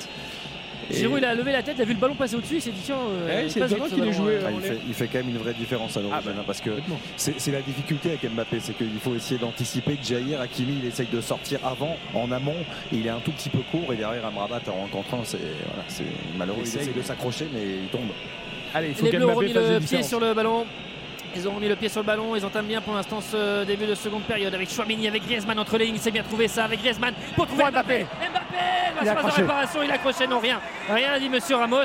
Giroud 0.92 1.18
il 1.18 1.24
a 1.24 1.34
levé 1.34 1.52
la 1.52 1.62
tête, 1.62 1.76
il 1.78 1.82
a 1.82 1.84
vu 1.84 1.94
le 1.94 1.98
ballon 1.98 2.14
passer 2.14 2.36
au-dessus, 2.36 2.56
il 2.56 2.62
s'est 2.62 2.70
dit 2.70 2.82
tiens, 2.84 2.96
euh, 2.96 3.26
Ouais, 3.26 3.48
c'est 3.48 3.60
ce 3.68 3.94
qu'il 3.94 4.04
ait 4.04 4.12
joué, 4.12 4.34
euh. 4.34 4.46
Ah, 4.46 4.50
il, 4.52 4.60
fait, 4.60 4.78
il 4.86 4.94
fait 4.94 5.06
quand 5.06 5.18
même 5.18 5.28
une 5.28 5.38
vraie 5.38 5.54
différence 5.54 5.96
à 5.96 6.00
l'origine 6.00 6.32
hein, 6.38 6.44
parce 6.46 6.60
que 6.60 6.70
c'est 7.16 7.52
la 7.52 7.60
difficulté 7.62 8.10
avec 8.10 8.30
Mbappé, 8.30 8.58
c'est 8.60 8.76
qu'il 8.76 8.98
faut 9.00 9.14
essayer 9.14 9.38
d'anticiper 9.38 9.96
que 9.96 10.04
Jair 10.04 10.40
Hakimi 10.40 10.78
il 10.82 10.88
essaye 10.88 11.08
de 11.12 11.20
sortir 11.20 11.60
avant, 11.64 11.96
en 12.14 12.30
amont, 12.32 12.56
et 12.92 12.96
il 12.96 13.06
est 13.06 13.10
un 13.10 13.20
tout 13.20 13.32
petit 13.32 13.48
peu 13.48 13.60
court 13.70 13.92
et 13.92 13.96
derrière 13.96 14.26
Amrabat 14.26 14.60
en 14.68 14.82
rencontrant, 14.82 15.22
c'est 15.24 15.38
voilà, 15.38 15.84
malheureux, 16.36 16.60
il 16.62 16.68
Essaye. 16.68 16.92
de 16.92 17.02
s'accrocher 17.02 17.46
mais 17.52 17.62
il 17.82 17.88
tombe. 17.88 18.08
Allez, 18.74 18.88
il 18.88 18.94
faut 18.94 19.04
Les 19.04 19.12
Bleus 19.12 19.26
ont 19.26 19.34
remis 19.34 19.52
le 19.52 19.80
pied 19.80 20.02
sur 20.02 20.20
le 20.20 20.34
ballon. 20.34 20.64
Ils 21.34 21.48
ont 21.48 21.54
remis 21.54 21.68
le 21.68 21.76
pied 21.76 21.88
sur 21.88 22.00
le 22.02 22.06
ballon, 22.06 22.36
ils 22.36 22.44
entament 22.44 22.66
bien 22.66 22.80
pour 22.80 22.94
l'instant 22.94 23.20
ce 23.20 23.64
début 23.64 23.86
de 23.86 23.94
seconde 23.94 24.22
période 24.24 24.54
avec 24.54 24.70
Chouamini, 24.70 25.08
avec 25.08 25.24
Griezmann 25.24 25.58
entre 25.58 25.78
les 25.78 25.86
lignes, 25.86 25.98
c'est 25.98 26.10
bien 26.10 26.22
trouvé 26.22 26.46
ça 26.46 26.64
avec 26.64 26.80
Griezmann 26.80 27.14
pour 27.34 27.46
trouver 27.46 27.64
Mbappé. 27.70 28.04
Mbappé, 28.04 28.06
Il 29.00 29.06
la 29.06 29.16
phase 29.16 29.36
de 29.36 29.40
réparation, 29.40 29.82
il 29.82 29.90
a 29.90 29.94
accroché, 29.94 30.26
non 30.26 30.40
rien, 30.40 30.60
rien 30.90 31.18
dit 31.18 31.28
Monsieur 31.28 31.56
Ramos. 31.56 31.84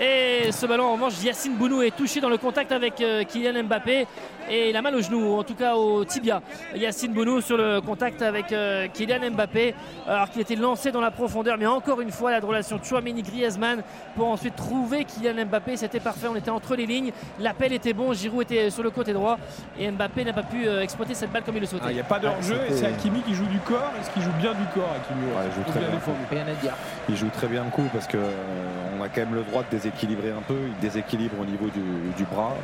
Et 0.00 0.52
ce 0.52 0.64
ballon 0.66 0.84
en 0.84 0.92
revanche, 0.92 1.14
Yacine 1.22 1.56
Bounou 1.56 1.82
est 1.82 1.96
touché 1.96 2.20
dans 2.20 2.28
le 2.28 2.38
contact 2.38 2.70
avec 2.72 3.00
euh, 3.00 3.24
Kylian 3.24 3.64
Mbappé 3.64 4.06
et 4.50 4.70
il 4.70 4.76
a 4.76 4.82
mal 4.82 4.94
au 4.94 5.00
genou, 5.00 5.34
ou 5.34 5.38
en 5.38 5.42
tout 5.44 5.54
cas 5.54 5.74
au 5.76 6.04
tibia. 6.04 6.40
Yacine 6.74 7.12
Bounou 7.12 7.40
sur 7.40 7.56
le 7.56 7.80
contact 7.80 8.22
avec 8.22 8.52
euh, 8.52 8.86
Kylian 8.92 9.30
Mbappé 9.32 9.74
alors 10.06 10.30
qu'il 10.30 10.40
était 10.40 10.56
lancé 10.56 10.90
dans 10.92 11.00
la 11.00 11.10
profondeur. 11.10 11.56
Mais 11.58 11.66
encore 11.66 12.00
une 12.00 12.10
fois, 12.10 12.30
la 12.30 12.40
relation 12.40 12.78
Chouamini-Griezmann 12.82 13.82
pour 14.16 14.28
ensuite 14.28 14.56
trouver 14.56 15.04
Kylian 15.04 15.44
Mbappé. 15.46 15.76
C'était 15.76 16.00
parfait, 16.00 16.28
on 16.30 16.36
était 16.36 16.50
entre 16.50 16.74
les 16.76 16.86
lignes. 16.86 17.12
L'appel 17.40 17.72
était 17.72 17.92
bon, 17.92 18.12
Giroud 18.12 18.42
était 18.42 18.70
sur 18.70 18.82
le 18.82 18.90
côté 18.90 19.12
droit 19.12 19.38
et 19.78 19.90
Mbappé 19.90 20.24
n'a 20.24 20.32
pas 20.32 20.42
pu 20.42 20.66
euh, 20.66 20.82
exploiter 20.82 21.14
cette 21.14 21.30
balle 21.32 21.42
comme 21.44 21.56
il 21.56 21.60
le 21.60 21.66
souhaitait. 21.66 21.84
Ah, 21.88 21.92
Il 21.92 21.94
n'y 21.96 22.00
a 22.00 22.04
pas 22.04 22.18
de 22.18 22.26
hors-jeu 22.28 22.58
et 22.68 22.72
c'est 22.72 22.86
Hakimi 22.86 23.20
qui 23.22 23.34
joue 23.34 23.46
du 23.46 23.58
corps. 23.60 23.92
Est-ce 24.00 24.10
qu'il 24.10 24.22
joue 24.22 24.32
bien 24.40 24.52
du 24.52 24.64
corps, 24.74 24.90
Hakimi 24.96 25.26
Ouais, 25.26 25.42
il 25.46 25.54
joue 25.54 25.60
Ou 25.60 25.70
très 25.70 25.80
bien 25.80 25.88
bien. 25.88 25.98
défendu 25.98 26.18
Rien 26.30 26.46
à 26.46 26.54
dire. 26.62 26.72
Il 27.08 27.16
joue 27.16 27.28
très 27.30 27.46
bien 27.48 27.64
le 27.64 27.70
coup 27.70 27.84
parce 27.92 28.06
que 28.06 28.16
euh, 28.16 28.30
on 28.98 29.02
a 29.02 29.08
quand 29.08 29.20
même 29.20 29.34
le 29.34 29.42
droit 29.42 29.62
de 29.62 29.68
déséquilibrer 29.76 30.30
un 30.30 30.42
peu. 30.46 30.56
Il 30.66 30.78
déséquilibre 30.80 31.34
au 31.40 31.44
niveau 31.44 31.66
du, 31.66 31.82
du 32.16 32.24
bras. 32.24 32.54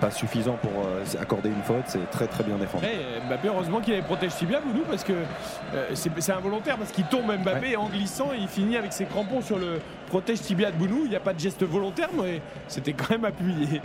Pas 0.00 0.10
suffisant 0.10 0.35
pour 0.44 0.84
euh, 0.84 1.02
accorder 1.20 1.48
une 1.48 1.62
faute. 1.62 1.84
C'est 1.86 2.10
très 2.10 2.26
très 2.26 2.44
bien 2.44 2.56
défendu. 2.56 2.84
Eh, 2.86 3.26
Mbappé, 3.26 3.48
heureusement 3.48 3.80
qu'il 3.80 3.94
avait 3.94 4.02
protégé 4.02 4.30
si 4.30 4.46
bien 4.46 4.60
Boudou 4.60 4.82
parce 4.88 5.04
que 5.04 5.12
euh, 5.12 5.86
c'est 5.94 6.10
c'est 6.20 6.32
involontaire 6.32 6.76
parce 6.76 6.92
qu'il 6.92 7.04
tombe 7.04 7.32
Mbappé 7.32 7.76
en 7.76 7.88
glissant 7.88 8.32
et 8.32 8.38
il 8.38 8.48
finit 8.48 8.76
avec 8.76 8.92
ses 8.92 9.04
crampons 9.06 9.40
sur 9.40 9.58
le 9.58 9.80
protège 10.08 10.40
tibia 10.40 10.70
de 10.70 10.76
Bounou. 10.76 11.02
Il 11.04 11.10
n'y 11.10 11.16
a 11.16 11.20
pas 11.20 11.32
de 11.32 11.40
geste 11.40 11.64
volontaire, 11.64 12.08
mais 12.20 12.40
c'était 12.68 12.92
quand 12.92 13.10
même 13.10 13.24
appuyé. 13.24 13.80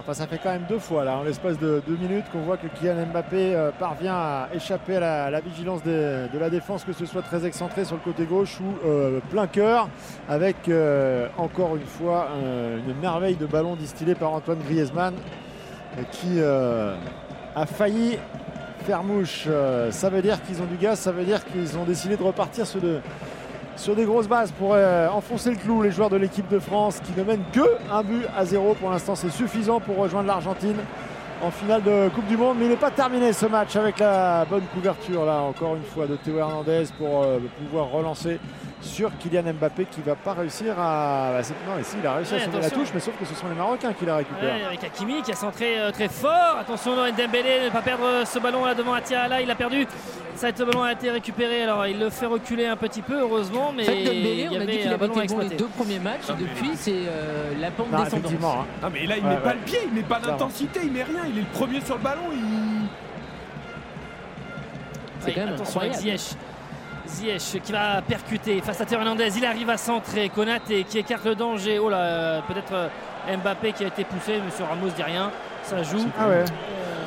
Enfin 0.00 0.14
ça 0.14 0.26
fait 0.26 0.38
quand 0.42 0.50
même 0.50 0.66
deux 0.68 0.78
fois 0.78 1.04
là, 1.04 1.16
en 1.16 1.22
l'espace 1.22 1.58
de 1.58 1.82
deux 1.86 1.96
minutes, 1.96 2.24
qu'on 2.32 2.42
voit 2.42 2.56
que 2.56 2.66
Kylian 2.66 3.06
Mbappé 3.06 3.54
euh, 3.54 3.70
parvient 3.78 4.14
à 4.14 4.48
échapper 4.54 4.96
à 4.96 5.30
la, 5.30 5.40
vigilance 5.40 5.82
de 5.82 6.38
la 6.38 6.50
défense, 6.50 6.84
que 6.84 6.92
ce 6.92 7.06
soit 7.06 7.22
très 7.22 7.44
excentré 7.46 7.84
sur 7.84 7.96
le 7.96 8.02
côté 8.02 8.24
gauche 8.24 8.58
ou 8.60 8.86
euh, 8.86 9.20
plein 9.30 9.46
cœur, 9.46 9.88
avec 10.28 10.68
euh, 10.68 11.28
encore 11.36 11.76
une 11.76 11.86
fois 11.86 12.28
une 12.86 12.94
merveille 13.00 13.36
de 13.36 13.46
ballon 13.46 13.76
distillé 13.76 14.14
par 14.14 14.32
Antoine 14.32 14.58
Griezmann, 14.66 15.14
qui 16.10 16.40
a 16.40 17.66
failli 17.66 18.18
faire 18.84 19.02
mouche. 19.02 19.48
Ça 19.90 20.10
veut 20.10 20.22
dire 20.22 20.42
qu'ils 20.42 20.60
ont 20.60 20.66
du 20.66 20.76
gaz, 20.76 20.98
ça 20.98 21.12
veut 21.12 21.24
dire 21.24 21.44
qu'ils 21.44 21.78
ont 21.78 21.84
décidé 21.84 22.16
de 22.16 22.22
repartir 22.22 22.66
sur 22.66 22.80
de, 22.80 23.00
sur 23.76 23.94
des 23.96 24.04
grosses 24.04 24.28
bases 24.28 24.52
pour 24.52 24.72
euh, 24.74 25.08
enfoncer 25.08 25.50
le 25.50 25.56
clou 25.56 25.82
les 25.82 25.90
joueurs 25.90 26.10
de 26.10 26.16
l'équipe 26.16 26.48
de 26.48 26.58
France 26.58 27.00
qui 27.04 27.18
ne 27.18 27.24
mènent 27.24 27.44
que 27.52 27.60
un 27.92 28.02
but 28.02 28.24
à 28.36 28.44
zéro. 28.44 28.74
Pour 28.74 28.90
l'instant 28.90 29.14
c'est 29.14 29.30
suffisant 29.30 29.80
pour 29.80 29.96
rejoindre 29.96 30.28
l'Argentine 30.28 30.76
en 31.42 31.50
finale 31.50 31.82
de 31.82 32.08
Coupe 32.14 32.26
du 32.26 32.36
Monde 32.36 32.56
mais 32.58 32.66
il 32.66 32.70
n'est 32.70 32.76
pas 32.76 32.90
terminé 32.90 33.32
ce 33.32 33.46
match 33.46 33.76
avec 33.76 33.98
la 33.98 34.44
bonne 34.44 34.64
couverture 34.72 35.24
là 35.24 35.40
encore 35.40 35.76
une 35.76 35.82
fois 35.82 36.06
de 36.06 36.16
Théo 36.16 36.38
Hernandez 36.38 36.84
pour 36.98 37.22
euh, 37.22 37.38
pouvoir 37.62 37.90
relancer 37.90 38.38
sur 38.84 39.10
Kylian 39.18 39.54
Mbappé 39.54 39.86
qui 39.90 40.00
va 40.02 40.14
pas 40.14 40.34
réussir 40.34 40.78
à. 40.78 41.32
bah, 41.32 41.48
non, 41.68 41.80
ici 41.80 41.96
il 42.00 42.06
a 42.06 42.14
réussi 42.14 42.34
Ouais, 42.34 42.40
à 42.42 42.44
sauver 42.44 42.60
la 42.60 42.70
touche, 42.70 42.88
mais 42.94 43.00
sauf 43.00 43.18
que 43.18 43.24
ce 43.24 43.34
sont 43.34 43.48
les 43.48 43.54
Marocains 43.54 43.92
qui 43.92 44.04
la 44.06 44.16
récupèrent. 44.16 44.54
Ouais, 44.56 44.64
avec 44.64 44.84
Hakimi 44.84 45.22
qui 45.22 45.32
a 45.32 45.36
centré 45.36 45.78
euh, 45.78 45.90
très 45.90 46.08
fort. 46.08 46.58
Attention, 46.60 46.94
Noël 46.96 47.14
Dembélé 47.14 47.64
ne 47.64 47.70
pas 47.70 47.82
perdre 47.82 48.04
euh, 48.04 48.24
ce 48.24 48.38
ballon 48.38 48.64
là 48.64 48.74
devant 48.74 48.92
Atia. 48.94 49.26
Là, 49.28 49.40
il 49.40 49.50
a 49.50 49.54
perdu. 49.54 49.86
Ça, 50.36 50.48
ce 50.54 50.62
ballon 50.64 50.82
a 50.82 50.92
été 50.92 51.10
récupéré. 51.10 51.62
Alors, 51.62 51.86
il 51.86 51.98
le 51.98 52.10
fait 52.10 52.26
reculer 52.26 52.66
un 52.66 52.76
petit 52.76 53.02
peu, 53.02 53.20
heureusement, 53.20 53.72
mais 53.74 53.82
En 53.84 53.86
fait, 53.86 54.04
Dembélé, 54.04 54.46
il 54.50 54.52
y 54.52 54.58
on 54.58 54.60
a 54.60 54.64
dit 54.66 54.72
avait 54.72 54.72
qu'il 54.78 54.88
un 54.90 54.94
avait 54.94 55.06
été 55.06 55.34
bon 55.34 55.38
les 55.40 55.48
deux 55.56 55.66
premiers 55.68 55.98
matchs. 56.00 56.28
Et 56.30 56.42
depuis, 56.42 56.70
c'est 56.74 56.92
euh, 57.08 57.52
la 57.60 57.70
pente 57.70 57.90
Non, 57.92 57.98
descendante. 57.98 58.12
effectivement, 58.26 58.52
hein. 58.62 58.66
Non 58.82 58.88
mais 58.92 59.06
là 59.06 59.16
il 59.16 59.24
Ouais, 59.24 59.30
met 59.30 59.36
pas 59.40 59.54
le 59.54 59.60
pied, 59.60 59.78
il 59.86 59.92
met 59.94 60.02
pas 60.02 60.16
Clairement. 60.16 60.38
d'intensité, 60.38 60.80
il 60.84 60.92
met 60.92 61.04
rien, 61.04 61.22
il 61.28 61.38
est 61.38 61.42
le 61.42 61.46
premier 61.52 61.80
sur 61.80 61.96
le 61.96 62.02
ballon, 62.02 62.22
il... 62.32 62.88
C'est 65.20 65.32
quand 65.32 65.44
même 65.46 65.54
incroyable. 65.54 65.96
Ziyech. 65.98 66.34
Ziyech 67.14 67.62
qui 67.62 67.72
va 67.72 68.02
percuter 68.02 68.60
face 68.60 68.80
à 68.80 68.84
Théo 68.84 68.98
Hernandez. 68.98 69.28
Il 69.38 69.44
arrive 69.46 69.70
à 69.70 69.76
centrer. 69.76 70.28
Konaté 70.28 70.84
qui 70.84 70.98
écarte 70.98 71.24
le 71.24 71.34
danger. 71.34 71.78
Oh 71.78 71.88
là, 71.88 71.96
euh, 71.98 72.40
peut-être 72.46 72.72
euh, 72.74 73.36
Mbappé 73.36 73.72
qui 73.72 73.84
a 73.84 73.88
été 73.88 74.04
poussé. 74.04 74.40
Monsieur 74.44 74.64
Ramos 74.64 74.88
dit 74.94 75.02
rien. 75.02 75.30
Ça 75.62 75.82
joue. 75.82 76.06
Ah 76.18 76.28
ouais. 76.28 76.44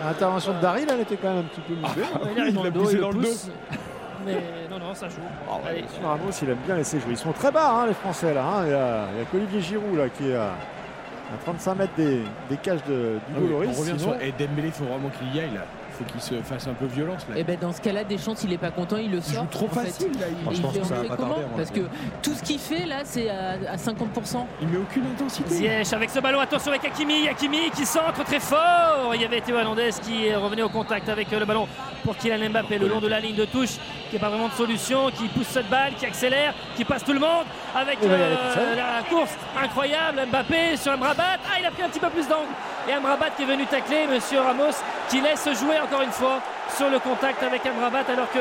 L'intervention 0.05 0.53
de 0.53 0.59
Daryl, 0.61 0.87
elle 0.91 1.01
était 1.01 1.17
quand 1.17 1.29
même 1.29 1.39
un 1.39 1.43
petit 1.43 1.61
peu 1.61 1.73
mouvée. 1.75 2.01
Il 2.35 2.41
arrive 2.41 2.53
dans 2.55 2.63
le 2.63 2.71
dos, 2.71 2.89
il 2.89 2.95
le 2.95 3.01
dans 3.01 3.11
le 3.11 3.19
pousse. 3.19 3.49
Mais 4.25 4.33
non, 4.69 4.79
non, 4.79 4.93
ça 4.93 5.07
joue. 5.09 5.21
Allez. 5.67 5.83
Monsieur 5.83 6.05
Ramos, 6.05 6.31
il 6.41 6.49
aime 6.49 6.57
bien 6.65 6.75
laisser 6.75 6.99
jouer. 6.99 7.11
Ils 7.11 7.17
sont 7.17 7.31
très 7.33 7.51
bas, 7.51 7.71
hein, 7.71 7.85
les 7.87 7.93
Français, 7.93 8.33
là. 8.33 8.43
hein. 8.43 8.63
Il 8.65 8.71
y 8.71 8.73
a, 8.73 9.05
il 9.13 9.19
y 9.19 9.21
a 9.21 9.25
qu'Olivier 9.31 9.61
Giroud, 9.61 9.97
là, 9.97 10.09
qui 10.09 10.29
est 10.29 10.35
à, 10.35 10.45
à 10.47 11.37
35 11.45 11.75
mètres 11.75 11.93
des, 11.97 12.21
des 12.49 12.57
cages 12.57 12.83
de, 12.87 13.19
Ah 13.35 13.39
du 13.39 13.45
oui, 13.45 13.51
Loris. 13.51 13.69
on 13.75 13.79
revient 13.79 13.93
Sinon- 13.99 14.13
sur 14.13 14.21
et 14.21 14.31
Dembélé, 14.37 14.67
il 14.67 14.71
faut 14.73 14.85
vraiment 14.85 15.09
qu'il 15.09 15.35
y 15.35 15.39
aille 15.39 15.53
là. 15.53 15.61
Il 15.99 16.05
faut 16.05 16.11
qu'il 16.11 16.21
se 16.21 16.35
fasse 16.43 16.67
un 16.67 16.73
peu 16.73 16.85
violence 16.85 17.25
là. 17.29 17.37
Et 17.37 17.43
ben 17.43 17.57
dans 17.59 17.71
ce 17.73 17.81
cas-là, 17.81 18.03
Deschamps, 18.03 18.35
il 18.43 18.53
est 18.53 18.57
pas 18.57 18.69
content, 18.71 18.97
il 18.97 19.11
le 19.11 19.21
sort. 19.21 19.43
joue 19.43 19.47
trop 19.49 19.67
fait. 19.67 19.85
facile, 19.87 20.11
là, 20.19 20.27
il- 20.29 20.55
fait- 20.55 20.61
que 20.61 20.67
ça 20.67 20.67
on 20.67 20.83
va 20.95 21.01
fait 21.01 21.07
pas 21.07 21.15
comment 21.15 21.29
tarder, 21.29 21.45
moi. 21.47 21.57
Parce 21.57 21.71
que 21.71 21.79
tout 22.21 22.33
ce 22.35 22.43
qu'il 22.43 22.59
fait 22.59 22.85
là, 22.85 22.97
c'est 23.03 23.29
à, 23.29 23.53
à 23.71 23.77
50%. 23.77 24.45
Il 24.61 24.67
met 24.67 24.77
aucune 24.77 25.05
intensité. 25.07 25.49
Ziyech 25.55 25.93
avec 25.93 26.09
ce 26.09 26.19
ballon, 26.19 26.39
attention 26.39 26.71
avec 26.71 26.85
Hakimi, 26.85 27.27
Hakimi 27.27 27.71
qui 27.71 27.85
centre 27.85 28.23
très 28.23 28.39
fort. 28.39 29.11
Il 29.15 29.21
y 29.21 29.25
avait 29.25 29.41
Théo 29.41 29.57
Hernandez 29.57 29.89
qui 30.03 30.33
revenait 30.33 30.61
au 30.63 30.69
contact 30.69 31.09
avec 31.09 31.31
euh, 31.33 31.39
le 31.39 31.45
ballon 31.45 31.67
pour 32.03 32.15
Kylian 32.17 32.49
Mbappé 32.51 32.77
le 32.77 32.87
long 32.87 32.99
de 33.01 33.07
la 33.07 33.19
ligne 33.19 33.35
de 33.35 33.45
touche, 33.45 33.71
qui 34.09 34.13
n'est 34.15 34.19
pas 34.19 34.29
vraiment 34.29 34.47
de 34.47 34.53
solution, 34.53 35.09
qui 35.11 35.27
pousse 35.29 35.47
cette 35.47 35.69
balle, 35.69 35.93
qui 35.99 36.05
accélère, 36.05 36.53
qui 36.75 36.85
passe 36.85 37.03
tout 37.03 37.13
le 37.13 37.19
monde 37.19 37.45
avec 37.75 37.97
Il 38.03 38.09
euh, 38.09 38.35
la 38.75 39.03
course 39.09 39.31
incroyable. 39.61 40.21
Mbappé 40.29 40.77
sur 40.77 40.91
Amrabat, 40.91 41.23
ah 41.45 41.59
il 41.59 41.65
a 41.65 41.71
pris 41.71 41.83
un 41.83 41.89
petit 41.89 41.99
peu 41.99 42.09
plus 42.09 42.27
d'angle. 42.27 42.47
Et 42.87 42.93
Amrabat 42.93 43.31
qui 43.31 43.43
est 43.43 43.45
venu 43.45 43.65
tacler, 43.65 44.07
Monsieur 44.07 44.39
Ramos 44.39 44.71
qui 45.09 45.19
laisse 45.21 45.43
jouer 45.59 45.77
encore 45.87 46.01
une 46.03 46.11
fois 46.11 46.39
sur 46.75 46.89
le 46.89 46.99
contact 46.99 47.41
avec 47.43 47.65
Amrabat 47.65 48.03
alors 48.11 48.31
que 48.31 48.39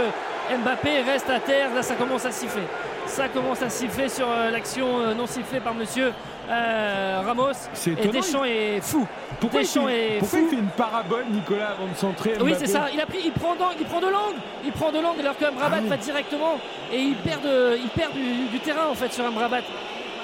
Mbappé 0.63 1.01
reste 1.03 1.31
à 1.31 1.41
terre. 1.41 1.73
Là 1.75 1.83
ça 1.83 1.95
commence 1.95 2.25
à 2.25 2.31
siffler. 2.33 2.63
Ça 3.07 3.29
commence 3.29 3.63
à 3.63 3.69
siffler 3.71 4.09
sur 4.09 4.27
euh, 4.29 4.51
l'action 4.51 4.99
euh, 5.01 5.15
non 5.15 5.27
sifflée 5.27 5.61
par 5.61 5.75
Monsieur 5.75 6.13
euh, 6.51 7.23
Ramos. 7.25 7.53
C'est 7.73 7.93
Et 7.93 8.09
Deschamps 8.09 8.45
est 8.45 8.81
fou. 8.81 9.07
Pourquoi, 9.41 9.61
il 9.61 9.63
Deschamps 9.65 9.87
fait, 9.87 10.17
est 10.17 10.19
pourquoi 10.19 10.39
fou. 10.39 10.45
il 10.45 10.51
fait 10.57 10.63
une 10.63 10.69
parabole 10.71 11.25
Nicolas 11.31 11.69
avant 11.71 11.87
de 11.87 11.97
centrer 11.97 12.33
Oui, 12.41 12.51
Mbappé 12.51 12.67
c'est 12.67 12.73
ça. 12.73 12.87
Il, 12.93 13.01
a 13.01 13.07
pris, 13.07 13.19
il, 13.25 13.33
prend 13.33 13.55
d'angle, 13.55 13.77
il 13.81 13.87
prend 13.87 14.01
de 14.01 14.07
l'angle. 14.09 14.37
Il 14.65 14.73
prend 14.73 14.91
de 14.91 14.99
l'angle 14.99 15.21
alors 15.21 15.37
que 15.39 15.45
Amrabat 15.45 15.77
Ah 15.79 15.81
oui. 15.83 15.89
va 15.89 15.97
directement 15.97 16.59
et 16.93 16.99
il 16.99 17.15
perd, 17.17 17.43
de- 17.43 17.79
il 17.81 17.89
perd 17.89 18.13
du, 18.13 18.47
du 18.51 18.59
terrain 18.61 18.87
en 18.91 18.95
fait 18.95 19.13
sur 19.13 19.25
Amrabat. 19.25 19.61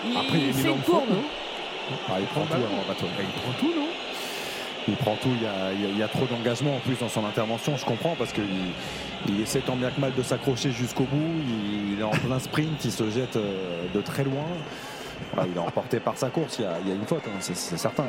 Il, 0.05 0.16
Après, 0.16 0.39
il 0.39 0.47
il 0.49 0.55
fait 0.55 0.69
une 0.70 0.81
courbe. 0.82 1.07
fond, 1.07 1.15
Ah, 2.11 2.15
il 2.19 2.27
prend 2.27 2.40
tout. 2.43 2.57
Il 2.59 3.40
prend 3.40 3.53
tout, 3.61 3.66
non? 3.77 3.86
Il 4.88 4.96
prend 4.96 5.14
tout, 5.14 5.28
il 5.36 5.42
y 5.42 5.46
a, 5.46 5.72
il 5.72 5.80
y 5.80 5.86
a- 5.86 5.88
il 5.90 5.98
y 5.98 6.02
a 6.02 6.09
trop 6.09 6.26
d'engagement 6.26 6.76
en 6.76 6.80
plus 6.80 6.98
dans 6.98 7.09
son 7.09 7.24
intervention, 7.24 7.76
je 7.76 7.84
comprends, 7.84 8.14
parce 8.18 8.32
qu'il 8.32 8.44
il 9.28 9.40
essaie 9.40 9.60
tant 9.60 9.76
bien 9.76 9.90
que 9.90 10.00
mal 10.00 10.12
de 10.14 10.22
s'accrocher 10.22 10.72
jusqu'au 10.72 11.04
bout, 11.04 11.16
il, 11.46 11.92
il 11.92 12.00
est 12.00 12.02
en 12.02 12.10
plein 12.10 12.38
sprint, 12.40 12.84
il 12.84 12.90
se 12.90 13.09
jette 13.10 13.36
euh, 13.36 13.84
de 13.94 14.00
très 14.00 14.24
loin. 14.24 14.44
Il 15.46 15.56
est 15.56 15.60
emporté 15.60 16.00
par 16.00 16.18
sa 16.18 16.30
course, 16.30 16.56
il 16.59 16.62
y 16.62 16.64
a, 16.66 16.78
il 16.82 16.88
y 16.88 16.92
a 16.92 16.94
une 16.96 17.04
faute, 17.06 17.22
hein, 17.28 17.36
c'est 17.38 17.54
c'est 17.56 17.76
certain. 17.76 18.04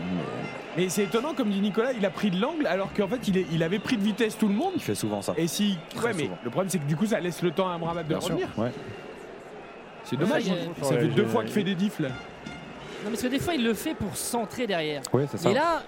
mais 0.75 0.83
Mais 0.83 0.89
c'est 0.89 1.03
étonnant, 1.03 1.35
comme 1.35 1.51
dit 1.51 1.59
Nicolas, 1.61 1.93
il 1.93 2.03
a 2.07 2.09
pris 2.09 2.31
de 2.31 2.41
l'angle 2.41 2.65
alors 2.65 2.91
qu'en 2.91 3.07
fait 3.07 3.27
il, 3.27 3.37
est- 3.37 3.45
il 3.51 3.61
avait 3.61 3.77
pris 3.77 3.97
de 3.97 4.01
vitesse 4.03 4.35
tout 4.35 4.47
le 4.47 4.55
monde. 4.55 4.71
il 4.75 4.81
fait 4.81 4.95
souvent 4.95 5.21
ça. 5.21 5.33
Et 5.37 5.45
si. 5.47 5.77
Très 5.95 6.07
Ouais, 6.07 6.13
mais 6.15 6.23
souvent. 6.23 6.37
le 6.43 6.49
problème 6.49 6.69
c'est 6.71 6.79
que 6.79 6.85
du 6.85 6.95
coup 6.95 7.05
ça 7.05 7.19
laisse 7.19 7.43
le 7.43 7.51
temps 7.51 7.69
à 7.69 7.75
Amrabat 7.75 8.01
de 8.03 8.15
revenir. 8.15 8.47
ouais. 8.57 8.71
C'est 10.05 10.17
dommage. 10.17 10.43
Ouais, 10.47 10.69
ça 10.81 10.97
fait 10.97 11.07
deux 11.07 11.25
fois 11.27 11.43
qu'il 11.43 11.53
fait 11.53 11.63
des 11.63 11.75
diffs 11.75 11.99
là. 11.99 12.09
Non, 12.09 13.09
parce 13.11 13.21
que 13.21 13.27
des 13.27 13.39
fois 13.39 13.53
il 13.53 13.63
le 13.63 13.73
fait 13.75 13.93
pour 13.93 14.17
centrer 14.17 14.65
derrière. 14.65 15.01
Oui, 15.13 15.23
c'est 15.29 15.37
ça. 15.37 15.49
Et 15.51 15.53
là, 15.53 15.83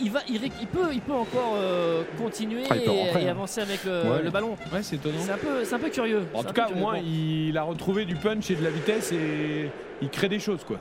il, 0.00 0.06
il 0.06 0.10
va, 0.10 0.20
il, 0.28 0.40
peut, 0.66 0.88
il 0.92 1.00
peut 1.00 1.12
encore 1.12 1.54
euh, 1.56 2.02
continuer 2.18 2.62
Ah, 2.70 2.76
il 2.76 2.82
peut 2.84 2.90
et, 2.92 3.04
rentrer, 3.04 3.22
et 3.22 3.28
hein. 3.28 3.30
avancer 3.30 3.60
avec 3.60 3.84
le, 3.84 3.90
Ouais. 4.10 4.22
le 4.22 4.30
ballon. 4.30 4.56
Ouais, 4.72 4.82
c'est 4.82 4.96
étonnant. 4.96 5.18
C'est 5.20 5.32
un 5.32 5.36
peu, 5.38 5.64
c'est 5.64 5.74
un 5.74 5.78
peu 5.78 5.88
curieux. 5.90 6.22
En 6.34 6.42
tout 6.44 6.52
cas, 6.52 6.68
au 6.72 6.76
moins, 6.76 6.94
Bon. 6.94 7.02
il 7.06 7.56
a 7.56 7.62
retrouvé 7.62 8.04
du 8.04 8.14
punch 8.16 8.50
et 8.50 8.54
de 8.56 8.64
la 8.64 8.70
vitesse 8.70 9.12
et 9.12 9.70
il 10.02 10.08
crée 10.10 10.28
des 10.28 10.38
choses 10.38 10.64
quoi. 10.64 10.78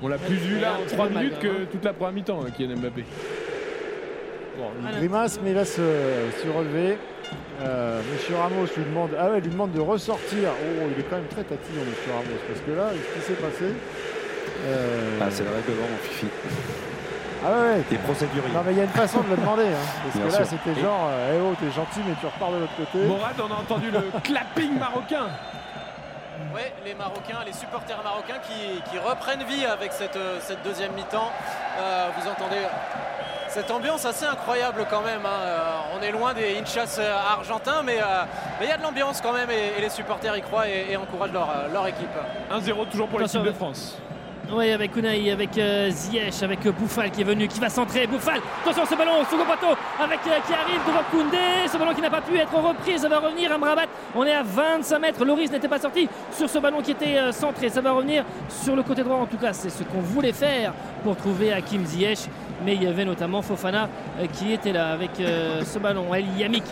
On 0.00 0.08
l'a 0.08 0.18
plus 0.18 0.34
vu 0.36 0.58
là 0.60 0.74
en 0.80 0.82
petit 0.84 0.94
3 0.94 1.06
peu 1.08 1.14
mal, 1.14 1.24
minutes 1.24 1.38
que 1.40 1.64
toute 1.70 1.84
la 1.84 1.92
première 1.92 2.12
mi-temps, 2.12 2.40
hein, 2.44 2.50
Kylian 2.56 2.76
Mbappé. 2.76 3.04
Bon, 4.58 4.64
il 4.90 4.98
grimace, 4.98 5.40
mais 5.42 5.50
il 5.50 5.56
va 5.56 5.64
se, 5.64 5.76
se 5.80 6.48
relever. 6.56 6.96
Euh, 7.62 8.00
Monsieur 8.12 8.34
Ramos 8.36 8.64
lui 8.76 8.84
demande, 8.84 9.10
ah 9.18 9.30
ouais, 9.30 9.40
lui 9.40 9.48
demande 9.48 9.72
de 9.72 9.80
ressortir. 9.80 10.50
Oh, 10.50 10.88
il 10.94 11.00
est 11.00 11.06
quand 11.08 11.16
même 11.16 11.26
très 11.28 11.42
tatillon, 11.42 11.80
Monsieur 11.88 12.12
Ramos, 12.12 12.38
parce 12.48 12.60
que 12.60 12.70
là, 12.72 12.90
ce 12.92 13.18
qui 13.20 13.26
s'est 13.26 13.40
passé? 13.40 13.64
euh, 14.66 15.18
Ah, 15.20 15.26
c'est 15.30 15.44
le 15.44 15.50
règlement, 15.50 15.86
mon 15.90 15.96
fifi. 16.08 16.26
Ah 17.44 17.50
ouais, 17.50 17.58
ouais. 17.76 17.82
Des 17.90 17.98
procéduriers. 17.98 18.52
Non, 18.54 18.62
mais 18.64 18.72
il 18.72 18.78
y 18.78 18.80
a 18.80 18.84
une 18.84 18.90
façon 18.90 19.20
de 19.20 19.30
le 19.30 19.36
demander. 19.36 19.64
hein, 19.66 19.86
parce 20.04 20.16
Bien 20.16 20.26
que 20.26 20.32
là, 20.42 20.44
c'était 20.44 20.80
genre, 20.80 21.08
euh, 21.08 21.34
eh 21.36 21.40
oh, 21.42 21.54
t'es 21.58 21.70
gentil, 21.72 22.00
mais 22.06 22.14
tu 22.20 22.26
repars 22.26 22.50
de 22.52 22.58
l'autre 22.58 22.76
côté. 22.76 23.04
Morad, 23.06 23.34
on 23.40 23.52
a 23.52 23.56
entendu 23.58 23.90
le 23.90 24.00
clapping 24.22 24.78
marocain. 24.78 25.26
Ouais, 26.54 26.72
les 26.84 26.94
Marocains, 26.94 27.38
les 27.46 27.52
supporters 27.52 28.02
marocains 28.02 28.40
qui, 28.46 28.82
qui 28.90 28.98
reprennent 28.98 29.44
vie 29.44 29.64
avec 29.64 29.92
cette, 29.92 30.16
euh, 30.16 30.38
cette 30.40 30.62
deuxième 30.62 30.92
mi-temps. 30.92 31.30
Euh, 31.78 32.08
vous 32.18 32.28
entendez 32.28 32.58
cette 33.48 33.70
ambiance 33.70 34.04
assez 34.04 34.24
incroyable 34.26 34.86
quand 34.90 35.02
même. 35.02 35.24
hein. 35.24 35.40
Euh, 35.40 35.70
on 35.98 36.02
est 36.02 36.10
loin 36.10 36.34
des 36.34 36.58
hinchas 36.58 36.96
euh, 36.98 37.14
argentins, 37.32 37.82
mais 37.84 37.98
euh, 38.00 38.24
mais 38.58 38.66
il 38.66 38.68
y 38.70 38.72
a 38.72 38.76
de 38.76 38.82
l'ambiance 38.82 39.20
quand 39.20 39.32
même 39.32 39.50
et, 39.50 39.78
et 39.78 39.80
les 39.80 39.88
supporters 39.90 40.36
y 40.36 40.42
croient 40.42 40.68
et, 40.68 40.86
et 40.90 40.96
encouragent 40.96 41.32
leur, 41.32 41.48
leur 41.72 41.86
équipe. 41.86 42.08
1-0 42.50 42.88
toujours 42.90 43.08
pour 43.08 43.20
l'équipe 43.20 43.42
de 43.42 43.52
France. 43.52 43.98
Oui, 44.54 44.70
avec 44.70 44.94
Unai, 44.94 45.30
avec 45.30 45.56
euh, 45.56 45.88
Ziyech, 45.88 46.42
avec 46.42 46.66
euh, 46.66 46.72
Bouffal 46.72 47.10
qui 47.10 47.22
est 47.22 47.24
venu, 47.24 47.48
qui 47.48 47.58
va 47.58 47.70
centrer. 47.70 48.06
Bouffal, 48.06 48.38
attention 48.62 48.84
ce 48.84 48.94
ballon, 48.94 49.24
second 49.24 49.46
poteau, 49.46 49.74
avec 49.98 50.18
euh, 50.26 50.40
qui 50.46 50.52
arrive 50.52 50.80
devant 50.86 51.02
Koundé. 51.10 51.66
Ce 51.72 51.78
ballon 51.78 51.94
qui 51.94 52.02
n'a 52.02 52.10
pas 52.10 52.20
pu 52.20 52.36
être 52.36 52.54
repris, 52.54 52.98
ça 52.98 53.08
va 53.08 53.18
revenir. 53.20 53.50
Amrabat, 53.50 53.86
on 54.14 54.24
est 54.24 54.34
à 54.34 54.42
25 54.42 54.98
mètres. 54.98 55.24
Loris 55.24 55.50
n'était 55.50 55.68
pas 55.68 55.78
sorti 55.78 56.06
sur 56.36 56.50
ce 56.50 56.58
ballon 56.58 56.82
qui 56.82 56.90
était 56.90 57.16
euh, 57.16 57.32
centré. 57.32 57.70
Ça 57.70 57.80
va 57.80 57.92
revenir 57.92 58.26
sur 58.50 58.76
le 58.76 58.82
côté 58.82 59.02
droit. 59.02 59.16
En 59.16 59.26
tout 59.26 59.38
cas, 59.38 59.54
c'est 59.54 59.70
ce 59.70 59.84
qu'on 59.84 60.02
voulait 60.02 60.34
faire 60.34 60.74
pour 61.02 61.16
trouver 61.16 61.50
Hakim 61.50 61.86
Ziyech. 61.86 62.28
Mais 62.62 62.74
il 62.74 62.82
y 62.82 62.86
avait 62.86 63.06
notamment 63.06 63.40
Fofana 63.40 63.88
qui 64.34 64.52
était 64.52 64.72
là 64.72 64.92
avec 64.92 65.10
ce 65.18 65.78
ballon. 65.80 66.14
El 66.14 66.26
Yamik 66.38 66.62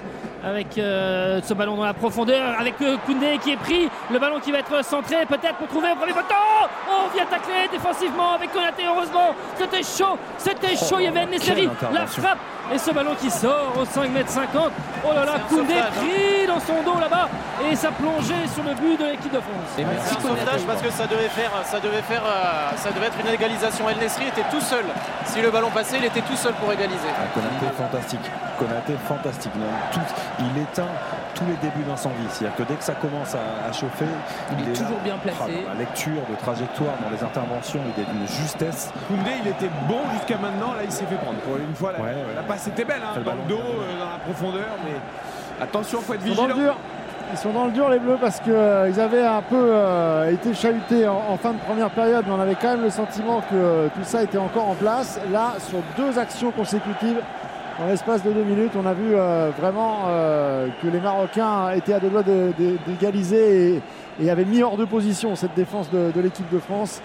avec 0.44 0.78
euh, 0.78 1.40
ce 1.42 1.54
ballon 1.54 1.76
dans 1.76 1.84
la 1.84 1.94
profondeur, 1.94 2.58
avec 2.58 2.74
euh, 2.82 2.96
Koundé 3.06 3.38
qui 3.42 3.52
est 3.52 3.56
pris, 3.56 3.88
le 4.10 4.18
ballon 4.18 4.40
qui 4.40 4.52
va 4.52 4.58
être 4.58 4.84
centré 4.84 5.26
peut-être 5.26 5.56
pour 5.56 5.68
trouver 5.68 5.92
au 5.92 5.96
premier 5.96 6.12
poteau. 6.12 6.34
Oh, 6.62 6.66
on 7.06 7.14
vient 7.14 7.26
tacler 7.26 7.68
défensivement 7.70 8.32
avec 8.34 8.52
Konaté, 8.52 8.82
heureusement. 8.86 9.34
C'était 9.58 9.82
chaud, 9.82 10.18
c'était 10.38 10.76
chaud, 10.76 10.96
il 10.98 11.04
y 11.04 11.08
avait 11.08 11.26
Nesseri, 11.26 11.68
quelle 11.80 11.92
la 11.92 12.06
frappe 12.06 12.38
et 12.72 12.78
ce 12.78 12.92
ballon 12.92 13.14
qui 13.20 13.30
sort 13.30 13.72
au 13.80 13.84
5 13.84 14.10
m 14.16 14.24
50. 14.26 14.70
Oh 15.04 15.08
là 15.12 15.24
là, 15.24 15.32
Koundé 15.48 15.74
sauvetage, 15.74 15.84
hein. 15.88 16.06
pris 16.06 16.46
dans 16.46 16.60
son 16.60 16.82
dos 16.84 17.00
là-bas 17.00 17.28
et 17.68 17.74
ça 17.74 17.90
plongeait 17.90 18.46
sur 18.54 18.62
le 18.62 18.74
but 18.74 18.96
de 18.98 19.06
l'équipe 19.10 19.32
de 19.32 19.40
France. 19.40 19.70
Et 19.76 19.82
C'est 19.82 19.84
merci 19.84 20.16
un 20.16 20.20
sauvetage 20.20 20.60
parce 20.66 20.82
que 20.82 20.90
ça 20.90 21.06
devait 21.06 21.28
faire, 21.28 21.50
ça 21.64 21.80
devait 21.80 22.02
faire, 22.02 22.22
euh, 22.24 22.70
ça 22.76 22.90
devait 22.92 23.06
être 23.06 23.18
une 23.20 23.34
égalisation. 23.34 23.88
El 23.90 23.98
Nesri 23.98 24.28
était 24.28 24.44
tout 24.50 24.60
seul. 24.60 24.84
Si 25.24 25.40
le 25.40 25.50
ballon 25.50 25.70
passait, 25.70 25.98
il 25.98 26.04
était 26.04 26.20
tout 26.22 26.36
seul 26.36 26.52
pour 26.54 26.72
égaliser. 26.72 27.10
Ah, 27.10 27.26
Konaté 27.34 27.76
fantastique. 27.76 28.30
Konaté 28.58 28.94
fantastique. 29.08 29.52
Non, 29.56 29.66
tout- 29.92 30.14
il 30.40 30.62
éteint 30.62 30.88
tous 31.34 31.44
les 31.46 31.56
débuts 31.56 31.82
d'incendie. 31.88 32.16
C'est-à-dire 32.30 32.56
que 32.56 32.62
dès 32.64 32.74
que 32.74 32.84
ça 32.84 32.94
commence 32.94 33.34
à, 33.34 33.68
à 33.68 33.72
chauffer, 33.72 34.04
Il 34.58 34.64
est 34.64 34.72
là. 34.72 34.78
toujours 34.78 34.98
bien 35.04 35.16
placé. 35.18 35.38
Ah, 35.42 35.62
dans 35.64 35.72
la 35.74 35.78
lecture 35.78 36.22
de 36.30 36.34
trajectoire, 36.36 36.94
dans 37.04 37.10
les 37.10 37.22
interventions, 37.22 37.80
il 37.96 38.02
est 38.02 38.06
d'une 38.06 38.26
justesse. 38.26 38.92
Koundé, 39.08 39.30
il 39.44 39.48
était 39.48 39.70
bon 39.88 40.00
jusqu'à 40.14 40.38
maintenant. 40.38 40.72
Là, 40.74 40.82
il 40.84 40.90
s'est 40.92 41.04
fait 41.06 41.16
prendre. 41.16 41.38
Pour 41.40 41.56
une 41.56 41.74
fois, 41.74 41.92
la, 41.92 41.98
Ouais, 42.00 42.04
ouais. 42.10 42.34
la 42.34 42.42
passe 42.42 42.66
était 42.66 42.84
belle, 42.84 43.02
hein, 43.04 43.20
dans 43.24 43.32
le 43.34 43.48
dos, 43.48 43.56
euh, 43.58 43.98
dans 43.98 44.10
la 44.10 44.18
profondeur. 44.18 44.68
Mais 44.84 44.96
attention, 45.62 46.00
faut 46.00 46.14
être 46.14 46.22
Ils 46.24 46.34
sont 46.34 46.42
dans 46.42 46.48
le 46.48 46.54
vigilant. 46.54 46.72
dur. 46.74 46.80
Ils 47.32 47.38
sont 47.38 47.52
dans 47.52 47.66
le 47.66 47.70
dur 47.70 47.88
les 47.88 48.00
Bleus 48.00 48.18
parce 48.20 48.40
qu'ils 48.40 48.52
avaient 49.00 49.24
un 49.24 49.40
peu 49.42 49.54
euh, 49.56 50.32
été 50.32 50.52
chahutés 50.52 51.06
en, 51.06 51.22
en 51.30 51.36
fin 51.36 51.52
de 51.52 51.58
première 51.58 51.90
période, 51.90 52.24
mais 52.26 52.32
on 52.36 52.40
avait 52.40 52.56
quand 52.56 52.70
même 52.70 52.82
le 52.82 52.90
sentiment 52.90 53.40
que 53.42 53.54
euh, 53.54 53.86
tout 53.94 54.02
ça 54.02 54.24
était 54.24 54.36
encore 54.38 54.66
en 54.68 54.74
place. 54.74 55.20
Là, 55.30 55.52
sur 55.68 55.78
deux 55.96 56.18
actions 56.18 56.50
consécutives, 56.50 57.20
dans 57.80 57.86
l'espace 57.86 58.22
de 58.22 58.30
deux 58.30 58.44
minutes, 58.44 58.72
on 58.76 58.84
a 58.84 58.92
vu 58.92 59.14
euh, 59.14 59.50
vraiment 59.58 60.00
euh, 60.06 60.68
que 60.82 60.88
les 60.88 61.00
Marocains 61.00 61.70
étaient 61.70 61.94
à 61.94 62.00
deux 62.00 62.10
doigts 62.10 62.22
d'égaliser 62.22 63.76
et, 63.76 63.82
et 64.22 64.30
avaient 64.30 64.44
mis 64.44 64.62
hors 64.62 64.76
de 64.76 64.84
position 64.84 65.34
cette 65.34 65.54
défense 65.54 65.90
de, 65.90 66.12
de 66.14 66.20
l'équipe 66.20 66.48
de 66.52 66.58
France, 66.58 67.00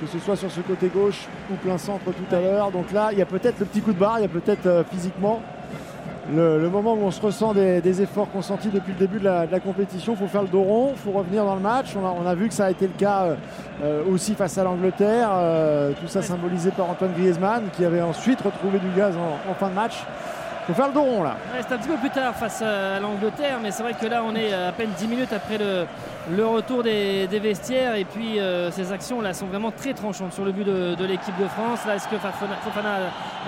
que 0.00 0.06
ce 0.06 0.20
soit 0.20 0.36
sur 0.36 0.52
ce 0.52 0.60
côté 0.60 0.86
gauche 0.86 1.26
ou 1.50 1.56
plein 1.56 1.76
centre 1.76 2.04
tout 2.04 2.34
à 2.34 2.40
l'heure. 2.40 2.70
Donc 2.70 2.92
là, 2.92 3.08
il 3.10 3.18
y 3.18 3.22
a 3.22 3.26
peut-être 3.26 3.58
le 3.58 3.66
petit 3.66 3.80
coup 3.80 3.92
de 3.92 3.98
barre, 3.98 4.20
il 4.20 4.22
y 4.22 4.26
a 4.26 4.28
peut-être 4.28 4.66
euh, 4.66 4.84
physiquement 4.84 5.42
le, 6.30 6.60
le 6.60 6.68
moment 6.70 6.94
où 6.94 7.02
on 7.02 7.10
se 7.10 7.20
ressent 7.20 7.52
des, 7.54 7.80
des 7.80 8.02
efforts 8.02 8.30
consentis 8.30 8.68
depuis 8.68 8.92
le 8.92 8.98
début 8.98 9.18
de 9.18 9.24
la, 9.24 9.46
de 9.46 9.52
la 9.52 9.60
compétition. 9.60 10.12
Il 10.12 10.18
faut 10.18 10.28
faire 10.28 10.42
le 10.42 10.48
dos 10.48 10.62
rond, 10.62 10.90
il 10.92 10.98
faut 10.98 11.10
revenir 11.10 11.44
dans 11.44 11.54
le 11.54 11.60
match. 11.60 11.94
On 11.96 12.06
a, 12.06 12.10
on 12.10 12.26
a 12.26 12.34
vu 12.34 12.48
que 12.48 12.54
ça 12.54 12.66
a 12.66 12.70
été 12.70 12.86
le 12.86 12.92
cas 12.96 13.22
euh, 13.24 13.34
euh, 13.82 14.02
aussi 14.12 14.34
face 14.34 14.56
à 14.58 14.64
l'Angleterre. 14.64 15.30
euh, 15.32 15.92
tout 16.00 16.06
ça 16.06 16.22
symbolisé 16.22 16.70
par 16.70 16.88
Antoine 16.88 17.12
Griezmann 17.12 17.64
qui 17.72 17.84
avait 17.84 18.02
ensuite 18.02 18.40
retrouvé 18.40 18.78
du 18.78 18.88
gaz 18.96 19.14
en, 19.16 19.50
en 19.50 19.54
fin 19.54 19.68
de 19.68 19.74
match. 19.74 20.04
Il 20.62 20.66
faut 20.66 20.74
faire 20.74 20.88
le 20.88 20.94
dos 20.94 21.02
rond 21.02 21.22
là. 21.24 21.36
Ouais, 21.52 21.60
c'est 21.66 21.74
un 21.74 21.78
petit 21.78 21.88
peu 21.88 21.96
plus 21.96 22.10
tard 22.10 22.36
face 22.36 22.62
à 22.62 23.00
l'Angleterre, 23.00 23.58
mais 23.60 23.72
c'est 23.72 23.82
vrai 23.82 23.94
que 24.00 24.06
là 24.06 24.22
on 24.24 24.34
est 24.36 24.52
à 24.52 24.70
peine 24.70 24.90
10 24.96 25.08
minutes 25.08 25.32
après 25.32 25.58
le, 25.58 25.86
le 26.30 26.46
retour 26.46 26.84
des, 26.84 27.26
des 27.26 27.40
vestiaires 27.40 27.96
et 27.96 28.04
puis 28.04 28.38
euh, 28.38 28.70
ces 28.70 28.92
actions 28.92 29.20
là 29.20 29.34
sont 29.34 29.46
vraiment 29.46 29.72
très 29.72 29.92
tranchantes 29.92 30.32
sur 30.32 30.44
le 30.44 30.52
but 30.52 30.62
de, 30.64 30.94
de 30.94 31.04
l'équipe 31.04 31.36
de 31.40 31.48
France. 31.48 31.80
Là 31.84 31.96
est-ce 31.96 32.06
que 32.06 32.14
Fofana, 32.16 32.54
Fofana 32.62 32.90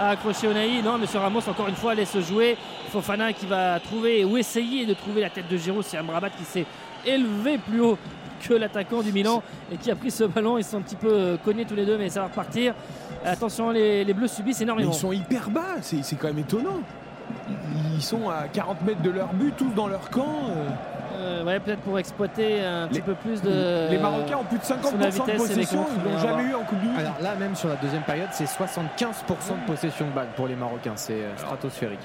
a, 0.01 0.09
accroché 0.11 0.49
Onaï? 0.49 0.83
Non, 0.83 0.99
Monsieur 0.99 1.21
Ramos 1.21 1.49
encore 1.49 1.69
une 1.69 1.77
fois 1.77 1.95
laisse 1.95 2.19
jouer. 2.19 2.57
Fofana 2.91 3.33
qui 3.33 3.47
va 3.47 3.79
trouver 3.79 4.25
ou 4.25 4.37
essayer 4.37 4.85
de 4.85 4.95
trouver 4.95 5.21
la 5.21 5.31
tête 5.31 5.47
de 5.49 5.57
Giroud, 5.57 5.85
c'est 5.85 5.97
un 5.99 6.03
Brabat 6.03 6.31
qui 6.31 6.45
s'est 6.45 6.67
élevé 7.07 7.59
plus 7.59 7.81
haut 7.81 7.99
que 8.47 8.55
l'attaquant 8.55 9.03
du 9.03 9.13
Milan 9.13 9.41
et 9.73 9.77
qui 9.77 9.91
a 9.91 9.95
pris 9.95 10.11
ce 10.11 10.25
ballon. 10.25 10.59
Ils 10.59 10.65
sont 10.65 10.79
un 10.79 10.83
petit 10.83 10.97
peu 10.97 11.09
euh, 11.13 11.37
cognés 11.45 11.65
tous 11.65 11.77
les 11.77 11.87
deux, 11.87 11.97
mais 11.97 12.09
ça 12.09 12.21
va 12.23 12.27
repartir. 12.27 12.75
Attention, 13.25 13.71
les, 13.71 14.05
les 14.05 14.13
Bleus 14.15 14.29
subissent 14.29 14.59
Mais 14.59 14.65
énormément. 14.65 14.91
ils 14.91 14.99
sont 14.99 15.13
hyper 15.13 15.49
bas, 15.49 15.77
c'est 15.81 16.03
c'est 16.05 16.17
quand 16.17 16.27
même 16.27 16.41
étonnant. 16.41 16.81
Ils 17.97 18.03
sont 18.03 18.29
à 18.29 18.49
40 18.53 18.83
mètres 18.83 19.03
de 19.03 19.11
leur 19.11 19.29
but, 19.33 19.55
tous 19.57 19.71
dans 19.75 19.87
leur 19.89 20.11
camp. 20.11 20.49
euh. 20.51 20.69
Euh, 21.17 21.45
ouais, 21.45 21.61
peut-être 21.61 21.81
pour 21.83 21.97
exploiter 21.99 22.61
un 22.65 22.89
petit 22.89 23.01
peu 23.01 23.15
plus 23.15 23.41
de. 23.41 23.89
Les 23.91 23.99
Marocains 23.99 24.37
ont 24.39 24.45
plus 24.45 24.59
de 24.59 24.65
50% 24.65 25.13
sur 25.13 25.27
la 25.27 25.33
de 25.33 25.39
possession, 25.39 25.87
ils 25.97 26.11
l'ont 26.13 26.19
jamais 26.19 26.43
eu 26.43 26.55
en 26.55 26.63
Coupe 26.65 26.81
du 26.81 26.89
Monde. 26.89 26.99
Alors 26.99 27.15
là, 27.23 27.35
même 27.37 27.55
sur 27.55 27.69
la 27.69 27.77
deuxième 27.77 28.03
période, 28.03 28.29
c'est 28.33 28.45
75% 28.47 29.61
de 29.63 29.67
possession 29.67 30.07
de 30.07 30.11
balle 30.13 30.27
pour 30.37 30.49
les 30.49 30.57
Marocains. 30.57 30.93
C'est 30.97 31.13
euh, 31.13 31.37
stratosphérique. 31.37 32.01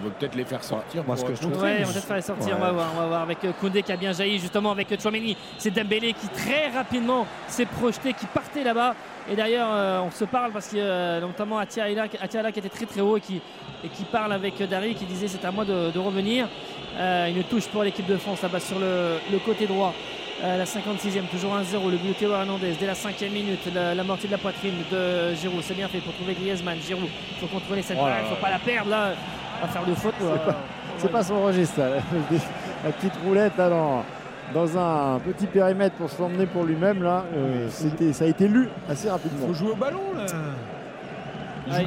On 0.00 0.04
veut 0.04 0.10
peut-être 0.10 0.36
les 0.36 0.44
faire 0.44 0.62
sortir. 0.62 1.02
Moi, 1.04 1.16
ce 1.16 1.24
que 1.24 1.34
je 1.34 1.40
trouve- 1.40 1.60
Ouais, 1.62 1.78
on 1.82 1.86
va 1.86 1.92
peut-être 1.92 2.04
faire 2.06 2.16
les 2.16 2.22
sortir, 2.22 2.56
on 2.56 2.60
va 2.62 2.72
voir, 2.72 2.86
on 2.96 3.00
va 3.00 3.06
voir 3.08 3.22
avec 3.22 3.38
Koundé 3.60 3.82
qui 3.82 3.90
a 3.92 3.96
bien 3.96 4.12
jailli 4.12 4.38
justement 4.38 4.70
avec 4.70 5.00
Chouameni, 5.02 5.36
c'est 5.58 5.70
Dembélé 5.70 6.12
qui 6.12 6.28
très 6.28 6.70
rapidement 6.70 7.26
s'est 7.48 7.66
projeté, 7.66 8.12
qui 8.12 8.26
partait 8.26 8.62
là-bas 8.64 8.94
et 9.30 9.36
d'ailleurs 9.36 9.68
euh, 9.72 10.00
on 10.00 10.10
se 10.10 10.24
parle 10.24 10.52
parce 10.52 10.68
que 10.68 10.76
euh, 10.76 11.20
notamment 11.20 11.58
Atiala 11.58 12.04
Atiala 12.20 12.52
qui 12.52 12.58
était 12.58 12.68
très 12.68 12.86
très 12.86 13.00
haut 13.00 13.16
et 13.16 13.20
qui, 13.20 13.40
et 13.84 13.88
qui 13.88 14.04
parle 14.04 14.32
avec 14.32 14.60
euh, 14.60 14.66
Dari 14.66 14.94
qui 14.94 15.04
disait 15.06 15.28
c'est 15.28 15.44
à 15.44 15.50
moi 15.50 15.64
de, 15.64 15.90
de 15.90 15.98
revenir. 15.98 16.48
Euh, 16.96 17.26
une 17.28 17.42
touche 17.44 17.66
pour 17.68 17.82
l'équipe 17.82 18.06
de 18.06 18.16
France 18.16 18.40
là-bas 18.42 18.60
sur 18.60 18.78
le, 18.78 19.16
le 19.32 19.38
côté 19.40 19.66
droit. 19.66 19.92
Euh, 20.44 20.58
la 20.58 20.64
56e, 20.64 21.26
toujours 21.30 21.56
1-0, 21.56 21.90
le 21.90 21.96
but 21.96 22.08
de 22.08 22.12
Théo 22.12 22.32
Hernandez 22.32 22.74
dès 22.78 22.86
la 22.86 22.92
5e 22.94 23.30
minute, 23.30 23.60
la, 23.74 23.94
la 23.94 24.04
mortie 24.04 24.26
de 24.26 24.32
la 24.32 24.38
poitrine 24.38 24.74
de 24.92 25.32
Giroud, 25.34 25.62
c'est 25.62 25.74
bien 25.74 25.88
fait 25.88 25.98
pour 25.98 26.12
trouver 26.14 26.34
Griezmann, 26.34 26.78
Giroud, 26.80 27.08
il 27.32 27.36
faut 27.40 27.46
contrôler 27.46 27.82
cette 27.82 27.96
Oh 28.00 28.04
balle, 28.04 28.22
il 28.24 28.28
faut 28.34 28.40
pas 28.42 28.50
la 28.50 28.58
perdre 28.58 28.90
là, 28.90 29.10
à 29.62 29.68
faire 29.68 29.84
de 29.86 29.94
faute. 29.94 30.14
C'est 30.98 31.10
pas, 31.10 31.22
son 31.22 31.42
registre. 31.44 31.78
là. 31.80 31.86
La 32.84 32.92
petite 32.92 33.14
roulette 33.24 33.56
là, 33.56 33.70
dans, 33.70 34.04
dans 34.52 34.76
un 34.78 35.18
petit 35.20 35.46
périmètre 35.46 35.96
pour 35.96 36.10
se 36.10 36.20
l'emmener 36.20 36.46
pour 36.46 36.64
lui-même. 36.64 37.02
là, 37.02 37.24
euh, 37.34 37.68
c'était- 37.70 38.12
ça 38.12 38.24
a 38.24 38.28
été 38.28 38.46
lu 38.48 38.68
assez 38.88 39.08
rapidement. 39.08 39.38
Il 39.42 39.48
faut 39.48 39.54
jouer 39.54 39.70
au 39.72 39.76
ballon 39.76 40.00
là. 40.16 40.24
Ouais, 41.66 41.82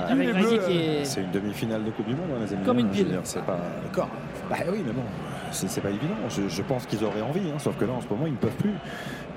est- 0.71 1.05
C'est 1.05 1.21
une 1.21 1.29
demi-finale 1.31 1.83
de 1.83 1.91
Coupe 1.91 2.07
du 2.07 2.15
Monde, 2.15 2.29
hein, 2.35 2.39
les 2.45 2.53
amis. 2.53 2.65
Comme 2.65 2.79
une 2.79 2.91
Je 2.91 3.03
veux 3.03 3.05
pile. 3.09 3.19
C'est 3.23 3.43
pas. 3.43 3.59
D'accord. 3.83 4.09
Bah 4.49 4.55
oui, 4.71 4.81
mais 4.85 4.91
bon, 4.91 5.03
c'est 5.51 5.69
c'est 5.69 5.81
pas 5.81 5.89
évident. 5.89 6.15
Je, 6.29 6.47
je 6.47 6.61
pense 6.63 6.85
qu'ils 6.87 7.03
auraient 7.03 7.21
envie, 7.21 7.41
hein, 7.53 7.59
sauf 7.59 7.77
que 7.77 7.85
là, 7.85 7.91
en 7.93 8.01
ce 8.01 8.07
moment, 8.07 8.25
ils 8.25 8.31
ne 8.33 8.37
peuvent 8.37 8.55
plus. 8.55 8.73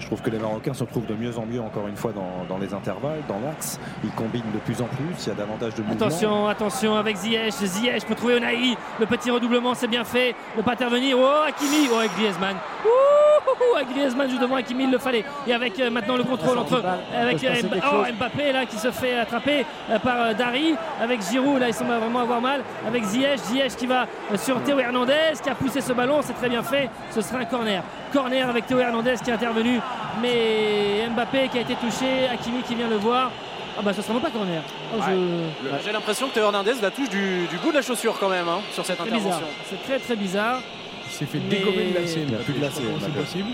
Je 0.00 0.06
trouve 0.06 0.22
que 0.22 0.30
les 0.30 0.38
Marocains 0.38 0.74
se 0.74 0.82
retrouvent 0.82 1.06
de 1.06 1.14
mieux 1.14 1.36
en 1.38 1.46
mieux, 1.46 1.60
encore 1.60 1.86
une 1.86 1.96
fois, 1.96 2.12
dans, 2.12 2.44
dans 2.48 2.58
les 2.58 2.72
intervalles, 2.74 3.22
dans 3.28 3.38
l'axe. 3.38 3.78
Ils 4.02 4.10
combinent 4.10 4.50
de 4.52 4.58
plus 4.58 4.80
en 4.80 4.86
plus. 4.86 5.26
Il 5.26 5.28
y 5.28 5.30
a 5.30 5.34
davantage 5.34 5.74
de 5.74 5.82
mouvements. 5.82 6.06
Attention, 6.06 6.48
attention 6.48 6.96
avec 6.96 7.16
Ziyech. 7.16 7.52
Ziyech 7.52 8.04
pour 8.06 8.16
trouver 8.16 8.34
Onaï. 8.34 8.76
Le 8.98 9.06
petit 9.06 9.30
redoublement, 9.30 9.74
c'est 9.74 9.88
bien 9.88 10.04
fait. 10.04 10.34
Ne 10.56 10.62
pas 10.62 10.72
intervenir. 10.72 11.16
Oh, 11.20 11.44
Hakimi. 11.46 11.88
Oh, 11.92 11.98
avec 11.98 12.12
Griezmann. 12.16 12.56
Ouh, 12.84 13.76
avec 13.76 13.90
Griezmann 13.90 14.28
juste 14.28 14.40
devant 14.40 14.56
Hakimi, 14.56 14.84
il 14.84 14.90
le 14.90 14.98
fallait. 14.98 15.24
Et 15.46 15.52
avec 15.52 15.78
euh, 15.78 15.90
maintenant 15.90 16.16
le 16.16 16.24
contrôle 16.24 16.58
entre. 16.58 16.82
Avec 17.14 17.38
peut 17.38 17.46
euh, 17.46 17.80
oh. 17.92 18.12
Mbappé 18.18 18.52
là 18.52 18.66
qui 18.66 18.78
se 18.78 18.90
fait 18.90 19.18
attraper 19.18 19.66
euh, 19.90 19.98
par 19.98 20.20
euh, 20.20 20.34
Dari. 20.34 20.74
Avec 21.00 21.20
Giroud, 21.22 21.60
là, 21.60 21.68
il 21.68 21.74
semble 21.74 21.92
vraiment 21.92 22.20
avoir 22.20 22.40
mal. 22.40 22.62
Avec 22.86 23.04
Ziyech. 23.04 23.38
Ziyech 23.40 23.76
qui 23.76 23.86
va 23.86 24.06
sur 24.36 24.62
Théo 24.62 24.78
Hernandez 24.78 25.34
qui 25.42 25.50
a 25.50 25.54
poussé 25.54 25.80
ce 25.80 25.92
ballon. 25.92 26.20
C'est 26.22 26.32
très 26.34 26.48
bien 26.48 26.62
fait. 26.62 26.88
Ce 27.10 27.20
sera 27.20 27.40
un 27.40 27.44
corner. 27.44 27.82
Corner 28.12 28.48
avec 28.48 28.66
Théo 28.66 28.78
Hernandez 28.78 29.16
qui 29.22 29.30
est 29.30 29.34
intervenu. 29.34 29.80
Mais 30.20 31.08
Mbappé 31.10 31.48
qui 31.48 31.58
a 31.58 31.60
été 31.62 31.74
touché. 31.76 32.28
Hakimi 32.32 32.62
qui 32.62 32.74
vient 32.74 32.88
le 32.88 32.96
voir. 32.96 33.30
Ah 33.78 33.82
bah 33.82 33.92
ce 33.94 34.02
sera 34.02 34.12
même 34.14 34.22
pas 34.22 34.30
corner. 34.30 34.62
Oh, 34.94 35.00
je- 35.06 35.10
Le- 35.12 35.70
J'ai 35.84 35.92
l'impression 35.92 36.28
que 36.28 36.34
Théo 36.34 36.44
Hernandez 36.44 36.72
la 36.82 36.90
touche 36.90 37.08
du, 37.08 37.46
du 37.46 37.56
bout 37.62 37.70
de 37.70 37.76
la 37.76 37.82
chaussure 37.82 38.18
quand 38.18 38.28
même 38.28 38.48
hein, 38.48 38.60
sur 38.72 38.84
cette 38.84 38.98
C'est 38.98 39.04
bizarre. 39.04 39.18
intervention. 39.20 39.46
C'est 39.70 39.82
très 39.84 39.98
très 39.98 40.16
bizarre. 40.16 40.60
Il 41.06 41.12
s'est 41.12 41.24
fait 41.26 41.38
Mais- 41.38 41.56
dégommer 41.56 41.84
le 41.94 42.00
lacet. 42.00 42.20
Il 42.28 42.34
a 42.34 42.38
plus 42.38 42.52
de 42.54 42.60
lacet. 42.60 42.82
C'est 43.00 43.14
possible. 43.14 43.48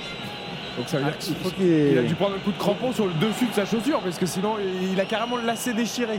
Donc 0.76 0.88
ça 0.88 0.98
veut 0.98 1.04
dire 1.04 1.18
qu'il 1.18 1.34
faut 1.36 1.50
qu'il 1.50 1.66
ait- 1.72 1.92
il 1.92 1.98
a 1.98 2.02
dû 2.02 2.14
prendre 2.14 2.34
un 2.34 2.38
coup 2.38 2.52
de 2.52 2.58
crampon 2.58 2.92
sur 2.92 3.06
le 3.06 3.12
dessus 3.14 3.46
de 3.46 3.54
sa 3.54 3.64
chaussure 3.64 4.00
parce 4.00 4.18
que 4.18 4.26
sinon 4.26 4.56
il 4.92 4.98
a 5.00 5.04
carrément 5.04 5.36
le 5.36 5.44
lacet 5.46 5.72
déchiré. 5.74 6.18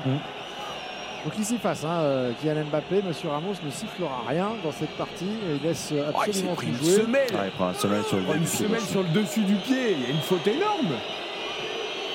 Donc 1.26 1.34
il 1.38 1.44
s'y 1.46 1.58
fasse, 1.58 1.84
hein, 1.84 2.00
euh, 2.02 2.32
Kylian 2.40 2.64
Mbappé, 2.72 3.02
Monsieur 3.06 3.30
Ramos 3.30 3.54
ne 3.66 3.70
sifflera 3.70 4.24
rien 4.30 4.50
dans 4.64 4.72
cette 4.72 4.92
partie 4.92 5.26
et 5.26 5.56
il 5.62 5.68
laisse 5.68 5.90
euh, 5.92 6.12
Oh, 6.16 6.20
il 6.26 6.30
absolument 6.30 6.54
pris 6.56 6.68
tout 6.68 6.74
une 6.74 6.78
jouer. 6.86 7.02
semelle. 7.04 7.28
Ah, 7.34 7.42
il 7.46 7.52
prend 7.52 7.68
un 7.68 7.74
semelle 7.74 8.04
sur 8.04 8.18
le 8.18 8.24
Oh, 8.30 8.34
une 8.36 8.46
semelle 8.46 8.82
sur 8.82 9.02
le 9.04 9.10
dessus 9.10 9.42
du 9.42 9.56
pied. 9.56 9.92
Il 9.94 10.04
y 10.04 10.06
a 10.06 10.10
une 10.10 10.22
faute 10.22 10.48
énorme. 10.48 10.94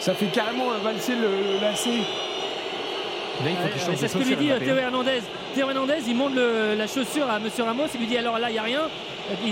Ça 0.01 0.15
fait 0.15 0.27
carrément 0.27 0.71
valser 0.83 1.15
le, 1.15 1.29
le 1.29 1.61
lacet. 1.61 1.91
Là, 1.91 3.51
il 3.51 3.57
faut 3.57 3.63
qu'il 3.63 3.73
Ouais, 3.73 3.79
change 3.79 3.89
mais 3.89 3.93
de 3.95 3.97
c'est 4.01 4.09
ce 4.09 4.19
que 4.19 4.25
lui 4.25 4.37
dit. 4.37 4.51
Théo 4.59 4.77
Hernandez. 4.77 5.21
Théo 5.55 5.69
Hernandez, 5.69 5.99
il 6.07 6.15
montre 6.17 6.35
le- 6.37 6.75
la 6.77 6.87
chaussure 6.87 7.29
à 7.29 7.39
Monsieur 7.39 7.65
Ramos. 7.65 7.87
Il 7.95 8.01
lui 8.01 8.07
dit 8.07 8.17
alors 8.17 8.39
là, 8.39 8.49
il 8.49 8.53
n'y 8.55 8.59
a 8.59 8.63
rien. 8.63 8.81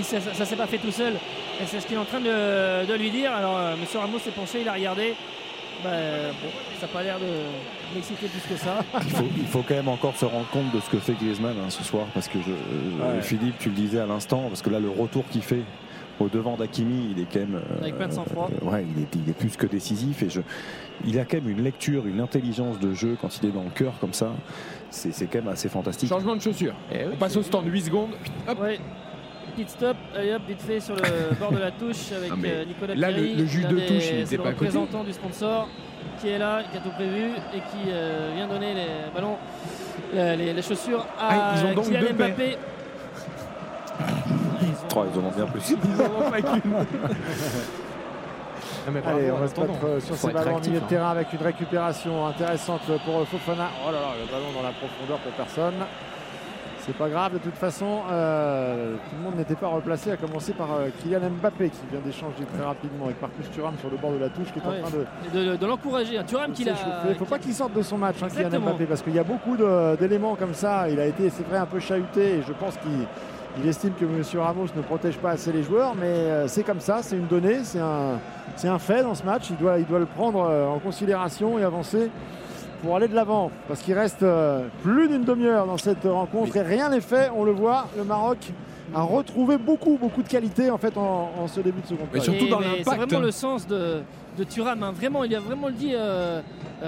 Ça 0.03 0.17
ne 0.39 0.45
s'est 0.45 0.55
pas 0.55 0.67
fait 0.67 0.77
tout 0.79 0.91
seul. 0.91 1.13
Et 1.61 1.65
c'est 1.67 1.79
ce 1.81 1.85
qu'il 1.85 1.95
est 1.95 1.99
en 1.99 2.05
train 2.05 2.19
de, 2.19 2.85
de 2.85 2.93
lui 2.95 3.11
dire. 3.11 3.31
Alors, 3.33 3.57
euh, 3.57 3.75
Monsieur 3.79 3.99
Ramos 3.99 4.19
s'est 4.19 4.31
penché, 4.31 4.61
il 4.61 4.67
a 4.69 4.73
regardé. 4.73 5.13
Bah, 5.83 5.89
bon, 6.41 6.49
ça 6.79 6.85
n'a 6.87 6.93
pas 6.93 7.03
l'air 7.03 7.17
de 7.19 7.25
plus 7.99 8.47
que 8.49 8.55
ça. 8.57 8.83
Il 9.03 9.09
faut, 9.09 9.23
il 9.37 9.45
faut 9.47 9.63
quand 9.67 9.73
même 9.75 9.87
encore 9.87 10.15
se 10.15 10.25
rendre 10.25 10.47
compte 10.51 10.71
de 10.73 10.79
ce 10.79 10.89
que 10.89 10.97
fait 10.97 11.13
Griezmann 11.13 11.55
hein, 11.57 11.69
ce 11.69 11.83
soir, 11.83 12.05
parce 12.13 12.27
que 12.27 12.39
je, 12.39 12.51
euh, 12.51 13.15
Ouais. 13.15 13.21
Philippe, 13.21 13.57
tu 13.59 13.69
le 13.69 13.75
disais 13.75 13.99
à 13.99 14.05
l'instant, 14.05 14.43
parce 14.47 14.61
que 14.61 14.69
là, 14.69 14.79
le 14.79 14.89
retour 14.89 15.23
qu'il 15.29 15.41
fait 15.41 15.61
au 16.19 16.29
devant 16.29 16.55
d'Akimi, 16.55 17.13
il 17.15 17.21
est 17.23 17.25
quand 17.31 17.39
même. 17.39 17.55
euh, 17.55 17.81
Avec 17.81 17.95
plein 17.97 18.07
de 18.07 18.13
sang-froid. 18.13 18.49
euh, 18.61 18.65
ouais, 18.69 18.85
il 18.95 19.01
est, 19.03 19.15
il 19.15 19.27
est 19.29 19.33
plus 19.33 19.55
que 19.57 19.65
décisif 19.65 20.21
et 20.21 20.29
je, 20.29 20.41
il 21.05 21.17
a 21.17 21.25
quand 21.25 21.37
même 21.37 21.49
une 21.49 21.63
lecture, 21.63 22.05
une 22.05 22.19
intelligence 22.21 22.79
de 22.79 22.93
jeu 22.93 23.17
quand 23.19 23.35
il 23.41 23.49
est 23.49 23.51
dans 23.51 23.63
le 23.63 23.71
cœur 23.71 23.93
comme 23.99 24.13
ça. 24.13 24.31
C'est 24.91 25.11
c'est 25.13 25.25
quand 25.25 25.39
même 25.39 25.47
assez 25.47 25.67
fantastique. 25.69 26.09
Changement 26.09 26.35
de 26.35 26.41
chaussure. 26.41 26.75
On 27.11 27.15
passe 27.15 27.35
au 27.37 27.41
stand 27.43 27.65
8 27.65 27.81
secondes. 27.81 28.11
Hop. 28.47 28.59
Ouais. 28.61 28.79
Petit 29.55 29.65
stop, 29.69 29.97
allez 30.15 30.33
hop, 30.33 30.41
vite 30.47 30.61
fait 30.61 30.79
sur 30.79 30.95
le 30.95 31.35
bord 31.39 31.51
de 31.51 31.57
la 31.59 31.71
touche 31.71 32.11
avec 32.15 32.35
mais 32.37 32.51
euh, 32.51 32.65
Nicolas 32.65 32.95
là, 32.95 33.11
le- 33.11 33.21
le 33.21 33.45
juge 33.45 33.67
de 33.67 33.75
des- 33.75 33.85
touche, 33.85 34.07
il 34.11 34.15
était 34.19 34.25
c'est 34.25 34.37
le 34.37 34.43
pas 34.43 34.49
à 34.49 34.53
côté. 34.53 34.65
représentant 34.67 35.03
du 35.03 35.13
sponsor 35.13 35.67
qui 36.19 36.29
est 36.29 36.37
là, 36.37 36.61
qui 36.71 36.77
a 36.77 36.79
tout 36.81 36.91
prévu 36.91 37.31
et 37.53 37.57
qui 37.59 37.89
euh, 37.89 38.31
vient 38.35 38.47
donner 38.47 38.73
les 38.73 38.87
ballons, 39.13 39.37
euh, 40.15 40.35
les, 40.35 40.53
les 40.53 40.61
chaussures 40.61 41.05
à 41.19 41.29
Ah, 41.29 41.53
ils 41.57 41.65
ont 41.65 41.73
donc 41.75 41.85
Kylian 41.85 41.99
deux 42.01 42.07
paires. 42.13 42.27
Mbappé. 42.29 42.57
Trois, 44.89 45.05
ils 45.13 45.19
en 45.19 45.23
ont 45.23 45.31
bien 45.31 45.45
plus. 45.45 45.69
Ils 45.71 46.01
en 46.01 46.05
ont 46.27 46.31
pas 46.31 46.41
qu'une. 46.41 46.61
Non, 48.87 48.99
Allez, 49.05 49.29
on 49.29 49.37
battre 49.39 49.85
euh, 49.85 49.99
sur 49.99 50.15
ces 50.15 50.31
ballons 50.31 50.55
au 50.55 50.59
milieu 50.59 50.79
de 50.79 50.83
hein. 50.83 50.87
terrain 50.89 51.11
avec 51.11 51.31
une 51.33 51.41
récupération 51.41 52.25
intéressante 52.25 52.81
pour 53.05 53.27
Fofana. 53.27 53.67
Oh 53.87 53.91
là 53.91 53.99
là, 53.99 54.07
le 54.19 54.25
ballon 54.31 54.51
dans 54.55 54.63
la 54.63 54.71
profondeur 54.73 55.19
pour 55.19 55.31
personne. 55.33 55.75
C'est 56.85 56.95
pas 56.97 57.09
grave 57.09 57.33
de 57.33 57.37
toute 57.37 57.55
façon. 57.55 57.99
euh, 58.11 58.95
tout 58.95 59.15
le 59.17 59.23
monde 59.23 59.35
n'était 59.37 59.55
pas 59.55 59.67
replacé, 59.67 60.11
à 60.11 60.17
commencer 60.17 60.51
par 60.53 60.67
euh, 60.73 60.87
Kylian 61.01 61.19
Mbappé 61.41 61.69
qui 61.69 61.79
vient 61.91 61.99
d'échanger 62.03 62.43
très 62.55 62.65
rapidement 62.65 63.05
avec 63.05 63.21
Marcus 63.21 63.49
Thuram 63.51 63.75
sur 63.79 63.89
le 63.91 63.97
bord 63.97 64.11
de 64.11 64.17
la 64.17 64.29
touche 64.29 64.51
qui 64.51 64.59
est 64.59 64.61
Ouais. 64.67 64.79
en 64.83 64.87
train 64.87 64.97
de, 64.97 65.05
Et 65.27 65.45
de, 65.51 65.55
de 65.57 65.65
l'encourager. 65.67 66.17
hein. 66.17 66.23
Thuram 66.25 66.51
qui 66.51 66.63
l'a. 66.63 66.73
Il 67.05 67.09
ne 67.11 67.15
faut 67.15 67.25
pas 67.25 67.37
qu'il 67.37 67.53
sorte 67.53 67.73
de 67.73 67.81
son 67.83 67.97
match, 67.97 68.15
hein, 68.23 68.27
Kylian. 68.29 68.59
Mbappé, 68.59 68.85
parce 68.85 69.01
qu'il 69.03 69.13
y 69.13 69.19
a 69.19 69.23
beaucoup 69.23 69.55
d'éléments 69.99 70.35
comme 70.35 70.53
ça. 70.55 70.89
Il 70.89 70.99
a 70.99 71.05
été, 71.05 71.29
c'est 71.29 71.47
vrai, 71.47 71.57
un 71.59 71.65
peu 71.67 71.79
chahuté 71.79 72.37
et 72.37 72.41
je 72.41 72.53
pense 72.53 72.77
qu'il 72.77 72.91
il 73.61 73.67
estime 73.67 73.91
que 73.99 74.05
M. 74.05 74.23
Ramos 74.41 74.67
ne 74.75 74.81
protège 74.81 75.17
pas 75.17 75.31
assez 75.31 75.51
les 75.51 75.61
joueurs, 75.61 75.93
mais 75.93 76.05
euh, 76.07 76.47
c'est 76.47 76.63
comme 76.63 76.79
ça, 76.79 76.99
c'est 77.01 77.17
une 77.17 77.27
donnée, 77.27 77.59
c'est 77.65 77.79
un, 77.79 78.79
fait 78.79 79.03
dans 79.03 79.13
ce 79.13 79.23
match. 79.23 79.49
Il 79.49 79.57
doit, 79.57 79.77
il 79.77 79.85
doit 79.85 79.99
le 79.99 80.05
prendre 80.05 80.39
en 80.39 80.79
considération 80.79 81.59
et 81.59 81.63
avancer 81.63 82.09
pour 82.81 82.95
aller 82.95 83.07
de 83.07 83.15
l'avant, 83.15 83.51
parce 83.67 83.81
qu'il 83.81 83.93
reste 83.93 84.23
euh, 84.23 84.67
plus 84.83 85.07
d'une 85.07 85.23
demi-heure 85.23 85.65
dans 85.67 85.77
cette 85.77 86.03
rencontre 86.05 86.55
et 86.57 86.61
rien 86.61 86.89
n'est 86.89 87.01
fait. 87.01 87.29
On 87.35 87.43
le 87.43 87.51
voit, 87.51 87.87
le 87.97 88.03
Maroc 88.03 88.37
a 88.93 89.01
retrouvé 89.03 89.57
beaucoup, 89.57 89.97
beaucoup 89.97 90.21
de 90.23 90.27
qualité 90.27 90.69
en 90.69 90.77
fait 90.77 90.97
en, 90.97 91.29
en 91.39 91.47
ce 91.47 91.59
début 91.61 91.81
de 91.81 91.87
seconde 91.87 92.07
période. 92.07 92.25
surtout 92.25 92.45
Et- 92.45 92.49
dans 92.49 92.59
l'impact, 92.59 92.83
C'est 92.89 92.95
vraiment 92.97 93.19
le 93.25 93.31
sens 93.31 93.65
de, 93.67 94.01
de 94.37 94.43
Thuram. 94.43 94.83
hein. 94.83 94.91
Vraiment, 94.93 95.23
il 95.23 95.33
a 95.35 95.39
vraiment 95.39 95.67
le 95.67 95.73
dit 95.73 95.93
euh, 95.95 96.41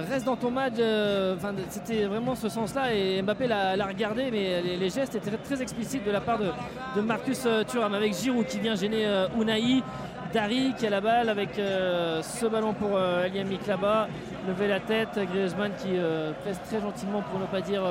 reste 0.09 0.25
dans 0.25 0.35
ton 0.35 0.51
match. 0.51 0.73
euh, 0.79 1.35
C'était 1.69 2.03
vraiment 2.05 2.35
ce 2.35 2.49
sens-là. 2.49 2.93
Et 2.93 3.21
Mbappé 3.21 3.47
l'a 3.47 3.85
regardé, 3.85 4.29
mais 4.31 4.61
les, 4.61 4.75
les 4.77 4.89
gestes 4.89 5.15
étaient 5.15 5.31
très 5.31 5.61
explicites 5.61 6.05
de 6.05 6.11
la 6.11 6.19
part 6.19 6.39
de, 6.39 6.47
de 6.95 7.01
Marcus 7.01 7.47
Thuram. 7.69 7.93
Avec 7.93 8.13
Giroud 8.15 8.47
qui 8.47 8.59
vient 8.59 8.75
gêner 8.75 9.05
euh, 9.07 9.27
Unai. 9.39 9.81
Dari 10.33 10.73
qui 10.75 10.87
a 10.87 10.89
la 10.89 10.99
balle 10.99 11.29
avec 11.29 11.59
euh, 11.59 12.23
ce 12.23 12.47
ballon 12.47 12.73
pour 12.73 12.97
euh, 12.97 13.25
Eliamik 13.25 13.67
là-bas. 13.67 14.07
Lever 14.47 14.67
la 14.67 14.79
tête. 14.79 15.19
Griezmann 15.31 15.71
qui 15.77 15.89
euh, 15.93 16.31
presse 16.41 16.59
très 16.63 16.81
gentiment 16.81 17.21
pour 17.21 17.39
ne 17.39 17.45
pas 17.45 17.61
dire 17.61 17.83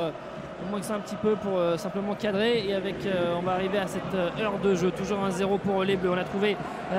Il 0.64 0.70
manque 0.70 0.84
ça 0.84 0.94
un 0.94 1.00
petit 1.00 1.16
peu 1.16 1.34
pour 1.36 1.58
euh, 1.58 1.76
simplement 1.76 2.14
cadrer. 2.14 2.64
Et 2.66 2.74
avec, 2.74 2.96
euh, 3.06 3.34
on 3.38 3.42
va 3.42 3.52
arriver 3.52 3.78
à 3.78 3.86
cette 3.86 4.14
euh, 4.14 4.30
heure 4.40 4.58
de 4.62 4.74
jeu. 4.74 4.90
Toujours 4.90 5.22
un 5.24 5.30
0 5.30 5.58
pour 5.58 5.82
les 5.84 5.96
Bleus. 5.96 6.10
On 6.10 6.18
a 6.18 6.24
trouvé 6.24 6.56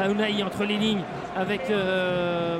Unai 0.09 0.43
entre 0.43 0.63
les 0.63 0.77
lignes 0.77 1.03
avec 1.35 1.69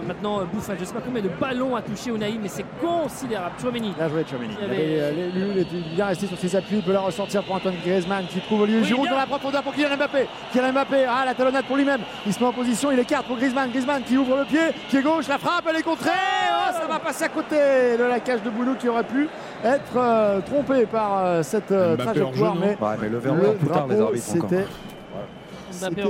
maintenant 0.08 0.44
Bouffal. 0.52 0.76
Je 0.78 0.82
ne 0.82 0.86
sais 0.86 0.94
pas 0.94 1.02
combien 1.02 1.22
de 1.22 1.30
ballons 1.30 1.76
a 1.76 1.82
touché 1.82 2.10
Unai, 2.10 2.38
mais 2.42 2.48
c'est 2.48 2.66
considérable. 2.82 3.56
Chouameni. 3.62 3.94
Bien 3.98 4.10
joué, 4.10 4.26
Chouameni. 4.30 4.56
Il 4.60 4.64
avait, 4.64 5.62
était 5.62 5.96
bien 5.96 6.06
resté 6.06 6.28
sur 6.28 6.38
ses 6.38 6.56
appuis. 6.56 6.78
Il 6.78 6.84
peut 6.84 6.94
la 6.94 7.02
ressortir 7.02 7.44
pour 7.44 7.56
Antoine 7.56 7.76
Griezmann 7.84 8.26
qui 8.28 8.40
trouve 8.42 8.62
Olivier 8.62 8.82
Oui, 8.82 8.88
Giroud 8.88 9.10
dans 9.10 9.18
la 9.18 9.26
profondeur 9.26 9.64
pour 9.64 9.74
Kylian 9.74 9.96
Mbappé. 9.98 10.28
Kylian 10.52 10.74
Mbappé, 10.74 11.06
ah, 11.08 11.26
la 11.26 11.34
talonnade 11.34 11.66
pour 11.66 11.78
lui-même. 11.78 12.02
Il 12.26 12.34
se 12.34 12.40
met 12.40 12.46
en 12.46 12.54
position, 12.54 12.92
il 12.92 13.00
écarte 13.00 13.26
pour 13.26 13.38
Griezmann. 13.38 13.70
Griezmann 13.70 14.04
qui 14.04 14.18
ouvre 14.18 14.38
le 14.38 14.46
pied, 14.46 14.72
pied 14.90 15.02
gauche, 15.02 15.28
la 15.28 15.38
frappe, 15.38 15.66
elle 15.70 15.78
est 15.78 15.84
contrée. 15.84 16.10
Oh, 16.12 16.72
ça 16.72 16.88
va 16.88 17.00
passer 17.00 17.26
à 17.26 17.30
côté 17.30 17.56
de 17.98 18.04
la 18.04 18.20
cage 18.20 18.42
de 18.42 18.50
Bounou 18.50 18.76
qui 18.76 18.90
aurait 18.90 19.04
pu 19.04 19.28
être 19.64 19.98
euh, 19.98 20.42
trompé 20.42 20.86
par 20.94 21.26
euh, 21.26 21.44
cette 21.44 21.72
euh, 21.72 21.96
Mbappé 21.96 22.20
trajectoire. 22.20 22.56
mais, 22.56 22.78
Ouais, 22.80 22.96
mais 23.02 23.10
le 23.10 23.20
drapeau 23.20 23.44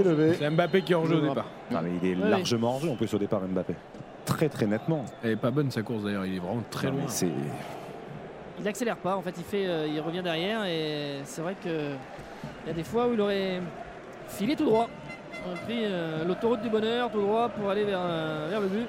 jeu. 0.03 0.05
levé. 0.09 0.33
C'est 0.37 0.49
Mbappé 0.49 0.81
qui 0.81 0.91
est 0.91 0.95
en 0.95 1.05
jeu 1.05 1.15
au 1.15 1.21
départ. 1.21 1.45
Non, 1.71 1.79
mais 1.81 1.89
il 2.01 2.09
est 2.11 2.15
Ouais, 2.21 2.29
largement 2.29 2.75
en 2.75 2.79
jeu 2.79 2.89
en 2.89 2.95
plus 2.95 3.11
au 3.13 3.17
départ 3.17 3.39
Mbappé. 3.41 3.75
Très 4.25 4.49
très 4.49 4.67
nettement. 4.67 5.05
Elle 5.23 5.31
est 5.31 5.35
pas 5.37 5.51
bonne 5.51 5.71
sa 5.71 5.81
course 5.81 6.03
d'ailleurs, 6.03 6.25
il 6.25 6.35
est 6.35 6.39
vraiment 6.39 6.63
très 6.69 6.87
Non, 6.87 6.93
loin. 6.97 7.03
C'est 7.07 7.29
Il 8.59 8.67
accélère 8.67 8.97
pas, 8.97 9.15
en 9.15 9.21
fait, 9.21 9.33
il, 9.37 9.43
fait, 9.43 9.65
euh, 9.67 9.87
il 9.87 9.99
revient 10.01 10.21
derrière 10.21 10.65
et 10.65 11.21
c'est 11.23 11.41
vrai 11.41 11.55
que 11.63 11.69
il 11.69 12.67
y 12.67 12.71
a 12.71 12.73
des 12.73 12.83
fois 12.83 13.07
où 13.07 13.13
il 13.13 13.21
aurait 13.21 13.61
filé 14.27 14.55
tout 14.55 14.65
droit. 14.65 14.87
On 15.47 15.53
a 15.53 15.57
pris 15.65 15.79
euh, 15.83 16.23
l'autoroute 16.25 16.61
du 16.61 16.69
bonheur 16.69 17.09
tout 17.09 17.21
droit 17.21 17.49
pour 17.49 17.69
aller 17.69 17.83
vers, 17.83 17.99
euh, 18.01 18.47
vers 18.49 18.61
le 18.61 18.67
but. 18.67 18.87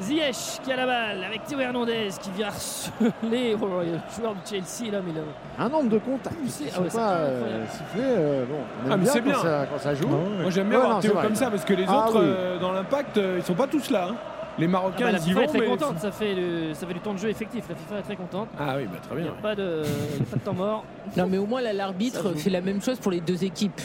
Ziyech 0.00 0.60
qui 0.64 0.72
a 0.72 0.76
la 0.76 0.86
balle 0.86 1.24
avec 1.24 1.44
Théo 1.44 1.60
Hernandez 1.60 2.08
qui 2.20 2.30
vient 2.30 2.46
harceler 2.48 3.56
oh, 3.60 3.66
le 3.82 3.98
joueur 4.16 4.34
de 4.34 4.40
Chelsea 4.48 4.90
là, 4.90 5.00
mais 5.04 5.12
là, 5.12 5.20
Un 5.58 5.68
nombre 5.68 5.90
de 5.90 5.98
contacts 5.98 6.36
ne 6.42 6.66
ah 6.74 6.80
ouais, 6.80 6.88
pas 6.88 7.10
euh, 7.18 7.64
euh, 7.98 8.44
bon, 8.46 8.54
on 8.54 8.86
aime 8.86 8.92
Ah, 8.92 8.96
mais 8.96 9.02
bien 9.04 9.12
c'est 9.12 9.18
quand 9.20 9.24
bien. 9.26 9.38
ça, 9.42 9.66
quand 9.70 9.78
ça 9.78 9.94
joue. 9.94 10.08
Moi 10.08 10.50
j'aime 10.50 10.68
bien 10.70 10.78
Ouais, 10.78 10.84
voir 10.84 10.96
non, 10.96 11.00
Théo 11.00 11.12
vrai. 11.14 11.24
comme 11.24 11.34
ça 11.34 11.50
parce 11.50 11.64
que 11.64 11.74
les 11.74 11.84
Ah 11.88 12.06
autres 12.08 12.20
oui. 12.20 12.26
euh, 12.26 12.58
dans 12.58 12.72
l'impact 12.72 13.18
euh, 13.18 13.36
ils 13.38 13.44
sont 13.44 13.54
pas 13.54 13.66
tous 13.66 13.90
là. 13.90 14.08
hein. 14.12 14.16
Les 14.58 14.66
Ah 14.66 14.68
Marocains 14.68 15.04
bah, 15.06 15.12
la 15.12 15.18
ils 15.18 15.22
y 15.22 15.24
FIFA 15.28 15.34
vont 15.40 15.44
est 15.44 15.46
très 15.48 15.58
mais 15.60 15.66
contente, 15.66 15.98
ça 15.98 16.10
fait, 16.10 16.34
le- 16.34 16.74
ça 16.74 16.86
fait 16.86 16.92
du 16.94 17.00
temps 17.00 17.14
de 17.14 17.18
jeu 17.18 17.28
effectif. 17.30 17.64
La 17.68 17.74
FIFA 17.74 17.98
est 17.98 18.02
très 18.02 18.16
contente. 18.16 18.48
Ah 18.58 18.74
oui 18.76 18.84
bah 18.84 18.98
très 19.02 19.14
Il 19.16 19.22
n'y 19.22 19.28
bien. 19.28 19.32
a 19.38 19.42
pas 19.42 19.54
de, 19.54 19.82
pas 20.30 20.36
de 20.36 20.40
temps 20.42 20.52
mort. 20.54 20.84
Non, 21.16 21.26
mais 21.26 21.38
au 21.38 21.46
moins, 21.46 21.62
là, 21.62 21.72
l'arbitre 21.72 22.34
fait 22.36 22.50
la 22.50 22.60
même 22.60 22.82
chose 22.82 22.98
pour 22.98 23.12
les 23.12 23.20
deux 23.22 23.44
équipes. 23.44 23.80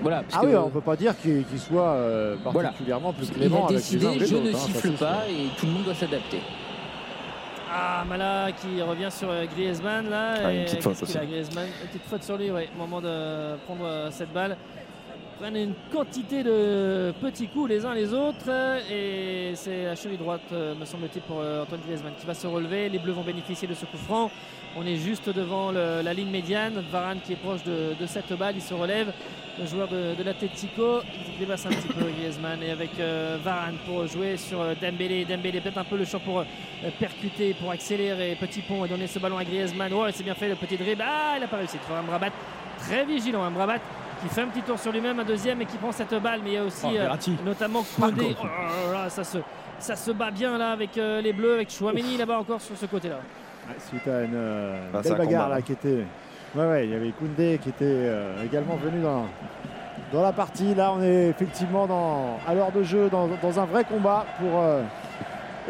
Voilà. 0.00 0.22
parce 0.22 0.34
Ah 0.42 0.46
oui, 0.46 0.56
on 0.56 0.66
ne 0.66 0.70
peut 0.70 0.80
pas 0.80 0.96
dire 0.96 1.14
qu'il 1.20 1.44
soit 1.58 1.90
euh, 1.90 2.36
Voilà. 2.44 2.68
particulièrement 2.70 3.12
plus 3.12 3.28
Il 3.28 3.34
clément 3.34 3.66
a 3.66 3.70
avec 3.70 3.84
les 3.90 4.04
uns 4.06 4.10
ou 4.10 4.12
décidé, 4.14 4.26
je 4.26 4.36
ne 4.36 4.54
hein, 4.54 4.58
siffle 4.58 4.90
pas 4.92 5.18
et 5.28 5.46
tout 5.58 5.66
le 5.66 5.72
monde 5.72 5.84
doit 5.84 5.94
s'adapter. 5.94 6.40
Ah, 7.74 8.04
Mala 8.06 8.52
qui 8.52 8.82
revient 8.82 9.08
sur 9.10 9.30
euh, 9.30 9.46
Griezmann 9.46 10.08
là. 10.10 10.34
Ah, 10.44 10.52
une 10.52 10.60
et 10.60 10.64
petite 10.64 10.82
faute 10.82 10.98
qu'est-ce 10.98 11.12
qu'il 11.12 11.18
a, 11.18 11.22
aussi. 11.22 11.30
Griezmann? 11.32 11.66
Une 11.82 11.88
petite 11.88 12.04
faute 12.06 12.22
sur 12.22 12.36
lui, 12.36 12.50
ouais. 12.50 12.68
Au 12.74 12.78
moment 12.78 13.00
de 13.00 13.56
prendre 13.64 13.84
euh, 13.84 14.10
cette 14.10 14.32
balle. 14.32 14.56
Prennent 15.40 15.56
une 15.56 15.74
quantité 15.92 16.42
de 16.44 17.12
petits 17.20 17.48
coups 17.48 17.70
les 17.70 17.84
uns 17.86 17.94
les 17.94 18.12
autres. 18.12 18.50
Et 18.92 19.52
c'est 19.54 19.84
la 19.86 19.96
cheville 19.96 20.18
droite, 20.18 20.42
me 20.52 20.84
semble-t-il, 20.84 21.22
pour 21.22 21.38
euh, 21.40 21.62
Antoine 21.62 21.80
Griezmann 21.86 22.12
qui 22.20 22.26
va 22.26 22.34
se 22.34 22.46
relever. 22.46 22.88
Les 22.90 22.98
Bleus 22.98 23.12
vont 23.12 23.24
bénéficier 23.24 23.66
de 23.66 23.74
ce 23.74 23.86
coup 23.86 23.96
franc. 23.96 24.30
On 24.76 24.86
est 24.86 24.96
juste 24.96 25.30
devant 25.30 25.72
le- 25.72 26.02
la 26.02 26.12
ligne 26.12 26.30
médiane. 26.30 26.74
Varane 26.92 27.20
qui 27.24 27.32
est 27.32 27.36
proche 27.36 27.62
de, 27.64 27.94
de 27.98 28.06
cette 28.06 28.32
balle, 28.34 28.54
il 28.56 28.62
se 28.62 28.74
relève. 28.74 29.12
Le 29.58 29.66
joueur 29.66 29.86
de, 29.86 30.14
de 30.14 30.22
l'Atletico, 30.22 31.00
il 31.34 31.38
dépasse 31.38 31.66
un 31.66 31.70
petit 31.70 31.88
peu 31.88 32.06
Griezmann 32.06 32.62
et 32.62 32.70
avec 32.70 32.98
euh, 32.98 33.36
Varane 33.44 33.76
pour 33.86 34.06
jouer 34.06 34.38
sur 34.38 34.60
euh, 34.62 34.74
Dembélé. 34.80 35.26
Dembélé 35.26 35.60
peut-être 35.60 35.76
un 35.76 35.84
peu 35.84 35.98
le 35.98 36.06
champ 36.06 36.20
pour 36.20 36.40
euh, 36.40 36.44
percuter, 36.98 37.52
pour 37.54 37.70
accélérer. 37.70 38.34
Petit 38.40 38.62
pont 38.62 38.84
et 38.86 38.88
donner 38.88 39.06
ce 39.06 39.18
ballon 39.18 39.36
à 39.36 39.44
Griezmann. 39.44 39.92
Oh, 39.92 40.06
c'est 40.10 40.22
bien 40.24 40.34
fait 40.34 40.48
le 40.48 40.54
petit 40.54 40.78
dribble. 40.78 41.04
Ah, 41.06 41.34
il 41.36 41.40
n'a 41.42 41.48
pas 41.48 41.58
réussi. 41.58 41.76
Il 41.76 41.80
faut 41.86 41.92
un 41.92 42.02
Brabat 42.02 42.30
très 42.78 43.04
vigilant. 43.04 43.42
Un 43.42 43.50
Brabat 43.50 43.78
qui 44.22 44.28
fait 44.30 44.40
un 44.40 44.46
petit 44.46 44.62
tour 44.62 44.78
sur 44.78 44.90
lui-même, 44.90 45.20
un 45.20 45.24
deuxième 45.24 45.60
et 45.60 45.66
qui 45.66 45.76
prend 45.76 45.92
cette 45.92 46.14
balle. 46.14 46.40
Mais 46.42 46.50
il 46.52 46.54
y 46.54 46.58
a 46.58 46.64
aussi 46.64 46.86
Oh, 46.86 46.96
euh, 46.96 47.32
notamment 47.44 47.84
Kodé. 48.00 48.34
Oh 48.42 48.46
là 48.90 49.02
là, 49.04 49.10
ça 49.10 49.22
se, 49.22 49.36
ça 49.78 49.96
se 49.96 50.12
bat 50.12 50.30
bien 50.30 50.56
là 50.56 50.70
avec 50.70 50.96
euh, 50.96 51.20
les 51.20 51.34
Bleus, 51.34 51.54
avec 51.54 51.70
Chouameni 51.70 52.16
là-bas 52.16 52.38
encore 52.38 52.60
sur 52.62 52.76
ce 52.76 52.86
côté-là. 52.86 53.16
Ouais, 53.68 53.74
suite 53.86 54.08
à 54.08 54.22
une 54.22 54.32
Bah, 54.92 55.00
c'est 55.02 55.10
belle 55.10 55.18
bagarre 55.18 55.44
combat, 55.44 55.56
là, 55.56 55.62
qui 55.62 55.72
était. 55.72 56.04
Ouais, 56.54 56.66
ouais, 56.66 56.84
il 56.84 56.90
y 56.90 56.94
avait 56.94 57.10
Koundé 57.12 57.58
qui 57.62 57.70
était 57.70 57.84
euh, 57.84 58.44
également 58.44 58.76
venu 58.76 59.00
dans, 59.00 59.24
dans 60.12 60.22
la 60.22 60.32
partie. 60.32 60.74
Là, 60.74 60.92
on 60.92 61.02
est 61.02 61.28
effectivement 61.28 61.86
dans, 61.86 62.38
à 62.46 62.54
l'heure 62.54 62.72
de 62.72 62.82
jeu, 62.82 63.08
dans, 63.08 63.26
dans 63.40 63.58
un 63.58 63.64
vrai 63.64 63.84
combat 63.84 64.26
pour 64.38 64.60
euh, 64.60 64.82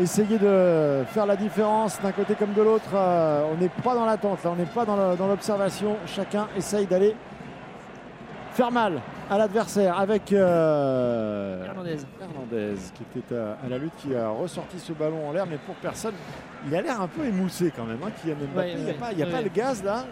essayer 0.00 0.38
de 0.38 1.04
faire 1.06 1.26
la 1.26 1.36
différence 1.36 2.00
d'un 2.02 2.10
côté 2.10 2.34
comme 2.34 2.52
de 2.52 2.62
l'autre. 2.62 2.90
Euh, 2.94 3.44
on 3.52 3.60
n'est 3.60 3.68
pas 3.68 3.94
dans 3.94 4.04
l'attente, 4.04 4.42
là, 4.42 4.50
on 4.52 4.56
n'est 4.56 4.64
pas 4.64 4.84
dans 4.84 5.26
l'observation. 5.28 5.96
Chacun 6.06 6.48
essaye 6.56 6.86
d'aller 6.86 7.14
faire 8.52 8.72
mal 8.72 9.00
à 9.30 9.38
l'adversaire 9.38 9.96
avec 9.98 10.32
euh, 10.32 11.64
Hernandez. 11.64 11.98
Hernandez 12.20 12.74
qui 13.12 13.18
était 13.20 13.36
à, 13.36 13.56
à 13.64 13.68
la 13.68 13.78
lutte, 13.78 13.94
qui 13.98 14.16
a 14.16 14.28
ressorti 14.30 14.80
ce 14.80 14.92
ballon 14.92 15.28
en 15.28 15.32
l'air, 15.32 15.46
mais 15.48 15.58
pour 15.64 15.76
personne. 15.76 16.14
Il 16.66 16.74
a 16.74 16.82
l'air 16.82 17.00
un 17.00 17.06
peu 17.08 17.24
émoussé 17.24 17.72
quand 17.74 17.84
même, 17.84 17.98
hein, 18.04 18.10
Kylian 18.20 18.36
Mbappé. 18.52 18.72
Il 18.72 18.82
n'y 18.82 18.90
a, 18.90 18.92
ouais, 18.92 18.98
pas, 18.98 19.12
il 19.12 19.18
y 19.18 19.22
a 19.22 19.26
ouais, 19.26 19.32
pas 19.32 19.40
le 19.40 19.48
gaz 19.48 19.84
là. 19.84 20.04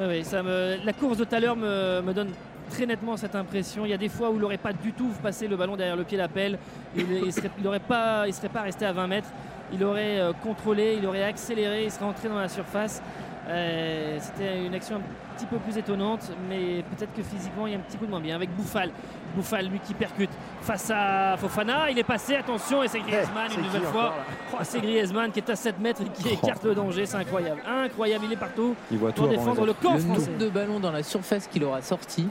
Me... 0.00 0.84
La 0.84 0.92
course 0.92 1.18
de 1.18 1.24
tout 1.24 1.34
à 1.34 1.40
l'heure 1.40 1.56
me, 1.56 2.12
donne 2.12 2.30
très 2.70 2.86
nettement 2.86 3.16
cette 3.16 3.34
impression. 3.34 3.84
Il 3.84 3.90
y 3.90 3.94
a 3.94 3.98
des 3.98 4.08
fois 4.08 4.30
où 4.30 4.34
il 4.34 4.40
n'aurait 4.40 4.56
pas 4.56 4.72
du 4.72 4.92
tout 4.92 5.10
passé 5.22 5.48
le 5.48 5.56
ballon 5.56 5.76
derrière 5.76 5.96
le 5.96 6.04
pied 6.04 6.18
d'appel. 6.18 6.58
Il 6.96 7.08
ne 7.26 7.30
serait, 7.30 7.50
il 7.58 7.80
pas, 7.80 8.30
serait 8.32 8.48
pas 8.48 8.62
resté 8.62 8.86
à 8.86 8.92
20 8.92 9.06
mètres. 9.06 9.28
Il 9.72 9.82
aurait 9.84 10.20
euh, 10.20 10.32
contrôlé, 10.32 10.98
il 10.98 11.06
aurait 11.06 11.24
accéléré, 11.24 11.84
il 11.84 11.90
serait 11.90 12.04
entré 12.04 12.28
dans 12.28 12.38
la 12.38 12.48
surface. 12.48 13.02
Euh, 13.48 14.18
C'était 14.20 14.64
une 14.64 14.74
action 14.74 14.96
un 14.96 15.36
petit 15.36 15.46
peu 15.46 15.56
plus 15.56 15.76
étonnante, 15.76 16.30
mais 16.48 16.84
peut-être 16.90 17.12
que 17.14 17.22
physiquement 17.22 17.66
il 17.66 17.72
y 17.72 17.76
a 17.76 17.78
un 17.78 17.82
petit 17.82 17.96
coup 17.96 18.06
de 18.06 18.10
moins 18.10 18.20
bien. 18.20 18.36
Avec 18.36 18.54
Bouffal, 18.54 18.90
Bouffal 19.32 19.66
lui 19.66 19.78
qui 19.80 19.94
percute 19.94 20.30
face 20.60 20.90
à 20.94 21.36
Fofana, 21.36 21.90
il 21.90 21.98
est 21.98 22.04
passé, 22.04 22.36
attention, 22.36 22.82
et 22.82 22.88
c'est 22.88 23.00
Griezmann 23.00 23.48
c'est 23.48 23.56
une 23.56 23.64
nouvelle 23.66 23.82
fois. 23.82 24.14
Oh, 24.52 24.56
c'est 24.62 24.80
Griezmann 24.80 25.30
qui 25.32 25.40
est 25.40 25.50
à 25.50 25.56
7 25.56 25.78
mètres 25.80 26.02
et 26.02 26.08
qui 26.22 26.28
écarte 26.28 26.64
le 26.64 26.74
danger, 26.74 27.06
c'est 27.06 27.16
incroyable. 27.16 27.60
Incroyable, 27.66 28.24
il 28.26 28.32
est 28.32 28.36
partout 28.36 28.74
Il 28.90 28.98
voit 28.98 29.12
tout 29.12 29.22
pour 29.22 29.30
défendre 29.30 29.66
le 29.66 29.72
camp 29.74 29.94
Le 29.94 30.00
français. 30.00 30.26
nombre 30.30 30.38
de 30.38 30.48
ballons 30.48 30.80
dans 30.80 30.92
la 30.92 31.02
surface 31.02 31.46
qu'il 31.46 31.64
aura 31.64 31.82
sorti. 31.82 32.28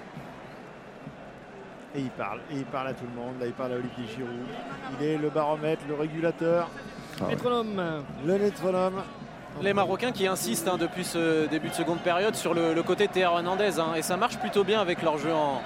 Et 1.94 2.00
il 2.00 2.10
parle, 2.12 2.40
et 2.52 2.56
il 2.56 2.66
parle 2.66 2.88
à 2.88 2.94
tout 2.94 3.04
le 3.04 3.22
monde. 3.22 3.34
Là, 3.40 3.48
il 3.48 3.52
parle 3.52 3.74
à 3.74 3.76
Olivier 3.76 4.06
Giroud. 4.16 4.32
Il 5.00 5.06
est 5.06 5.18
le 5.18 5.30
baromètre, 5.30 5.82
le 5.90 5.96
régulateur, 5.96 6.70
Métronome. 7.28 8.04
le 8.26 8.38
métronome. 8.38 9.02
Les 9.62 9.74
Marocains 9.74 10.14
qui 10.14 10.26
insistent 10.28 10.70
hein, 10.70 10.78
depuis 10.80 11.04
ce 11.04 11.48
début 11.48 11.68
de 11.68 11.74
seconde 11.74 12.00
période 12.00 12.36
sur 12.36 12.54
le, 12.54 12.74
le 12.74 12.84
côté 12.84 13.08
de 13.08 13.12
Théo 13.12 13.32
Hernandez. 13.32 13.78
hein, 13.80 13.96
et 13.98 14.02
ça 14.02 14.16
marche 14.16 14.38
plutôt 14.38 14.64
bien 14.64 14.80
avec 14.80 15.02
leur 15.02 15.18
jeu 15.18 15.34
en, 15.34 15.62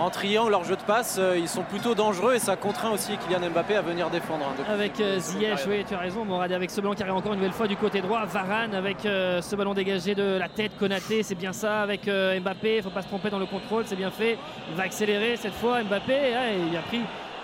en 0.00 0.10
triangle, 0.10 0.50
leur 0.50 0.64
jeu 0.64 0.76
de 0.76 0.82
passe. 0.82 1.16
euh, 1.18 1.36
ils 1.38 1.48
sont 1.48 1.62
plutôt 1.62 1.94
dangereux 1.94 2.34
et 2.34 2.38
ça 2.38 2.56
contraint 2.56 2.90
aussi 2.90 3.16
Kylian 3.18 3.50
Mbappé 3.50 3.76
à 3.76 3.82
venir 3.82 4.08
défendre. 4.10 4.46
hein, 4.46 4.72
Avec 4.72 4.98
euh, 5.00 5.18
Ziyech, 5.18 5.60
oui, 5.68 5.84
tu 5.86 5.94
as 5.94 5.98
raison, 5.98 6.24
Morad, 6.24 6.50
avec 6.52 6.70
ce 6.70 6.80
ballon 6.80 6.94
qui 6.94 7.02
arrive 7.02 7.14
encore 7.14 7.32
une 7.34 7.38
nouvelle 7.38 7.52
fois 7.52 7.68
du 7.68 7.76
côté 7.76 8.00
droit. 8.00 8.24
Varane 8.24 8.74
avec 8.74 9.04
euh, 9.04 9.42
ce 9.42 9.54
ballon 9.56 9.74
dégagé 9.74 10.14
de 10.14 10.38
la 10.38 10.48
tête, 10.48 10.72
Konaté, 10.78 11.22
c'est 11.22 11.34
bien 11.34 11.52
ça. 11.52 11.82
Avec 11.82 12.08
euh, 12.08 12.40
Mbappé, 12.40 12.74
il 12.74 12.76
ne 12.78 12.82
faut 12.82 12.90
pas 12.90 13.02
se 13.02 13.08
tromper 13.08 13.28
dans 13.30 13.38
le 13.38 13.46
contrôle, 13.46 13.84
c'est 13.86 13.96
bien 13.96 14.10
fait. 14.10 14.38
Il 14.70 14.76
va 14.76 14.84
accélérer 14.84 15.36
cette 15.36 15.54
fois, 15.54 15.82
Mbappé, 15.82 16.34
ah, 16.34 16.52
il 16.52 16.76
a 16.76 16.80
pris. 16.82 17.00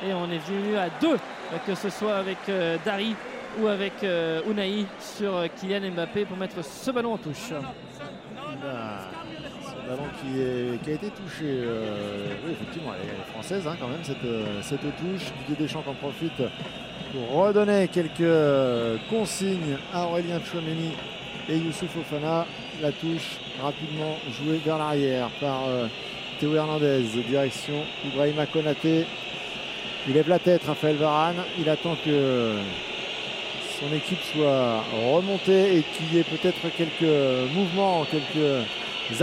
Et 0.07 0.13
on 0.15 0.31
est 0.31 0.39
venu 0.39 0.77
à 0.77 0.89
deux, 1.01 1.19
que 1.67 1.75
ce 1.75 1.91
soit 1.91 2.17
avec 2.17 2.39
euh, 2.49 2.77
Dari 2.85 3.15
ou 3.61 3.67
avec 3.67 4.03
euh, 4.03 4.41
Unai 4.51 4.85
sur 4.99 5.33
Kylian 5.59 5.91
Mbappé 5.93 6.25
pour 6.27 6.37
mettre 6.37 6.63
ce 6.65 6.91
ballon 6.91 7.15
en 7.15 7.19
touche. 7.19 7.53
Ce 7.53 9.26
qui, 10.21 10.79
qui 10.83 10.91
a 10.91 10.95
été 10.95 11.09
touché. 11.09 11.45
euh, 11.45 12.35
oui, 12.45 12.53
effectivement, 12.53 12.93
elle 12.95 13.09
est, 13.09 13.31
française 13.33 13.67
hein, 13.67 13.77
quand 13.81 13.89
même, 13.89 14.03
cette, 14.03 14.25
euh, 14.25 14.61
cette 14.63 14.81
touche. 14.81 15.33
Didier 15.47 15.67
Deschamps 15.67 15.85
en 15.87 15.95
profite 15.95 16.43
pour 17.13 17.45
redonner 17.45 17.89
quelques 17.89 18.21
euh, 18.21 18.97
consignes 19.09 19.77
à 19.93 20.07
Aurélien 20.07 20.41
Chouameni 20.45 20.93
et 21.49 21.57
Youssouf 21.57 21.91
Fofana. 21.91 22.47
La 22.83 22.93
touche 22.93 23.39
rapidement 23.63 24.17
jouée 24.39 24.61
vers 24.65 24.77
l'arrière 24.77 25.31
par 25.41 25.63
Théo 26.39 26.55
Hernandez, 26.55 27.05
direction 27.27 27.85
Ibrahima 28.05 28.45
Konaté. 28.45 29.07
Il 30.07 30.15
lève 30.15 30.29
la 30.29 30.39
tête, 30.39 30.63
Raphaël 30.67 30.97
Varane. 30.97 31.37
Il 31.59 31.71
attend 31.71 31.97
que 32.05 32.53
son 33.81 33.95
équipe 33.95 34.21
soit 34.35 34.83
remontée 35.11 35.79
et 35.79 35.83
qu'il 35.83 36.15
y 36.15 36.19
ait 36.19 36.25
peut-être 36.25 36.69
quelques 36.77 37.51
mouvements, 37.55 38.05
quelques 38.11 38.67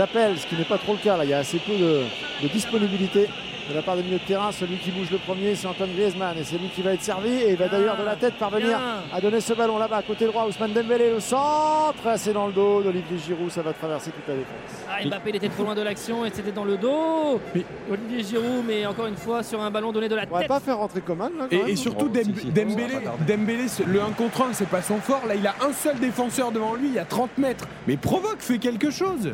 appels, 0.00 0.38
ce 0.38 0.46
qui 0.46 0.56
n'est 0.56 0.64
pas 0.64 0.78
trop 0.78 0.92
le 0.92 0.98
cas. 0.98 1.16
Là, 1.16 1.24
il 1.24 1.30
y 1.30 1.34
a 1.34 1.38
assez 1.38 1.58
peu 1.58 1.72
de, 1.76 2.02
de 2.42 2.48
disponibilité 2.48 3.28
de 3.70 3.74
la 3.74 3.80
part 3.80 3.96
des 3.96 4.02
milieux 4.02 4.18
de 4.18 4.24
terrain. 4.24 4.52
Celui 4.52 4.76
qui 4.76 4.90
bouge 4.90 5.10
le 5.10 5.16
premier, 5.16 5.54
c'est 5.54 5.66
Antoine 5.66 5.88
Griezmann. 5.94 6.36
Et 6.38 6.44
c'est 6.44 6.58
lui 6.58 6.68
qui 6.68 6.82
va 6.82 6.92
être 6.92 7.02
servi. 7.02 7.30
Et 7.30 7.52
il 7.52 7.56
va 7.56 7.66
d'ailleurs 7.68 7.96
de 7.96 8.02
la 8.02 8.14
tête 8.14 8.34
parvenir 8.34 8.78
à 9.12 9.20
donner 9.22 9.40
ce 9.40 9.54
ballon 9.54 9.78
là-bas, 9.78 10.02
côté 10.06 10.26
droit. 10.26 10.46
Ousmane 10.46 10.72
Dembélé, 10.74 11.10
le 11.10 11.20
centre. 11.20 11.94
C'est 12.18 12.34
dans 12.34 12.46
le 12.46 12.52
dos 12.52 12.82
d'Olivier 12.82 13.16
Giroud. 13.26 13.50
Ça 13.50 13.62
va 13.62 13.72
traverser 13.72 14.10
toute 14.10 14.28
la 14.28 14.34
défense. 14.34 14.84
Ah, 14.90 15.06
Mbappé 15.06 15.30
il 15.30 15.36
était 15.36 15.48
trop 15.48 15.64
loin 15.64 15.74
de 15.74 15.80
l'action 15.80 16.26
et 16.26 16.30
c'était 16.30 16.52
dans 16.52 16.64
le 16.66 16.76
dos. 16.76 17.40
Olivier 17.90 18.22
Giroud, 18.22 18.64
mais 18.66 18.84
encore 18.86 19.06
une 19.06 19.16
fois 19.16 19.42
sur 19.42 19.60
un 19.62 19.70
ballon 19.70 19.92
donné 19.92 20.08
de 20.10 20.14
la 20.14 20.24
On 20.30 20.34
va 20.34 20.40
tête. 20.40 20.48
pas 20.48 20.60
faire 20.60 20.76
rentrer 20.78 21.00
Coman 21.00 21.30
là 21.38 21.46
quand 21.50 21.56
Et, 21.56 21.60
même 21.60 21.68
et 21.68 21.76
surtout 21.76 22.10
Oh, 22.10 22.14
si, 22.14 22.20
Demb- 22.30 22.38
si, 22.38 22.46
Dembélé. 22.50 22.94
Dembélé, 23.26 23.64
le 23.86 24.00
1 24.02 24.10
contre 24.10 24.42
1 24.42 24.52
c'est 24.52 24.68
pas 24.68 24.82
son 24.82 24.98
fort, 24.98 25.22
là 25.26 25.34
il 25.34 25.46
a 25.46 25.54
un 25.66 25.72
seul 25.72 25.98
défenseur 25.98 26.52
devant 26.52 26.74
lui, 26.74 26.88
il 26.88 26.94
y 26.94 26.98
a 26.98 27.04
30 27.06 27.38
mètres. 27.38 27.66
Mais 27.88 27.96
provoque, 27.96 28.40
fais 28.40 28.58
quelque 28.58 28.90
chose 28.90 29.32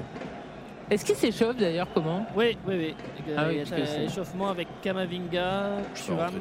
Est-ce 0.90 1.04
qu'il 1.04 1.14
s'échauffe 1.14 1.56
d'ailleurs 1.56 1.86
comment? 1.94 2.26
Oui, 2.36 2.58
oui, 2.66 2.74
oui. 2.76 2.94
Ah 3.36 3.44
oui, 3.48 3.62
un 3.62 4.02
échauffement 4.02 4.48
avec 4.50 4.66
Kamavinga, 4.82 5.68
Thuram. 5.94 6.32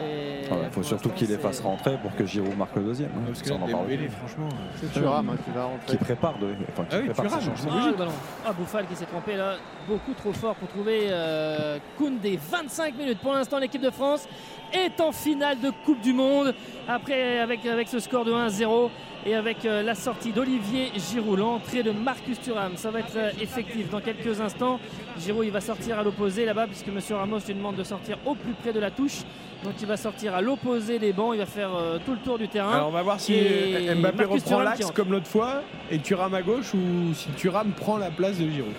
Et 0.00 0.42
Il 0.50 0.70
faut 0.70 0.82
surtout 0.84 1.08
qu'il 1.10 1.28
les 1.28 1.38
fasse 1.38 1.60
rentrer 1.60 1.96
pour 1.98 2.14
que 2.14 2.24
Giroud 2.24 2.56
marque 2.56 2.76
le 2.76 2.82
deuxième. 2.82 3.10
hein, 3.16 3.22
Parce 3.26 3.42
que 3.42 3.50
on 3.52 3.56
en 3.56 3.68
parle 3.68 3.88
franchement. 4.10 4.48
C'est 4.76 4.92
Thuram 4.92 5.28
hein, 5.28 5.36
qui 5.44 5.50
va 5.50 5.64
rentrer. 5.64 5.86
Qui 5.96 5.96
prépare, 5.96 6.38
de, 6.38 6.54
enfin, 6.72 6.84
qui 6.84 6.94
Ah 6.96 6.98
oui, 7.00 7.08
prépare 7.08 7.26
Thuram, 7.26 7.40
ce 7.40 7.46
changement. 7.46 7.72
Ah, 7.74 7.90
le 7.90 7.96
ballon. 7.96 8.12
Ah, 8.46 8.52
Bouffal 8.52 8.86
qui 8.86 8.94
s'est 8.94 9.06
trompé 9.06 9.36
là, 9.36 9.56
beaucoup 9.88 10.12
trop 10.14 10.32
fort 10.32 10.54
pour 10.54 10.68
trouver 10.68 11.08
euh, 11.10 11.78
Koundé. 11.96 12.38
25 12.50 12.96
minutes 12.96 13.18
pour 13.18 13.32
l'instant, 13.32 13.58
l'équipe 13.58 13.82
de 13.82 13.90
France 13.90 14.28
est 14.72 15.00
en 15.00 15.12
finale 15.12 15.60
de 15.60 15.70
Coupe 15.84 16.00
du 16.00 16.12
Monde. 16.12 16.54
Après, 16.86 17.38
avec, 17.38 17.64
avec 17.66 17.88
ce 17.88 17.98
score 18.00 18.24
de 18.24 18.32
1-0 18.32 18.90
et 19.26 19.34
avec 19.34 19.64
euh, 19.64 19.82
la 19.82 19.94
sortie 19.94 20.32
d'Olivier 20.32 20.90
Giroud, 20.96 21.38
l'entrée 21.38 21.82
de 21.82 21.90
Marcus 21.90 22.40
Thuram, 22.40 22.76
ça 22.76 22.90
va 22.90 23.00
être 23.00 23.16
euh, 23.16 23.30
effectif 23.40 23.90
dans 23.90 24.00
quelques 24.00 24.40
instants. 24.40 24.78
Giroud, 25.18 25.44
il 25.44 25.50
va 25.50 25.60
sortir 25.60 25.98
à 25.98 26.02
l'opposé 26.02 26.44
là-bas, 26.44 26.66
puisque 26.66 26.88
M. 26.88 26.98
Ramos 27.10 27.40
lui 27.46 27.54
demande 27.54 27.76
de 27.76 27.84
sortir 27.84 28.16
au 28.24 28.34
plus 28.34 28.52
près 28.54 28.72
de 28.72 28.80
la 28.80 28.90
touche. 28.90 29.18
Donc 29.64 29.74
il 29.80 29.86
va 29.86 29.96
sortir 29.96 30.34
à 30.36 30.40
l'opposé 30.40 31.00
des 31.00 31.12
bancs, 31.12 31.32
il 31.34 31.38
va 31.38 31.46
faire 31.46 31.74
euh, 31.74 31.98
tout 32.06 32.12
le 32.12 32.18
tour 32.18 32.38
du 32.38 32.46
terrain. 32.48 32.74
Alors 32.74 32.88
on 32.88 32.92
va 32.92 33.02
voir 33.02 33.18
si 33.18 33.34
Et 33.34 33.92
Mbappé 33.94 34.18
Marcus 34.26 34.44
reprend 34.44 34.60
l'axe 34.60 34.90
comme 34.92 35.10
l'autre 35.10 35.26
fois 35.26 35.62
et 35.90 35.98
Thuram 35.98 36.32
à 36.32 36.42
gauche 36.42 36.72
ou 36.74 37.12
si 37.12 37.28
Thuram 37.30 37.72
prend 37.72 37.96
la 37.98 38.10
place 38.10 38.38
de 38.38 38.48
Giroud. 38.48 38.72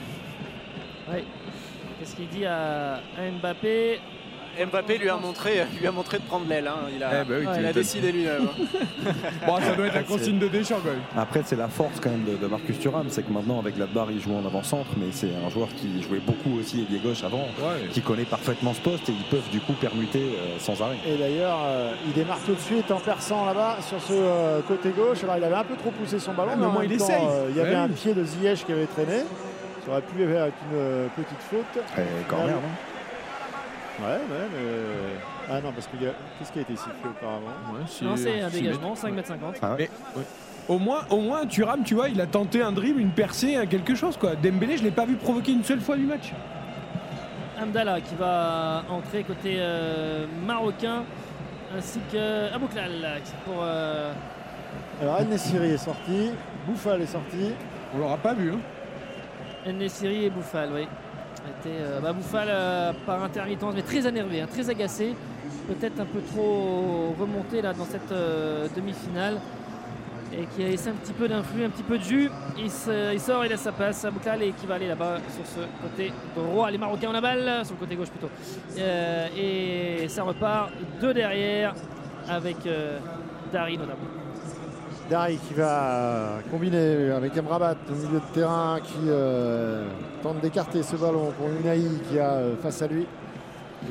Ouais. 1.11 1.25
Qu'est-ce 1.99 2.15
qu'il 2.15 2.29
dit 2.29 2.45
à, 2.45 2.93
à 2.95 3.31
Mbappé? 3.41 3.99
Mbappé 4.65 4.97
lui 4.97 5.09
a 5.09 5.15
montré, 5.17 5.63
lui 5.79 5.87
a 5.87 5.91
montré 5.91 6.17
de 6.17 6.23
prendre 6.23 6.45
l'aile. 6.49 6.67
hein. 6.67 6.87
Il 6.95 7.01
a, 7.03 7.21
Eh 7.21 7.25
ben 7.25 7.39
oui, 7.39 7.45
tu 7.45 7.47
il 7.47 7.47
a 7.47 7.53
m'étonnes. 7.67 7.73
décidé 7.73 8.11
lui-même. 8.11 8.47
hein. 8.47 9.11
Bon, 9.47 9.57
ça 9.57 9.73
doit 9.75 9.87
être 9.87 9.93
C'est- 9.99 10.03
consigne 10.03 10.39
de 10.39 10.47
Deschamps 10.47 10.79
quand 10.83 10.89
même. 10.91 10.99
Après, 11.17 11.41
c'est 11.45 11.55
la 11.55 11.67
force 11.69 11.99
quand 12.01 12.09
même 12.09 12.25
de, 12.25 12.35
de 12.35 12.47
Marcus 12.47 12.77
Thuram, 12.79 13.05
c'est 13.09 13.23
que 13.23 13.31
maintenant 13.31 13.59
avec 13.59 13.75
Gladbach, 13.75 14.07
il 14.11 14.19
joue 14.21 14.35
en 14.35 14.45
avant-centre, 14.45 14.89
mais 14.97 15.07
c'est 15.11 15.29
un 15.45 15.49
joueur 15.49 15.69
qui 15.75 16.01
jouait 16.03 16.19
beaucoup 16.19 16.59
aussi 16.59 16.85
ailier 16.89 16.99
gauche 16.99 17.23
avant, 17.23 17.47
Ouais. 17.59 17.87
qui 17.91 18.01
connaît 18.01 18.25
parfaitement 18.25 18.73
ce 18.73 18.81
poste 18.81 19.07
et 19.09 19.13
ils 19.13 19.23
peuvent 19.29 19.49
du 19.51 19.59
coup 19.61 19.73
permuter 19.73 20.19
euh, 20.37 20.59
sans 20.59 20.81
arrêt. 20.81 20.97
Et 21.07 21.17
d'ailleurs, 21.17 21.59
euh, 21.65 21.91
il 22.05 22.13
démarre 22.13 22.39
tout 22.45 22.53
de 22.53 22.59
suite 22.59 22.91
en 22.91 22.99
perçant 22.99 23.45
là-bas 23.45 23.77
sur 23.81 24.01
ce 24.01 24.13
euh, 24.13 24.59
côté 24.67 24.89
gauche. 24.89 25.23
Alors, 25.23 25.37
il 25.37 25.43
avait 25.43 25.55
un 25.55 25.63
peu 25.63 25.75
trop 25.75 25.91
poussé 25.91 26.19
son 26.19 26.33
ballon, 26.33 26.51
Ah, 26.53 26.57
mais 26.57 26.65
au 26.65 26.71
moins, 26.71 26.83
il 26.83 26.97
temps, 26.97 27.05
essaye. 27.05 27.23
euh, 27.25 27.47
il 27.49 27.55
y 27.57 27.61
avait 27.61 27.69
Ouais, 27.71 27.75
un 27.75 27.87
pied 27.89 28.13
de 28.13 28.23
Ziyech 28.23 28.65
qui 28.65 28.71
avait 28.73 28.85
traîné. 28.87 29.23
Ça 29.85 29.91
aurait 29.91 30.01
pu 30.01 30.21
être 30.23 30.53
une 30.73 31.09
petite 31.15 31.41
faute. 31.49 31.83
Et 31.97 32.23
corner, 32.29 32.55
non? 32.55 32.61
Ouais, 34.01 34.07
ouais, 34.07 34.47
mais. 34.53 35.51
Ah 35.51 35.61
non, 35.61 35.71
parce 35.71 35.87
qu'il 35.87 36.01
y 36.01 36.07
a. 36.07 36.11
Qu'est-ce 36.37 36.51
qui 36.51 36.59
a 36.59 36.61
été 36.61 36.75
sifflé 36.75 37.09
auparavant? 37.09 37.47
Non, 38.01 38.15
c'est 38.15 38.41
un 38.41 38.49
dégagement, 38.49 38.95
5 38.95 39.13
mètres 39.13 39.27
50. 39.27 39.55
Ah 39.61 39.71
ouais. 39.71 39.75
Mais, 39.79 39.89
ouais. 40.19 40.25
Au 40.67 40.77
moins, 40.77 40.99
au 41.09 41.19
moins, 41.19 41.45
Thuram, 41.47 41.83
tu 41.83 41.95
vois, 41.95 42.09
il 42.09 42.21
a 42.21 42.27
tenté 42.27 42.61
un 42.61 42.71
dribble, 42.71 43.01
une 43.01 43.09
percée, 43.11 43.57
quelque 43.69 43.95
chose 43.95 44.15
quoi. 44.17 44.35
Dembélé, 44.35 44.77
je 44.77 44.83
l'ai 44.83 44.91
pas 44.91 45.05
vu 45.05 45.15
provoquer 45.15 45.51
une 45.51 45.63
seule 45.63 45.81
fois 45.81 45.95
du 45.97 46.05
match. 46.05 46.31
Amdallah 47.59 47.99
qui 48.01 48.13
va 48.15 48.83
entrer 48.89 49.23
côté 49.23 49.55
euh, 49.57 50.27
marocain, 50.45 51.03
ainsi 51.75 51.99
que 52.11 52.53
Abouklal 52.53 53.19
pour. 53.45 53.55
euh, 53.63 54.13
Alors, 55.01 55.19
El 55.19 55.27
Nessiri 55.27 55.71
est 55.71 55.77
sorti. 55.77 56.31
Bouffal 56.67 57.01
est 57.01 57.07
sorti. 57.07 57.51
On 57.95 57.97
l'aura 57.97 58.17
pas 58.17 58.35
vu. 58.35 58.53
Hein. 58.53 59.71
Nessiri 59.73 60.25
et 60.25 60.29
Bouffal, 60.29 60.69
oui. 60.73 60.87
Était, 61.47 61.79
euh, 61.81 61.99
bah, 61.99 62.13
euh, 62.35 62.91
par 63.05 63.23
intermittence, 63.23 63.73
mais 63.75 63.81
très 63.81 64.05
énervé, 64.07 64.41
hein, 64.41 64.47
très 64.51 64.69
agacé. 64.69 65.15
Peut-être 65.67 65.99
un 65.99 66.05
peu 66.05 66.19
trop 66.21 67.15
remonté 67.19 67.61
là 67.61 67.73
dans 67.73 67.85
cette 67.85 68.11
euh, 68.11 68.67
demi-finale. 68.75 69.39
Et 70.31 70.45
qui 70.45 70.63
a 70.63 70.67
laissé 70.67 70.89
un 70.89 70.93
petit 70.93 71.13
peu 71.13 71.27
d'influx, 71.27 71.63
un 71.63 71.69
petit 71.69 71.83
peu 71.83 71.97
de 71.97 72.03
jus. 72.03 72.29
Il, 72.57 72.65
il 72.65 73.19
sort, 73.19 73.43
il 73.45 73.49
laisse 73.49 73.61
sa 73.61 73.71
place 73.71 74.05
à 74.05 74.11
Bouklal 74.11 74.43
et 74.43 74.51
qui 74.51 74.67
va 74.67 74.75
aller 74.75 74.87
là-bas 74.87 75.17
sur 75.35 75.45
ce 75.45 75.61
côté 75.81 76.13
droit. 76.35 76.69
Les 76.69 76.77
Marocains 76.77 77.09
ont 77.09 77.13
la 77.13 77.21
balle, 77.21 77.65
sur 77.65 77.73
le 77.73 77.79
côté 77.79 77.95
gauche 77.95 78.09
plutôt. 78.09 78.29
Et 79.35 80.07
ça 80.07 80.21
repart 80.21 80.71
de 81.01 81.11
derrière 81.13 81.73
avec 82.29 82.65
euh, 82.67 82.99
Dari 83.51 83.77
notamment. 83.77 84.18
Dari 85.09 85.37
qui 85.37 85.55
va 85.55 86.39
combiner 86.51 87.09
avec 87.11 87.35
Amrabat 87.35 87.75
au 87.89 87.95
milieu 87.95 88.19
de 88.19 88.33
terrain 88.33 88.79
qui 88.83 88.93
euh, 89.07 89.87
tente 90.21 90.39
d'écarter 90.39 90.83
ce 90.83 90.95
ballon 90.97 91.31
pour 91.37 91.47
Unai 91.49 91.79
qui 92.09 92.19
a 92.19 92.33
euh, 92.33 92.55
face 92.61 92.81
à 92.83 92.87
lui 92.87 93.07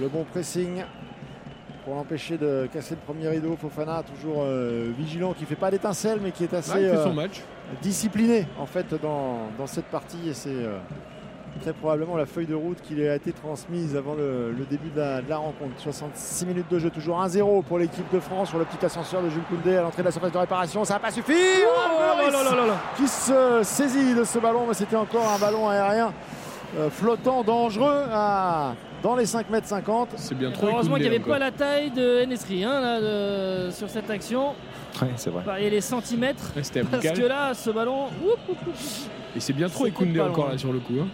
le 0.01 0.09
bon 0.09 0.25
pressing 0.25 0.85
pour 1.85 1.97
l'empêcher 1.97 2.39
de 2.39 2.69
casser 2.73 2.95
le 2.95 3.01
premier 3.01 3.29
rideau. 3.29 3.57
Fofana 3.61 4.05
toujours 4.05 4.43
euh, 4.45 4.93
vigilant 4.97 5.33
qui 5.33 5.45
fait 5.45 5.57
pas 5.57 5.73
d'étincelle 5.73 6.21
mais 6.23 6.31
qui 6.31 6.45
est 6.45 6.55
assez 6.55 6.73
Ouais, 6.73 6.85
euh, 6.85 7.27
discipliné 7.83 8.47
en 8.57 8.67
fait 8.67 8.87
dans, 9.03 9.49
dans 9.59 9.67
cette 9.67 9.87
partie 9.87 10.29
et 10.29 10.35
c'est 10.35 10.51
euh, 10.51 10.79
très 11.59 11.73
probablement 11.73 12.17
la 12.17 12.27
feuille 12.27 12.47
de 12.47 12.55
route 12.55 12.79
qui 12.83 12.95
lui 12.95 13.09
a 13.09 13.15
été 13.15 13.33
transmise 13.33 13.97
avant 13.97 14.15
le, 14.15 14.53
le 14.53 14.65
début 14.65 14.91
de 14.91 14.99
la, 15.01 15.21
de 15.23 15.29
la 15.29 15.37
rencontre. 15.39 15.73
66 15.79 16.47
minutes 16.47 16.71
de 16.71 16.79
jeu, 16.79 16.91
toujours 16.91 17.21
1-0 17.23 17.63
pour 17.65 17.79
l'équipe 17.79 18.11
de 18.13 18.21
France 18.21 18.49
sur 18.51 18.59
le 18.59 18.65
petit 18.65 18.85
ascenseur 18.85 19.23
de 19.23 19.29
Jules 19.31 19.43
Koundé 19.49 19.77
à 19.77 19.83
l'entrée 19.83 20.03
de 20.03 20.07
la 20.07 20.13
surface 20.13 20.33
de 20.33 20.39
réparation. 20.39 20.85
Ça 20.85 20.95
n'a 20.95 21.01
pas 21.01 21.11
suffi 21.11 21.33
Oh, 21.33 22.01
là 22.01 22.31
là 22.31 22.43
là 22.45 22.55
là 22.57 22.67
là. 22.67 22.77
Qui 22.97 23.07
se 23.09 23.61
saisit 23.63 24.15
de 24.15 24.25
ce 24.25 24.39
ballon, 24.39 24.65
mais 24.69 24.75
c'était 24.75 24.97
encore 24.97 25.29
un 25.29 25.39
ballon 25.39 25.69
aérien 25.69 26.13
euh, 26.79 26.91
flottant, 26.91 27.43
dangereux 27.43 28.05
à- 28.13 28.75
dans 29.03 29.15
les 29.17 29.27
5 29.27 29.49
mètres 29.49 29.67
50. 29.69 30.11
C'est 30.17 30.35
bien 30.37 30.51
trop. 30.51 30.67
Heureusement 30.67 30.95
qu'il 30.97 31.05
n'y 31.09 31.09
avait 31.17 31.21
pas 31.21 31.39
la 31.39 31.51
taille 31.53 31.91
de 31.91 32.25
Nesri 32.25 32.65
hein, 32.65 32.81
là, 32.81 33.01
de- 33.01 33.71
sur 33.71 33.89
cette 33.89 34.11
action. 34.11 34.49
Ouais, 35.01 35.09
c'est 35.17 35.31
vrai. 35.31 35.45
Et 35.63 35.71
les 35.71 35.81
centimètres. 35.81 36.53
Ouais, 36.57 36.63
parce 36.91 37.11
que 37.11 37.27
là, 37.27 37.55
ce 37.55 37.71
ballon. 37.71 38.07
oup, 38.07 38.39
oup, 38.51 38.57
oup, 38.67 38.75
Et 39.37 39.41
c'est 39.41 39.53
bien 39.53 39.69
trop 39.69 39.85
C'est 39.85 39.93
Koundé 39.93 40.19
coup 40.19 40.25
de 40.25 40.31
encore 40.31 40.49
là 40.49 40.59
sur 40.59 40.73
le 40.73 40.81
coup. 40.81 40.95
hein. 41.01 41.07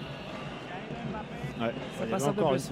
Ouais, 1.61 1.67
Ça 1.69 1.73
il 2.05 2.09
y 2.09 2.11
passe 2.11 2.27
un 2.27 2.33
peu 2.33 2.43
plus. 2.45 2.71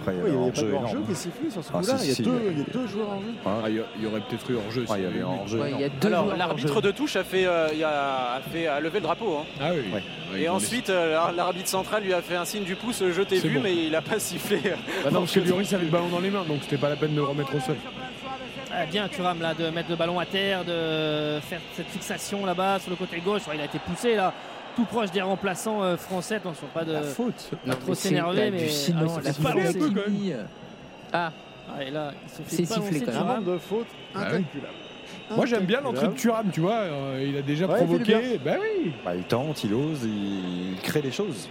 Après, 0.00 0.14
il 0.14 0.18
y 0.18 0.22
Oui, 0.22 0.28
il 0.28 0.28
avait 0.28 0.30
n'y 0.32 0.36
un 0.36 0.42
avait 0.42 0.50
pas 0.52 0.60
de 0.60 0.66
hors-jeu 0.66 0.74
hors-jeu 0.74 0.90
énorme. 0.92 1.06
qui 1.06 1.12
est 1.12 1.14
sifflé 1.14 1.50
sur 1.50 1.64
ce 1.64 1.70
Ah, 1.74 1.78
coup-là. 1.78 1.96
si, 1.98 2.04
il, 2.04 2.08
y 2.08 2.12
a 2.12 2.14
si, 2.14 2.22
deux, 2.22 2.30
il 2.40 2.44
y 2.44 2.48
a- 2.48 2.52
il 2.52 2.58
y 2.58 2.60
a 2.60 2.64
deux 2.72 2.86
joueurs 2.86 3.08
en 3.10 3.20
jeu. 3.20 3.26
Ah, 3.46 3.68
il 3.68 4.02
y 4.02 4.06
aurait 4.06 4.20
peut-être 4.20 4.50
eu 4.50 4.54
hors-jeu. 4.56 4.84
Ah, 4.90 4.94
il 4.98 5.02
y 5.02 5.06
avait 5.06 5.22
hors-jeu. 5.22 5.62
Alors 6.04 6.36
l'arbitre 6.36 6.80
de 6.82 6.90
touche 6.90 7.16
a 7.16 7.24
fait, 7.24 7.46
euh, 7.46 7.68
il 7.74 7.82
a, 7.84 8.34
a 8.36 8.40
fait 8.40 8.66
a 8.66 8.80
levé 8.80 8.98
le 8.98 9.04
drapeau. 9.04 9.38
hein. 9.40 9.44
Ah 9.60 9.70
oui. 9.72 9.80
Ouais. 9.92 10.02
Ouais, 10.34 10.42
Et 10.42 10.48
ensuite, 10.50 10.90
euh, 10.90 11.12
l'ar- 11.14 11.32
l'arbitre 11.32 11.68
central 11.68 12.02
lui 12.02 12.12
a 12.12 12.20
fait 12.20 12.36
un 12.36 12.44
signe 12.44 12.64
du 12.64 12.76
pouce, 12.76 13.02
je 13.10 13.22
t'ai 13.22 13.38
vu, 13.38 13.54
bon. 13.56 13.60
mais 13.62 13.74
il 13.74 13.92
n'a 13.92 14.02
pas 14.02 14.18
sifflé. 14.18 14.60
Bah 15.04 15.10
non, 15.10 15.20
parce 15.20 15.32
que 15.32 15.40
Lloris 15.40 15.72
avait 15.72 15.84
le 15.86 15.90
ballon 15.90 16.08
dans 16.08 16.20
les 16.20 16.30
mains, 16.30 16.44
donc 16.46 16.58
c'était 16.62 16.76
pas 16.76 16.90
la 16.90 16.96
peine 16.96 17.12
de 17.12 17.16
le 17.16 17.24
remettre 17.24 17.54
au 17.56 17.60
sol. 17.60 17.76
Ah, 18.70 18.84
bien 18.84 19.08
Thuram 19.08 19.40
là 19.40 19.54
de 19.54 19.70
mettre 19.70 19.88
le 19.88 19.96
ballon 19.96 20.18
à 20.18 20.26
terre, 20.26 20.62
de 20.64 21.40
faire 21.40 21.60
cette 21.74 21.88
fixation 21.88 22.44
là-bas 22.44 22.78
sur 22.80 22.90
le 22.90 22.96
côté 22.96 23.18
gauche. 23.24 23.42
Il 23.54 23.60
a 23.60 23.64
été 23.64 23.78
poussé 23.78 24.14
là, 24.14 24.34
tout 24.78 24.84
proche 24.84 25.10
des 25.10 25.22
remplaçants 25.22 25.82
euh, 25.82 25.96
français. 25.96 26.36
Attention, 26.36 26.68
pas 26.72 26.84
de. 26.84 26.94
faute. 27.02 27.50
Pas 27.66 27.74
trop 27.74 27.94
s'énerver, 27.94 28.50
mais 28.52 28.60
hallucinant, 28.60 29.06
ah, 29.16 29.20
il 29.20 29.24
la 29.24 29.32
faute. 29.32 29.92
Ah, 31.12 31.32
Ah, 31.76 31.82
et 31.82 31.90
là, 31.90 32.12
il 32.24 32.30
se 32.30 32.36
fait 32.36 32.64
C'est 32.64 32.74
sifflé, 32.74 33.00
quand 33.00 33.24
même. 33.24 33.44
De 33.44 33.58
fautes 33.58 33.86
Ah 34.14 34.18
oui. 34.20 34.24
incalculable. 34.26 34.74
Moi 35.36 35.44
j'aime 35.46 35.64
bien 35.64 35.80
l'entrée 35.80 36.06
de. 36.08 36.12
Thuram, 36.12 36.48
tu 36.50 36.60
vois. 36.60 36.72
euh, 36.76 37.26
il 37.28 37.36
a 37.36 37.42
déjà 37.42 37.66
Ouais, 37.66 37.74
il 37.80 37.86
provoqué. 37.86 38.40
Bah 38.42 38.52
oui. 38.60 38.92
Bah, 39.04 39.14
il 39.16 39.24
tente, 39.24 39.62
il 39.64 39.74
ose, 39.74 40.04
il 40.04 40.76
crée 40.82 41.02
des 41.02 41.10
choses. 41.12 41.48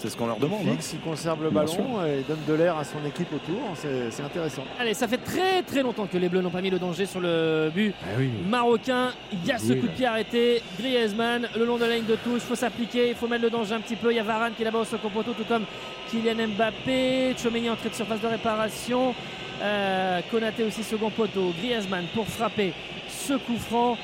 C'est 0.00 0.08
ce 0.08 0.16
qu'on 0.16 0.26
leur 0.26 0.38
demande. 0.38 0.60
Il 0.64 0.70
hein. 0.70 0.76
il 0.94 1.00
conserve 1.00 1.42
le 1.42 1.50
ballon 1.50 2.02
et 2.06 2.22
donne 2.26 2.38
de 2.48 2.54
l'air 2.54 2.78
à 2.78 2.84
son 2.84 3.04
équipe 3.06 3.30
autour. 3.34 3.60
C'est 3.74 4.10
c'est 4.10 4.22
intéressant. 4.22 4.64
Allez, 4.78 4.94
ça 4.94 5.06
fait 5.06 5.18
très 5.18 5.62
très 5.62 5.82
longtemps 5.82 6.06
que 6.06 6.16
les 6.16 6.30
Bleus 6.30 6.40
n'ont 6.40 6.48
pas 6.48 6.62
mis 6.62 6.70
le 6.70 6.78
danger 6.78 7.04
sur 7.04 7.20
le 7.20 7.70
but 7.74 7.94
Ah 8.02 8.14
oui. 8.18 8.30
marocain. 8.48 9.10
Il 9.30 9.46
y 9.46 9.52
a 9.52 9.58
ce 9.58 9.74
coup 9.74 9.88
de 9.88 9.92
pied 9.92 10.06
arrêté. 10.06 10.62
Griezmann, 10.78 11.46
le 11.54 11.66
long 11.66 11.76
de 11.76 11.84
la 11.84 11.96
ligne 11.96 12.06
de 12.06 12.16
touche, 12.16 12.36
il 12.36 12.48
faut 12.48 12.54
s'appliquer, 12.54 13.10
il 13.10 13.14
faut 13.14 13.28
mettre 13.28 13.42
le 13.42 13.50
danger 13.50 13.74
un 13.74 13.80
petit 13.80 13.96
peu. 13.96 14.10
Il 14.10 14.16
y 14.16 14.20
a 14.20 14.22
Varane 14.22 14.54
qui 14.56 14.62
est 14.62 14.64
là-bas 14.64 14.78
au 14.78 14.84
second 14.84 15.10
poteau, 15.10 15.32
tout 15.34 15.44
comme 15.44 15.64
Kylian 16.10 16.48
Mbappé. 16.56 17.34
Chomeni 17.36 17.68
entrée 17.68 17.90
de 17.90 17.94
surface 17.94 18.22
de 18.22 18.26
réparation. 18.26 19.14
Euh, 19.62 20.20
Konaté 20.30 20.64
aussi 20.64 20.82
second 20.82 21.10
poteau. 21.10 21.52
Griezmann 21.60 22.06
pour 22.14 22.26
frapper 22.26 22.72
ce 23.06 23.34
coup 23.34 23.58
franc. 23.58 23.98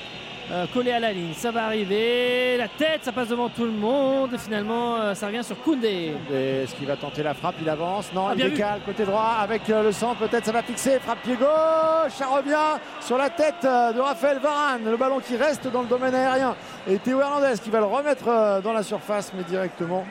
Euh, 0.50 0.64
collé 0.72 0.92
à 0.92 1.00
la 1.00 1.12
ligne, 1.12 1.32
ça 1.34 1.50
va 1.50 1.64
arriver. 1.64 2.56
La 2.56 2.68
tête, 2.68 3.00
ça 3.04 3.12
passe 3.12 3.28
devant 3.28 3.48
tout 3.48 3.64
le 3.64 3.72
monde. 3.72 4.36
Finalement, 4.38 4.96
euh, 4.96 5.14
ça 5.14 5.26
revient 5.26 5.42
sur 5.42 5.60
Koundé. 5.62 6.12
Est-ce 6.32 6.74
qu'il 6.74 6.86
va 6.86 6.96
tenter 6.96 7.22
la 7.22 7.34
frappe? 7.34 7.56
Il 7.60 7.68
avance. 7.68 8.12
Non, 8.14 8.26
Ah, 8.28 8.34
il 8.36 8.44
vu. 8.44 8.50
décale 8.50 8.80
côté 8.86 9.04
droit 9.04 9.36
avec 9.40 9.68
euh, 9.70 9.82
le 9.82 9.92
centre. 9.92 10.18
Peut-être 10.20 10.44
ça 10.44 10.52
va 10.52 10.62
fixer. 10.62 10.98
Frappe 11.00 11.22
pied 11.22 11.34
gauche. 11.34 12.12
Ça 12.12 12.26
revient 12.26 12.78
sur 13.00 13.18
la 13.18 13.28
tête 13.30 13.62
de 13.62 14.00
Raphaël 14.00 14.38
Varane. 14.38 14.84
Le 14.88 14.96
ballon 14.96 15.18
qui 15.20 15.36
reste 15.36 15.66
dans 15.66 15.82
le 15.82 15.88
domaine 15.88 16.14
aérien. 16.14 16.54
Et 16.88 16.98
Théo 16.98 17.20
Hernandez 17.20 17.54
qui 17.62 17.70
va 17.70 17.78
le 17.80 17.86
remettre 17.86 18.60
dans 18.62 18.72
la 18.72 18.82
surface, 18.82 19.32
mais 19.36 19.42
directement 19.42 20.04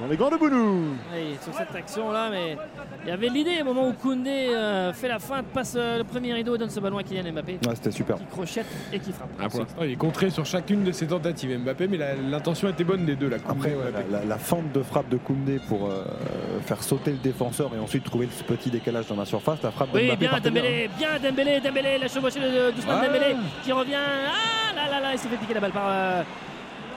dans 0.00 0.06
les 0.06 0.16
gants 0.16 0.30
de 0.30 0.36
Bounou. 0.36 0.94
Oui, 1.12 1.36
sur 1.42 1.52
cette 1.52 1.74
action-là, 1.76 2.28
mais 2.30 2.56
il 3.04 3.08
y 3.08 3.12
avait 3.12 3.28
l'idée 3.28 3.60
au 3.62 3.64
moment 3.64 3.88
où 3.88 3.92
Koundé 3.92 4.48
euh, 4.50 4.92
fait 4.92 5.08
la 5.08 5.18
feinte, 5.18 5.46
passe 5.46 5.74
euh, 5.76 5.98
le 5.98 6.04
premier 6.04 6.32
rideau 6.34 6.54
et 6.54 6.58
donne 6.58 6.70
ce 6.70 6.78
ballon 6.80 6.98
à 6.98 7.02
Kylian 7.02 7.32
Mbappé. 7.32 7.58
Ouais, 7.66 7.74
c'était 7.74 7.90
super. 7.90 8.16
Qui 8.16 8.24
crochette 8.26 8.66
et 8.92 8.98
qui 9.00 9.12
frappe. 9.12 9.28
Ah, 9.40 9.48
il 9.84 9.92
est 9.92 9.96
contré 9.96 10.30
sur 10.30 10.46
chacune 10.46 10.84
de 10.84 10.92
ses 10.92 11.06
tentatives 11.08 11.58
Mbappé, 11.58 11.88
mais 11.88 11.98
l'intention 12.30 12.68
était 12.68 12.84
bonne 12.84 13.04
des 13.04 13.16
deux. 13.16 13.28
Là, 13.28 13.38
Après, 13.48 13.70
ouais, 13.70 13.76
la, 14.10 14.18
la- 14.20 14.24
la 14.24 14.38
fente 14.38 14.70
de 14.72 14.82
frappe 14.82 15.08
de 15.08 15.16
Koundé 15.16 15.58
pour 15.68 15.86
euh, 15.88 16.04
faire 16.64 16.82
sauter 16.82 17.10
le 17.10 17.16
défenseur 17.18 17.70
et 17.76 17.78
ensuite 17.80 18.04
trouver 18.04 18.28
ce 18.30 18.44
petit 18.44 18.70
décalage 18.70 19.06
dans 19.08 19.16
la 19.16 19.24
surface, 19.24 19.60
la 19.62 19.70
frappe 19.72 19.90
de 19.92 19.98
Oui, 19.98 20.06
Mbappé 20.06 20.28
bien 20.28 20.40
Dembélé, 20.40 20.90
bien 20.96 21.08
Dembélé, 21.22 21.60
Dembélé, 21.60 21.98
la 21.98 22.08
chevauchée 22.08 22.40
de 22.40 22.70
d'Ousmane 22.70 23.00
Ouais. 23.00 23.06
Dembélé 23.08 23.36
qui 23.64 23.72
revient. 23.72 23.94
Ah 23.96 24.74
là 24.76 24.90
là 24.90 25.00
là, 25.00 25.08
il 25.12 25.18
s'est 25.18 25.28
fait 25.28 25.36
piquer 25.36 25.54
la 25.54 25.60
balle 25.60 25.72
par 25.72 25.86
euh, 25.88 26.22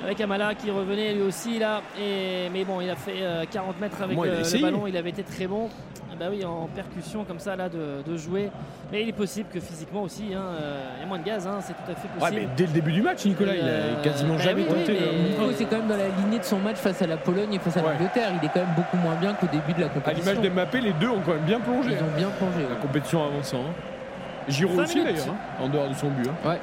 avec 0.03 0.19
Amala 0.21 0.53
qui 0.55 0.69
revenait 0.71 1.13
lui 1.13 1.21
aussi 1.21 1.59
là. 1.59 1.81
Et, 1.99 2.49
mais 2.53 2.63
bon, 2.63 2.81
il 2.81 2.89
a 2.89 2.95
fait 2.95 3.21
euh, 3.21 3.43
40 3.49 3.79
mètres 3.79 4.01
avec 4.01 4.15
Moi, 4.15 4.27
euh, 4.27 4.43
le 4.53 4.61
ballon, 4.61 4.87
il 4.87 4.95
avait 4.97 5.09
été 5.09 5.23
très 5.23 5.47
bon. 5.47 5.69
Ah 6.11 6.15
Bah 6.19 6.25
oui, 6.29 6.45
en 6.45 6.67
percussion 6.73 7.23
comme 7.25 7.39
ça 7.39 7.55
là 7.55 7.67
de, 7.67 8.01
de 8.09 8.17
jouer. 8.17 8.49
Mais 8.91 9.01
il 9.01 9.09
est 9.09 9.13
possible 9.13 9.49
que 9.51 9.59
physiquement 9.59 10.03
aussi, 10.03 10.25
hein, 10.33 10.41
euh, 10.61 10.79
il 10.97 11.01
y 11.01 11.03
a 11.03 11.07
moins 11.07 11.17
de 11.19 11.23
gaz, 11.23 11.45
hein, 11.47 11.57
c'est 11.61 11.73
tout 11.73 11.91
à 11.91 11.95
fait 11.95 12.07
Ouais, 12.13 12.19
possible. 12.19 12.41
mais 12.41 12.47
dès 12.55 12.65
le 12.67 12.71
début 12.71 12.91
du 12.91 13.01
match, 13.01 13.25
Nicolas, 13.25 13.55
il 13.55 13.61
a 13.61 13.65
Euh, 13.65 14.01
quasiment 14.03 14.35
bah 14.35 14.41
jamais 14.43 14.61
oui, 14.61 14.67
tenté. 14.67 14.97
euh, 15.01 15.51
c'est 15.55 15.65
quand 15.65 15.77
même 15.77 15.87
dans 15.87 15.97
la 15.97 16.07
lignée 16.07 16.39
de 16.39 16.43
son 16.43 16.59
match 16.59 16.77
face 16.77 17.01
à 17.01 17.07
la 17.07 17.17
Pologne 17.17 17.53
et 17.53 17.59
face 17.59 17.75
à 17.77 17.81
l'Angleterre. 17.81 18.29
Il 18.41 18.45
est 18.45 18.51
quand 18.53 18.59
même 18.61 18.75
beaucoup 18.75 18.97
moins 18.97 19.15
bien 19.15 19.33
qu'au 19.33 19.47
début 19.47 19.73
de 19.73 19.81
la 19.81 19.87
À 19.87 19.89
compétition. 19.89 20.31
l'image 20.31 20.43
d'Mbappé, 20.49 20.81
les 20.81 20.93
deux 20.93 21.09
ont 21.09 21.21
quand 21.25 21.33
même 21.33 21.43
bien 21.45 21.59
plongé. 21.59 21.89
Ils 21.91 22.03
ont 22.03 22.15
bien 22.17 22.29
plongé. 22.37 22.65
La 22.69 22.75
compétition 22.75 23.25
avançant. 23.25 23.57
hein. 23.67 23.73
Giroud 24.47 24.77
20 24.77 24.83
aussi 24.83 25.03
d'ailleurs, 25.03 25.25
hein, 25.31 25.63
en 25.63 25.67
dehors 25.69 25.89
de 25.89 25.95
son 25.95 26.09
but. 26.09 26.29
hein. 26.29 26.55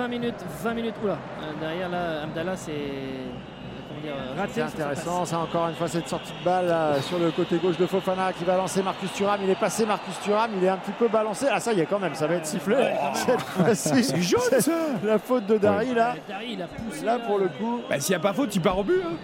20 0.00 0.08
minutes, 0.08 0.34
20 0.62 0.74
minutes. 0.74 0.94
Oula, 1.04 1.12
euh, 1.12 1.52
derrière 1.60 1.88
là, 1.90 2.22
Abdallah 2.22 2.56
c'est 2.56 2.70
euh, 2.72 4.34
raté. 4.38 4.52
C'est 4.54 4.62
intéressant, 4.62 5.26
ça 5.26 5.38
encore 5.40 5.68
une 5.68 5.74
fois 5.74 5.88
cette 5.88 6.08
sortie 6.08 6.32
de 6.40 6.42
balle 6.44 6.68
là, 6.68 7.02
sur 7.02 7.18
le 7.18 7.30
côté 7.30 7.58
gauche 7.58 7.76
de 7.76 7.84
Fofana 7.84 8.32
qui 8.32 8.44
va 8.44 8.56
lancer 8.56 8.82
Marcus 8.82 9.12
Thuram. 9.12 9.40
Il 9.44 9.50
est 9.50 9.60
passé 9.60 9.84
Marcus 9.84 10.18
Thuram, 10.20 10.50
il 10.56 10.64
est 10.64 10.70
un 10.70 10.78
petit 10.78 10.92
peu 10.92 11.08
balancé. 11.08 11.48
Ah 11.52 11.60
ça 11.60 11.74
y 11.74 11.80
est 11.80 11.86
quand 11.86 11.98
même, 11.98 12.14
ça 12.14 12.26
va 12.26 12.36
être 12.36 12.46
sifflé. 12.46 12.76
Cette 13.12 13.40
fois-ci, 13.42 14.02
C'est 14.10 14.22
jaune, 14.22 14.40
c'est 14.48 14.62
ça. 14.62 14.72
La 15.04 15.18
faute 15.18 15.44
de 15.44 15.58
Dari 15.58 15.92
là. 15.94 16.14
Dari, 16.26 16.52
il 16.54 16.62
a 16.62 16.66
poussé. 16.66 17.04
Là 17.04 17.18
pour 17.18 17.38
le 17.38 17.48
coup. 17.48 17.82
Bah, 17.90 18.00
s'il 18.00 18.12
n'y 18.12 18.16
a 18.16 18.20
pas 18.20 18.32
faute, 18.32 18.54
il 18.56 18.62
part 18.62 18.78
au 18.78 18.84
but. 18.84 19.02
hein. 19.04 19.16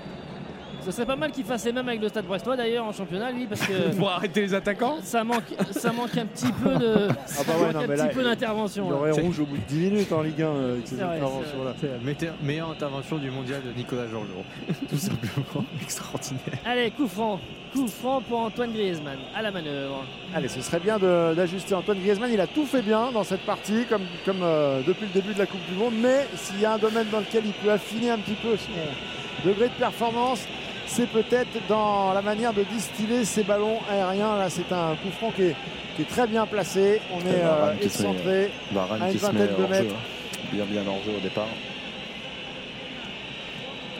Ce 0.86 0.92
serait 0.92 1.04
pas 1.06 1.16
mal 1.16 1.32
qu'il 1.32 1.44
fasse 1.44 1.64
les 1.64 1.72
mêmes 1.72 1.88
avec 1.88 2.00
le 2.00 2.08
Stade 2.08 2.26
Brestois 2.26 2.56
d'ailleurs 2.56 2.84
en 2.86 2.92
championnat, 2.92 3.32
lui, 3.32 3.46
parce 3.46 3.60
que 3.60 3.92
Pour 3.98 4.08
arrêter 4.08 4.42
les 4.42 4.54
attaquants 4.54 4.98
ça 5.02 5.24
manque, 5.24 5.42
ça 5.72 5.90
manque 5.92 6.16
un 6.16 6.26
petit 6.26 6.52
peu 6.52 6.76
de, 6.76 7.08
Ah 7.10 7.42
bah 7.44 7.52
ouais, 7.60 7.72
non, 7.72 7.80
un 7.80 7.86
mais 7.88 7.94
petit 7.96 8.06
là, 8.06 8.08
peu 8.08 8.22
d'intervention. 8.22 8.84
Il 8.86 8.90
là. 8.92 8.96
aurait 8.96 9.10
rouge 9.10 9.40
au 9.40 9.46
bout 9.46 9.56
de 9.56 9.62
10 9.66 9.76
minutes 9.90 10.12
en 10.12 10.22
Ligue 10.22 10.42
1 10.42 10.46
euh, 10.46 10.72
avec 10.74 10.86
ces 10.86 10.94
C'est 10.94 11.02
vrai, 11.02 11.16
interventions 11.16 11.64
là. 11.64 11.74
C'est 11.80 11.88
la 11.88 11.98
meilleure- 11.98 12.34
meilleure 12.40 12.70
intervention 12.70 13.18
du 13.18 13.30
mondial 13.32 13.62
de 13.64 13.72
Nicolas 13.76 14.06
Georgerot. 14.08 14.44
Tout 14.88 14.96
simplement 14.96 15.64
extraordinaire. 15.82 16.40
Allez, 16.64 16.90
coup 16.92 17.08
franc, 17.08 17.40
coup 17.72 17.88
franc 17.88 18.20
pour 18.20 18.38
Antoine 18.38 18.72
Griezmann 18.72 19.18
à 19.34 19.42
la 19.42 19.50
manœuvre. 19.50 20.04
Allez, 20.36 20.46
ce 20.48 20.60
serait 20.60 20.78
bien 20.80 21.00
d'ajuster 21.00 21.74
Antoine 21.74 21.98
Griezmann. 21.98 22.30
Il 22.32 22.40
a 22.40 22.46
tout 22.46 22.64
fait 22.64 22.82
bien 22.82 23.10
dans 23.10 23.24
cette 23.24 23.42
partie, 23.44 23.86
comme, 23.88 24.02
comme 24.24 24.40
euh, 24.42 24.82
depuis 24.86 25.06
le 25.12 25.20
début 25.20 25.34
de 25.34 25.38
la 25.40 25.46
Coupe 25.46 25.66
du 25.68 25.74
Monde. 25.76 25.94
Mais 26.00 26.28
s'il 26.36 26.60
y 26.60 26.64
a 26.64 26.74
un 26.74 26.78
domaine 26.78 27.08
dans 27.10 27.18
lequel 27.20 27.42
il 27.44 27.52
peut 27.54 27.72
affiner 27.72 28.10
un 28.10 28.18
petit 28.18 28.36
peu 28.40 28.56
son 28.56 29.48
degré 29.48 29.66
de 29.66 29.74
performance, 29.74 30.46
c'est 30.86 31.08
peut-être 31.08 31.58
dans 31.68 32.12
la 32.12 32.22
manière 32.22 32.52
de 32.52 32.62
distiller 32.62 33.24
ses 33.24 33.42
ballons 33.42 33.78
aériens. 33.90 34.36
Là, 34.38 34.48
c'est 34.50 34.70
un 34.72 34.94
coup 34.96 35.10
franc 35.18 35.30
qui 35.34 35.42
est, 35.42 35.56
qui 35.96 36.02
est 36.02 36.06
très 36.08 36.26
bien 36.26 36.46
placé. 36.46 37.00
On 37.12 37.20
est 37.20 37.42
euh, 37.42 37.46
Varane 37.46 37.78
qui 37.78 37.88
se 37.88 38.02
met- 38.02 38.08
excentré 38.10 38.50
Varane 38.72 39.02
à 39.02 39.10
une 39.10 39.16
vingtaine 39.18 39.38
de 39.46 39.52
hors 39.62 39.68
jeu, 39.74 39.82
mètres. 39.82 39.94
hein. 39.94 40.48
Bien, 40.52 40.64
bien 40.64 40.82
hors 40.86 41.02
jeu 41.04 41.12
au 41.16 41.20
départ. 41.20 41.46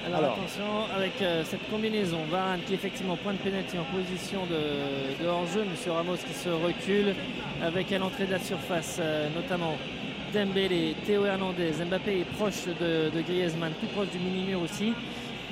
Alors, 0.07 0.19
Alors. 0.21 0.33
attention 0.35 0.65
avec 0.97 1.21
euh, 1.21 1.43
cette 1.45 1.69
combinaison. 1.69 2.19
Varane 2.31 2.61
qui 2.67 2.75
effectivement 2.75 3.17
point 3.17 3.33
de 3.33 3.39
pénalty 3.39 3.77
en 3.77 3.85
position 3.97 4.41
de, 4.47 5.23
de 5.25 5.29
hors-jeu. 5.29 5.65
Monsieur 5.69 5.93
Ramos 5.93 6.15
qui 6.17 6.33
se 6.35 6.49
recule 6.49 7.15
avec 7.63 7.91
à 7.93 7.99
l'entrée 7.99 8.27
de 8.27 8.31
la 8.33 8.39
surface, 8.39 8.99
euh, 9.01 9.29
notamment 9.35 9.75
Dembélé, 10.33 10.95
Théo 11.07 11.25
Hernandez. 11.25 11.73
Mbappé 11.85 12.21
est 12.21 12.37
proche 12.37 12.67
de, 12.81 13.11
de 13.11 13.21
Griezmann, 13.23 13.73
tout 13.81 13.87
proche 13.87 14.09
du 14.11 14.19
mini-mur 14.19 14.61
aussi. 14.63 14.93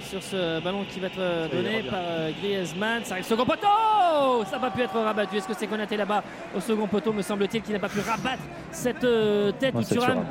Sur 0.09 0.23
ce 0.23 0.61
ballon 0.61 0.85
qui 0.89 1.01
va 1.01 1.07
être 1.07 1.19
euh, 1.19 1.49
donné 1.49 1.83
par 1.83 1.99
euh, 2.03 2.31
Griezmann. 2.41 3.05
Ça 3.05 3.15
arrive 3.15 3.25
second 3.25 3.45
poteau 3.47 4.45
Ça 4.45 4.53
n'a 4.53 4.59
pas 4.59 4.71
pu 4.71 4.83
être 4.83 4.99
rabattu. 4.99 5.37
Est-ce 5.37 5.49
que 5.49 5.55
c'est 5.55 5.67
Konaté 5.67 5.97
là-bas 5.97 6.23
au 6.55 6.61
second 6.61 6.87
poteau, 6.87 7.13
me 7.13 7.23
semble-t-il, 7.23 7.63
qui 7.63 7.73
n'a 7.73 7.79
pas 7.79 7.89
pu 7.89 8.01
rabattre 8.01 8.43
cette 8.71 9.05
euh, 9.05 9.51
tête 9.53 9.75
Ouais, 9.75 9.83
c'est 9.83 9.95
Thuram? 9.95 10.11
Thuram. 10.11 10.27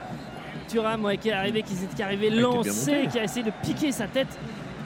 Thuram 0.68 1.06
ouais, 1.06 1.18
qui 1.18 1.30
est 1.30 1.34
arrivé, 1.34 1.64
qui, 1.64 1.76
qui 1.76 2.02
est 2.02 2.06
arrivé 2.06 2.30
bien 2.30 2.42
lancé, 2.42 3.08
qui 3.12 3.20
a 3.20 3.24
essayé 3.24 3.44
de 3.44 3.52
piquer 3.64 3.92
sa 3.92 4.06
tête. 4.08 4.38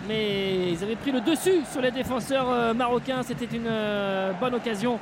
Mais 0.08 0.72
ils 0.72 0.84
avaient 0.84 0.96
pris 0.96 1.12
le 1.12 1.20
dessus 1.20 1.64
sur 1.70 1.82
les 1.82 1.92
défenseurs 1.92 2.74
marocains. 2.74 3.24
C'était 3.24 3.54
une 3.54 3.70
bonne 4.40 4.56
occasion 4.56 5.00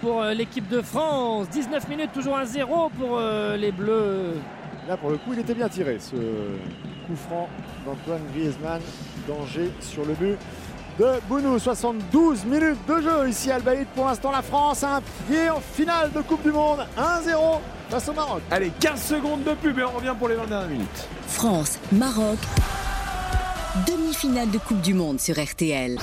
pour 0.00 0.22
l'équipe 0.22 0.68
de 0.68 0.80
France. 0.80 1.48
19 1.50 1.88
minutes, 1.88 2.12
toujours 2.14 2.38
1-0 2.38 2.90
pour 2.96 3.20
les 3.58 3.72
Bleus. 3.72 4.34
Là, 4.86 4.96
pour 4.96 5.10
le 5.10 5.16
coup, 5.16 5.32
il 5.32 5.40
était 5.40 5.54
bien 5.54 5.68
tiré, 5.68 5.98
ce 5.98 6.14
coup 6.14 7.16
franc 7.16 7.48
d'Antoine 7.84 8.22
Griezmann. 8.32 8.80
Danger 9.26 9.70
sur 9.80 10.04
le 10.04 10.14
but 10.14 10.36
de 10.98 11.06
Bounou. 11.28 11.58
72 11.58 12.44
minutes 12.44 12.78
de 12.88 13.00
jeu 13.00 13.28
ici 13.28 13.50
à 13.50 13.56
Albaïd. 13.56 13.86
Pour 13.94 14.06
l'instant, 14.06 14.30
la 14.30 14.42
France 14.42 14.82
a 14.84 14.96
un 14.96 15.02
pied 15.28 15.50
en 15.50 15.60
finale 15.60 16.12
de 16.12 16.20
Coupe 16.20 16.42
du 16.42 16.52
Monde. 16.52 16.86
1-0 16.96 17.60
face 17.88 18.08
au 18.08 18.12
Maroc. 18.12 18.42
Allez, 18.50 18.72
15 18.80 19.02
secondes 19.02 19.44
de 19.44 19.52
pub 19.52 19.78
et 19.78 19.84
on 19.84 19.92
revient 19.92 20.14
pour 20.18 20.28
les 20.28 20.36
20 20.36 20.46
dernières 20.46 20.68
minutes. 20.68 21.08
France, 21.26 21.78
Maroc. 21.92 22.38
Demi-finale 23.86 24.50
de 24.50 24.58
Coupe 24.58 24.80
du 24.80 24.94
Monde 24.94 25.18
sur 25.20 25.42
RTL. 25.42 25.98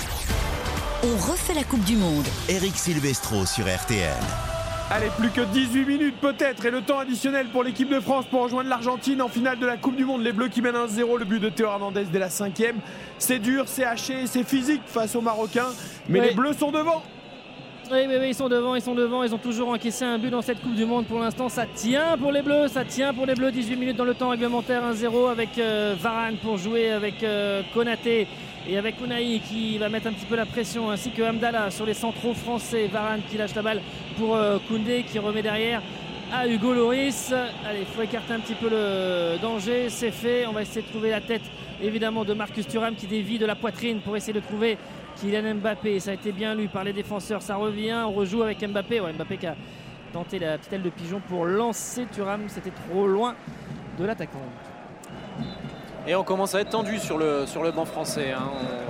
On 1.03 1.31
refait 1.31 1.53
la 1.53 1.63
Coupe 1.63 1.83
du 1.83 1.95
Monde. 1.95 2.25
Eric 2.49 2.75
Silvestro 2.75 3.45
sur 3.45 3.65
RTL. 3.65 4.50
Allez, 4.93 5.07
plus 5.17 5.29
que 5.29 5.39
18 5.41 5.85
minutes 5.85 6.15
peut-être 6.19 6.65
et 6.65 6.71
le 6.71 6.81
temps 6.81 6.99
additionnel 6.99 7.47
pour 7.47 7.63
l'équipe 7.63 7.87
de 7.87 8.01
France 8.01 8.25
pour 8.25 8.43
rejoindre 8.43 8.69
l'Argentine 8.69 9.21
en 9.21 9.29
finale 9.29 9.57
de 9.57 9.65
la 9.65 9.77
Coupe 9.77 9.95
du 9.95 10.03
Monde. 10.03 10.21
Les 10.21 10.33
Bleus 10.33 10.49
qui 10.49 10.61
mènent 10.61 10.75
1-0, 10.75 11.17
le 11.17 11.23
but 11.23 11.39
de 11.39 11.47
Théo 11.47 11.67
Hernandez 11.67 12.03
dès 12.11 12.19
la 12.19 12.29
cinquième. 12.29 12.75
C'est 13.17 13.39
dur, 13.39 13.63
c'est 13.67 13.85
haché, 13.85 14.27
c'est 14.27 14.43
physique 14.43 14.81
face 14.85 15.15
aux 15.15 15.21
Marocains, 15.21 15.69
mais 16.09 16.19
Oui. 16.19 16.27
les 16.27 16.33
Bleus 16.35 16.53
sont 16.53 16.71
devant. 16.71 17.03
Oui, 17.93 18.05
oui, 18.07 18.27
ils 18.29 18.35
sont 18.35 18.47
devant, 18.47 18.73
ils 18.75 18.81
sont 18.81 18.95
devant. 18.95 19.21
Ils 19.21 19.35
ont 19.35 19.37
toujours 19.37 19.67
encaissé 19.67 20.05
un 20.05 20.17
but 20.17 20.29
dans 20.29 20.41
cette 20.41 20.61
Coupe 20.61 20.75
du 20.75 20.85
Monde. 20.85 21.07
Pour 21.07 21.19
l'instant, 21.19 21.49
ça 21.49 21.65
tient 21.65 22.17
pour 22.17 22.31
les 22.31 22.41
Bleus, 22.41 22.69
ça 22.69 22.85
tient 22.85 23.13
pour 23.13 23.25
les 23.25 23.35
Bleus. 23.35 23.51
18 23.51 23.75
minutes 23.75 23.97
dans 23.97 24.05
le 24.05 24.13
temps 24.13 24.29
réglementaire, 24.29 24.81
1-0 24.93 25.29
avec 25.29 25.57
euh, 25.57 25.93
Varane 25.99 26.37
pour 26.37 26.57
jouer 26.57 26.91
avec 26.91 27.21
euh, 27.21 27.61
Konaté 27.73 28.27
et 28.65 28.77
avec 28.77 28.95
Unai 29.03 29.41
qui 29.45 29.77
va 29.77 29.89
mettre 29.89 30.07
un 30.07 30.13
petit 30.13 30.25
peu 30.25 30.37
la 30.37 30.45
pression, 30.45 30.89
ainsi 30.89 31.11
que 31.11 31.21
Amdallah 31.21 31.69
sur 31.69 31.85
les 31.85 31.93
centraux 31.93 32.33
français. 32.33 32.87
Varane 32.87 33.23
qui 33.29 33.35
lâche 33.35 33.55
la 33.55 33.61
balle 33.61 33.81
pour 34.17 34.37
euh, 34.37 34.57
Koundé 34.69 35.03
qui 35.03 35.19
remet 35.19 35.41
derrière 35.41 35.81
à 36.31 36.47
Hugo 36.47 36.73
Loris. 36.73 37.33
Allez, 37.67 37.79
il 37.81 37.85
faut 37.87 38.03
écarter 38.03 38.31
un 38.31 38.39
petit 38.39 38.55
peu 38.55 38.69
le 38.69 39.37
danger. 39.41 39.89
C'est 39.89 40.11
fait. 40.11 40.45
On 40.47 40.53
va 40.53 40.61
essayer 40.61 40.81
de 40.81 40.87
trouver 40.87 41.09
la 41.09 41.19
tête 41.19 41.43
évidemment 41.83 42.23
de 42.23 42.33
Marcus 42.33 42.67
Thuram 42.67 42.95
qui 42.95 43.07
dévie 43.07 43.37
de 43.37 43.45
la 43.45 43.55
poitrine 43.55 43.99
pour 43.99 44.15
essayer 44.15 44.33
de 44.33 44.39
trouver 44.39 44.77
Kylian 45.17 45.55
Mbappé. 45.55 45.99
Ça 45.99 46.11
a 46.11 46.13
été 46.13 46.31
bien 46.31 46.55
lu 46.55 46.67
par 46.67 46.83
les 46.83 46.93
défenseurs. 46.93 47.41
Ça 47.41 47.55
revient. 47.55 48.03
On 48.05 48.11
rejoue 48.11 48.43
avec 48.43 48.61
Mbappé. 48.61 48.99
Ouais, 48.99 49.13
Mbappé 49.13 49.37
qui 49.37 49.47
a 49.47 49.55
tenté 50.13 50.39
la 50.39 50.57
petite 50.57 50.81
de 50.81 50.89
pigeon 50.89 51.21
pour 51.27 51.45
lancer 51.45 52.05
Thuram. 52.11 52.43
C'était 52.47 52.71
trop 52.71 53.07
loin 53.07 53.35
de 53.99 54.05
l'attaquant. 54.05 54.39
Et 56.07 56.15
on 56.15 56.23
commence 56.23 56.55
à 56.55 56.61
être 56.61 56.69
tendu 56.71 56.97
sur 56.97 57.17
le, 57.19 57.45
sur 57.45 57.61
le 57.61 57.71
banc 57.71 57.85
français. 57.85 58.31
hein. 58.35 58.41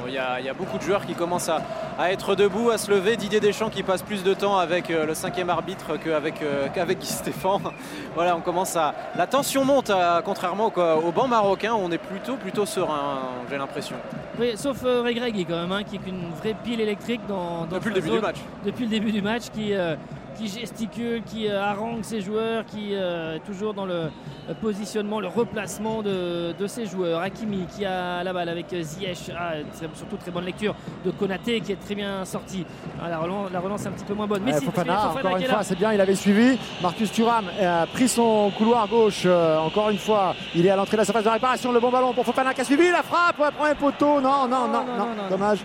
Il 0.08 0.14
y, 0.14 0.18
a, 0.18 0.40
y 0.42 0.48
a 0.50 0.54
beaucoup 0.54 0.78
de 0.78 0.84
joueurs 0.84 1.06
qui 1.06 1.14
commencent 1.14 1.50
à, 1.50 1.62
à 2.00 2.12
être 2.12 2.36
debout, 2.36 2.70
à 2.70 2.78
se 2.78 2.90
lever. 2.90 3.18
Didier 3.18 3.40
Deschamps 3.42 3.70
qui 3.70 3.84
passe 3.84 4.02
plus 4.02 4.24
de 4.24 4.34
temps 4.34 4.58
avec 4.58 4.90
euh, 4.90 5.06
le 5.06 5.14
cinquième 5.14 5.50
arbitre 5.50 5.98
qu'avec 5.98 6.42
euh, 6.42 6.68
qu'avec 6.74 7.00
Guy 7.00 7.08
Stéphane. 7.08 7.62
Voilà, 8.16 8.36
on 8.36 8.42
commence 8.42 8.76
à. 8.76 8.94
La 9.18 9.26
tension 9.28 9.64
monte, 9.66 9.90
à- 9.90 10.22
contrairement 10.24 10.72
au, 10.76 10.82
au 11.08 11.12
banc 11.12 11.28
marocain. 11.28 11.74
On 11.74 11.92
est 11.92 11.98
plutôt, 11.98 12.36
plutôt 12.36 12.66
serein, 12.66 13.20
j'ai 13.50 13.58
l'impression. 13.58 13.96
Oui, 14.40 14.54
sauf 14.56 14.78
euh, 14.86 15.02
Regragui 15.02 15.46
quand 15.46 15.62
même, 15.62 15.72
hein, 15.72 15.84
qui 15.84 15.96
est 15.98 16.08
une 16.08 16.30
vraie 16.42 16.56
pile 16.64 16.80
électrique 16.82 17.22
dans, 17.28 17.66
dans 17.66 17.76
Depuis 17.78 17.90
le 17.90 17.96
début 17.96 18.08
zone. 18.08 18.18
du 18.18 18.22
match. 18.24 18.38
Depuis 18.66 18.84
le 18.86 18.90
début 18.90 19.12
du 19.12 19.22
match, 19.22 19.44
qui, 19.54 19.74
euh, 19.74 19.96
qui 20.42 20.48
gesticule, 20.60 21.22
qui 21.24 21.48
euh, 21.48 21.62
harangue 21.62 22.04
ses 22.04 22.22
joueurs, 22.22 22.66
qui 22.66 22.96
euh, 22.96 23.36
est 23.36 23.40
toujours 23.42 23.74
dans 23.74 23.86
le 23.86 23.94
euh, 23.94 24.54
positionnement, 24.60 25.20
le 25.20 25.28
replacement 25.28 26.02
de, 26.02 26.54
de 26.58 26.68
ses 26.68 26.86
joueurs. 26.88 27.22
Hakimi 27.22 27.66
qui 27.68 27.86
a 27.86 28.24
la 28.24 28.34
balle 28.34 28.50
avec 28.50 28.74
euh, 28.74 28.82
Ziyech, 28.82 29.30
Ah, 29.38 29.54
surtout 29.94 30.18
très 30.18 30.32
bonne 30.32 30.46
lecture 30.46 30.74
de 31.06 31.12
Konaté 31.12 31.62
qui 31.62 31.72
est 31.74 31.76
très 31.80 31.94
bien 31.96 32.26
sorti. 32.26 32.66
Ah, 33.02 33.10
la, 33.10 33.20
relance, 33.20 33.52
la 33.52 33.60
relance 33.60 33.86
est 33.86 33.90
un 33.90 33.92
petit 33.92 34.06
peu 34.06 34.14
moins 34.16 34.28
bonne. 34.28 34.42
Mais 34.44 34.54
Ouais, 34.54 34.60
si, 34.60 34.66
Fofana, 34.66 34.98
Fofana 34.98 35.30
encore 35.30 35.38
une 35.38 35.46
fois, 35.46 35.64
c'est 35.64 35.76
bien, 35.78 35.94
il 35.94 36.02
avait 36.02 36.16
suivi. 36.16 36.58
Marcus 36.82 37.12
Thuram 37.12 37.46
a 37.62 37.86
pris 37.88 38.08
son 38.08 38.52
couloir 38.58 38.88
gauche. 38.88 39.24
euh, 39.26 39.60
encore 39.60 39.90
une 39.92 39.98
fois, 40.00 40.34
il 40.56 40.66
est 40.66 40.70
à 40.72 40.76
l'entrée 40.76 40.94
de 40.98 41.02
la 41.02 41.06
surface 41.06 41.24
de 41.24 41.30
réparation. 41.30 41.72
Le 41.72 41.80
bon 41.80 41.92
ballon 41.92 42.14
pour 42.14 42.26
Fofana 42.26 42.54
qui 42.54 42.62
a 42.62 42.64
suivi 42.64 42.90
la 42.92 43.04
frappe. 43.04 43.38
Ouais, 43.40 43.52
premier 43.52 43.76
poteau. 43.76 44.20
Non, 44.20 44.48
non, 44.48 44.68
non, 44.68 44.68
non, 44.68 44.86
non, 44.86 44.98
non, 44.98 45.06
non. 45.24 45.30
dommage. 45.30 45.60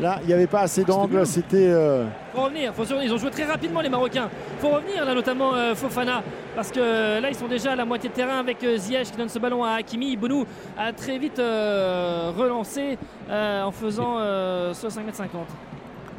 Là, 0.00 0.18
il 0.22 0.26
n'y 0.26 0.32
avait 0.32 0.48
pas 0.48 0.60
assez 0.62 0.82
d'angle. 0.84 1.24
C'était. 1.24 1.68
euh, 1.70 2.04
faut 2.34 2.42
revenir, 2.42 2.74
faut. 2.74 2.82
Ils 3.00 3.12
ont 3.12 3.16
joué 3.16 3.30
très 3.30 3.44
rapidement 3.44 3.80
les 3.80 3.88
Marocains. 3.88 4.28
faut 4.58 4.70
revenir 4.70 5.04
là 5.04 5.14
notamment 5.14 5.54
euh, 5.54 5.74
Fofana 5.74 6.22
parce 6.56 6.70
que 6.72 7.20
là 7.20 7.28
ils 7.28 7.34
sont 7.36 7.46
déjà 7.46 7.72
à 7.72 7.76
la 7.76 7.84
moitié 7.84 8.08
de 8.10 8.14
terrain 8.14 8.38
avec 8.40 8.62
euh, 8.64 8.76
Ziyech 8.76 9.10
qui 9.12 9.16
donne 9.16 9.28
ce 9.28 9.38
ballon 9.38 9.62
à 9.62 9.74
Hakimi. 9.74 10.16
Bonou 10.16 10.44
a 10.76 10.92
très 10.92 11.18
vite 11.18 11.38
euh, 11.38 12.32
relancé 12.36 12.98
euh, 13.30 13.62
en 13.62 13.70
faisant 13.70 14.16
euh, 14.18 14.74
65 14.74 15.04
mètres 15.06 15.16
50. 15.18 15.46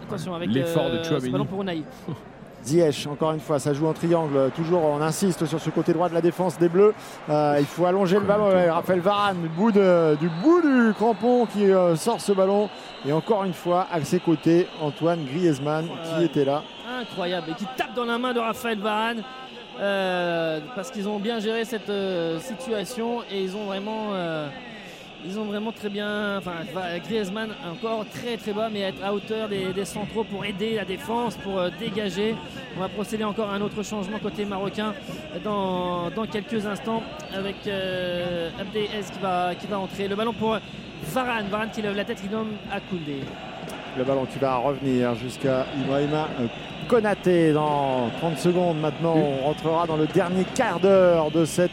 Attention 0.07 0.35
avec 0.35 0.49
L'effort 0.51 0.89
de 0.91 1.03
ce 1.03 1.09
Chouameni. 1.09 1.29
ballon 1.31 1.45
pour 1.45 1.61
Unai. 1.61 1.83
Ziyech, 2.65 3.07
encore 3.07 3.31
une 3.33 3.39
fois, 3.39 3.59
ça 3.59 3.73
joue 3.73 3.85
en 3.87 3.93
triangle. 3.93 4.49
Toujours, 4.55 4.83
on 4.83 5.01
insiste 5.01 5.45
sur 5.45 5.59
ce 5.59 5.69
côté 5.69 5.93
droit 5.93 6.09
de 6.09 6.13
la 6.15 6.21
défense 6.21 6.57
des 6.57 6.67
Bleus. 6.69 6.93
Euh, 7.29 7.57
il 7.59 7.65
faut 7.65 7.85
allonger 7.85 8.15
le 8.15 8.25
ballon. 8.25 8.47
Ouais, 8.49 8.69
Raphaël 8.69 8.99
Varane, 9.01 9.37
du 9.41 9.49
bout, 9.49 9.71
de- 9.71 10.15
du 10.19 10.29
bout 10.41 10.61
du 10.61 10.93
crampon 10.95 11.45
qui 11.45 11.71
euh, 11.71 11.95
sort 11.95 12.19
ce 12.19 12.31
ballon. 12.31 12.69
Et 13.07 13.13
encore 13.13 13.43
une 13.43 13.53
fois, 13.53 13.85
à 13.91 14.03
ses 14.03 14.19
côtés, 14.19 14.67
Antoine 14.81 15.23
Griezmann 15.25 15.85
qui 16.17 16.23
était 16.25 16.45
là. 16.45 16.63
incroyable 17.01 17.47
et 17.51 17.53
qui 17.53 17.65
tape 17.77 17.93
dans 17.95 18.05
la 18.05 18.17
main 18.17 18.33
de 18.33 18.39
Raphaël 18.39 18.79
Varane 18.79 19.21
euh, 19.79 20.59
parce 20.75 20.89
qu'ils 20.89 21.07
ont 21.07 21.19
bien 21.19 21.39
géré 21.39 21.65
cette 21.65 21.91
situation 22.41 23.21
et 23.31 23.43
ils 23.43 23.55
ont 23.55 23.65
vraiment 23.65 24.09
ils 25.25 25.39
ont 25.39 25.45
vraiment 25.45 25.71
très 25.71 25.89
bien 25.89 26.37
enfin 26.37 26.53
Griezmann 27.03 27.49
encore 27.65 28.05
très 28.13 28.37
très 28.37 28.53
bas 28.53 28.69
mais 28.71 28.81
être 28.81 29.03
à 29.03 29.13
hauteur 29.13 29.49
des, 29.49 29.73
des 29.73 29.85
centraux 29.85 30.23
pour 30.23 30.45
aider 30.45 30.75
la 30.75 30.85
défense 30.85 31.35
pour 31.37 31.59
euh, 31.59 31.69
dégager. 31.79 32.35
On 32.77 32.79
va 32.79 32.89
procéder 32.89 33.23
encore 33.23 33.49
à 33.49 33.55
un 33.55 33.61
autre 33.61 33.83
changement 33.83 34.19
côté 34.19 34.45
marocain 34.45 34.93
dans, 35.43 36.09
dans 36.11 36.25
quelques 36.25 36.65
instants 36.65 37.01
avec 37.33 37.55
euh, 37.67 38.49
qui 38.73 39.19
va, 39.21 39.55
qui 39.55 39.67
va 39.67 39.79
entrer. 39.79 40.07
Le 40.07 40.15
ballon 40.15 40.33
pour 40.33 40.57
Varane. 41.13 41.47
Varane 41.47 41.69
qui 41.71 41.81
lève 41.81 41.95
la 41.95 42.05
tête 42.05 42.21
qui 42.21 42.27
donne 42.27 42.53
à 42.71 42.79
Koundé 42.79 43.19
Le 43.97 44.03
ballon 44.03 44.25
qui 44.25 44.39
va 44.39 44.57
revenir 44.57 45.15
jusqu'à 45.15 45.65
Ibrahima 45.79 46.27
euh, 46.39 46.47
Konaté 46.87 47.53
dans 47.53 48.09
30 48.19 48.37
secondes. 48.37 48.79
Maintenant, 48.79 49.15
on 49.15 49.45
rentrera 49.45 49.87
dans 49.87 49.97
le 49.97 50.07
dernier 50.07 50.43
quart 50.55 50.79
d'heure 50.79 51.31
de 51.31 51.45
cette 51.45 51.71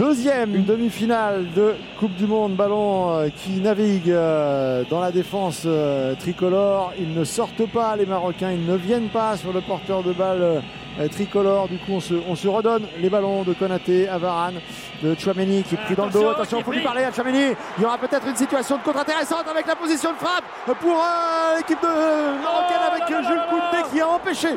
deuxième 0.00 0.64
demi-finale 0.64 1.44
de 1.54 1.74
Coupe 1.98 2.14
du 2.14 2.26
Monde. 2.26 2.56
Ballon 2.56 3.10
euh, 3.10 3.28
qui 3.28 3.60
navigue 3.60 4.10
euh, 4.10 4.82
dans 4.88 4.98
la 4.98 5.12
défense 5.12 5.64
euh, 5.66 6.14
tricolore. 6.14 6.94
Ils 6.98 7.12
ne 7.12 7.22
sortent 7.22 7.66
pas, 7.66 7.96
les 7.96 8.06
Marocains. 8.06 8.50
Ils 8.50 8.64
ne 8.64 8.76
viennent 8.76 9.10
pas 9.10 9.36
sur 9.36 9.52
le 9.52 9.60
porteur 9.60 10.02
de 10.02 10.14
balle 10.14 10.62
tricolore. 11.10 11.68
Du 11.68 11.76
coup, 11.76 11.92
on 11.92 12.00
se, 12.00 12.14
on 12.26 12.34
se 12.34 12.48
redonne 12.48 12.84
les 12.98 13.10
ballons 13.10 13.42
de 13.42 13.52
Konaté 13.52 14.08
à 14.08 14.16
Varane, 14.16 14.60
de 15.02 15.14
Chouameni 15.18 15.62
qui 15.64 15.74
est 15.74 15.84
pris 15.84 15.94
dans 15.94 16.06
le 16.06 16.12
dos. 16.12 16.28
Attention, 16.30 16.58
il 16.60 16.64
faut 16.64 16.72
lui 16.72 16.82
parler 16.82 17.04
à 17.04 17.12
Chouameni. 17.12 17.54
Il 17.76 17.82
y 17.82 17.84
aura 17.84 17.98
peut-être 17.98 18.26
une 18.26 18.36
situation 18.36 18.78
de 18.78 18.82
contre 18.82 19.00
intéressante 19.00 19.48
avec 19.50 19.66
la 19.66 19.76
position 19.76 20.12
de 20.12 20.16
frappe 20.16 20.44
pour 20.80 20.96
euh, 20.96 21.58
l'équipe 21.58 21.80
de 21.82 22.42
marocaine 22.42 22.84
avec 22.90 23.06
Jules 23.06 23.42
Koundé 23.50 23.82
qui 23.92 24.00
a 24.00 24.08
empêché 24.08 24.48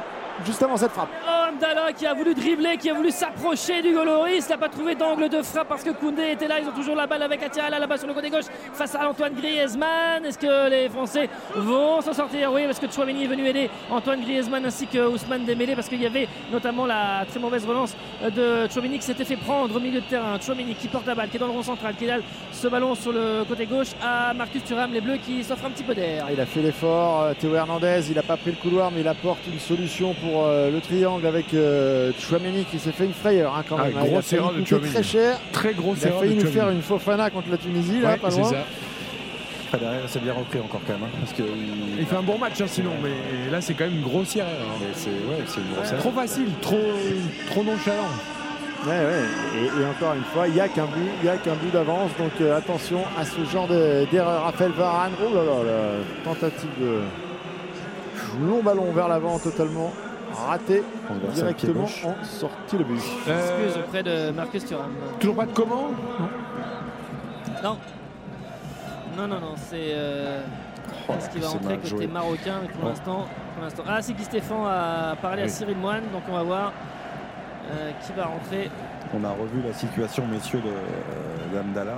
justement 0.45 0.77
cette 0.77 0.91
frappe. 0.91 1.09
Oh, 1.27 1.43
qui 1.95 2.05
a 2.05 2.13
voulu 2.13 2.33
dribbler, 2.33 2.77
qui 2.77 2.89
a 2.89 2.93
voulu 2.93 3.11
s'approcher 3.11 3.81
du 3.81 3.93
Goloris, 3.93 4.47
n'a 4.49 4.57
pas 4.57 4.69
trouvé 4.69 4.95
d'angle 4.95 5.29
de 5.29 5.41
frappe 5.41 5.67
parce 5.67 5.83
que 5.83 5.91
Koundé 5.91 6.31
était 6.31 6.47
là. 6.47 6.59
Ils 6.59 6.67
ont 6.67 6.71
toujours 6.71 6.95
la 6.95 7.07
balle 7.07 7.21
avec 7.21 7.43
Atiala 7.43 7.79
là-bas 7.79 7.97
sur 7.97 8.07
le 8.07 8.13
côté 8.13 8.29
gauche 8.29 8.45
face 8.73 8.95
à 8.95 9.07
Antoine 9.07 9.33
Griezmann. 9.33 10.25
Est-ce 10.25 10.37
que 10.37 10.69
les 10.69 10.89
Français 10.89 11.29
vont 11.55 12.01
s'en 12.01 12.13
sortir? 12.13 12.51
Oui, 12.51 12.65
parce 12.65 12.79
que 12.79 12.91
Chouameni 12.91 13.25
est 13.25 13.27
venu 13.27 13.45
aider 13.45 13.69
Antoine 13.89 14.21
Griezmann 14.21 14.65
ainsi 14.65 14.87
que 14.87 15.07
Ousmane 15.07 15.45
Dembélé 15.45 15.75
parce 15.75 15.87
qu'il 15.87 16.01
y 16.01 16.05
avait 16.05 16.27
notamment 16.51 16.85
la 16.85 17.25
très 17.29 17.39
mauvaise 17.39 17.65
relance 17.65 17.95
de 18.23 18.67
Chouameni 18.71 18.99
qui 18.99 19.05
s'était 19.05 19.25
fait 19.25 19.37
prendre 19.37 19.75
au 19.75 19.79
milieu 19.79 20.01
de 20.01 20.05
terrain. 20.05 20.39
Chouameni 20.39 20.75
qui 20.75 20.87
porte 20.87 21.05
la 21.05 21.15
balle, 21.15 21.29
qui 21.29 21.37
est 21.37 21.39
dans 21.39 21.47
le 21.47 21.53
rond 21.53 21.63
central, 21.63 21.95
qui 21.95 22.09
a 22.09 22.17
ce 22.51 22.67
ballon 22.67 22.95
sur 22.95 23.11
le 23.11 23.43
côté 23.47 23.65
gauche 23.65 23.91
à 24.01 24.33
Marcus 24.33 24.63
Thuram, 24.63 24.93
les 24.93 25.01
Bleus 25.01 25.17
qui 25.17 25.43
s'offrent 25.43 25.65
un 25.65 25.71
petit 25.71 25.83
peu 25.83 25.93
d'air. 25.93 26.27
Il 26.31 26.39
a 26.39 26.45
fait 26.45 26.61
l'effort, 26.61 27.21
euh, 27.21 27.33
Théo 27.33 27.55
Hernandez, 27.55 28.01
il 28.09 28.15
n'a 28.15 28.23
pas 28.23 28.37
pris 28.37 28.51
le 28.51 28.57
couloir 28.57 28.91
mais 28.91 29.01
il 29.01 29.07
apporte 29.07 29.45
une 29.51 29.59
solution 29.59 30.13
pour 30.13 30.32
euh, 30.45 30.71
le 30.71 30.79
triangle 30.81 31.25
avec 31.25 31.53
euh, 31.53 32.11
Chouameni 32.19 32.65
qui 32.65 32.79
s'est 32.79 32.91
fait 32.91 33.05
une 33.05 33.13
frayeur 33.13 33.55
hein, 33.55 33.63
quand 33.67 33.77
Ah, 33.79 33.83
même. 33.85 33.97
hein. 33.97 34.01
Il 34.03 34.07
a 34.09 34.11
grosse 34.11 34.33
erreur 34.33 34.53
de 34.53 34.65
Chouameni. 34.65 34.91
très 34.91 35.03
cher. 35.03 35.39
Très 35.51 35.73
grosse 35.73 35.99
il 36.01 36.07
a 36.07 36.11
failli 36.11 36.33
nous 36.35 36.41
Chouameni. 36.41 36.55
faire 36.57 36.69
une 36.69 36.81
Fofana 36.81 37.29
contre 37.29 37.49
la 37.51 37.57
Tunisie 37.57 38.01
là, 38.01 38.09
Ouais, 38.11 38.17
pas 38.17 38.31
c'est 38.31 38.39
loin. 38.41 38.49
ça. 38.51 38.57
Après, 39.67 39.79
derrière, 39.85 40.01
c'est 40.07 40.21
bien 40.23 40.33
repris 40.33 40.59
encore 40.59 40.81
quand 40.85 40.93
même. 40.93 41.03
hein, 41.03 41.17
parce 41.19 41.33
que 41.33 41.43
Il 41.99 42.05
fait 42.05 42.15
un 42.15 42.21
bon 42.21 42.37
match 42.37 42.61
hein, 42.61 42.65
sinon, 42.67 42.91
mais 43.01 43.51
là 43.51 43.59
c'est 43.61 43.73
quand 43.73 43.85
même 43.85 43.95
une 43.95 44.03
grossière 44.03 44.45
erreur. 44.45 44.67
hein. 44.81 44.85
c'est 44.93 45.09
ouais, 45.09 45.43
c'est 45.47 45.59
une 45.61 45.73
grosse 45.75 45.87
erreur. 45.89 45.99
trop 45.99 46.11
facile, 46.11 46.47
trop, 46.61 46.77
trop 47.49 47.63
nonchalant. 47.63 48.09
Ouais, 48.85 48.89
ouais. 48.91 49.61
Et, 49.61 49.81
et 49.81 49.85
encore 49.85 50.13
une 50.13 50.23
fois, 50.25 50.45
il 50.49 50.55
n'y 50.55 50.59
a 50.59 50.67
qu'un 50.67 50.83
but, 50.85 51.09
il 51.21 51.25
y 51.25 51.29
a 51.29 51.37
qu'un 51.37 51.53
but 51.55 51.71
d'avance. 51.71 52.11
Donc 52.19 52.31
euh, 52.41 52.57
attention 52.57 52.99
à 53.17 53.23
ce 53.25 53.43
genre 53.49 53.65
de- 53.67 54.05
d'erreur. 54.11 54.43
Raphaël 54.43 54.71
Varane, 54.77 55.13
oh 55.25 55.33
là 55.33 55.41
là, 55.43 55.53
la 55.63 56.23
tentative 56.25 56.69
de 56.81 56.99
long 58.45 58.61
ballon 58.61 58.91
vers 58.91 59.07
l'avant 59.07 59.39
totalement 59.39 59.93
raté. 60.33 60.83
Directement 61.33 61.83
en 61.85 62.23
sortie 62.23 62.77
le 62.77 62.83
but. 62.83 62.95
Excuse 63.27 63.77
auprès 63.83 64.03
de 64.03 64.31
Marcus 64.31 64.65
Thuram. 64.65 64.91
Toujours 65.19 65.35
pas 65.35 65.45
de 65.45 65.51
comment 65.53 65.89
Non. 67.63 67.77
Non, 69.17 69.27
non, 69.27 69.39
non, 69.39 69.53
c'est. 69.57 69.91
Euh... 69.93 70.41
Oh, 71.07 71.13
ce 71.19 71.29
qui 71.29 71.39
va 71.39 71.47
c'est 71.47 71.55
entrer 71.55 71.67
mal 71.69 71.77
côté 71.77 71.89
joué. 71.89 72.07
marocain 72.07 72.59
pour 72.73 72.83
Oh. 72.85 72.87
l'instant. 72.89 73.25
pour 73.55 73.63
l'instant. 73.63 73.83
Ah, 73.87 74.01
c'est 74.01 74.13
Guy 74.13 74.23
Stéphane 74.23 74.65
a 74.65 75.15
parlé 75.21 75.43
à. 75.43 75.47
Cyril 75.49 75.77
Moine, 75.77 76.03
donc 76.11 76.23
on 76.29 76.33
va 76.33 76.43
voir 76.43 76.71
euh, 77.71 77.91
qui 78.05 78.11
va 78.13 78.25
rentrer. 78.25 78.69
On 79.13 79.23
a 79.23 79.29
revu 79.29 79.61
la 79.65 79.73
situation, 79.73 80.25
messieurs, 80.27 80.61
de 80.61 81.55
d'Amdallah. 81.55 81.97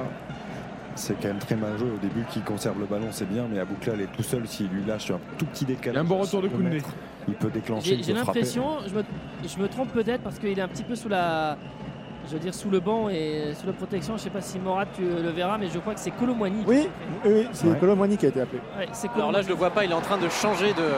C'est 0.96 1.20
quand 1.22 1.28
même 1.28 1.40
très 1.40 1.56
mal 1.56 1.78
joué 1.78 1.90
au 1.90 1.98
début. 1.98 2.24
Qui 2.32 2.40
conserve 2.42 2.80
le 2.80 2.86
ballon, 2.86 3.08
c'est 3.12 3.28
bien, 3.30 3.46
mais 3.52 3.58
elle 3.88 4.02
est 4.02 4.12
tout 4.16 4.24
seul. 4.24 4.48
S'il 4.48 4.68
lui 4.70 4.84
lâche 4.86 5.12
un 5.12 5.20
tout 5.38 5.46
petit 5.46 5.66
décalage, 5.66 6.02
un 6.02 6.06
bon 6.06 6.20
retour 6.20 6.42
de 6.42 6.48
mettre, 6.48 6.90
Il 7.28 7.34
peut 7.36 7.50
déclencher, 7.50 8.00
J'ai 8.02 8.14
l'impression, 8.14 8.78
je 8.88 8.94
me, 8.94 9.04
je 9.46 9.58
me 9.58 9.68
trompe 9.68 9.92
peut-être 9.92 10.22
parce 10.22 10.40
qu'il 10.40 10.58
est 10.58 10.62
un 10.62 10.68
petit 10.68 10.84
peu 10.84 10.96
sous 10.96 11.10
la. 11.10 11.58
Je 12.28 12.34
veux 12.34 12.40
dire 12.40 12.56
sous 12.56 12.72
le 12.72 12.80
banc 12.80 13.08
et 13.10 13.54
sous 13.60 13.68
la 13.68 13.74
protection. 13.74 14.18
Je 14.18 14.24
sais 14.24 14.30
pas 14.32 14.42
si 14.42 14.58
Morat 14.58 14.88
tu 14.88 15.04
le 15.04 15.30
verras, 15.30 15.60
mais 15.60 15.68
je 15.68 15.78
crois 15.78 15.94
que 15.94 16.00
c'est 16.00 16.12
Colomwani. 16.12 16.64
Oui, 16.66 16.78
est 16.78 16.90
oui, 17.24 17.32
oui, 17.34 17.48
c'est 17.52 17.68
Ouais. 17.68 17.78
Colomwani 17.78 18.18
qui 18.18 18.26
a 18.26 18.30
été 18.30 18.42
appelé. 18.42 18.62
Ouais, 18.80 18.88
Alors 19.16 19.32
là, 19.32 19.42
je 19.44 19.48
le 19.50 19.54
vois 19.54 19.70
pas, 19.70 19.86
il 19.86 19.92
est 19.92 19.96
en 19.96 20.02
train 20.02 20.18
de 20.18 20.28
changer 20.30 20.74
de. 20.74 20.90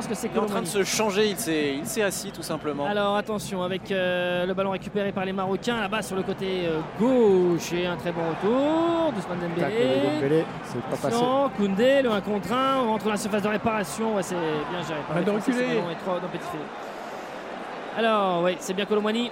Pense 0.00 0.08
que 0.08 0.14
c'est 0.14 0.28
Il 0.32 0.36
est 0.36 0.40
en 0.40 0.46
train 0.46 0.62
de 0.62 0.66
se 0.66 0.82
changer, 0.82 1.28
il 1.28 1.36
s'est 1.84 2.02
assis 2.02 2.30
tout 2.30 2.40
simplement. 2.42 2.86
Alors 2.86 3.16
attention 3.16 3.62
avec 3.62 3.90
euh, 3.90 4.46
le 4.46 4.54
ballon 4.54 4.70
récupéré 4.70 5.12
par 5.12 5.26
les 5.26 5.32
Marocains 5.34 5.78
là-bas 5.78 6.00
sur 6.00 6.16
le 6.16 6.22
côté 6.22 6.62
euh, 6.64 6.80
gauche 6.98 7.70
et 7.74 7.84
un 7.86 7.96
très 7.96 8.10
bon 8.10 8.22
retour 8.30 9.12
Tac, 9.58 9.70
Dembélé. 10.18 10.44
C'est 10.64 10.80
pas 10.84 10.96
passé. 10.96 11.22
Koundé, 11.58 12.00
le 12.00 12.12
1 12.12 12.20
contre 12.22 12.50
1, 12.50 12.78
on 12.82 12.86
rentre 12.92 13.04
dans 13.04 13.10
la 13.10 13.16
surface 13.18 13.42
de 13.42 13.48
réparation, 13.48 14.16
ouais, 14.16 14.22
c'est 14.22 14.36
bien 14.36 14.82
géré. 14.88 15.00
par 15.06 15.22
de 15.22 15.30
reculer. 15.32 15.66
ballon 15.66 15.90
est 15.90 15.96
trop 15.96 16.14
dans 16.16 16.22
le 16.22 16.28
petit 16.28 16.48
filet. 16.50 16.62
Alors 17.98 18.42
oui, 18.42 18.56
c'est 18.58 18.72
bien 18.72 18.86
Colomwani. 18.86 19.30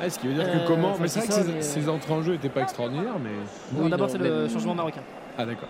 Ah, 0.00 0.08
ce 0.08 0.20
qui 0.20 0.28
veut 0.28 0.34
dire 0.34 0.44
Euh, 0.46 0.52
que 0.60 0.68
comment 0.68 0.90
enfin, 0.90 0.98
Mais 1.02 1.08
c'est 1.08 1.18
vrai 1.18 1.28
que 1.28 1.34
ça, 1.34 1.42
ses, 1.42 1.52
mais- 1.52 1.62
ses 1.62 1.88
entrées 1.88 2.12
en 2.14 2.22
jeu 2.22 2.32
n'étaient 2.34 2.48
pas 2.48 2.60
extraordinaires, 2.62 3.18
mais. 3.20 3.30
Oui, 3.74 3.90
D'abord 3.90 4.08
c'est 4.08 4.18
le 4.18 4.42
même- 4.42 4.50
changement 4.50 4.76
marocain. 4.76 5.02
Ah 5.36 5.44
d'accord. 5.44 5.68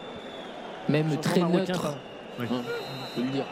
Même 0.91 1.17
très 1.23 1.41
neutre. 1.41 1.95
Oui. 2.39 2.47
Hein, 2.51 2.61
faut 3.15 3.23
le 3.23 3.29
dire. 3.29 3.47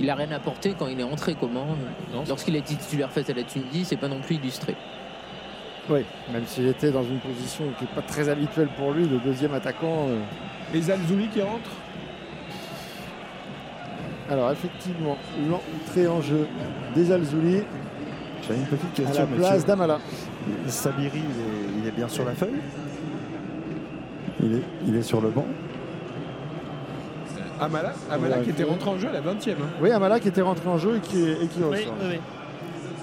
Il 0.00 0.10
a 0.10 0.14
rien 0.14 0.30
apporté 0.32 0.74
quand 0.78 0.86
il 0.88 0.98
est 0.98 1.04
entré. 1.04 1.36
Comment 1.38 1.66
Non. 2.12 2.24
Lorsqu'il 2.28 2.54
a 2.56 2.58
été 2.58 2.74
titulaire 2.74 3.10
face 3.10 3.30
à 3.30 3.34
la 3.34 3.42
Tunisie, 3.44 3.84
c'est 3.84 3.96
pas 3.96 4.08
non 4.08 4.20
plus 4.20 4.36
illustré. 4.36 4.74
Oui, 5.90 6.00
même 6.32 6.46
s'il 6.46 6.66
était 6.66 6.90
dans 6.90 7.02
une 7.04 7.18
position 7.18 7.64
qui 7.78 7.84
n'est 7.84 7.90
pas 7.94 8.02
très 8.02 8.28
habituelle 8.28 8.68
pour 8.76 8.92
lui, 8.92 9.06
le 9.06 9.18
deuxième 9.18 9.52
attaquant. 9.54 10.06
euh, 10.08 10.18
Et 10.72 10.80
Zalzouli 10.80 11.28
qui 11.28 11.42
rentre 11.42 11.70
Alors 14.30 14.50
effectivement, 14.50 15.18
l'entrée 15.50 16.08
en 16.08 16.22
jeu 16.22 16.48
des 16.94 17.12
Alzouli 17.12 17.62
J'avais 18.48 18.60
une 18.60 18.66
petite 18.66 19.00
à 19.00 19.02
question, 19.02 19.28
la 19.30 19.36
place 19.36 19.66
d'Amala. 19.66 19.98
Sabiri, 20.68 21.10
il 21.14 21.18
est, 21.18 21.80
il 21.82 21.86
est 21.88 21.92
bien 21.92 22.08
sur 22.08 22.24
la 22.24 22.32
feuille? 22.32 22.60
Il 24.42 24.54
est, 24.54 24.62
il 24.86 24.96
est 24.96 25.02
sur 25.02 25.20
le 25.20 25.28
banc? 25.28 25.44
Amala, 27.60 27.92
Amala 28.10 28.38
qui 28.38 28.50
était 28.50 28.64
rentré 28.64 28.90
en 28.90 28.98
jeu 28.98 29.08
à 29.08 29.12
la 29.12 29.20
20 29.20 29.48
e 29.48 29.54
Oui, 29.80 29.90
Amala 29.90 30.20
qui 30.20 30.28
était 30.28 30.42
rentré 30.42 30.68
en 30.68 30.78
jeu 30.78 30.96
et 30.96 31.00
qui, 31.00 31.22
et 31.22 31.46
qui 31.48 31.60
Oui, 31.60 31.64
ressort. 31.78 31.94
oui, 32.02 32.08
oui. 32.12 32.18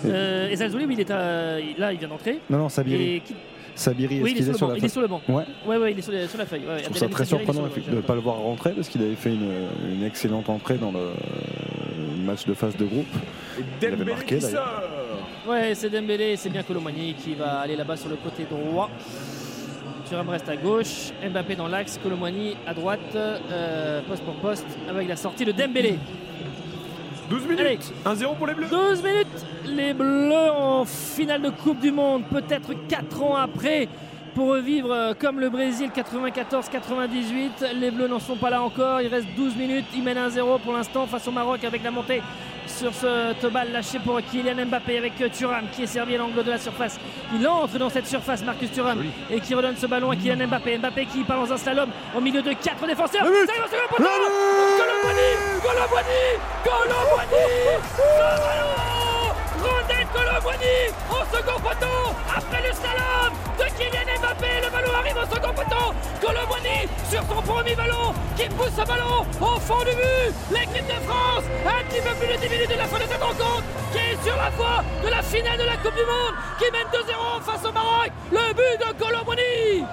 Euh, 0.06 0.50
et 0.50 0.56
Zalzouli, 0.56 0.86
oui, 0.86 0.94
il 0.98 1.00
est 1.02 1.12
à- 1.12 1.60
là, 1.78 1.94
il 1.94 2.00
vient 2.00 2.08
d'entrer. 2.08 2.40
Non, 2.50 2.58
non, 2.58 2.70
Sabiri. 2.70 3.16
Et 3.18 3.20
qui- 3.22 3.36
Sabiri, 3.76 4.16
est-ce 4.16 4.24
Oui, 4.24 4.32
il 4.32 4.42
est 4.42 4.44
qu'il 4.44 4.56
sur 4.56 4.68
le 4.68 4.74
banc. 4.74 4.78
Il 4.80 4.86
est 4.86 4.90
sur 4.90 5.02
le 5.02 5.08
banc. 5.08 5.22
Ouais. 5.30 5.44
Ouais, 5.66 5.78
ouais, 5.78 5.92
il 5.94 6.00
est 6.00 6.02
sur, 6.02 6.12
la 6.12 6.46
feuille. 6.46 6.62
ouais, 6.68 6.80
Je 6.80 6.84
trouve 6.86 6.98
ça 6.98 7.08
très 7.08 7.24
Sabiri, 7.26 7.46
surprenant 7.46 7.68
sur 7.70 7.76
le 7.76 7.82
banc, 7.82 7.92
de 7.92 7.96
ne 7.98 8.02
pas 8.02 8.16
le 8.16 8.20
voir 8.22 8.36
rentrer 8.38 8.72
parce 8.72 8.90
qu'il 8.90 9.02
avait 9.02 9.16
fait 9.16 9.34
une, 9.34 9.52
une 9.94 10.04
excellente 10.04 10.50
entrée 10.50 10.76
dans 10.76 10.92
le 10.92 11.12
match 12.26 12.46
de 12.46 12.54
phase 12.54 12.76
de 12.76 12.86
groupe. 12.86 13.08
Et 13.60 13.64
Il 13.82 13.94
avait 13.94 14.04
marqué, 14.06 14.38
qui 14.38 14.42
sort 14.42 14.84
Ouais, 15.48 15.74
c'est 15.74 15.90
Dembélé, 15.90 16.36
c'est 16.36 16.50
bien 16.50 16.62
Colomani 16.64 17.14
qui 17.16 17.34
va 17.34 17.60
aller 17.62 17.76
là-bas 17.76 17.96
sur 17.96 18.10
le 18.10 18.16
côté 18.16 18.46
droit. 18.50 18.90
Thuram 20.12 20.28
reste 20.28 20.50
à 20.50 20.58
gauche, 20.58 21.14
Mbappé 21.24 21.56
dans 21.56 21.70
l'axe, 21.70 21.98
Colomani 22.04 22.58
à 22.68 22.74
droite, 22.74 23.00
euh, 23.16 24.02
poste 24.10 24.24
pour 24.24 24.34
poste, 24.36 24.68
avec 24.90 25.08
la 25.08 25.16
sortie 25.16 25.46
de 25.46 25.54
Dembélé. 25.54 25.98
12 27.30 27.44
minutes 27.44 27.60
Allez. 27.62 27.80
1-0 28.06 28.36
pour 28.36 28.46
les 28.46 28.54
Bleus 28.54 28.68
12 28.70 29.04
minutes, 29.04 29.46
les 29.68 29.94
Bleus 29.94 30.52
en 30.52 30.84
finale 30.84 31.42
de 31.42 31.50
Coupe 31.50 31.80
du 31.80 31.94
Monde, 31.94 32.24
peut-être 32.30 32.74
4 32.90 33.24
ans 33.24 33.38
après 33.38 33.88
pour 34.36 34.50
revivre 34.50 34.92
euh, 34.92 35.14
comme 35.18 35.40
le 35.40 35.50
Brésil 35.50 35.90
94-98. 35.96 37.74
Les 37.80 37.90
Bleus 37.90 38.10
n'en 38.10 38.20
sont 38.20 38.36
pas 38.36 38.50
là 38.50 38.62
encore. 38.62 39.00
Il 39.00 39.08
reste 39.08 39.28
12 39.38 39.56
minutes. 39.56 39.86
Ils 39.96 40.04
mènent 40.04 40.18
1-0 40.18 40.60
pour 40.60 40.74
l'instant 40.74 41.08
face 41.08 41.26
au 41.30 41.32
Maroc 41.32 41.64
avec 41.64 41.84
la 41.84 41.92
montée 41.92 42.22
sur 42.72 42.94
ce 42.94 43.48
balle 43.48 43.72
lâché 43.72 44.00
pour 44.00 44.20
Kylian 44.22 44.66
Mbappé 44.66 44.98
avec 44.98 45.14
euh, 45.22 45.30
Thuram 45.30 45.66
qui 45.72 45.84
est 45.84 45.88
servi 45.88 46.16
à 46.16 46.18
l'angle 46.18 46.44
de 46.44 46.50
la 46.50 46.58
surface. 46.58 47.00
Il 47.34 47.48
entre 47.48 47.78
dans 47.78 47.90
cette 47.90 48.08
surface, 48.08 48.44
Marcus 48.44 48.72
Thuram, 48.72 49.04
et 49.30 49.40
qui 49.40 49.54
redonne 49.54 49.76
ce 49.76 49.86
ballon 49.86 50.12
à 50.12 50.16
Kylian 50.16 50.48
Mbappé. 50.48 50.78
Mbappé 50.78 51.06
qui 51.06 51.24
part 51.24 51.46
dans 51.46 51.54
un 51.54 51.58
slalom 51.58 51.90
au 52.16 52.22
milieu 52.22 52.42
de 52.42 52.54
quatre 52.54 52.86
défenseurs. 52.88 53.22
Ça 53.24 53.28
arrive 53.28 53.64
au 53.64 53.68
second 53.68 53.88
poteau 53.90 54.04
Colomboigny 54.78 55.30
Colomboigny 55.64 56.24
Colomboigny 56.64 57.46
Rondel 59.62 60.08
Colomboigny 60.14 60.78
au 61.10 61.36
second 61.36 61.60
poteau 61.60 62.16
après 62.36 62.62
le 62.68 62.74
slalom 62.74 63.34
de 63.60 63.66
Kylian 63.78 64.11
Le 64.42 64.72
ballon 64.72 64.94
arrive 64.98 65.18
au 65.18 65.36
second 65.36 65.54
poteau. 65.54 65.94
Colomboigny 66.20 66.90
sur 67.10 67.22
son 67.30 67.42
premier 67.42 67.76
ballon 67.76 68.14
qui 68.36 68.50
pousse 68.50 68.74
ce 68.76 68.86
ballon 68.88 69.22
au 69.40 69.60
fond 69.60 69.80
du 69.80 69.94
but. 69.96 70.34
L'équipe 70.52 70.88
de 70.88 71.00
France, 71.06 71.44
un 71.66 71.84
petit 71.86 72.02
peu 72.02 72.14
plus 72.16 72.34
de 72.34 72.42
10 72.42 72.50
minutes 72.50 72.70
de 72.72 72.78
la 72.78 72.86
fin 72.86 72.98
de 72.98 73.04
cette 73.04 73.22
rencontre, 73.22 73.64
qui 73.92 73.98
est 74.00 74.24
sur 74.24 74.36
la 74.36 74.50
voie 74.52 74.84
de 75.04 75.10
la 75.10 75.22
finale 75.22 75.60
de 75.60 75.66
la 75.66 75.78
Coupe 75.78 75.96
du 75.96 76.06
Monde, 76.06 76.36
qui 76.58 76.72
mène 76.72 76.88
2-0 76.90 77.42
face 77.44 77.70
au 77.70 77.72
Maroc. 77.72 78.12
Le 78.32 78.54
but 78.54 78.80
de 78.80 79.04
Colomboigny. 79.04 79.86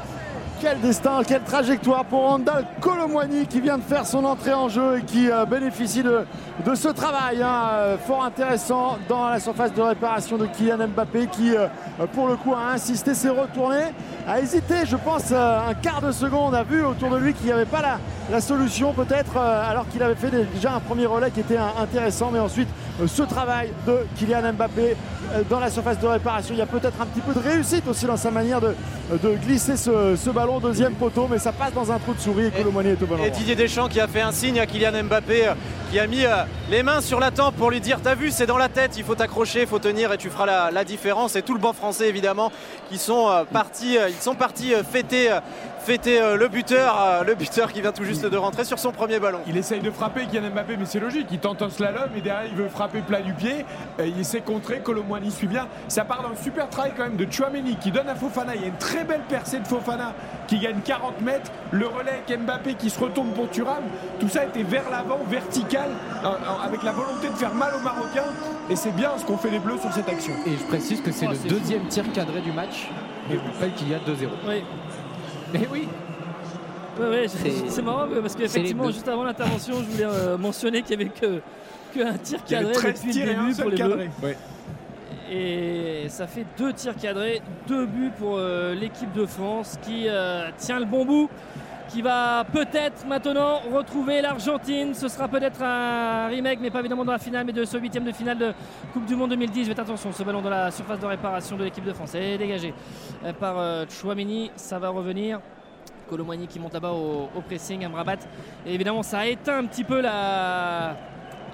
Quel 0.60 0.80
destin, 0.80 1.22
quelle 1.22 1.42
trajectoire 1.42 2.04
pour 2.04 2.20
Randall 2.20 2.64
Colomwani 2.80 3.46
qui 3.46 3.60
vient 3.60 3.78
de 3.78 3.82
faire 3.82 4.04
son 4.04 4.24
entrée 4.24 4.52
en 4.54 4.68
jeu 4.68 4.98
et 4.98 5.02
qui 5.02 5.30
euh, 5.30 5.44
bénéficie 5.44 6.02
de, 6.02 6.24
de 6.66 6.74
ce 6.74 6.88
travail 6.88 7.40
hein, 7.40 7.68
euh, 7.74 7.96
fort 7.96 8.24
intéressant 8.24 8.98
dans 9.08 9.28
la 9.28 9.38
surface 9.38 9.72
de 9.72 9.80
réparation 9.80 10.36
de 10.36 10.46
Kylian 10.46 10.88
Mbappé 10.88 11.28
qui 11.28 11.54
euh, 11.54 11.68
pour 12.12 12.26
le 12.26 12.34
coup 12.34 12.54
a 12.54 12.72
insisté, 12.72 13.14
s'est 13.14 13.28
retourné, 13.28 13.82
a 14.28 14.40
hésité 14.40 14.74
je 14.84 14.96
pense 14.96 15.32
un 15.32 15.74
quart 15.74 16.00
de 16.00 16.12
seconde, 16.12 16.54
a 16.54 16.62
vu 16.62 16.84
autour 16.84 17.10
de 17.10 17.16
lui 17.16 17.34
qu'il 17.34 17.46
n'y 17.46 17.52
avait 17.52 17.64
pas 17.64 17.82
la, 17.82 17.98
la 18.30 18.40
solution 18.40 18.92
peut-être 18.92 19.36
alors 19.36 19.88
qu'il 19.88 20.02
avait 20.02 20.14
fait 20.14 20.30
déjà 20.54 20.74
un 20.74 20.80
premier 20.80 21.06
relais 21.06 21.30
qui 21.30 21.40
était 21.40 21.56
intéressant. 21.56 22.30
Mais 22.30 22.38
ensuite 22.38 22.68
ce 23.06 23.22
travail 23.22 23.72
de 23.86 24.06
Kylian 24.16 24.52
Mbappé 24.52 24.96
dans 25.48 25.60
la 25.60 25.70
surface 25.70 25.98
de 26.00 26.06
réparation, 26.06 26.54
il 26.54 26.58
y 26.58 26.62
a 26.62 26.66
peut-être 26.66 27.00
un 27.00 27.06
petit 27.06 27.20
peu 27.20 27.32
de 27.32 27.38
réussite 27.38 27.86
aussi 27.88 28.06
dans 28.06 28.16
sa 28.16 28.30
manière 28.30 28.60
de, 28.60 28.74
de 29.22 29.34
glisser 29.36 29.76
ce, 29.76 30.16
ce 30.16 30.30
ballon 30.30 30.58
deuxième 30.60 30.94
poteau, 30.94 31.26
mais 31.30 31.38
ça 31.38 31.52
passe 31.52 31.72
dans 31.72 31.90
un 31.92 31.98
trou 31.98 32.14
de 32.14 32.20
souris 32.20 32.46
et 32.46 32.50
Colomani 32.50 32.90
est 32.90 33.02
au 33.02 33.06
bon 33.06 33.16
Et 33.24 33.30
Didier 33.30 33.54
Deschamps 33.54 33.88
qui 33.88 34.00
a 34.00 34.08
fait 34.08 34.20
un 34.20 34.32
signe 34.32 34.60
à 34.60 34.66
Kylian 34.66 35.04
Mbappé, 35.04 35.48
euh, 35.48 35.54
qui 35.90 35.98
a 35.98 36.06
mis 36.06 36.24
euh, 36.24 36.44
les 36.70 36.82
mains 36.82 37.00
sur 37.00 37.20
la 37.20 37.30
tempe 37.30 37.56
pour 37.56 37.70
lui 37.70 37.80
dire 37.80 38.00
T'as 38.02 38.14
vu, 38.14 38.30
c'est 38.30 38.46
dans 38.46 38.58
la 38.58 38.68
tête, 38.68 38.96
il 38.96 39.04
faut 39.04 39.14
t'accrocher, 39.14 39.62
il 39.62 39.66
faut 39.66 39.78
tenir 39.78 40.12
et 40.12 40.18
tu 40.18 40.30
feras 40.30 40.70
la, 40.70 40.84
différence. 40.84 41.36
Et 41.36 41.42
tout 41.42 41.54
le 41.54 41.60
banc 41.60 41.72
français, 41.72 42.08
évidemment, 42.08 42.50
qui 42.90 42.98
sont 42.98 43.28
euh, 43.28 43.44
partis, 43.44 43.96
ils 44.18 44.22
sont 44.22 44.34
partis 44.34 44.72
fêter 44.90 45.30
fêter 45.80 46.20
le 46.36 46.48
buteur, 46.48 47.24
le 47.26 47.34
buteur 47.34 47.72
qui 47.72 47.80
vient 47.80 47.92
tout 47.92 48.04
juste 48.04 48.26
de 48.26 48.36
rentrer 48.36 48.64
sur 48.64 48.78
son 48.78 48.92
premier 48.92 49.18
ballon. 49.20 49.38
Il 49.46 49.56
essaye 49.56 49.80
de 49.80 49.90
frapper 49.90 50.26
Kylian 50.26 50.50
Mbappé, 50.50 50.76
mais 50.76 50.84
c'est 50.84 51.00
logique. 51.00 51.28
Il 51.30 51.38
tente 51.38 51.62
un 51.62 51.70
slalom 51.70 52.10
et 52.14 52.20
derrière 52.20 52.44
il 52.50 52.54
veut 52.56 52.68
frapper 52.68 53.00
plat 53.00 53.22
du 53.22 53.32
pied. 53.32 53.64
il 53.98 54.20
essaie 54.20 54.40
contrer, 54.42 54.80
Colomboigny 54.80 55.30
suit 55.30 55.46
bien. 55.46 55.66
Ça 55.88 56.04
part 56.04 56.22
d'un 56.22 56.36
super 56.42 56.68
travail 56.68 56.92
quand 56.94 57.04
même 57.04 57.16
de 57.16 57.26
Chouameni 57.30 57.76
qui 57.76 57.90
donne 57.90 58.08
à 58.08 58.14
Fofana. 58.14 58.54
Il 58.54 58.60
y 58.60 58.64
a 58.64 58.68
une 58.68 58.76
très 58.76 59.04
belle 59.04 59.22
percée 59.28 59.60
de 59.60 59.66
Fofana 59.66 60.12
qui 60.46 60.58
gagne 60.58 60.80
40 60.84 61.22
mètres. 61.22 61.50
Le 61.70 61.86
relais 61.86 62.20
avec 62.26 62.38
Mbappé 62.38 62.74
qui 62.74 62.90
se 62.90 63.00
retourne 63.00 63.30
pour 63.30 63.48
Thuram. 63.48 63.84
Tout 64.20 64.28
ça 64.28 64.44
était 64.44 64.64
vers 64.64 64.90
l'avant, 64.90 65.20
vertical, 65.28 65.88
avec 66.62 66.82
la 66.82 66.92
volonté 66.92 67.28
de 67.28 67.34
faire 67.36 67.54
mal 67.54 67.72
aux 67.74 67.82
Marocains. 67.82 68.32
Et 68.68 68.76
c'est 68.76 68.94
bien 68.94 69.12
ce 69.16 69.24
qu'ont 69.24 69.38
fait 69.38 69.50
les 69.50 69.58
Bleus 69.58 69.78
sur 69.80 69.92
cette 69.92 70.08
action. 70.08 70.34
Et 70.46 70.50
je 70.50 70.64
précise 70.64 71.00
que 71.00 71.12
c'est 71.12 71.26
Oh, 71.26 71.30
le 71.30 71.36
c'est 71.36 71.48
deuxième 71.48 71.86
tir 71.86 72.04
cadré 72.12 72.40
du 72.40 72.52
match. 72.52 72.88
Et 73.30 73.34
je 73.34 73.38
rappelle 73.52 73.72
qu'il 73.74 73.88
y 73.90 73.94
a 73.94 73.98
2-0. 73.98 74.00
Oui. 74.48 74.62
Mais 75.52 75.68
oui. 75.70 75.88
Ouais, 77.00 77.08
ouais, 77.08 77.28
C'est- 77.28 77.82
marrant 77.82 78.06
parce 78.20 78.34
qu'effectivement, 78.34 78.90
juste 78.90 79.06
avant 79.08 79.22
l'intervention, 79.24 79.74
je 79.78 79.84
voulais 79.92 80.04
euh, 80.04 80.36
mentionner 80.36 80.82
qu'il 80.82 80.98
n'y 80.98 81.04
avait 81.04 81.12
que, 81.12 81.40
que 81.94 82.04
un 82.04 82.18
tir 82.18 82.40
Il 82.48 82.52
y 82.52 82.56
avait 82.56 82.64
cadré 82.72 82.92
13 82.92 82.94
depuis 83.00 83.10
tirs 83.12 83.26
le 83.26 83.32
et 83.32 83.34
un 83.34 83.40
début 83.42 83.54
seul 83.54 83.62
pour 83.62 83.70
les 83.70 83.76
cadré. 83.76 83.96
Bleus. 84.20 84.28
Ouais. 84.28 84.36
Et 85.30 86.08
ça 86.08 86.26
fait 86.26 86.44
deux 86.56 86.72
tirs 86.72 86.96
cadrés, 86.96 87.42
deux 87.68 87.86
buts 87.86 88.10
pour 88.18 88.36
euh, 88.38 88.74
l'équipe 88.74 89.12
de 89.12 89.26
France 89.26 89.78
qui 89.82 90.06
euh, 90.08 90.48
tient 90.56 90.80
le 90.80 90.86
bon 90.86 91.04
bout, 91.04 91.28
qui 91.88 92.02
va 92.02 92.44
peut-être 92.44 93.06
maintenant 93.06 93.60
retrouver 93.72 94.20
l'Argentine. 94.20 94.94
Ce 94.94 95.08
sera 95.08 95.26
peut-être 95.26 95.62
un 95.62 96.28
remake, 96.28 96.58
mais 96.60 96.70
pas 96.70 96.80
évidemment 96.80 97.04
dans 97.04 97.12
la 97.12 97.18
finale, 97.18 97.46
mais 97.46 97.52
de 97.52 97.64
ce 97.64 97.78
huitième 97.78 98.04
de 98.04 98.12
finale 98.12 98.38
de 98.38 98.52
Coupe 98.92 99.06
du 99.06 99.16
Monde 99.16 99.30
2018. 99.30 99.78
Attention, 99.78 100.12
ce 100.12 100.22
ballon 100.22 100.42
dans 100.42 100.50
la 100.50 100.70
surface 100.70 101.00
de 101.00 101.06
réparation 101.06 101.56
de 101.56 101.64
l'équipe 101.64 101.84
de 101.84 101.92
France 101.92 102.14
est 102.14 102.38
dégagé 102.38 102.74
euh, 103.24 103.32
par 103.32 103.58
euh, 103.58 103.84
Chouameni. 103.88 104.50
Ça 104.56 104.78
va 104.78 104.90
revenir. 104.90 105.40
Colomboigny 106.08 106.46
qui 106.46 106.58
monte 106.58 106.74
là-bas 106.74 106.92
au, 106.92 107.28
au 107.34 107.40
pressing, 107.40 107.84
Amrabat. 107.84 108.16
Et 108.66 108.74
évidemment, 108.74 109.02
ça 109.02 109.20
a 109.20 109.26
éteint 109.26 109.58
un 109.58 109.66
petit 109.66 109.84
peu 109.84 110.00
la, 110.00 110.96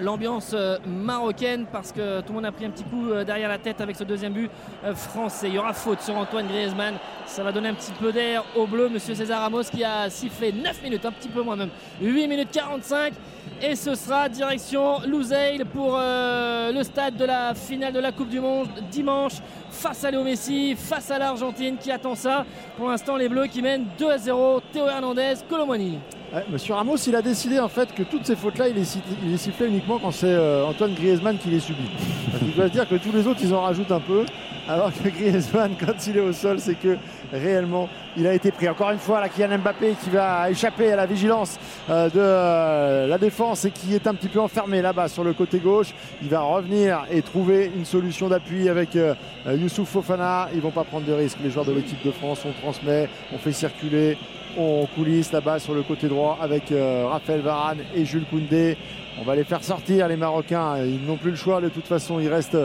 l'ambiance 0.00 0.52
euh, 0.54 0.78
marocaine 0.86 1.66
parce 1.70 1.92
que 1.92 2.20
tout 2.20 2.28
le 2.28 2.34
monde 2.34 2.44
a 2.44 2.52
pris 2.52 2.64
un 2.64 2.70
petit 2.70 2.84
coup 2.84 3.10
euh, 3.10 3.24
derrière 3.24 3.48
la 3.48 3.58
tête 3.58 3.80
avec 3.80 3.96
ce 3.96 4.04
deuxième 4.04 4.32
but 4.32 4.50
euh, 4.84 4.94
français. 4.94 5.48
Il 5.48 5.54
y 5.54 5.58
aura 5.58 5.72
faute 5.72 6.00
sur 6.00 6.16
Antoine 6.16 6.46
Griezmann. 6.46 6.94
Ça 7.26 7.42
va 7.42 7.52
donner 7.52 7.68
un 7.68 7.74
petit 7.74 7.92
peu 7.92 8.12
d'air 8.12 8.44
au 8.56 8.66
bleu. 8.66 8.88
Monsieur 8.88 9.14
César 9.14 9.40
Ramos 9.40 9.64
qui 9.64 9.84
a 9.84 10.10
sifflé 10.10 10.52
9 10.52 10.82
minutes, 10.82 11.04
un 11.04 11.12
petit 11.12 11.28
peu 11.28 11.42
moins 11.42 11.56
même. 11.56 11.70
8 12.00 12.28
minutes 12.28 12.50
45. 12.52 13.14
Et 13.62 13.76
ce 13.76 13.94
sera 13.94 14.28
direction 14.28 15.00
Lusail 15.06 15.64
pour 15.64 15.96
le 15.96 16.82
stade 16.82 17.16
de 17.16 17.24
la 17.24 17.54
finale 17.54 17.92
de 17.92 18.00
la 18.00 18.10
Coupe 18.10 18.28
du 18.28 18.40
Monde 18.40 18.68
dimanche 18.90 19.34
face 19.74 20.04
à 20.04 20.10
Léo 20.10 20.22
Messi, 20.22 20.74
face 20.76 21.10
à 21.10 21.18
l'Argentine 21.18 21.76
qui 21.76 21.90
attend 21.90 22.14
ça. 22.14 22.46
Pour 22.76 22.88
l'instant, 22.88 23.16
les 23.16 23.28
Bleus 23.28 23.48
qui 23.48 23.60
mènent 23.60 23.86
2 23.98 24.10
à 24.10 24.18
0. 24.18 24.60
Théo 24.72 24.86
Hernandez, 24.86 25.34
Colomoni. 25.48 25.98
Ouais, 26.32 26.44
Monsieur 26.50 26.74
Ramos, 26.74 26.96
il 26.96 27.14
a 27.14 27.22
décidé 27.22 27.60
en 27.60 27.68
fait 27.68 27.92
que 27.94 28.02
toutes 28.02 28.24
ces 28.26 28.36
fautes-là, 28.36 28.68
il 28.68 28.76
les, 28.76 28.86
il 29.24 29.38
sifflait 29.38 29.68
uniquement 29.68 29.98
quand 29.98 30.10
c'est 30.10 30.26
euh, 30.26 30.66
Antoine 30.66 30.94
Griezmann 30.94 31.38
qui 31.38 31.48
les 31.48 31.60
subit. 31.60 31.90
Qu'il 32.38 32.54
doit 32.54 32.68
se 32.68 32.72
dire 32.72 32.88
que 32.88 32.96
tous 32.96 33.12
les 33.12 33.26
autres, 33.26 33.40
ils 33.42 33.54
en 33.54 33.60
rajoutent 33.60 33.92
un 33.92 34.00
peu, 34.00 34.24
alors 34.68 34.90
que 34.92 35.08
Griezmann, 35.08 35.74
quand 35.80 36.06
il 36.06 36.16
est 36.16 36.20
au 36.20 36.32
sol, 36.32 36.58
c'est 36.58 36.74
que 36.74 36.96
réellement, 37.34 37.88
il 38.16 38.26
a 38.26 38.34
été 38.34 38.50
pris. 38.50 38.68
Encore 38.68 38.90
une 38.90 38.98
fois, 38.98 39.20
la 39.20 39.28
Kylian 39.28 39.58
Mbappé 39.58 39.94
qui 40.02 40.10
va 40.10 40.50
échapper 40.50 40.92
à 40.92 40.96
la 40.96 41.06
vigilance 41.06 41.58
euh, 41.90 42.08
de 42.08 42.18
euh, 42.18 43.06
la 43.06 43.18
défense 43.18 43.64
et 43.64 43.70
qui 43.70 43.94
est 43.94 44.06
un 44.06 44.14
petit 44.14 44.28
peu 44.28 44.40
enfermé 44.40 44.82
là-bas 44.82 45.08
sur 45.08 45.24
le 45.24 45.32
côté 45.32 45.58
gauche. 45.58 45.94
Il 46.22 46.28
va 46.28 46.40
revenir 46.40 47.04
et 47.10 47.22
trouver 47.22 47.70
une 47.74 47.84
solution 47.84 48.28
d'appui 48.28 48.68
avec 48.68 48.96
euh, 48.96 49.14
Youssouf 49.46 49.88
Fofana. 49.88 50.48
Ils 50.54 50.60
vont 50.60 50.70
pas 50.70 50.84
prendre 50.84 51.06
de 51.06 51.12
risques. 51.12 51.38
Les 51.42 51.50
joueurs 51.50 51.64
de 51.64 51.72
l'équipe 51.72 52.02
de 52.04 52.12
France, 52.12 52.42
on 52.46 52.52
transmet, 52.52 53.08
on 53.32 53.38
fait 53.38 53.52
circuler, 53.52 54.16
on 54.56 54.86
coulisse 54.94 55.32
là-bas 55.32 55.58
sur 55.58 55.74
le 55.74 55.82
côté 55.82 56.08
droit 56.08 56.38
avec 56.40 56.72
Raphaël 56.72 57.40
Varane 57.40 57.78
et 57.94 58.04
Jules 58.04 58.24
Koundé. 58.30 58.76
On 59.20 59.24
va 59.24 59.34
les 59.34 59.44
faire 59.44 59.62
sortir, 59.62 60.08
les 60.08 60.16
Marocains. 60.16 60.78
Ils 60.84 61.04
n'ont 61.04 61.16
plus 61.16 61.30
le 61.30 61.36
choix. 61.36 61.60
De 61.60 61.68
toute 61.68 61.86
façon, 61.86 62.20
il 62.20 62.28
reste 62.28 62.56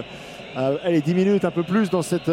allez, 0.56 1.01
10 1.01 1.14
minutes, 1.15 1.45
un 1.45 1.51
peu 1.51 1.64
plus 1.64 1.89
dans 1.89 2.01
cette 2.03 2.30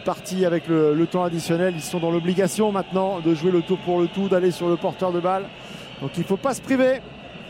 partie 0.00 0.44
avec 0.44 0.68
le, 0.68 0.94
le 0.94 1.06
temps 1.06 1.24
additionnel. 1.24 1.74
Ils 1.76 1.82
sont 1.82 1.98
dans 2.00 2.10
l'obligation 2.10 2.72
maintenant 2.72 3.20
de 3.20 3.34
jouer 3.34 3.50
le 3.50 3.62
tour 3.62 3.78
pour 3.78 4.00
le 4.00 4.08
tout, 4.08 4.28
d'aller 4.28 4.50
sur 4.50 4.68
le 4.68 4.76
porteur 4.76 5.12
de 5.12 5.20
balle. 5.20 5.44
Donc 6.00 6.10
il 6.16 6.20
ne 6.20 6.26
faut 6.26 6.36
pas 6.36 6.54
se 6.54 6.60
priver. 6.60 7.00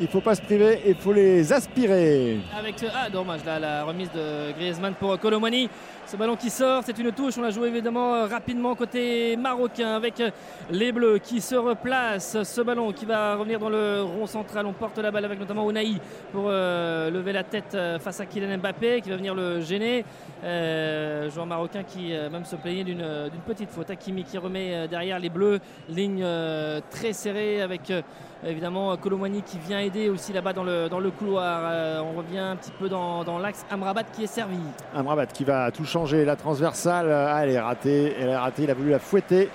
Il 0.00 0.06
ne 0.06 0.10
faut 0.10 0.20
pas 0.20 0.34
se 0.34 0.42
priver 0.42 0.80
il 0.86 0.94
faut 0.96 1.12
les 1.12 1.52
aspirer. 1.52 2.40
Avec 2.58 2.78
ce- 2.78 2.86
Ah, 2.92 3.08
dommage, 3.08 3.44
là, 3.44 3.58
la 3.60 3.84
remise 3.84 4.10
de 4.10 4.52
Griezmann 4.52 4.94
pour 4.94 5.16
Colomani. 5.18 5.68
Ce 6.06 6.16
ballon 6.16 6.34
qui 6.34 6.50
sort, 6.50 6.82
c'est 6.84 6.98
une 6.98 7.12
touche. 7.12 7.38
On 7.38 7.42
l'a 7.42 7.50
joué 7.50 7.68
évidemment 7.68 8.14
euh, 8.14 8.26
rapidement 8.26 8.74
côté 8.74 9.36
marocain 9.36 9.94
avec 9.94 10.18
euh, 10.20 10.30
les 10.70 10.90
Bleus 10.92 11.18
qui 11.18 11.40
se 11.40 11.54
replacent. 11.54 12.42
Ce 12.42 12.60
ballon 12.62 12.92
qui 12.92 13.04
va 13.06 13.36
revenir 13.36 13.60
dans 13.60 13.70
le 13.70 14.02
rond 14.02 14.26
central. 14.26 14.66
On 14.66 14.72
porte 14.72 14.98
la 14.98 15.10
balle 15.12 15.24
avec 15.24 15.38
notamment 15.38 15.64
Ounaï 15.64 15.98
pour 16.32 16.46
euh, 16.48 17.08
lever 17.10 17.32
la 17.32 17.44
tête 17.44 17.74
euh, 17.74 17.98
face 18.00 18.18
à 18.20 18.26
Kylian 18.26 18.58
Mbappé 18.58 19.00
qui 19.02 19.10
va 19.10 19.16
venir 19.16 19.34
le 19.34 19.60
gêner. 19.60 20.04
Euh, 20.42 21.30
joueur 21.30 21.46
marocain 21.46 21.84
qui 21.84 22.12
euh, 22.12 22.28
même 22.28 22.44
se 22.44 22.56
plaignait 22.56 22.84
d'une 22.84 23.02
euh, 23.02 23.28
petite 23.46 23.70
faute. 23.70 23.88
Hakimi 23.90 24.24
qui 24.24 24.36
remet 24.38 24.74
euh, 24.74 24.86
derrière 24.88 25.18
les 25.20 25.30
Bleus. 25.30 25.60
Ligne 25.88 26.22
euh, 26.24 26.80
très 26.90 27.12
serrée 27.12 27.62
avec 27.62 27.90
euh, 27.90 28.02
évidemment 28.46 28.96
Colomani 28.96 29.42
qui 29.42 29.58
vient 29.58 29.78
aider 29.80 30.08
aussi 30.08 30.32
là-bas 30.32 30.52
dans 30.52 30.64
le, 30.64 30.88
dans 30.88 31.00
le 31.00 31.10
couloir. 31.10 31.60
Euh, 31.64 32.00
on 32.00 32.16
revient 32.18 32.38
un 32.38 32.56
petit 32.56 32.72
peu 32.78 32.88
dans, 32.88 33.24
dans 33.24 33.38
l'axe. 33.38 33.64
Amrabat 33.70 34.04
qui 34.04 34.24
est 34.24 34.26
servi. 34.28 34.58
Amrabat 34.94 35.26
qui 35.26 35.44
va 35.44 35.70
tout 35.70 35.84
changer. 35.84 36.24
La 36.24 36.36
transversale, 36.36 37.10
ah, 37.12 37.40
elle 37.42 37.50
est 37.50 37.60
ratée. 37.60 38.14
Elle 38.20 38.28
est 38.30 38.36
ratée. 38.36 38.62
Il 38.64 38.70
a 38.70 38.74
voulu 38.74 38.90
la 38.90 38.98
fouetter. 38.98 39.48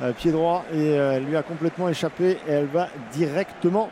euh, 0.00 0.12
pied 0.12 0.32
droit 0.32 0.64
et 0.72 0.98
euh, 0.98 1.12
elle 1.16 1.24
lui 1.24 1.36
a 1.36 1.42
complètement 1.42 1.88
échappé 1.88 2.38
et 2.48 2.50
elle 2.50 2.66
va 2.66 2.88
directement 3.12 3.90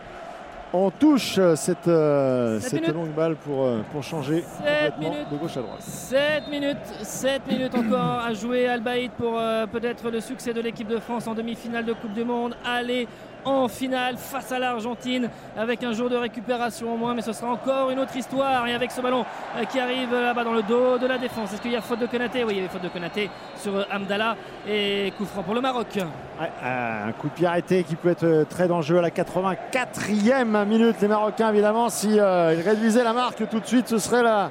en 0.72 0.90
touche 0.92 1.40
cette, 1.56 1.88
euh, 1.88 2.60
cette 2.60 2.86
longue 2.94 3.10
balle 3.12 3.34
pour, 3.34 3.64
euh, 3.64 3.80
pour 3.90 4.04
changer 4.04 4.42
7 4.42 4.46
complètement 4.94 5.10
minutes. 5.10 5.30
de 5.32 5.36
gauche 5.36 5.56
à 5.56 5.60
droite. 5.62 5.80
7 5.80 6.48
minutes, 6.48 6.76
7 7.02 7.42
minutes 7.48 7.74
encore 7.74 8.20
à 8.24 8.32
jouer 8.34 8.68
Albaïd 8.68 9.10
pour 9.18 9.36
euh, 9.36 9.66
peut-être 9.66 10.08
le 10.10 10.20
succès 10.20 10.52
de 10.54 10.60
l'équipe 10.60 10.86
de 10.86 10.98
France 11.00 11.26
en 11.26 11.34
demi-finale 11.34 11.84
de 11.84 11.92
Coupe 11.92 12.12
du 12.14 12.22
Monde. 12.24 12.54
Aller 12.64 13.08
en 13.44 13.68
finale 13.68 14.16
face 14.16 14.52
à 14.52 14.58
l'Argentine 14.58 15.28
avec 15.56 15.82
un 15.82 15.92
jour 15.92 16.08
de 16.08 16.16
récupération 16.16 16.94
au 16.94 16.96
moins, 16.96 17.14
mais 17.14 17.22
ce 17.22 17.32
sera 17.32 17.50
encore 17.50 17.90
une 17.90 17.98
autre 17.98 18.16
histoire. 18.16 18.66
Et 18.66 18.74
avec 18.74 18.90
ce 18.90 19.00
ballon 19.00 19.24
euh, 19.56 19.64
qui 19.64 19.78
arrive 19.78 20.12
là-bas 20.12 20.44
dans 20.44 20.54
le 20.54 20.62
dos 20.62 20.98
de 20.98 21.06
la 21.06 21.18
défense. 21.18 21.52
Est-ce 21.52 21.62
qu'il 21.62 21.72
y 21.72 21.76
a 21.76 21.80
faute 21.80 22.00
de 22.00 22.06
Konaté? 22.06 22.44
Oui, 22.44 22.54
il 22.54 22.56
y 22.56 22.60
avait 22.60 22.68
faute 22.68 22.82
de 22.82 22.88
Konaté 22.88 23.30
sur 23.56 23.76
euh, 23.76 23.84
Amdallah 23.90 24.36
et 24.68 25.12
coup 25.16 25.24
franc 25.24 25.42
pour 25.42 25.54
le 25.54 25.60
Maroc. 25.60 25.98
Ouais, 26.40 26.50
euh, 26.62 27.08
un 27.08 27.12
coup 27.12 27.28
de 27.28 27.34
pied 27.34 27.46
arrêté 27.46 27.84
qui 27.84 27.96
peut 27.96 28.08
être 28.08 28.24
euh, 28.24 28.44
très 28.48 28.66
dangereux 28.66 28.98
à 28.98 29.02
la 29.02 29.10
84e 29.10 30.64
minute. 30.64 30.96
Les 31.02 31.08
Marocains, 31.08 31.50
évidemment, 31.50 31.90
si 31.90 32.18
euh, 32.18 32.54
ils 32.54 32.62
réduisaient 32.62 33.04
la 33.04 33.12
marque 33.12 33.46
tout 33.50 33.60
de 33.60 33.66
suite, 33.66 33.88
ce 33.88 33.98
serait 33.98 34.22
la, 34.22 34.50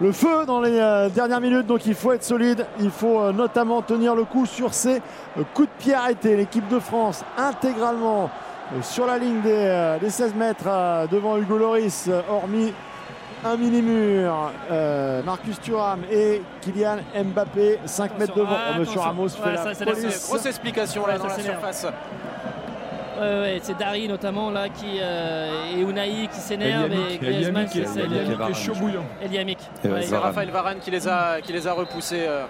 le 0.00 0.12
feu 0.12 0.46
dans 0.46 0.60
les 0.60 0.78
euh, 0.78 1.08
dernières 1.08 1.40
minutes. 1.40 1.66
Donc 1.66 1.86
il 1.86 1.94
faut 1.94 2.12
être 2.12 2.22
solide. 2.24 2.66
Il 2.80 2.90
faut 2.90 3.20
euh, 3.20 3.32
notamment 3.32 3.82
tenir 3.82 4.14
le 4.14 4.24
coup 4.24 4.46
sur 4.46 4.72
ces 4.74 4.96
euh, 5.36 5.42
coups 5.54 5.68
de 5.68 5.82
pied 5.82 5.94
arrêtés. 5.94 6.36
L'équipe 6.36 6.68
de 6.68 6.78
France 6.78 7.24
intégralement 7.36 8.30
euh, 8.72 8.82
sur 8.82 9.06
la 9.06 9.18
ligne 9.18 9.40
des, 9.40 9.50
euh, 9.54 9.98
des 9.98 10.10
16 10.10 10.34
mètres 10.34 10.64
euh, 10.66 11.06
devant 11.06 11.36
Hugo 11.36 11.56
Loris, 11.58 12.06
euh, 12.08 12.20
hormis 12.30 12.72
un 13.44 13.56
mini-mur. 13.56 14.34
Euh, 14.70 15.22
Marcus 15.22 15.60
Thuram 15.60 16.00
et 16.10 16.42
Kylian 16.60 16.96
Mbappé, 17.24 17.78
5 17.84 18.18
mètres 18.18 18.34
devant. 18.34 18.48
ah, 18.52 18.72
Oh, 18.74 18.80
Monsieur 18.80 18.92
attention. 18.94 19.00
Ramos 19.02 19.28
fait 19.28 19.42
Ouais, 19.48 19.52
la 19.54 19.74
ça, 19.74 19.84
police. 19.84 20.26
Grosse 20.28 20.46
explication 20.46 21.06
là 21.06 21.12
Ouais, 21.14 21.18
dans 21.18 21.26
la 21.28 21.38
surface. 21.38 21.86
Ouais, 23.20 23.40
ouais, 23.40 23.58
c'est 23.62 23.76
Dari 23.78 24.06
notamment 24.08 24.50
là 24.50 24.68
qui 24.68 24.98
euh, 25.00 25.72
et 25.76 25.80
Unai 25.80 26.28
qui 26.32 26.40
s'énerve 26.40 26.90
et 26.92 27.18
Griezmann 27.18 27.66
qui 27.66 27.78
est- 27.80 27.82
essaie 27.82 28.02
de- 28.06 28.52
chaud 28.54 28.74
bouillant. 28.74 29.04
Eliamic. 29.22 29.58
C'est 29.82 30.16
Raphaël 30.16 30.50
Varane 30.50 30.78
qui 30.78 30.90
les 30.90 31.08
a, 31.08 31.40
qui 31.40 31.52
les 31.52 31.66
a 31.66 31.72
repoussés 31.72 32.24
euh, 32.28 32.44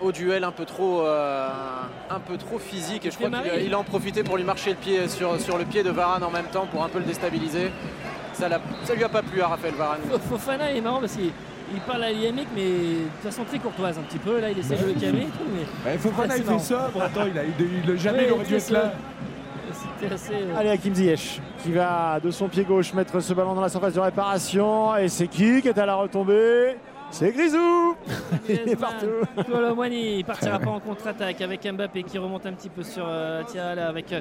au 0.00 0.12
duel 0.12 0.44
un 0.44 0.52
peu 0.52 0.64
trop, 0.64 1.02
euh, 1.02 1.48
un 2.08 2.20
peu 2.20 2.38
trop 2.38 2.58
physique. 2.58 3.04
Et 3.04 3.10
je 3.10 3.16
crois 3.16 3.28
qu'il 3.30 3.74
a- 3.74 3.78
en 3.78 3.84
profité 3.84 4.22
pour 4.22 4.36
lui 4.38 4.44
marcher 4.44 4.70
le 4.70 4.76
pied 4.76 5.08
sur, 5.08 5.38
sur 5.40 5.58
le 5.58 5.64
pied 5.64 5.82
de 5.82 5.90
Varane 5.90 6.24
en 6.24 6.30
même 6.30 6.46
temps 6.46 6.66
pour 6.66 6.82
un 6.82 6.88
peu 6.88 6.98
le 6.98 7.04
déstabiliser. 7.04 7.70
Ça, 8.32 8.48
ça 8.84 8.94
lui 8.94 9.04
a 9.04 9.08
pas 9.10 9.22
plu 9.22 9.42
à 9.42 9.48
Raphaël 9.48 9.74
Varane. 9.74 10.00
Fofana 10.30 10.72
est 10.72 10.80
marrant 10.80 11.00
parce 11.00 11.12
qu'il 11.16 11.32
il 11.72 11.80
parle 11.80 12.04
à 12.04 12.10
Eliamic 12.10 12.48
mais 12.54 12.62
de 12.64 13.22
façon 13.22 13.44
très 13.44 13.58
courtoise 13.58 13.98
un 13.98 14.02
petit 14.02 14.18
peu. 14.18 14.40
Là 14.40 14.50
il 14.50 14.58
essaie 14.58 14.76
de 14.76 14.86
le 14.86 14.92
calmer. 14.94 15.22
et 15.22 15.24
tout, 15.24 15.44
Mais... 15.84 15.90
Ouais, 15.92 15.98
Fofana, 15.98 16.34
Ah, 16.34 16.38
il 16.38 16.44
c'est 16.44 16.52
fait 16.52 16.58
sobre. 16.58 17.02
Attends, 17.02 17.26
il 17.32 17.38
a, 17.38 17.42
il, 17.44 17.90
il- 17.90 17.98
jamais 17.98 18.18
Ouais, 18.20 18.24
il 18.28 18.32
aurait 18.32 18.44
dû 18.44 18.48
très 18.56 18.56
être 18.56 18.70
là. 18.70 18.92
C'était 20.00 20.14
assez. 20.14 20.32
euh, 20.34 20.56
Allez, 20.58 20.70
Hakim 20.70 20.94
Ziyech 20.94 21.40
qui 21.62 21.72
va 21.72 22.18
de 22.20 22.30
son 22.30 22.48
pied 22.48 22.64
gauche 22.64 22.92
mettre 22.94 23.20
ce 23.20 23.32
ballon 23.34 23.54
dans 23.54 23.60
la 23.60 23.68
surface 23.68 23.94
de 23.94 24.00
réparation. 24.00 24.96
Et 24.96 25.08
c'est 25.08 25.28
qui 25.28 25.62
qui 25.62 25.68
est 25.68 25.78
à 25.78 25.86
la 25.86 25.94
retombée? 25.94 26.76
C'est 27.12 27.32
Grisou 27.32 27.96
Il 28.48 28.68
est 28.68 28.76
partout 28.76 29.06
Colomwani 29.50 30.18
il 30.18 30.24
partira 30.24 30.60
pas 30.60 30.70
en 30.70 30.78
contre-attaque 30.78 31.40
avec 31.40 31.66
Mbappé 31.66 32.04
qui 32.04 32.18
remonte 32.18 32.46
un 32.46 32.52
petit 32.52 32.68
peu 32.68 32.84
sur 32.84 33.04
euh, 33.08 33.42
tiens, 33.48 33.74
là, 33.74 33.88
avec 33.88 34.12
euh, 34.12 34.20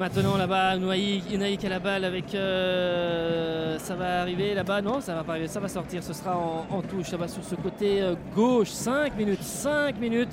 maintenant 0.00 0.36
là-bas 0.38 0.76
Unai 0.76 1.56
qui 1.58 1.66
a 1.66 1.68
la 1.68 1.78
balle 1.78 2.04
avec 2.04 2.34
euh, 2.34 3.78
ça 3.78 3.94
va 3.94 4.22
arriver 4.22 4.54
là-bas? 4.54 4.80
Non 4.80 5.00
ça 5.00 5.14
va 5.14 5.22
pas 5.22 5.32
arriver 5.32 5.46
ça 5.46 5.60
va 5.60 5.68
sortir 5.68 6.02
ce 6.02 6.14
sera 6.14 6.36
en, 6.36 6.66
en 6.74 6.80
touche 6.80 7.08
ça 7.10 7.18
va 7.18 7.28
sur 7.28 7.44
ce 7.44 7.54
côté 7.54 8.00
euh, 8.00 8.14
gauche 8.34 8.70
5 8.70 9.16
minutes 9.16 9.42
5 9.42 10.00
minutes 10.00 10.32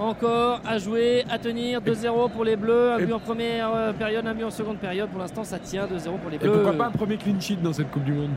encore 0.00 0.60
à 0.66 0.78
jouer, 0.78 1.24
à 1.30 1.38
tenir 1.38 1.80
2-0 1.80 2.30
pour 2.32 2.42
les 2.44 2.56
Bleus, 2.56 2.90
un 2.94 2.98
but 2.98 3.12
en 3.12 3.20
première 3.20 3.72
euh, 3.72 3.92
période, 3.92 4.26
un 4.26 4.34
but 4.34 4.42
en 4.42 4.50
seconde 4.50 4.78
période. 4.78 5.08
Pour 5.08 5.20
l'instant, 5.20 5.44
ça 5.44 5.60
tient 5.60 5.86
2-0 5.86 6.18
pour 6.18 6.30
les 6.30 6.36
Et 6.36 6.38
Bleus. 6.40 6.50
pourquoi 6.50 6.72
pas 6.72 6.86
un 6.86 6.90
premier 6.90 7.16
clean 7.16 7.38
sheet 7.38 7.58
dans 7.62 7.72
cette 7.72 7.92
Coupe 7.92 8.02
du 8.02 8.12
Monde? 8.12 8.30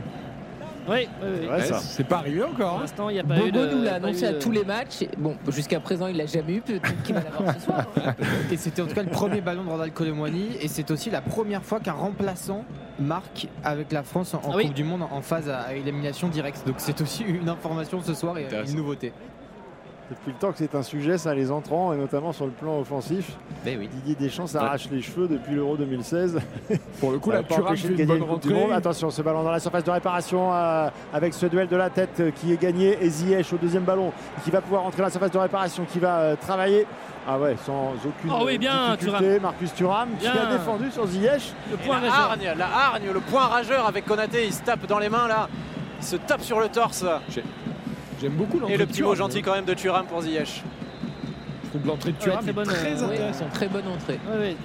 Oui, 0.88 1.08
oui, 1.22 1.28
oui. 1.42 1.46
Ouais, 1.48 1.60
C'est 1.80 2.04
pas 2.06 2.18
arrivé 2.18 2.42
encore. 2.42 2.56
Pour 2.70 2.78
hein. 2.78 2.80
l'instant, 2.82 3.08
il 3.10 3.14
n'y 3.14 3.20
a 3.20 3.24
pas 3.24 3.36
eu 3.38 3.52
Bobo 3.52 3.66
de. 3.66 3.74
nous 3.74 3.82
l'a 3.82 3.94
annoncé 3.94 4.24
à 4.26 4.32
de- 4.32 4.38
tous 4.38 4.50
les 4.50 4.64
matchs. 4.64 5.04
Bon, 5.18 5.36
jusqu'à 5.48 5.80
présent, 5.80 6.06
il 6.06 6.16
l'a 6.16 6.26
jamais 6.26 6.54
eu. 6.54 6.60
Peut-être 6.60 7.02
qu'il 7.02 7.14
va 7.14 7.22
l'avoir 7.22 7.54
ce 7.54 7.60
soir. 7.60 7.86
hein. 8.04 8.14
Et 8.50 8.56
c'était 8.56 8.82
en 8.82 8.86
tout 8.86 8.94
cas 8.94 9.02
le 9.02 9.10
premier 9.10 9.40
ballon 9.40 9.64
de 9.64 9.68
Randall 9.68 9.92
Colomwani 9.92 10.48
et 10.60 10.68
c'est 10.68 10.90
aussi 10.90 11.10
la 11.10 11.20
première 11.20 11.62
fois 11.62 11.80
qu'un 11.80 11.92
remplaçant 11.92 12.64
marque 12.98 13.46
avec 13.64 13.92
la 13.92 14.02
France 14.02 14.34
en 14.34 14.40
Ah 14.44 14.56
oui. 14.56 14.64
Coupe 14.66 14.74
du 14.74 14.84
Monde 14.84 15.02
en 15.10 15.20
phase 15.22 15.48
à 15.48 15.74
élimination 15.74 16.28
directe. 16.28 16.66
Donc 16.66 16.76
c'est 16.78 17.00
aussi 17.00 17.22
une 17.24 17.48
information 17.48 18.00
ce 18.02 18.14
soir 18.14 18.36
et 18.38 18.46
une 18.68 18.76
nouveauté. 18.76 19.12
Depuis 20.10 20.30
le 20.32 20.38
temps 20.38 20.52
que 20.52 20.58
c'est 20.58 20.74
un 20.74 20.82
sujet, 20.82 21.18
ça, 21.18 21.34
les 21.34 21.50
entrants, 21.50 21.92
et 21.92 21.96
notamment 21.98 22.32
sur 22.32 22.46
le 22.46 22.50
plan 22.52 22.78
offensif. 22.80 23.32
Ben 23.62 23.76
oui. 23.78 23.88
Didier 23.92 24.14
Deschamps 24.14 24.46
s'arrache 24.46 24.88
les 24.90 25.02
cheveux 25.02 25.28
depuis 25.28 25.54
l'Euro 25.54 25.76
2016. 25.76 26.38
Pour 27.00 27.12
le 27.12 27.18
coup, 27.18 27.30
pas 27.30 27.42
Thuram 27.42 27.76
fait 27.76 27.88
de 27.88 27.92
une 27.92 27.98
gagner 27.98 28.18
bonne 28.18 28.18
du 28.22 28.30
rentrée. 28.30 28.54
Monde. 28.54 28.72
Attention, 28.72 29.10
ce 29.10 29.20
ballon 29.20 29.42
dans 29.42 29.50
la 29.50 29.60
surface 29.60 29.84
de 29.84 29.90
réparation 29.90 30.50
euh, 30.54 30.88
avec 31.12 31.34
ce 31.34 31.44
duel 31.44 31.68
de 31.68 31.76
la 31.76 31.90
tête 31.90 32.20
euh, 32.20 32.30
qui 32.30 32.54
est 32.54 32.60
gagné. 32.60 32.96
Et 33.02 33.10
Ziyech 33.10 33.52
au 33.52 33.58
deuxième 33.58 33.82
ballon 33.84 34.10
qui 34.44 34.50
va 34.50 34.62
pouvoir 34.62 34.82
rentrer 34.84 34.98
dans 34.98 35.04
la 35.04 35.10
surface 35.10 35.30
de 35.30 35.38
réparation, 35.38 35.84
qui 35.84 35.98
va 35.98 36.18
euh, 36.20 36.36
travailler. 36.36 36.86
Ah 37.26 37.38
ouais, 37.38 37.56
sans 37.66 37.92
aucune 37.96 38.30
Oh 38.32 38.44
oui, 38.46 38.56
bien, 38.56 38.92
difficulté. 38.96 39.18
Thuram. 39.18 39.42
Marcus 39.42 39.74
Thuram 39.74 40.08
qui 40.18 40.22
Bien. 40.30 40.32
a 40.48 40.52
défendu 40.56 40.90
sur 40.90 41.06
Ziyech. 41.06 41.52
Le 41.70 41.76
point 41.76 42.00
la 42.00 42.10
hargne, 42.14 42.52
la 42.56 42.66
hargne, 42.66 43.10
le 43.12 43.20
point 43.20 43.44
rageur 43.46 43.86
avec 43.86 44.06
Konaté, 44.06 44.46
il 44.46 44.54
se 44.54 44.62
tape 44.62 44.86
dans 44.86 44.98
les 44.98 45.10
mains 45.10 45.28
là. 45.28 45.50
Il 46.00 46.06
se 46.06 46.16
tape 46.16 46.40
sur 46.40 46.60
le 46.60 46.68
torse. 46.70 47.04
J'aime 48.20 48.32
beaucoup 48.32 48.58
l'entrée 48.58 48.74
Et 48.74 48.78
le 48.78 48.86
petit 48.86 49.02
mot 49.02 49.14
gentil 49.14 49.42
quand 49.42 49.54
même 49.54 49.64
de 49.64 49.74
Thuram 49.74 50.06
pour 50.06 50.22
Ziyech. 50.22 50.62
Je 51.64 51.68
trouve 51.70 51.86
l'entrée 51.86 52.12
de 52.12 52.16
Ouais, 52.16 52.22
Thuram 52.22 52.40
très 52.40 52.50
est 52.50 52.52
bonne, 52.52 52.66
très 52.66 53.02
euh, 53.02 53.08
ouais. 53.08 53.48
Très 53.52 53.68
bonne 53.68 53.86
entrée. 53.88 54.18
Ouais, 54.30 54.38
ouais. 54.38 54.56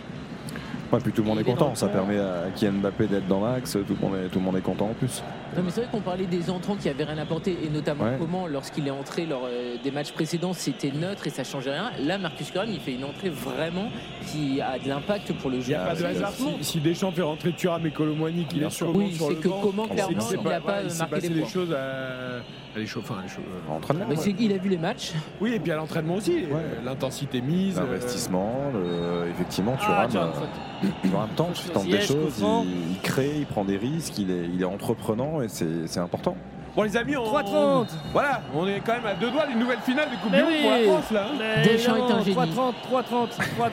Ouais, 0.91 0.99
puis 0.99 1.11
tout 1.11 1.23
le 1.23 1.27
monde 1.27 1.39
est 1.39 1.43
content. 1.43 1.73
Ça 1.73 1.87
le 1.87 1.91
permet 1.91 2.19
à 2.19 2.43
Kylian 2.55 2.73
Mbappé 2.73 3.07
d'être 3.07 3.27
dans 3.27 3.43
l'axe. 3.43 3.71
Tout, 3.71 3.79
le 3.89 3.95
monde 4.07 4.15
est- 4.15 4.29
tout 4.29 4.37
le 4.37 4.45
monde 4.45 4.57
est 4.57 4.61
content 4.61 4.85
en 4.85 4.93
plus. 4.93 5.23
Non, 5.57 5.63
mais 5.63 5.71
c'est 5.71 5.81
vrai 5.81 5.89
qu'on 5.91 6.01
parlait 6.01 6.27
des 6.27 6.51
entrants 6.51 6.75
qui 6.75 6.87
avaient 6.87 7.03
rien 7.03 7.17
apporté, 7.17 7.57
et 7.63 7.69
notamment 7.69 8.03
Ouais. 8.03 8.15
comment, 8.19 8.45
lorsqu'il 8.45 8.87
est 8.87 8.91
entré 8.91 9.25
lors 9.25 9.45
euh, 9.49 9.75
des 9.83 9.89
matchs 9.89 10.11
précédents, 10.11 10.53
c'était 10.53 10.91
neutre 10.91 11.25
et 11.25 11.31
ça 11.31 11.43
changeait 11.43 11.71
rien. 11.71 11.91
Là, 11.99 12.19
Marcus 12.19 12.51
Thuram, 12.51 12.69
il 12.71 12.79
fait 12.79 12.93
une 12.93 13.05
entrée 13.05 13.29
vraiment 13.31 13.89
qui 14.27 14.61
a 14.61 14.77
de 14.77 14.87
l'impact 14.87 15.33
pour 15.33 15.49
le 15.49 15.57
jeu. 15.61 15.65
Il 15.65 15.69
n'y 15.69 15.75
a 15.75 15.85
pas 15.85 15.95
de 15.95 16.05
hasard. 16.05 16.31
Si, 16.31 16.45
si 16.61 16.79
Deschamps 16.79 17.11
fait 17.11 17.21
rentrer 17.23 17.53
Thuram 17.53 17.83
et 17.87 17.91
Colomwani, 17.91 18.45
qu'il 18.45 18.59
Bien 18.59 18.67
est 18.67 18.71
sur, 18.71 18.95
Oui, 18.95 19.13
sur 19.15 19.27
c'est 19.29 19.33
le 19.33 19.39
que 19.39 19.47
banc, 19.47 19.59
comment, 19.63 19.85
c'est 19.87 19.93
clairement, 19.95 20.27
il 20.31 20.47
n'a 20.47 20.61
pas, 20.61 20.83
ouais, 20.83 20.89
s'est 20.89 20.97
marqué 20.99 21.15
passé 21.15 21.29
des 21.29 21.45
choses 21.45 21.71
à, 21.73 22.43
enfin, 22.73 22.79
les 22.81 22.85
chauffer, 22.87 23.13
euh, 23.13 23.71
Entraînement. 23.75 24.05
Mais 24.09 24.15
c'est 24.15 24.33
qu'il 24.33 24.51
a 24.53 24.57
vu 24.57 24.69
les 24.69 24.77
matchs. 24.77 25.13
Oui, 25.41 25.53
et 25.53 25.59
puis 25.59 25.71
à 25.71 25.75
l'entraînement 25.75 26.15
aussi. 26.15 26.45
euh, 26.51 26.81
L'intensité 26.83 27.41
mise. 27.41 27.77
euh, 27.77 27.81
L'investissement, 27.81 28.51
le- 28.73 29.29
effectivement, 29.31 29.75
Ah, 29.79 29.83
Thuram, 29.83 30.09
Thuram, 30.09 30.29
euh, 30.29 30.33
faute. 30.33 31.35
Tente, 31.35 31.63
il 31.65 31.71
tente 31.71 31.87
des 31.87 32.01
choses, 32.01 32.39
il, 32.39 32.91
il 32.91 32.99
crée, 33.01 33.31
il 33.39 33.45
prend 33.45 33.63
des 33.65 33.77
risques, 33.77 34.17
il 34.17 34.31
est, 34.31 34.45
il 34.53 34.61
est 34.61 34.65
entreprenant 34.65 35.41
et 35.41 35.47
c'est 35.47 35.87
c'est 35.87 35.99
important. 35.99 36.35
Bon, 36.75 36.81
les 36.81 36.97
amis, 36.97 37.15
on. 37.15 37.23
3-30. 37.23 37.85
Voilà, 38.13 38.41
on 38.55 38.67
est 38.67 38.79
quand 38.83 38.93
même 38.93 39.05
à 39.05 39.13
deux 39.13 39.29
doigts 39.29 39.45
d'une 39.45 39.59
nouvelle 39.59 39.77
finale 39.81 40.09
de 40.09 40.15
Coupe 40.15 40.31
Mais 40.31 40.39
du 40.39 40.43
Monde 40.43 40.53
pour 40.63 40.71
la. 40.71 40.79
France, 41.01 41.11
là. 41.11 41.27
hein. 41.29 41.35
Mais 41.37 41.63
Deschamps 41.63 41.95
est 41.95 42.11
un 42.11 42.19
évidemment, 42.19 42.45
génie. 42.45 42.55
3-30, 42.55 42.73
3-30, 42.91 43.29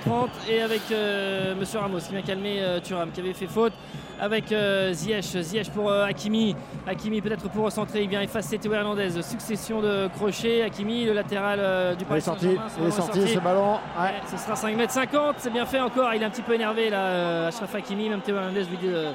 3-30 0.07 0.29
et 0.51 0.61
avec 0.61 0.83
euh, 0.93 1.55
Monsieur 1.59 1.79
Ramos 1.79 1.99
qui 2.01 2.13
vient 2.13 2.21
calmer 2.21 2.57
euh, 2.61 2.79
Thuram 2.81 3.11
qui 3.11 3.21
avait 3.21 3.33
fait 3.33 3.47
faute 3.47 3.73
avec 4.21 4.53
euh, 4.53 4.93
Ziyech, 4.93 5.25
Ziyech 5.25 5.71
pour 5.71 5.91
euh, 5.91 6.05
Hakimi, 6.05 6.55
Hakimi 6.87 7.21
peut-être 7.21 7.49
pour 7.49 7.65
recentrer, 7.65 8.03
il 8.03 8.09
vient 8.09 8.21
effacer 8.21 8.59
Théo 8.59 8.73
Hernandez, 8.73 9.23
succession 9.23 9.81
de 9.81 10.09
crochets, 10.09 10.63
Hakimi 10.63 11.07
le 11.07 11.13
latéral 11.15 11.59
euh, 11.61 11.95
du 11.95 12.01
Il 12.01 12.03
est 12.03 12.09
Paris 12.09 12.21
sorti, 12.21 12.47
Saint-Germain, 12.47 12.71
il 12.81 12.87
est 12.87 12.91
sorti 12.91 13.29
ce 13.29 13.39
ballon. 13.39 13.73
Ouais. 13.73 14.03
Ouais, 14.03 14.15
ce 14.31 14.37
sera 14.37 14.57
5 14.57 14.79
m 14.79 14.89
50, 14.89 15.37
c'est 15.39 15.51
bien 15.51 15.67
fait 15.67 15.81
encore, 15.81 16.13
il 16.15 16.23
est 16.23 16.25
un 16.25 16.31
petit 16.31 16.43
peu 16.43 16.55
énervé 16.55 16.91
là, 16.91 17.07
euh, 17.07 17.49
Achraf 17.49 17.75
Hakimi, 17.75 18.09
même 18.09 18.21
Théo 18.21 18.37
Hernandez 18.37 18.65
lui 18.65 18.77
dit 18.77 18.89
de, 18.89 19.07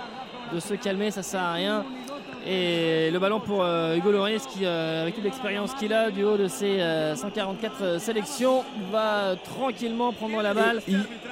de 0.54 0.60
se 0.60 0.74
calmer, 0.74 1.12
ça 1.12 1.22
sert 1.24 1.42
à 1.42 1.54
rien. 1.54 1.84
Et 2.48 3.10
le 3.12 3.18
ballon 3.18 3.40
pour 3.40 3.64
euh, 3.64 3.96
Hugo 3.96 4.12
Lloris 4.12 4.46
qui, 4.46 4.66
euh, 4.66 5.02
avec 5.02 5.16
toute 5.16 5.24
l'expérience 5.24 5.74
qu'il 5.74 5.92
a 5.94 6.12
du 6.12 6.24
haut 6.24 6.38
de 6.38 6.48
ses 6.48 6.80
euh, 6.80 7.16
144 7.16 8.00
sélections, 8.00 8.64
va 8.92 9.36
tranquillement 9.44 10.14
prendre 10.14 10.42
la 10.44 10.54
balle, 10.54 10.82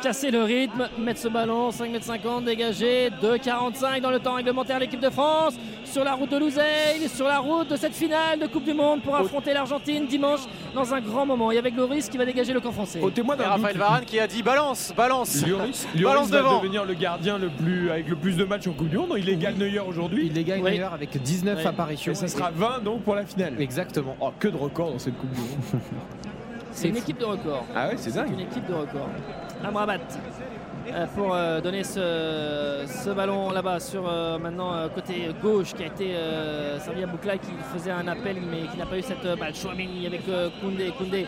casser 0.02 0.32
le 0.32 0.42
rythme, 0.44 0.90
mettre 0.98 1.20
ce 1.20 1.28
ballon 1.28 1.70
5m50 1.70 2.46
dégagé, 2.46 3.10
2,45 3.22 4.02
dans 4.02 4.10
le 4.10 4.20
temps 4.20 4.34
réglementaire 4.34 4.80
l'équipe 4.80 5.00
de 5.00 5.10
France, 5.12 5.54
sur 5.86 6.04
la 6.04 6.14
route 6.14 6.32
de 6.32 6.38
Louzeil, 6.38 7.08
sur 7.08 7.28
la 7.28 7.38
route 7.38 7.70
de 7.70 7.76
cette 7.76 7.94
finale 7.94 8.40
de 8.40 8.48
Coupe 8.48 8.64
du 8.64 8.74
Monde 8.74 9.02
pour 9.04 9.16
affronter 9.16 9.54
l'Argentine 9.54 10.08
dimanche 10.08 10.42
dans 10.74 10.94
un 10.96 11.00
grand 11.02 11.28
moment. 11.28 11.52
Et 11.52 11.60
avec 11.60 11.76
Lloris 11.76 12.10
qui 12.10 12.18
va 12.18 12.26
dégager 12.26 12.54
le 12.54 12.60
camp 12.60 12.72
français. 12.72 13.00
Ôtez-moi 13.02 13.36
Et 13.36 13.38
d'un 13.38 13.50
Raphaël. 13.50 13.78
Varane 13.78 14.06
qui 14.06 14.20
a 14.20 14.26
dit 14.26 14.42
balance, 14.42 14.92
balance. 14.98 15.46
Lloris, 15.46 15.86
Balance 15.96 16.16
Lloris 16.16 16.30
va 16.32 16.38
devant. 16.40 16.58
devenir 16.60 16.86
le 16.86 16.96
gardien 16.96 17.38
le 17.38 17.50
plus, 17.50 17.92
avec 17.92 18.08
le 18.10 18.16
plus 18.16 18.36
de 18.36 18.44
matchs 18.46 18.66
en 18.68 18.72
Coupe 18.72 18.90
du 18.90 18.98
Monde. 18.98 19.14
Il 19.18 19.30
égale 19.30 19.56
Neuer 19.56 19.80
aujourd'hui. 19.80 20.32
Il 20.34 20.62
Oui. 20.62 20.80
avec 20.82 21.03
19 21.06 21.58
Oui. 21.60 21.66
apparitions. 21.68 22.12
Et 22.12 22.16
ça 22.16 22.28
sera 22.28 22.52
20 22.52 22.84
donc 22.84 23.04
pour 23.04 23.16
la 23.16 23.26
finale. 23.26 23.56
Exactement. 23.60 24.16
Oh, 24.20 24.32
que 24.40 24.48
de 24.48 24.58
records 24.58 24.92
dans 24.92 25.00
cette 25.00 25.18
Coupe 25.18 25.32
du 25.32 25.40
Monde. 25.42 25.82
C'est 26.72 26.90
une 26.90 26.98
équipe 26.98 27.20
de 27.20 27.26
record. 27.26 27.66
Ah 27.76 27.90
ouais, 27.90 27.94
c'est 27.98 28.14
dingue. 28.16 28.32
une 28.32 28.40
équipe 28.42 28.68
de 28.68 28.74
record. 28.74 29.08
Amrabat 29.64 29.98
euh, 30.92 31.06
pour 31.16 31.34
euh, 31.34 31.62
donner 31.62 31.84
ce, 31.86 32.84
ce 32.86 33.10
ballon 33.12 33.52
là-bas 33.52 33.80
sur 33.80 34.04
euh, 34.06 34.38
maintenant 34.38 34.74
euh, 34.74 34.90
côté 34.90 35.30
gauche 35.42 35.74
qui 35.74 35.84
a 35.84 35.86
été 35.86 36.14
euh, 36.14 36.78
servi 36.80 37.04
à 37.04 37.08
Boukla 37.08 37.38
qui 37.38 37.52
faisait 37.74 37.92
un 37.92 38.06
appel 38.10 38.36
mais 38.52 38.68
qui 38.70 38.78
n'a 38.78 38.86
pas 38.86 38.98
eu 38.98 39.02
cette 39.02 39.24
euh, 39.24 39.38
balle. 39.38 39.56
Chouameni 39.56 40.06
avec 40.06 40.28
euh, 40.28 40.50
Koundé, 40.60 40.92
Koundé 40.98 41.26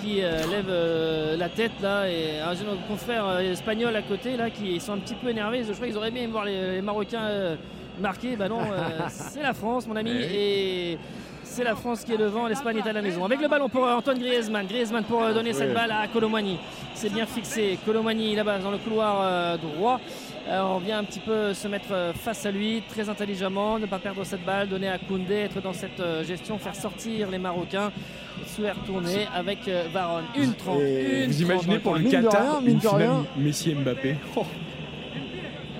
qui 0.00 0.20
euh, 0.24 0.44
lève 0.50 0.66
euh, 0.68 1.36
la 1.36 1.48
tête 1.48 1.80
là 1.80 2.08
et 2.10 2.40
un 2.40 2.54
jeune 2.54 2.66
confrère 2.88 3.24
euh, 3.28 3.52
espagnol 3.52 3.94
à 3.94 4.02
côté 4.02 4.36
là 4.36 4.50
qui 4.50 4.80
sont 4.80 4.94
un 4.94 4.98
petit 4.98 5.14
peu 5.14 5.28
énervés. 5.28 5.62
Je 5.62 5.72
crois 5.74 5.86
qu'ils 5.86 5.96
auraient 5.96 6.10
bien 6.10 6.22
aimé 6.24 6.32
voir 6.32 6.44
les, 6.44 6.72
les 6.72 6.82
Marocains 6.82 7.22
euh, 7.22 7.56
marquer. 8.02 8.36
Bah 8.36 8.48
non, 8.48 8.60
euh, 8.60 8.88
c'est 9.08 9.42
la 9.42 9.54
France 9.54 9.86
mon 9.86 9.96
ami 9.96 10.10
Eh 10.14 10.16
oui. 10.18 10.26
et 10.34 10.98
c'est 11.50 11.64
la 11.64 11.74
France 11.74 12.04
qui 12.04 12.12
est 12.12 12.18
devant, 12.18 12.46
l'Espagne 12.46 12.76
est 12.76 12.88
à 12.88 12.92
la 12.92 13.02
maison. 13.02 13.24
Avec 13.24 13.40
le 13.40 13.48
ballon 13.48 13.68
pour 13.68 13.84
euh, 13.86 13.94
Antoine 13.94 14.18
Griezmann. 14.18 14.66
Griezmann 14.66 15.02
pour 15.04 15.22
euh, 15.22 15.32
donner 15.32 15.52
cette 15.52 15.74
balle 15.74 15.90
à 15.90 16.06
Colomani. 16.06 16.58
C'est 16.94 17.12
bien 17.12 17.26
fixé. 17.26 17.78
Colomani 17.84 18.36
là-bas 18.36 18.58
dans 18.58 18.70
le 18.70 18.78
couloir 18.78 19.20
euh, 19.22 19.56
droit. 19.56 19.98
On 20.50 20.78
vient 20.78 21.00
un 21.00 21.04
petit 21.04 21.20
peu 21.20 21.52
se 21.52 21.68
mettre 21.68 22.12
face 22.14 22.46
à 22.46 22.50
lui 22.50 22.82
très 22.88 23.10
intelligemment, 23.10 23.78
ne 23.78 23.84
pas 23.84 23.98
perdre 23.98 24.24
cette 24.24 24.44
balle, 24.46 24.66
donner 24.68 24.88
à 24.88 24.96
Koundé, 24.96 25.34
être 25.34 25.60
dans 25.60 25.74
cette 25.74 26.02
gestion, 26.26 26.56
faire 26.58 26.74
sortir 26.74 27.28
les 27.30 27.38
Marocains. 27.38 27.92
Souhait 28.46 28.70
retourner 28.72 29.26
avec 29.34 29.68
Varane. 29.92 30.24
Une 30.36 30.54
30. 30.54 30.80
Et 30.80 31.24
une 31.24 31.30
vous 31.30 31.42
imaginez 31.42 31.74
30 31.74 31.82
pour 31.82 31.94
le 31.96 32.00
Mine 32.00 32.08
de 32.08 32.16
Qatar 32.16 32.40
rien, 32.40 32.60
mine 32.62 32.70
une 32.70 32.76
de 32.76 32.80
finale 32.80 32.96
rien. 33.02 33.26
Messi 33.36 33.74
Mbappé. 33.74 34.16
Oh. 34.36 34.46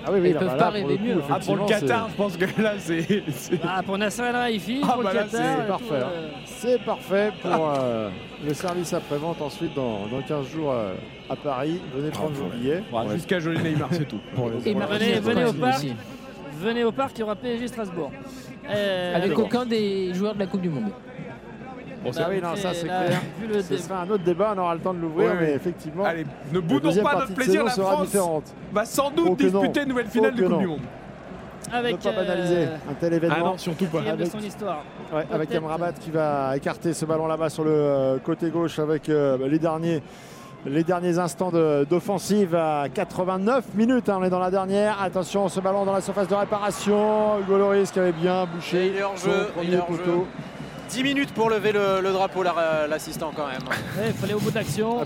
Ah 0.09 0.13
oui, 0.13 0.19
oui, 0.23 0.29
Ils 0.29 0.35
peuvent 0.35 0.47
bah, 0.47 0.55
pas 0.55 0.65
pour 0.65 0.73
rêver 0.73 0.87
le 0.93 0.97
coup, 0.97 1.03
mieux. 1.03 1.21
Ah, 1.29 1.39
pour 1.39 1.55
le 1.55 1.65
Qatar, 1.65 2.09
je 2.09 2.15
pense 2.15 2.37
que 2.37 2.61
là, 2.61 2.73
c'est. 2.79 3.23
Ah, 3.63 3.81
pour 3.85 3.97
Nasser 3.97 4.23
El 4.23 4.35
Raifi, 4.35 4.81
Ah, 4.83 4.87
pour 4.93 5.03
bah 5.03 5.09
le 5.13 5.17
là, 5.19 5.23
Qatar. 5.25 5.41
c'est 5.55 5.67
parfait, 5.67 5.85
hein. 6.03 6.07
euh, 6.11 6.29
C'est 6.45 6.81
parfait 6.83 7.31
pour 7.43 7.73
euh, 7.77 8.09
le 8.45 8.53
service 8.53 8.93
après-vente 8.93 9.41
ensuite 9.41 9.73
dans, 9.75 10.07
dans 10.07 10.21
15 10.27 10.47
jours 10.47 10.71
euh, 10.71 10.93
à 11.29 11.35
Paris. 11.35 11.79
Venez 11.95 12.09
prendre 12.09 12.31
vos 12.31 12.45
billets. 12.49 12.83
Jusqu'à 13.13 13.39
Jolie 13.39 13.61
Neymar, 13.61 13.89
c'est 13.91 14.07
tout. 14.07 14.19
Pour 14.35 14.49
les- 14.49 14.67
Et 14.69 14.73
Venez, 14.73 15.19
venez 15.19 15.45
au 15.45 15.53
parc. 15.53 15.85
Venez 16.61 16.83
au 16.83 16.91
parc, 16.91 17.11
il 17.17 17.19
y 17.21 17.23
aura 17.23 17.35
PSG 17.35 17.67
Strasbourg. 17.67 18.11
Euh, 18.69 19.15
Avec 19.15 19.37
aucun 19.37 19.65
des 19.65 20.13
joueurs 20.13 20.33
de 20.33 20.39
la 20.39 20.45
Coupe 20.47 20.61
du 20.61 20.69
Monde. 20.69 20.91
Bon, 22.03 22.11
Ah 22.17 22.27
oui, 22.29 22.39
non, 22.41 22.55
ça 22.55 22.73
c'est 22.73 22.85
clair. 22.85 23.21
vu 23.39 23.47
le 23.47 23.61
Ce 23.61 23.77
sera 23.77 24.01
un 24.01 24.09
autre 24.09 24.23
débat, 24.23 24.53
on 24.55 24.59
aura 24.59 24.73
le 24.73 24.79
temps 24.79 24.93
de 24.93 24.99
l'ouvrir, 24.99 25.31
Ouais, 25.31 25.37
mais 25.41 25.51
effectivement, 25.53 26.05
Allez, 26.05 26.25
ne 26.53 26.59
boudons 26.59 26.93
pas 27.03 27.15
notre 27.19 27.33
plaisir. 27.33 27.63
La 27.65 27.71
sera 27.71 27.91
France 27.91 28.05
différente. 28.07 28.43
va 28.71 28.85
sans 28.85 29.11
doute 29.11 29.37
disputer 29.37 29.81
une 29.83 29.89
nouvelle 29.89 30.07
finale 30.07 30.33
Oh 30.35 30.37
de 30.37 30.41
Coupe 30.43 30.51
non. 30.53 30.59
du 30.59 30.67
Monde. 30.67 30.79
avec 31.73 31.97
ne 31.97 32.11
pas 32.11 32.15
banaliser 32.15 32.57
euh, 32.67 32.75
un 32.89 32.93
tel 32.93 33.13
événement. 33.13 33.35
Ah 33.37 33.43
non, 33.43 33.57
surtout 33.57 33.85
pas. 33.85 33.97
quatrième 33.99 34.15
de 34.17 34.21
Avec- 34.21 34.31
son 34.31 34.39
histoire. 34.39 34.83
Ouais, 35.13 35.25
avec. 35.31 35.53
Amrabat 35.53 35.91
qui 35.93 36.09
va 36.09 36.55
écarter 36.55 36.93
ce 36.93 37.05
ballon 37.05 37.27
là-bas 37.27 37.49
sur 37.49 37.63
le 37.63 37.71
euh, 37.73 38.17
côté 38.19 38.49
gauche 38.49 38.79
avec 38.79 39.09
euh, 39.09 39.37
les 39.47 39.59
derniers. 39.59 40.01
Les 40.65 40.83
derniers 40.83 41.17
instants 41.19 41.51
de- 41.51 41.85
d'offensive 41.89 42.53
à 42.55 42.87
89 42.93 43.63
minutes, 43.75 44.09
hein, 44.09 44.17
on 44.19 44.23
est 44.25 44.29
dans 44.29 44.39
la 44.39 44.51
dernière. 44.51 45.01
Attention, 45.01 45.47
ce 45.47 45.59
ballon 45.61 45.85
dans 45.85 45.93
la 45.93 46.01
surface 46.01 46.27
de 46.27 46.35
réparation. 46.35 47.39
Hugo 47.39 47.57
Lloris 47.57 47.91
qui 47.91 47.99
avait 47.99 48.11
bien 48.11 48.45
bouché 48.45 48.87
Il 48.87 48.95
est 48.97 48.99
jeu, 48.99 49.31
il 49.47 49.53
premier 49.53 49.73
est 49.73 49.77
hors 49.79 49.85
poteau. 49.87 50.27
10 50.89 51.03
minutes 51.03 51.31
pour 51.33 51.49
lever 51.49 51.71
le, 51.71 52.01
le 52.01 52.11
drapeau, 52.11 52.43
la- 52.43 52.87
l'assistant 52.87 53.31
quand 53.35 53.47
même. 53.47 53.61
Ouais, 53.97 54.07
Il 54.07 54.13
fallait 54.13 54.33
au 54.33 54.39
bout 54.39 54.51
d'action. 54.51 54.99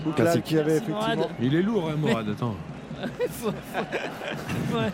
Qui 0.44 0.58
avait 0.58 0.76
effectivement. 0.76 1.28
Il 1.40 1.54
est 1.54 1.62
lourd, 1.62 1.90
hein, 1.90 1.96
Morad, 1.98 2.26
attends. 2.28 2.54
Faut- 3.30 3.50
faut- 3.50 4.76
ouais. 4.78 4.90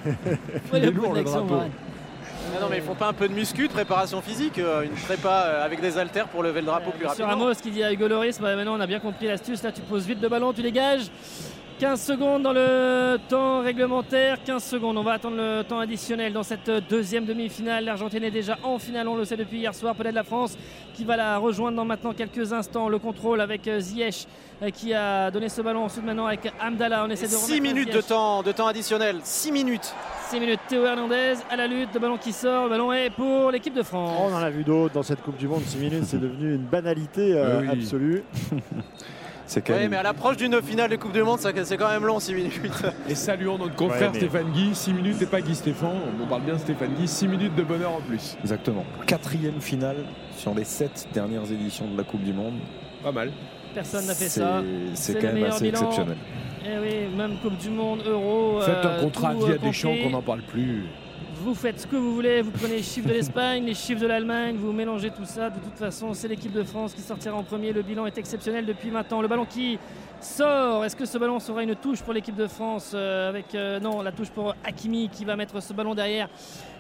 Faut 0.71 0.77
Il 0.77 0.85
est 0.85 0.91
lourd, 0.91 1.15
le 1.15 1.23
drapeau. 1.23 1.55
Ah 2.57 2.61
non 2.63 2.67
mais 2.71 2.79
ils 2.79 2.83
font 2.83 2.95
pas 2.97 3.07
un 3.09 3.13
peu 3.13 3.29
de 3.29 3.35
muscu, 3.35 3.69
de 3.69 3.73
préparation 3.73 4.21
physique, 4.23 4.59
euh, 4.59 4.83
une 4.83 4.91
prépa 4.91 5.45
euh, 5.47 5.65
avec 5.65 5.81
des 5.81 5.99
haltères 5.99 6.27
pour 6.27 6.43
lever 6.43 6.61
le 6.63 6.67
drapeau 6.67 6.91
plus 6.91 7.05
Monsieur 7.07 7.23
rapidement. 7.25 7.45
Ramos 7.45 7.55
qui 7.63 7.71
dit 7.71 7.85
à 7.85 7.93
Hugo 7.93 8.09
Lloris, 8.09 8.41
bah, 8.41 8.57
maintenant 8.57 8.75
on 8.77 8.81
a 8.81 8.87
bien 8.89 8.99
compris 8.99 9.27
l'astuce, 9.29 9.63
là 9.63 9.71
tu 9.71 9.83
poses 9.83 10.05
vite 10.07 10.21
le 10.21 10.29
ballon, 10.29 10.53
tu 10.53 10.63
dégages. 10.63 11.11
15 11.81 11.99
secondes 11.99 12.43
dans 12.43 12.53
le 12.53 13.17
temps 13.31 13.63
réglementaire, 13.63 14.45
15 14.45 14.63
secondes, 14.63 14.99
on 14.99 15.03
va 15.03 15.13
attendre 15.13 15.39
le 15.39 15.63
temps 15.63 15.79
additionnel 15.79 16.31
dans 16.31 16.43
cette 16.43 16.71
deuxième 16.91 17.25
demi-finale. 17.25 17.87
L'Argentine 17.87 18.23
est 18.23 18.31
déjà 18.31 18.59
en 18.63 18.79
finale, 18.79 19.09
on 19.09 19.17
le 19.17 19.25
sait 19.25 19.39
depuis 19.39 19.61
hier 19.61 19.75
soir, 19.75 19.95
peut-être 19.95 20.15
la 20.15 20.23
France 20.23 20.59
qui 20.93 21.07
va 21.07 21.17
la 21.17 21.39
rejoindre 21.39 21.79
dans 21.79 21.87
maintenant 21.87 22.13
quelques 22.13 22.53
instants. 22.53 22.91
Le 22.91 22.99
contrôle 22.99 23.41
avec 23.41 23.67
euh, 23.67 23.81
Ziyech 23.81 24.27
euh, 24.61 24.69
qui 24.69 24.93
a 24.93 25.31
donné 25.31 25.49
ce 25.49 25.63
ballon 25.63 25.85
ensuite 25.85 26.05
maintenant 26.05 26.27
avec 26.27 26.53
Amdallah, 26.61 27.07
on 27.07 27.09
essaie 27.09 27.25
de 27.25 27.31
6 27.31 27.45
remettre 27.55 27.63
minutes 27.63 27.95
de 27.95 28.03
temps, 28.03 28.43
de 28.43 28.53
temps 28.53 28.67
additionnel, 28.67 29.17
6 29.25 29.51
minutes. 29.51 29.95
6 30.29 30.39
minutes, 30.39 30.61
Théo 30.69 30.85
Hernandez 30.85 31.37
à 31.49 31.57
la 31.57 31.67
lutte, 31.67 31.95
le 31.95 32.01
ballon 32.01 32.19
qui 32.19 32.35
sort, 32.35 32.65
le 32.65 32.71
ballon 32.71 32.93
est 32.93 33.09
pour 33.09 33.51
l'équipe 33.51 33.73
de 33.75 33.83
France. 33.83 34.19
Oh, 34.21 34.29
on 34.31 34.35
en 34.35 34.43
a 34.43 34.51
vu 34.51 34.65
d'autres 34.65 34.93
dans 34.93 35.03
cette 35.03 35.23
Coupe 35.23 35.39
du 35.39 35.49
Monde. 35.49 35.63
6 35.65 35.79
minutes, 35.79 36.05
c'est 36.05 36.21
devenu 36.21 36.57
une 36.57 36.67
banalité 36.67 37.33
euh, 37.33 37.63
Oui. 37.63 37.69
absolue. 37.71 38.23
C'est 39.51 39.63
quand 39.67 39.73
Ouais, 39.73 39.89
mais 39.89 39.97
à 39.97 40.05
l'approche 40.05 40.37
d'une 40.37 40.63
finale 40.63 40.91
de 40.91 40.95
Coupe 40.95 41.11
du 41.13 41.25
Monde, 41.25 41.41
c'est 41.41 41.77
quand 41.77 41.89
même 41.89 42.07
long 42.07 42.21
6 42.21 42.35
minutes. 42.35 42.61
Et 43.09 43.17
saluons 43.17 43.59
notre 43.59 43.75
confrère 43.75 44.03
Ouais, 44.03 44.11
mais- 44.13 44.19
Stéphane 44.21 44.53
Guy, 44.53 44.71
6 44.77 44.93
minutes 44.93 45.21
et 45.23 45.27
pas 45.27 45.41
Guy 45.41 45.57
Stéphane, 45.57 45.91
on 46.23 46.27
parle 46.29 46.43
bien 46.43 46.55
de 46.55 46.61
Stéphane 46.61 46.95
Guy, 46.97 47.09
6 47.09 47.27
minutes 47.27 47.57
de 47.57 47.65
bonheur 47.65 47.91
en 47.91 48.01
plus. 48.01 48.37
Exactement. 48.41 48.85
Quatrième 49.09 49.61
finale 49.61 49.97
sur 50.37 50.55
les 50.55 50.63
sept 50.63 51.09
dernières 51.13 51.51
éditions 51.51 51.89
de 51.91 51.97
la 51.99 52.05
Coupe 52.05 52.23
du 52.23 52.33
Monde. 52.33 52.61
Pas 53.03 53.11
mal. 53.11 53.33
Personne 53.75 54.07
n'a 54.07 54.15
fait 54.15 54.29
ça. 54.29 54.63
C'est 54.95 55.15
quand 55.21 55.33
même 55.33 55.43
assez 55.43 55.65
bilan. 55.65 55.79
exceptionnel. 55.81 56.17
Eh 56.65 56.79
oui, 56.79 57.17
même 57.17 57.37
Coupe 57.43 57.57
du 57.59 57.71
Monde, 57.71 58.05
Euro. 58.07 58.61
Faites 58.61 58.85
euh, 58.85 58.99
un 58.99 59.03
contrat 59.03 59.35
tout, 59.35 59.47
à 59.47 59.51
euh, 59.51 59.59
Deschamps 59.59 59.89
compris. 59.89 60.05
qu'on 60.05 60.11
n'en 60.11 60.23
parle 60.23 60.43
plus. 60.43 60.85
Vous 61.43 61.55
faites 61.55 61.81
ce 61.81 61.87
que 61.87 61.97
vous 61.97 62.15
voulez, 62.15 62.43
vous 62.43 62.51
prenez 62.51 62.77
les 62.77 62.83
chiffres 62.83 63.09
de 63.09 63.15
l'Espagne, 63.15 63.65
les 63.65 63.73
chiffres 63.73 64.01
de 64.01 64.07
l'Allemagne, 64.07 64.57
vous 64.59 64.73
mélangez 64.73 65.11
tout 65.11 65.25
ça. 65.25 65.49
De 65.49 65.59
toute 65.59 65.77
façon, 65.77 66.13
c'est 66.13 66.29
l'équipe 66.29 66.53
de 66.53 66.63
France 66.63 66.93
qui 66.93 67.01
sortira 67.01 67.35
en 67.35 67.43
premier. 67.43 67.73
Le 67.73 67.81
bilan 67.81 68.05
est 68.05 68.19
exceptionnel 68.19 68.67
depuis 68.67 68.91
maintenant. 68.91 69.23
Le 69.23 69.29
ballon 69.29 69.47
qui 69.47 69.79
sort. 70.21 70.85
Est-ce 70.85 70.95
que 70.95 71.07
ce 71.07 71.17
ballon 71.17 71.41
sera 71.41 71.63
une 71.63 71.75
touche 71.77 72.03
pour 72.03 72.13
l'équipe 72.13 72.37
de 72.37 72.47
France 72.47 72.93
euh, 72.95 73.31
avec 73.31 73.55
euh, 73.55 73.81
non 73.81 74.03
la 74.03 74.13
touche 74.13 74.29
pour 74.29 74.55
Hakimi 74.65 75.09
qui 75.09 75.25
va 75.25 75.35
mettre 75.35 75.63
ce 75.63 75.73
ballon 75.73 75.95
derrière 75.95 76.29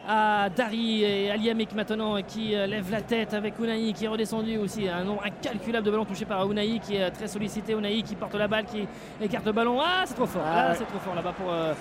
à 0.06 0.48
Dari 0.54 1.04
et 1.04 1.30
Aliamik 1.30 1.74
maintenant 1.74 2.18
et 2.18 2.22
qui 2.22 2.54
euh, 2.54 2.66
lève 2.66 2.90
la 2.90 3.00
tête 3.00 3.32
avec 3.32 3.58
Unai 3.58 3.94
qui 3.94 4.04
est 4.04 4.08
redescendu 4.08 4.58
aussi. 4.58 4.88
Un 4.88 5.04
nombre 5.04 5.22
incalculable 5.24 5.86
de 5.86 5.90
ballons 5.90 6.04
touchés 6.04 6.26
par 6.26 6.50
Unai 6.50 6.80
qui 6.80 6.96
est 6.96 7.10
très 7.10 7.28
sollicité. 7.28 7.72
Unai 7.72 8.02
qui 8.02 8.14
porte 8.14 8.34
la 8.34 8.46
balle, 8.46 8.66
qui 8.66 8.86
écarte 9.22 9.46
le 9.46 9.52
ballon. 9.52 9.78
Ah, 9.80 10.02
c'est 10.04 10.14
trop 10.14 10.26
fort. 10.26 10.42
Ah 10.44 10.68
ouais. 10.68 10.74
c'est 10.76 10.84
trop 10.84 10.98
fort 10.98 11.14
là-bas 11.14 11.32
pour 11.32 11.50
euh, 11.50 11.72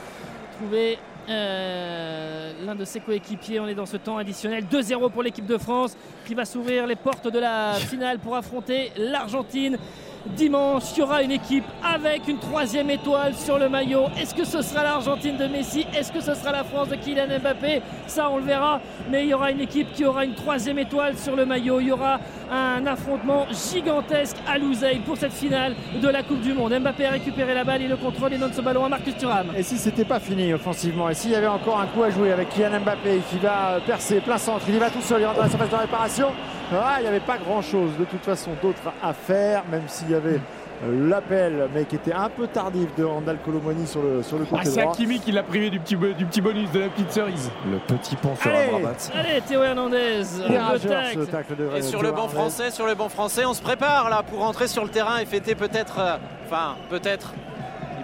trouver 0.58 0.98
euh, 1.30 2.54
l'un 2.66 2.76
de 2.76 2.86
ses 2.86 3.00
coéquipiers. 3.00 3.60
On 3.60 3.68
est 3.68 3.76
dans 3.76 3.86
ce 3.86 3.98
temps 3.98 4.18
additionnel. 4.18 4.66
2-0 4.66 5.12
pour 5.12 5.24
l'équipe 5.24 5.46
de 5.46 5.58
France 5.58 5.96
qui 6.26 6.34
va 6.34 6.46
s'ouvrir 6.46 6.88
les 6.88 6.96
portes 6.96 7.28
de 7.28 7.40
la 7.40 7.74
finale 7.90 8.20
pour 8.20 8.36
affronter 8.36 8.92
l'Argentine. 8.98 9.78
Dimanche, 10.26 10.84
il 10.96 11.00
y 11.00 11.02
aura 11.02 11.24
une 11.24 11.32
équipe 11.32 11.64
avec 11.84 12.28
une 12.28 12.38
troisième 12.40 12.90
étoile 12.90 13.34
sur 13.36 13.58
le 13.58 13.70
maillot. 13.70 14.06
Est-ce 14.20 14.36
que 14.36 14.44
ce 14.44 14.62
sera 14.62 14.84
l'Argentine 14.84 15.38
de 15.38 15.48
Messi? 15.48 15.86
Est-ce 15.98 16.12
que 16.12 16.20
ce 16.20 16.36
sera 16.36 16.52
la 16.52 16.64
France 16.64 16.90
de 16.90 16.96
Kylian 16.96 17.40
Mbappé? 17.42 17.82
Ça, 18.08 18.30
on 18.30 18.38
le 18.38 18.44
verra. 18.44 18.82
Mais 19.10 19.24
il 19.24 19.30
y 19.30 19.34
aura 19.34 19.52
une 19.52 19.62
équipe 19.62 19.92
qui 19.94 20.06
aura 20.06 20.26
une 20.26 20.34
troisième 20.34 20.78
étoile 20.78 21.18
sur 21.18 21.36
le 21.36 21.46
maillot. 21.46 21.80
Il 21.80 21.88
y 21.88 21.92
aura 21.92 22.20
un 22.52 22.86
affrontement 22.86 23.46
gigantesque 23.72 24.38
à 24.48 24.58
Louzeil 24.58 25.00
pour 25.00 25.18
cette 25.18 25.34
finale 25.34 25.76
de 26.02 26.08
la 26.08 26.22
Coupe 26.24 26.42
du 26.42 26.54
Monde. 26.54 26.78
Mbappé 26.78 27.06
a 27.06 27.12
récupéré 27.12 27.54
la 27.54 27.64
balle, 27.64 27.82
il 27.82 27.90
le 27.90 27.98
contrôle 27.98 28.34
et 28.34 28.38
donne 28.38 28.54
ce 28.54 28.62
ballon 28.62 28.86
à 28.86 28.90
Marcus 28.90 29.16
Thuram. 29.18 29.48
Et 29.56 29.64
si 29.64 29.78
c'était 29.78 30.06
pas 30.06 30.20
fini 30.20 30.54
offensivement, 30.54 31.10
et 31.10 31.14
s'il 31.14 31.32
y 31.32 31.36
avait 31.36 31.48
encore 31.48 31.80
un 31.80 31.88
coup 31.88 32.04
à 32.04 32.10
jouer 32.10 32.32
avec 32.32 32.50
Kylian 32.50 32.82
Mbappé 32.82 33.22
qui 33.30 33.38
va 33.38 33.80
percer 33.86 34.20
plein 34.20 34.38
centre, 34.38 34.66
il 34.68 34.76
y 34.76 34.80
va 34.80 34.90
tout 34.90 35.02
seul, 35.02 35.22
il 35.22 35.26
rentre 35.26 35.38
dans 35.38 35.44
la 35.44 35.50
surface 35.50 35.70
de 35.70 35.76
réparation, 35.76 36.28
ah, 36.74 36.96
il 37.00 37.02
n'y 37.04 37.08
avait 37.08 37.20
pas 37.20 37.38
grand 37.38 37.62
chose 37.62 37.92
de 38.00 38.06
toute 38.06 38.24
façon 38.24 38.52
d'autre 38.62 38.82
à 39.02 39.14
faire, 39.14 39.64
même 39.72 39.84
s'il 39.88 40.12
y 40.12 40.16
avait 40.16 40.40
euh, 40.84 41.10
l'appel, 41.10 41.68
mais 41.74 41.86
qui 41.86 41.96
était 41.96 42.14
un 42.14 42.30
peu 42.30 42.48
tardif 42.48 42.88
de 42.96 43.04
Randall 43.04 43.38
Colomoni 43.44 43.86
sur 43.88 44.02
le, 44.02 44.24
sur 44.24 44.38
le 44.38 44.46
Ah, 44.52 44.58
côté 44.60 44.70
c'est 44.70 44.82
droit. 44.82 44.94
Hakimi 44.94 45.20
qui 45.20 45.32
l'a 45.32 45.44
privé 45.44 45.70
du 45.70 45.80
petit, 45.80 45.96
du 45.96 46.26
petit 46.26 46.42
bonus, 46.42 46.72
de 46.72 46.80
la 46.80 46.90
petite 46.90 47.12
cerise. 47.12 47.52
Le 47.70 47.80
petit 47.80 48.16
pont 48.16 48.36
sur 48.36 48.50
Allez. 48.50 48.68
Amrabat. 48.70 48.96
Allez, 49.14 49.42
Théo 49.42 49.64
Hernandez, 49.64 50.22
le 50.48 50.78
tacle. 50.80 51.26
ce 51.26 51.32
tacle 51.32 51.56
de 51.56 51.70
Et 51.78 51.82
sur 51.82 52.02
le 52.02 52.12
banc 52.12 52.28
français, 52.30 52.72
sur 52.72 52.86
le 52.86 52.96
banc 52.96 53.10
français, 53.10 53.46
on 53.46 53.54
se 53.54 53.62
prépare 53.62 54.10
là 54.10 54.24
pour 54.24 54.40
rentrer 54.40 54.68
sur 54.68 54.84
le 54.84 54.90
terrain 54.90 55.18
et 55.20 55.26
fêter 55.26 55.56
peut-être, 55.56 56.00
euh, 56.00 56.18
enfin 56.46 56.76
peut-être, 56.90 57.34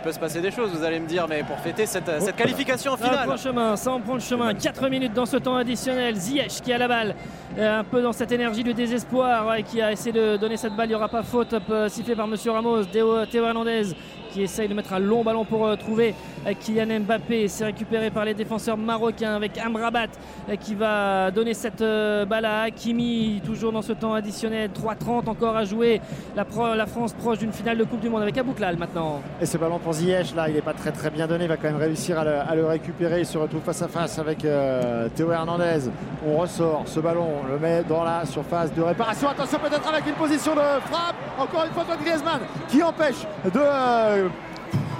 peut 0.05 0.11
se 0.11 0.19
passer 0.19 0.39
des 0.39 0.51
choses, 0.51 0.69
vous 0.69 0.83
allez 0.83 0.99
me 0.99 1.07
dire, 1.07 1.25
mais 1.27 1.41
pour 1.41 1.57
fêter 1.57 1.87
cette, 1.87 2.21
cette 2.21 2.35
qualification 2.35 2.91
en 2.91 2.97
Ça 2.97 3.05
en 3.05 3.07
prend 3.07 3.21
finale. 3.23 3.29
le 3.31 3.37
chemin, 3.37 3.75
ça 3.75 3.91
en 3.91 3.99
prend 3.99 4.13
le 4.13 4.19
chemin. 4.19 4.53
4 4.53 4.87
minutes 4.87 5.13
dans 5.13 5.25
ce 5.25 5.37
temps 5.37 5.55
additionnel. 5.55 6.15
Ziyech 6.15 6.61
qui 6.61 6.71
a 6.71 6.77
la 6.77 6.87
balle, 6.87 7.15
euh, 7.57 7.79
un 7.79 7.83
peu 7.83 8.03
dans 8.03 8.13
cette 8.13 8.31
énergie 8.31 8.63
de 8.63 8.71
désespoir, 8.71 9.47
ouais, 9.47 9.63
qui 9.63 9.81
a 9.81 9.91
essayé 9.91 10.11
de 10.11 10.37
donner 10.37 10.57
cette 10.57 10.75
balle. 10.75 10.85
Il 10.85 10.89
n'y 10.89 10.95
aura 10.95 11.09
pas 11.09 11.23
faute 11.23 11.55
euh, 11.71 11.89
sifflée 11.89 12.15
par 12.15 12.27
Monsieur 12.27 12.51
Ramos. 12.51 12.83
Théo 12.85 13.17
Hernandez 13.33 13.95
qui 14.35 14.43
essaye 14.43 14.67
de 14.67 14.73
mettre 14.73 14.91
un 14.91 14.99
long 14.99 15.23
ballon 15.23 15.45
pour 15.45 15.65
euh, 15.65 15.77
trouver 15.77 16.13
euh, 16.45 16.51
Kylian 16.59 16.99
Mbappé. 16.99 17.47
C'est 17.47 17.63
récupéré 17.63 18.09
par 18.09 18.25
les 18.25 18.33
défenseurs 18.33 18.75
marocains 18.75 19.33
avec 19.33 19.57
Amrabat 19.57 20.07
euh, 20.49 20.57
qui 20.57 20.75
va 20.75 21.31
donner 21.31 21.53
cette 21.53 21.79
balle 21.81 22.43
à 22.43 22.63
Hakimi, 22.63 23.41
toujours 23.45 23.71
dans 23.71 23.81
ce 23.81 23.93
temps 23.93 24.13
additionnel. 24.13 24.71
3-30 24.71 25.29
encore 25.29 25.55
à 25.55 25.63
jouer. 25.63 26.01
La, 26.35 26.43
pro- 26.43 26.75
la 26.75 26.85
France 26.85 27.13
proche 27.13 27.37
d'une 27.37 27.53
finale 27.53 27.77
de 27.77 27.85
Coupe 27.85 28.01
du 28.01 28.09
Monde 28.09 28.23
avec 28.23 28.37
Abouklal 28.37 28.75
maintenant. 28.77 29.21
Et 29.39 29.45
ce 29.45 29.57
ballon 29.57 29.79
pour 29.79 29.93
Ziyech, 29.93 30.35
là, 30.35 30.49
il 30.49 30.55
n'est 30.55 30.61
pas 30.61 30.73
très 30.73 30.91
très 30.91 31.09
bien 31.09 31.27
donné. 31.27 31.45
Il 31.45 31.47
va 31.47 31.55
quand 31.55 31.69
même 31.71 31.77
réussir 31.77 32.19
à 32.19 32.55
le, 32.55 32.65
récupérer. 32.65 33.21
Il 33.21 33.25
se 33.25 33.37
retrouve 33.37 33.61
face 33.61 33.81
à 33.83 33.87
face 33.87 34.19
avec 34.19 34.39
Théo 34.39 35.31
Hernandez. 35.31 35.89
On 36.27 36.35
ressort 36.37 36.83
ce 36.87 36.99
ballon, 36.99 37.25
on 37.45 37.47
le 37.53 37.57
met 37.57 37.83
dans 37.87 38.03
la 38.03 38.25
surface 38.25 38.73
de 38.73 38.81
réparation. 38.81 39.29
Attention, 39.29 39.59
peut-être 39.59 39.87
avec 39.87 40.05
une 40.07 40.15
position 40.15 40.53
de 40.55 40.59
frappe. 40.59 41.15
Encore 41.39 41.63
une 41.65 41.71
fois, 41.71 41.83
Antoine 41.83 41.99
Griezmann 42.03 42.39
qui 42.67 42.83
empêche 42.83 43.21
de. 43.53 44.24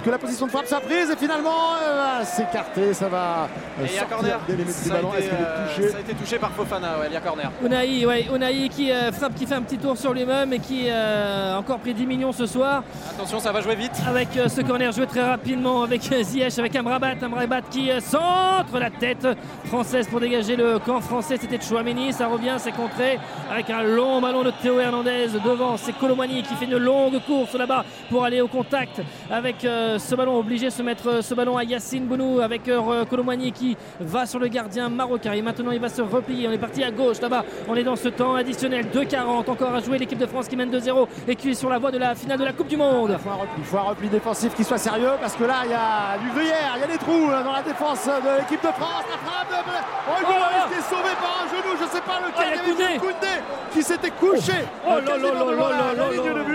Que 0.06 0.10
la 0.12 0.18
position 0.18 0.46
de 0.46 0.52
frappe 0.52 0.66
soit 0.66 0.80
prise 0.80 1.10
et 1.10 1.16
finalement 1.16 1.74
euh, 1.82 2.18
va 2.18 2.24
s'écarter, 2.24 2.94
ça 2.94 3.08
va 3.08 3.48
euh, 3.80 3.84
Et 3.84 3.88
il 3.88 3.94
y 3.94 3.98
a 3.98 4.00
sortir 4.02 4.08
corner. 4.16 4.40
des 4.46 4.52
limites 4.54 4.66
du 4.68 4.88
Ça 4.88 4.94
a, 4.94 4.96
ballon. 4.98 5.08
été, 5.14 5.18
Est-ce 5.18 5.28
qu'il 5.30 5.38
est 5.38 5.48
euh, 5.48 5.66
touché 5.66 5.88
ça 5.88 5.96
a 5.96 6.00
été 6.00 6.14
touché 6.14 6.38
par 6.38 6.50
Fofana, 6.52 6.98
ouais, 7.00 7.06
il 7.08 7.14
y 7.14 7.16
a 7.16 7.20
corner. 7.20 7.50
Unai, 7.64 8.06
ouais, 8.06 8.26
Unai 8.32 8.68
qui 8.68 8.92
euh, 8.92 9.10
frappe, 9.10 9.34
qui 9.34 9.46
fait 9.46 9.56
un 9.56 9.62
petit 9.62 9.78
tour 9.78 9.96
sur 9.96 10.14
lui-même 10.14 10.52
et 10.52 10.60
qui 10.60 10.84
euh, 10.88 11.54
a 11.56 11.58
encore 11.58 11.78
pris 11.80 11.92
10 11.92 12.06
millions 12.06 12.30
ce 12.30 12.46
soir. 12.46 12.84
Attention, 13.10 13.40
ça 13.40 13.50
va 13.50 13.60
jouer 13.60 13.74
vite. 13.74 13.90
Avec 14.06 14.28
euh, 14.36 14.48
ce 14.48 14.60
corner 14.60 14.92
joué 14.92 15.08
très 15.08 15.28
rapidement 15.28 15.82
avec 15.82 16.02
Ziyech, 16.02 16.56
avec 16.60 16.76
Amrabat. 16.76 17.14
Amrabat 17.22 17.62
qui 17.62 17.90
euh, 17.90 17.98
centre 17.98 18.78
la 18.78 18.90
tête 18.90 19.26
française 19.64 20.06
pour 20.06 20.20
dégager 20.20 20.54
le 20.54 20.78
camp 20.78 21.00
français. 21.00 21.36
C'était 21.40 21.60
Chouameni, 21.60 22.12
ça 22.12 22.28
revient, 22.28 22.54
c'est 22.58 22.70
contré 22.70 23.18
avec 23.50 23.70
un 23.70 23.82
long 23.82 24.20
ballon 24.20 24.44
de 24.44 24.52
Théo 24.62 24.78
Hernandez 24.78 25.30
devant. 25.44 25.76
C'est 25.76 25.98
Colomani 25.98 26.44
qui 26.44 26.54
fait 26.54 26.66
une 26.66 26.76
longue 26.78 27.20
course 27.26 27.54
là-bas 27.54 27.84
pour 28.08 28.24
aller 28.24 28.40
au 28.40 28.46
contact 28.46 29.00
avec 29.30 29.64
euh, 29.64 29.95
ce 29.98 30.14
ballon. 30.14 30.38
Obligé 30.38 30.66
de 30.66 30.70
se 30.72 30.82
mettre 30.82 31.08
euh, 31.08 31.22
ce 31.22 31.34
ballon 31.34 31.56
à 31.56 31.64
Yacine 31.64 32.06
Bounou 32.06 32.40
avec 32.40 32.68
euh, 32.68 33.04
Colomani 33.04 33.52
qui 33.52 33.76
va 34.00 34.26
sur 34.26 34.38
le 34.38 34.48
gardien 34.48 34.88
marocain. 34.88 35.32
Et 35.32 35.42
maintenant, 35.42 35.70
il 35.70 35.80
va 35.80 35.88
se 35.88 36.02
replier. 36.02 36.48
On 36.48 36.52
est 36.52 36.58
parti 36.58 36.82
à 36.84 36.90
gauche 36.90 37.20
là-bas. 37.20 37.44
On 37.68 37.74
est 37.74 37.84
dans 37.84 37.96
ce 37.96 38.08
temps 38.08 38.34
additionnel. 38.34 38.86
2-40 38.94 39.50
encore 39.50 39.74
à 39.74 39.80
jouer. 39.80 39.98
L'équipe 39.98 40.18
de 40.18 40.26
France 40.26 40.48
qui 40.48 40.56
mène 40.56 40.70
2-0 40.70 41.06
et 41.28 41.36
qui 41.36 41.50
est 41.50 41.54
sur 41.54 41.70
la 41.70 41.78
voie 41.78 41.90
de 41.90 41.98
la 41.98 42.14
finale 42.14 42.38
de 42.38 42.44
la 42.44 42.52
Coupe 42.52 42.68
du 42.68 42.76
Monde. 42.76 43.16
Il 43.58 43.64
faut 43.64 43.78
un 43.78 43.82
repli 43.82 44.08
défensif 44.08 44.54
qui 44.54 44.64
soit 44.64 44.78
sérieux 44.78 45.12
parce 45.20 45.34
que 45.34 45.44
là 45.44 45.62
il 45.64 45.70
y 45.70 45.74
a 45.74 46.18
du 46.22 46.30
gruyère, 46.30 46.74
il 46.76 46.80
y 46.80 46.84
a 46.84 46.86
des 46.86 46.98
trous 46.98 47.30
euh, 47.30 47.42
dans 47.42 47.52
la 47.52 47.62
défense 47.62 48.06
de 48.06 48.38
l'équipe 48.40 48.62
de 48.62 48.72
France. 48.72 49.04
La 49.10 49.18
frappe 49.18 49.48
de 49.50 49.70
Oh, 50.08 50.12
Oh 50.22 50.30
là 50.30 50.38
là. 50.38 50.66
Qui 50.68 50.78
est 50.78 50.82
sauvé 50.82 51.12
par 51.20 51.42
un 51.42 51.48
genou, 51.48 51.76
je 51.80 51.86
sais 51.86 52.00
pas 52.02 52.20
Oh, 52.20 52.26
lequel. 52.28 52.60
il 52.66 52.80
y 52.80 52.84
a 52.84 52.90
il 52.90 52.96
y 52.96 52.98
Koundé. 52.98 53.34
Qui 53.72 53.82
s'était 53.82 54.10
couché 54.10 54.52
Oh 54.86 54.92
euh, 54.92 55.00
là 55.00 55.16
là 55.16 55.22
là 55.22 55.44
là 55.44 55.54
là 55.54 55.94
là 55.94 56.10
là 56.10 56.46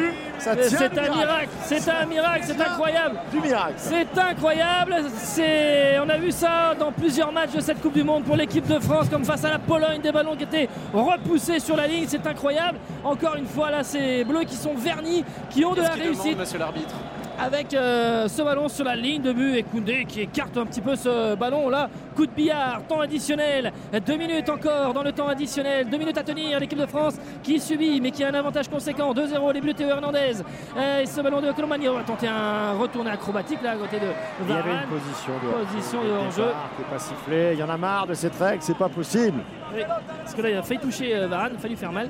c'est 2.43 2.61
incroyable. 2.61 3.15
Du 3.31 3.39
miracle. 3.39 3.75
C'est 3.77 4.17
incroyable. 4.17 4.95
C'est, 5.17 5.97
on 5.99 6.09
a 6.09 6.17
vu 6.17 6.31
ça 6.31 6.75
dans 6.77 6.91
plusieurs 6.91 7.31
matchs 7.31 7.53
de 7.53 7.61
cette 7.61 7.81
Coupe 7.81 7.93
du 7.93 8.03
Monde 8.03 8.23
pour 8.23 8.35
l'équipe 8.35 8.67
de 8.67 8.79
France, 8.79 9.07
comme 9.09 9.23
face 9.23 9.45
à 9.45 9.49
la 9.49 9.59
Pologne, 9.59 10.01
des 10.01 10.11
ballons 10.11 10.35
qui 10.35 10.43
étaient 10.43 10.67
repoussés 10.93 11.59
sur 11.59 11.77
la 11.77 11.87
ligne. 11.87 12.05
C'est 12.07 12.25
incroyable. 12.27 12.77
Encore 13.03 13.35
une 13.35 13.47
fois, 13.47 13.71
là, 13.71 13.83
c'est 13.83 14.25
Bleus 14.25 14.43
qui 14.43 14.55
sont 14.55 14.75
vernis, 14.75 15.23
qui 15.49 15.63
ont 15.63 15.73
de 15.73 15.81
la 15.81 15.91
réussite 15.91 16.23
demande, 16.23 16.39
monsieur 16.39 16.59
l'arbitre? 16.59 16.95
Avec 17.43 17.73
euh, 17.73 18.27
ce 18.27 18.41
ballon 18.41 18.67
sur 18.69 18.85
la 18.85 18.95
ligne 18.95 19.21
de 19.21 19.31
but 19.33 19.55
et 19.55 19.63
Koundé 19.63 20.05
qui 20.07 20.21
écarte 20.21 20.55
un 20.57 20.65
petit 20.65 20.81
peu 20.81 20.95
ce 20.95 21.35
ballon 21.35 21.69
là. 21.69 21.89
Coup 22.15 22.25
de 22.25 22.31
billard, 22.31 22.81
temps 22.87 22.99
additionnel, 22.99 23.71
deux 24.05 24.17
minutes 24.17 24.49
encore 24.49 24.93
dans 24.93 25.01
le 25.01 25.11
temps 25.11 25.27
additionnel, 25.27 25.89
deux 25.89 25.97
minutes 25.97 26.17
à 26.17 26.23
tenir 26.23 26.59
l'équipe 26.59 26.77
de 26.77 26.85
France 26.85 27.15
qui 27.41 27.59
subit 27.59 27.99
mais 28.01 28.11
qui 28.11 28.23
a 28.23 28.27
un 28.29 28.33
avantage 28.33 28.67
conséquent, 28.69 29.13
2-0 29.13 29.53
les 29.53 29.61
Bleus 29.61 29.73
Théo 29.73 29.87
Hernandez. 29.89 30.33
Euh, 30.77 31.01
Et 31.01 31.05
ce 31.05 31.21
ballon 31.21 31.41
de 31.41 31.51
Colomani, 31.51 31.87
on 31.89 31.95
va 31.95 32.03
tenter 32.03 32.27
un 32.27 32.73
retourné 32.73 33.09
acrobatique 33.11 33.61
là 33.63 33.71
à 33.71 33.75
côté 33.75 33.97
de 33.99 34.07
Il 34.43 34.49
y 34.49 34.53
avait 34.53 34.61
Varane. 34.69 34.83
une 34.91 34.99
position 34.99 35.33
de 35.43 35.65
Position 35.65 36.03
de 36.03 36.09
hors-jeu. 36.11 36.51
qui 36.77 36.83
pas 36.83 36.99
sifflée. 36.99 37.49
Il 37.53 37.59
y 37.59 37.63
en 37.63 37.69
a 37.69 37.77
marre 37.77 38.07
de 38.07 38.13
cette 38.13 38.35
règle, 38.37 38.61
c'est 38.61 38.77
pas 38.77 38.89
possible. 38.89 39.39
Oui, 39.73 39.81
parce 40.21 40.35
que 40.35 40.41
là 40.41 40.49
il 40.49 40.57
a 40.57 40.61
failli 40.63 40.79
toucher 40.81 41.15
euh, 41.15 41.27
Varane, 41.27 41.51
il 41.53 41.57
a 41.57 41.59
fallu 41.59 41.75
faire 41.77 41.91
mal. 41.93 42.09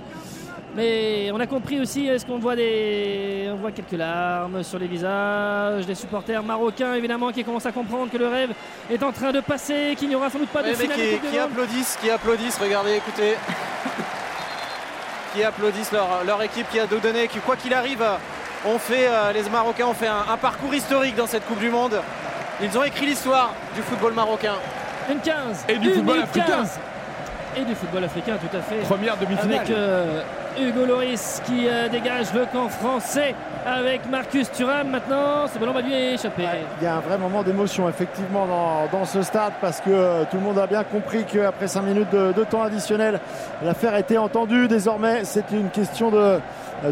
Mais 0.75 1.29
on 1.33 1.39
a 1.39 1.47
compris 1.47 1.81
aussi, 1.81 2.07
est-ce 2.07 2.25
qu'on 2.25 2.39
voit 2.39 2.55
des. 2.55 3.49
On 3.51 3.55
voit 3.57 3.71
quelques 3.71 3.91
larmes 3.91 4.63
sur 4.63 4.79
les 4.79 4.87
visages 4.87 5.85
des 5.85 5.95
supporters 5.95 6.41
marocains 6.43 6.93
évidemment 6.93 7.31
qui 7.31 7.43
commencent 7.43 7.65
à 7.65 7.73
comprendre 7.73 8.09
que 8.09 8.17
le 8.17 8.27
rêve 8.27 8.51
est 8.89 9.03
en 9.03 9.11
train 9.11 9.33
de 9.33 9.41
passer, 9.41 9.95
qu'il 9.97 10.07
n'y 10.07 10.15
aura 10.15 10.29
sans 10.29 10.39
doute 10.39 10.49
pas 10.49 10.61
Ouais, 10.61 10.71
de 10.71 10.75
finale 10.75 10.97
qui, 11.29 11.37
applaudissent, 11.37 11.97
qui 12.01 12.09
applaudissent, 12.09 12.57
regardez, 12.57 12.95
écoutez. 12.95 13.35
qui 15.33 15.43
applaudissent 15.43 15.91
leur, 15.91 16.23
leur 16.25 16.41
équipe 16.41 16.69
qui 16.71 16.79
a 16.79 16.87
tout 16.87 16.99
donné, 16.99 17.27
qui 17.27 17.39
quoi 17.39 17.57
qu'il 17.57 17.73
arrive, 17.73 18.03
ont 18.65 18.79
fait, 18.79 19.07
euh, 19.07 19.33
les 19.33 19.49
Marocains 19.49 19.87
ont 19.87 19.93
fait 19.93 20.07
un, 20.07 20.25
un 20.31 20.37
parcours 20.37 20.73
historique 20.73 21.15
dans 21.15 21.27
cette 21.27 21.45
Coupe 21.47 21.59
du 21.59 21.69
Monde. 21.69 21.99
Ils 22.61 22.77
ont 22.77 22.83
écrit 22.83 23.07
l'histoire 23.07 23.53
du 23.75 23.81
football 23.81 24.13
marocain. 24.13 24.55
Une 25.11 25.19
15. 25.19 25.65
Et 25.67 25.77
du 25.77 25.87
Une 25.89 25.93
football 25.95 26.19
africain. 26.19 26.63
15. 27.55 27.61
Et 27.61 27.65
du 27.65 27.75
football 27.75 28.03
africain, 28.03 28.33
tout 28.39 28.55
à 28.55 28.61
fait. 28.61 28.77
Première 28.87 29.17
demi-finale. 29.17 29.57
Avec 29.59 29.69
euh, 29.71 30.21
Hugo 30.59 30.85
Loris 30.85 31.41
qui 31.45 31.67
euh, 31.67 31.87
dégage 31.89 32.33
le 32.33 32.45
camp 32.45 32.69
français 32.69 33.35
avec 33.65 34.09
Marcus 34.09 34.51
Thuram. 34.51 34.89
Maintenant, 34.89 35.47
ce 35.53 35.59
ballon 35.59 35.73
va 35.73 35.81
lui 35.81 35.93
échapper. 35.93 36.43
Il 36.79 36.83
y 36.83 36.87
a 36.87 36.95
un 36.95 36.99
vrai 36.99 37.17
moment 37.17 37.43
d'émotion 37.43 37.87
effectivement 37.89 38.45
dans, 38.47 38.87
dans 38.99 39.05
ce 39.05 39.21
stade 39.21 39.53
parce 39.61 39.79
que 39.81 39.89
euh, 39.89 40.23
tout 40.29 40.37
le 40.37 40.43
monde 40.43 40.57
a 40.59 40.67
bien 40.67 40.83
compris 40.83 41.23
qu'après 41.25 41.67
5 41.67 41.81
minutes 41.83 42.09
de, 42.11 42.31
de 42.31 42.43
temps 42.43 42.63
additionnel, 42.63 43.19
l'affaire 43.63 43.95
était 43.95 44.17
entendue. 44.17 44.67
Désormais, 44.67 45.23
c'est 45.23 45.51
une 45.51 45.69
question 45.69 46.09
de- 46.11 46.39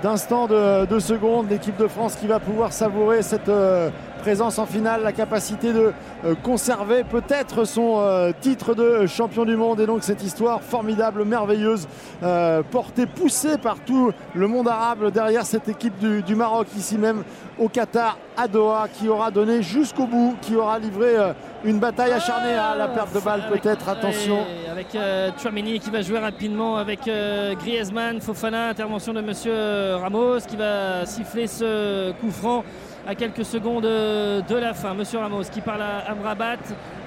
d'instant, 0.03 0.45
de, 0.47 0.85
de 0.85 0.99
secondes. 0.99 1.49
L'équipe 1.49 1.77
de 1.77 1.87
France 1.87 2.15
qui 2.15 2.27
va 2.27 2.39
pouvoir 2.39 2.71
savourer 2.73 3.23
cette 3.23 3.49
euh, 3.49 3.89
présence 4.19 4.59
en 4.59 4.65
finale, 4.65 5.01
la 5.03 5.11
capacité 5.11 5.73
de 5.73 5.91
euh, 6.25 6.35
conserver 6.35 7.03
peut-être 7.03 7.65
son 7.65 7.99
euh, 7.99 8.31
titre 8.39 8.75
de 8.75 9.07
champion 9.07 9.45
du 9.45 9.55
monde. 9.55 9.79
Et 9.79 9.85
donc 9.85 10.03
cette 10.03 10.23
histoire 10.23 10.61
formidable, 10.61 11.25
merveilleuse, 11.25 11.87
euh, 12.23 12.61
portée, 12.63 13.05
poussée 13.05 13.57
par 13.57 13.79
tout 13.79 14.11
le 14.35 14.47
monde 14.47 14.67
arabe 14.67 15.11
derrière 15.11 15.45
cette 15.45 15.67
équipe 15.67 15.97
du, 15.97 16.21
du 16.21 16.35
Maroc 16.35 16.67
ici 16.77 16.97
même 16.97 17.23
au 17.57 17.67
Qatar, 17.67 18.17
à 18.37 18.47
Doha, 18.47 18.87
qui 18.87 19.09
aura 19.09 19.31
donné 19.31 19.61
jusqu'au 19.61 20.05
bout, 20.05 20.35
qui 20.41 20.55
aura 20.55 20.79
livré 20.79 21.15
une 21.63 21.79
bataille 21.79 22.13
acharnée 22.13 22.53
à 22.53 22.75
la 22.75 22.87
perte 22.87 23.13
de 23.13 23.19
balle 23.19 23.43
peut-être, 23.49 23.89
attention. 23.89 24.39
avec 24.71 24.95
euh, 24.95 25.31
qui 25.79 25.89
va 25.89 26.01
jouer 26.01 26.19
rapidement 26.19 26.77
avec 26.77 27.07
euh, 27.07 27.53
Griezmann, 27.55 28.21
Fofana, 28.21 28.69
intervention 28.69 29.13
de 29.13 29.21
Monsieur 29.21 29.95
Ramos 29.95 30.39
qui 30.47 30.55
va 30.55 31.05
siffler 31.05 31.47
ce 31.47 32.11
coup 32.13 32.31
franc 32.31 32.63
à 33.09 33.15
quelques 33.15 33.43
secondes 33.43 33.85
euh, 33.85 34.39
de 34.41 34.55
la 34.55 34.75
fin. 34.75 34.93
Monsieur 34.93 35.17
Ramos 35.17 35.45
qui 35.51 35.61
parle 35.61 35.81
à 35.81 36.11
Amrabat 36.11 36.57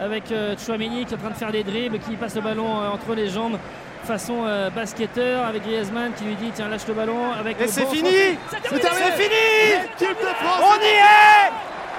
avec 0.01 0.33
euh, 0.33 0.57
Tchouaméni 0.57 1.05
qui 1.05 1.15
est 1.15 1.17
en 1.17 1.21
train 1.21 1.31
de 1.31 1.37
faire 1.37 1.53
des 1.53 1.63
dribbles, 1.63 2.01
qui 2.01 2.17
passe 2.17 2.35
le 2.35 2.41
ballon 2.41 2.67
euh, 2.67 2.89
entre 2.89 3.15
les 3.15 3.29
jambes 3.29 3.57
façon 4.03 4.47
basketteur 4.75 5.47
avec 5.47 5.63
Griezmann 5.63 6.11
qui 6.15 6.25
lui 6.25 6.35
dit 6.35 6.51
tiens 6.53 6.69
lâche 6.69 6.89
le 6.89 6.95
ballon 6.95 7.31
avec 7.39 7.61
Et 7.61 7.69
c'est 7.69 7.87
fini. 7.87 8.11
C'est 8.51 8.57
fini 8.67 9.45
L'équipe 9.71 10.19
de 10.21 10.35
France 10.43 10.61
On 10.61 10.81
y 10.81 10.89
est 10.89 11.53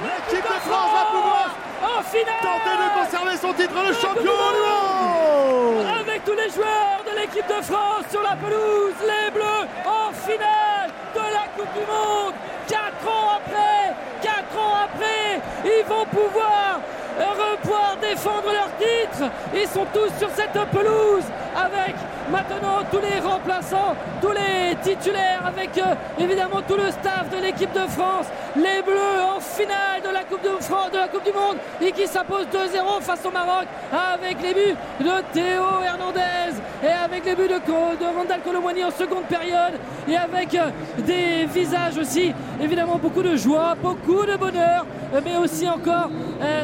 L'équipe 0.04 0.44
de 0.44 0.60
France 0.68 0.92
va 0.92 1.06
pouvoir 1.18 1.56
en 1.82 2.04
finale 2.04 2.42
tenter 2.42 2.76
de 2.76 3.06
conserver 3.06 3.38
son 3.38 3.54
titre 3.54 3.88
de 3.88 3.94
champion 3.94 4.22
du 4.22 4.64
monde 4.68 5.86
Avec 6.02 6.26
tous 6.26 6.36
les 6.36 6.50
joueurs 6.50 7.00
de 7.10 7.22
l'équipe 7.22 7.48
de 7.48 7.64
France 7.64 8.04
sur 8.12 8.22
la 8.22 8.36
pelouse, 8.36 8.96
les 9.08 9.32
Bleus 9.32 9.66
en 9.86 10.12
finale 10.12 10.92
Monde. 11.88 12.34
4 12.68 12.80
ans 13.08 13.38
après, 13.38 13.94
4 14.22 14.58
ans 14.58 14.76
après, 14.86 15.42
ils 15.66 15.86
vont 15.88 16.06
pouvoir 16.06 16.80
euh, 17.20 17.56
pouvoir 17.62 17.98
défendre 18.02 18.52
leur 18.52 18.70
titre. 18.78 19.32
Ils 19.54 19.68
sont 19.68 19.86
tous 19.94 20.12
sur 20.20 20.30
cette 20.32 20.60
pelouse 20.72 21.24
avec 21.56 21.96
maintenant 22.32 22.84
tous 22.92 23.00
les 23.00 23.20
remplaçants, 23.20 23.96
tous 24.22 24.32
les 24.32 24.76
titulaires, 24.82 25.44
avec 25.46 25.78
euh, 25.78 25.96
évidemment 26.20 26.62
tout 26.68 26.76
le 26.76 26.90
staff 26.92 27.30
de 27.32 27.42
l'équipe 27.42 27.72
de 27.74 27.88
France. 27.90 28.28
Les 28.56 28.82
Bleus 28.84 29.22
en 29.36 29.40
finale 29.40 30.02
de 30.04 30.10
la 30.14 30.24
Coupe 30.24 30.44
de 30.44 30.62
France, 30.62 30.92
de 30.92 30.98
la 30.98 31.08
Coupe 31.08 31.26
du 31.26 31.32
Monde 31.32 31.58
et 31.82 31.92
qui 31.92 32.08
s'impose 32.08 32.46
2-0 32.54 33.02
face 33.02 33.26
au 33.26 33.32
Maroc 33.32 33.66
avec 33.92 34.42
les 34.42 34.54
buts 34.54 34.76
de 35.00 35.34
Théo 35.34 35.64
Hernandez 35.84 36.54
et 36.84 36.88
avec 36.88 37.26
les 37.26 37.36
buts 37.36 37.48
de, 37.48 37.56
de 37.56 38.18
Randall 38.18 38.42
en 38.86 38.92
seconde 38.92 39.24
période 39.26 39.74
et 40.08 40.16
avec 40.16 40.54
euh, 40.56 40.70
des 41.00 41.46
visages 41.46 41.98
aussi 41.98 42.34
évidemment 42.62 42.98
beaucoup 42.98 43.22
de 43.22 43.36
joie, 43.36 43.76
beaucoup 43.82 44.26
de 44.26 44.36
bonheur, 44.36 44.86
euh, 45.14 45.22
mais 45.24 45.38
aussi 45.38 45.68
encore 45.70 46.10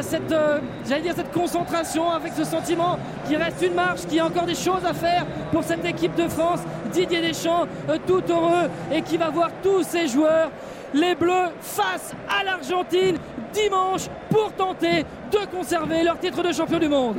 cette, 0.01 0.33
euh, 0.39 0.59
j'allais 0.87 1.01
dire 1.01 1.13
cette 1.15 1.31
concentration 1.31 2.09
avec 2.09 2.33
ce 2.33 2.43
sentiment 2.43 2.97
qui 3.27 3.35
reste 3.35 3.61
une 3.61 3.73
marche, 3.73 4.05
qui 4.07 4.19
a 4.19 4.25
encore 4.25 4.45
des 4.45 4.55
choses 4.55 4.85
à 4.85 4.93
faire 4.93 5.25
pour 5.51 5.63
cette 5.63 5.85
équipe 5.85 6.15
de 6.15 6.27
France. 6.27 6.59
Didier 6.91 7.21
Deschamps 7.21 7.67
euh, 7.89 7.97
tout 8.07 8.23
heureux 8.29 8.69
et 8.91 9.01
qui 9.01 9.17
va 9.17 9.29
voir 9.29 9.49
tous 9.61 9.83
ses 9.83 10.07
joueurs, 10.07 10.49
les 10.93 11.15
Bleus 11.15 11.51
face 11.61 12.13
à 12.27 12.43
l'Argentine 12.43 13.17
dimanche 13.53 14.07
pour 14.29 14.51
tenter 14.53 15.05
de 15.31 15.45
conserver 15.55 16.03
leur 16.03 16.19
titre 16.19 16.41
de 16.41 16.51
champion 16.51 16.79
du 16.79 16.87
monde. 16.87 17.17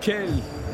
Quelle 0.00 0.30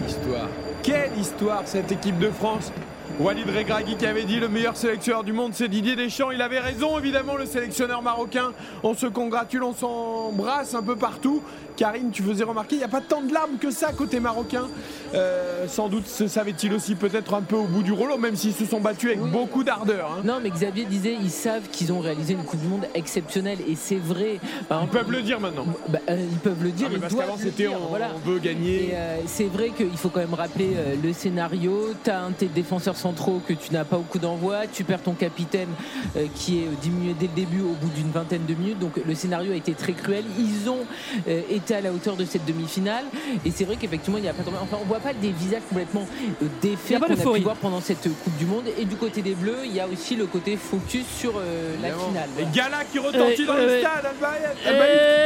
histoire 0.06 0.48
Quelle 0.82 1.16
histoire 1.18 1.62
cette 1.64 1.92
équipe 1.92 2.18
de 2.18 2.30
France 2.30 2.72
Walid 3.20 3.50
Regragui 3.50 3.96
qui 3.96 4.06
avait 4.06 4.22
dit 4.22 4.38
le 4.38 4.48
meilleur 4.48 4.76
sélectionneur 4.76 5.24
du 5.24 5.32
monde 5.32 5.52
c'est 5.52 5.66
Didier 5.66 5.96
Deschamps. 5.96 6.30
Il 6.30 6.40
avait 6.40 6.60
raison 6.60 6.96
évidemment 7.00 7.34
le 7.34 7.46
sélectionneur 7.46 8.00
marocain. 8.00 8.52
On 8.84 8.94
se 8.94 9.06
congratule, 9.06 9.64
on 9.64 9.74
s'embrasse 9.74 10.74
un 10.74 10.84
peu 10.84 10.94
partout. 10.94 11.42
Karine, 11.78 12.10
tu 12.10 12.24
faisais 12.24 12.42
remarquer, 12.42 12.74
il 12.74 12.78
n'y 12.78 12.84
a 12.84 12.88
pas 12.88 13.00
tant 13.00 13.22
de 13.22 13.32
larmes 13.32 13.56
que 13.60 13.70
ça 13.70 13.92
côté 13.92 14.18
marocain. 14.18 14.66
Euh, 15.14 15.66
sans 15.68 15.88
doute 15.88 16.08
se 16.08 16.26
savait-il 16.26 16.72
aussi 16.72 16.96
peut-être 16.96 17.34
un 17.34 17.40
peu 17.42 17.54
au 17.54 17.64
bout 17.66 17.84
du 17.84 17.92
rouleau, 17.92 18.18
même 18.18 18.34
s'ils 18.34 18.52
se 18.52 18.66
sont 18.66 18.80
battus 18.80 19.10
avec 19.12 19.20
beaucoup 19.30 19.62
d'ardeur. 19.62 20.10
hein. 20.18 20.22
Non, 20.24 20.40
mais 20.42 20.50
Xavier 20.50 20.84
disait, 20.86 21.14
ils 21.22 21.30
savent 21.30 21.68
qu'ils 21.70 21.92
ont 21.92 22.00
réalisé 22.00 22.32
une 22.34 22.42
Coupe 22.42 22.60
du 22.60 22.66
Monde 22.66 22.86
exceptionnelle 22.94 23.58
et 23.68 23.76
c'est 23.76 23.96
vrai. 23.96 24.40
ils 24.82 24.88
peuvent 24.88 25.10
le 25.12 25.22
dire 25.22 25.38
maintenant. 25.38 25.66
ils 26.08 26.38
peuvent 26.42 26.62
le 26.64 26.70
dire. 26.72 26.88
Ah, 26.90 26.92
mais 26.94 26.98
parce 27.00 27.14
qu'avant, 27.14 27.36
c'était 27.38 27.68
on- 27.68 27.86
voilà. 27.88 28.10
on 28.16 28.28
veut 28.28 28.40
gagner. 28.40 28.90
Euh, 28.94 29.18
c'est 29.26 29.44
vrai 29.46 29.70
qu'il 29.70 29.96
faut 29.96 30.08
quand 30.08 30.20
même 30.20 30.34
rappeler 30.34 30.70
euh, 30.76 30.96
le 31.00 31.12
scénario. 31.12 31.90
Tu 32.02 32.10
as 32.10 32.22
un 32.22 32.30
de 32.30 32.34
tes 32.34 32.46
défenseurs 32.46 32.96
centraux 32.96 33.40
que 33.46 33.52
tu 33.52 33.72
n'as 33.72 33.84
pas 33.84 33.98
au 33.98 34.02
coup 34.02 34.18
d'envoi. 34.18 34.66
Tu 34.72 34.82
perds 34.82 35.02
ton 35.04 35.12
capitaine 35.14 35.68
euh, 36.16 36.26
qui 36.34 36.58
est 36.58 36.66
diminué 36.82 37.14
dès 37.18 37.26
le 37.28 37.34
début 37.34 37.60
au 37.60 37.74
bout 37.80 37.90
d'une 37.94 38.10
vingtaine 38.10 38.44
de 38.46 38.54
minutes. 38.54 38.80
Donc 38.80 38.98
le 39.06 39.14
scénario 39.14 39.52
a 39.52 39.56
été 39.56 39.74
très 39.74 39.92
cruel. 39.92 40.24
Ils 40.38 40.68
ont 40.68 40.84
euh, 41.28 41.42
été 41.68 41.74
à 41.74 41.80
la 41.82 41.92
hauteur 41.92 42.16
de 42.16 42.24
cette 42.24 42.44
demi-finale. 42.46 43.04
Et 43.44 43.50
c'est 43.50 43.64
vrai 43.64 43.76
qu'effectivement, 43.76 44.16
il 44.18 44.22
n'y 44.22 44.28
a 44.28 44.32
pas 44.32 44.42
de- 44.42 44.48
Enfin, 44.48 44.78
on 44.82 44.86
voit 44.86 45.00
pas 45.00 45.12
des 45.12 45.30
visages 45.30 45.62
complètement 45.68 46.06
euh, 46.42 46.46
défaits 46.62 46.98
qu'on 47.00 47.12
a 47.12 47.34
pu 47.34 47.42
voir 47.42 47.56
pendant 47.56 47.80
cette 47.80 48.02
Coupe 48.02 48.36
du 48.38 48.46
Monde. 48.46 48.64
Et 48.78 48.84
du 48.84 48.96
côté 48.96 49.20
des 49.22 49.34
Bleus, 49.34 49.58
il 49.64 49.74
y 49.74 49.80
a 49.80 49.86
aussi 49.86 50.16
le 50.16 50.26
côté 50.26 50.56
focus 50.56 51.04
sur 51.06 51.32
euh, 51.36 51.74
la 51.82 51.88
finale. 51.90 52.28
Et 52.38 52.44
Gala 52.56 52.78
qui 52.90 52.98
retentit 52.98 53.44
dans 53.44 53.54
le 53.54 53.80
stade. 53.80 54.08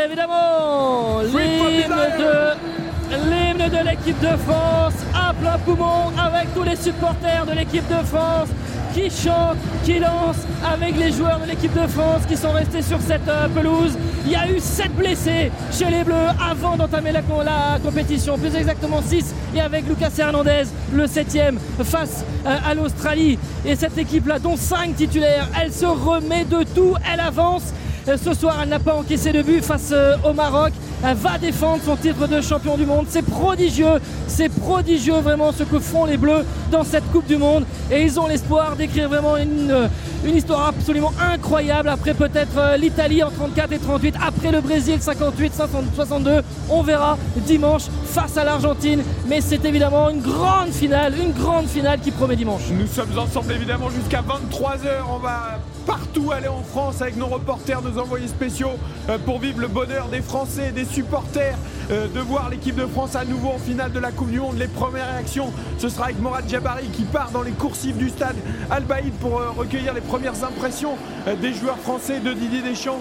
Évidemment, 0.06 1.20
l'hymne 1.22 1.86
de, 2.18 3.30
l'hymne 3.30 3.68
de 3.70 3.88
l'équipe 3.88 4.18
de 4.20 4.36
France 4.38 4.94
à 5.14 5.32
plein 5.34 5.58
poumon 5.58 6.10
avec 6.18 6.52
tous 6.54 6.62
les 6.64 6.76
supporters 6.76 7.46
de 7.46 7.52
l'équipe 7.52 7.86
de 7.88 8.04
France 8.06 8.48
qui 8.94 9.08
chantent, 9.10 9.56
qui 9.84 9.98
lancent 9.98 10.46
avec 10.72 10.96
les 10.98 11.12
joueurs 11.12 11.40
de 11.40 11.46
l'équipe 11.48 11.72
de 11.74 11.86
France 11.86 12.22
qui 12.28 12.36
sont 12.36 12.52
restés 12.52 12.82
sur 12.82 12.98
cette 13.00 13.26
euh, 13.28 13.48
pelouse. 13.48 13.92
Il 14.24 14.32
y 14.32 14.36
a 14.36 14.48
eu 14.50 14.58
7 14.60 14.94
blessés 14.96 15.50
chez 15.72 15.86
les 15.90 16.04
Bleus 16.04 16.14
avant 16.50 16.76
d'entamer 16.76 17.12
la, 17.12 17.22
co- 17.22 17.42
la 17.44 17.78
compétition, 17.82 18.38
plus 18.38 18.54
exactement 18.54 19.00
6 19.02 19.34
et 19.54 19.60
avec 19.60 19.88
Lucas 19.88 20.10
Hernandez, 20.18 20.64
le 20.94 21.06
7 21.06 21.38
face 21.84 22.24
euh, 22.46 22.56
à 22.66 22.74
l'Australie. 22.74 23.38
Et 23.64 23.74
cette 23.76 23.96
équipe-là, 23.98 24.38
dont 24.38 24.56
5 24.56 24.94
titulaires, 24.96 25.48
elle 25.60 25.72
se 25.72 25.86
remet 25.86 26.44
de 26.44 26.62
tout, 26.74 26.94
elle 27.12 27.20
avance. 27.20 27.72
Euh, 28.08 28.16
Ce 28.22 28.34
soir, 28.34 28.56
elle 28.62 28.68
n'a 28.68 28.78
pas 28.80 28.94
encaissé 28.94 29.32
de 29.32 29.42
but 29.42 29.64
face 29.64 29.92
au 30.24 30.32
Maroc. 30.32 30.72
Elle 31.04 31.16
va 31.16 31.36
défendre 31.36 31.82
son 31.84 31.96
titre 31.96 32.28
de 32.28 32.40
champion 32.40 32.76
du 32.76 32.86
monde. 32.86 33.06
C'est 33.08 33.22
prodigieux, 33.24 34.00
c'est 34.28 34.48
prodigieux 34.48 35.14
vraiment 35.20 35.50
ce 35.50 35.64
que 35.64 35.80
font 35.80 36.04
les 36.04 36.16
Bleus 36.16 36.44
dans 36.70 36.84
cette 36.84 37.10
Coupe 37.10 37.26
du 37.26 37.36
Monde. 37.36 37.64
Et 37.90 38.02
ils 38.02 38.20
ont 38.20 38.28
l'espoir 38.28 38.76
d'écrire 38.76 39.08
vraiment 39.08 39.36
une, 39.36 39.70
euh, 39.70 39.88
une 40.24 40.36
histoire 40.36 40.68
absolument 40.68 41.12
incroyable 41.20 41.88
après 41.88 42.14
peut-être 42.14 42.56
euh, 42.56 42.76
l'Italie 42.76 43.22
en 43.24 43.30
34 43.30 43.72
et 43.72 43.78
38, 43.78 44.14
après 44.24 44.52
le 44.52 44.60
Brésil 44.60 44.98
58, 45.00 45.52
62. 45.94 46.42
On 46.70 46.82
verra 46.82 47.18
dimanche 47.36 47.82
face 48.04 48.36
à 48.36 48.44
l'Argentine. 48.44 49.02
Mais 49.26 49.40
c'est 49.40 49.64
évidemment 49.64 50.08
une 50.08 50.20
grande 50.20 50.70
finale, 50.70 51.14
une 51.20 51.32
grande 51.32 51.66
finale 51.66 51.98
qui 52.00 52.12
promet 52.12 52.36
dimanche. 52.36 52.62
Nous 52.70 52.86
sommes 52.86 53.18
ensemble 53.18 53.52
évidemment 53.52 53.90
jusqu'à 53.90 54.22
23h. 54.22 54.88
On 55.10 55.18
va 55.18 55.58
partout 55.86 56.30
aller 56.32 56.48
en 56.48 56.62
France 56.62 57.02
avec 57.02 57.16
nos 57.16 57.26
reporters, 57.26 57.82
nos 57.82 57.98
envoyés 58.00 58.28
spéciaux 58.28 58.72
euh, 59.08 59.18
pour 59.18 59.38
vivre 59.40 59.60
le 59.60 59.68
bonheur 59.68 60.08
des 60.08 60.20
Français, 60.22 60.72
des 60.72 60.84
supporters, 60.84 61.56
euh, 61.90 62.06
de 62.08 62.20
voir 62.20 62.48
l'équipe 62.50 62.74
de 62.76 62.86
France 62.86 63.16
à 63.16 63.24
nouveau 63.24 63.48
en 63.50 63.58
finale 63.58 63.92
de 63.92 63.98
la 63.98 64.10
Coupe 64.12 64.30
du 64.30 64.40
Monde. 64.40 64.56
Les 64.58 64.68
premières 64.68 65.08
réactions, 65.12 65.52
ce 65.78 65.88
sera 65.88 66.06
avec 66.06 66.20
Morad 66.20 66.48
Jabari 66.48 66.86
qui 66.88 67.02
part 67.02 67.30
dans 67.32 67.42
les 67.42 67.52
coursives 67.52 67.96
du 67.96 68.08
stade 68.08 68.36
Al-Baïd 68.70 69.12
pour 69.14 69.38
euh, 69.38 69.50
recueillir 69.56 69.92
les 69.94 70.00
premières 70.00 70.42
impressions 70.44 70.92
des 71.40 71.52
joueurs 71.54 71.78
français 71.78 72.18
de 72.20 72.32
Didier 72.32 72.62
Deschamps. 72.62 72.98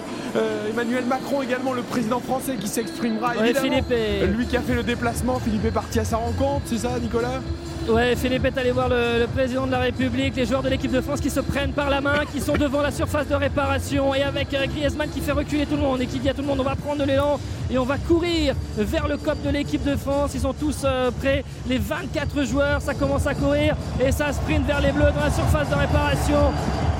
Emmanuel 0.70 1.04
Macron 1.06 1.42
également, 1.42 1.72
le 1.72 1.82
président 1.82 2.20
français 2.20 2.54
qui 2.56 2.68
s'exprimera 2.68 3.30
Ouais, 3.32 3.50
évidemment. 3.50 3.66
Philippe 3.68 3.90
est- 3.90 4.26
Lui 4.26 4.46
qui 4.46 4.56
a 4.56 4.60
fait 4.60 4.74
le 4.74 4.82
déplacement, 4.84 5.38
Philippe 5.40 5.64
est 5.64 5.70
parti 5.72 5.98
à 5.98 6.04
sa 6.04 6.16
rencontre, 6.18 6.62
c'est 6.66 6.78
ça 6.78 6.98
Nicolas? 7.00 7.40
Ouais, 7.88 8.14
Philippe 8.14 8.44
est 8.44 8.56
allé 8.56 8.70
voir 8.70 8.88
le, 8.88 9.26
président 9.26 9.66
de 9.66 9.72
la 9.72 9.80
République, 9.80 10.36
les 10.36 10.46
joueurs 10.46 10.62
de 10.62 10.68
l'équipe 10.68 10.92
de 10.92 11.00
France 11.00 11.20
qui 11.20 11.30
se 11.30 11.40
prennent 11.40 11.72
par 11.72 11.90
la 11.90 12.00
main, 12.00 12.24
qui 12.32 12.40
sont 12.40 12.54
devant 12.54 12.80
la 12.80 12.92
surface 12.92 13.26
de 13.26 13.34
réparation 13.34 14.14
et 14.14 14.22
avec 14.22 14.54
euh, 14.54 14.66
Griezmann 14.66 15.08
qui 15.10 15.20
fait 15.20 15.32
reculer 15.32 15.66
tout 15.66 15.74
le 15.74 15.82
monde 15.82 16.00
et 16.00 16.06
qui 16.06 16.20
dit 16.20 16.28
à 16.28 16.34
tout 16.34 16.42
le 16.42 16.46
monde 16.46 16.60
on 16.60 16.64
va 16.64 16.76
prendre 16.76 17.00
de 17.00 17.04
l'élan 17.04 17.40
et 17.70 17.78
on 17.78 17.84
va 17.84 17.98
courir 17.98 18.54
vers 18.76 19.08
le 19.08 19.16
COP 19.16 19.42
de 19.42 19.50
l'équipe 19.50 19.82
de 19.82 19.96
France. 19.96 20.30
Ils 20.34 20.40
sont 20.40 20.52
tous 20.52 20.82
euh, 20.84 21.10
prêts, 21.10 21.44
les 21.68 21.78
24 21.78 22.44
joueurs, 22.44 22.80
ça 22.80 22.94
commence 22.94 23.26
à 23.26 23.34
courir 23.34 23.74
et 24.00 24.12
ça 24.12 24.32
sprint 24.32 24.64
vers 24.64 24.80
les 24.80 24.92
Bleus 24.92 25.10
dans 25.14 25.24
la 25.24 25.30
surface 25.30 25.68
de 25.68 25.74
réparation. 25.74 26.52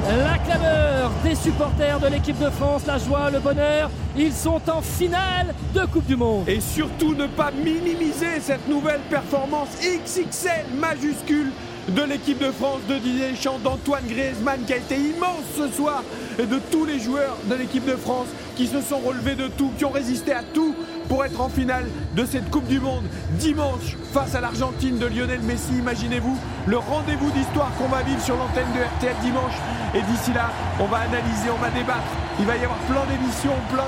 La 0.09 0.37
clameur 0.39 1.13
des 1.23 1.37
supporters 1.37 2.01
de 2.01 2.09
l'équipe 2.09 2.39
de 2.39 2.51
France, 2.51 2.83
la 2.87 2.99
joie, 2.99 3.31
le 3.31 3.39
bonheur, 3.39 3.89
ils 4.17 4.33
sont 4.33 4.61
en 4.69 4.83
finale 4.83 5.55
de 5.73 5.85
Coupe 5.87 6.07
du 6.07 6.17
Monde. 6.17 6.49
Et 6.49 6.61
surtout 6.61 7.15
ne 7.15 7.29
pas 7.29 7.53
minimiser 7.53 8.41
cette 8.41 8.69
nouvelle 8.69 9.01
performance 9.09 9.69
XXL 9.81 10.67
majuscule 10.75 11.53
de 11.89 12.03
l'équipe 12.03 12.39
de 12.39 12.51
France 12.51 12.81
de 12.89 12.97
Didier 12.97 13.31
Deschamps, 13.31 13.61
d'Antoine 13.63 14.05
Griezmann 14.09 14.61
qui 14.67 14.73
a 14.73 14.77
été 14.79 14.97
immense 14.97 15.45
ce 15.57 15.69
soir 15.69 16.03
et 16.39 16.47
de 16.47 16.59
tous 16.71 16.85
les 16.85 16.99
joueurs 16.99 17.37
de 17.45 17.55
l'équipe 17.55 17.85
de 17.85 17.97
France 17.97 18.29
qui 18.57 18.67
se 18.67 18.81
sont 18.81 18.99
relevés 18.99 19.37
de 19.37 19.49
tout, 19.49 19.71
qui 19.79 19.85
ont 19.85 19.91
résisté 19.91 20.33
à 20.33 20.43
tout 20.43 20.75
pour 21.13 21.27
être 21.27 21.43
en 21.43 21.51
finale 21.51 21.85
de 22.17 22.25
cette 22.25 22.51
Coupe 22.51 22.67
du 22.69 22.81
Monde 22.81 23.05
dimanche 23.33 23.99
face 24.15 24.35
à 24.35 24.41
l'Argentine 24.41 24.97
de 24.97 25.05
Lionel 25.05 25.43
Messi. 25.43 25.75
Imaginez-vous 25.77 26.39
le 26.67 26.79
rendez-vous 26.79 27.31
d'histoire 27.33 27.71
qu'on 27.77 27.89
va 27.89 28.01
vivre 28.01 28.23
sur 28.23 28.35
l'antenne 28.35 28.73
de 28.75 28.83
RTL 28.83 29.15
dimanche. 29.23 29.53
Et 29.95 30.01
d'ici 30.01 30.33
là, 30.33 30.51
on 30.81 30.87
va 30.87 31.01
analyser, 31.01 31.51
on 31.55 31.61
va 31.61 31.69
débattre. 31.69 32.09
Il 32.41 32.47
va 32.47 32.57
y 32.57 32.65
avoir 32.65 32.79
plein 32.89 33.05
d'émissions, 33.11 33.53
plein 33.71 33.85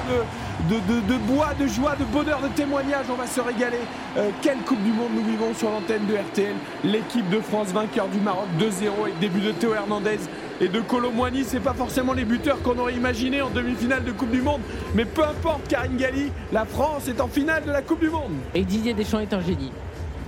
de, 0.68 1.16
bois, 1.32 1.54
de 1.58 1.66
joie, 1.66 1.96
de 1.96 2.04
bonheur, 2.04 2.42
de 2.42 2.48
témoignages. 2.48 3.06
On 3.10 3.16
va 3.16 3.26
se 3.26 3.40
régaler. 3.40 3.80
Euh, 4.18 4.28
quelle 4.42 4.58
Coupe 4.58 4.82
du 4.82 4.92
Monde 4.92 5.12
nous 5.14 5.24
vivons 5.24 5.54
sur 5.54 5.70
l'antenne 5.70 6.04
de 6.04 6.14
RTL 6.14 6.54
L'équipe 6.84 7.26
de 7.30 7.40
France 7.40 7.68
vainqueur 7.68 8.08
du 8.08 8.20
Maroc 8.20 8.48
2-0 8.60 9.02
avec 9.02 9.18
début 9.18 9.40
de 9.40 9.52
Théo 9.52 9.72
Hernandez 9.72 10.20
et 10.60 10.68
de 10.68 10.80
Colomboigny. 10.80 11.44
C'est 11.44 11.60
pas 11.60 11.74
forcément 11.74 12.12
les 12.12 12.24
buteurs 12.24 12.60
qu'on 12.62 12.78
aurait 12.78 12.94
imaginé 12.94 13.42
en 13.42 13.50
demi-finale 13.50 14.04
de 14.04 14.12
Coupe 14.12 14.30
du 14.30 14.42
Monde. 14.42 14.60
Mais 14.94 15.04
peu 15.04 15.24
importe, 15.24 15.66
Karine 15.68 15.96
Galli, 15.96 16.30
la 16.52 16.64
France 16.64 17.08
est 17.08 17.20
en 17.20 17.28
finale 17.28 17.64
de 17.64 17.72
la 17.72 17.82
Coupe 17.82 18.00
du 18.00 18.10
Monde. 18.10 18.32
Et 18.54 18.64
Didier 18.64 18.94
Deschamps 18.94 19.20
est 19.20 19.32
un 19.32 19.40
génie. 19.40 19.72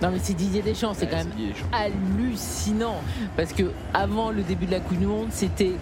Non 0.02 0.10
mais 0.10 0.18
c'est 0.22 0.34
Didier 0.34 0.60
Deschamps, 0.60 0.92
c'est 0.92 1.06
quand 1.06 1.16
même 1.16 1.32
hallucinant 1.72 2.96
parce 3.34 3.54
que 3.54 3.70
avant 3.94 4.30
le 4.30 4.42
début 4.42 4.66
de 4.66 4.72
la 4.72 4.80
Coupe 4.80 4.98
du 4.98 5.06
Monde, 5.06 5.28
c'était 5.30 5.72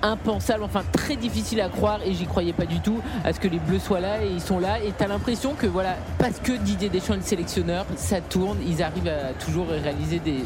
impensable, 0.00 0.62
enfin 0.62 0.82
très 0.92 1.16
difficile 1.16 1.60
à 1.60 1.68
croire 1.68 2.00
et 2.04 2.12
j'y 2.12 2.26
croyais 2.26 2.52
pas 2.52 2.66
du 2.66 2.80
tout 2.80 3.00
à 3.24 3.32
ce 3.32 3.40
que 3.40 3.48
les 3.48 3.58
Bleus 3.58 3.80
soient 3.80 4.00
là 4.00 4.22
et 4.22 4.28
ils 4.28 4.40
sont 4.40 4.60
là 4.60 4.78
et 4.80 4.92
t'as 4.96 5.08
l'impression 5.08 5.54
que 5.54 5.66
voilà 5.66 5.96
parce 6.18 6.38
que 6.38 6.52
Didier 6.52 6.88
Deschamps 6.88 7.14
est 7.14 7.18
le 7.18 7.22
sélectionneur, 7.22 7.84
ça 7.96 8.20
tourne, 8.20 8.58
ils 8.64 8.80
arrivent 8.80 9.08
à 9.08 9.32
toujours 9.44 9.66
réaliser 9.68 10.20
des 10.20 10.44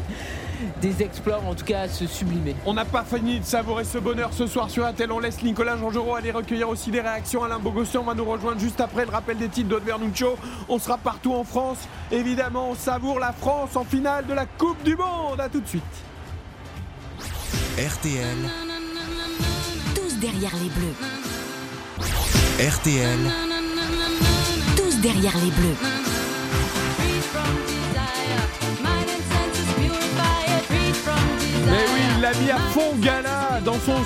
des 0.81 1.03
exploits, 1.03 1.39
en 1.47 1.53
tout 1.55 1.65
cas 1.65 1.81
à 1.81 1.89
se 1.89 2.05
sublimer. 2.07 2.55
On 2.65 2.73
n'a 2.73 2.85
pas 2.85 3.03
fini 3.03 3.39
de 3.39 3.45
savourer 3.45 3.83
ce 3.83 3.97
bonheur 3.97 4.31
ce 4.33 4.47
soir 4.47 4.69
sur 4.69 4.85
Intel. 4.85 5.11
On 5.11 5.19
laisse 5.19 5.41
Nicolas 5.43 5.77
Jean-Giraud 5.77 6.15
aller 6.15 6.31
recueillir 6.31 6.69
aussi 6.69 6.91
des 6.91 7.01
réactions. 7.01 7.43
Alain 7.43 7.59
Bogossian 7.59 8.03
va 8.03 8.13
nous 8.13 8.25
rejoindre 8.25 8.59
juste 8.59 8.81
après 8.81 9.05
le 9.05 9.11
rappel 9.11 9.37
des 9.37 9.49
titres 9.49 9.69
d'Aude 9.69 9.83
Vernuccio. 9.83 10.37
On 10.69 10.79
sera 10.79 10.97
partout 10.97 11.33
en 11.33 11.43
France. 11.43 11.79
Évidemment, 12.11 12.69
on 12.71 12.75
savoure 12.75 13.19
la 13.19 13.33
France 13.33 13.75
en 13.75 13.83
finale 13.83 14.25
de 14.25 14.33
la 14.33 14.45
Coupe 14.45 14.81
du 14.83 14.95
Monde. 14.95 15.39
A 15.39 15.49
tout 15.49 15.61
de 15.61 15.67
suite. 15.67 15.83
RTL, 17.77 18.37
Tous 19.93 20.17
derrière 20.17 20.55
les 20.55 20.69
bleus. 20.69 20.95
RTL, 22.59 23.19
Tous 24.75 24.97
derrière 24.99 25.37
les 25.37 25.51
bleus. 25.51 26.06
Mais 31.69 31.85
oui, 31.93 31.99
il 32.15 32.21
l'a 32.21 32.33
mis 32.33 32.51
à 32.51 32.57
fond 32.57 32.95
gala 32.99 33.59
dans 33.63 33.79
son 33.79 33.97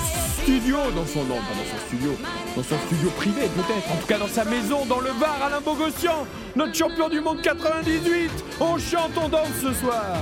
studio, 0.42 0.76
dans 0.96 1.06
son 1.06 1.24
non, 1.24 1.36
pas 1.36 1.54
dans 1.54 1.70
son 1.70 1.86
studio, 1.86 2.16
dans 2.56 2.62
son 2.62 2.76
studio 2.86 3.10
privé 3.10 3.42
peut-être, 3.54 3.92
en 3.92 3.96
tout 3.96 4.06
cas 4.06 4.18
dans 4.18 4.28
sa 4.28 4.44
maison, 4.44 4.84
dans 4.86 5.00
le 5.00 5.10
Var, 5.10 5.42
Alain 5.46 5.60
Bogossian, 5.60 6.26
notre 6.56 6.74
champion 6.74 7.08
du 7.08 7.20
monde 7.20 7.40
98. 7.42 8.30
On 8.60 8.78
chante, 8.78 9.12
on 9.16 9.28
danse 9.28 9.48
ce 9.60 9.72
soir. 9.74 10.16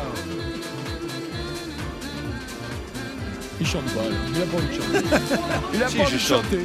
Il 3.60 3.66
chante 3.66 3.84
pas, 3.92 4.00
là. 4.00 4.16
il 4.34 4.42
a 4.42 4.46
pas 4.46 4.56
envie 4.56 4.68
de 4.68 4.72
chanter. 4.82 5.16
Il 5.74 5.82
a 5.82 5.88
Si, 5.88 5.96
pas 5.98 6.02
je 6.04 6.08
envie 6.08 6.14
de 6.14 6.18
chante. 6.18 6.42
chanter. 6.44 6.64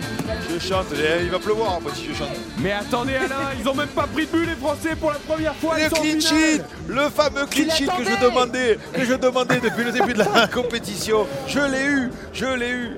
Je 0.54 0.60
chante, 0.60 0.86
et 0.94 1.24
il 1.24 1.30
va 1.30 1.40
pleuvoir 1.40 1.74
après 1.74 1.94
si 1.94 2.06
je 2.08 2.14
chante. 2.14 2.30
Mais 2.60 2.72
attendez 2.72 3.16
Alain, 3.16 3.52
ils 3.60 3.68
ont 3.68 3.74
même 3.76 3.90
pas 3.90 4.08
pris 4.08 4.26
de 4.26 4.32
but 4.32 4.46
les 4.46 4.56
Français 4.56 4.96
pour 4.96 5.12
la 5.12 5.20
première 5.20 5.54
fois. 5.56 5.76
Le 5.78 5.84
ils 5.84 5.90
sont 5.90 5.96
en 5.98 6.02
clean 6.02 6.20
finale. 6.22 6.22
sheet, 6.22 6.62
le 6.88 7.10
fameux 7.10 7.46
clean 7.48 7.70
sheet 7.70 7.88
que 7.98 8.04
je 8.06 8.26
demandais, 8.26 8.80
que 8.94 9.04
je 9.06 9.14
demandais 9.14 9.60
depuis 9.60 9.84
le 9.84 9.92
début 9.92 10.14
de 10.14 10.20
la 10.20 10.48
compétition. 10.54 11.28
Je 11.48 11.60
l'ai 11.60 11.84
eu, 11.86 12.10
je 12.34 12.46
l'ai 12.46 12.70
eu. 12.70 12.92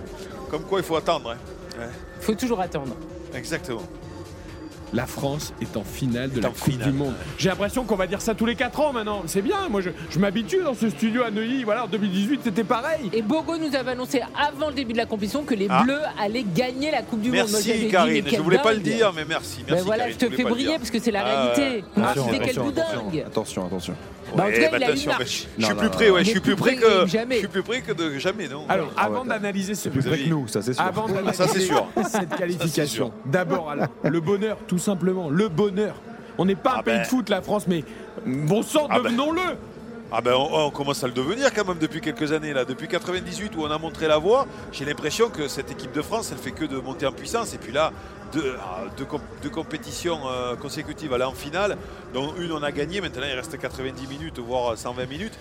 Comme 0.52 0.62
quoi 0.64 0.80
il 0.80 0.86
faut 0.86 0.96
attendre. 0.96 1.32
hein. 1.32 1.38
Ouais, 1.80 1.88
Faut 2.22 2.36
toujours 2.36 2.62
attendre. 2.62 2.96
exactement. 3.34 3.82
La 4.94 5.06
France 5.06 5.54
est 5.62 5.76
en 5.76 5.84
finale 5.84 6.32
de 6.32 6.40
Est 6.40 6.44
la 6.44 6.50
Coupe 6.50 6.72
finale. 6.72 6.92
du 6.92 6.98
Monde. 6.98 7.14
J'ai 7.38 7.50
l'impression 7.50 7.84
qu'on 7.84 7.96
va 7.98 8.08
dire 8.08 8.22
ça 8.22 8.34
tous 8.36 8.46
les 8.46 8.56
4 8.56 8.80
ans 8.80 8.94
maintenant. 8.94 9.24
C'est 9.26 9.42
bien, 9.42 9.68
moi 9.70 9.82
je, 9.82 9.90
je 10.10 10.18
m'habitue 10.20 10.60
dans 10.64 10.74
ce 10.74 10.90
studio 10.90 11.24
à 11.24 11.32
Neuilly. 11.32 11.64
Voilà, 11.66 11.84
en 11.86 11.88
2018 11.88 12.42
c'était 12.44 12.64
pareil. 12.64 13.10
Et 13.12 13.22
Bogo 13.22 13.58
nous 13.58 13.76
avait 13.76 13.92
annoncé 13.92 14.22
avant 14.38 14.70
le 14.70 14.74
début 14.76 14.94
de 14.94 14.98
la 14.98 15.06
compétition 15.06 15.44
que 15.44 15.56
les 15.56 15.68
Ah. 15.70 15.84
Bleus 15.84 16.00
allaient 16.20 16.46
gagner 16.56 16.90
la 16.92 17.02
Coupe 17.02 17.22
du 17.22 17.32
Monde. 17.32 17.48
Merci 17.52 17.74
dit, 17.74 17.88
Karine, 17.90 18.24
mais 18.26 18.32
je 18.32 18.42
voulais 18.42 18.60
pas 18.60 18.74
le 18.74 18.80
dire, 18.80 19.12
mais 19.16 19.26
merci. 19.28 19.60
Ben 19.64 19.74
merci 19.74 19.86
voilà, 19.86 20.04
Karine, 20.06 20.18
je 20.22 20.26
te 20.28 20.36
fais 20.36 20.44
briller 20.44 20.78
parce 20.78 20.92
que 20.92 21.00
c'est 21.00 21.12
la 21.12 21.24
Ah, 21.26 21.52
réalité. 21.54 21.84
Ah, 21.98 22.14
tu 22.14 22.20
fais 22.30 22.40
quel 22.40 22.56
boudingue. 22.64 23.24
Attention, 23.28 23.66
attention. 23.66 23.94
Bah, 24.36 24.44
en 24.44 24.48
tout 24.48 24.52
cas, 24.52 24.58
Ouais, 24.60 24.70
il 24.78 24.84
a 24.84 24.88
attention, 24.88 25.12
une 25.12 25.18
mais 25.18 25.24
marche. 25.24 25.48
je, 25.58 25.66
suis 25.66 25.74
plus 25.76 25.90
près, 25.90 26.10
ouais, 26.10 26.24
je 26.26 26.30
suis 26.32 26.40
plus 26.42 26.56
près 26.58 26.76
que 26.76 27.06
je 27.08 27.36
suis 27.38 27.48
plus 27.48 27.64
près 27.64 27.82
que 27.82 27.94
de 27.94 28.20
jamais, 28.20 28.50
non. 28.50 28.66
Alors, 28.68 28.92
Ah 28.98 29.06
avant 29.06 29.22
ouais, 29.22 29.30
d'analyser 29.30 29.74
ce 29.74 29.88
plus 29.88 30.04
près 30.04 30.18
que 30.20 30.30
nous, 30.30 30.48
ça 30.50 30.62
c'est 30.62 30.74
sûr. 30.74 30.84
Avant 30.84 31.06
Ah, 31.26 31.32
ça, 31.32 31.48
c'est 31.48 31.66
d'analyser 31.66 31.66
sûr. 31.68 31.88
cette 32.10 32.36
qualification, 32.36 33.12
d'abord 33.26 33.74
le 34.04 34.20
bonheur, 34.20 34.58
tout 34.68 34.77
simplement, 34.80 35.30
le 35.30 35.48
bonheur. 35.50 35.96
On 36.38 36.46
n'est 36.46 36.56
pas 36.56 36.76
un 36.76 36.80
Ah 36.80 36.84
pays 36.84 36.96
ben. 36.98 37.02
de 37.04 37.08
foot, 37.08 37.30
la 37.30 37.42
France, 37.42 37.66
mais 37.68 37.84
bon 38.26 38.62
sang, 38.64 38.88
Ah 38.90 38.98
ben. 39.00 39.04
devenons-le. 39.06 39.42
Ah 40.10 40.22
ben 40.22 40.34
on, 40.36 40.68
on 40.68 40.70
commence 40.70 41.04
à 41.04 41.08
le 41.08 41.14
devenir 41.14 41.54
quand 41.54 41.68
même 41.68 41.80
depuis 41.80 42.00
quelques 42.00 42.32
années 42.32 42.54
là. 42.54 42.64
Depuis 42.64 42.88
98 42.88 43.56
où 43.58 43.64
on 43.64 43.72
a 43.72 43.78
montré 43.78 44.08
la 44.08 44.18
voie, 44.18 44.48
j'ai 44.72 44.86
l'impression 44.86 45.28
que 45.30 45.50
cette 45.50 45.70
équipe 45.70 45.92
de 45.92 46.02
France, 46.02 46.30
elle 46.32 46.38
fait 46.38 46.52
que 46.52 46.64
de 46.64 46.78
monter 46.78 47.06
en 47.06 47.12
puissance. 47.12 47.54
Et 47.54 47.58
puis 47.58 47.74
là, 47.74 47.92
deux, 48.32 48.56
ah, 48.58 48.84
deux 48.98 49.04
com- 49.04 49.20
deux 49.44 49.50
compétitions 49.50 50.20
euh, 50.30 50.56
consécutives 50.56 51.12
à 51.14 51.18
la 51.18 51.28
en 51.28 51.34
finale, 51.34 51.76
dont 52.14 52.34
une 52.40 52.54
on 52.54 52.64
a 52.64 52.72
gagné. 52.72 53.02
Maintenant 53.02 53.26
il 53.30 53.36
reste 53.36 53.58
90 53.60 54.08
minutes, 54.08 54.40
voire 54.40 54.78
120 54.78 55.08
minutes. 55.10 55.34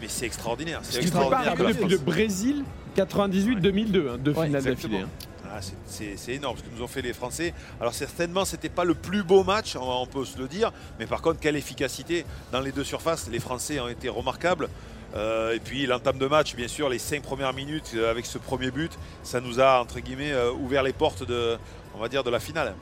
Mais 0.00 0.06
c'est 0.08 0.26
extraordinaire. 0.26 0.80
C'est 0.82 1.00
extraordinaire. 1.00 1.54
que 1.56 1.62
la 1.64 1.68
depuis 1.72 1.82
le 1.88 1.96
France- 1.96 2.04
Brésil 2.06 2.64
98-2002, 2.96 4.08
hein, 4.08 4.16
deux 4.20 4.32
finales 4.34 4.54
Exactement. 4.56 4.72
d'affilée. 4.72 4.98
hein. 5.00 5.41
Ah, 5.54 5.60
c'est- 5.60 6.32
énorme 6.32 6.56
ce 6.56 6.62
que 6.62 6.74
nous 6.74 6.82
ont 6.82 6.88
fait 6.88 7.02
les 7.02 7.12
Français. 7.12 7.52
Alors 7.78 7.92
certainement, 7.92 8.46
c'était 8.46 8.70
pas 8.70 8.84
le 8.84 8.94
plus 8.94 9.22
beau 9.22 9.44
match, 9.44 9.76
on, 9.76 10.06
peut 10.06 10.24
se 10.24 10.38
le 10.38 10.48
dire, 10.48 10.72
mais 10.98 11.04
par 11.06 11.20
contre, 11.20 11.40
quelle 11.40 11.56
efficacité 11.56 12.24
dans 12.52 12.60
les 12.60 12.72
deux 12.72 12.84
surfaces. 12.84 13.28
Les 13.30 13.38
Français 13.38 13.78
ont 13.78 13.88
été 13.88 14.08
remarquables. 14.08 14.70
Euh, 15.14 15.54
et 15.54 15.60
puis 15.60 15.84
l'entame 15.84 16.16
de 16.16 16.26
match, 16.26 16.56
bien 16.56 16.68
sûr, 16.68 16.88
les 16.88 16.98
cinq 16.98 17.22
premières 17.22 17.52
minutes 17.52 17.92
euh, 17.94 18.10
avec 18.10 18.24
ce 18.24 18.38
premier 18.38 18.70
but, 18.70 18.92
ça 19.22 19.42
nous 19.42 19.60
a 19.60 19.78
entre 19.78 20.00
guillemets 20.00 20.32
euh, 20.32 20.52
ouvert 20.52 20.82
les 20.82 20.94
portes 20.94 21.22
de, 21.22 21.58
on 21.94 22.08
de 22.08 22.30
la 22.30 22.40
finale. 22.40 22.74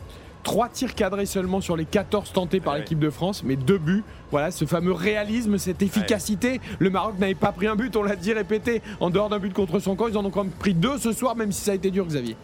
Trois 0.42 0.68
tirs 0.68 0.94
cadrés 0.94 1.26
seulement 1.26 1.60
sur 1.60 1.76
les 1.76 1.84
14 1.84 2.32
tentés 2.32 2.60
par 2.60 2.72
Ouais. 2.74 2.80
l'équipe 2.80 2.98
de 2.98 3.10
France, 3.10 3.42
mais 3.44 3.56
deux 3.56 3.78
buts. 3.78 4.02
Voilà, 4.30 4.50
ce 4.50 4.64
fameux 4.64 4.92
réalisme, 4.92 5.58
cette 5.58 5.82
efficacité. 5.82 6.60
Le 6.78 6.88
Maroc 6.90 7.18
n'avait 7.18 7.34
pas 7.34 7.52
pris 7.52 7.66
un 7.66 7.76
but, 7.76 7.94
on 7.96 8.02
l'a 8.02 8.16
dit 8.16 8.32
répété, 8.32 8.80
en 9.00 9.10
dehors 9.10 9.28
d'un 9.28 9.38
but 9.38 9.52
contre 9.52 9.78
son 9.80 9.96
camp. 9.96 10.08
Ils 10.08 10.16
en 10.16 10.24
ont 10.24 10.30
quand 10.30 10.44
même 10.44 10.52
pris 10.52 10.72
deux 10.74 10.98
ce 10.98 11.12
soir, 11.12 11.36
même 11.36 11.52
si 11.52 11.60
ça 11.62 11.72
a 11.72 11.74
été 11.74 11.90
dur, 11.90 12.06
Xavier. 12.06 12.36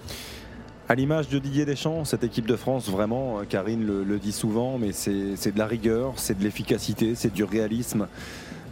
À 0.89 0.95
l'image 0.95 1.29
de 1.29 1.39
Didier 1.41 1.65
Deschamps, 1.65 2.05
cette 2.05 2.23
équipe 2.23 2.47
de 2.47 2.55
France, 2.55 2.89
vraiment, 2.89 3.41
euh, 3.41 3.43
Karine 3.49 3.85
le, 3.85 4.05
le 4.05 4.19
dit 4.19 4.31
souvent, 4.31 4.79
mais 4.79 4.93
c'est 4.93 5.11
de 5.53 5.59
la 5.59 5.67
rigueur, 5.67 6.13
c'est 6.17 6.39
de 6.39 6.45
l'efficacité, 6.45 7.15
c'est 7.17 7.33
du 7.33 7.43
réalisme. 7.43 8.07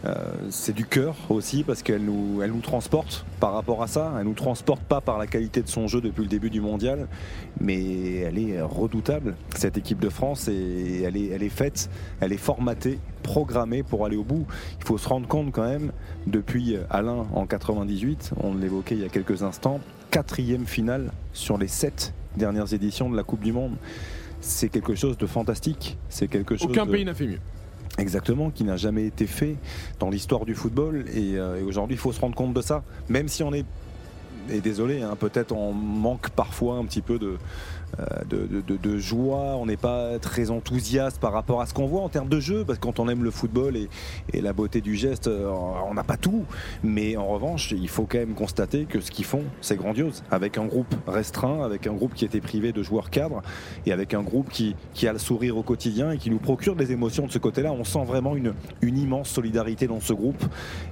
Euh, 0.05 0.13
c'est 0.49 0.73
du 0.75 0.85
cœur 0.85 1.15
aussi 1.29 1.63
parce 1.63 1.81
qu'elle 1.81 2.03
nous, 2.03 2.41
elle 2.43 2.51
nous 2.51 2.61
transporte 2.61 3.25
par 3.39 3.53
rapport 3.53 3.81
à 3.81 3.87
ça. 3.87 4.13
Elle 4.19 4.25
nous 4.25 4.33
transporte 4.33 4.81
pas 4.83 5.01
par 5.01 5.17
la 5.17 5.25
qualité 5.27 5.61
de 5.61 5.67
son 5.67 5.87
jeu 5.87 6.01
depuis 6.01 6.21
le 6.21 6.27
début 6.27 6.49
du 6.49 6.61
mondial, 6.61 7.07
mais 7.59 8.17
elle 8.17 8.37
est 8.37 8.61
redoutable 8.61 9.35
cette 9.55 9.77
équipe 9.77 9.99
de 9.99 10.09
France 10.09 10.47
et 10.47 11.01
elle 11.03 11.17
est, 11.17 11.29
elle 11.29 11.43
est 11.43 11.49
faite, 11.49 11.89
elle 12.19 12.33
est 12.33 12.37
formatée, 12.37 12.99
programmée 13.23 13.83
pour 13.83 14.05
aller 14.05 14.17
au 14.17 14.23
bout. 14.23 14.45
Il 14.79 14.85
faut 14.85 14.97
se 14.97 15.07
rendre 15.07 15.27
compte 15.27 15.51
quand 15.51 15.67
même 15.67 15.91
depuis 16.27 16.77
Alain 16.89 17.25
en 17.33 17.45
98, 17.45 18.31
on 18.43 18.53
l'évoquait 18.55 18.95
il 18.95 19.01
y 19.01 19.05
a 19.05 19.09
quelques 19.09 19.43
instants, 19.43 19.79
quatrième 20.11 20.65
finale 20.65 21.11
sur 21.33 21.57
les 21.57 21.67
sept 21.67 22.13
dernières 22.37 22.73
éditions 22.73 23.09
de 23.09 23.15
la 23.15 23.23
Coupe 23.23 23.41
du 23.41 23.53
Monde. 23.53 23.75
C'est 24.41 24.69
quelque 24.69 24.93
chose 24.93 25.17
de 25.17 25.25
fantastique. 25.25 25.97
C'est 26.09 26.27
quelque 26.27 26.55
chose. 26.55 26.67
Aucun 26.69 26.85
de- 26.85 26.91
pays 26.91 27.03
n'a 27.05 27.15
fait 27.15 27.25
mieux. 27.25 27.39
Exactement, 27.97 28.49
qui 28.49 28.63
n'a 28.65 28.75
jamais 28.75 29.05
été 29.05 29.25
fait 29.25 29.55
dans 29.99 30.09
l'histoire 30.09 30.45
du 30.45 30.53
football. 30.53 31.05
Et, 31.13 31.37
euh, 31.37 31.59
et 31.59 31.63
aujourd'hui, 31.63 31.95
il 31.95 31.99
faut 31.99 32.11
se 32.11 32.19
rendre 32.19 32.35
compte 32.35 32.53
de 32.53 32.61
ça. 32.61 32.83
Même 33.07 33.27
si 33.29 33.41
on 33.41 33.53
est, 33.53 33.65
et 34.49 34.59
désolé, 34.59 35.01
hein, 35.01 35.15
peut-être 35.17 35.53
on 35.53 35.73
manque 35.73 36.29
parfois 36.29 36.75
un 36.75 36.85
petit 36.85 37.01
peu 37.01 37.17
de, 37.17 37.37
de, 38.29 38.61
de- 38.61 38.97
joie, 38.97 39.57
on 39.57 39.65
n'est 39.65 39.77
pas 39.77 40.19
très 40.19 40.51
enthousiaste 40.51 41.19
par 41.19 41.33
rapport 41.33 41.61
à 41.61 41.65
ce 41.65 41.73
qu'on 41.73 41.85
voit 41.85 42.01
en 42.01 42.09
termes 42.09 42.29
de 42.29 42.39
jeu, 42.39 42.63
parce 42.65 42.79
que 42.79 42.83
quand 42.83 42.99
on 42.99 43.09
aime 43.09 43.23
le 43.23 43.31
football 43.31 43.75
et, 43.77 43.89
la 44.41 44.53
beauté 44.53 44.81
du 44.81 44.95
geste, 44.95 45.27
euh, 45.27 45.49
on 45.89 45.93
n'a 45.93 46.03
pas 46.03 46.17
tout. 46.17 46.45
Mais 46.83 47.17
en 47.17 47.27
revanche, 47.27 47.71
il 47.71 47.89
faut 47.89 48.05
quand 48.05 48.19
même 48.19 48.35
constater 48.35 48.85
que 48.85 48.99
ce 49.01 49.11
qu'ils 49.11 49.25
font, 49.25 49.43
c'est 49.61 49.75
grandiose. 49.75 50.23
Avec 50.29 50.57
un 50.57 50.65
groupe 50.65 50.93
restreint, 51.07 51.63
avec 51.63 51.87
un 51.87 51.93
groupe 51.93 52.13
qui 52.13 52.25
était 52.25 52.41
privé 52.41 52.71
de 52.71 52.83
joueurs 52.83 53.09
cadres, 53.09 53.41
et 53.85 53.91
avec 53.91 54.13
un 54.13 54.21
groupe 54.21 54.49
qui, 54.49 54.75
a 55.07 55.13
le 55.13 55.19
sourire 55.19 55.57
au 55.57 55.63
quotidien 55.63 56.11
et 56.11 56.17
qui 56.17 56.29
nous 56.29 56.39
procure 56.39 56.75
des 56.75 56.91
émotions 56.91 57.27
de 57.27 57.31
ce 57.31 57.37
côté-là. 57.37 57.71
On 57.71 57.83
sent 57.83 58.03
vraiment 58.05 58.35
une, 58.35 58.53
une 58.81 58.97
immense 58.97 59.29
solidarité 59.29 59.87
dans 59.87 59.99
ce 59.99 60.13
groupe. 60.13 60.43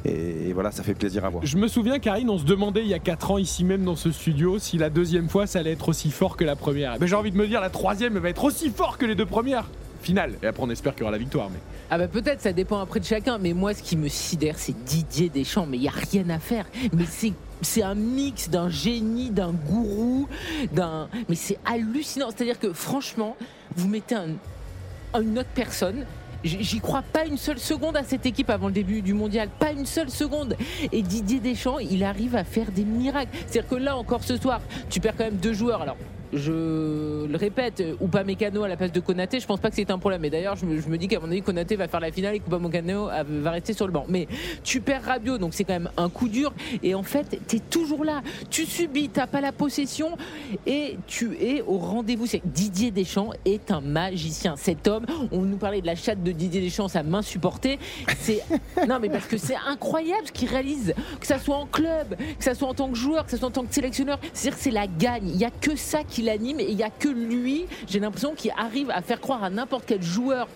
Et, 0.05 0.49
et 0.49 0.53
voilà, 0.53 0.72
ça 0.72 0.83
fait 0.83 0.93
plaisir 0.93 1.25
à 1.25 1.30
voir. 1.30 1.45
Je 1.45 1.57
me 1.57 1.67
souviens, 1.67 1.99
Karine, 1.99 2.30
on 2.30 2.38
se 2.38 2.45
demandait 2.45 2.81
il 2.81 2.88
y 2.88 2.93
a 2.93 2.99
4 2.99 3.31
ans, 3.31 3.38
ici 3.38 3.63
même 3.63 3.83
dans 3.83 3.95
ce 3.95 4.11
studio, 4.11 4.59
si 4.59 4.77
la 4.77 4.89
deuxième 4.89 5.30
fois 5.30 5.47
ça 5.47 5.59
allait 5.59 5.72
être 5.72 5.89
aussi 5.89 6.11
fort 6.11 6.38
que 6.38 6.43
la 6.43 6.55
première. 6.55 6.83
Mais 7.00 7.08
j'ai 7.08 7.16
envie 7.16 7.32
de 7.32 7.38
me 7.38 7.48
dire, 7.48 7.62
la 7.62 7.70
troisième 7.70 8.16
elle 8.16 8.24
va 8.24 8.30
être 8.30 8.44
aussi 8.44 8.70
fort 8.70 8.98
que 8.98 9.06
les 9.06 9.16
deux 9.16 9.26
premières. 9.26 9.66
Finale. 10.02 10.34
Et 10.44 10.48
après, 10.48 10.62
on 10.62 10.70
espère 10.70 10.94
qu'il 10.94 11.00
y 11.00 11.03
aura 11.03 11.14
la 11.14 11.18
victoire. 11.18 11.50
Mais... 11.50 11.60
Ah 11.90 11.98
bah 11.98 12.10
peut-être, 12.10 12.42
ça 12.42 12.52
dépend 12.52 12.82
après 12.82 13.00
de 13.00 13.06
chacun. 13.06 13.38
Mais 13.38 13.53
moi, 13.53 13.74
ce 13.74 13.82
qui 13.82 13.95
me 13.95 14.10
sidère, 14.10 14.56
c'est 14.58 14.76
Didier 14.84 15.30
Deschamps. 15.30 15.66
Mais 15.66 15.78
il 15.78 15.84
y 15.84 15.88
a 15.88 15.94
rien 16.12 16.30
à 16.30 16.40
faire. 16.40 16.66
Mais 16.92 17.06
c'est 17.06 17.32
c'est 17.62 17.84
un 17.84 17.95
mix 17.95 18.50
d'un 18.50 18.68
génie, 18.68 19.30
d'un 19.30 19.53
gourou, 19.53 20.28
d'un. 20.74 21.08
Mais 21.30 21.36
c'est 21.36 21.58
hallucinant. 21.66 22.32
C'est-à-dire 22.32 22.60
que 22.60 22.74
franchement, 22.74 23.38
vous 23.78 23.88
mettez 23.88 24.16
un, 24.16 25.22
une 25.22 25.40
autre 25.40 25.50
personne. 25.56 26.06
J'y 26.44 26.82
crois 26.82 27.03
pas 27.03 27.26
une 27.26 27.38
seule 27.38 27.60
seconde 27.60 27.95
à 27.95 28.03
cette 28.03 28.26
équipe 28.26 28.50
avant 28.50 28.68
le 28.68 28.74
début 28.74 29.02
du 29.02 29.14
mondial, 29.14 29.48
pas 29.60 29.72
une 29.72 29.86
seule 29.86 30.10
seconde. 30.10 30.58
Et 30.92 31.02
Didier 31.02 31.40
Deschamps, 31.40 31.80
il 31.80 32.03
arrive 32.03 32.36
à 32.36 32.44
faire 32.44 32.70
des 32.70 32.84
miracles. 32.84 33.32
C'est-à-dire 33.48 33.70
que 33.70 33.76
là 33.76 33.95
encore 33.95 34.26
ce 34.26 34.36
soir, 34.36 34.60
tu 34.90 35.00
perds 35.00 35.16
quand 35.16 35.24
même 35.24 35.38
deux 35.38 35.53
joueurs. 35.53 35.82
Alors 35.82 35.95
je 36.34 37.26
le 37.26 37.38
répète, 37.38 37.84
Oupa 38.00 38.24
Mécano 38.24 38.64
à 38.64 38.68
la 38.68 38.78
place 38.78 38.92
de 38.92 39.00
Konaté, 39.00 39.40
je 39.40 39.45
pense 39.45 39.60
pas 39.60 39.70
que 39.70 39.76
c'est 39.76 39.92
un 39.92 39.98
problème. 39.98 40.22
Mais 40.22 40.30
d'ailleurs, 40.30 40.56
je 40.56 40.66
me, 40.66 40.80
je 40.80 40.88
me 40.88 40.98
dis 40.98 41.08
qu'à 41.08 41.20
mon 41.20 41.28
avis, 41.28 41.42
Konaté 41.42 41.76
va 41.76 41.88
faire 41.88 42.00
la 42.00 42.12
finale 42.12 42.36
et 42.36 42.42
Oupa 42.45 42.60
Mécano 42.60 43.08
va 43.08 43.52
rester 43.52 43.74
sur 43.74 43.86
le 43.86 43.94
banc. 43.94 44.06
Mais 44.10 44.28
tu 44.64 44.82
perds 44.82 45.03
Rabiot, 45.03 45.38
donc 45.38 45.53
c'est 45.53 45.64
quand 45.64 45.74
même 45.74 45.90
un 45.98 46.10
coup 46.10 46.28
dur. 46.28 46.53
Et 46.82 46.95
en 46.95 47.03
fait, 47.03 47.40
tu 47.48 47.58
es 47.58 47.60
toujours 47.60 48.03
là. 48.03 48.22
Tu 48.50 48.66
subis, 48.66 49.10
t'as 49.10 49.28
pas 49.28 49.42
la 49.42 49.52
possession 49.52 50.18
et 50.66 50.98
tu 51.08 51.38
es 51.40 51.62
au 51.62 51.78
rendez-vous. 51.78 52.26
Didier 52.45 52.92
Deschamps 52.92 53.32
est 53.45 53.72
un 53.72 53.82
magicien. 53.82 54.56
Cet 54.56 54.88
homme, 54.88 55.06
on 55.32 55.42
nous 55.42 55.58
parlait 55.58 55.82
de 55.82 55.86
la 55.86 55.95
chatte 55.95 56.24
de 56.24 56.32
Didier 56.32 56.62
Deschamps, 56.62 56.88
sa 56.88 57.03
main 57.03 57.22
supportée. 57.22 57.80
C'est 58.20 58.44
non, 58.88 59.00
mais 59.00 59.10
parce 59.10 59.26
que 59.26 59.38
c'est 59.38 59.58
incroyable 59.68 60.28
ce 60.28 60.32
qu'il 60.32 60.50
réalise, 60.50 60.94
que 61.20 61.28
ça 61.28 61.40
soit 61.40 61.56
en 61.56 61.66
club, 61.66 62.16
que 62.38 62.44
ça 62.44 62.56
soit 62.56 62.68
en 62.68 62.74
tant 62.74 62.90
que 62.90 62.95
joueur, 62.95 63.26
que 63.26 63.32
ça 63.32 63.38
soit 63.38 63.48
en 63.48 63.52
tant 63.52 63.66
que 63.66 63.74
sélectionneur. 63.74 64.20
C'est-à-dire 64.34 64.58
que 64.58 64.64
c'est 64.64 64.72
la 64.72 64.88
gagne. 64.88 65.30
Il 65.30 65.38
y 65.38 65.45
a 65.45 65.52
que 65.52 65.76
ça 65.76 66.03
qui 66.03 66.23
l'anime 66.24 66.60
et 66.60 66.66
il 66.69 66.77
y 66.77 66.84
a 66.84 66.90
que 66.90 67.10
lui. 67.10 67.66
J'ai 67.88 68.00
l'impression 68.00 68.34
qu'il 68.35 68.52
arrive 68.58 68.90
à 68.92 69.02
faire 69.02 69.19
croire 69.22 69.43
à 69.43 69.50
n'importe 69.50 69.84
quel 69.88 70.02
joueur 70.02 70.48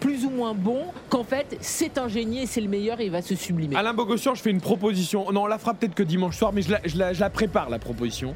plus 0.00 0.24
ou 0.26 0.30
moins 0.30 0.52
bon 0.54 0.82
qu'en 1.08 1.24
fait 1.24 1.56
c'est 1.60 1.96
un 1.96 2.06
génie 2.08 2.42
et 2.42 2.46
c'est 2.46 2.60
le 2.60 2.68
meilleur 2.68 3.00
et 3.00 3.06
il 3.06 3.10
va 3.10 3.22
se 3.22 3.34
sublimer. 3.34 3.76
Alain 3.76 3.94
Bogossian, 3.94 4.34
je 4.34 4.42
fais 4.42 4.50
une 4.50 4.60
proposition. 4.60 5.32
Non, 5.32 5.44
on 5.44 5.46
la 5.46 5.58
fera 5.58 5.72
peut-être 5.74 5.94
que 5.94 6.02
dimanche 6.02 6.36
soir, 6.36 6.52
mais 6.52 6.60
je 6.62 6.70
la, 6.72 6.80
je 6.84 6.96
la- 6.98 7.12
je 7.14 7.20
la 7.20 7.30
prépare, 7.30 7.70
la 7.70 7.78
proposition. 7.78 8.34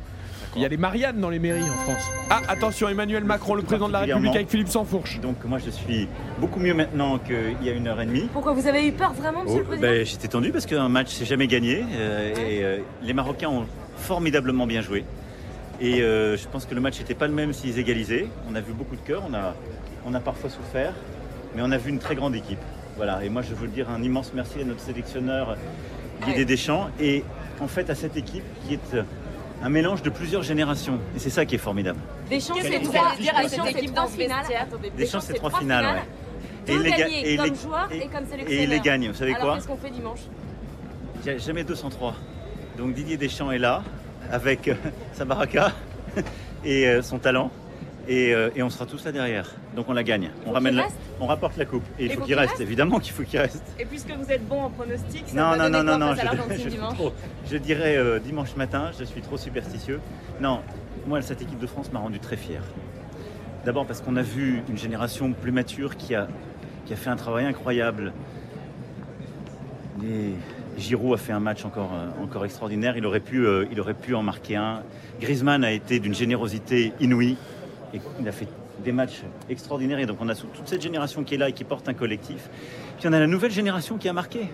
Il 0.56 0.62
y 0.62 0.64
a 0.64 0.68
des 0.68 0.78
Marianne 0.78 1.20
dans 1.20 1.30
les 1.30 1.38
mairies 1.38 1.62
en 1.62 1.66
France. 1.84 2.02
Ah, 2.28 2.40
attention, 2.48 2.88
Emmanuel 2.88 3.22
Macron, 3.22 3.54
le 3.54 3.62
président 3.62 3.86
de 3.86 3.92
la 3.92 4.00
République, 4.00 4.34
avec 4.34 4.48
Philippe 4.50 4.66
Sansfourche. 4.68 5.20
Donc 5.20 5.36
moi 5.44 5.58
je 5.64 5.70
suis 5.70 6.08
beaucoup 6.40 6.58
mieux 6.58 6.74
maintenant 6.74 7.18
qu'il 7.18 7.56
y 7.64 7.70
a 7.70 7.72
une 7.72 7.86
heure 7.86 8.00
et 8.00 8.06
demie. 8.06 8.26
Pourquoi 8.32 8.52
vous 8.52 8.66
avez 8.66 8.84
eu 8.86 8.90
peur 8.92 9.12
vraiment, 9.12 9.44
monsieur 9.44 9.58
Oh, 9.58 9.60
le 9.60 9.64
président 9.66 9.86
ben, 9.88 10.04
J'étais 10.04 10.26
tendu 10.28 10.50
parce 10.50 10.66
qu'un 10.66 10.88
match 10.88 11.08
c'est 11.10 11.24
jamais 11.26 11.46
gagné 11.46 11.84
euh, 11.94 12.34
et 12.34 12.64
euh, 12.64 12.78
les 13.02 13.12
Marocains 13.12 13.48
ont 13.48 13.64
formidablement 13.96 14.66
bien 14.66 14.80
joué. 14.80 15.04
Et 15.80 16.02
euh, 16.02 16.36
je 16.36 16.46
pense 16.48 16.66
que 16.66 16.74
le 16.74 16.80
match 16.80 16.98
n'était 16.98 17.14
pas 17.14 17.26
le 17.26 17.32
même 17.32 17.52
s'ils 17.52 17.78
égalisaient. 17.78 18.26
On 18.50 18.54
a 18.54 18.60
vu 18.60 18.72
beaucoup 18.72 18.96
de 18.96 19.00
cœur, 19.00 19.22
on 19.28 19.34
a, 19.34 19.54
on 20.04 20.12
a 20.14 20.20
parfois 20.20 20.50
souffert, 20.50 20.92
mais 21.54 21.62
on 21.62 21.70
a 21.70 21.78
vu 21.78 21.90
une 21.90 21.98
très 21.98 22.14
grande 22.14 22.34
équipe. 22.34 22.58
Voilà. 22.96 23.24
Et 23.24 23.28
moi 23.30 23.40
je 23.42 23.54
veux 23.54 23.66
dire 23.68 23.88
un 23.88 24.02
immense 24.02 24.32
merci 24.34 24.60
à 24.60 24.64
notre 24.64 24.80
sélectionneur 24.80 25.56
Didier 26.26 26.44
Deschamps 26.44 26.88
et 27.00 27.24
en 27.60 27.66
fait 27.68 27.88
à 27.88 27.94
cette 27.94 28.16
équipe 28.16 28.44
qui 28.66 28.74
est 28.74 28.94
euh, 28.94 29.02
un 29.62 29.70
mélange 29.70 30.02
de 30.02 30.10
plusieurs 30.10 30.42
générations. 30.42 30.98
Et 31.16 31.18
c'est 31.18 31.30
ça 31.30 31.46
qui 31.46 31.54
est 31.54 31.58
formidable. 31.58 31.98
Deschamps, 32.30 32.54
c'est 32.60 32.78
vous 32.78 32.92
trois, 32.92 33.08
allez 33.12 33.22
dire 33.22 33.32
à 33.36 33.42
cette 33.42 33.50
Deschamps, 33.52 33.64
c'est 33.64 33.70
équipe 33.78 33.94
trois 33.94 34.04
dans 34.04 34.10
finales. 34.10 34.38
vestiaire. 34.40 34.66
Deschamps, 34.98 35.20
c'est 35.20 35.32
trois 35.34 35.50
finales. 35.50 35.84
ouais. 35.86 36.02
Il 36.68 36.78
les 36.82 36.90
et 36.90 37.32
il 37.32 37.36
comme 37.38 37.46
les- 37.46 37.54
joueur 37.54 37.88
et, 37.90 38.00
comme 38.06 38.24
et 38.24 38.28
sélectionneur. 38.28 38.64
il 38.64 38.68
les 38.70 38.80
gagne. 38.80 39.08
Vous 39.08 39.14
savez 39.14 39.32
Alors 39.34 39.46
quoi 39.46 39.54
qu'est-ce 39.56 39.66
qu'on 39.66 39.76
fait 39.78 39.90
dimanche? 39.90 40.20
Il 41.24 41.30
n'y 41.30 41.36
a 41.36 41.38
jamais 41.38 41.64
203. 41.64 42.14
Donc 42.76 42.92
Didier 42.92 43.16
Deschamps 43.16 43.50
est 43.50 43.58
là 43.58 43.82
avec 44.30 44.68
euh, 44.68 44.74
sa 45.12 45.24
baraka 45.24 45.72
et 46.64 46.86
euh, 46.86 47.02
son 47.02 47.18
talent. 47.18 47.50
Et, 48.08 48.34
euh, 48.34 48.50
et 48.56 48.62
on 48.62 48.70
sera 48.70 48.86
tous 48.86 49.04
là 49.04 49.12
derrière. 49.12 49.48
Donc 49.76 49.88
on 49.88 49.92
la 49.92 50.02
gagne. 50.02 50.30
On, 50.46 50.52
ramène 50.52 50.74
la- 50.74 50.88
on 51.20 51.26
rapporte 51.26 51.56
la 51.56 51.64
coupe. 51.64 51.84
Et 51.98 52.06
il 52.06 52.10
faut 52.12 52.20
faut 52.20 52.26
qu'il 52.26 52.34
reste. 52.34 52.50
reste 52.52 52.62
Évidemment 52.62 52.98
qu'il 52.98 53.12
faut 53.12 53.22
qu'il 53.22 53.38
reste. 53.38 53.62
Et 53.78 53.84
puisque 53.84 54.10
vous 54.10 54.32
êtes 54.32 54.44
bon 54.48 54.62
en 54.62 54.70
pronostic, 54.70 55.28
ça 55.28 55.36
Non, 55.36 55.50
va 55.50 55.56
non, 55.56 55.70
non, 55.70 55.84
non, 55.84 55.98
non. 55.98 56.14
Je, 56.16 56.24
l'Argentine 56.24 56.52
je 56.56 56.60
suis 56.60 56.70
dimanche 56.70 56.94
trop- 56.94 57.12
je 57.48 57.56
dirais 57.58 57.96
euh, 57.96 58.18
dimanche 58.18 58.56
matin, 58.56 58.90
je 58.98 59.04
suis 59.04 59.20
trop 59.20 59.36
superstitieux. 59.36 60.00
Non, 60.40 60.60
moi, 61.06 61.22
cette 61.22 61.42
équipe 61.42 61.58
de 61.60 61.66
France 61.68 61.92
m'a 61.92 62.00
rendu 62.00 62.18
très 62.18 62.36
fier. 62.36 62.62
D'abord 63.64 63.86
parce 63.86 64.00
qu'on 64.00 64.16
a 64.16 64.22
vu 64.22 64.62
une 64.68 64.78
génération 64.78 65.32
plus 65.32 65.52
mature 65.52 65.96
qui 65.96 66.14
a, 66.14 66.26
qui 66.86 66.94
a 66.94 66.96
fait 66.96 67.10
un 67.10 67.16
travail 67.16 67.44
incroyable. 67.44 68.12
Et 70.02 70.32
Giroud 70.80 71.14
a 71.14 71.16
fait 71.16 71.32
un 71.32 71.40
match 71.40 71.64
encore, 71.64 71.90
euh, 71.94 72.22
encore 72.24 72.44
extraordinaire. 72.44 72.96
Il 72.96 73.06
aurait, 73.06 73.20
pu, 73.20 73.46
euh, 73.46 73.66
il 73.70 73.80
aurait 73.80 73.94
pu 73.94 74.14
en 74.14 74.22
marquer 74.22 74.56
un. 74.56 74.82
Griezmann 75.20 75.62
a 75.64 75.72
été 75.72 76.00
d'une 76.00 76.14
générosité 76.14 76.92
inouïe. 77.00 77.36
Et 77.94 78.00
il 78.20 78.28
a 78.28 78.32
fait 78.32 78.48
des 78.84 78.92
matchs 78.92 79.22
extraordinaires. 79.48 79.98
Et 79.98 80.06
donc 80.06 80.18
on 80.20 80.28
a 80.28 80.34
toute 80.34 80.66
cette 80.66 80.82
génération 80.82 81.22
qui 81.22 81.34
est 81.34 81.38
là 81.38 81.48
et 81.48 81.52
qui 81.52 81.64
porte 81.64 81.88
un 81.88 81.94
collectif. 81.94 82.48
Puis 82.98 83.08
on 83.08 83.12
a 83.12 83.20
la 83.20 83.26
nouvelle 83.26 83.50
génération 83.50 83.98
qui 83.98 84.08
a 84.08 84.12
marqué. 84.12 84.48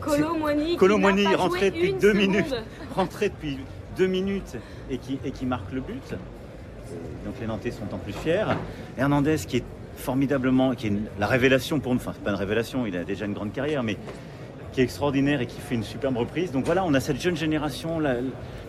Colo 0.00 0.34
Moigny, 0.34 0.76
Colo 0.76 0.98
Moigny 0.98 1.26
rentré 1.34 1.70
depuis 1.70 1.92
deux 1.94 2.12
seconde. 2.12 2.16
minutes, 2.16 2.54
rentré 2.94 3.28
depuis 3.28 3.58
deux 3.96 4.06
minutes 4.06 4.56
et 4.90 4.98
qui, 4.98 5.18
et 5.24 5.30
qui 5.30 5.46
marque 5.46 5.72
le 5.72 5.80
but. 5.80 6.14
Et 6.92 7.26
donc 7.26 7.34
les 7.40 7.46
Nantais 7.46 7.70
sont 7.70 7.92
en 7.92 7.98
plus 7.98 8.12
fiers. 8.12 8.44
Hernandez 8.98 9.38
qui 9.46 9.58
est 9.58 9.64
formidablement, 9.96 10.74
qui 10.74 10.88
est 10.88 10.92
la 11.18 11.26
révélation 11.26 11.80
pour 11.80 11.92
nous, 11.92 12.00
enfin 12.00 12.12
c'est 12.14 12.22
pas 12.22 12.30
une 12.30 12.36
révélation, 12.36 12.86
il 12.86 12.96
a 12.96 13.04
déjà 13.04 13.24
une 13.24 13.32
grande 13.32 13.52
carrière, 13.52 13.82
mais 13.82 13.96
qui 14.76 14.82
est 14.82 14.84
extraordinaire 14.84 15.40
et 15.40 15.46
qui 15.46 15.58
fait 15.58 15.74
une 15.74 15.82
superbe 15.82 16.18
reprise. 16.18 16.52
Donc 16.52 16.66
voilà, 16.66 16.84
on 16.84 16.92
a 16.92 17.00
cette 17.00 17.18
jeune 17.18 17.34
génération, 17.34 17.98
la, 17.98 18.16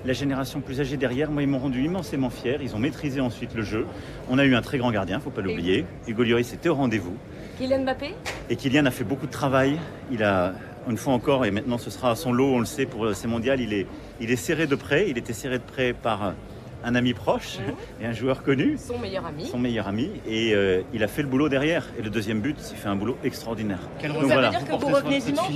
la 0.05 0.13
génération 0.13 0.61
plus 0.61 0.79
âgée 0.79 0.95
derrière. 0.95 1.29
Moi, 1.29 1.41
ils 1.41 1.49
m'ont 1.49 1.59
rendu 1.59 1.83
immensément 1.83 2.29
fier. 2.29 2.61
Ils 2.61 2.77
ont 2.77 2.79
maîtrisé 2.79 3.19
ensuite 3.19 3.53
le 3.53 3.61
jeu. 3.61 3.85
On 4.29 4.39
a 4.39 4.45
eu 4.45 4.55
un 4.55 4.61
très 4.61 4.77
grand 4.77 4.89
gardien, 4.89 5.19
faut 5.19 5.31
pas 5.31 5.41
l'oublier. 5.41 5.83
Hugo 6.07 6.23
Lloris 6.23 6.53
était 6.53 6.69
au 6.69 6.75
rendez-vous. 6.75 7.17
Kylian 7.57 7.83
Mbappé? 7.83 8.15
Et 8.49 8.55
Kylian 8.55 8.85
a 8.85 8.91
fait 8.91 9.03
beaucoup 9.03 9.25
de 9.25 9.31
travail. 9.31 9.79
Il 10.09 10.23
a, 10.23 10.53
une 10.89 10.95
fois 10.95 11.11
encore, 11.11 11.43
et 11.43 11.51
maintenant 11.51 11.77
ce 11.77 11.89
sera 11.89 12.11
à 12.11 12.15
son 12.15 12.31
lot, 12.31 12.53
on 12.53 12.59
le 12.59 12.65
sait, 12.65 12.85
pour 12.85 13.13
ces 13.13 13.27
mondiales, 13.27 13.59
il 13.59 13.73
est, 13.73 13.85
il 14.21 14.31
est 14.31 14.37
serré 14.37 14.65
de 14.65 14.75
près. 14.75 15.09
Il 15.09 15.17
était 15.17 15.33
serré 15.33 15.57
de 15.57 15.63
près 15.63 15.91
par 15.91 16.35
un 16.83 16.95
ami 16.95 17.13
proche 17.13 17.57
et 18.01 18.05
un 18.05 18.13
joueur 18.13 18.43
connu. 18.43 18.77
Son 18.77 18.99
meilleur 18.99 19.25
ami. 19.25 19.45
Son 19.45 19.59
meilleur 19.59 19.87
ami. 19.87 20.11
Et 20.27 20.53
euh, 20.53 20.81
il 20.93 21.03
a 21.03 21.07
fait 21.07 21.21
le 21.21 21.27
boulot 21.27 21.49
derrière. 21.49 21.85
Et 21.97 22.01
le 22.01 22.09
deuxième 22.09 22.39
but, 22.41 22.57
il 22.71 22.77
fait 22.77 22.89
un 22.89 22.95
boulot 22.95 23.17
extraordinaire. 23.23 23.79
Ça 24.01 24.07
veut 24.07 24.49
dire 24.49 24.65
que 24.65 24.71
vous 24.71 24.87
revenez 24.87 25.19
dimanche 25.19 25.51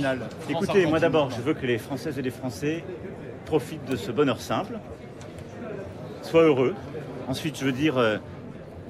Écoutez, 0.48 0.86
moi 0.86 1.00
d'abord, 1.00 1.30
je 1.30 1.40
veux 1.40 1.54
que 1.54 1.66
les 1.66 1.78
Françaises 1.78 2.18
et 2.18 2.22
les 2.22 2.30
Français 2.30 2.84
profitent 3.44 3.84
de 3.88 3.96
ce 3.96 4.10
bonheur 4.10 4.40
simple, 4.40 4.78
soient 6.22 6.44
heureux. 6.44 6.74
Ensuite, 7.28 7.58
je 7.58 7.64
veux 7.64 7.72
dire 7.72 7.98
euh, 7.98 8.18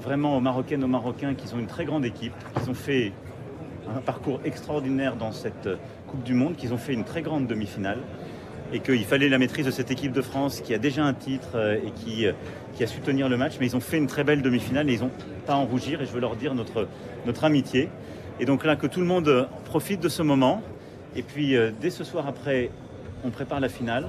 vraiment 0.01 0.37
aux 0.37 0.41
Marocaines, 0.41 0.85
aux 0.85 0.89
Marocains 0.89 1.35
qu'ils 1.35 1.55
ont 1.55 1.59
une 1.59 1.67
très 1.67 1.85
grande 1.85 2.05
équipe, 2.05 2.35
qu'ils 2.55 2.71
ont 2.71 2.75
fait 2.75 3.13
un 3.95 4.01
parcours 4.01 4.41
extraordinaire 4.45 5.17
dans 5.17 5.33
cette 5.33 5.67
euh, 5.67 5.77
Coupe 6.07 6.23
du 6.23 6.35
Monde, 6.35 6.57
qu'ils 6.57 6.73
ont 6.73 6.79
fait 6.79 6.93
une 6.93 7.05
très 7.05 7.23
grande 7.23 7.47
demi-finale 7.47 7.99
et 8.73 8.81
qu'il 8.81 9.05
fallait 9.05 9.29
la 9.29 9.39
maîtrise 9.39 9.67
de 9.67 9.71
cette 9.71 9.91
équipe 9.91 10.13
de 10.13 10.23
France 10.23 10.61
qui 10.61 10.75
a 10.75 10.79
déjà 10.79 11.05
un 11.05 11.15
titre 11.15 11.51
euh, 11.57 11.77
et 11.87 11.91
qui, 11.91 12.27
euh, 12.27 12.33
qui 12.75 12.85
a 12.85 12.87
su 12.87 13.01
tenir 13.01 13.29
le 13.29 13.37
match. 13.37 13.55
Mais 13.61 13.67
ils 13.67 13.77
ont 13.77 13.81
fait 13.81 13.99
une 13.99 14.07
très 14.07 14.25
belle 14.25 14.43
demi-finale 14.43 14.89
et 14.89 14.95
ils 14.95 15.01
n'ont 15.01 15.11
pas 15.47 15.55
à 15.55 15.57
en 15.57 15.67
rougir 15.67 16.01
et 16.01 16.07
je 16.07 16.13
veux 16.13 16.21
leur 16.21 16.37
dire 16.37 16.55
notre, 16.55 16.89
notre 17.27 17.45
amitié. 17.45 17.89
Et 18.41 18.47
donc 18.47 18.65
là, 18.65 18.77
que 18.77 18.87
tout 18.87 19.01
le 19.01 19.07
monde 19.07 19.29
euh, 19.29 19.45
profite 19.67 20.01
de 20.01 20.09
ce 20.09 20.23
moment. 20.23 20.63
Et 21.15 21.23
puis, 21.23 21.55
dès 21.79 21.91
ce 21.91 22.05
soir 22.05 22.27
après, 22.27 22.71
on 23.23 23.29
prépare 23.29 23.61
la 23.61 23.69
finale. 23.69 24.09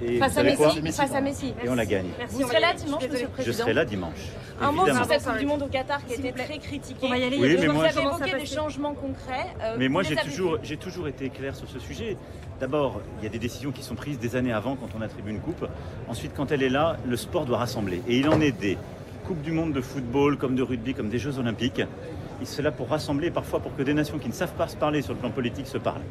Et 0.00 0.16
Face 0.16 0.38
à 0.38 0.42
Messi, 0.42 0.62
face 0.92 1.14
à 1.14 1.20
Messi. 1.20 1.52
Et 1.62 1.68
on 1.68 1.74
la 1.74 1.84
gagne. 1.84 2.06
Vous 2.30 2.40
serez 2.48 2.60
là 2.60 2.72
dimanche, 2.72 3.02
monsieur 3.02 3.10
le 3.12 3.18
Je 3.18 3.26
président 3.32 3.58
serai 3.58 3.74
là 3.74 3.84
dimanche. 3.84 4.14
Un 4.60 4.72
mot 4.72 4.86
sur 4.86 5.04
cette 5.04 5.22
Coupe 5.24 5.38
du 5.38 5.44
Monde 5.46 5.62
au 5.64 5.66
Qatar 5.66 6.04
qui 6.06 6.14
a 6.14 6.16
été 6.16 6.32
très 6.32 6.56
critiquée. 6.58 7.00
On 7.06 7.08
va 7.10 7.18
y 7.18 7.24
aller, 7.24 7.36
il 7.36 7.42
y 7.42 7.44
a 7.44 7.48
Oui, 7.48 7.54
deux 7.56 7.60
mais 7.60 7.66
vous 7.66 7.72
moi, 7.74 7.84
avez 7.84 7.92
je- 7.92 8.00
évoqué 8.00 8.38
des 8.38 8.46
changements 8.46 8.94
concrets. 8.94 9.46
euh, 9.62 9.76
Mais 9.78 9.88
moi, 9.88 10.02
toujours, 10.04 10.56
j'ai 10.62 10.78
toujours 10.78 11.06
été 11.06 11.28
clair 11.28 11.54
sur 11.54 11.68
ce 11.68 11.78
sujet. 11.78 12.16
D'abord, 12.60 13.00
il 13.18 13.24
y 13.24 13.26
a 13.28 13.30
des 13.30 13.38
décisions 13.38 13.70
qui 13.70 13.84
sont 13.84 13.94
prises 13.94 14.18
des 14.18 14.34
années 14.34 14.52
avant 14.52 14.74
quand 14.74 14.88
on 14.98 15.00
attribue 15.00 15.30
une 15.30 15.38
coupe. 15.38 15.64
Ensuite, 16.08 16.32
quand 16.36 16.50
elle 16.50 16.64
est 16.64 16.68
là, 16.68 16.96
le 17.06 17.16
sport 17.16 17.46
doit 17.46 17.58
rassembler. 17.58 18.02
Et 18.08 18.18
il 18.18 18.28
en 18.28 18.40
est 18.40 18.50
des 18.50 18.76
Coupes 19.24 19.42
du 19.42 19.52
Monde 19.52 19.72
de 19.72 19.80
football, 19.80 20.38
comme 20.38 20.56
de 20.56 20.62
rugby, 20.62 20.92
comme 20.92 21.08
des 21.08 21.20
Jeux 21.20 21.38
Olympiques. 21.38 21.80
Et 21.80 22.44
C'est 22.44 22.62
là 22.62 22.72
pour 22.72 22.88
rassembler, 22.88 23.30
parfois 23.30 23.60
pour 23.60 23.76
que 23.76 23.82
des 23.82 23.94
nations 23.94 24.18
qui 24.18 24.28
ne 24.28 24.32
savent 24.32 24.54
pas 24.54 24.66
se 24.66 24.76
parler 24.76 25.02
sur 25.02 25.12
le 25.12 25.20
plan 25.20 25.30
politique 25.30 25.68
se 25.68 25.78
parlent. 25.78 26.02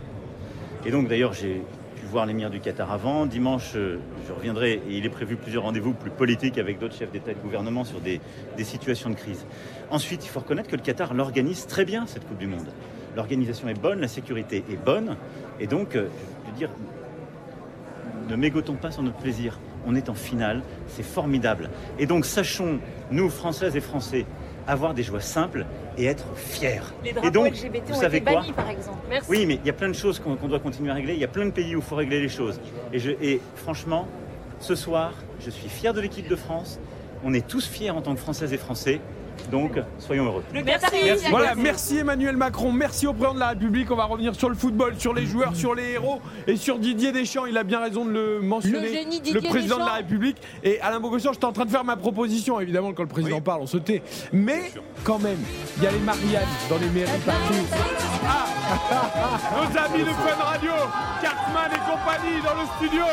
Et 0.85 0.91
donc, 0.91 1.09
d'ailleurs, 1.09 1.33
j'ai 1.33 1.61
pu 1.95 2.05
voir 2.05 2.25
l'émir 2.25 2.49
du 2.49 2.61
Qatar 2.61 2.93
avant. 2.93 3.25
Dimanche, 3.25 3.73
euh, 3.75 3.99
je 4.25 4.31
reviendrai 4.31 4.81
et 4.87 4.97
il 4.97 5.05
est 5.05 5.09
prévu 5.09 5.35
plusieurs 5.35 5.63
rendez-vous 5.63 5.93
plus 5.93 6.11
politiques 6.11 6.57
avec 6.57 6.79
d'autres 6.79 6.95
chefs 6.95 7.11
d'État 7.11 7.31
et 7.31 7.35
de 7.35 7.39
gouvernement 7.41 7.83
sur 7.83 7.99
des, 7.99 8.21
des 8.55 8.63
situations 8.63 9.09
de 9.09 9.15
crise. 9.15 9.45
Ensuite, 9.91 10.23
il 10.23 10.29
faut 10.29 10.39
reconnaître 10.39 10.69
que 10.69 10.77
le 10.77 10.81
Qatar 10.81 11.13
l'organise 11.13 11.65
très 11.67 11.83
bien, 11.83 12.05
cette 12.07 12.25
Coupe 12.25 12.37
du 12.37 12.47
Monde. 12.47 12.67
L'organisation 13.17 13.67
est 13.67 13.73
bonne, 13.79 13.99
la 13.99 14.07
sécurité 14.07 14.63
est 14.71 14.75
bonne. 14.75 15.17
Et 15.59 15.65
donc, 15.65 15.95
euh, 15.95 16.07
dire, 16.57 16.69
ne 18.27 18.35
mégotons 18.35 18.75
pas 18.75 18.91
sur 18.91 19.03
notre 19.03 19.17
plaisir. 19.17 19.59
On 19.85 19.95
est 19.95 20.09
en 20.09 20.13
finale, 20.13 20.63
c'est 20.87 21.03
formidable. 21.03 21.69
Et 21.97 22.05
donc, 22.05 22.25
sachons, 22.25 22.79
nous, 23.09 23.29
Françaises 23.29 23.75
et 23.75 23.79
Français, 23.79 24.25
avoir 24.67 24.93
des 24.93 25.03
joies 25.03 25.21
simples 25.21 25.65
et 25.97 26.05
être 26.05 26.25
fiers. 26.35 26.81
Les 27.03 27.11
et 27.23 27.31
donc, 27.31 27.53
LGBT 27.53 27.83
vous 27.87 27.93
ont 27.93 28.01
savez 28.01 28.17
été 28.17 28.25
quoi 28.31 28.41
bannis, 28.41 28.53
par 28.53 28.69
exemple. 28.69 28.97
Merci. 29.09 29.29
oui, 29.29 29.45
mais 29.45 29.55
il 29.55 29.65
y 29.65 29.69
a 29.69 29.73
plein 29.73 29.87
de 29.87 29.93
choses 29.93 30.19
qu'on 30.19 30.35
doit 30.35 30.59
continuer 30.59 30.91
à 30.91 30.95
régler. 30.95 31.13
Il 31.13 31.19
y 31.19 31.23
a 31.23 31.29
plein 31.29 31.45
de 31.45 31.51
pays 31.51 31.73
où 31.75 31.79
il 31.79 31.85
faut 31.85 31.95
régler 31.95 32.19
les 32.19 32.27
choses. 32.27 32.59
Et, 32.91 32.99
je, 32.99 33.11
et 33.21 33.39
franchement, 33.55 34.07
ce 34.59 34.75
soir, 34.75 35.13
je 35.39 35.49
suis 35.49 35.69
fier 35.69 35.93
de 35.93 36.01
l'équipe 36.01 36.27
de 36.27 36.35
France. 36.35 36.79
On 37.23 37.33
est 37.33 37.47
tous 37.47 37.65
fiers 37.65 37.91
en 37.91 38.01
tant 38.01 38.13
que 38.13 38.19
Françaises 38.19 38.51
et 38.51 38.57
Français. 38.57 38.99
Donc, 39.51 39.73
soyons 39.99 40.25
heureux. 40.25 40.43
Merci. 40.53 40.95
Voilà, 41.29 41.55
merci 41.55 41.97
Emmanuel 41.97 42.37
Macron, 42.37 42.71
merci 42.71 43.07
au 43.07 43.13
président 43.13 43.33
de 43.33 43.39
la 43.39 43.49
République. 43.49 43.89
On 43.91 43.95
va 43.95 44.05
revenir 44.05 44.35
sur 44.35 44.49
le 44.49 44.55
football, 44.55 44.95
sur 44.97 45.13
les 45.13 45.25
joueurs, 45.25 45.55
sur 45.55 45.75
les 45.75 45.91
héros 45.91 46.21
et 46.47 46.55
sur 46.55 46.79
Didier 46.79 47.11
Deschamps. 47.11 47.45
Il 47.45 47.57
a 47.57 47.63
bien 47.63 47.79
raison 47.79 48.05
de 48.05 48.11
le 48.11 48.41
mentionner. 48.41 48.87
Le 48.87 48.93
génie 48.93 49.19
Didier 49.19 49.49
président 49.49 49.75
de 49.75 49.85
la. 49.85 49.97
République. 49.97 50.37
Et 50.63 50.79
Alain 50.81 50.99
Bogossian, 50.99 51.33
j'étais 51.33 51.45
en 51.45 51.51
train 51.51 51.65
de 51.65 51.71
faire 51.71 51.83
ma 51.83 51.95
proposition. 51.95 52.59
Évidemment, 52.59 52.93
quand 52.93 53.03
le 53.03 53.09
président 53.09 53.41
parle, 53.41 53.61
on 53.61 53.67
se 53.67 53.77
tait. 53.77 54.01
Mais 54.31 54.71
quand 55.03 55.19
même, 55.19 55.39
il 55.77 55.83
y 55.83 55.87
a 55.87 55.91
les 55.91 55.99
mariages 55.99 56.45
dans 56.69 56.77
les 56.77 56.89
mairies 56.89 57.19
partout. 57.25 57.65
Ah 58.25 58.45
Nos 59.55 59.77
amis 59.79 60.03
de 60.03 60.09
Fun 60.09 60.43
Radio, 60.43 60.71
Cartman 61.21 61.71
et 61.71 61.81
compagnie 61.91 62.41
dans 62.43 62.61
le 62.61 62.67
studio. 62.77 63.05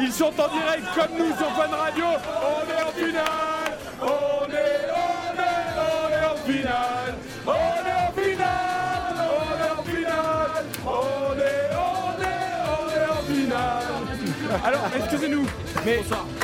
Ils 0.00 0.12
sont 0.12 0.24
en 0.26 0.48
direct 0.48 0.86
comme 0.94 1.18
nous 1.18 1.36
sur 1.36 1.50
Fun 1.52 1.76
Radio. 1.76 2.04
On 2.42 2.62
est 2.70 2.82
en 2.82 2.92
finale. 2.92 3.78
On 4.02 4.50
est, 4.50 4.61
Alors, 14.64 14.82
excusez-nous, 14.96 15.46
mais 15.84 15.98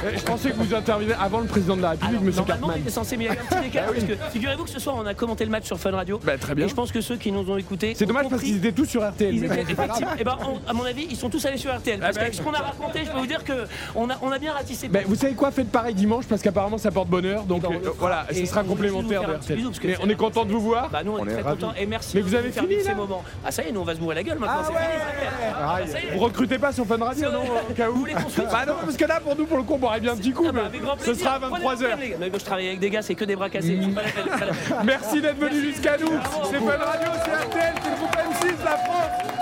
euh, 0.05 0.11
je 0.17 0.23
pensais 0.23 0.51
que 0.51 0.57
vous 0.57 0.75
interveniez 0.75 1.15
avant 1.21 1.41
le 1.41 1.47
président 1.47 1.77
de 1.77 1.83
la 1.83 1.91
République, 1.91 2.21
monsieur 2.21 2.41
Normalement, 2.41 2.67
Cartman. 2.69 2.83
il 2.85 2.89
est 2.89 2.93
censé, 2.93 3.17
mais 3.17 3.25
il 3.25 3.27
y 3.29 3.31
a 3.31 3.35
eu 3.35 3.39
un 3.39 3.45
petit 3.45 3.61
décalage 3.65 3.89
Ah 3.91 3.93
oui. 3.99 4.05
parce 4.07 4.19
que 4.19 4.33
figurez-vous 4.33 4.65
que 4.65 4.71
ce 4.71 4.81
soir, 4.81 4.97
on 4.99 5.07
a 5.07 5.15
commenté 5.15 5.45
le 5.45 5.51
match 5.51 5.65
sur 5.67 5.79
Fun 5.79 5.91
Radio. 5.93 6.21
très 6.41 6.55
bien. 6.55 6.67
Et 6.67 6.69
je 6.69 6.75
pense 6.75 6.93
que 6.93 7.01
ceux 7.01 7.17
qui 7.17 7.33
nous 7.33 7.49
ont 7.51 7.57
écoutés. 7.57 7.95
C'est 7.97 8.07
dommage 8.07 8.29
parce 8.29 8.43
qu'ils 8.43 8.57
étaient 8.57 8.73
tous 8.73 8.87
sur 8.87 9.07
RTL. 9.09 9.35
Ils 9.35 9.41
mais 9.41 9.47
étaient 9.47 9.73
effectivement. 9.73 10.15
Et 10.19 10.25
ben, 10.25 10.37
on- 10.47 10.69
à 10.69 10.73
mon 10.73 10.85
avis, 10.85 11.07
ils 11.11 11.17
sont 11.17 11.31
tous 11.31 11.45
allés 11.47 11.57
sur 11.59 11.75
RTL. 11.75 11.99
Parce 12.01 12.11
Ah 12.11 12.13
ben. 12.15 12.21
qu'avec 12.21 12.35
ce 12.35 12.43
qu'on 12.43 12.53
a 12.55 12.59
raconté, 12.59 13.01
je 13.05 13.11
peux 13.11 13.19
vous 13.19 13.27
dire 13.27 13.45
que 13.45 13.65
on 13.95 14.09
a, 14.11 14.15
on 14.23 14.31
a 14.31 14.39
bien 14.39 14.53
ratissé. 14.53 14.89
Ben, 14.89 15.05
vous 15.07 15.15
savez 15.15 15.35
quoi, 15.35 15.51
faites 15.51 15.71
pareil 15.71 15.95
dimanche 15.95 16.27
parce 16.27 16.43
qu'apparemment 16.43 16.79
ça 16.79 16.91
porte 16.91 17.09
bonheur. 17.09 17.45
Donc 17.45 17.63
ben, 17.63 17.69
on 17.73 17.87
euh, 17.87 17.91
voilà, 17.99 18.27
Et 18.31 18.35
ce 18.35 18.47
sera 18.47 18.63
on 18.63 18.65
complémentaire 18.65 19.23
nous 19.23 19.27
de 19.27 19.27
faire 19.27 19.31
un 19.31 19.39
petit 19.39 19.45
RTL. 19.45 19.57
bisou, 19.57 19.69
parce 19.71 19.79
que 19.81 19.87
Mais 19.89 19.95
c'est 19.95 20.05
on 20.05 20.09
est 20.11 20.15
content 20.17 20.45
de 20.45 20.53
vous 20.53 20.61
voir. 20.61 20.89
Bah, 20.91 21.03
nous, 21.05 21.13
on, 21.19 21.27
est, 21.27 21.33
très 21.33 21.43
contents. 21.43 21.73
Et 21.79 21.87
merci 21.87 22.11
Mais 22.15 22.21
de 22.21 22.27
vous 22.27 22.33
nous 22.33 22.39
avez 22.39 22.51
faire 22.51 22.63
fini 22.65 22.75
vivre 22.77 22.87
là 22.89 22.95
ces 22.95 22.97
moments. 23.01 23.25
Ah, 23.45 23.51
ça 23.53 23.63
y 23.65 23.69
est, 23.69 23.73
nous, 23.73 23.81
on 23.81 23.85
va 23.85 23.95
se 23.95 24.01
bourrer 24.01 24.15
la 24.17 24.23
gueule 24.23 24.39
maintenant. 24.39 24.57
Ah 24.61 24.65
c'est 24.67 24.73
ouais. 24.73 24.79
fini, 24.79 24.99
ça 24.99 25.09
y 25.09 25.49
est. 25.49 25.53
Ah, 25.61 25.79
Ça 25.93 26.01
y 26.01 26.07
est. 26.07 26.15
Vous 26.17 26.21
recrutez 26.25 26.59
pas 26.59 26.73
sur 26.73 26.87
Fun 26.87 26.97
Radio, 26.99 27.31
non 27.31 27.43
Au 27.71 27.73
cas 27.75 27.91
où 27.91 28.05
Bah 28.39 28.65
non, 28.67 28.75
parce 28.85 28.97
que 28.97 29.05
là, 29.05 29.21
pour 29.29 29.37
nous, 29.37 29.47
pour 29.47 29.57
le 29.59 29.63
coup, 29.63 29.75
on 29.75 29.79
boirait 29.79 30.01
bien 30.01 30.13
un 30.13 30.17
petit 30.17 30.33
coup. 30.33 30.47
Ah 30.49 30.53
bah, 30.53 30.63
mais 30.73 30.79
ce 31.05 31.13
sera 31.15 31.35
à 31.35 31.41
Prenez 31.41 31.65
23h. 31.65 31.83
la 31.83 31.89
peine, 31.89 32.01
les 32.01 32.09
gars. 32.11 32.17
Mais 32.21 32.31
moi, 32.31 32.39
je 32.39 32.45
travaille 32.45 32.67
avec 32.69 32.79
des 32.81 32.91
gars, 32.91 33.03
c'est 33.03 33.15
que 33.15 33.25
des 33.25 33.37
bras 33.37 33.51
cassés. 33.51 33.79
C'est 33.83 33.95
pas 33.95 34.03
la 34.03 34.09
peine, 34.09 34.25
c'est 34.25 34.39
pas 34.39 34.47
la 34.47 34.53
peine. 34.55 34.77
Merci 34.87 35.21
d'être 35.21 35.39
venu 35.39 35.61
jusqu'à 35.61 35.97
nous. 35.99 36.09
C'est 36.51 36.59
Fun 36.59 36.67
Radio, 36.85 37.09
c'est 37.25 37.31
RTL, 37.33 37.75
c'est 37.83 37.91
le 37.91 37.97
groupe 37.97 38.17
M6, 38.17 38.65
la 38.65 38.77
France. 38.79 39.35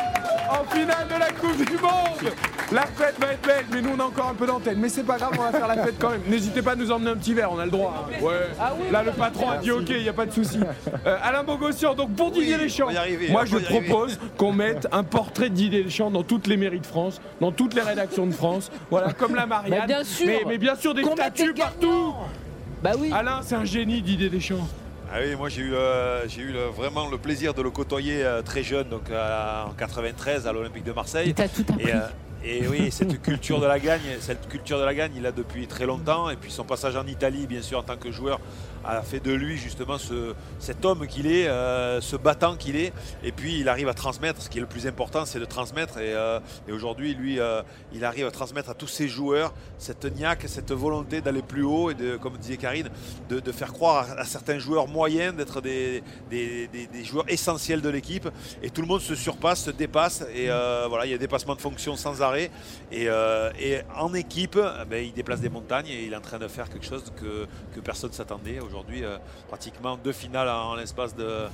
En 0.49 0.65
finale 0.75 1.09
de 1.09 1.19
la 1.19 1.31
Coupe 1.33 1.57
du 1.57 1.73
Monde 1.83 2.33
La 2.71 2.83
fête 2.83 3.17
va 3.21 3.33
être 3.33 3.45
belle, 3.45 3.65
mais 3.73 3.81
nous 3.83 3.91
on 3.97 4.01
a 4.01 4.05
encore 4.05 4.29
un 4.29 4.35
peu 4.35 4.47
d'antenne. 4.47 4.79
Mais 4.79 4.89
c'est 4.89 5.03
pas 5.03 5.17
grave, 5.17 5.33
on 5.37 5.43
va 5.43 5.51
faire 5.51 5.67
la 5.67 5.83
fête 5.85 5.97
quand 5.99 6.11
même. 6.11 6.21
N'hésitez 6.29 6.63
pas 6.63 6.73
à 6.73 6.77
nous 6.77 6.93
emmener 6.93 7.11
un 7.11 7.17
petit 7.17 7.35
verre, 7.35 7.51
on 7.53 7.59
a 7.59 7.65
le 7.65 7.71
droit. 7.73 8.07
hein. 8.09 8.23
Ouais. 8.25 8.33
Là, 8.93 9.03
le 9.03 9.11
patron 9.11 9.51
a 9.51 9.57
dit 9.59 9.73
ok, 9.73 9.89
il 9.89 10.03
n'y 10.03 10.09
a 10.09 10.13
pas 10.13 10.25
de 10.27 10.31
souci. 10.31 10.61
Euh, 11.05 11.17
Alain 11.21 11.43
Bogossian, 11.43 11.95
donc 11.95 12.15
pour 12.15 12.31
Didier 12.31 12.59
Deschamps, 12.59 12.91
y 12.91 12.97
arriver, 12.97 13.29
moi 13.31 13.45
je 13.45 13.57
propose 13.59 14.21
qu'on 14.37 14.53
mette 14.53 14.87
un 14.93 15.03
portrait 15.03 15.49
de 15.51 15.55
Didier 15.55 15.83
Deschamps 15.83 16.13
dans 16.13 16.23
toutes 16.23 16.47
les 16.47 16.57
mairies 16.57 16.81
de 16.81 16.87
France, 16.87 17.21
dans 17.41 17.51
toutes 17.51 17.75
les 17.75 17.83
rédactions 17.83 18.27
de 18.27 18.33
France. 18.33 18.71
Voilà, 18.89 19.13
comme 19.15 19.35
la 19.35 19.47
Bah, 19.81 19.87
bien 19.87 20.05
sûr. 20.05 20.27
Mais, 20.27 20.43
mais 20.47 20.59
bien 20.59 20.75
sûr, 20.75 20.95
des 20.95 21.03
statues 21.05 21.53
des 21.55 21.61
partout. 21.61 22.15
Bah 22.83 22.93
oui. 22.99 23.11
Alain, 23.13 23.41
c'est 23.43 23.55
un 23.55 23.65
génie, 23.65 24.03
Didier 24.03 24.29
Deschamps. 24.29 24.69
Ah 25.13 25.19
oui, 25.25 25.37
moi 25.37 25.49
j'ai 25.49 25.63
eu, 25.63 25.73
euh, 25.75 26.27
j'ai 26.29 26.43
eu 26.43 26.53
le- 26.53 26.65
vraiment 26.67 27.09
le 27.09 27.17
plaisir 27.17 27.55
de 27.55 27.63
le 27.63 27.71
côtoyer 27.71 28.25
euh, 28.25 28.43
très 28.43 28.63
jeune, 28.65 28.89
donc 28.89 29.09
euh, 29.11 29.65
en 29.65 29.71
93 29.73 30.47
à 30.49 30.53
l'Olympique 30.53 30.83
de 30.85 30.93
Marseille. 30.93 31.31
et, 31.31 31.43
euh, 31.43 31.45
et 31.89 31.93
oui, 32.45 32.91
cette 32.91 33.21
culture 33.23 33.61
de 33.61 33.67
la 33.67 33.79
gagne, 33.79 34.19
cette 34.21 34.49
culture 34.49 34.79
de 34.79 34.85
la 34.85 34.95
gagne, 34.95 35.13
il 35.17 35.27
a 35.27 35.33
depuis 35.33 35.67
très 35.67 35.87
longtemps. 35.87 36.31
Et 36.31 36.37
puis 36.37 36.51
son 36.51 36.65
passage 36.65 36.97
en 36.97 37.07
Italie, 37.07 37.47
bien 37.47 37.63
sûr, 37.63 37.79
en 37.79 37.83
tant 37.83 37.97
que 37.97 38.13
joueur, 38.13 38.41
a 38.85 39.03
fait 39.03 39.19
de 39.19 39.33
lui 39.33 39.57
justement 39.57 39.99
ce, 39.99 40.33
cet 40.61 40.85
homme 40.85 41.09
qu'il 41.09 41.27
est, 41.27 41.49
euh, 41.49 42.01
ce 42.01 42.15
battant 42.15 42.55
qu'il 42.57 42.77
est. 42.77 42.93
Et 43.25 43.33
puis 43.33 43.59
il 43.59 43.69
arrive 43.69 43.89
à 43.89 43.95
transmettre. 43.95 44.41
Ce 44.41 44.49
qui 44.49 44.59
est 44.59 44.61
le 44.61 44.67
plus 44.69 44.87
important, 44.87 45.25
c'est 45.25 45.41
de 45.41 45.45
transmettre. 45.45 45.99
Et, 45.99 46.15
euh, 46.15 46.39
et 46.69 46.73
aujourd'hui, 46.73 47.15
lui, 47.15 47.41
euh, 47.41 47.63
il 47.93 48.05
arrive 48.05 48.27
à 48.27 48.31
transmettre 48.31 48.71
à 48.71 48.75
tous 48.75 48.87
ses 48.87 49.09
joueurs 49.09 49.53
cette 49.79 50.05
niaque, 50.05 50.45
cette 50.47 50.73
volonté 50.73 51.21
d'aller 51.21 51.43
plus 51.43 51.65
haut 51.65 51.91
et 51.91 51.95
de, 51.95 52.17
comme 52.17 52.37
disait 52.37 52.57
Karine, 52.57 52.89
de, 53.29 53.53
faire 53.53 53.73
croire 53.73 54.07
à, 54.19 54.25
certains 54.25 54.59
joueurs 54.59 54.87
moyens 54.87 55.35
d'être 55.35 55.61
des, 55.61 56.03
des- 56.31 57.05
joueurs 57.05 57.25
essentiels 57.29 57.81
de 57.81 57.89
l'équipe. 57.89 58.29
Et 58.63 58.71
tout 58.71 58.83
le 58.83 58.87
monde 58.87 59.01
se 59.01 59.15
surpasse, 59.15 59.65
se 59.65 59.71
dépasse. 59.71 60.25
Et 60.35 60.47
voilà, 60.47 61.07
il 61.07 61.11
y 61.11 61.15
a 61.15 61.19
dépassement 61.19 61.55
de 61.57 61.61
fonction 61.61 61.97
sans 61.97 62.23
arrêt. 62.23 62.26
Et, 62.35 62.51
euh, 63.09 63.51
et 63.59 63.81
en 63.97 64.15
équipe, 64.15 64.59
eh 64.59 64.85
ben, 64.85 65.05
il 65.05 65.13
déplace 65.13 65.41
des 65.41 65.49
montagnes 65.49 65.87
et 65.89 66.05
il 66.05 66.13
est 66.13 66.17
en 66.17 66.21
train 66.21 66.39
de 66.39 66.49
faire 66.49 66.69
quelque 66.69 66.87
chose 66.87 67.13
que, 67.17 67.47
que 67.75 67.81
personne 67.81 68.11
ne 68.11 68.15
s'attendait. 68.15 68.61
Aujourd'hui, 68.61 69.05
euh, 69.05 69.19
pratiquement 69.49 69.97
deux 69.97 70.13
finales 70.13 70.49
en, 70.49 70.75
l'espace 70.75 71.15
de, 71.15 71.47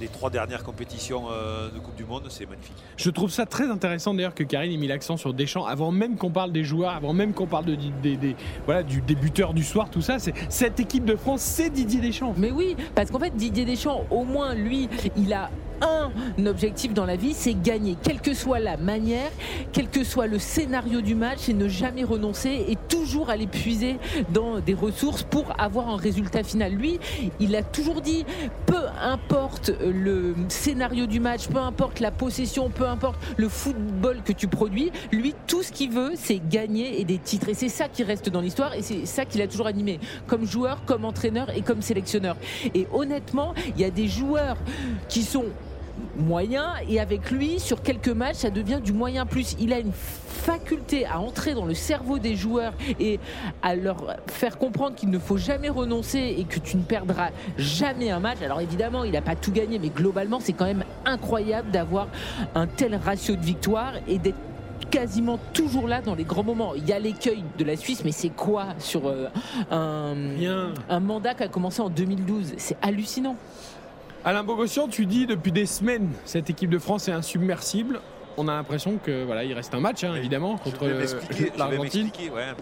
des 0.00 0.08
trois 0.08 0.30
dernières 0.30 0.62
compétitions 0.64 1.24
euh, 1.30 1.70
de 1.70 1.78
Coupe 1.78 1.96
du 1.96 2.04
Monde, 2.04 2.24
c'est 2.28 2.48
magnifique. 2.48 2.76
Je 2.96 3.10
trouve 3.10 3.30
ça 3.30 3.46
très 3.46 3.68
intéressant 3.70 4.14
d'ailleurs 4.14 4.34
que 4.34 4.44
Karine 4.44 4.72
ait 4.72 4.76
mis 4.76 4.86
l'accent 4.88 5.16
sur 5.16 5.34
Deschamps 5.34 5.66
avant 5.66 5.90
même 5.90 6.16
qu'on 6.16 6.30
parle 6.30 6.52
des 6.52 6.64
joueurs, 6.64 6.92
avant 6.94 7.12
même 7.12 7.32
qu'on 7.32 7.46
parle 7.46 7.64
de, 7.64 7.76
des- 8.02 8.16
des- 8.16 8.36
voilà, 8.64 8.82
du 8.82 9.00
débuteur 9.00 9.54
du 9.54 9.64
soir, 9.64 9.90
tout 9.90 10.02
ça. 10.02 10.18
C'est 10.18 10.34
cette 10.48 10.78
équipe 10.80 11.04
de 11.04 11.16
France, 11.16 11.40
c'est 11.42 11.70
Didier 11.70 12.00
Deschamps. 12.00 12.34
Mais 12.36 12.50
oui, 12.50 12.76
parce 12.94 13.10
qu'en 13.10 13.18
fait, 13.18 13.34
Didier 13.36 13.64
Deschamps, 13.64 14.04
au 14.10 14.24
moins, 14.24 14.54
lui, 14.54 14.88
il 15.16 15.32
a 15.32 15.50
un 15.80 16.10
objectif 16.46 16.92
dans 16.92 17.04
la 17.04 17.14
vie, 17.14 17.34
c'est 17.34 17.54
gagner, 17.54 17.96
quelle 18.02 18.20
que 18.20 18.34
soit 18.34 18.58
la 18.58 18.76
manière, 18.76 19.30
quel 19.72 19.88
que 19.88 20.02
soit 20.02 20.26
le 20.26 20.40
scénario 20.40 21.00
du 21.02 21.14
match, 21.14 21.48
et 21.48 21.54
ne 21.54 21.68
jamais 21.68 22.02
renoncer 22.02 22.64
et 22.68 22.74
toujours 22.88 23.30
aller 23.30 23.46
puiser 23.46 23.96
dans 24.34 24.58
des 24.58 24.74
ressources 24.74 25.22
pour 25.22 25.44
avoir 25.56 25.88
un 25.88 25.96
résultat 25.96 26.42
final. 26.42 26.72
Lui, 26.72 26.98
il 27.38 27.54
a 27.54 27.62
toujours 27.62 28.00
dit, 28.00 28.24
peu 28.66 28.74
importe 29.00 29.70
le 29.92 30.34
scénario 30.48 31.06
du 31.06 31.20
match, 31.20 31.48
peu 31.48 31.58
importe 31.58 32.00
la 32.00 32.10
possession, 32.10 32.70
peu 32.70 32.86
importe 32.86 33.18
le 33.36 33.48
football 33.48 34.22
que 34.24 34.32
tu 34.32 34.48
produis, 34.48 34.90
lui, 35.12 35.34
tout 35.46 35.62
ce 35.62 35.72
qu'il 35.72 35.90
veut, 35.90 36.12
c'est 36.16 36.40
gagner 36.48 37.00
et 37.00 37.04
des 37.04 37.18
titres. 37.18 37.48
Et 37.48 37.54
c'est 37.54 37.68
ça 37.68 37.88
qui 37.88 38.02
reste 38.02 38.28
dans 38.28 38.40
l'histoire 38.40 38.74
et 38.74 38.82
c'est 38.82 39.06
ça 39.06 39.24
qu'il 39.24 39.42
a 39.42 39.46
toujours 39.46 39.66
animé, 39.66 40.00
comme 40.26 40.46
joueur, 40.46 40.84
comme 40.84 41.04
entraîneur 41.04 41.50
et 41.56 41.62
comme 41.62 41.82
sélectionneur. 41.82 42.36
Et 42.74 42.86
honnêtement, 42.92 43.54
il 43.74 43.80
y 43.80 43.84
a 43.84 43.90
des 43.90 44.08
joueurs 44.08 44.56
qui 45.08 45.22
sont 45.22 45.46
moyens 46.16 46.66
et 46.88 47.00
avec 47.00 47.30
lui 47.30 47.60
sur 47.60 47.82
quelques 47.82 48.08
matchs 48.08 48.36
ça 48.36 48.50
devient 48.50 48.80
du 48.82 48.92
moyen 48.92 49.26
plus 49.26 49.56
il 49.60 49.72
a 49.72 49.78
une 49.78 49.92
faculté 49.92 51.06
à 51.06 51.20
entrer 51.20 51.54
dans 51.54 51.64
le 51.64 51.74
cerveau 51.74 52.18
des 52.18 52.36
joueurs 52.36 52.72
et 52.98 53.20
à 53.62 53.74
leur 53.74 54.16
faire 54.26 54.58
comprendre 54.58 54.94
qu'il 54.96 55.10
ne 55.10 55.18
faut 55.18 55.36
jamais 55.36 55.68
renoncer 55.68 56.36
et 56.38 56.44
que 56.44 56.58
tu 56.58 56.76
ne 56.76 56.82
perdras 56.82 57.30
jamais 57.56 58.10
un 58.10 58.20
match 58.20 58.38
alors 58.42 58.60
évidemment 58.60 59.04
il 59.04 59.12
n'a 59.12 59.22
pas 59.22 59.36
tout 59.36 59.52
gagné 59.52 59.78
mais 59.78 59.90
globalement 59.90 60.40
c'est 60.40 60.52
quand 60.52 60.66
même 60.66 60.84
incroyable 61.04 61.70
d'avoir 61.70 62.08
un 62.54 62.66
tel 62.66 62.94
ratio 62.94 63.36
de 63.36 63.44
victoire 63.44 63.92
et 64.06 64.18
d'être 64.18 64.38
quasiment 64.90 65.38
toujours 65.52 65.86
là 65.86 66.00
dans 66.00 66.14
les 66.14 66.24
grands 66.24 66.44
moments. 66.44 66.74
Il 66.74 66.86
y 66.86 66.92
a 66.92 66.98
l'écueil 66.98 67.44
de 67.58 67.64
la 67.64 67.76
Suisse, 67.76 68.02
mais 68.04 68.12
c'est 68.12 68.30
quoi 68.30 68.68
sur 68.78 69.06
euh, 69.06 69.28
un, 69.70 70.14
un 70.88 71.00
mandat 71.00 71.34
qui 71.34 71.42
a 71.42 71.48
commencé 71.48 71.80
en 71.82 71.90
2012 71.90 72.54
C'est 72.56 72.76
hallucinant. 72.82 73.36
Alain 74.24 74.42
Bogossian, 74.44 74.88
tu 74.88 75.06
dis 75.06 75.26
depuis 75.26 75.52
des 75.52 75.66
semaines 75.66 76.10
cette 76.24 76.50
équipe 76.50 76.70
de 76.70 76.78
France 76.78 77.08
est 77.08 77.12
insubmersible. 77.12 78.00
On 78.40 78.46
a 78.46 78.52
l'impression 78.52 78.98
que 79.02 79.24
voilà, 79.24 79.42
il 79.42 79.52
reste 79.52 79.74
un 79.74 79.80
match 79.80 80.04
hein, 80.04 80.14
évidemment 80.14 80.58
contre 80.58 80.86
l'Argentine. 81.56 82.08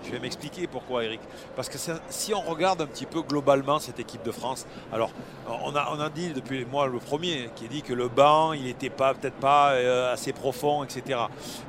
je 0.07 0.11
vais 0.11 0.19
m'expliquer 0.21 0.67
pourquoi 0.67 1.05
Eric. 1.05 1.21
Parce 1.55 1.69
que 1.69 1.77
ça- 1.77 2.01
si 2.09 2.33
on 2.33 2.41
regarde 2.41 2.81
un 2.81 2.87
petit 2.87 3.05
peu 3.05 3.21
globalement 3.21 3.79
cette 3.79 4.01
équipe 4.01 4.23
de 4.25 4.31
France, 4.31 4.67
alors 4.91 5.11
on 5.65 5.75
a, 5.77 5.89
on 5.95 6.01
a 6.01 6.09
dit 6.09 6.31
depuis 6.33 6.65
moi 6.65 6.87
le 6.87 6.99
premier 6.99 7.51
qui 7.57 7.67
a 7.67 7.69
dit 7.69 7.83
que 7.83 7.93
le 7.93 8.09
banc 8.09 8.55
il 8.55 8.65
n'était 8.65 8.89
pas 8.89 9.13
peut-être 9.13 9.35
pas 9.37 9.73
euh, 9.73 10.13
assez 10.15 10.33
profond, 10.33 10.83
etc. 10.83 11.21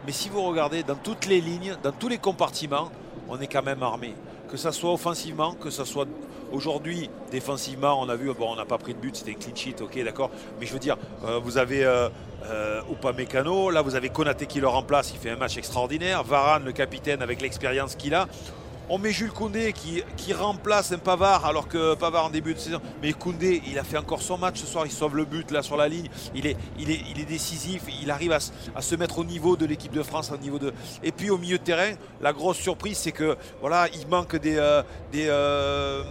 Mais 0.06 0.14
si 0.14 0.30
vous 0.30 0.42
regardez 0.44 0.84
dans 0.84 0.96
toutes 0.96 1.26
les 1.26 1.42
lignes, 1.42 1.76
dans 1.84 1.92
tous 1.92 2.08
les 2.08 2.18
compartiments, 2.18 2.90
on 3.28 3.40
est 3.42 3.48
quand 3.48 3.64
même 3.64 3.84
armé. 3.84 4.14
Que 4.50 4.56
ça 4.56 4.72
soit 4.72 4.94
offensivement, 4.94 5.52
que 5.54 5.70
ça 5.70 5.84
soit 5.84 6.08
aujourd'hui 6.52 7.10
défensivement, 7.32 8.00
on 8.02 8.10
a 8.10 8.16
vu, 8.16 8.34
bon 8.34 8.52
on 8.52 8.56
n'a 8.56 8.66
pas 8.66 8.78
pris 8.78 8.94
de 8.94 9.00
but, 9.00 9.16
c'était 9.16 9.32
un 9.32 9.34
clean 9.36 9.56
sheet, 9.56 9.76
ok 9.82 10.04
d'accord. 10.04 10.30
Mais 10.60 10.66
je 10.66 10.74
veux 10.74 10.80
dire, 10.80 10.98
euh, 11.26 11.40
vous 11.44 11.58
avez 11.58 11.84
euh, 11.84 12.10
euh, 12.46 12.82
Upamecano, 12.92 13.70
là 13.70 13.82
vous 13.82 13.96
avez 13.96 14.10
Konaté 14.10 14.46
qui 14.46 14.60
le 14.60 14.68
remplace, 14.68 15.12
il 15.14 15.20
fait 15.20 15.32
un 15.32 15.36
match 15.38 15.58
extraordinaire. 15.58 16.24
Varane, 16.24 16.64
le 16.66 16.72
capitaine, 16.72 17.22
avec 17.22 17.42
l'expérience 17.42 17.96
qu'il 17.96 18.14
a. 18.16 18.28
On 18.90 19.00
met 19.00 19.12
Jules 19.12 19.34
Koundé 19.34 19.74
qui, 19.74 20.02
qui 20.16 20.32
remplace 20.34 20.94
un 20.94 20.98
Pavard 20.98 21.46
alors 21.46 21.68
que 21.68 21.94
Pavard 21.96 22.28
en 22.28 22.30
début 22.30 22.54
de 22.54 22.60
saison. 22.60 22.80
Mais 23.02 23.12
Koundé, 23.12 23.62
il 23.68 23.78
a 23.78 23.84
fait 23.84 23.98
encore 23.98 24.22
son 24.22 24.38
match 24.38 24.62
ce 24.62 24.66
soir, 24.66 24.86
il 24.86 24.92
sauve 24.94 25.18
le 25.18 25.26
but 25.26 25.52
là 25.52 25.62
sur 25.62 25.76
la 25.76 25.90
ligne. 25.90 26.08
Il 26.34 26.48
est, 26.48 26.56
il 26.80 26.90
est, 26.90 27.02
il 27.14 27.20
est 27.20 27.26
décisif, 27.26 27.82
il 28.02 28.10
arrive 28.10 28.32
à, 28.32 28.40
se- 28.40 28.52
à 28.74 28.82
se 28.82 28.96
mettre 28.96 29.20
au 29.20 29.26
niveau 29.26 29.58
de 29.58 29.66
l'équipe 29.66 29.92
de 29.92 30.04
France, 30.04 30.32
au 30.34 30.38
niveau 30.38 30.58
de. 30.58 30.72
Et 31.04 31.12
puis 31.12 31.30
au 31.30 31.38
milieu 31.38 31.58
de 31.58 31.64
terrain, 31.64 31.96
la 32.22 32.32
grosse 32.32 32.56
surprise 32.60 32.98
c'est 32.98 33.12
que 33.12 33.36
voilà, 33.60 33.90
il 33.94 34.08
manque 34.08 34.38
des, 34.38 34.56
euh, 34.56 34.82
des, 35.12 35.26
euh, 35.28 36.02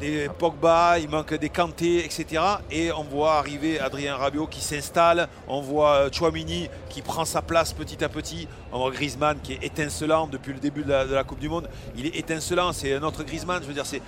des 0.00 0.28
Pogba, 0.38 0.98
il 0.98 1.08
manque 1.08 1.34
des 1.34 1.50
Kanté, 1.50 2.04
etc. 2.04 2.42
Et 2.70 2.90
on 2.90 3.04
voit 3.04 3.34
arriver 3.34 3.78
Adrien 3.78 4.16
Rabiot 4.16 4.46
qui 4.46 4.60
s'installe, 4.62 5.28
on 5.46 5.60
voit 5.60 5.94
euh, 5.94 6.10
Chouamini 6.10 6.68
qui 6.88 7.02
prend 7.02 7.24
sa 7.24 7.42
place 7.42 7.72
petit 7.74 8.02
à 8.02 8.08
petit, 8.08 8.48
on 8.72 8.78
voit 8.78 8.90
Griezmann 8.90 9.38
qui 9.42 9.52
est 9.52 9.62
étincelant 9.62 10.26
depuis 10.26 10.54
le 10.54 10.58
début 10.58 10.82
de 10.82 10.90
la, 10.90 11.24
Coupe 11.24 11.38
du 11.38 11.48
Monde. 11.48 11.68
Il 11.96 12.06
est 12.06 12.16
étincelant, 12.16 12.72
c'est 12.72 12.94
un 12.94 13.02
autre 13.02 13.22
Griezmann, 13.22 13.62
je 13.62 13.68
veux 13.68 13.74
dire, 13.74 13.84
c'est, 13.86 14.00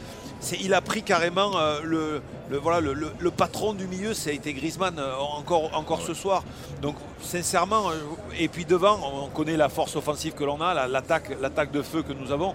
il 0.61 0.73
a 0.73 0.81
pris 0.81 1.03
carrément 1.03 1.59
euh, 1.59 1.81
le, 1.85 2.23
voilà, 2.59 2.81
le, 2.81 3.31
patron 3.31 3.75
du 3.75 3.87
milieu, 3.87 4.15
ça 4.15 4.31
a 4.31 4.33
été 4.33 4.55
Griezmann 4.55 4.99
euh, 4.99 5.15
encore, 5.15 6.01
ce 6.01 6.15
soir. 6.15 6.43
Donc 6.81 6.97
sincèrement, 7.21 7.91
et 8.39 8.49
puis 8.49 8.65
devant, 8.65 8.99
on 9.25 9.29
connaît 9.29 9.57
la 9.57 9.69
force 9.69 9.95
offensive 9.95 10.33
que 10.33 10.45
l'on 10.45 10.61
a, 10.61 10.73
la- 10.75 10.89
l'attaque, 10.89 11.37
l'attaque 11.41 11.71
de 11.71 11.83
feu 11.83 12.03
que 12.03 12.13
nous 12.13 12.33
avons. 12.33 12.55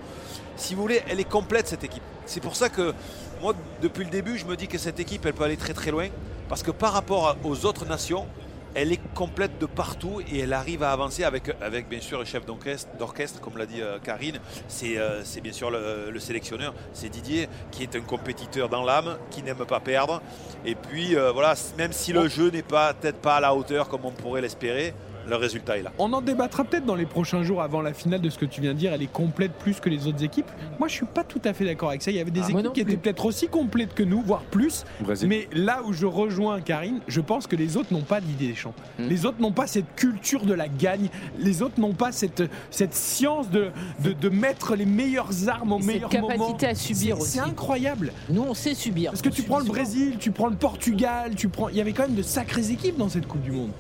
Si 0.56 0.74
vous 0.74 0.82
voulez, 0.82 1.02
elle 1.08 1.20
est 1.20 1.30
complète 1.30 1.68
cette 1.68 1.84
équipe. 1.84 2.02
C'est 2.26 2.42
pour 2.42 2.56
ça 2.56 2.70
que 2.70 2.94
moi, 3.42 3.54
depuis 3.82 4.04
le 4.04 4.10
début, 4.10 4.38
je 4.38 4.46
me 4.46 4.56
dis 4.56 4.68
que 4.68 4.78
cette 4.78 5.00
équipe, 5.00 5.26
elle 5.26 5.34
peut 5.34 5.44
aller 5.44 5.58
très 5.58 5.74
très 5.74 5.92
loin. 5.92 6.08
Parce 6.50 6.64
que 6.64 6.72
par 6.72 6.94
rapport 6.94 7.36
aux 7.44 7.66
autres 7.66 7.86
nations, 7.86 8.26
elle 8.74 8.92
est 8.92 9.02
complète 9.16 9.58
de 9.60 9.66
partout 9.66 10.22
et 10.32 10.40
elle 10.40 10.54
arrive 10.54 10.84
à 10.84 10.92
avancer 10.92 11.24
avec, 11.24 11.52
avec 11.62 11.90
bien 11.90 12.00
sûr 12.00 12.20
le 12.20 12.26
chef 12.26 12.46
d'orchestre, 12.46 13.42
comme 13.42 13.58
l'a 13.58 13.66
dit 13.66 13.82
euh, 13.82 13.98
Karine. 13.98 14.40
C'est 14.68 14.98
euh, 14.98 15.24
c'est 15.24 15.42
bien 15.42 15.52
sûr 15.52 15.72
le, 15.72 16.12
le 16.12 16.20
sélectionneur, 16.20 16.74
c'est 16.94 17.10
Didier, 17.10 17.50
qui 17.72 17.84
est 17.84 17.96
un 17.96 18.02
compétiteur 18.02 18.70
dans 18.70 18.84
l'âme, 18.84 19.18
qui 19.32 19.42
n'aime 19.42 19.66
pas 19.66 19.80
perdre. 19.80 20.22
Et 20.64 20.76
puis 20.76 21.16
euh, 21.16 21.32
voilà, 21.32 21.56
même 21.78 21.92
si 21.92 22.14
le 22.14 22.28
jeu 22.28 22.52
n'est 22.52 22.62
pas 22.62 22.94
peut-être 22.94 23.20
pas 23.20 23.38
à 23.38 23.40
la 23.40 23.56
hauteur 23.56 23.90
comme 23.90 24.06
on 24.06 24.12
pourrait 24.12 24.42
l'espérer, 24.42 24.94
le 25.28 25.36
résultat 25.36 25.78
est 25.78 25.82
là. 25.84 25.92
On 25.98 26.12
en 26.14 26.22
débattra 26.22 26.64
peut-être 26.64 26.86
dans 26.86 26.96
les 26.96 27.06
prochains 27.06 27.44
jours 27.44 27.62
avant 27.62 27.82
la 27.82 27.94
finale 27.94 28.22
de 28.22 28.30
ce 28.30 28.38
que 28.38 28.46
tu 28.46 28.62
viens 28.62 28.74
de 28.74 28.80
dire. 28.80 28.94
Elle 28.94 29.02
est 29.04 29.12
complète 29.12 29.52
plus 29.54 29.80
que 29.80 29.90
les 29.90 30.08
autres 30.08 30.24
équipes. 30.24 30.50
Moi, 30.80 30.88
je 30.88 30.94
suis 30.94 31.06
pas 31.06 31.24
tout 31.24 31.42
à 31.46 31.54
fait 31.54 31.66
d'accord 31.66 31.90
avec 31.90 32.02
ça. 32.02 32.12
Il 32.12 32.18
y 32.18 32.20
avait 32.20 32.32
des 32.32 32.42
Ah, 32.44 32.50
équipes 32.50 32.74
qui 32.74 32.82
étaient 32.82 32.98
peut-être 32.98 33.26
aussi 33.26 33.48
complètes 33.48 33.94
que 33.94 34.04
nous, 34.04 34.22
voire 34.22 34.42
plus. 34.44 34.86
Brésil. 35.02 35.28
Mais 35.28 35.48
là 35.52 35.82
où 35.86 35.94
je 35.94 36.06
rejoins 36.06 36.62
Karine, 36.62 37.00
je 37.08 37.22
pense 37.22 37.48
que 37.48 37.56
les 37.56 37.78
autres 37.78 37.94
n'ont 37.94 38.02
pas 38.02 38.20
l'idée 38.20 38.48
des 38.48 38.56
champs. 38.56 38.74
Hmm. 39.00 39.08
Les 39.08 39.26
autres 39.26 39.42
n'ont 39.42 39.52
pas 39.52 39.68
cette 39.68 39.96
culture 39.96 40.46
de 40.46 40.54
la 40.54 40.68
gagne. 40.68 41.10
Les 41.40 41.62
autres 41.62 41.80
n'ont 41.80 41.94
pas 41.94 42.12
cette, 42.12 42.44
cette 42.72 42.94
science 42.94 43.50
de, 43.50 43.70
de, 44.04 44.14
de 44.14 44.30
mettre 44.30 44.76
les 44.76 44.86
meilleures 44.86 45.50
armes 45.50 45.74
au 45.74 45.78
Cette 45.80 45.88
meilleur 45.88 46.10
capacité 46.10 46.38
moment. 46.38 46.58
à 46.62 46.76
subir 46.76 47.16
C'est- 47.18 47.22
aussi. 47.22 47.32
C'est 47.32 47.40
incroyable. 47.40 48.12
Nous, 48.30 48.42
on 48.44 48.54
sait 48.54 48.74
subir. 48.76 49.12
Parce 49.12 49.22
que 49.22 49.30
tu 49.30 49.44
prends 49.44 49.60
le 49.60 49.66
Brésil, 49.66 50.16
tu 50.20 50.32
prends 50.32 50.48
le 50.48 50.56
Portugal, 50.56 51.36
tu 51.36 51.50
prends. 51.50 51.70
Il 51.70 51.76
y 51.76 51.82
avait 51.82 51.94
quand 51.94 52.04
même 52.08 52.16
de 52.16 52.22
sacrées 52.24 52.72
équipes 52.72 52.98
dans 52.98 53.10
cette 53.10 53.28
Coupe 53.28 53.42
du 53.42 53.52
Monde. 53.52 53.72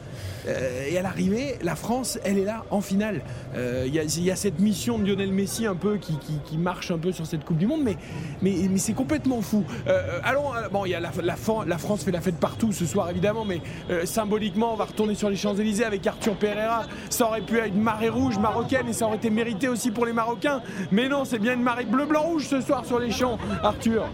Euh, 0.47 0.85
et 0.89 0.97
à 0.97 1.01
l'arrivée, 1.01 1.55
la 1.61 1.75
France, 1.75 2.17
elle 2.23 2.37
est 2.37 2.45
là 2.45 2.63
en 2.71 2.81
finale. 2.81 3.21
Euh, 3.55 3.83
Il 3.87 3.93
y, 3.93 3.99
a- 3.99 4.03
il 4.03 4.23
y 4.23 4.31
a 4.31 4.35
cette 4.35 4.59
mission 4.59 4.97
de 4.99 5.05
Lionel 5.05 5.31
Messi 5.31 5.65
un 5.65 5.75
peu 5.75 5.97
qui, 5.97 6.17
marche 6.57 6.91
un 6.91 6.97
peu 6.97 7.11
sur 7.11 7.25
cette 7.25 7.43
Coupe 7.45 7.57
du 7.57 7.67
Monde, 7.67 7.81
mais, 8.41 8.77
c'est 8.77 8.93
complètement 8.93 9.41
fou. 9.41 9.63
Euh, 9.87 10.19
allons, 10.23 10.53
euh, 10.55 10.67
bon, 10.71 10.83
la, 10.85 10.99
la, 10.99 11.35
Fran- 11.35 11.63
la 11.63 11.77
France 11.77 12.03
fait 12.03 12.11
la 12.11 12.21
fête 12.21 12.37
partout 12.39 12.71
ce 12.71 12.85
soir 12.85 13.09
évidemment, 13.09 13.45
mais 13.45 13.61
euh, 13.89 14.05
symboliquement, 14.05 14.73
on 14.73 14.75
va 14.75 14.85
retourner 14.85 15.15
sur 15.15 15.29
les 15.29 15.35
Champs-Élysées 15.35 15.85
avec 15.85 16.05
Arthur 16.07 16.35
Pereira. 16.35 16.85
Ça 17.09 17.25
aurait 17.27 17.41
pu 17.41 17.57
être 17.57 17.67
une 17.73 17.81
marée 17.81 18.09
rouge 18.09 18.37
marocaine 18.37 18.87
et 18.89 18.93
ça 18.93 19.05
aurait 19.05 19.17
été 19.17 19.29
mérité 19.29 19.67
aussi 19.67 19.91
pour 19.91 20.05
les 20.05 20.13
Marocains. 20.13 20.61
Mais 20.91 21.07
non, 21.09 21.25
c'est 21.25 21.39
bien 21.39 21.53
une 21.53 21.63
marée 21.63 21.85
bleu-blanc-rouge 21.85 22.47
ce 22.47 22.61
soir 22.61 22.85
sur 22.85 22.99
les 22.99 23.11
champs, 23.11 23.37
Arthur. 23.63 24.05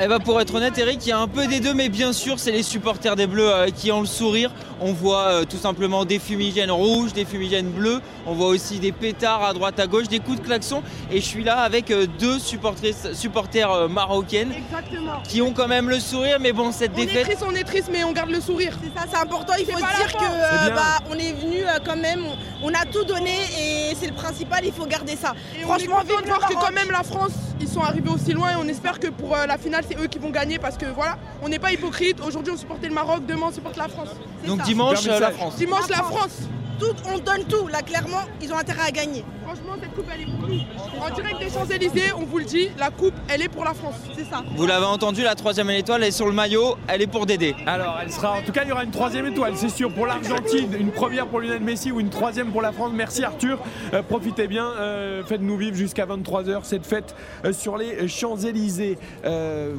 Eh 0.00 0.06
ben 0.06 0.20
pour 0.20 0.40
être 0.40 0.54
honnête 0.54 0.78
Eric, 0.78 1.04
il 1.06 1.08
y 1.08 1.12
a 1.12 1.18
un 1.18 1.26
peu 1.26 1.48
des 1.48 1.58
deux 1.58 1.74
mais 1.74 1.88
bien 1.88 2.12
sûr 2.12 2.38
c'est 2.38 2.52
les 2.52 2.62
supporters 2.62 3.16
des 3.16 3.26
Bleus 3.26 3.50
euh, 3.52 3.66
qui 3.70 3.90
ont 3.90 4.00
le 4.00 4.06
sourire. 4.06 4.52
On 4.80 4.92
voit 4.92 5.26
euh, 5.26 5.44
tout 5.44 5.56
simplement 5.56 6.04
des 6.04 6.20
fumigènes 6.20 6.70
rouges, 6.70 7.12
des 7.12 7.24
fumigènes 7.24 7.68
bleus, 7.68 8.00
on 8.24 8.32
voit 8.34 8.46
aussi 8.46 8.78
des 8.78 8.92
pétards 8.92 9.42
à 9.42 9.52
droite 9.52 9.80
à 9.80 9.88
gauche, 9.88 10.06
des 10.06 10.20
coups 10.20 10.38
de 10.40 10.44
klaxon 10.46 10.84
et 11.10 11.20
je 11.20 11.26
suis 11.26 11.42
là 11.42 11.58
avec 11.62 11.90
euh, 11.90 12.06
deux 12.20 12.38
supportrices- 12.38 13.12
supporters 13.12 13.72
euh, 13.72 13.88
marocaines 13.88 14.52
Exactement. 14.56 15.20
qui 15.26 15.42
ont 15.42 15.52
quand 15.52 15.66
même 15.66 15.88
le 15.90 15.98
sourire 15.98 16.36
mais 16.40 16.52
bon 16.52 16.70
cette 16.70 16.92
On 16.96 17.00
est 17.00 17.24
triste, 17.24 17.44
on 17.44 17.54
est 17.56 17.64
triste, 17.64 17.88
mais 17.90 18.04
on 18.04 18.12
garde 18.12 18.30
le 18.30 18.40
sourire. 18.40 18.78
C'est 18.80 18.96
ça, 18.96 19.06
c'est 19.10 19.18
important. 19.18 19.54
Il 19.58 19.64
faut 19.66 19.72
se 19.72 19.78
dire 19.78 20.12
que 20.16 20.24
euh, 20.24 20.74
bah, 20.76 20.98
on 21.10 21.14
est 21.14 21.32
venu 21.32 21.62
euh, 21.64 21.78
quand 21.84 21.96
même, 21.96 22.22
on, 22.62 22.68
on 22.68 22.72
a 22.72 22.84
tout 22.84 23.02
donné 23.04 23.34
et 23.60 23.96
c'est 23.98 24.06
le 24.06 24.14
principal. 24.14 24.60
Il 24.64 24.72
faut 24.72 24.86
garder 24.86 25.16
ça. 25.16 25.32
Franchement, 25.62 25.96
Franchement, 25.96 26.14
on 26.16 26.20
est 26.20 26.22
de 26.22 26.26
voir 26.28 26.48
que 26.48 26.54
quand 26.54 26.72
même 26.72 26.92
la 26.92 27.02
France, 27.02 27.32
ils 27.60 27.66
sont 27.68 27.80
arrivés 27.80 28.10
aussi 28.10 28.32
loin 28.32 28.50
et 28.52 28.56
on 28.62 28.68
espère 28.68 29.00
que 29.00 29.08
pour 29.08 29.34
euh, 29.36 29.46
la 29.46 29.58
finale, 29.58 29.82
c'est 29.88 29.98
eux 29.98 30.06
qui 30.06 30.18
vont 30.18 30.30
gagner 30.30 30.58
parce 30.58 30.76
que 30.76 30.86
voilà, 30.86 31.16
on 31.42 31.48
n'est 31.48 31.58
pas 31.58 31.72
hypocrite. 31.72 32.20
Aujourd'hui, 32.26 32.52
on 32.52 32.56
supportait 32.56 32.88
le 32.88 32.94
Maroc, 32.94 33.26
demain, 33.26 33.46
on 33.48 33.52
supporte 33.52 33.76
la 33.76 33.88
France. 33.88 34.10
Donc 34.46 34.60
ça. 34.60 34.64
dimanche, 34.64 35.06
euh, 35.06 35.20
la. 35.20 35.30
France. 35.30 35.56
Dimanche, 35.56 35.88
la 35.88 36.02
France. 36.02 36.40
Tout, 36.78 36.94
on 37.12 37.18
donne 37.18 37.44
tout. 37.48 37.66
Là, 37.68 37.82
clairement, 37.82 38.22
ils 38.40 38.52
ont 38.52 38.58
intérêt 38.58 38.88
à 38.88 38.90
gagner. 38.90 39.24
Franchement, 39.44 39.74
cette 39.80 39.94
coupe, 39.94 40.06
elle 40.14 40.20
est 40.22 40.24
pour 40.26 40.48
nous. 40.48 40.60
En 41.00 41.14
direct 41.14 41.38
des 41.40 41.50
Champs-Élysées, 41.50 42.12
on 42.16 42.24
vous 42.24 42.38
le 42.38 42.44
dit, 42.44 42.68
la 42.78 42.90
coupe, 42.90 43.14
elle 43.28 43.42
est 43.42 43.48
pour 43.48 43.64
la 43.64 43.74
France. 43.74 43.94
C'est 44.16 44.24
ça. 44.24 44.44
Vous 44.56 44.66
l'avez 44.66 44.84
entendu, 44.84 45.22
la 45.22 45.34
troisième 45.34 45.70
étoile 45.70 46.04
est 46.04 46.10
sur 46.10 46.26
le 46.26 46.32
maillot, 46.32 46.76
elle 46.86 47.02
est 47.02 47.06
pour 47.06 47.26
Dédé. 47.26 47.56
Alors, 47.66 47.98
elle 48.02 48.12
sera. 48.12 48.34
En 48.34 48.42
tout 48.42 48.52
cas, 48.52 48.62
il 48.64 48.68
y 48.68 48.72
aura 48.72 48.84
une 48.84 48.90
troisième 48.90 49.26
étoile, 49.26 49.54
c'est 49.56 49.68
sûr, 49.70 49.92
pour 49.92 50.06
l'Argentine, 50.06 50.72
une 50.78 50.92
première 50.92 51.26
pour 51.26 51.40
Lionel 51.40 51.62
Messi 51.62 51.90
ou 51.90 52.00
une 52.00 52.10
troisième 52.10 52.50
pour 52.50 52.62
la 52.62 52.72
France. 52.72 52.90
Merci 52.94 53.24
Arthur. 53.24 53.58
Euh, 53.94 54.02
profitez 54.02 54.46
bien, 54.46 54.66
euh, 54.66 55.24
faites-nous 55.24 55.56
vivre 55.56 55.76
jusqu'à 55.76 56.06
23h 56.06 56.60
cette 56.64 56.86
fête 56.86 57.14
euh, 57.44 57.52
sur 57.52 57.76
les 57.76 58.06
Champs-Élysées. 58.06 58.98
Euh, 59.24 59.74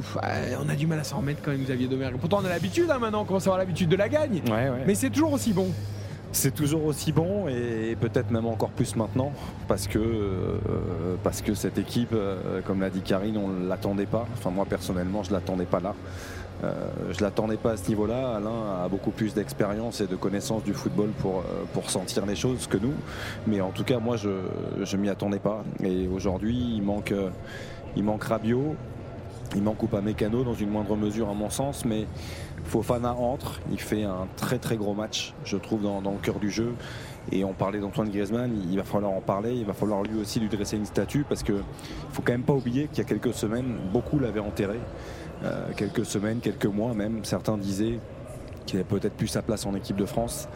on 0.64 0.68
a 0.68 0.74
du 0.74 0.86
mal 0.86 0.98
à 0.98 1.04
s'en 1.04 1.18
remettre 1.18 1.40
quand 1.42 1.52
même, 1.52 1.62
Xavier 1.62 1.86
Domergue. 1.86 2.18
Pourtant, 2.18 2.40
on 2.42 2.44
a 2.44 2.48
l'habitude 2.48 2.90
hein, 2.90 2.98
maintenant, 2.98 3.22
on 3.22 3.24
commence 3.24 3.44
à 3.44 3.50
avoir 3.50 3.58
l'habitude 3.58 3.88
de 3.88 3.96
la 3.96 4.08
gagne. 4.08 4.42
Ouais, 4.46 4.68
ouais. 4.68 4.84
Mais 4.86 4.94
c'est 4.94 5.10
toujours 5.10 5.32
aussi 5.32 5.52
bon. 5.52 5.68
C'est 6.32 6.54
toujours 6.54 6.84
aussi 6.84 7.10
bon 7.10 7.48
et 7.48 7.96
peut-être 8.00 8.30
même 8.30 8.46
encore 8.46 8.70
plus 8.70 8.94
maintenant 8.94 9.32
parce 9.66 9.88
que, 9.88 9.98
euh, 9.98 11.54
cette 11.54 11.78
équipe, 11.78 12.12
euh, 12.12 12.60
comme 12.64 12.80
l'a 12.80 12.88
dit 12.90 13.00
Karine, 13.00 13.36
on 13.36 13.48
ne 13.48 13.68
l'attendait 13.68 14.06
pas. 14.06 14.26
Enfin 14.34 14.50
moi 14.50 14.64
personnellement 14.64 15.24
je 15.24 15.30
ne 15.30 15.34
l'attendais 15.34 15.64
pas 15.64 15.80
là. 15.80 15.94
Euh, 16.62 16.72
je 17.10 17.20
l'attendais 17.22 17.56
pas 17.56 17.72
à 17.72 17.76
ce 17.76 17.88
niveau-là. 17.88 18.36
Alain 18.36 18.84
a 18.84 18.88
beaucoup 18.88 19.10
plus 19.10 19.34
d'expérience 19.34 20.00
et 20.00 20.06
de 20.06 20.14
connaissance 20.14 20.62
du 20.62 20.72
football 20.72 21.10
pour, 21.18 21.42
pour 21.72 21.90
sentir 21.90 22.26
les 22.26 22.36
choses 22.36 22.68
que 22.68 22.76
nous. 22.76 22.94
Mais 23.46 23.60
en 23.60 23.70
tout 23.70 23.84
cas, 23.84 23.98
moi, 23.98 24.16
je 24.16 24.28
ne 24.28 25.00
m'y 25.00 25.08
attendais 25.08 25.38
pas. 25.38 25.64
Et 25.82 26.06
aujourd'hui, 26.06 26.74
il 26.76 26.82
manque, 26.82 27.14
il 27.96 28.04
manque 28.04 28.24
Rabiot, 28.24 28.76
il 29.54 29.62
manque 29.62 29.82
Upamecano 29.82 30.44
dans 30.44 30.54
une 30.54 30.70
moindre 30.70 30.96
mesure 30.96 31.28
à 31.28 31.34
mon 31.34 31.50
sens, 31.50 31.84
mais 31.84 32.06
Fofana 32.64 33.14
entre, 33.14 33.60
il 33.70 33.80
fait 33.80 34.04
un 34.04 34.28
très 34.36 34.58
très 34.58 34.76
gros 34.76 34.94
match, 34.94 35.34
je 35.44 35.56
trouve, 35.56 35.82
dans, 35.82 36.00
le 36.00 36.18
cœur 36.22 36.38
du 36.38 36.50
jeu. 36.50 36.74
Et 37.32 37.44
on 37.44 37.52
parlait 37.52 37.80
d'Antoine 37.80 38.10
Griezmann, 38.10 38.50
il 38.70 38.76
va 38.76 38.84
falloir 38.84 39.12
en 39.12 39.20
parler, 39.20 39.54
il 39.54 39.64
va 39.64 39.72
falloir 39.72 40.02
lui 40.02 40.20
aussi 40.20 40.40
lui 40.40 40.48
dresser 40.48 40.76
une 40.76 40.86
statue 40.86 41.24
parce 41.28 41.42
que 41.42 41.62
faut 42.10 42.22
quand 42.22 42.32
même 42.32 42.42
pas 42.42 42.54
oublier 42.54 42.86
qu'il 42.88 42.98
y 42.98 43.00
a 43.00 43.04
quelques 43.04 43.34
semaines, 43.34 43.76
beaucoup 43.92 44.18
l'avaient 44.18 44.40
enterré. 44.40 44.78
Euh, 45.42 45.68
quelques 45.76 46.04
semaines, 46.04 46.40
quelques 46.40 46.66
mois 46.66 46.92
même, 46.92 47.24
certains 47.24 47.56
disaient 47.56 47.98
qu'il 48.66 48.78
avait 48.78 48.88
peut-être 48.88 49.14
plus 49.14 49.28
sa 49.28 49.42
place 49.42 49.66
en 49.66 49.74
équipe 49.74 49.96
de 49.96 50.04
France. 50.04 50.48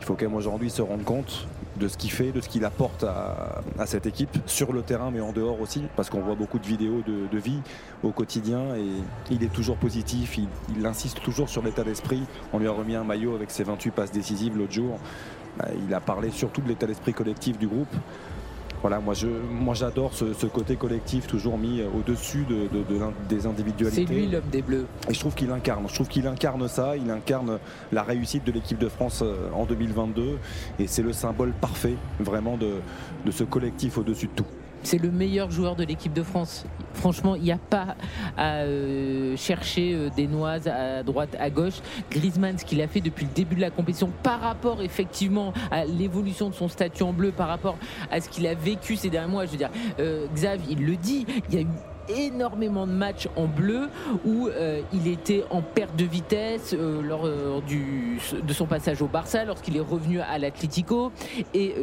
Il 0.00 0.04
faut 0.06 0.14
quand 0.14 0.24
même 0.24 0.34
aujourd'hui 0.34 0.70
se 0.70 0.82
rendre 0.82 1.04
compte 1.04 1.46
de 1.80 1.88
ce 1.88 1.96
qu'il 1.96 2.12
fait, 2.12 2.30
de 2.30 2.40
ce 2.40 2.48
qu'il 2.48 2.64
apporte 2.64 3.04
à, 3.04 3.86
cette 3.86 4.06
équipe, 4.06 4.36
sur 4.46 4.72
le 4.72 4.82
terrain 4.82 5.10
mais 5.10 5.20
en 5.20 5.32
dehors 5.32 5.60
aussi, 5.60 5.82
parce 5.96 6.10
qu'on 6.10 6.20
voit 6.20 6.36
beaucoup 6.36 6.58
de 6.58 6.66
vidéos 6.66 7.02
de, 7.06 7.38
vie 7.38 7.60
au 8.04 8.10
quotidien 8.10 8.76
et 8.76 8.86
il 9.30 9.42
est 9.42 9.52
toujours 9.52 9.76
positif, 9.76 10.38
il, 10.38 10.86
insiste 10.86 11.22
toujours 11.22 11.48
sur 11.48 11.62
l'état 11.62 11.82
d'esprit. 11.82 12.22
On 12.52 12.58
lui 12.58 12.68
a 12.68 12.72
remis 12.72 12.94
un 12.94 13.04
maillot 13.04 13.34
avec 13.34 13.50
ses 13.50 13.64
28 13.64 13.90
passes 13.92 14.12
décisives 14.12 14.56
l'autre 14.56 14.72
jour. 14.72 14.98
Euh, 15.62 15.68
Il 15.86 15.94
a 15.94 16.00
parlé 16.00 16.30
surtout 16.30 16.60
de 16.60 16.68
l'état 16.68 16.86
d'esprit 16.86 17.14
collectif 17.14 17.58
du 17.58 17.66
groupe. 17.66 17.94
Voilà, 18.82 18.98
moi 19.00 19.12
je, 19.14 19.26
moi 19.50 19.74
j'adore 19.74 20.14
ce, 20.14 20.32
ce 20.32 20.46
côté 20.46 20.76
collectif 20.76 21.26
toujours 21.26 21.58
mis 21.58 21.82
au-dessus 21.82 22.44
de, 22.48 22.66
de- 22.78 22.84
de 22.94 22.98
l'in- 22.98 23.12
des 23.28 23.46
individualités. 23.46 24.06
C'est 24.06 24.12
lui 24.12 24.26
l'homme 24.26 24.42
des 24.50 24.62
Bleus. 24.62 24.86
Et 25.08 25.14
je 25.14 25.20
trouve 25.20 25.34
qu'il 25.34 25.50
incarne. 25.50 25.84
Je 25.88 25.94
trouve 25.94 26.08
qu'il 26.08 26.26
incarne 26.26 26.66
ça. 26.68 26.96
Il 26.96 27.10
incarne 27.10 27.58
la 27.92 28.02
réussite 28.02 28.44
de 28.44 28.52
l'équipe 28.52 28.78
de 28.78 28.88
France 28.88 29.20
euh, 29.22 29.48
en 29.54 29.64
2022. 29.66 30.38
Et 30.78 30.86
c'est 30.86 31.02
le 31.02 31.12
symbole 31.12 31.52
parfait, 31.52 31.94
vraiment, 32.20 32.56
de, 32.56 32.70
de 33.26 33.30
ce 33.30 33.44
collectif 33.44 33.98
au-dessus 33.98 34.26
de 34.28 34.32
tout. 34.36 34.46
C'est 34.82 34.98
le 34.98 35.10
meilleur 35.10 35.50
joueur 35.50 35.76
de 35.76 35.84
l'équipe 35.84 36.12
de 36.12 36.22
France. 36.22 36.64
Franchement, 36.94 37.34
il 37.34 37.42
n'y 37.42 37.52
a 37.52 37.58
pas 37.58 37.96
à 38.36 38.60
euh, 38.60 39.36
chercher 39.36 39.94
euh, 39.94 40.08
des 40.14 40.26
noises 40.26 40.68
à 40.68 41.02
droite, 41.02 41.36
à 41.38 41.50
gauche. 41.50 41.80
Griezmann, 42.10 42.58
ce 42.58 42.64
qu'il 42.64 42.80
a 42.82 42.88
fait 42.88 43.00
depuis 43.00 43.26
le 43.26 43.32
début 43.32 43.54
de 43.54 43.60
la 43.60 43.70
compétition, 43.70 44.10
par 44.22 44.40
rapport 44.40 44.82
effectivement 44.82 45.52
à 45.70 45.84
l'évolution 45.84 46.50
de 46.50 46.54
son 46.54 46.68
statut 46.68 47.02
en 47.02 47.12
bleu, 47.12 47.30
par 47.30 47.48
rapport 47.48 47.76
à 48.10 48.20
ce 48.20 48.28
qu'il 48.28 48.46
a 48.46 48.54
vécu 48.54 48.96
ces 48.96 49.10
derniers 49.10 49.30
mois. 49.30 49.46
Je 49.46 49.52
veux 49.52 49.56
dire, 49.56 49.70
euh, 49.98 50.26
Xav, 50.34 50.60
il 50.68 50.84
le 50.84 50.96
dit, 50.96 51.26
il 51.48 51.54
y 51.54 51.58
a 51.58 51.62
eu 51.62 51.66
énormément 52.08 52.88
de 52.88 52.92
matchs 52.92 53.28
en 53.36 53.46
bleu 53.46 53.88
où 54.24 54.48
euh, 54.48 54.80
il 54.92 55.06
était 55.06 55.44
en 55.50 55.62
perte 55.62 55.94
de 55.94 56.04
vitesse 56.04 56.74
lors 56.74 57.28
du, 57.62 58.18
de 58.42 58.52
son 58.52 58.66
passage 58.66 59.00
au 59.00 59.06
Barça, 59.06 59.44
lorsqu'il 59.44 59.76
est 59.76 59.80
revenu 59.80 60.20
à 60.20 60.38
l'Atlético. 60.38 61.12
Et 61.54 61.74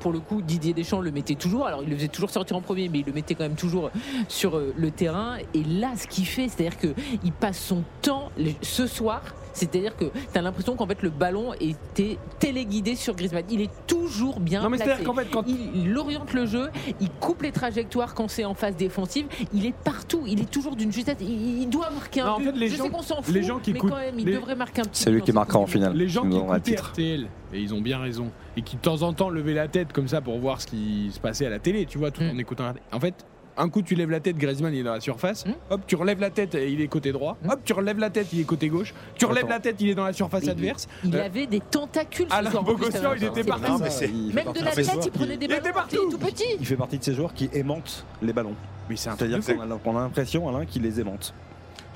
pour 0.00 0.12
le 0.12 0.18
coup, 0.18 0.42
Didier 0.42 0.72
Deschamps 0.72 1.00
le 1.00 1.12
mettait 1.12 1.36
toujours. 1.36 1.66
Alors, 1.66 1.82
il 1.82 1.90
le 1.90 1.96
faisait 1.96 2.08
toujours 2.08 2.30
sortir 2.30 2.56
en 2.56 2.60
premier, 2.60 2.88
mais 2.88 3.00
il 3.00 3.06
le 3.06 3.12
mettait 3.12 3.34
quand 3.34 3.44
même 3.44 3.54
toujours 3.54 3.90
sur 4.28 4.56
euh, 4.56 4.74
le 4.76 4.90
terrain. 4.90 5.36
Et 5.54 5.62
là, 5.62 5.92
ce 5.96 6.06
qu'il 6.06 6.26
fait, 6.26 6.48
c'est-à-dire 6.48 6.78
qu'il 6.78 7.32
passe 7.32 7.58
son 7.58 7.84
temps 8.02 8.32
ce 8.62 8.86
soir. 8.86 9.22
C'est-à-dire 9.52 9.96
que 9.96 10.04
tu 10.06 10.38
as 10.38 10.42
l'impression 10.42 10.76
qu'en 10.76 10.86
fait 10.86 11.02
le 11.02 11.10
ballon 11.10 11.52
était 11.60 12.18
téléguidé 12.38 12.94
sur 12.94 13.14
Griezmann. 13.14 13.44
Il 13.50 13.60
est 13.60 13.70
toujours 13.86 14.40
bien 14.40 14.62
Non, 14.62 14.70
mais 14.70 14.76
placé. 14.76 14.90
c'est-à-dire 14.92 15.06
qu'en 15.06 15.14
fait, 15.14 15.30
quand- 15.30 15.44
il, 15.46 15.86
il 15.86 15.96
oriente 15.98 16.32
le 16.32 16.46
jeu, 16.46 16.68
il 17.00 17.10
coupe 17.10 17.42
les 17.42 17.52
trajectoires 17.52 18.14
quand 18.14 18.28
c'est 18.28 18.44
en 18.44 18.54
phase 18.54 18.76
défensive. 18.76 19.26
Il 19.52 19.66
est 19.66 19.74
partout. 19.84 20.22
Il 20.26 20.40
est 20.40 20.50
toujours 20.50 20.76
d'une 20.76 20.92
justesse. 20.92 21.16
Il, 21.20 21.62
il 21.62 21.68
doit 21.70 21.90
marquer 21.90 22.20
un 22.20 22.26
Non, 22.26 22.32
en 22.32 22.38
fait, 22.40 22.52
les 22.52 22.68
Je 22.68 22.76
gens- 22.76 22.84
sais 22.84 22.90
qu'on 22.90 23.02
s'en 23.02 23.22
fout, 23.22 23.34
les 23.34 23.42
gens 23.42 23.58
qui 23.58 23.72
mais 23.72 23.78
quand 23.80 23.88
même, 23.96 24.18
il 24.18 24.26
les- 24.26 24.34
devrait 24.34 24.56
marquer 24.56 24.82
un 24.82 24.84
petit. 24.84 25.02
C'est 25.02 25.10
lui 25.10 25.22
qui 25.22 25.32
marquera 25.32 25.58
en 25.58 25.66
finale. 25.66 25.94
Les 25.96 26.08
gens 26.08 26.28
qui 26.28 26.36
écoutaient. 26.36 26.76
RTL, 26.76 27.26
et 27.52 27.60
ils 27.60 27.74
ont 27.74 27.80
bien 27.80 27.98
raison, 27.98 28.30
et 28.56 28.62
qui 28.62 28.76
de 28.76 28.80
temps 28.80 29.02
en 29.02 29.12
temps 29.12 29.28
levaient 29.28 29.54
la 29.54 29.68
tête 29.68 29.92
comme 29.92 30.08
ça 30.08 30.20
pour 30.20 30.38
voir 30.38 30.60
ce 30.60 30.66
qui 30.66 31.10
se 31.12 31.20
passait 31.20 31.46
à 31.46 31.50
la 31.50 31.58
télé, 31.58 31.86
tu 31.86 31.98
vois, 31.98 32.10
tout 32.10 32.22
Mm. 32.22 32.30
en 32.34 32.38
écoutant. 32.38 32.64
la- 32.64 32.74
En 32.96 33.00
fait, 33.00 33.14
un 33.60 33.68
coup 33.68 33.82
tu 33.82 33.94
lèves 33.94 34.10
la 34.10 34.20
tête, 34.20 34.36
Griezmann 34.36 34.72
il 34.74 34.80
est 34.80 34.82
dans 34.82 34.94
la 34.94 35.00
surface, 35.00 35.44
Mm. 35.46 35.50
hop, 35.70 35.80
tu 35.86 35.96
relèves 35.96 36.20
la 36.20 36.30
tête, 36.30 36.54
et 36.54 36.70
il 36.70 36.80
est 36.80 36.88
côté 36.88 37.12
droit, 37.12 37.36
hop, 37.48 37.60
tu 37.64 37.72
relèves 37.72 37.98
la 37.98 38.10
tête, 38.10 38.28
il 38.32 38.40
est 38.40 38.44
côté 38.44 38.68
gauche, 38.68 38.94
tu 39.16 39.24
relèves 39.26 39.44
Attends. 39.44 39.54
la 39.54 39.60
tête, 39.60 39.76
il 39.80 39.88
est 39.90 39.94
dans 39.94 40.04
la 40.04 40.12
surface 40.12 40.44
Il- 40.44 40.50
adverse. 40.50 40.88
Il 41.04 41.14
Euh, 41.16 41.24
avait 41.24 41.46
des 41.46 41.60
tentacules 41.60 42.26
Alain 42.30 42.50
Bogossian, 42.62 43.12
il 43.16 43.24
était 43.24 43.44
partout. 43.44 43.72
Non, 43.72 43.78
mais 43.78 43.90
c'est- 43.90 44.08
Il 44.08 44.32
fait 44.32 44.44
Même 44.44 44.52
de 44.52 44.60
la 44.64 44.70
tête, 44.72 44.84
joueurs 44.84 45.04
il 45.04 45.10
prenait 45.12 45.36
des 45.36 45.46
Il 45.46 45.52
était 45.52 45.60
ballons. 45.62 45.74
partout. 45.74 45.96
Il 46.02 46.08
est 46.08 46.10
tout 46.10 46.18
petit. 46.18 46.56
Il 46.58 46.66
fait 46.66 46.76
partie 46.76 46.98
de 46.98 47.04
ces 47.04 47.14
joueurs 47.14 47.34
qui 47.34 47.48
aimantent 47.52 48.04
les 48.22 48.32
ballons. 48.32 48.54
Mais 48.88 48.96
c'est 48.96 49.08
un 49.10 49.16
truc 49.16 49.30
C'est-à-dire 49.30 49.80
qu'on 49.84 49.96
a, 49.96 50.00
l'impression, 50.02 50.48
Alain, 50.48 50.64
qu'il 50.66 50.82
les 50.82 51.00
aimante. 51.00 51.32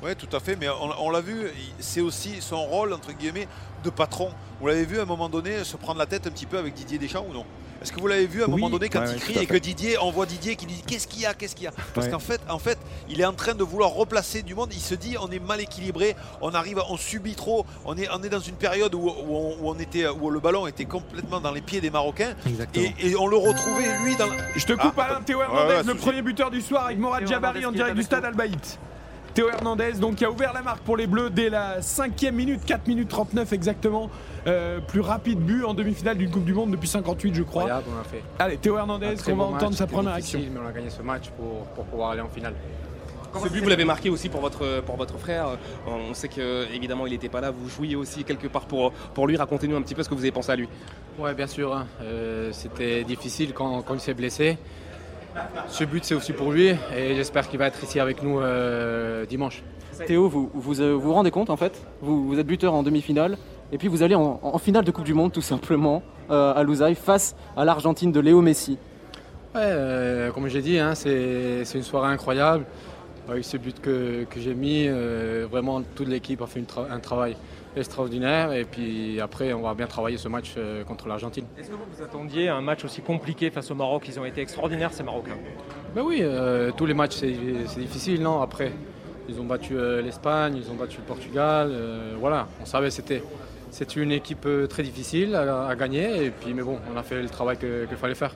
Oui, 0.02 0.14
tout 0.16 0.34
à 0.36 0.40
fait, 0.40 0.56
mais 0.56 0.68
on, 0.68 1.06
on 1.06 1.10
l'a 1.10 1.20
vu, 1.22 1.34
c'est 1.78 2.00
aussi 2.02 2.36
son 2.40 2.58
rôle, 2.66 2.92
entre 2.92 3.12
guillemets, 3.12 3.48
de 3.82 3.90
patron. 3.90 4.28
Vous 4.60 4.66
l'avez 4.66 4.84
vu 4.84 4.98
à 4.98 5.02
un 5.02 5.06
moment 5.06 5.28
donné 5.30 5.64
se 5.64 5.76
prendre 5.78 5.98
la 5.98 6.06
tête 6.06 6.26
un 6.26 6.30
petit 6.30 6.46
peu 6.46 6.58
avec 6.58 6.74
Didier 6.74 6.98
Deschamps 6.98 7.24
ou 7.28 7.32
non? 7.32 7.44
Est-ce 7.84 7.92
que 7.92 8.00
vous 8.00 8.06
l'avez 8.06 8.26
vu 8.26 8.40
à 8.40 8.46
un 8.46 8.48
Oui, 8.48 8.52
moment 8.52 8.70
donné 8.70 8.88
quand 8.88 9.00
ouais, 9.00 9.12
il 9.14 9.20
crie 9.20 9.38
et 9.38 9.44
que 9.44 9.58
Didier, 9.58 9.98
on 10.00 10.10
voit 10.10 10.24
Didier 10.24 10.56
qui 10.56 10.64
dit 10.64 10.82
qu'est-ce 10.86 11.06
qu'il 11.06 11.20
y 11.20 11.26
a, 11.26 11.34
qu'est-ce 11.34 11.54
qu'il 11.54 11.66
y 11.66 11.68
a? 11.68 11.72
Parce 11.92 12.06
Ouais. 12.06 12.12
qu'en 12.12 12.18
fait, 12.18 12.40
en 12.48 12.58
fait, 12.58 12.78
il 13.10 13.20
est 13.20 13.26
en 13.26 13.34
train 13.34 13.52
de 13.54 13.62
vouloir 13.62 13.90
replacer 13.90 14.42
du 14.42 14.54
monde. 14.54 14.70
Il 14.72 14.80
se 14.80 14.94
dit 14.94 15.16
on 15.20 15.28
est 15.30 15.38
mal 15.38 15.60
équilibré, 15.60 16.16
on 16.40 16.54
arrive, 16.54 16.80
on 16.88 16.96
subit 16.96 17.34
trop, 17.34 17.66
on 17.84 17.94
est, 17.98 18.08
on 18.10 18.22
est 18.22 18.30
dans 18.30 18.40
une 18.40 18.54
période 18.54 18.94
où, 18.94 19.00
où 19.06 19.36
on, 19.36 19.56
où 19.60 19.68
on 19.68 19.78
était, 19.78 20.08
où 20.08 20.30
le 20.30 20.40
ballon 20.40 20.66
était 20.66 20.86
complètement 20.86 21.40
dans 21.40 21.52
les 21.52 21.60
pieds 21.60 21.82
des 21.82 21.90
Marocains 21.90 22.34
et, 22.74 22.94
et 23.10 23.16
on 23.16 23.26
le 23.26 23.36
retrouvait 23.36 23.98
lui 24.02 24.16
dans. 24.16 24.28
la- 24.28 24.32
Je 24.56 24.64
te 24.64 24.72
coupe 24.72 24.94
Ah, 24.96 25.02
Alain, 25.02 25.20
Théo 25.20 25.42
Hernandez, 25.42 25.74
ouais, 25.74 25.82
le 25.82 25.94
premier 25.94 26.22
buteur 26.22 26.50
du 26.50 26.62
soir 26.62 26.86
avec 26.86 26.96
Morad 26.98 27.26
Jabari 27.26 27.66
en 27.66 27.72
direct 27.72 27.96
du 27.96 28.02
stade. 28.02 28.24
Albaït. 28.24 28.78
Théo 29.34 29.50
Hernandez, 29.50 29.92
donc 29.94 30.14
qui 30.14 30.24
a 30.24 30.30
ouvert 30.30 30.52
la 30.54 30.62
marque 30.62 30.80
pour 30.84 30.96
les 30.96 31.06
Bleus 31.08 31.28
dès 31.28 31.50
la 31.50 31.82
cinquième 31.82 32.36
minute, 32.36 32.64
4 32.64 32.86
minutes 32.86 33.08
39 33.08 33.52
exactement. 33.52 34.08
Euh, 34.46 34.78
plus 34.80 35.00
rapide 35.00 35.38
but 35.40 35.64
en 35.64 35.72
demi-finale 35.72 36.18
d'une 36.18 36.30
Coupe 36.30 36.44
du 36.44 36.52
Monde 36.52 36.70
depuis 36.70 36.88
58, 36.88 37.34
je 37.34 37.42
crois. 37.42 37.64
On 37.64 38.00
a 38.00 38.04
fait. 38.04 38.22
Allez, 38.38 38.58
Théo 38.58 38.76
Hernandez, 38.76 39.14
on 39.26 39.30
va 39.30 39.34
bon 39.34 39.50
match, 39.50 39.62
entendre 39.62 39.76
sa 39.76 39.86
première 39.86 40.14
difficile, 40.16 40.40
action. 40.40 40.52
Mais 40.54 40.60
on 40.64 40.68
a 40.68 40.72
gagné 40.72 40.90
ce 40.90 41.02
match 41.02 41.30
pour, 41.30 41.64
pour 41.74 41.84
pouvoir 41.86 42.10
aller 42.10 42.20
en 42.20 42.28
finale. 42.28 42.54
Ce 43.42 43.48
but, 43.48 43.62
vous 43.62 43.68
l'avez 43.68 43.84
marqué 43.84 44.10
aussi 44.10 44.28
pour 44.28 44.40
votre, 44.40 44.80
pour 44.82 44.96
votre 44.96 45.18
frère. 45.18 45.56
On 45.88 46.14
sait 46.14 46.28
que 46.28 46.72
évidemment 46.72 47.04
il 47.06 47.12
n'était 47.12 47.28
pas 47.28 47.40
là. 47.40 47.50
Vous 47.50 47.68
jouiez 47.68 47.96
aussi 47.96 48.22
quelque 48.22 48.46
part 48.46 48.66
pour, 48.66 48.92
pour 48.92 49.26
lui. 49.26 49.36
Racontez-nous 49.36 49.74
un 49.76 49.82
petit 49.82 49.96
peu 49.96 50.02
ce 50.04 50.08
que 50.08 50.14
vous 50.14 50.20
avez 50.20 50.30
pensé 50.30 50.52
à 50.52 50.56
lui. 50.56 50.68
Ouais, 51.18 51.34
bien 51.34 51.48
sûr. 51.48 51.74
hein. 51.74 51.86
Euh, 52.02 52.50
C'était 52.52 53.02
difficile 53.02 53.52
quand, 53.52 53.82
quand 53.82 53.94
il 53.94 54.00
s'est 54.00 54.14
blessé. 54.14 54.56
Ce 55.66 55.82
but, 55.82 56.04
c'est 56.04 56.14
aussi 56.14 56.32
pour 56.32 56.52
lui 56.52 56.68
et 56.68 57.16
j'espère 57.16 57.48
qu'il 57.48 57.58
va 57.58 57.66
être 57.66 57.82
ici 57.82 57.98
avec 57.98 58.22
nous 58.22 58.38
euh, 58.40 59.26
dimanche. 59.26 59.64
Théo, 60.06 60.28
vous 60.28 60.48
vous, 60.54 61.00
vous 61.00 61.12
rendez 61.12 61.32
compte 61.32 61.50
en 61.50 61.56
fait? 61.56 61.80
Vous, 62.02 62.28
vous 62.28 62.38
êtes 62.38 62.46
buteur 62.46 62.72
en 62.74 62.82
demi-finale 62.84 63.36
et 63.72 63.78
puis 63.78 63.88
vous 63.88 64.02
allez 64.02 64.14
en, 64.14 64.40
en 64.42 64.58
finale 64.58 64.84
de 64.84 64.90
Coupe 64.90 65.04
du 65.04 65.14
Monde 65.14 65.32
tout 65.32 65.42
simplement 65.42 66.02
euh, 66.30 66.54
à 66.54 66.62
Lusail 66.62 66.94
face 66.94 67.34
à 67.56 67.64
l'Argentine 67.64 68.12
de 68.12 68.20
Léo 68.20 68.40
Messi. 68.40 68.78
Ouais, 69.54 69.60
euh, 69.62 70.30
comme 70.32 70.48
j'ai 70.48 70.62
dit, 70.62 70.78
hein, 70.78 70.94
c'est 70.94 71.64
une 71.74 71.82
soirée 71.82 72.08
incroyable. 72.12 72.64
Avec 73.26 73.42
ce 73.44 73.56
but 73.56 73.80
que, 73.80 74.24
que 74.24 74.38
j'ai 74.38 74.54
mis, 74.54 74.84
euh, 74.86 75.46
vraiment 75.50 75.80
toute 75.80 76.08
l'équipe 76.08 76.42
a 76.42 76.46
fait 76.46 76.60
une 76.60 76.66
tra- 76.66 76.90
un 76.90 76.98
travail 76.98 77.36
extraordinaire. 77.74 78.52
Et 78.52 78.64
puis 78.64 79.18
après, 79.18 79.54
on 79.54 79.62
va 79.62 79.72
bien 79.72 79.86
travailler 79.86 80.18
ce 80.18 80.28
match 80.28 80.54
euh, 80.58 80.84
contre 80.84 81.08
l'Argentine. 81.08 81.46
Est-ce 81.58 81.68
que 81.68 81.72
vous 81.72 81.84
vous 81.96 82.02
attendiez 82.02 82.48
à 82.48 82.56
un 82.56 82.60
match 82.60 82.84
aussi 82.84 83.00
compliqué 83.00 83.48
face 83.50 83.70
au 83.70 83.74
Maroc? 83.74 84.04
Ils 84.08 84.20
ont 84.20 84.26
été 84.26 84.42
extraordinaires 84.42 84.92
ces 84.92 85.02
Marocains. 85.02 85.38
Ben 85.94 86.02
oui, 86.02 86.18
euh, 86.20 86.70
tous 86.76 86.84
les 86.84 86.92
matchs 86.92 87.16
c'est 87.16 87.80
difficile, 87.80 88.20
non? 88.20 88.42
Après, 88.42 88.72
ils 89.26 89.40
ont 89.40 89.44
battu 89.44 89.74
euh, 89.74 90.02
l'Espagne, 90.02 90.56
ils 90.56 90.70
ont 90.70 90.74
battu 90.74 90.98
le 90.98 91.04
Portugal. 91.04 91.70
euh, 91.70 92.14
voilà, 92.20 92.46
on 92.60 92.66
savait 92.66 92.88
que 92.88 92.92
c'était 92.92 93.22
c'était 93.74 94.00
une 94.00 94.12
équipe 94.12 94.46
euh, 94.46 94.66
très 94.66 94.82
difficile 94.84 95.34
à, 95.34 95.66
à 95.66 95.74
gagner. 95.76 96.26
Et 96.26 96.30
puis, 96.30 96.54
mais 96.54 96.62
bon, 96.62 96.78
on 96.92 96.96
a 96.96 97.02
fait 97.02 97.20
le 97.22 97.28
travail 97.28 97.56
que- 97.58 97.84
qu'il 97.86 97.96
fallait 97.96 98.14
faire. 98.14 98.34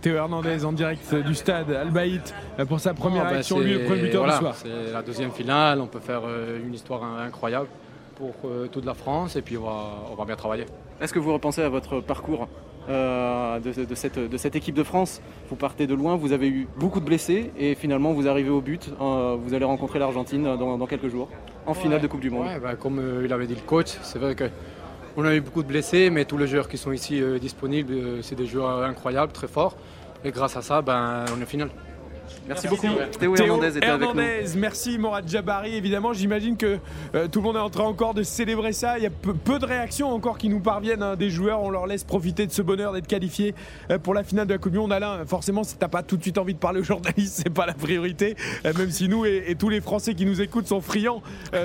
Théo 0.00 0.14
Hernandez 0.16 0.64
en 0.64 0.72
direct 0.72 1.14
du 1.14 1.34
stade 1.34 1.70
Albaït 1.72 2.34
pour 2.68 2.78
sa 2.78 2.94
première 2.94 3.24
Non, 3.24 3.30
ben, 3.30 3.36
action, 3.38 3.58
lui, 3.58 3.72
le 3.72 3.78
c'est- 3.80 3.84
premier 3.86 4.02
buteur 4.02 4.22
voilà, 4.22 4.34
du 4.34 4.40
soir. 4.40 4.54
C'est 4.56 4.92
la 4.92 5.02
deuxième 5.02 5.32
finale, 5.32 5.80
on 5.80 5.86
peut 5.86 6.00
faire 6.00 6.22
euh, 6.26 6.60
une 6.64 6.74
histoire 6.74 7.02
in- 7.02 7.24
incroyable 7.24 7.66
pour 8.14 8.34
euh, 8.44 8.68
toute 8.68 8.84
la 8.84 8.94
France 8.94 9.36
et 9.36 9.42
puis 9.42 9.56
on 9.56 9.64
va, 9.64 9.84
on 10.12 10.14
va 10.14 10.24
bien 10.24 10.36
travailler. 10.36 10.66
Est-ce 11.00 11.12
que 11.12 11.18
vous 11.18 11.32
repensez 11.32 11.62
à 11.62 11.68
votre 11.68 12.00
parcours 12.00 12.46
euh, 12.88 13.58
de, 13.60 13.84
de 13.84 13.94
cette, 13.94 14.18
de 14.18 14.36
cette 14.36 14.56
équipe 14.56 14.74
de 14.74 14.82
France 14.82 15.20
Vous 15.50 15.56
partez 15.56 15.86
de 15.86 15.94
loin, 15.94 16.16
vous 16.16 16.32
avez 16.32 16.48
eu 16.48 16.68
beaucoup 16.78 17.00
de 17.00 17.04
blessés 17.04 17.50
et 17.58 17.74
finalement 17.74 18.12
vous 18.12 18.28
arrivez 18.28 18.50
au 18.50 18.60
but. 18.60 18.90
euh, 19.00 19.36
vous 19.40 19.54
allez 19.54 19.64
rencontrer 19.64 19.98
l'Argentine 19.98 20.42
dans, 20.44 20.78
dans 20.78 20.86
quelques 20.86 21.08
jours 21.08 21.28
en 21.66 21.74
finale 21.74 22.00
de 22.00 22.06
Coupe 22.06 22.20
du 22.20 22.30
Monde. 22.30 22.46
Ouais, 22.46 22.60
bah, 22.60 22.74
comme 22.76 22.98
euh, 22.98 23.22
il 23.24 23.32
avait 23.32 23.46
dit 23.46 23.54
le 23.54 23.60
coach, 23.60 23.88
c'est 24.02 24.18
vrai 24.18 24.34
que 24.34 24.44
on 25.16 25.24
a 25.24 25.34
eu 25.34 25.40
beaucoup 25.40 25.62
de 25.62 25.68
blessés, 25.68 26.10
mais 26.10 26.24
tous 26.26 26.36
les 26.36 26.46
joueurs 26.46 26.68
qui 26.68 26.76
sont 26.76 26.92
ici 26.92 27.22
disponibles, 27.40 28.22
c'est 28.22 28.34
des 28.34 28.46
joueurs 28.46 28.84
incroyables, 28.84 29.32
très 29.32 29.48
forts. 29.48 29.74
Et 30.24 30.30
grâce 30.30 30.56
à 30.58 30.62
ça, 30.62 30.82
ben, 30.82 31.24
on 31.34 31.40
est 31.40 31.46
finale. 31.46 31.70
Merci 32.48 32.68
beaucoup. 32.68 32.86
Théo 33.18 33.34
Hernandez 33.36 33.76
était 33.76 33.86
avec 33.86 34.00
nous. 34.14 34.20
Hernandez, 34.20 34.44
merci 34.56 34.98
Morad 34.98 35.28
Jabari. 35.28 35.74
Évidemment, 35.74 36.12
j'imagine 36.12 36.56
que 36.56 36.78
euh, 37.14 37.28
tout 37.28 37.40
le 37.40 37.44
monde 37.44 37.56
est 37.56 37.60
en 37.60 37.70
train 37.70 37.84
encore 37.84 38.14
de 38.14 38.22
célébrer 38.22 38.72
ça. 38.72 38.98
Il 38.98 39.04
y 39.04 39.06
a 39.06 39.10
peu, 39.10 39.34
peu 39.34 39.58
de 39.58 39.66
réactions 39.66 40.10
encore 40.10 40.38
qui 40.38 40.48
nous 40.48 40.60
parviennent 40.60 41.02
hein, 41.02 41.16
des 41.16 41.30
joueurs. 41.30 41.60
On 41.62 41.70
leur 41.70 41.86
laisse 41.86 42.04
profiter 42.04 42.46
de 42.46 42.52
ce 42.52 42.62
bonheur 42.62 42.92
d'être 42.92 43.06
qualifiés 43.06 43.54
euh, 43.90 43.98
pour 43.98 44.14
la 44.14 44.22
finale 44.22 44.46
de 44.46 44.52
la 44.52 44.58
Coupe 44.58 44.72
du 44.72 44.78
Monde. 44.78 44.92
Alain, 44.92 45.24
forcément, 45.26 45.64
si 45.64 45.76
t'as 45.76 45.88
pas 45.88 46.02
tout 46.02 46.16
de 46.16 46.22
suite 46.22 46.38
envie 46.38 46.54
de 46.54 46.58
parler 46.58 46.80
aux 46.80 46.84
journalistes, 46.84 47.42
c'est 47.44 47.52
pas 47.52 47.66
la 47.66 47.74
priorité. 47.74 48.36
Euh, 48.64 48.72
même 48.76 48.90
si 48.90 49.08
nous 49.08 49.26
et, 49.26 49.44
et 49.48 49.54
tous 49.56 49.68
les 49.68 49.80
Français 49.80 50.14
qui 50.14 50.26
nous 50.26 50.40
écoutent 50.40 50.66
sont 50.68 50.80
friands 50.80 51.22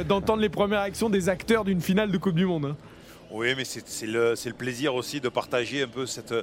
d'entendre 0.08 0.42
les 0.42 0.50
premières 0.50 0.82
réactions 0.82 1.10
des 1.10 1.30
acteurs 1.30 1.64
d'une 1.64 1.82
finale 1.82 2.12
de 2.12 2.18
Coupe 2.18 2.36
du 2.36 2.46
Monde. 2.46 2.66
hein. 2.66 2.76
Oui, 3.34 3.56
mais 3.56 3.64
c'est 3.64 4.08
le, 4.08 4.36
plaisir 4.58 4.94
aussi 4.94 5.22
de 5.22 5.30
partager 5.30 5.84
un 5.84 5.88
peu 5.88 6.06
cette, 6.06 6.34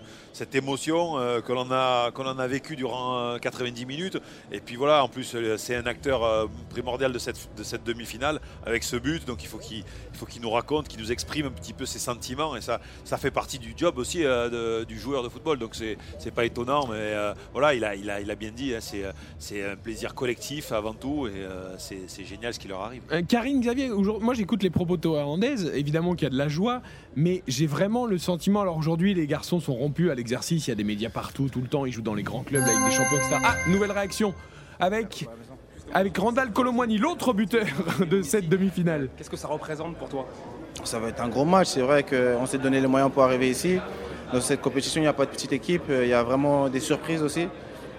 émotion 0.54 1.18
euh, 1.18 1.42
que 1.42 1.52
l'on 1.52 1.70
a, 1.70 2.46
vécue 2.46 2.76
durant 2.76 3.34
euh, 3.34 3.38
90 3.38 3.84
minutes. 3.84 4.18
Et 4.50 4.60
puis 4.60 4.76
voilà, 4.76 5.04
en 5.04 5.08
plus, 5.08 5.34
euh, 5.34 5.58
c'est 5.58 5.76
un 5.76 5.84
acteur 5.84 6.24
euh, 6.24 6.46
primordial 6.70 7.12
de 7.12 7.18
cette, 7.18 7.50
de 7.58 7.62
cette 7.62 7.84
demi-finale 7.84 8.40
avec 8.64 8.84
ce 8.84 8.96
but. 8.96 9.26
Donc 9.26 9.42
il 9.42 9.48
faut 9.48 9.58
qu'il 9.58 9.84
il 10.07 10.07
faut 10.18 10.26
qu'il 10.26 10.42
nous 10.42 10.50
raconte, 10.50 10.88
qu'il 10.88 11.00
nous 11.00 11.12
exprime 11.12 11.46
un 11.46 11.50
petit 11.50 11.72
peu 11.72 11.86
ses 11.86 11.98
sentiments. 11.98 12.56
Et 12.56 12.60
ça, 12.60 12.80
ça 13.04 13.16
fait 13.16 13.30
partie 13.30 13.58
du 13.58 13.74
job 13.76 13.98
aussi 13.98 14.24
euh, 14.24 14.84
du 14.84 14.98
joueur 14.98 15.22
de 15.22 15.28
football. 15.28 15.58
Donc 15.58 15.74
c'est 15.74 16.30
pas 16.34 16.44
étonnant, 16.44 16.86
mais 16.86 16.96
euh, 16.96 17.32
voilà, 17.52 17.74
il 17.74 17.84
a, 17.84 17.94
il, 17.94 18.10
a, 18.10 18.20
il 18.20 18.30
a 18.30 18.34
bien 18.34 18.50
dit, 18.50 18.74
hein, 18.74 18.78
c'est, 18.80 19.04
euh, 19.04 19.12
c'est 19.38 19.64
un 19.64 19.76
plaisir 19.76 20.14
collectif 20.14 20.72
avant 20.72 20.94
tout. 20.94 21.26
Et 21.26 21.46
c'est 21.78 22.24
génial 22.24 22.52
ce 22.54 22.58
qui 22.58 22.68
leur 22.68 22.80
arrive. 22.80 23.02
Karine 23.28 23.60
Xavier, 23.60 23.88
moi 24.20 24.34
j'écoute 24.34 24.62
les 24.62 24.70
propos 24.70 24.96
de 24.96 25.08
évidemment 25.74 26.14
qu'il 26.14 26.24
y 26.24 26.26
a 26.26 26.30
de 26.30 26.36
la 26.36 26.48
joie, 26.48 26.82
mais 27.16 27.42
j'ai 27.46 27.66
vraiment 27.66 28.06
le 28.06 28.18
sentiment, 28.18 28.60
alors 28.60 28.76
aujourd'hui 28.76 29.14
les 29.14 29.26
garçons 29.26 29.60
sont 29.60 29.74
rompus 29.74 30.10
à 30.10 30.14
l'exercice, 30.14 30.66
il 30.66 30.70
y 30.70 30.72
a 30.72 30.76
des 30.76 30.84
médias 30.84 31.10
partout, 31.10 31.48
tout 31.48 31.60
le 31.60 31.68
temps, 31.68 31.86
ils 31.86 31.92
jouent 31.92 32.02
dans 32.02 32.14
les 32.14 32.22
grands 32.22 32.42
clubs 32.42 32.62
avec 32.62 32.76
des 32.84 32.90
champions, 32.90 33.16
etc. 33.16 33.36
Ah, 33.44 33.54
nouvelle 33.68 33.92
réaction 33.92 34.34
avec, 34.80 35.26
avec 35.94 36.16
Randall 36.18 36.50
Colomwani, 36.52 36.98
l'autre 36.98 37.32
buteur 37.32 37.64
de 38.08 38.22
cette 38.22 38.48
demi-finale. 38.48 39.08
Qu'est-ce 39.16 39.30
que 39.30 39.36
ça 39.36 39.48
représente 39.48 39.96
pour 39.96 40.08
toi? 40.08 40.26
Ça 40.84 40.98
va 40.98 41.08
être 41.08 41.22
un 41.22 41.28
gros 41.28 41.44
match. 41.44 41.68
C'est 41.68 41.80
vrai 41.80 42.02
qu'on 42.04 42.46
s'est 42.46 42.58
donné 42.58 42.80
les 42.80 42.86
moyens 42.86 43.10
pour 43.10 43.22
arriver 43.22 43.48
ici. 43.50 43.78
Dans 44.32 44.40
cette 44.40 44.60
compétition, 44.60 45.00
il 45.00 45.04
n'y 45.04 45.08
a 45.08 45.12
pas 45.12 45.24
de 45.24 45.30
petite 45.30 45.52
équipe. 45.52 45.84
Il 45.90 46.08
y 46.08 46.12
a 46.12 46.22
vraiment 46.22 46.68
des 46.68 46.80
surprises 46.80 47.22
aussi. 47.22 47.48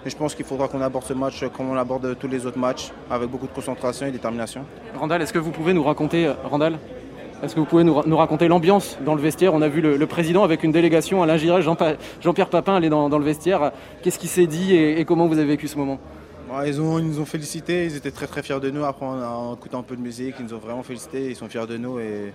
Et 0.06 0.08
je 0.08 0.16
pense 0.16 0.34
qu'il 0.34 0.46
faudra 0.46 0.66
qu'on 0.68 0.80
aborde 0.80 1.04
ce 1.04 1.12
match 1.12 1.44
comme 1.54 1.68
on 1.68 1.76
aborde 1.76 2.16
tous 2.18 2.28
les 2.28 2.46
autres 2.46 2.58
matchs, 2.58 2.90
avec 3.10 3.28
beaucoup 3.28 3.46
de 3.46 3.52
concentration 3.52 4.06
et 4.06 4.10
détermination. 4.10 4.64
Randall, 4.98 5.20
est-ce 5.20 5.32
que 5.32 5.38
vous 5.38 5.50
pouvez 5.50 5.74
nous 5.74 5.82
raconter, 5.82 6.26
euh, 6.26 6.32
Randall, 6.44 6.78
est-ce 7.42 7.54
que 7.54 7.60
vous 7.60 7.66
pouvez 7.66 7.84
nous, 7.84 7.94
ra- 7.94 8.04
nous 8.06 8.16
raconter 8.16 8.48
l'ambiance 8.48 8.96
dans 9.04 9.14
le 9.14 9.20
vestiaire? 9.20 9.52
On 9.52 9.60
a 9.60 9.68
vu 9.68 9.82
le, 9.82 9.98
le 9.98 10.06
président 10.06 10.42
avec 10.42 10.64
une 10.64 10.72
délégation, 10.72 11.22
Alain 11.22 11.36
Pa- 11.74 11.96
Jean-Pierre 12.22 12.48
Papin 12.48 12.76
aller 12.76 12.88
dans, 12.88 13.10
dans 13.10 13.18
le 13.18 13.24
vestiaire. 13.26 13.72
Qu'est-ce 14.02 14.18
qui 14.18 14.28
s'est 14.28 14.46
dit 14.46 14.74
et, 14.74 15.00
et 15.00 15.04
comment 15.04 15.26
vous 15.26 15.36
avez 15.36 15.48
vécu 15.48 15.68
ce 15.68 15.76
moment? 15.76 15.98
Ils, 16.66 16.80
ont, 16.80 16.98
ils 16.98 17.06
nous 17.06 17.20
ont 17.20 17.24
félicités, 17.24 17.84
ils 17.84 17.96
étaient 17.96 18.10
très 18.10 18.26
très 18.26 18.42
fiers 18.42 18.58
de 18.60 18.70
nous. 18.70 18.84
Après, 18.84 19.06
on 19.06 19.20
a 19.20 19.54
écouté 19.54 19.76
un 19.76 19.82
peu 19.82 19.96
de 19.96 20.00
musique, 20.02 20.34
ils 20.40 20.46
nous 20.46 20.54
ont 20.54 20.58
vraiment 20.58 20.82
félicités, 20.82 21.28
ils 21.30 21.36
sont 21.36 21.48
fiers 21.48 21.66
de 21.66 21.76
nous 21.76 22.00
et 22.00 22.32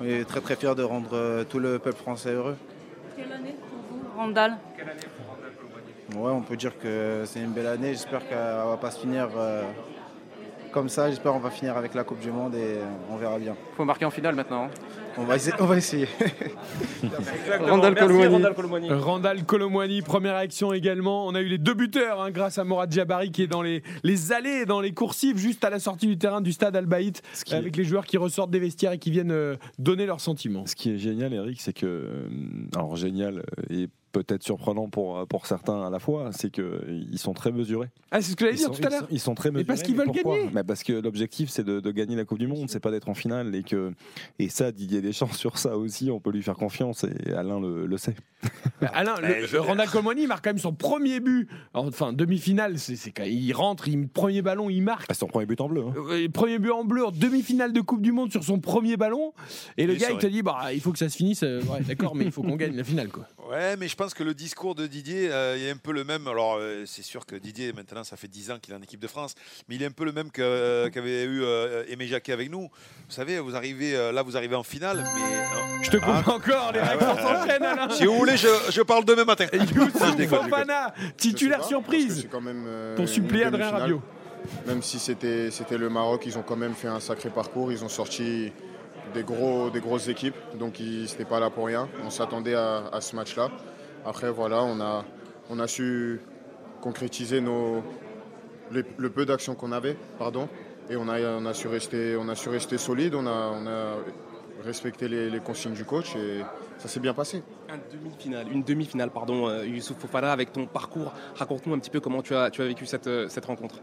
on 0.00 0.04
est 0.04 0.24
très 0.24 0.40
très 0.40 0.54
fiers 0.56 0.74
de 0.74 0.82
rendre 0.82 1.10
euh, 1.14 1.44
tout 1.44 1.58
le 1.58 1.78
peuple 1.78 1.96
français 1.96 2.32
heureux. 2.32 2.56
Quelle 3.16 3.32
année 3.32 3.54
pour 3.58 3.78
vous, 3.96 4.18
Randall? 4.18 4.56
Ouais, 6.14 6.30
on 6.30 6.42
peut 6.42 6.56
dire 6.56 6.78
que 6.78 7.22
c'est 7.24 7.40
une 7.40 7.52
belle 7.52 7.66
année. 7.66 7.92
J'espère 7.92 8.28
qu'elle 8.28 8.36
va 8.38 8.76
pas 8.80 8.90
se 8.90 9.00
finir 9.00 9.28
euh, 9.36 9.62
comme 10.70 10.88
ça. 10.90 11.08
J'espère 11.08 11.32
qu'on 11.32 11.38
va 11.38 11.50
finir 11.50 11.76
avec 11.76 11.94
la 11.94 12.04
Coupe 12.04 12.20
du 12.20 12.30
Monde 12.30 12.54
et 12.54 12.76
on 13.10 13.16
verra 13.16 13.38
bien. 13.38 13.56
Il 13.72 13.76
faut 13.76 13.84
marquer 13.84 14.04
en 14.04 14.10
finale 14.10 14.34
maintenant. 14.34 14.64
hein. 14.64 14.70
On 15.18 15.24
va 15.24 15.36
essayer. 15.36 15.54
On 15.60 15.66
va 15.66 15.76
essayer. 15.76 16.08
Randall 17.60 17.94
Colomwani. 17.94 18.88
Randall 18.90 19.44
Colomwani, 19.44 20.02
première 20.02 20.34
action 20.36 20.72
également. 20.72 21.26
On 21.26 21.34
a 21.34 21.40
eu 21.40 21.46
les 21.48 21.58
deux 21.58 21.74
buteurs 21.74 22.20
hein, 22.20 22.30
grâce 22.30 22.58
à 22.58 22.64
Morad 22.64 22.90
Jabari 22.92 23.30
qui 23.30 23.42
est 23.42 23.46
dans 23.46 23.62
les, 23.62 23.82
les 24.02 24.32
allées, 24.32 24.66
dans 24.66 24.80
les 24.80 24.92
coursives, 24.92 25.36
juste 25.38 25.64
à 25.64 25.70
la 25.70 25.78
sortie 25.78 26.06
du 26.06 26.18
terrain 26.18 26.40
du 26.40 26.52
stade 26.52 26.74
Al 26.76 26.86
Baït, 26.86 27.22
avec 27.50 27.76
les 27.76 27.84
joueurs 27.84 28.06
qui 28.06 28.16
ressortent 28.16 28.50
des 28.50 28.58
vestiaires 28.58 28.92
et 28.92 28.98
qui 28.98 29.10
viennent 29.10 29.30
euh, 29.32 29.56
donner 29.78 30.06
leurs 30.06 30.20
sentiments. 30.20 30.66
Ce 30.66 30.74
qui 30.74 30.90
est 30.90 30.98
génial, 30.98 31.32
Eric, 31.32 31.60
c'est 31.60 31.72
que. 31.72 31.86
euh, 31.86 32.28
Alors, 32.74 32.96
génial 32.96 33.42
et 33.70 33.88
peut-être 34.14 34.42
surprenant 34.44 34.88
pour, 34.88 35.26
pour 35.26 35.46
certains 35.46 35.82
à 35.86 35.90
la 35.90 35.98
fois, 35.98 36.30
c'est 36.32 36.50
qu'ils 36.50 37.18
sont 37.18 37.34
très 37.34 37.50
mesurés. 37.52 37.88
Ah, 38.10 38.22
c'est 38.22 38.30
ce 38.30 38.36
que 38.36 38.44
j'allais 38.46 38.56
dire 38.56 38.68
sont- 38.68 38.72
tout 38.80 38.86
à 38.86 38.90
l'heure. 38.90 39.06
Ils 39.10 39.20
sont 39.20 39.34
très 39.34 39.50
Mais 39.50 39.58
mesurés. 39.58 39.66
parce 39.66 39.82
qu'ils 39.82 39.96
veulent 39.96 40.10
gagner. 40.12 40.48
Bah, 40.52 40.62
Parce 40.64 40.82
que 40.84 40.92
l'objectif, 40.92 41.50
c'est 41.50 41.64
de, 41.64 41.80
de 41.80 41.90
gagner 41.90 42.14
la 42.16 42.24
Coupe 42.24 42.38
du 42.38 42.46
Monde, 42.46 42.70
c'est 42.70 42.80
pas 42.80 42.90
d'être 42.92 43.08
en 43.08 43.14
finale. 43.14 43.54
Et, 43.54 43.62
que, 43.64 43.92
et 44.38 44.48
ça, 44.48 44.70
Didier 44.72 45.02
Deschamps, 45.02 45.32
sur 45.32 45.58
ça 45.58 45.76
aussi, 45.76 46.10
on 46.10 46.20
peut 46.20 46.30
lui 46.30 46.42
faire 46.42 46.54
confiance 46.56 47.04
et 47.04 47.32
Alain 47.32 47.58
le, 47.60 47.86
le 47.86 47.98
sait. 47.98 48.14
Bah, 48.80 48.90
Alain, 48.94 49.14
le- 49.20 49.50
le 49.52 49.60
Randall 49.60 49.88
Colomwani 49.88 50.26
marque 50.26 50.44
quand 50.44 50.50
même 50.50 50.58
son 50.58 50.72
premier 50.74 51.20
but. 51.20 51.48
Enfin, 51.74 52.12
demi-finale, 52.12 52.78
c'est 52.78 52.96
c'est 52.96 53.10
quand 53.12 53.24
il 53.24 53.52
rentre, 53.52 53.88
il 53.88 54.08
premier 54.08 54.42
ballon, 54.42 54.68
il 54.70 54.82
marque. 54.82 55.06
C'est 55.08 55.18
son 55.18 55.26
premier 55.28 55.46
but 55.46 55.60
en 55.60 55.68
bleu. 55.68 55.82
hein. 55.88 55.94
Euh, 56.10 56.28
premier 56.28 56.58
but 56.58 56.70
en 56.70 56.84
bleu 56.84 57.06
en 57.06 57.10
demi-finale 57.10 57.72
de 57.72 57.80
Coupe 57.80 58.02
du 58.02 58.12
Monde 58.12 58.30
sur 58.30 58.44
son 58.44 58.58
premier 58.60 58.96
ballon. 58.96 59.32
Et 59.78 59.86
le 59.86 59.94
gars, 59.94 60.08
il 60.10 60.18
te 60.18 60.26
dit 60.26 60.42
bah, 60.42 60.72
il 60.72 60.80
faut 60.80 60.92
que 60.92 60.98
ça 60.98 61.08
se 61.08 61.16
finisse. 61.16 61.42
Euh, 61.42 61.62
ouais, 61.62 61.80
D'accord, 61.86 62.14
mais 62.14 62.24
il 62.26 62.32
faut 62.32 62.42
qu'on 62.42 62.56
gagne 62.56 62.76
la 62.76 62.84
finale. 62.84 63.08
quoi. 63.08 63.26
Ouais, 63.50 63.76
mais 63.76 63.88
je 63.88 63.96
pense 63.96 64.14
que 64.14 64.22
le 64.22 64.32
discours 64.32 64.74
de 64.74 64.86
Didier 64.86 65.28
euh, 65.30 65.56
il 65.58 65.64
est 65.64 65.70
un 65.70 65.76
peu 65.76 65.92
le 65.92 66.02
même. 66.02 66.26
Alors, 66.26 66.56
euh, 66.58 66.84
c'est 66.86 67.02
sûr 67.02 67.26
que 67.26 67.36
Didier, 67.36 67.72
maintenant, 67.74 68.02
ça 68.02 68.16
fait 68.16 68.28
10 68.28 68.50
ans 68.52 68.58
qu'il 68.58 68.72
est 68.72 68.76
en 68.76 68.80
équipe 68.82 69.00
de 69.00 69.06
France, 69.06 69.34
mais 69.68 69.74
il 69.74 69.82
est 69.82 69.86
un 69.86 69.90
peu 69.90 70.04
le 70.04 70.12
même 70.12 70.30
euh, 70.38 70.88
qu'avait 70.88 71.24
eu 71.24 71.42
euh, 71.42 71.84
Aimé 71.88 72.06
Jacquet 72.06 72.32
avec 72.32 72.50
nous. 72.50 72.62
Vous 72.62 73.14
savez, 73.14 73.38
vous 73.40 73.54
arrivez, 73.54 73.94
euh, 73.94 74.12
là, 74.12 74.22
vous 74.22 74.36
arrivez 74.36 74.56
en 74.56 74.62
finale, 74.62 75.04
mais. 75.14 75.84
Je 75.84 75.90
te 75.90 75.98
coupe 75.98 76.26
encore, 76.28 76.72
les 76.72 76.80
réactions 76.80 77.16
s'enchaînent, 77.18 77.62
Alain. 77.62 77.90
Si 77.90 78.06
vous 78.06 78.16
voulez, 78.16 78.38
je, 78.38 78.48
je 78.70 78.80
parle 78.80 79.04
demain 79.04 79.24
matin. 79.24 79.46
Déconne. 80.16 80.44
Fofana, 80.44 80.94
titulaire 81.18 81.58
pas, 81.60 81.66
surprise 81.66 82.26
quand 82.30 82.40
même, 82.40 82.64
euh, 82.66 82.96
pour 82.96 83.06
suppléer 83.08 83.44
Adrien. 83.44 83.70
Rabiot. 83.70 84.02
Même 84.66 84.82
si 84.82 84.98
c'était 84.98 85.50
c'était 85.50 85.78
le 85.78 85.88
Maroc, 85.88 86.24
ils 86.26 86.36
ont 86.38 86.42
quand 86.42 86.56
même 86.56 86.74
fait 86.74 86.88
un 86.88 87.00
sacré 87.00 87.30
parcours. 87.30 87.72
Ils 87.72 87.84
ont 87.84 87.88
sorti 87.88 88.52
des, 89.14 89.22
gros, 89.22 89.70
des 89.70 89.80
grosses 89.80 90.08
équipes, 90.08 90.36
donc 90.58 90.80
ils 90.80 91.02
n'étaient 91.02 91.24
pas 91.24 91.40
là 91.40 91.48
pour 91.50 91.66
rien. 91.66 91.88
On 92.04 92.10
s'attendait 92.10 92.54
à, 92.54 92.84
à 92.92 93.00
ce 93.00 93.16
match-là. 93.16 93.50
Après, 94.04 94.30
voilà, 94.30 94.62
on 94.62 94.80
a, 94.80 95.04
on 95.50 95.58
a 95.58 95.66
su 95.66 96.20
concrétiser 96.82 97.40
nos, 97.40 97.82
les- 98.72 98.84
le 98.98 99.10
peu 99.10 99.24
d'action 99.24 99.54
qu'on 99.54 99.72
avait, 99.72 99.96
pardon, 100.18 100.48
et 100.90 100.96
on 100.96 101.08
a, 101.08 101.18
on 101.20 101.46
a 101.46 101.54
su 101.54 101.68
rester, 101.68 102.16
on 102.18 102.28
a 102.28 102.34
su 102.34 102.48
rester 102.50 102.76
solide. 102.76 103.14
On 103.14 103.26
a, 103.26 103.52
on 103.58 103.66
a 103.66 103.96
respecté 104.64 105.08
les, 105.08 105.30
les 105.30 105.40
consignes 105.40 105.72
du 105.74 105.84
coach 105.84 106.14
et 106.16 106.42
ça 106.78 106.88
s'est 106.88 107.00
bien 107.00 107.14
passé. 107.14 107.42
Un 107.70 107.78
demi-finale, 107.96 108.46
une 108.52 108.62
demi-finale, 108.62 109.10
pardon, 109.10 109.48
euh, 109.48 109.64
Youssouf 109.66 109.98
Fofana, 109.98 110.32
avec 110.32 110.52
ton 110.52 110.66
parcours. 110.66 111.12
Raconte-nous 111.36 111.74
un 111.74 111.78
petit 111.78 111.90
peu 111.90 112.00
comment 112.00 112.22
tu 112.22 112.34
as, 112.34 112.50
tu 112.50 112.60
as 112.62 112.66
vécu 112.66 112.84
cette, 112.86 113.06
euh, 113.06 113.28
cette 113.28 113.46
rencontre. 113.46 113.76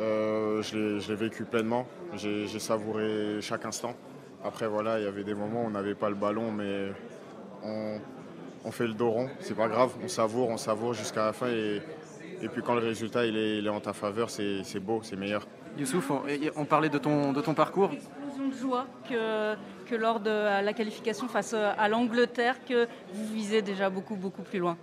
Euh, 0.00 0.62
je 0.62 0.76
l'ai- 0.76 1.00
je 1.00 1.08
l'ai 1.12 1.16
vécu 1.16 1.44
pleinement. 1.44 1.86
J'ai 2.16 2.46
j'ai 2.46 2.58
savouré 2.58 3.38
chaque 3.40 3.64
instant. 3.64 3.94
Après, 4.44 4.66
voilà, 4.66 4.98
il 4.98 5.04
y 5.04 5.08
avait 5.08 5.24
des 5.24 5.34
moments 5.34 5.62
où 5.62 5.66
on 5.66 5.70
n'avait 5.70 5.94
pas 5.94 6.08
le 6.08 6.16
ballon, 6.16 6.50
mais 6.50 6.92
on, 7.62 7.98
on 8.64 8.70
fait 8.70 8.86
le 8.86 8.94
dos 8.94 9.10
rond. 9.10 9.28
C'est 9.40 9.56
pas 9.56 9.68
grave, 9.68 9.92
on 10.02 10.08
savoure, 10.08 10.48
on 10.48 10.56
savoure 10.56 10.94
jusqu'à 10.94 11.26
la 11.26 11.32
fin. 11.32 11.48
Et, 11.48 11.80
et 12.40 12.48
puis 12.48 12.62
quand 12.62 12.74
le 12.74 12.80
résultat 12.80 13.24
il 13.24 13.36
est, 13.36 13.58
il 13.58 13.66
est 13.66 13.70
en 13.70 13.80
ta 13.80 13.92
faveur, 13.92 14.30
c'est 14.30 14.64
c'est 14.64 14.80
beau, 14.80 15.00
c'est 15.02 15.16
meilleur. 15.16 15.46
Youssouf, 15.78 16.10
on, 16.56 16.64
parlait 16.66 16.90
de 16.90 16.98
ton, 16.98 17.32
de 17.32 17.40
ton 17.40 17.54
parcours. 17.54 17.90
Explosion 17.92 18.48
de 18.48 18.54
joie 18.54 18.86
que, 19.08 19.54
que 19.86 19.94
lors 19.94 20.20
de 20.20 20.30
la 20.30 20.72
qualification 20.74 21.28
face 21.28 21.54
à 21.54 21.88
l'Angleterre, 21.88 22.56
que 22.68 22.86
vous 23.14 23.32
visez 23.32 23.62
déjà 23.62 23.88
beaucoup, 23.88 24.16
beaucoup 24.16 24.42
plus 24.42 24.58
loin. 24.58 24.76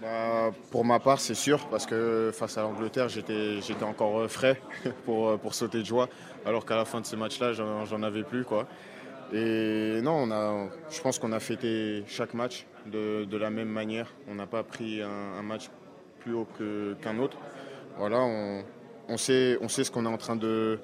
Bah, 0.00 0.50
pour 0.70 0.82
ma 0.86 0.98
part, 0.98 1.20
c'est 1.20 1.34
sûr, 1.34 1.66
parce 1.68 1.84
que 1.84 2.30
face 2.32 2.56
à 2.56 2.62
l'Angleterre, 2.62 3.10
j'étais 3.10 3.60
j'étais 3.60 3.84
encore 3.84 4.20
euh, 4.20 4.28
frais 4.28 4.58
pour, 5.04 5.28
euh, 5.28 5.36
pour 5.36 5.52
sauter 5.52 5.80
de 5.80 5.84
joie, 5.84 6.08
alors 6.46 6.64
qu'à 6.64 6.76
la 6.76 6.86
fin 6.86 7.02
de 7.02 7.06
ce 7.06 7.16
match-là, 7.16 7.52
j'en 7.52 7.84
j'en 7.84 8.02
avais 8.02 8.22
plus. 8.22 8.44
Quoi. 8.44 8.66
Et 9.32 10.00
non, 10.02 10.24
on 10.24 10.30
a, 10.30 10.68
je 10.90 11.00
pense 11.00 11.18
qu'on 11.18 11.32
a 11.32 11.40
fêté 11.40 12.02
chaque 12.06 12.34
match 12.34 12.66
de, 12.86 13.24
de 13.24 13.36
la 13.36 13.50
même 13.50 13.68
manière. 13.68 14.12
On 14.28 14.34
n'a 14.34 14.46
pas 14.46 14.62
pris 14.64 15.02
un, 15.02 15.38
un 15.38 15.42
match 15.42 15.70
plus 16.18 16.34
haut 16.34 16.48
qu'un 17.00 17.18
autre. 17.18 17.36
Voilà, 17.96 18.18
on, 18.20 18.64
on 19.08 19.16
sait, 19.16 19.56
on 19.60 19.68
sait 19.68 19.84
ce 19.84 19.90
qu'on 19.90 20.04
est 20.04 20.08
en 20.08 20.16
train 20.16 20.36
de, 20.36 20.80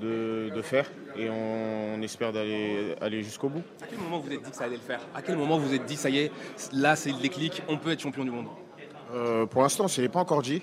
de, 0.00 0.50
de 0.54 0.62
faire 0.62 0.90
et 1.16 1.28
on, 1.28 1.94
on 1.94 2.02
espère 2.02 2.32
d'aller 2.32 2.94
aller 3.00 3.22
jusqu'au 3.22 3.48
bout. 3.48 3.62
À 3.82 3.86
quel 3.86 3.98
moment 3.98 4.18
vous 4.18 4.32
êtes 4.32 4.42
dit 4.42 4.50
que 4.50 4.56
ça 4.56 4.64
allait 4.64 4.76
le 4.76 4.80
faire? 4.80 5.00
À 5.14 5.22
quel 5.22 5.36
moment 5.36 5.58
vous 5.58 5.74
êtes 5.74 5.84
dit, 5.84 5.96
ça 5.96 6.10
y 6.10 6.18
est, 6.18 6.32
là 6.72 6.96
c'est 6.96 7.10
le 7.12 7.20
déclic, 7.20 7.62
on 7.68 7.76
peut 7.76 7.90
être 7.90 8.00
champion 8.00 8.24
du 8.24 8.30
monde? 8.30 8.46
Euh, 9.12 9.46
pour 9.46 9.62
l'instant, 9.62 9.88
ce 9.88 10.00
n'est 10.00 10.08
pas 10.08 10.20
encore 10.20 10.42
dit, 10.42 10.62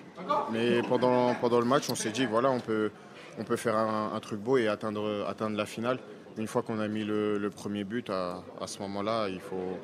mais 0.51 0.81
pendant, 0.81 1.35
pendant 1.35 1.59
le 1.59 1.65
match, 1.65 1.89
on 1.89 1.95
s'est 1.95 2.11
dit 2.11 2.25
voilà, 2.25 2.49
on 2.51 2.59
peut, 2.59 2.91
on 3.37 3.43
peut 3.43 3.55
faire 3.55 3.75
un, 3.75 4.11
un 4.13 4.19
truc 4.19 4.39
beau 4.39 4.57
et 4.57 4.67
atteindre, 4.67 5.25
atteindre 5.27 5.55
la 5.55 5.65
finale. 5.65 5.99
Une 6.37 6.47
fois 6.47 6.61
qu'on 6.61 6.79
a 6.79 6.87
mis 6.87 7.03
le, 7.03 7.37
le 7.37 7.49
premier 7.49 7.83
but, 7.83 8.09
à, 8.09 8.43
à 8.59 8.67
ce 8.67 8.79
moment-là, 8.79 9.27
il 9.29 9.39
faut, 9.39 9.77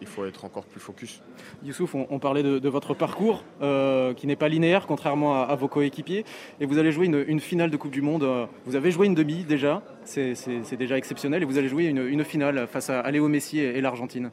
il 0.00 0.06
faut 0.06 0.24
être 0.24 0.44
encore 0.44 0.64
plus 0.64 0.80
focus. 0.80 1.20
Youssouf, 1.64 1.94
on, 1.94 2.06
on 2.10 2.18
parlait 2.18 2.42
de, 2.42 2.58
de 2.58 2.68
votre 2.68 2.94
parcours 2.94 3.42
euh, 3.60 4.14
qui 4.14 4.26
n'est 4.26 4.36
pas 4.36 4.48
linéaire, 4.48 4.86
contrairement 4.86 5.34
à, 5.42 5.46
à 5.46 5.54
vos 5.56 5.68
coéquipiers. 5.68 6.24
Et 6.60 6.66
vous 6.66 6.78
allez 6.78 6.92
jouer 6.92 7.06
une, 7.06 7.24
une 7.26 7.40
finale 7.40 7.70
de 7.70 7.76
Coupe 7.76 7.90
du 7.90 8.02
Monde. 8.02 8.26
Vous 8.66 8.76
avez 8.76 8.90
joué 8.92 9.06
une 9.08 9.14
demi 9.14 9.44
déjà, 9.44 9.82
c'est 10.04 10.34
déjà 10.78 10.96
exceptionnel. 10.96 11.42
Et 11.42 11.44
vous 11.44 11.58
allez 11.58 11.68
jouer 11.68 11.84
une, 11.86 12.06
une 12.06 12.24
finale 12.24 12.66
face 12.68 12.88
à, 12.88 13.10
Léo 13.10 13.28
Messi 13.28 13.58
et, 13.58 13.76
et 13.76 13.80
l'Argentine. 13.80 14.30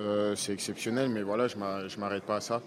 Euh, 0.00 0.34
c'est 0.34 0.52
exceptionnel, 0.52 1.08
mais 1.08 1.22
voilà, 1.22 1.46
je 1.46 1.56
ne 1.56 2.00
m'arrête 2.00 2.24
pas 2.24 2.36
à 2.36 2.40
ça. 2.40 2.60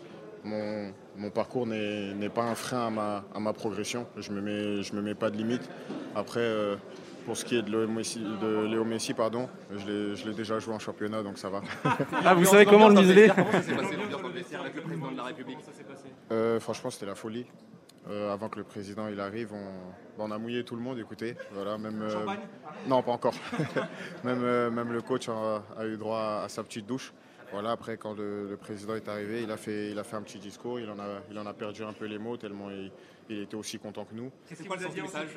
mon, 0.43 0.91
mon 1.17 1.29
parcours 1.29 1.65
n'est 1.67 2.13
n'est 2.13 2.29
pas 2.29 2.43
un 2.43 2.55
frein 2.55 2.87
à 2.87 2.89
ma, 2.89 3.25
à 3.35 3.39
ma 3.39 3.53
progression. 3.53 4.05
Je 4.17 4.31
ne 4.31 4.39
me, 4.39 4.41
mets- 4.41 4.83
je 4.83 4.95
me 4.95 5.01
mets 5.01 5.15
pas 5.15 5.29
de 5.29 5.37
limite. 5.37 5.69
Après, 6.15 6.39
euh, 6.41 6.75
pour 7.25 7.37
ce 7.37 7.45
qui 7.45 7.55
est 7.57 7.61
de 7.61 7.69
Léo 7.71 7.87
Messi, 7.87 8.19
de 8.19 8.65
Léo 8.65 8.83
Messi, 8.83 9.13
pardon, 9.13 9.49
je 9.71 9.85
l'ai- 9.85 10.15
je 10.15 10.27
l'ai 10.27 10.33
déjà 10.35 10.59
joué 10.59 10.73
en 10.73 10.79
championnat, 10.79 11.23
donc 11.23 11.37
ça 11.37 11.49
va. 11.49 11.61
Ah, 12.25 12.33
vous 12.33 12.45
savez 12.45 12.65
comment 12.65 12.89
le 12.89 12.95
museler 13.01 13.29
Comment 13.33 13.51
ça 13.51 13.61
s'est 13.61 13.73
passé 13.75 13.95
l'ambiance 13.95 14.21
dans 14.21 14.27
le 14.27 14.33
vestiaire 14.33 14.61
avec 14.61 14.75
le 14.75 14.81
président 14.81 15.11
de 15.11 15.17
la 15.17 15.23
République 15.23 15.57
Euh, 16.31 16.59
franchement, 16.59 16.89
c'était 16.89 17.05
la 17.05 17.15
folie. 17.15 17.45
Euh, 18.09 18.33
avant 18.33 18.49
que 18.49 18.57
le 18.57 18.65
président 18.65 19.07
il 19.07 19.17
arrive, 19.21 19.53
on, 19.53 20.21
on 20.21 20.29
a 20.31 20.37
mouillé 20.37 20.65
tout 20.65 20.75
le 20.75 20.81
monde. 20.81 20.99
Écoutez, 20.99 21.35
voilà, 21.53 21.77
même 21.77 22.01
euh, 22.01 22.09
Champagne? 22.09 22.39
Non, 22.85 23.01
pas 23.01 23.13
encore. 23.13 23.33
même, 24.25 24.43
euh, 24.43 24.69
même 24.69 24.91
le 24.91 25.01
coach 25.01 25.29
a, 25.29 25.63
a 25.77 25.85
eu 25.85 25.95
droit 25.95 26.41
à, 26.43 26.49
sa 26.49 26.63
petite 26.63 26.85
douche. 26.85 27.13
Voilà, 27.53 27.71
après 27.71 27.95
quand 27.95 28.13
le, 28.17 28.49
le 28.49 28.57
président 28.57 28.95
est 28.95 29.07
arrivé, 29.07 29.43
il 29.43 29.51
a 29.51 29.55
fait, 29.57 29.91
il 29.91 29.99
a 29.99 30.03
fait 30.03 30.17
un 30.17 30.21
petit 30.21 30.39
discours. 30.39 30.81
Il 30.81 30.89
en 30.89 30.99
a, 30.99 31.21
il 31.31 31.39
en 31.39 31.45
a 31.45 31.53
perdu 31.53 31.83
un 31.83 31.93
peu 31.93 32.03
les 32.05 32.17
mots 32.17 32.35
tellement 32.35 32.69
il, 32.71 32.91
il 33.29 33.43
était 33.43 33.55
aussi 33.55 33.79
content 33.79 34.03
que 34.03 34.13
nous. 34.15 34.31
Qu'est-ce 34.49 34.63
qu'il 34.63 34.69
vous 34.69 34.85
a 34.85 34.89
dit 34.89 35.01
message 35.01 35.29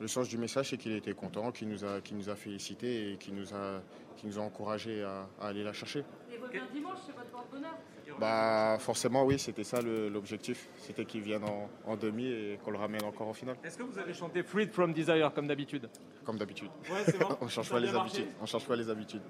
Le 0.00 0.08
sens 0.08 0.28
du 0.28 0.38
message, 0.38 0.70
c'est 0.70 0.76
qu'il 0.76 0.92
était 0.92 1.14
content, 1.14 1.52
qu'il 1.52 1.68
nous 1.68 1.84
a, 1.84 2.00
qu'il 2.00 2.16
nous 2.16 2.28
a 2.28 2.34
félicité 2.34 3.12
et 3.12 3.16
qu'il 3.16 3.34
nous 3.34 3.54
a, 3.54 3.80
qu'il 4.16 4.28
nous 4.28 4.38
a 4.38 4.42
encouragé 4.42 5.02
à, 5.02 5.28
à 5.40 5.48
aller 5.48 5.62
la 5.62 5.72
chercher. 5.72 6.00
Et 6.32 6.36
revient 6.36 6.60
dimanche, 6.72 6.98
c'est 7.06 7.12
votre 7.14 7.30
porte-bonheur. 7.30 7.74
Bah 8.20 8.76
forcément 8.80 9.24
oui, 9.24 9.38
c'était 9.38 9.64
ça 9.64 9.80
le- 9.80 10.08
l'objectif. 10.08 10.68
C'était 10.78 11.04
qu'il 11.04 11.22
vienne 11.22 11.42
en, 11.44 11.68
en 11.84 11.96
demi 11.96 12.26
et 12.26 12.58
qu'on 12.62 12.70
le 12.70 12.76
ramène 12.78 13.02
encore 13.04 13.26
en 13.28 13.32
finale. 13.32 13.56
Est-ce 13.64 13.78
que 13.78 13.82
vous 13.82 13.98
avez 13.98 14.12
chanté 14.14 14.42
Freed 14.42 14.70
from 14.70 14.92
Desire 14.92 15.32
comme 15.34 15.46
d'habitude? 15.48 15.88
Comme 16.24 16.36
d'habitude. 16.38 16.68
Ouais, 16.92 17.02
c'est 17.06 17.18
bon. 17.18 17.28
on 17.40 17.48
change 17.48 17.68
Ça 17.68 17.74
a 17.74 17.78
pas 17.78 17.80
les 17.80 17.90
bien 17.90 17.98
marché 17.98 18.18
habitudes. 18.18 18.34
On 18.42 18.46
change 18.46 18.66
pas 18.66 18.76
les 18.76 18.88
habitudes. 18.90 19.22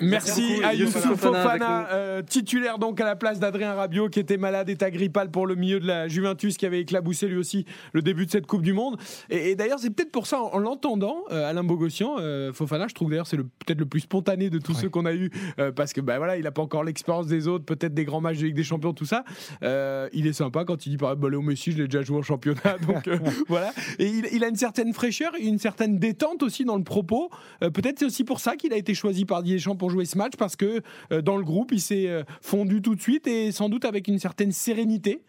Merci. 0.00 0.40
Merci 0.40 0.64
à 0.64 0.74
Youssouf 0.74 1.16
Fofana 1.16 1.88
euh, 1.90 2.22
titulaire 2.22 2.78
donc 2.78 3.00
à 3.00 3.04
la 3.04 3.16
place 3.16 3.38
d'Adrien 3.38 3.74
Rabiot 3.74 4.08
qui 4.08 4.18
était 4.18 4.36
malade, 4.36 4.68
état 4.68 4.90
grippal 4.90 5.30
pour 5.30 5.46
le 5.46 5.54
milieu 5.54 5.80
de 5.80 5.86
la 5.86 6.08
Juventus 6.08 6.56
qui 6.56 6.66
avait 6.66 6.80
éclaboussé 6.80 7.28
lui 7.28 7.36
aussi 7.36 7.66
le 7.92 8.00
début 8.02 8.26
de 8.26 8.30
cette 8.30 8.46
Coupe 8.46 8.62
du 8.62 8.72
Monde. 8.72 8.98
Et, 9.28 9.50
et 9.50 9.56
d'ailleurs 9.56 9.78
c'est 9.78 9.90
peut-être 9.90 10.12
pour 10.12 10.26
ça 10.26 10.40
en, 10.40 10.54
en 10.54 10.58
l'entendant 10.58 11.24
euh, 11.30 11.48
Alain 11.48 11.64
Bogossian, 11.64 12.16
euh, 12.18 12.52
Fofana, 12.52 12.88
je 12.88 12.94
trouve 12.94 13.10
d'ailleurs 13.10 13.26
c'est 13.26 13.36
peut-être 13.36 13.78
le 13.78 13.86
plus 13.86 14.00
spontané 14.00 14.48
de 14.48 14.58
tous 14.58 14.74
ceux 14.74 14.88
qu'on 14.88 15.06
a 15.06 15.12
eu 15.12 15.30
euh, 15.58 15.72
parce 15.72 15.92
que 15.92 16.00
bah 16.00 16.18
voilà 16.18 16.36
il 16.36 16.46
a 16.46 16.50
pas 16.52 16.62
encore 16.62 16.84
l'expérience 16.84 17.26
des 17.26 17.48
autres, 17.48 17.64
peut-être 17.64 17.94
des 17.94 18.04
grands 18.04 18.20
matchs 18.20 18.38
de 18.38 18.46
Ligue 18.46 18.56
des 18.56 18.64
Champions 18.64 18.92
tout 18.94 19.04
ça. 19.04 19.24
Euh, 19.62 20.08
il 20.12 20.26
est 20.26 20.32
sympa 20.32 20.64
quand 20.64 20.86
il 20.86 20.90
dit 20.90 20.96
par 20.96 21.10
exemple, 21.10 21.22
bah, 21.22 21.30
Léo 21.30 21.42
Messi 21.42 21.72
je 21.72 21.78
l'ai 21.78 21.84
déjà 21.88 22.02
joué 22.02 22.18
en 22.18 22.22
championnat 22.22 22.78
donc 22.86 23.08
euh, 23.08 23.18
voilà. 23.48 23.72
Et 23.98 24.06
il, 24.06 24.26
il 24.32 24.44
a 24.44 24.48
une 24.48 24.56
certaine 24.56 24.92
fraîcheur, 24.92 25.32
une 25.40 25.58
certaine 25.58 25.98
détente 25.98 26.42
aussi 26.42 26.64
dans 26.64 26.76
le 26.76 26.84
propos. 26.84 27.30
Euh, 27.62 27.70
peut-être 27.70 27.98
c'est 27.98 28.04
aussi 28.04 28.24
pour 28.24 28.40
ça 28.40 28.56
qu'il 28.56 28.72
a 28.72 28.76
été 28.76 28.94
choisi 28.94 29.24
par 29.24 29.42
Pour 29.78 29.90
jouer 29.90 30.04
ce 30.04 30.16
match 30.16 30.34
parce 30.38 30.56
que 30.56 30.80
euh, 31.12 31.22
dans 31.22 31.36
le 31.36 31.44
groupe, 31.44 31.72
il 31.72 31.80
s'est 31.80 32.08
euh, 32.08 32.22
fondu 32.40 32.82
tout 32.82 32.94
de 32.94 33.00
suite 33.00 33.26
et 33.26 33.52
sans 33.52 33.68
doute 33.68 33.84
avec 33.84 34.08
une 34.08 34.18
certaine 34.18 34.52
sérénité. 34.52 35.22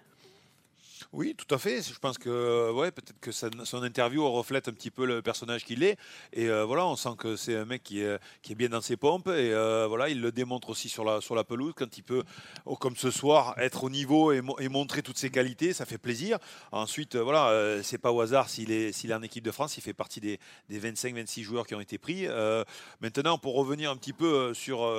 Oui, 1.13 1.35
tout 1.35 1.53
à 1.53 1.57
fait. 1.57 1.81
Je 1.81 1.99
pense 1.99 2.17
que 2.17 2.71
ouais, 2.71 2.89
peut-être 2.89 3.19
que 3.19 3.33
son 3.33 3.83
interview 3.83 4.31
reflète 4.31 4.69
un 4.69 4.71
petit 4.71 4.91
peu 4.91 5.05
le 5.05 5.21
personnage 5.21 5.65
qu'il 5.65 5.83
est. 5.83 5.97
Et 6.31 6.47
euh, 6.47 6.63
voilà, 6.63 6.87
on 6.87 6.95
sent 6.95 7.15
que 7.17 7.35
c'est 7.35 7.57
un 7.57 7.65
mec 7.65 7.83
qui 7.83 7.99
est, 8.01 8.55
bien 8.55 8.69
dans 8.69 8.79
ses 8.79 8.95
pompes. 8.95 9.27
Et 9.27 9.51
euh, 9.51 9.87
voilà, 9.89 10.07
il 10.07 10.21
le 10.21 10.31
démontre 10.31 10.69
aussi 10.69 10.87
sur 10.87 11.03
la, 11.03 11.43
pelouse 11.43 11.73
quand 11.75 11.97
il 11.97 12.03
peut, 12.03 12.23
oh, 12.65 12.77
comme 12.77 12.95
ce 12.95 13.11
soir, 13.11 13.55
être 13.57 13.83
au 13.83 13.89
niveau 13.89 14.31
et, 14.31 14.39
mo- 14.39 14.57
et 14.59 14.69
montrer 14.69 15.01
toutes 15.03 15.17
ses 15.17 15.29
qualités. 15.29 15.73
Ça 15.73 15.85
fait 15.85 15.97
plaisir. 15.97 16.37
Ensuite, 16.71 17.15
euh, 17.15 17.23
voilà, 17.23 17.83
c'est 17.83 17.97
pas 17.97 18.13
au 18.13 18.21
hasard 18.21 18.49
s'il 18.49 18.71
est, 18.71 19.13
en 19.13 19.21
équipe 19.21 19.43
de 19.43 19.51
France. 19.51 19.75
Il 19.75 19.81
fait 19.81 19.93
partie 19.93 20.21
des, 20.21 20.39
des 20.69 20.79
25-26 20.79 21.43
joueurs 21.43 21.67
qui 21.67 21.75
ont 21.75 21.81
été 21.81 21.97
pris. 21.97 22.25
Maintenant, 23.01 23.37
pour 23.37 23.55
revenir 23.55 23.91
un 23.91 23.97
petit 23.97 24.13
peu 24.13 24.53
sur, 24.53 24.89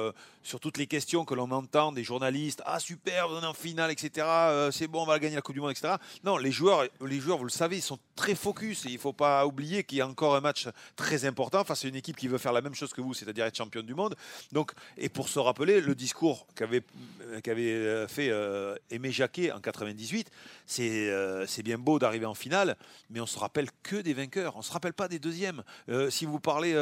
sur 0.42 0.60
toutes 0.60 0.76
les 0.76 0.86
questions 0.86 1.24
que 1.24 1.32
l'on 1.34 1.50
entend 1.52 1.90
des 1.90 2.04
journalistes, 2.04 2.62
ah 2.66 2.78
super, 2.80 3.30
on 3.30 3.40
est 3.40 3.46
en 3.46 3.54
finale, 3.54 3.90
etc. 3.90 4.26
c'est 4.70 4.88
bon, 4.88 5.02
on 5.02 5.06
va 5.06 5.18
gagner 5.18 5.36
la 5.36 5.40
Coupe 5.42 5.54
du 5.54 5.60
Monde, 5.60 5.70
etc. 5.70 5.96
Non, 6.24 6.36
les 6.36 6.52
joueurs, 6.52 6.84
les 7.06 7.20
joueurs, 7.20 7.38
vous 7.38 7.44
le 7.44 7.50
savez, 7.50 7.76
ils 7.76 7.82
sont 7.82 7.98
très 8.16 8.34
focus 8.34 8.84
et 8.86 8.90
il 8.90 8.94
ne 8.94 8.98
faut 8.98 9.12
pas 9.12 9.46
oublier 9.46 9.84
qu'il 9.84 9.98
y 9.98 10.00
a 10.00 10.06
encore 10.06 10.34
un 10.36 10.40
match 10.40 10.68
très 10.96 11.24
important 11.24 11.64
face 11.64 11.84
à 11.84 11.88
une 11.88 11.96
équipe 11.96 12.16
qui 12.16 12.28
veut 12.28 12.38
faire 12.38 12.52
la 12.52 12.60
même 12.60 12.74
chose 12.74 12.92
que 12.92 13.00
vous, 13.00 13.14
c'est-à-dire 13.14 13.44
être 13.46 13.56
champion 13.56 13.82
du 13.82 13.94
monde. 13.94 14.14
Donc, 14.52 14.72
et 14.98 15.08
pour 15.08 15.28
se 15.28 15.38
rappeler, 15.38 15.80
le 15.80 15.94
discours 15.94 16.46
qu'avait 16.54 16.82
qu'avait 17.42 17.72
euh, 17.72 18.06
fait 18.08 18.28
euh, 18.30 18.74
Aimé 18.90 19.10
Jacquet 19.12 19.52
en 19.52 19.60
98, 19.60 20.30
c'est 20.66 21.08
euh, 21.10 21.46
c'est 21.46 21.62
bien 21.62 21.78
beau 21.78 21.98
d'arriver 21.98 22.26
en 22.26 22.34
finale, 22.34 22.76
mais 23.10 23.20
on 23.20 23.26
se 23.26 23.38
rappelle 23.38 23.68
que 23.82 23.96
des 23.96 24.14
vainqueurs. 24.14 24.54
On 24.56 24.58
ne 24.60 24.64
se 24.64 24.72
rappelle 24.72 24.92
pas 24.92 25.08
des 25.08 25.18
deuxièmes. 25.18 25.62
Euh, 25.88 26.10
si 26.10 26.26
vous 26.26 26.40
parlez, 26.40 26.74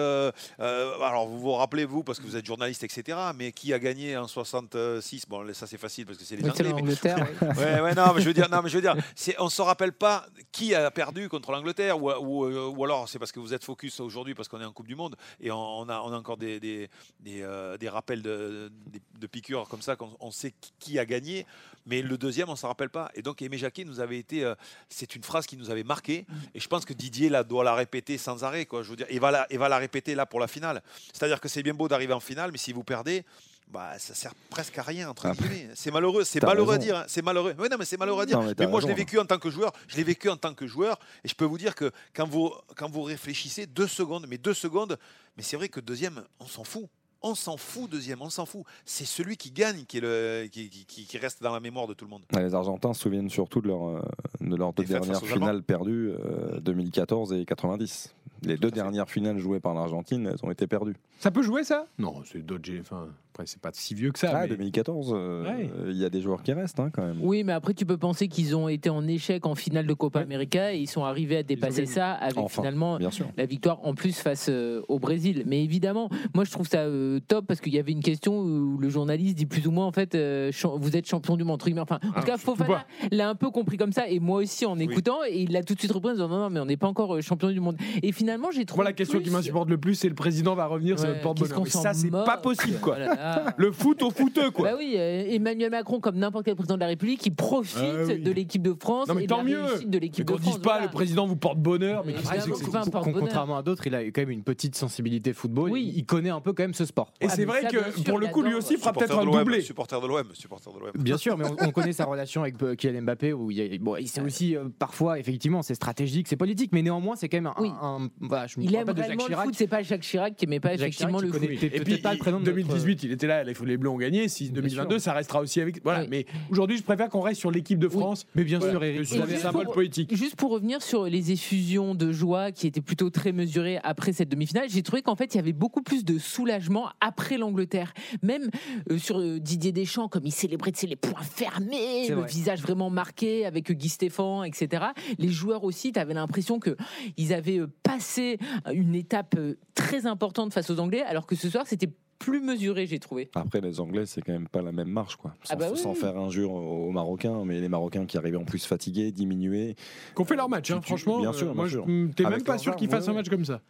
alors 0.59 1.27
vous 1.29 1.39
vous 1.41 1.53
rappelez 1.53 1.85
vous 1.85 2.03
parce 2.03 2.19
que 2.19 2.25
vous 2.25 2.37
êtes 2.37 2.47
journaliste, 2.47 2.83
etc. 2.85 3.17
Mais 3.37 3.53
qui 3.53 3.73
a 3.73 3.79
gagné 3.79 4.17
en 4.17 4.27
66 4.29 5.25
Bon, 5.29 5.47
ça 5.55 5.67
c'est 5.67 5.79
facile 5.79 6.07
parce 6.07 6.19
que 6.19 6.25
c'est 6.25 6.37
les 6.37 6.49
Anglais. 6.49 6.73
mais- 6.83 6.95
ouais, 7.59 7.81
ouais, 7.81 7.95
non, 7.95 8.13
mais 8.15 8.21
je 8.23 8.27
veux 8.27 8.35
dire, 8.35 8.49
non, 8.51 8.61
mais 8.63 8.69
je 8.69 8.77
veux 8.77 8.83
dire, 8.83 8.97
on 9.39 9.49
se 9.49 9.63
rappelle 9.63 9.93
pas 9.93 10.27
qui 10.53 10.75
a 10.75 10.91
perdu 10.91 11.29
contre 11.29 11.53
l'Angleterre 11.53 12.03
ou, 12.03 12.11
ou, 12.11 12.45
euh, 12.47 12.69
ou 12.69 12.85
alors 12.85 13.09
c'est 13.09 13.19
parce 13.19 13.33
que 13.33 13.41
vous 13.41 13.55
êtes 13.55 13.65
focus 13.65 14.01
aujourd'hui 14.01 14.35
parce 14.35 14.49
qu'on 14.49 14.61
est 14.61 14.65
en 14.65 14.73
Coupe 14.73 14.87
du 14.89 14.95
Monde 14.97 15.17
et 15.41 15.51
on, 15.51 15.57
on 15.57 15.89
a, 15.89 16.01
on 16.01 16.13
a 16.13 16.17
encore 16.17 16.37
des, 16.37 16.61
des, 16.61 16.89
des, 17.21 17.43
euh, 17.43 17.77
des 17.77 17.89
rappels 17.89 18.23
de, 18.23 18.71
de 19.19 19.27
piqûres 19.27 19.69
comme 19.69 19.83
ça 19.83 19.97
qu'on 19.97 20.11
on 20.21 20.31
sait 20.31 20.55
qui- 20.79 20.99
a 20.99 21.05
gagné, 21.05 21.47
mais 21.87 22.03
le 22.03 22.19
deuxième 22.19 22.49
on 22.49 22.57
s'en 22.57 22.69
rappelle 22.69 22.91
pas. 22.91 23.11
Et 23.15 23.23
donc 23.23 23.41
Aimé 23.43 23.57
Jacquet 23.59 23.85
nous 23.85 24.01
avait 24.01 24.19
été, 24.19 24.45
euh, 24.45 24.55
c'est 24.89 25.15
une 25.15 25.23
phrase 25.23 25.47
qui 25.47 25.57
nous 25.57 25.71
avait 25.71 25.85
marqué 25.85 26.27
et 26.55 26.61
je 26.61 26.69
pense 26.69 26.85
que 26.85 26.93
Didier 26.93 27.29
là 27.29 27.45
doit 27.45 27.65
la 27.65 27.75
répéter 27.75 28.19
sans 28.19 28.45
arrêt 28.45 28.67
quoi. 28.67 28.83
Je 28.83 28.91
veux 28.91 28.97
dire, 28.97 29.07
il 29.11 29.21
va 29.21 29.31
la, 29.31 29.47
il 29.51 29.59
va 29.59 29.69
la 29.69 29.79
répéter 29.79 30.15
là 30.15 30.27
pour 30.27 30.41
la 30.41 30.49
finale. 30.49 30.83
C'est-à-dire 31.13 31.41
que 31.41 31.49
c'est 31.49 31.63
bien 31.63 31.75
beau 31.75 31.89
d'arriver 31.89 32.13
en 32.13 32.21
finale, 32.21 32.51
mais 32.53 32.59
si 32.59 32.73
vous 32.73 32.85
perdez. 32.85 33.25
Bah, 33.73 33.99
ça 33.99 34.15
sert 34.15 34.35
presque 34.51 34.77
à 34.79 34.83
rien 34.83 35.09
entre 35.09 35.31
guillemets. 35.31 35.69
C'est 35.75 35.91
malheureux, 35.93 36.25
c'est 36.25 36.43
malheureux 36.43 36.75
à 36.75 36.79
dire. 36.79 36.97
hein. 36.99 37.05
C'est 37.07 37.23
malheureux. 37.23 37.55
Ouais, 37.59 37.69
non, 37.69 37.77
mais 37.79 37.85
c'est 37.85 37.97
malheureux 37.99 38.23
à 38.23 38.27
dire. 38.27 38.41
Non, 38.41 38.53
mais 38.59 38.67
moi, 38.67 38.81
je 38.81 38.87
l'ai 38.89 38.95
vécu 38.95 39.19
en 39.19 39.25
tant 39.25 39.39
que 39.39 39.49
joueur. 39.51 39.73
Je 39.87 39.97
l'ai 39.97 40.05
vécu 40.05 40.29
en 40.29 40.37
tant 40.37 40.55
que 40.55 40.67
joueur, 40.67 40.99
et 41.25 41.29
je 41.29 41.35
peux 41.35 41.45
vous 41.45 41.59
dire 41.59 41.75
que 41.75 41.91
quand 42.15 42.27
vous 42.29 42.53
quand 42.77 42.91
vous 42.91 43.03
réfléchissez 43.03 43.67
deux 43.67 43.87
secondes, 43.87 44.27
mais 44.29 44.39
deux 44.39 44.55
secondes, 44.55 44.99
mais 45.37 45.43
c'est 45.43 45.57
vrai 45.57 45.69
que 45.69 45.81
deuxième, 45.81 46.23
on 46.41 46.47
s'en 46.47 46.65
fout. 46.65 46.87
On 47.23 47.35
s'en 47.35 47.59
fout 47.59 47.91
deuxième, 47.91 48.23
on 48.23 48.31
s'en 48.31 48.47
fout. 48.47 48.63
C'est 48.87 49.05
celui 49.05 49.37
qui 49.37 49.51
gagne 49.51 49.85
qui, 49.85 49.99
est 49.99 50.01
le, 50.01 50.47
qui, 50.51 50.71
qui- 50.71 51.19
reste 51.19 51.43
dans 51.43 51.53
la 51.53 51.61
mémoire 51.61 51.87
de 51.87 51.93
tout 51.93 52.07
le 52.07 52.11
monde. 52.11 52.23
Ouais, 52.35 52.43
Les 52.43 52.55
Argentins 52.55 52.95
se 52.95 53.03
souviennent 53.03 53.29
surtout 53.29 53.61
de, 53.61 53.69
leur, 53.69 53.87
euh, 53.89 54.01
de 54.41 54.57
leurs 54.57 54.73
deux 54.73 54.85
dernières 54.85 55.21
finales 55.23 55.63
perdues, 55.63 56.13
euh, 56.19 56.59
2014 56.61 57.35
et 57.35 57.45
90. 57.45 58.15
Les 58.43 58.57
deux 58.57 58.71
dernières 58.71 59.11
finales 59.11 59.37
jouées 59.39 59.61
par 59.61 59.75
l'Argentine, 59.75 60.29
elles 60.33 60.43
ont 60.43 60.51
été 60.51 60.67
perdues. 60.67 60.97
Ça 61.19 61.31
peut 61.31 61.43
jouer 61.43 61.63
ça? 61.63 61.85
Non, 61.99 62.23
c'est 62.25 62.39
d'autres. 62.39 62.71
Enfin, 62.81 63.09
après, 63.41 63.47
c'est 63.47 63.60
pas 63.60 63.70
si 63.73 63.94
vieux 63.94 64.12
que 64.12 64.19
ça. 64.19 64.31
Ah, 64.35 64.41
mais- 64.43 64.49
2014, 64.49 65.12
euh, 65.17 65.44
Ouais. 65.44 65.70
il 65.89 65.97
y 65.97 66.05
a 66.05 66.10
des 66.10 66.20
joueurs 66.20 66.43
qui 66.43 66.52
restent 66.52 66.78
hein, 66.81 66.91
quand 66.93 67.02
même. 67.02 67.19
Oui, 67.23 67.43
mais 67.44 67.52
après, 67.52 67.73
tu 67.75 67.86
peux 67.86 67.97
penser 67.97 68.28
qu'ils 68.28 68.55
ont 68.55 68.69
été 68.69 68.91
en 68.91 69.07
échec 69.09 69.47
en 69.47 69.55
finale 69.55 69.86
de 69.86 69.94
Copa 69.94 70.20
América 70.20 70.75
et 70.75 70.78
ils 70.78 70.86
sont 70.86 71.05
arrivés 71.05 71.39
à 71.39 71.43
dépasser 71.43 71.86
ça 71.86 72.12
avec 72.12 72.36
Enfin, 72.39 72.62
finalement 72.62 72.99
la 73.36 73.47
victoire 73.47 73.81
en 73.85 73.94
plus 73.94 74.19
face 74.19 74.49
euh, 74.51 74.83
au 74.89 74.99
Brésil. 74.99 75.44
Mais 75.47 75.62
évidemment, 75.65 76.09
moi 76.35 76.44
je 76.44 76.51
trouve 76.51 76.69
ça 76.69 76.81
euh, 76.81 77.19
top 77.28 77.47
parce 77.47 77.60
qu'il 77.60 77.75
y 77.75 77.78
avait 77.78 77.93
une 77.93 78.02
question 78.02 78.39
où 78.41 78.77
le 78.78 78.89
journaliste 78.91 79.36
dit 79.36 79.47
plus 79.47 79.67
ou 79.67 79.70
moins 79.70 79.86
en 79.86 79.93
fait, 79.93 80.15
euh, 80.15 80.51
vous 80.78 80.97
êtes 80.97 81.07
champion 81.09 81.36
du 81.36 81.44
monde. 81.44 81.62
Enfin, 81.78 81.99
en 82.02 82.10
Ah, 82.15 82.20
tout 82.20 82.27
cas, 82.27 82.36
Fofana 82.36 82.85
l'a 83.10 83.28
un 83.28 83.35
peu 83.35 83.51
compris 83.51 83.77
comme 83.77 83.93
ça 83.93 84.09
et 84.09 84.20
moi 84.20 84.39
aussi 84.43 84.67
en 84.67 84.78
écoutant 84.78 85.19
et 85.28 85.43
il 85.43 85.52
l'a 85.52 85.62
tout 85.62 85.75
de 85.75 85.78
suite 85.78 85.93
repris 85.93 86.10
en 86.10 86.15
disant 86.15 86.28
non, 86.28 86.39
non, 86.39 86.51
mais 86.51 86.60
on 86.60 86.67
n'est 86.67 86.77
pas 86.77 86.89
encore 86.89 87.17
euh, 87.17 87.20
champion 87.23 87.51
du 87.51 87.60
monde. 87.60 87.77
Et 88.02 88.12
finalement, 88.12 88.51
j'ai 88.51 88.65
trouvé. 88.65 88.78
Moi, 88.78 88.85
la 88.85 88.93
question 88.93 89.20
qui 89.20 89.31
m'insupporte 89.31 89.69
le 89.70 89.78
plus, 89.78 89.94
c'est 89.94 90.09
le 90.09 90.15
président 90.15 90.55
va 90.55 90.67
revenir 90.67 90.99
sur 90.99 91.07
Ouais, 91.09 91.15
notre 91.15 91.23
porte-bonheur. 91.23 91.67
ça, 91.69 91.93
c'est 91.94 92.10
pas 92.10 92.36
possible, 92.39 92.78
quoi. 92.81 92.97
Oh 93.01 93.30
là. 93.36 93.55
Le 93.57 93.73
foot 93.73 94.02
au 94.02 94.10
footeux, 94.10 94.50
quoi. 94.50 94.70
Bah 94.70 94.76
oui, 94.78 94.94
euh, 94.97 95.25
Emmanuel 95.28 95.70
Macron, 95.70 96.00
comme 96.00 96.17
n'importe 96.17 96.44
quel 96.44 96.55
président 96.55 96.75
de 96.76 96.81
la 96.81 96.86
République, 96.89 97.25
il 97.26 97.34
profite 97.34 97.78
Ah 97.83 98.05
oui. 98.07 98.20
de 98.20 98.31
l'équipe 98.33 98.62
de 98.62 98.75
France 98.78 99.09
Non, 99.09 99.15
mais 99.15 99.25
et 99.25 99.26
tant 99.26 99.42
de 99.42 99.49
la 99.50 99.57
mieux. 99.57 99.65
réussite 99.65 99.91
de 99.91 99.97
Mais 99.97 100.00
l'équipe 100.00 100.25
de 100.26 100.33
qu'on 100.33 100.39
France. 100.39 100.55
dise 100.55 100.62
pas 100.62 100.70
voilà. 100.73 100.86
le 100.86 100.91
président 100.92 101.26
vous 101.26 101.36
porte 101.36 101.59
bonheur, 101.59 102.02
mais 102.05 102.12
Mais 102.12 102.18
qu'est-ce 102.18 102.28
que 102.47 102.55
c'est 102.57 102.65
que 102.65 102.70
c'est 102.84 102.91
porte-bonheur. 102.91 103.20
Contrairement 103.20 103.57
à 103.57 103.62
d'autres, 103.62 103.86
il 103.86 103.94
a 103.94 104.02
quand 104.05 104.20
même 104.23 104.31
une 104.31 104.42
petite 104.42 104.75
sensibilité 104.76 105.33
football. 105.33 105.70
Oui. 105.70 105.92
Il, 105.97 106.05
connaît 106.05 106.31
un 106.31 106.41
peu 106.41 106.52
quand 106.52 106.62
même 106.65 106.75
ce 106.75 106.84
sport. 106.84 107.12
Et 107.20 107.26
Ah, 107.26 107.28
c'est 107.31 107.41
mais 107.42 107.44
vrai 107.47 107.62
ça, 107.62 107.68
bien 107.68 107.81
que 107.83 107.92
sûr, 107.92 108.05
pour 108.05 108.18
le 108.18 108.26
coup, 108.28 108.42
lui 108.42 108.55
aussi 108.55 108.76
fera 108.76 108.92
peut-être 108.92 109.18
un 109.18 109.25
doublé. 109.25 109.60
Supporter 109.60 110.00
de 110.00 110.07
l'OM, 110.07 110.26
supporter 110.34 110.73
de 110.73 110.78
l'OM. 110.78 110.91
Bien 110.99 111.17
sûr, 111.18 111.36
mais 111.39 111.44
on, 111.47 111.57
on 111.68 111.70
connaît 111.70 111.92
sa 111.92 112.05
relation 112.05 112.42
avec 112.42 112.60
euh, 112.62 112.75
Kylian 112.75 113.02
Mbappé 113.02 113.33
où 113.33 113.50
il 113.50 113.59
y 113.59 113.62
a- 113.75 113.78
bon, 113.78 113.97
il- 113.97 114.09
c'est 114.09 114.20
aussi 114.20 114.57
euh, 114.57 114.65
parfois 114.78 115.18
effectivement 115.18 115.62
c'est 115.62 115.75
stratégique, 115.75 116.26
c'est 116.28 116.36
politique, 116.36 116.70
mais 116.73 116.83
néanmoins 116.83 117.17
c'est 117.17 117.28
quand 117.28 117.36
même 117.36 117.47
un. 117.47 117.55
Oui. 117.60 117.70
un- 117.81 118.09
voilà, 118.20 118.47
je 118.47 118.59
me 118.59 118.65
Il 118.65 118.76
rappelle 118.76 118.81
aime 118.91 118.94
de 118.94 118.99
Jacques 118.99 119.07
réellement 119.07 119.25
le 119.25 119.28
Chirac. 119.28 119.44
foot, 119.47 119.55
c'est 119.57 119.67
pas 119.67 119.83
Jacques 119.83 120.00
Chirac 120.02 120.34
qui 120.36 120.44
aimait 120.47 120.60
pas 120.60 120.70
Jacques 120.70 120.81
effectivement 120.81 121.18
Chirac 121.18 121.34
le 121.34 121.41
qui 121.49 121.57
foot. 121.57 121.62
Et 121.65 121.68
peut-être 121.70 121.84
puis, 121.84 121.99
pas 121.99 122.12
le 122.12 122.18
prénom 122.18 122.41
de 122.41 122.44
notre- 122.44 122.57
2018, 122.57 123.02
il 123.05 123.10
était 123.13 123.27
là, 123.27 123.45
il 123.47 123.55
faut 123.55 123.65
les 123.65 123.77
Bleus 123.77 123.91
ont 123.91 123.97
gagné. 123.97 124.29
Si 124.29 124.51
2022, 124.51 124.99
ça 124.99 125.13
restera 125.13 125.41
aussi 125.41 125.61
avec. 125.61 125.83
Voilà, 125.83 126.01
Oui. 126.03 126.07
mais 126.11 126.27
aujourd'hui, 126.51 126.77
je 126.77 126.83
préfère 126.83 127.09
qu'on 127.09 127.21
reste 127.21 127.41
sur 127.41 127.51
l'équipe 127.51 127.79
de 127.79 127.89
France. 127.89 128.27
Mais 128.35 128.45
bien 128.45 128.59
Voilà, 128.59 128.73
sûr, 128.75 128.85
Eric, 128.85 129.07
sur 129.07 129.17
Et 129.17 129.27
des 129.27 129.31
juste 129.33 129.43
symboles 129.43 129.65
pour- 129.65 129.75
politiques. 129.75 130.15
Juste 130.15 130.37
pour 130.37 130.51
revenir 130.51 130.83
sur 130.83 131.05
les 131.05 131.33
effusions 131.33 131.95
de 131.95 132.13
joie 132.13 132.53
qui 132.53 132.67
étaient 132.67 132.81
plutôt 132.81 133.11
très 133.11 133.33
mesurées 133.33 133.79
après 133.83 134.13
cette 134.13 134.29
demi-finale, 134.29 134.69
j'ai 134.69 134.83
trouvé 134.83 135.03
qu'en 135.03 135.17
fait 135.17 135.35
il 135.35 135.39
y 135.39 135.41
avait 135.41 135.53
beaucoup 135.53 135.83
plus 135.83 136.05
de 136.05 136.19
soulagement 136.19 136.89
après 137.01 137.39
l'Angleterre. 137.39 137.93
Même 138.23 138.51
euh, 138.91 138.99
sur 138.99 139.19
euh, 139.21 139.39
Didier 139.39 139.73
Deschamps, 139.73 140.09
comme 140.09 140.27
il 140.27 140.33
célébrait 140.33 140.73
tu 140.73 140.81
sais, 140.81 140.87
les 140.87 140.97
poings 140.97 141.23
fermés, 141.23 142.05
C'est 142.07 142.11
le 142.15 142.21
vrai. 142.21 142.29
visage 142.29 142.61
vraiment 142.61 142.91
marqué 142.91 143.47
avec 143.47 143.71
euh, 143.71 143.75
Guy 143.75 143.89
Stéphane, 143.89 144.45
etc. 144.47 144.85
Les 145.19 145.29
joueurs 145.29 145.65
aussi, 145.65 145.93
tu 145.93 145.99
avais 145.99 146.15
l'impression 146.15 146.59
que 146.59 146.77
ils 147.17 147.33
avaient 147.33 147.59
euh, 147.61 147.67
passé 147.83 148.39
une 148.73 148.95
étape 148.95 149.35
euh, 149.39 149.55
très 149.75 150.07
importante 150.07 150.53
face 150.53 150.71
aux 150.71 150.79
Anglais, 150.79 151.03
alors 151.03 151.27
que 151.27 151.35
ce 151.37 151.49
soir 151.49 151.65
c'était 151.67 151.89
plus 152.21 152.41
mesuré, 152.41 152.87
j'ai 152.87 153.01
trouvé. 153.01 153.29
Après, 153.35 153.61
les 153.61 153.81
Anglais, 153.81 154.07
c'est 154.07 154.21
quand 154.23 154.33
même 154.33 154.47
pas 154.47 154.63
la 154.63 154.71
même 154.71 154.91
marche, 154.91 155.17
quoi. 155.17 155.35
Sans, 155.43 155.55
Ah 155.55 155.57
bah 155.57 155.69
oui, 155.73 155.79
sans 155.79 155.91
oui. 155.95 155.97
faire 155.99 156.17
injure 156.17 156.53
aux 156.53 156.93
Marocains, 156.93 157.45
mais 157.45 157.61
les 157.61 157.69
Marocains 157.69 158.07
qui 158.07 158.17
arrivaient 158.19 158.37
en 158.37 158.45
plus 158.45 158.65
fatigués, 158.65 159.11
diminués. 159.11 159.75
Qu'on 160.15 160.25
fait 160.25 160.37
leur 160.37 160.49
match, 160.49 160.71
hein, 160.71 160.79
tu- 160.81 160.87
franchement. 160.89 161.19
bien 161.21 161.31
euh, 161.31 161.33
sûr, 161.33 161.47
bien 161.55 161.67
moi, 161.85 162.11
t'es 162.15 162.25
même 162.29 162.43
pas 162.45 162.59
sûr 162.59 162.77
qu'ils 162.77 162.89
fassent 162.91 163.07
ouais, 163.07 163.11
un 163.13 163.15
match 163.15 163.29
comme 163.31 163.45
ça. 163.45 163.61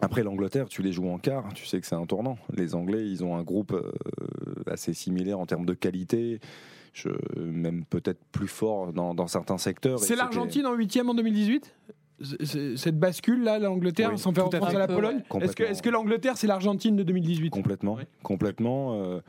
Après 0.00 0.22
l'Angleterre, 0.22 0.68
tu 0.68 0.82
les 0.82 0.92
joues 0.92 1.08
en 1.08 1.18
quart, 1.18 1.52
tu 1.54 1.66
sais 1.66 1.80
que 1.80 1.86
c'est 1.86 1.94
un 1.94 2.06
tournant. 2.06 2.38
Les 2.54 2.74
Anglais, 2.74 3.06
ils 3.08 3.24
ont 3.24 3.34
un 3.34 3.42
groupe 3.42 3.72
euh, 3.72 3.90
assez 4.70 4.94
similaire 4.94 5.40
en 5.40 5.46
termes 5.46 5.64
de 5.66 5.74
qualité, 5.74 6.38
je, 6.92 7.08
même 7.40 7.84
peut-être 7.84 8.20
plus 8.30 8.46
fort 8.48 8.92
dans, 8.92 9.14
dans 9.14 9.26
certains 9.26 9.58
secteurs. 9.58 9.98
C'est 9.98 10.14
l'Argentine 10.16 10.66
en 10.66 10.74
huitième 10.74 11.08
en 11.08 11.14
2018 11.14 11.64
C'est- 11.64 11.72
c'est- 11.88 11.95
cette 12.20 12.98
bascule 12.98 13.42
là, 13.42 13.58
l'Angleterre, 13.58 14.10
Oui, 14.12 14.18
sans 14.18 14.32
faire 14.32 14.48
tout 14.48 14.56
à 14.56 14.68
à 14.68 14.72
la 14.72 14.86
Pologne. 14.86 15.16
ouais. 15.16 15.20
Est-ce 15.20 15.24
que, 15.24 15.28
Complètement. 15.28 15.66
est-ce 15.66 15.82
que 15.82 15.90
l'Angleterre 15.90 16.36
c'est 16.36 16.46
l'Argentine 16.46 16.96
de 16.96 17.02
2018 17.02 17.50
Complètement, 17.50 17.98
complètement. 18.22 18.94
euh, 19.02 19.20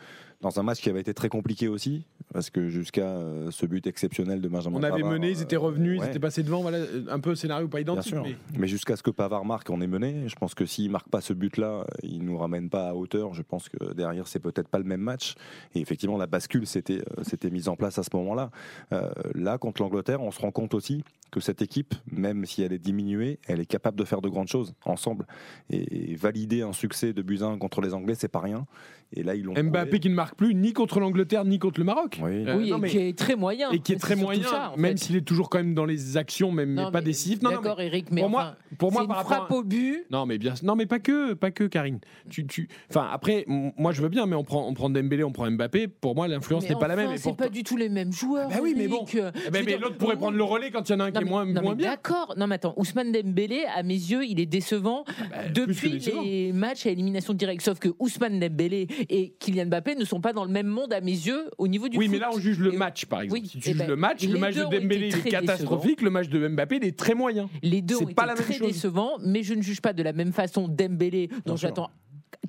dans 0.42 0.60
un 0.60 0.64
match 0.64 0.82
qui 0.82 0.90
avait 0.90 1.02
été 1.02 1.14
très 1.16 1.30
compliqué 1.30 1.68
aussi, 1.68 2.06
parce 2.38 2.52
que 2.52 2.68
jusqu'à 2.68 3.02
euh, 3.02 3.50
ce 3.50 3.66
but 3.66 3.88
exceptionnel 3.88 4.42
de 4.42 4.48
Benjamin 4.48 4.78
On 4.78 4.84
avait 4.84 5.02
Pavard, 5.02 5.12
mené, 5.14 5.32
ils 5.32 5.42
étaient 5.42 5.56
revenus, 5.56 6.00
ouais. 6.00 6.06
ils 6.06 6.10
étaient 6.10 6.20
passés 6.20 6.44
devant. 6.44 6.62
Voilà, 6.62 6.78
euh, 6.78 7.04
un 7.10 7.20
peu 7.20 7.34
scénario 7.34 7.68
pas 7.68 7.82
Bien 7.82 7.94
identique. 7.94 8.14
sûr. 8.14 8.22
mais- 8.22 8.36
Mais, 8.60 8.68
jusqu'à 8.68 8.96
ce 8.96 9.02
que 9.02 9.10
Pavard 9.10 9.44
marque, 9.44 9.72
on 9.72 9.82
est 9.82 9.88
mené. 9.88 10.28
Je 10.28 10.36
pense 10.36 10.54
que 10.54 10.68
s'il 10.68 10.92
marque 10.92 11.10
pas 11.10 11.20
ce 11.20 11.34
but-là, 11.34 11.88
il 12.04 12.24
nous 12.24 12.38
ramène 12.38 12.70
pas 12.70 12.90
à 12.90 12.94
hauteur. 12.94 13.34
Je 13.34 13.42
pense 13.42 13.70
que 13.70 13.92
derrière, 13.96 14.28
c'est 14.28 14.40
peut-être 14.40 14.68
pas 14.68 14.78
le 14.78 14.84
même 14.84 15.02
match. 15.02 15.34
Et 15.74 15.82
effectivement, 15.82 16.16
la 16.16 16.28
bascule 16.28 16.68
s'était 16.68 17.02
euh, 17.18 17.50
mise 17.50 17.70
en 17.70 17.76
place 17.76 17.98
à 17.98 18.04
ce 18.04 18.10
moment-là. 18.14 18.52
Euh, 18.94 19.10
là, 19.34 19.58
contre 19.58 19.82
l'Angleterre, 19.82 20.22
on 20.22 20.30
se 20.30 20.40
rend 20.40 20.52
compte 20.52 20.76
aussi 20.76 21.04
que 21.32 21.40
cette 21.40 21.62
équipe, 21.62 21.96
même 22.12 22.46
si 22.46 22.62
elle 22.62 22.74
est 22.74 22.78
diminuée, 22.78 23.40
elle 23.48 23.60
est 23.60 23.66
capable 23.66 23.98
de 23.98 24.06
faire 24.06 24.22
de 24.22 24.30
grandes 24.30 24.48
choses 24.48 24.74
ensemble. 24.86 25.26
Et, 25.70 26.16
valider 26.16 26.62
un 26.62 26.74
succès 26.74 27.14
de 27.14 27.22
Buzyn 27.22 27.58
contre 27.58 27.82
les 27.82 27.94
Anglais, 27.94 28.16
c'est 28.16 28.28
pas 28.28 28.40
rien. 28.40 28.66
Et 29.14 29.24
là, 29.24 29.36
ils 29.36 29.44
l'ont. 29.44 29.54
Mbappé 29.54 30.00
qui 30.00 30.10
ne 30.10 30.16
marque 30.16 30.36
plus 30.36 30.54
ni 30.56 30.74
contre 30.74 31.00
l'Angleterre 31.00 31.46
ni 31.46 31.60
contre 31.60 31.80
le 31.80 31.86
Maroc. 31.86 32.20
Oui, 32.28 32.46
Euh, 32.48 32.58
oui, 32.58 32.70
non, 32.70 32.78
et 32.78 32.82
mais- 32.82 32.90
qui 32.90 32.98
est 33.00 33.18
très 33.18 33.36
moyen. 33.36 33.72
et 33.72 33.80
qui 33.80 33.94
est 33.94 33.98
très 33.98 34.16
moyen, 34.16 34.44
ça, 34.44 34.72
en 34.76 34.78
même 34.78 34.98
s'il 34.98 35.16
est 35.16 35.22
toujours 35.22 35.50
quand 35.50 35.58
même 35.58 35.74
dans 35.74 35.86
les 35.86 36.18
actions, 36.18 36.52
même 36.52 36.74
Non, 36.74 36.86
mais 36.86 36.92
pas 36.92 37.00
mais 37.00 37.06
décisif. 37.06 37.42
Non, 37.42 37.52
non, 37.52 37.56
D'accord, 37.62 37.76
mais 37.80 37.88
Eric, 37.88 38.08
mais 38.12 38.22
pour 38.22 38.30
enfin, 38.30 38.44
moi, 38.44 38.56
pour 38.78 38.92
moi, 38.92 39.02
c'est 39.02 39.06
une 39.06 39.10
par 39.10 39.20
à- 39.20 39.24
frappe 39.24 39.52
au 39.52 39.64
but. 39.64 40.06
Non, 40.12 40.26
mais 40.26 40.38
bien, 40.38 40.54
non, 40.64 40.76
mais 40.76 40.86
pas 40.86 41.00
que, 41.00 41.34
pas 41.34 41.52
que, 41.52 41.64
Karine. 41.66 42.00
Tu, 42.30 42.46
tu, 42.46 42.68
enfin, 42.90 43.08
après, 43.12 43.46
moi, 43.48 43.92
je 43.92 44.02
veux 44.02 44.10
bien, 44.10 44.26
mais 44.26 44.36
on 44.36 44.44
prend, 44.44 44.68
on 44.68 44.74
prend 44.74 44.90
Dembélé, 44.90 45.24
on 45.24 45.32
prend 45.32 45.50
Mbappé. 45.50 45.88
Pour 45.88 46.16
moi, 46.16 46.28
l'influence 46.28 46.64
Mais 46.64 46.70
n'est 46.76 46.80
pas 46.80 46.88
la 46.88 46.96
même. 46.96 47.12
Et 47.12 47.18
c'est 47.18 47.30
pour- 47.30 47.38
pas 47.38 47.50
du 47.50 47.64
tout 47.64 47.78
les 47.78 47.90
mêmes 47.90 48.12
joueurs. 48.12 48.50
Bah 48.50 48.56
oui, 48.62 48.74
mais 48.78 48.88
bon. 48.88 48.98
Eric. 49.04 49.16
Euh, 49.16 49.32
Eh 49.48 49.50
ben, 49.52 49.64
mais 49.66 49.72
dire, 49.74 49.80
l'autre 49.80 49.98
pourrait 49.98 50.18
prendre 50.18 50.38
le 50.38 50.44
relais 50.44 50.72
quand 50.72 50.88
il 50.90 50.92
y 50.92 50.96
en 50.96 51.00
a 51.00 51.06
un 51.06 51.12
qui 51.12 51.18
est 51.18 51.22
mais- 51.24 51.30
moins, 51.30 51.46
moins 51.46 51.62
mais 51.72 51.76
bien. 51.76 51.90
D'accord. 51.92 52.34
Non, 52.38 52.48
mais 52.48 52.56
attends, 52.56 52.74
Ousmane 52.78 53.12
Dembélé, 53.12 53.64
à 53.76 53.84
mes 53.84 53.94
yeux, 53.94 54.26
il 54.26 54.40
est 54.40 54.46
décevant 54.46 55.04
plus 55.04 55.54
que 55.54 55.60
depuis 55.68 56.00
les 56.24 56.54
matchs 56.54 56.86
à 56.86 56.90
élimination 56.90 57.34
directe. 57.34 57.62
Sauf 57.64 57.80
que 57.80 57.90
Ousmane 58.00 58.40
Dembélé 58.40 58.88
et 59.10 59.34
Kylian 59.40 59.66
Mbappé 59.68 59.96
ne 59.96 60.06
sont 60.06 60.22
pas 60.22 60.34
dans 60.34 60.46
le 60.46 60.52
même 60.52 60.68
monde 60.68 60.94
à 60.94 61.02
mes 61.02 61.12
yeux 61.12 61.50
au 61.58 61.68
niveau 61.68 61.88
du 61.90 61.98
Oui, 62.08 62.14
mais 62.14 62.20
là, 62.20 62.30
on 62.34 62.40
juge 62.40 62.60
le 62.60 62.74
Et- 62.74 62.78
match, 62.78 63.06
par 63.06 63.22
exemple. 63.22 63.42
Oui, 63.42 63.48
si 63.48 63.60
tu 63.60 63.70
eh 63.70 63.72
juges 63.74 63.78
ben, 63.80 63.88
le 63.88 63.96
match, 63.96 64.24
le 64.28 64.40
match 64.40 64.56
de 64.56 64.64
Dembélé 64.64 65.10
il 65.10 65.16
est 65.18 65.30
catastrophique, 65.30 66.02
le 66.02 66.10
match 66.10 66.30
de 66.30 66.48
Mbappé 66.48 66.78
il 66.78 66.86
est 66.86 66.98
très 66.98 67.14
moyen. 67.14 67.50
Les 67.62 67.82
deux 67.82 67.98
ont 67.98 68.02
été 68.02 68.14
pas 68.14 68.26
la 68.26 68.36
même 68.36 68.44
très 68.44 68.54
chose. 68.56 68.68
décevants, 68.68 69.18
mais 69.24 69.44
je 69.44 69.54
ne 69.54 69.62
juge 69.62 69.82
pas 69.82 69.94
de 69.94 70.04
la 70.04 70.14
même 70.14 70.34
façon 70.34 70.68
Dembélé, 70.68 71.30
dont 71.46 71.56
j'attends 71.56 71.90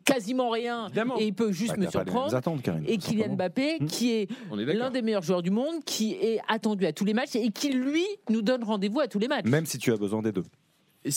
quasiment 0.05 0.51
rien, 0.51 0.89
et 1.19 1.27
il 1.27 1.35
peut 1.35 1.53
juste 1.53 1.73
Bah, 1.77 1.85
me 1.85 1.91
surprendre. 1.91 2.35
attentes, 2.35 2.63
Karine, 2.63 2.85
et 2.87 2.97
Kylian. 2.97 3.35
Mbappé, 3.35 3.79
qui 3.87 4.13
est, 4.13 4.29
l'un 4.55 4.91
des 4.91 5.03
meilleurs 5.03 5.23
joueurs 5.23 5.43
du 5.43 5.51
monde, 5.51 5.85
qui 5.85 6.13
est 6.15 6.41
attendu 6.49 6.87
à 6.87 6.93
tous 6.93 7.05
les 7.05 7.15
matchs 7.15 7.37
et 7.37 7.51
qui, 7.51 7.73
lui, 7.73 8.05
nous 8.31 8.41
donne 8.43 8.65
rendez-vous 8.65 9.01
à 9.01 9.09
tous 9.09 9.19
les 9.19 9.29
matchs. 9.29 9.45
Même 9.45 9.67
si 9.67 9.79
tu 9.79 9.93
as 9.93 9.97
besoin 9.97 10.23
des 10.23 10.33
deux. 10.33 10.45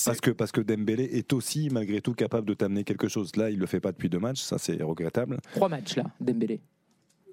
Parce 0.05 0.21
que, 0.21 0.31
parce 0.31 0.51
que 0.51 0.61
Dembélé 0.61 1.03
est 1.03 1.33
aussi, 1.33 1.69
malgré 1.71 2.01
tout, 2.01 2.13
capable 2.13 2.47
de 2.47 2.53
t'amener 2.53 2.83
quelque 2.83 3.07
chose. 3.07 3.35
Là, 3.35 3.49
il 3.49 3.57
le 3.59 3.65
fait 3.65 3.79
pas 3.79 3.91
depuis 3.91 4.09
deux 4.09 4.19
matchs, 4.19 4.41
ça 4.41 4.57
c'est 4.57 4.81
regrettable. 4.81 5.39
Trois 5.55 5.69
matchs, 5.69 5.95
là, 5.95 6.03
Dembélé. 6.19 6.59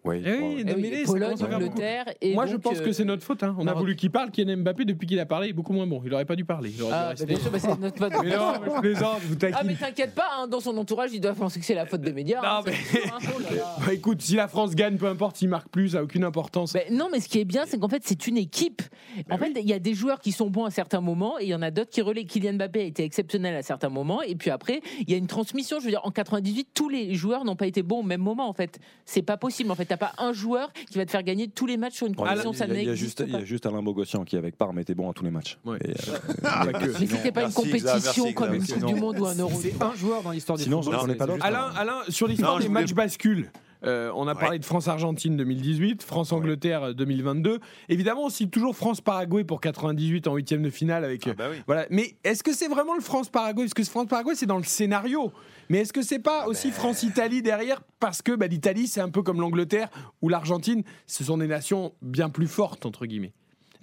Oui, 0.09 0.23
Eh 0.25 0.75
oui, 0.75 0.93
Eh 1.03 1.05
Pologne. 1.05 1.35
Angleterre, 1.43 2.05
et 2.21 2.35
Moi, 2.35 2.47
je 2.47 2.57
pense 2.57 2.81
que 2.81 2.93
c'est 2.93 3.05
notre 3.05 3.23
faute. 3.23 3.43
hein. 3.43 3.55
On 3.59 3.67
a 3.67 3.75
voulu 3.75 3.95
qu'il 3.97 4.11
parle. 4.11 4.31
Kylian 4.31 4.59
Mbappé, 4.59 4.85
depuis 4.85 5.07
qu'il 5.07 5.19
a 5.21 5.27
parlé, 5.27 5.49
est 5.49 5.53
beaucoup 5.53 5.73
moins 5.73 5.87
bon. 5.87 6.01
Il 6.05 6.13
aurait 6.15 6.25
pas 6.25 6.37
dû 6.37 6.45
parler. 6.45 6.73
Il 6.75 6.83
aurait 6.83 6.91
dû 6.93 6.97
Ah, 6.99 7.03
bah, 7.05 7.09
rester. 7.11 7.27
bien 7.27 7.39
sûr, 7.39 7.51
bah, 7.51 7.59
c'est 7.59 7.79
notre 7.79 7.99
faute. 7.99 8.13
Mais 8.23 8.37
non, 8.37 8.53
mais 8.63 8.71
je 8.75 8.81
plaisante, 8.81 9.19
je 9.23 9.27
vous 9.29 9.35
taquine. 9.37 9.57
Ah 9.61 9.65
mais 9.65 9.75
t'inquiète 9.75 10.15
pas, 10.15 10.29
hein, 10.39 10.47
dans 10.49 10.61
son 10.61 10.77
entourage, 10.77 11.11
ils 11.13 11.21
doivent 11.21 11.37
penser 11.37 11.61
que 11.61 11.67
c'est 11.67 11.75
la 11.75 11.87
faute 11.87 12.01
des 12.01 12.13
médias. 12.13 12.41
hein, 12.43 12.63
sûr, 12.65 13.01
hein. 13.13 13.19
Oh 13.37 13.41
là 13.41 13.57
là. 13.57 13.77
Bah, 13.87 13.93
écoute, 13.95 14.23
si 14.23 14.35
la 14.35 14.49
France 14.49 14.75
gagne, 14.75 14.97
peu 14.97 15.07
importe, 15.07 15.37
s'il 15.37 15.49
marque 15.49 15.69
plus, 15.69 15.91
ça 15.91 15.99
n'a 15.99 16.05
aucune 16.05 16.25
importance. 16.25 16.75
Non, 16.91 17.09
mais 17.13 17.21
ce 17.21 17.29
qui 17.29 17.39
est 17.41 17.45
bien, 17.45 17.65
c'est 17.67 17.79
qu'en 17.79 17.89
fait, 17.89 18.03
c'est 18.05 18.27
une 18.27 18.37
équipe. 18.37 18.83
En 19.31 19.39
fait, 19.39 19.53
il 19.57 19.69
y 19.69 19.73
a 19.73 19.79
des 19.79 19.95
joueurs 19.95 20.21
qui 20.21 20.33
sont 20.33 20.49
bons 20.51 20.65
à 20.65 20.71
certains 20.71 21.01
moments 21.01 21.39
et 21.39 21.45
il 21.45 21.49
y 21.49 21.55
en 21.55 21.63
a 21.63 21.71
d'autres 21.71 21.91
qui 21.91 22.01
relaient. 22.03 22.25
Kylian 22.25 22.55
Mbappé 22.55 22.81
a 22.81 22.85
été 22.85 23.05
exceptionnel 23.05 23.55
à 23.57 23.63
certains 23.63 23.89
moments. 23.89 24.23
Et 24.23 24.35
puis 24.35 24.51
après, 24.51 24.81
il 25.01 25.11
y 25.11 25.15
a 25.15 25.17
une 25.17 25.27
transmission. 25.27 25.79
Je 25.81 25.85
veux 25.85 25.91
dire, 25.91 26.01
en 26.05 26.11
98, 26.11 26.69
tous 26.75 26.89
les 26.89 27.15
joueurs 27.15 27.45
n'ont 27.45 27.57
pas 27.57 27.67
été 27.67 27.83
bons 27.83 28.01
au 28.01 28.03
même 28.03 28.21
moment, 28.21 28.49
en 28.49 28.53
fait. 28.53 28.79
C'est 29.05 29.23
pas 29.23 29.37
possible. 29.37 29.71
En 29.71 29.75
fait, 29.75 29.91
pas 29.99 30.13
un 30.19 30.33
joueur 30.33 30.73
qui 30.91 30.97
va 30.99 31.05
te 31.05 31.11
faire 31.11 31.23
gagner 31.23 31.49
tous 31.49 31.67
les 31.67 31.77
matchs 31.77 31.95
sur 31.97 32.07
une 32.07 32.13
Ouais, 32.13 32.19
compétition. 32.29 32.53
ça 32.53 32.67
il 32.67 32.83
y 32.85 32.89
a- 32.89 32.95
juste, 32.95 33.21
il 33.25 33.29
y 33.29 33.33
pas. 33.33 33.39
a 33.39 33.45
juste 33.45 33.67
Alain 33.67 33.83
Bogossian 33.83 34.25
qui, 34.25 34.37
avec 34.37 34.57
Parme, 34.57 34.79
était 34.79 34.95
bon 34.95 35.11
à 35.11 35.13
tous 35.13 35.25
les 35.25 35.31
matchs. 35.31 35.59
Et, 35.67 35.69
euh, 35.69 35.75
mais 36.67 36.73
Mais 37.01 37.07
c'était 37.07 37.33
pas 37.33 37.41
une 37.43 37.47
Merci, 37.49 37.55
compétition 37.55 38.25
merci, 38.25 38.35
comme 38.35 38.55
une. 38.55 38.67
Coupe 38.67 38.85
du. 38.87 38.95
Monde 38.95 39.19
ou 39.19 39.27
un 39.27 39.35
Euro. 39.35 39.59
C'est 39.61 39.83
un 39.83 39.95
joueur 39.95 40.23
dans 40.23 40.31
l'histoire 40.31 40.57
du 40.59 40.65
Sinon, 40.65 40.83
football. 40.83 40.95
j'en 40.95 41.01
connais 41.07 41.15
pas 41.17 41.27
d'autres. 41.27 41.45
Alain, 41.45 41.71
Alain, 41.77 41.99
sur 42.09 42.27
l'histoire 42.27 42.59
des 42.59 42.69
matchs 42.69 42.93
bascules, 42.95 43.51
euh, 43.85 44.11
on 44.15 44.27
a 44.27 44.35
parlé 44.35 44.59
de 44.59 44.65
France-Argentine 44.65 45.37
2018, 45.37 46.03
France-Angleterre 46.03 46.83
euh, 46.83 46.93
2022. 46.95 47.61
Évidemment, 47.89 48.25
on 48.25 48.29
cite 48.29 48.51
toujours 48.51 48.75
France-Paraguay 48.77 49.45
pour 49.45 49.61
98 49.61 50.27
en 50.27 50.35
huitième 50.35 50.63
de 50.63 50.71
finale. 50.71 51.05
Avec, 51.05 51.27
Ah 51.27 51.31
euh, 51.31 51.35
bah 51.35 51.49
oui. 51.51 51.57
voilà. 51.67 51.87
Mais 51.91 52.17
est-ce 52.25 52.43
que 52.43 52.53
c'est 52.53 52.69
vraiment 52.69 52.95
le 52.95 53.01
France-Paraguay? 53.01 53.65
Parce 53.65 53.75
que 53.75 53.85
ce 53.85 53.91
France-Paraguay, 53.91 54.35
c'est 54.35 54.47
dans 54.47 54.59
le 54.59 54.65
scénario. 54.65 55.33
Mais 55.69 55.79
est-ce 55.81 55.93
que 55.93 56.03
c'est 56.03 56.19
pas 56.19 56.43
Ah 56.45 56.49
aussi 56.49 56.69
ben. 56.69 56.75
France-Italie 56.75 57.43
derrière? 57.43 57.83
Parce 58.01 58.23
que 58.23 58.33
bah, 58.33 58.47
l'Italie, 58.47 58.89
c'est 58.89 59.01
un 59.01 59.11
peu 59.11 59.23
comme 59.23 59.41
l'Angleterre 59.41 59.89
ou 60.23 60.29
l'Argentine. 60.29 60.83
Ce 61.07 61.25
sont 61.25 61.39
des 61.39 61.47
nations 61.47 61.93
bien 62.03 62.31
plus 62.31 62.47
fortes, 62.49 62.87
entre 62.87 63.07
guillemets. 63.07 63.33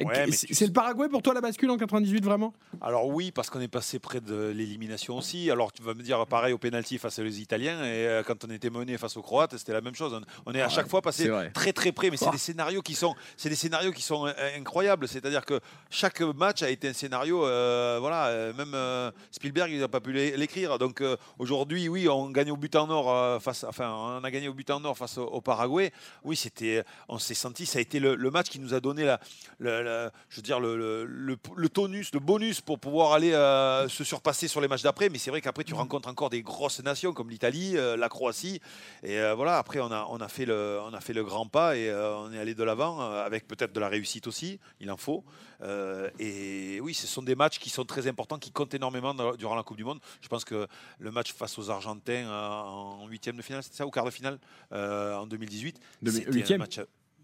Ouais, 0.04 0.26
c'est 0.32 0.48
tu 0.48 0.66
le 0.66 0.74
Paraguay 0.74 1.08
pour 1.10 1.22
toi 1.22 1.34
la 1.34 1.42
bascule 1.42 1.70
en 1.72 1.78
98 1.78 2.24
vraiment? 2.26 2.54
Alors 2.82 3.08
oui, 3.08 3.32
parce 3.32 3.50
qu'on 3.50 3.62
est 3.62 3.68
passé 3.70 4.00
près 4.00 4.20
de 4.20 4.48
l'élimination 4.56 5.18
aussi. 5.18 5.50
Alors 5.50 5.72
tu 5.72 5.82
vas 5.84 5.94
me 5.94 6.02
dire 6.04 6.26
pareil 6.28 6.54
au 6.54 6.58
pénalty 6.58 6.98
face 6.98 7.20
aux 7.20 7.24
Italiens 7.26 7.80
et 7.86 8.06
euh, 8.08 8.24
quand 8.24 8.44
on 8.46 8.50
était 8.50 8.70
mené 8.70 8.98
face 8.98 9.16
aux 9.16 9.22
Croates, 9.22 9.58
c'était 9.58 9.74
la 9.74 9.82
même 9.82 9.96
chose. 9.96 10.14
On, 10.14 10.52
on 10.52 10.54
est 10.54 10.62
à 10.62 10.70
chaque 10.70 10.90
fois 10.90 11.02
passé 11.02 11.24
très 11.54 11.72
très 11.74 11.92
près, 11.92 12.10
mais 12.10 12.18
c'est 12.18 12.26
des 12.32 12.38
scénarios 12.38 12.82
qui 12.82 12.94
sont, 12.96 13.16
c'est 13.38 13.50
des 13.50 13.56
scénarios 13.56 13.92
qui 13.92 14.02
sont 14.02 14.26
euh, 14.28 14.34
incroyables. 14.58 15.08
C'est-à-dire 15.08 15.46
que 15.46 15.60
chaque 15.90 16.20
match 16.22 16.62
a 16.64 16.70
été 16.70 16.90
un 16.90 16.94
scénario. 16.94 17.46
euh, 17.46 17.98
voilà, 18.02 18.52
même 18.54 18.74
euh, 18.74 19.12
Spielberg 19.32 19.72
il 19.72 19.80
n'a 19.80 19.88
pas 19.88 20.02
pu 20.02 20.12
l'é- 20.12 20.36
l'écrire. 20.36 20.78
Donc 20.78 21.02
aujourd'hui, 21.40 21.88
oui, 21.90 22.08
on 22.10 22.30
gagne 22.30 22.52
au 22.52 22.58
but 22.58 22.76
en 22.76 22.90
or 22.90 23.42
face, 23.42 23.64
enfin, 23.64 23.94
on 24.20 24.24
a 24.24 24.32
gagné 24.32 24.48
au 24.48 24.54
but 24.54 24.70
en 24.72 24.84
or 24.84 24.98
face 24.98 25.18
au, 25.18 25.24
au 25.26 25.42
Paraguay. 25.42 25.92
Oui, 26.24 26.36
c'était, 26.36 26.84
on 27.08 27.18
s'est 27.20 27.34
senti, 27.34 27.66
ça 27.66 27.80
a 27.80 27.82
été 27.82 28.00
le, 28.00 28.16
le 28.16 28.32
match 28.32 28.50
qui 28.50 28.60
nous 28.60 28.74
a 28.74 28.80
donné 28.80 29.04
la, 29.06 29.20
la- 29.60 29.82
la- 29.86 30.12
je 30.30 30.36
veux 30.38 30.42
dire 30.42 30.60
le, 30.60 30.76
le- 30.76 31.06
le- 31.06 31.38
le 31.56 31.70
tonus, 31.70 32.12
le 32.14 32.20
bonus 32.20 32.60
pour 32.62 32.80
pouvoir 32.80 33.14
aller 33.14 33.32
euh, 33.34 33.88
se 33.88 34.04
surpasser 34.04 34.48
sur 34.48 34.60
les 34.62 34.68
matchs 34.68 34.84
d'après. 34.84 35.10
Mais 35.10 35.18
c'est 35.18 35.30
vrai 35.30 35.42
qu'après 35.42 35.64
tu 35.64 35.74
rencontres 35.74 36.10
encore 36.10 36.30
des 36.30 36.42
grosses 36.42 36.82
nations 36.84 37.14
comme 37.14 37.30
l'Italie, 37.30 37.78
euh, 37.78 37.96
la 37.96 38.10
Croatie, 38.10 38.60
et 39.04 39.18
euh, 39.20 39.34
voilà. 39.36 39.58
Après 39.58 39.80
on 39.80 39.92
a, 39.92 40.06
on 40.10 40.18
a 40.18 40.28
fait 40.28 40.46
le, 40.46 40.80
on 40.84 40.94
a 40.94 41.00
fait 41.00 41.14
le 41.14 41.24
grand 41.24 41.46
pas 41.48 41.78
et 41.78 41.90
euh, 41.90 42.16
on 42.18 42.34
est 42.34 42.40
allé 42.40 42.54
de 42.56 42.64
l'avant 42.64 43.02
euh, 43.02 43.26
avec 43.26 43.48
peut-être 43.48 43.72
de 43.74 43.80
la 43.80 43.88
réussite 43.90 44.28
aussi. 44.28 44.60
Il 44.82 44.92
en 44.92 44.98
faut. 44.98 45.24
Euh, 45.62 46.10
et 46.20 46.80
oui, 46.82 46.94
ce 46.94 47.08
sont 47.08 47.22
des 47.22 47.36
matchs 47.36 47.60
qui 47.60 47.70
sont 47.70 47.86
très 47.86 48.08
importants, 48.08 48.38
qui 48.38 48.52
comptent 48.52 48.74
énormément 48.74 49.14
dans- 49.14 49.36
durant 49.36 49.56
la 49.56 49.64
Coupe 49.64 49.78
du 49.78 49.86
Monde. 49.86 50.00
Je 50.22 50.28
pense 50.28 50.44
que 50.44 50.68
le 51.00 51.12
match 51.12 51.32
face 51.34 51.58
aux 51.58 51.70
Argentins 51.70 52.12
euh, 52.28 52.50
en 52.50 53.08
huitième 53.08 53.38
de 53.38 53.42
finale, 53.42 53.64
c'était 53.64 53.78
ça, 53.78 53.86
ou 53.86 53.90
quart 53.92 54.04
de 54.06 54.10
finale 54.12 54.38
euh, 54.74 55.16
en 55.16 55.28
2018, 55.28 55.80
Demi- 56.02 56.18
c'était 56.18 56.30
un 56.30 56.34
huitième. 56.34 56.60
match. 56.60 56.80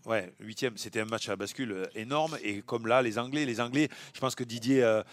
Ouais, 0.07 0.33
huitième, 0.39 0.77
c'était 0.77 1.01
un 1.01 1.05
match 1.05 1.29
à 1.29 1.35
bascule 1.35 1.71
euh, 1.73 1.85
énorme. 1.93 2.35
Et 2.43 2.63
comme 2.63 2.87
là, 2.87 3.03
les 3.03 3.19
Anglais, 3.19 3.45
les 3.45 3.61
Anglais, 3.61 3.87
je 4.15 4.19
pense 4.19 4.33
que 4.33 4.43
Didier, 4.43 4.83
euh, 4.83 5.03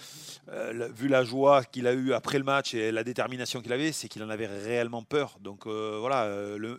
euh, 0.51 0.89
vu 0.95 1.09
la 1.09 1.25
joie 1.25 1.63
qu'il 1.63 1.87
a 1.87 1.93
eue 1.93 2.15
après 2.15 2.39
le 2.39 2.45
match 2.45 2.73
et 2.73 2.91
la 2.91 3.05
détermination 3.05 3.61
qu'il 3.61 3.73
avait, 3.75 3.93
c'est 3.93 4.09
qu'il 4.09 4.23
en 4.23 4.31
avait 4.31 4.47
réellement 4.47 5.03
peur. 5.03 5.37
Donc 5.43 5.67
voilà, 5.67 6.27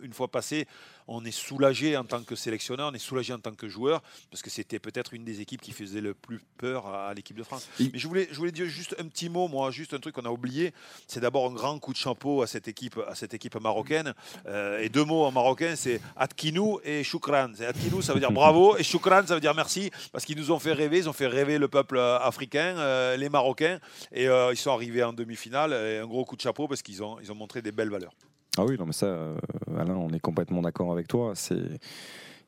une 0.02 0.12
fois 0.12 0.28
passé, 0.28 0.66
on 1.08 1.24
est 1.24 1.30
soulagé 1.30 1.96
en 1.96 2.04
tant 2.04 2.22
que 2.22 2.34
sélectionneur, 2.34 2.90
on 2.92 2.94
est 2.94 2.98
soulagé 2.98 3.32
en 3.32 3.38
tant 3.38 3.54
que 3.54 3.68
joueur, 3.68 4.02
parce 4.30 4.42
que 4.42 4.50
c'était 4.50 4.78
peut-être 4.78 5.14
une 5.14 5.24
des 5.24 5.40
équipes 5.40 5.60
qui 5.60 5.72
faisait 5.72 6.00
le 6.00 6.14
plus 6.14 6.40
peur 6.58 6.86
à, 6.86 7.12
l'équipe 7.14 7.36
de 7.36 7.42
France. 7.42 7.68
Mais 7.78 7.90
je 7.94 8.06
voulais, 8.06 8.28
je 8.30 8.36
voulais 8.36 8.52
dire 8.52 8.66
juste 8.66 8.94
un 8.98 9.04
petit 9.04 9.28
mot, 9.28 9.48
moi, 9.48 9.70
juste 9.70 9.94
un 9.94 9.98
truc 9.98 10.14
qu'on 10.14 10.24
a 10.24 10.30
oublié. 10.30 10.72
C'est 11.06 11.20
d'abord 11.20 11.50
un 11.50 11.54
grand 11.54 11.78
coup 11.78 11.92
de 11.92 11.98
chapeau 11.98 12.42
à 12.42 12.46
cette 12.46 12.68
équipe, 12.68 12.98
à 13.08 13.14
cette 13.14 13.34
équipe 13.34 13.58
marocaine. 13.60 14.14
Euh, 14.46 14.80
et 14.80 14.88
deux 14.88 15.04
mots 15.04 15.24
en 15.24 15.32
marocain, 15.32 15.74
c'est 15.76 16.00
Atkinou 16.16 16.80
et 16.84 17.04
Choukran. 17.04 17.52
Atkinou, 17.60 18.02
ça 18.02 18.12
veut 18.14 18.20
dire 18.20 18.32
bravo, 18.32 18.76
et 18.76 18.82
Choukran, 18.82 19.26
ça 19.26 19.34
veut 19.34 19.40
dire 19.40 19.54
merci, 19.54 19.90
parce 20.12 20.24
qu'ils 20.24 20.38
nous 20.38 20.50
ont 20.50 20.58
fait 20.58 20.72
rêver, 20.72 20.98
ils 20.98 21.08
ont 21.08 21.12
fait 21.12 21.26
rêver 21.26 21.58
le 21.58 21.68
peuple 21.68 21.96
euh, 21.96 22.18
africain, 22.18 22.76
euh, 22.78 23.16
les 23.16 23.28
Marocains, 23.28 23.78
et 24.12 24.28
euh, 24.28 24.52
ils 24.52 24.56
sont 24.56 24.72
arrivés 24.72 25.02
en 25.02 25.12
demi-finale. 25.12 25.72
Et 25.72 25.98
un 25.98 26.06
gros 26.06 26.24
coup 26.24 26.36
de 26.36 26.40
chapeau 26.40 26.68
parce 26.68 26.82
qu'ils 26.82 27.02
ont, 27.02 27.18
ils 27.20 27.30
ont 27.30 27.34
montré 27.34 27.62
des 27.62 27.72
belles 27.72 27.90
valeurs. 27.90 28.12
Ah 28.58 28.64
oui, 28.64 28.76
non, 28.78 28.86
mais 28.86 28.92
ça, 28.92 29.06
euh, 29.06 29.36
Alain, 29.78 29.96
on 29.96 30.10
est 30.10 30.20
complètement 30.20 30.62
d'accord 30.62 30.90
avec 30.92 31.06
toi. 31.06 31.32
C'est 31.34 31.78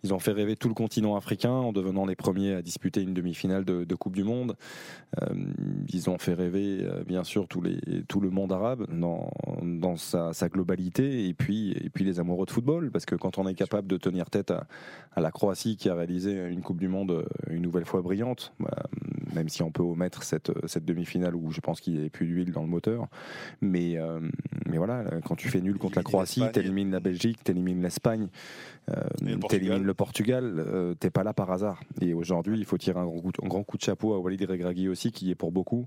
Ils 0.02 0.12
ont 0.12 0.18
fait 0.18 0.32
rêver 0.32 0.56
tout 0.56 0.66
le 0.66 0.74
continent 0.74 1.14
africain 1.14 1.52
en 1.52 1.72
devenant 1.72 2.04
les 2.06 2.16
premiers 2.16 2.54
à 2.54 2.62
disputer 2.62 3.02
une 3.02 3.14
demi-finale 3.14 3.64
de, 3.64 3.94
Coupe 3.94 4.16
du 4.16 4.24
Monde. 4.24 4.56
Euh, 5.22 5.26
ils 5.92 6.10
ont 6.10 6.18
fait 6.18 6.34
rêver, 6.34 6.80
euh, 6.82 7.04
bien 7.04 7.22
sûr, 7.22 7.46
tous 7.46 7.62
les, 7.62 7.78
tout 8.08 8.20
le 8.20 8.30
monde 8.30 8.52
arabe 8.52 8.86
dans, 8.92 9.30
dans 9.62 9.96
sa, 9.96 10.32
globalité 10.48 11.28
et 11.28 11.34
puis, 11.34 11.70
et 11.70 11.88
puis 11.88 12.04
les 12.04 12.18
amoureux 12.18 12.46
de 12.46 12.50
football. 12.50 12.90
Parce 12.90 13.06
que 13.06 13.14
quand 13.14 13.38
on 13.38 13.46
est 13.46 13.54
capable 13.54 13.86
de 13.86 13.96
tenir 13.96 14.28
tête 14.28 14.50
à, 14.50 14.66
la 15.20 15.30
Croatie 15.30 15.76
qui 15.76 15.88
a 15.88 15.94
réalisé 15.94 16.32
une 16.48 16.62
Coupe 16.62 16.80
du 16.80 16.88
Monde 16.88 17.24
une 17.48 17.62
nouvelle 17.62 17.84
fois 17.84 18.02
brillante, 18.02 18.54
bah, 18.58 18.86
même 19.34 19.48
si 19.48 19.62
on 19.62 19.70
peut 19.70 19.82
omettre 19.82 20.22
cette, 20.22 20.52
cette 20.66 20.84
demi-finale 20.84 21.34
où 21.34 21.50
je 21.50 21.60
pense 21.60 21.80
qu'il 21.80 21.94
n'y 21.94 22.00
avait 22.00 22.10
plus 22.10 22.26
d'huile 22.26 22.52
dans 22.52 22.62
le 22.62 22.68
moteur. 22.68 23.08
Mais, 23.60 23.98
euh, 23.98 24.20
mais 24.66 24.78
voilà, 24.78 25.04
quand 25.24 25.36
tu 25.36 25.48
fais 25.48 25.60
nul 25.60 25.78
contre 25.78 25.96
la 25.96 26.02
Croatie, 26.02 26.42
t'élimines 26.52 26.90
la 26.90 27.00
Belgique, 27.00 27.42
t'élimines 27.44 27.82
l'Espagne, 27.82 28.28
euh, 28.90 28.94
Et 29.22 29.32
le 29.32 29.38
Portugal. 29.38 29.48
t'élimines 29.48 29.86
le 29.86 29.94
Portugal, 29.94 30.54
euh, 30.58 30.94
t'es 30.94 31.10
pas 31.10 31.24
là 31.24 31.32
par 31.32 31.50
hasard. 31.50 31.80
Et 32.00 32.14
aujourd'hui, 32.14 32.58
il 32.58 32.64
faut 32.64 32.78
tirer 32.78 32.98
un 32.98 33.04
grand, 33.04 33.20
coup, 33.20 33.32
un 33.42 33.48
grand 33.48 33.62
coup 33.64 33.76
de 33.76 33.82
chapeau 33.82 34.14
à 34.14 34.18
Walid 34.18 34.42
Regragui 34.48 34.88
aussi, 34.88 35.12
qui 35.12 35.30
est 35.30 35.34
pour 35.34 35.52
beaucoup, 35.52 35.86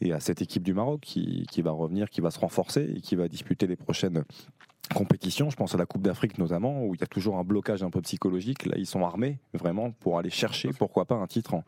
et 0.00 0.12
à 0.12 0.20
cette 0.20 0.42
équipe 0.42 0.62
du 0.62 0.74
Maroc 0.74 1.00
qui, 1.02 1.46
qui 1.50 1.62
va 1.62 1.70
revenir, 1.70 2.10
qui 2.10 2.20
va 2.20 2.30
se 2.30 2.38
renforcer 2.38 2.92
et 2.96 3.00
qui 3.00 3.16
va 3.16 3.28
disputer 3.28 3.66
les 3.66 3.76
prochaines 3.76 4.24
compétitions. 4.94 5.50
Je 5.50 5.56
pense 5.56 5.74
à 5.74 5.78
la 5.78 5.86
Coupe 5.86 6.02
d'Afrique 6.02 6.38
notamment, 6.38 6.84
où 6.84 6.94
il 6.94 7.00
y 7.00 7.04
a 7.04 7.06
toujours 7.06 7.38
un 7.38 7.44
blocage 7.44 7.82
un 7.82 7.90
peu 7.90 8.00
psychologique. 8.02 8.66
Là, 8.66 8.74
ils 8.76 8.86
sont 8.86 9.04
armés 9.04 9.38
vraiment 9.54 9.90
pour 9.92 10.18
aller 10.18 10.30
chercher, 10.30 10.70
pourquoi 10.78 11.04
pas, 11.04 11.16
un 11.16 11.26
titre 11.26 11.54
en, 11.54 11.64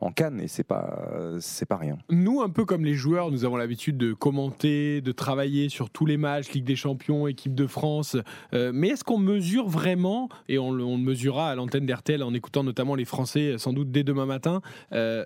en 0.00 0.10
Cannes, 0.12 0.40
et 0.40 0.48
c'est 0.48 0.64
pas, 0.64 1.34
c'est 1.40 1.66
pas 1.66 1.76
rien. 1.76 1.96
Nous, 2.10 2.42
un 2.42 2.50
peu 2.50 2.64
comme 2.64 2.84
les 2.84 2.94
joueurs, 2.94 3.30
nous 3.30 3.44
avons 3.44 3.56
l'habitude 3.56 3.96
de 3.96 4.12
commenter, 4.12 5.00
de 5.00 5.12
travailler 5.12 5.68
sur 5.68 5.88
tous 5.88 6.04
les 6.04 6.16
matchs, 6.16 6.50
Ligue 6.52 6.64
des 6.64 6.76
Champions, 6.76 7.26
équipe 7.26 7.54
de 7.54 7.66
France. 7.66 8.16
Euh, 8.52 8.70
mais 8.74 8.88
est-ce 8.88 9.04
qu'on 9.04 9.18
mesure 9.18 9.68
vraiment, 9.68 10.28
et 10.48 10.58
on, 10.58 10.72
le- 10.72 10.84
mesurera 10.98 11.50
à 11.50 11.54
l'antenne 11.54 11.86
d'RTL 11.86 12.22
en 12.22 12.34
écoutant 12.34 12.64
notamment 12.64 12.94
les 12.96 13.04
Français 13.06 13.52
euh, 13.52 13.58
sans 13.58 13.72
doute 13.72 13.90
dès 13.90 14.04
demain 14.04 14.26
matin, 14.26 14.60
euh, 14.92 15.24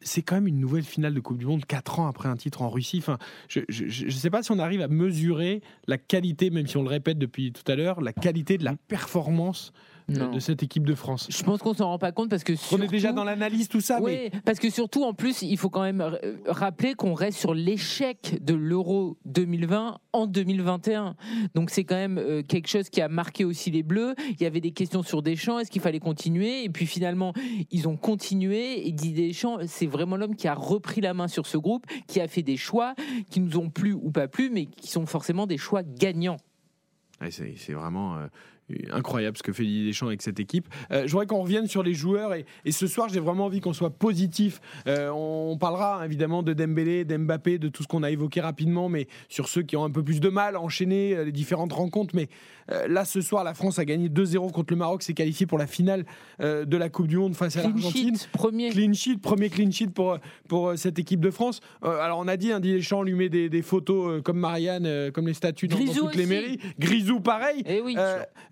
c'est 0.00 0.22
quand 0.22 0.36
même 0.36 0.46
une 0.46 0.60
nouvelle 0.60 0.84
finale 0.84 1.12
de 1.12 1.20
Coupe 1.20 1.38
du 1.38 1.46
Monde, 1.46 1.64
4 1.66 2.00
ans 2.00 2.06
après 2.06 2.28
un 2.28 2.36
titre 2.36 2.62
en 2.62 2.70
Russie. 2.70 2.98
Enfin, 2.98 3.18
je 3.48 3.60
ne 4.04 4.10
sais 4.10 4.30
pas 4.30 4.42
si 4.44 4.52
on 4.52 4.58
arrive 4.60 4.80
à 4.80 4.86
mesurer 4.88 5.60
la 5.88 5.98
qualité, 5.98 6.50
même 6.50 6.66
si 6.68 6.76
on 6.76 6.82
le 6.82 6.88
répète 6.88 7.18
depuis 7.18 7.52
tout 7.52 7.70
à 7.70 7.74
l'heure, 7.74 8.00
la 8.00 8.12
qualité 8.12 8.58
de 8.58 8.64
la 8.64 8.74
performance 8.86 9.72
Non. 10.10 10.30
de 10.32 10.38
cette 10.38 10.62
équipe 10.62 10.86
de 10.86 10.94
France. 10.94 11.26
Je 11.30 11.42
pense 11.42 11.60
qu'on 11.60 11.74
s'en 11.74 11.88
rend 11.88 11.98
pas 11.98 12.12
compte 12.12 12.30
parce 12.30 12.42
que 12.42 12.54
On 12.72 12.80
est 12.80 12.86
déjà 12.86 13.08
surtout- 13.08 13.16
dans 13.16 13.24
l'analyse, 13.24 13.68
tout 13.68 13.82
ça, 13.82 14.00
Oui, 14.00 14.30
parce 14.46 14.58
que 14.58 14.70
surtout, 14.70 15.04
en 15.04 15.12
plus, 15.12 15.42
il 15.42 15.58
faut 15.58 15.68
quand 15.68 15.82
même 15.82 16.02
rappeler 16.46 16.94
qu'on 16.94 17.12
reste 17.12 17.38
sur 17.38 17.52
l'échec 17.52 18.42
de 18.42 18.54
l'Euro 18.54 19.18
2020 19.26 19.98
en 20.14 20.26
2021. 20.26 21.14
Donc 21.54 21.68
c'est 21.68 21.84
quand 21.84 21.96
même 21.96 22.16
euh, 22.16 22.42
quelque 22.42 22.68
chose 22.68 22.88
qui 22.88 23.02
a 23.02 23.08
marqué 23.08 23.44
aussi 23.44 23.70
les 23.70 23.82
Bleus. 23.82 24.14
Il 24.30 24.40
y 24.40 24.46
avait 24.46 24.62
des 24.62 24.70
questions 24.72 25.02
sur 25.02 25.20
Deschamps, 25.22 25.58
est-ce 25.58 25.70
qu'il 25.70 25.82
fallait 25.82 26.00
continuer? 26.00 26.64
Et 26.64 26.70
puis 26.70 26.86
finalement, 26.86 27.34
ils 27.70 27.86
ont 27.86 27.96
continué. 27.98 28.88
Et 28.88 28.92
Didier 28.92 29.28
Deschamps, 29.28 29.58
c'est 29.66 29.86
vraiment 29.86 30.16
l'homme 30.16 30.36
qui 30.36 30.48
a 30.48 30.54
repris 30.54 31.02
la 31.02 31.12
main 31.12 31.28
sur 31.28 31.46
ce 31.46 31.58
groupe, 31.58 31.84
qui 32.06 32.20
a 32.22 32.28
fait 32.28 32.42
des 32.42 32.56
choix 32.56 32.94
qui 33.30 33.40
nous 33.40 33.58
ont 33.58 33.68
plu 33.68 33.92
ou 33.92 34.10
pas 34.10 34.26
plu, 34.26 34.48
mais 34.50 34.64
qui 34.66 34.88
sont 34.88 35.04
forcément 35.04 35.46
des 35.46 35.58
choix 35.58 35.82
gagnants. 35.82 36.38
Ouais, 37.20 37.30
c'est 37.30 37.72
vraiment 37.72 38.16
euh, 38.16 38.26
incroyable 38.90 39.36
ce 39.36 39.42
que 39.42 39.52
fait 39.52 39.64
Didier 39.64 39.86
Deschamps 39.86 40.08
avec 40.08 40.22
cette 40.22 40.40
équipe. 40.40 40.68
Euh, 40.90 41.06
je 41.06 41.12
voudrais 41.12 41.26
qu'on 41.26 41.42
revienne 41.42 41.66
sur 41.66 41.82
les 41.82 41.94
joueurs 41.94 42.34
et, 42.34 42.44
et 42.64 42.72
ce 42.72 42.86
soir 42.86 43.08
j'ai 43.08 43.20
vraiment 43.20 43.46
envie 43.46 43.60
qu'on 43.60 43.72
soit 43.72 43.90
positif. 43.90 44.60
Euh, 44.86 45.10
on, 45.10 45.56
parlera 45.58 46.04
évidemment 46.04 46.42
de 46.42 46.52
Dembélé, 46.52 47.04
d'Mbappé, 47.04 47.58
de 47.58 47.68
tout 47.68 47.82
ce 47.82 47.88
qu'on 47.88 48.02
a 48.02 48.10
évoqué 48.10 48.40
rapidement, 48.40 48.88
mais 48.88 49.08
sur 49.28 49.48
ceux 49.48 49.62
qui 49.62 49.76
ont 49.76 49.84
un 49.84 49.90
peu 49.90 50.02
plus 50.02 50.20
de 50.20 50.28
mal 50.28 50.56
à 50.56 50.60
enchaîner 50.60 51.14
euh, 51.14 51.24
les 51.24 51.32
différentes 51.32 51.72
rencontres. 51.72 52.14
Mais 52.14 52.28
euh, 52.70 52.86
là 52.86 53.04
ce 53.04 53.20
soir 53.20 53.44
la 53.44 53.54
France 53.54 53.78
a 53.78 53.84
gagné 53.84 54.08
2-0 54.08 54.52
contre 54.52 54.72
le 54.72 54.78
Maroc, 54.78 55.02
s'est 55.02 55.14
qualifié 55.14 55.46
pour 55.46 55.58
la 55.58 55.66
finale 55.66 56.04
de 56.40 56.76
la 56.76 56.88
Coupe 56.88 57.08
du 57.08 57.16
Monde 57.16 57.34
face 57.34 57.56
à 57.56 57.62
l'Argentine. 57.62 58.16
premier. 58.32 58.70
Clean 58.70 58.92
sheet, 58.92 59.18
premier 59.18 59.50
clean 59.50 59.70
sheet 59.70 59.88
pour, 59.88 60.18
pour 60.48 60.72
cette 60.76 60.98
équipe 60.98 61.20
de 61.20 61.30
France. 61.30 61.60
Alors 61.82 62.18
on 62.18 62.28
a 62.28 62.36
dit, 62.36 62.52
hein, 62.52 62.60
Didier 62.60 62.78
Deschamps 62.78 63.02
lui 63.02 63.14
met 63.14 63.28
des, 63.28 63.48
des 63.48 63.62
photos 63.62 64.22
comme 64.22 64.38
Marianne, 64.38 65.10
comme 65.12 65.26
les 65.26 65.34
statues 65.34 65.68
dans, 65.68 65.78
toutes 65.78 66.14
les 66.14 66.26
mairies. 66.26 66.58
Grisou 66.78 67.20
pareil. 67.20 67.62
Eh 67.66 67.80
oui. 67.80 67.96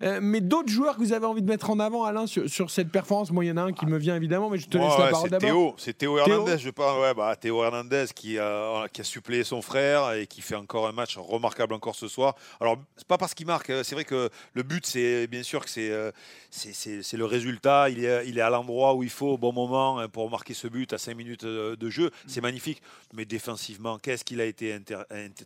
Euh, 0.07 0.19
mais 0.21 0.41
d'autres 0.41 0.69
joueurs 0.69 0.95
que 0.95 1.01
vous 1.01 1.13
avez 1.13 1.25
envie 1.25 1.41
de 1.41 1.47
mettre 1.47 1.69
en 1.69 1.79
avant, 1.79 2.03
Alain, 2.03 2.25
sur, 2.27 2.49
sur 2.49 2.71
cette 2.71 2.89
performance, 2.91 3.31
moi 3.31 3.43
il 3.45 3.47
y 3.47 3.51
en 3.51 3.57
a 3.57 3.61
un 3.63 3.73
qui 3.73 3.85
me 3.85 3.97
vient 3.97 4.15
évidemment, 4.15 4.49
mais 4.49 4.57
je 4.57 4.67
te 4.67 4.77
laisse 4.77 4.97
la 4.97 5.07
parole 5.09 5.29
d'abord. 5.29 5.47
Théo, 5.49 5.75
c'est 5.77 5.97
Théo 5.97 6.17
Hernandez, 6.17 6.57
je. 6.57 6.69
Ouais, 6.69 7.13
bah, 7.13 7.35
Théo 7.35 7.63
Hernandez 7.63 8.05
qui 8.15 8.37
a, 8.39 8.87
qui 8.91 9.01
a 9.01 9.03
suppléé 9.03 9.43
son 9.43 9.61
frère 9.61 10.13
et 10.13 10.27
qui 10.27 10.41
fait 10.41 10.55
encore 10.55 10.87
un 10.87 10.91
match 10.91 11.17
remarquable 11.17 11.73
encore 11.73 11.95
ce 11.95 12.07
soir. 12.07 12.35
Alors, 12.59 12.77
c'est 12.95 13.07
pas 13.07 13.17
parce 13.17 13.33
qu'il 13.33 13.45
marque, 13.47 13.69
euh, 13.69 13.83
c'est 13.83 13.95
vrai 13.95 14.05
que 14.05 14.29
le 14.53 14.63
but, 14.63 14.85
c'est 14.85 15.27
bien 15.27 15.43
sûr 15.43 15.63
que 15.63 15.69
c'est 15.69 15.89
euh, 15.91 16.11
c'est- 16.51 17.13
le 17.17 17.25
résultat. 17.25 17.89
Il 17.89 18.03
est, 18.05 18.27
il 18.27 18.37
est 18.37 18.41
à 18.41 18.49
l'endroit 18.49 18.93
où 18.95 19.03
il 19.03 19.09
faut 19.09 19.27
au 19.33 19.37
bon 19.37 19.51
moment 19.53 19.99
hein, 19.99 20.07
pour 20.07 20.29
marquer 20.29 20.53
ce 20.53 20.67
but 20.67 20.93
à 20.93 20.97
5 20.97 21.15
minutes 21.15 21.43
euh, 21.43 21.75
de 21.75 21.89
jeu. 21.89 22.11
C'est 22.27 22.41
magnifique. 22.41 22.81
Mais 23.13 23.25
défensivement, 23.25 23.97
qu'est-ce 23.97 24.23
qu'il 24.23 24.39
a 24.41 24.45
été 24.45 24.77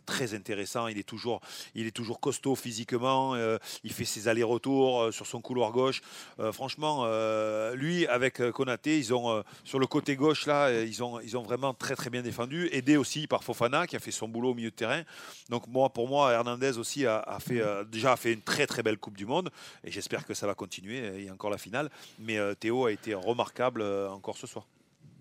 très 0.06 0.34
intéressant. 0.34 0.86
Il 0.88 0.98
est 0.98 1.02
toujours, 1.02 1.40
il 1.74 1.86
est 1.86 1.90
toujours 1.92 2.20
costaud 2.20 2.54
physiquement. 2.54 3.34
euh, 3.34 3.58
il 3.84 3.92
fait 3.92 4.04
ses 4.04 4.28
allers-retours 4.52 5.02
euh, 5.02 5.10
sur 5.10 5.26
son 5.26 5.40
couloir 5.40 5.72
gauche. 5.72 6.02
Euh, 6.38 6.52
franchement, 6.52 7.02
euh, 7.04 7.74
lui, 7.74 8.06
avec 8.06 8.38
Konaté, 8.52 8.98
ils 8.98 9.14
ont 9.14 9.30
euh, 9.30 9.42
sur 9.64 9.78
le 9.78 9.86
côté 9.86 10.16
gauche 10.16 10.46
là, 10.46 10.70
ils 10.82 11.02
ont, 11.02 11.20
ils 11.20 11.36
ont 11.36 11.42
vraiment 11.42 11.74
très 11.74 11.94
très 11.96 12.10
bien 12.10 12.22
défendu, 12.22 12.68
aidé 12.72 12.96
aussi 12.96 13.26
par 13.26 13.42
Fofana 13.44 13.86
qui 13.86 13.96
a 13.96 13.98
fait 13.98 14.10
son 14.10 14.28
boulot 14.28 14.50
au 14.50 14.54
milieu 14.54 14.70
de 14.70 14.74
terrain. 14.74 15.02
Donc 15.48 15.66
moi, 15.68 15.90
pour 15.90 16.08
moi, 16.08 16.32
Hernandez 16.32 16.78
aussi 16.78 17.06
a, 17.06 17.18
a 17.20 17.38
fait 17.40 17.60
euh, 17.60 17.84
déjà 17.84 18.12
a 18.12 18.16
fait 18.16 18.32
une 18.32 18.42
très 18.42 18.66
très 18.66 18.82
belle 18.82 18.98
Coupe 18.98 19.16
du 19.16 19.26
Monde 19.26 19.50
et 19.84 19.90
j'espère 19.90 20.26
que 20.26 20.34
ça 20.34 20.46
va 20.46 20.54
continuer. 20.54 21.02
Il 21.18 21.24
y 21.24 21.28
a 21.28 21.32
encore 21.32 21.50
la 21.50 21.58
finale, 21.58 21.90
mais 22.18 22.38
euh, 22.38 22.54
Théo 22.54 22.86
a 22.86 22.92
été 22.92 23.14
remarquable 23.14 23.80
euh, 23.82 24.08
encore 24.10 24.36
ce 24.36 24.46
soir. 24.46 24.66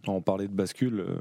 On 0.07 0.21
parlait 0.21 0.47
de 0.47 0.53
bascule. 0.53 0.99
euh, 0.99 1.15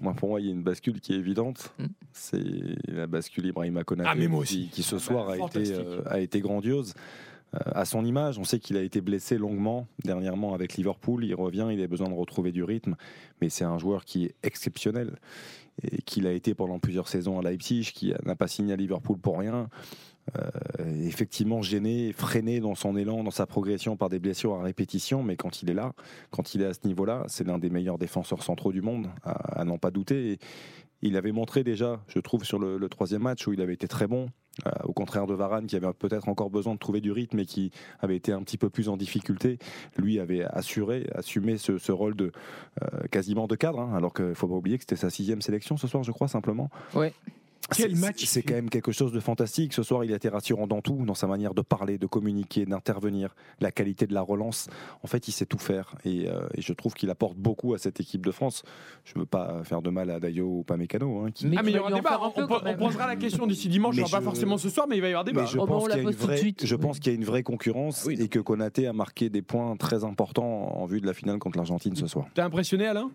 moi, 0.00 0.12
pour 0.12 0.28
moi, 0.28 0.40
il 0.40 0.46
y 0.46 0.48
a 0.50 0.52
une 0.52 0.62
bascule 0.62 1.00
qui 1.00 1.14
est 1.14 1.16
évidente. 1.16 1.72
C'est 2.12 2.42
la 2.86 3.06
bascule 3.06 3.46
Ibrahima 3.46 3.82
Konaté 3.82 4.10
Ah, 4.12 4.44
qui, 4.44 4.82
ce 4.82 4.96
Ah, 4.96 4.98
soir 4.98 5.26
bah, 5.26 5.32
a 5.34 5.46
été, 5.46 5.72
euh, 5.72 6.02
a 6.06 6.20
été 6.20 6.40
grandiose. 6.40 6.92
Euh, 7.54 7.58
à 7.74 7.84
son 7.84 8.04
image, 8.04 8.38
on 8.38 8.44
sait 8.44 8.58
qu'il 8.58 8.76
a 8.76 8.82
été 8.82 9.00
blessé 9.00 9.38
longuement 9.38 9.86
dernièrement 10.04 10.54
avec 10.54 10.74
Liverpool. 10.74 11.24
Il 11.24 11.34
revient, 11.34 11.68
il 11.72 11.82
a 11.82 11.86
besoin 11.86 12.08
de 12.08 12.14
retrouver 12.14 12.52
du 12.52 12.64
rythme, 12.64 12.96
mais 13.40 13.48
c'est 13.48 13.64
un 13.64 13.78
joueur 13.78 14.04
qui 14.04 14.26
est 14.26 14.34
exceptionnel 14.42 15.16
et 15.82 16.00
qu'il 16.02 16.26
a 16.26 16.32
été 16.32 16.54
pendant 16.54 16.78
plusieurs 16.78 17.08
saisons 17.08 17.38
à 17.38 17.42
Leipzig, 17.42 17.90
qui 17.94 18.12
n'a 18.24 18.34
pas 18.34 18.48
signé 18.48 18.72
à 18.72 18.76
Liverpool 18.76 19.18
pour 19.18 19.38
rien. 19.38 19.68
Euh, 20.34 21.06
effectivement 21.06 21.62
gêné, 21.62 22.12
freiné 22.12 22.58
dans 22.58 22.74
son 22.74 22.96
élan, 22.96 23.22
dans 23.22 23.30
sa 23.30 23.46
progression 23.46 23.96
par 23.96 24.08
des 24.08 24.18
blessures 24.18 24.54
à 24.54 24.62
répétition, 24.62 25.22
mais 25.22 25.36
quand 25.36 25.62
il 25.62 25.70
est 25.70 25.74
là, 25.74 25.92
quand 26.30 26.54
il 26.54 26.62
est 26.62 26.66
à 26.66 26.74
ce 26.74 26.80
niveau-là, 26.84 27.24
c'est 27.28 27.46
l'un 27.46 27.58
des 27.58 27.70
meilleurs 27.70 27.98
défenseurs 27.98 28.42
centraux 28.42 28.72
du 28.72 28.82
monde, 28.82 29.08
à, 29.22 29.64
n'en 29.64 29.78
pas 29.78 29.92
douter. 29.92 30.38
Il 31.02 31.16
avait 31.16 31.32
montré 31.32 31.64
déjà, 31.64 32.00
je 32.08 32.18
trouve, 32.18 32.44
sur 32.44 32.58
le, 32.58 32.88
troisième 32.88 33.22
match 33.22 33.46
où 33.46 33.52
il 33.52 33.60
avait 33.60 33.74
été 33.74 33.88
très 33.88 34.06
bon, 34.06 34.28
euh, 34.66 34.70
au 34.84 34.92
contraire 34.92 35.26
de 35.26 35.34
Varane 35.34 35.66
qui 35.66 35.76
avait 35.76 35.92
peut-être 35.92 36.28
encore 36.28 36.50
besoin 36.50 36.74
de 36.74 36.78
trouver 36.78 37.00
du 37.00 37.12
rythme 37.12 37.38
et 37.38 37.46
qui 37.46 37.70
avait 38.00 38.16
été 38.16 38.32
un 38.32 38.42
petit 38.42 38.58
peu 38.58 38.70
plus 38.70 38.88
en 38.88 38.96
difficulté. 38.96 39.58
Lui 39.96 40.18
avait 40.18 40.44
assuré, 40.44 41.06
assumé 41.14 41.58
ce, 41.58 41.78
ce 41.78 41.92
rôle 41.92 42.16
de 42.16 42.32
euh, 42.82 43.06
quasiment 43.10 43.46
de 43.46 43.56
cadre, 43.56 43.80
hein, 43.80 43.92
alors 43.94 44.14
qu'il 44.14 44.26
ne 44.26 44.34
faut 44.34 44.48
pas 44.48 44.54
oublier 44.54 44.78
que 44.78 44.84
c'était 44.84 44.96
sa 44.96 45.10
sixième 45.10 45.42
sélection 45.42 45.76
ce 45.76 45.86
soir, 45.86 46.02
je 46.02 46.12
crois, 46.12 46.28
simplement. 46.28 46.70
Ouais. 46.94 47.12
Quel 47.74 47.96
match 47.96 48.24
C'est 48.26 48.42
quand 48.42 48.54
même 48.54 48.70
quelque 48.70 48.92
chose 48.92 49.12
de 49.12 49.20
fantastique. 49.20 49.72
Ce 49.72 49.82
soir, 49.82 50.04
il 50.04 50.12
a 50.12 50.16
été 50.16 50.28
rassurant 50.28 50.66
dans 50.66 50.80
tout, 50.82 51.04
dans 51.04 51.14
sa 51.14 51.26
manière 51.26 51.52
de 51.54 51.62
parler, 51.62 51.98
de 51.98 52.06
communiquer, 52.06 52.64
d'intervenir, 52.66 53.34
la 53.60 53.72
qualité 53.72 54.06
de 54.06 54.14
la 54.14 54.22
relance. 54.22 54.68
En 55.02 55.06
fait, 55.06 55.26
il 55.28 55.32
sait 55.32 55.46
tout 55.46 55.58
faire. 55.58 55.94
Et, 56.04 56.28
euh, 56.28 56.46
et 56.54 56.62
je 56.62 56.72
trouve 56.72 56.94
qu'il 56.94 57.10
apporte 57.10 57.36
beaucoup 57.36 57.74
à 57.74 57.78
cette 57.78 57.98
équipe 58.00 58.24
de 58.24 58.30
France. 58.30 58.62
Je 59.04 59.14
ne 59.16 59.20
veux 59.20 59.26
pas 59.26 59.64
faire 59.64 59.82
de 59.82 59.90
mal 59.90 60.10
à 60.10 60.20
Dayo 60.20 60.46
ou 60.60 60.62
Pamecano. 60.62 61.20
Hein, 61.24 61.30
qui... 61.32 61.46
ah 61.56 61.62
mais 61.62 61.72
il 61.72 61.76
y 61.76 61.78
aura 61.78 61.90
débat, 61.92 62.20
on, 62.22 62.40
on- 62.42 62.66
on 62.66 62.76
posera 62.76 63.06
la 63.06 63.16
question 63.16 63.46
d'ici 63.46 63.68
dimanche, 63.68 63.96
Mais 63.96 64.02
non 64.02 64.08
pas 64.08 64.18
je- 64.20 64.24
forcément 64.24 64.58
ce 64.58 64.68
soir, 64.70 64.86
mais 64.88 64.96
il 64.96 65.00
va 65.00 65.08
y 65.08 65.10
avoir 65.10 65.24
débat. 65.24 65.42
Mais 65.42 65.46
je 65.48 65.58
Oh, 65.58 65.66
pense 65.66 65.88
qu'il 65.88 65.96
y 65.96 65.98
a 65.98 66.02
une 66.02 66.10
vraie, 66.16 66.54
je 66.62 66.76
pense 66.76 66.98
qu'il 67.00 67.12
y 67.12 67.16
a 67.16 67.18
une 67.18 67.24
vraie 67.24 67.42
concurrence 67.42 68.06
et 68.08 68.28
que 68.28 68.38
Konaté 68.38 68.86
a 68.86 68.92
marqué 68.92 69.28
des 69.28 69.42
points 69.42 69.76
très 69.76 70.04
importants 70.04 70.76
en 70.78 70.86
vue 70.86 71.00
de 71.00 71.06
la 71.06 71.14
finale 71.14 71.38
contre 71.38 71.56
l'Argentine 71.58 71.96
ce 71.96 72.06
soir. 72.06 72.26
T'es 72.34 72.42
impressionné 72.42 72.86
Alain? 72.86 73.10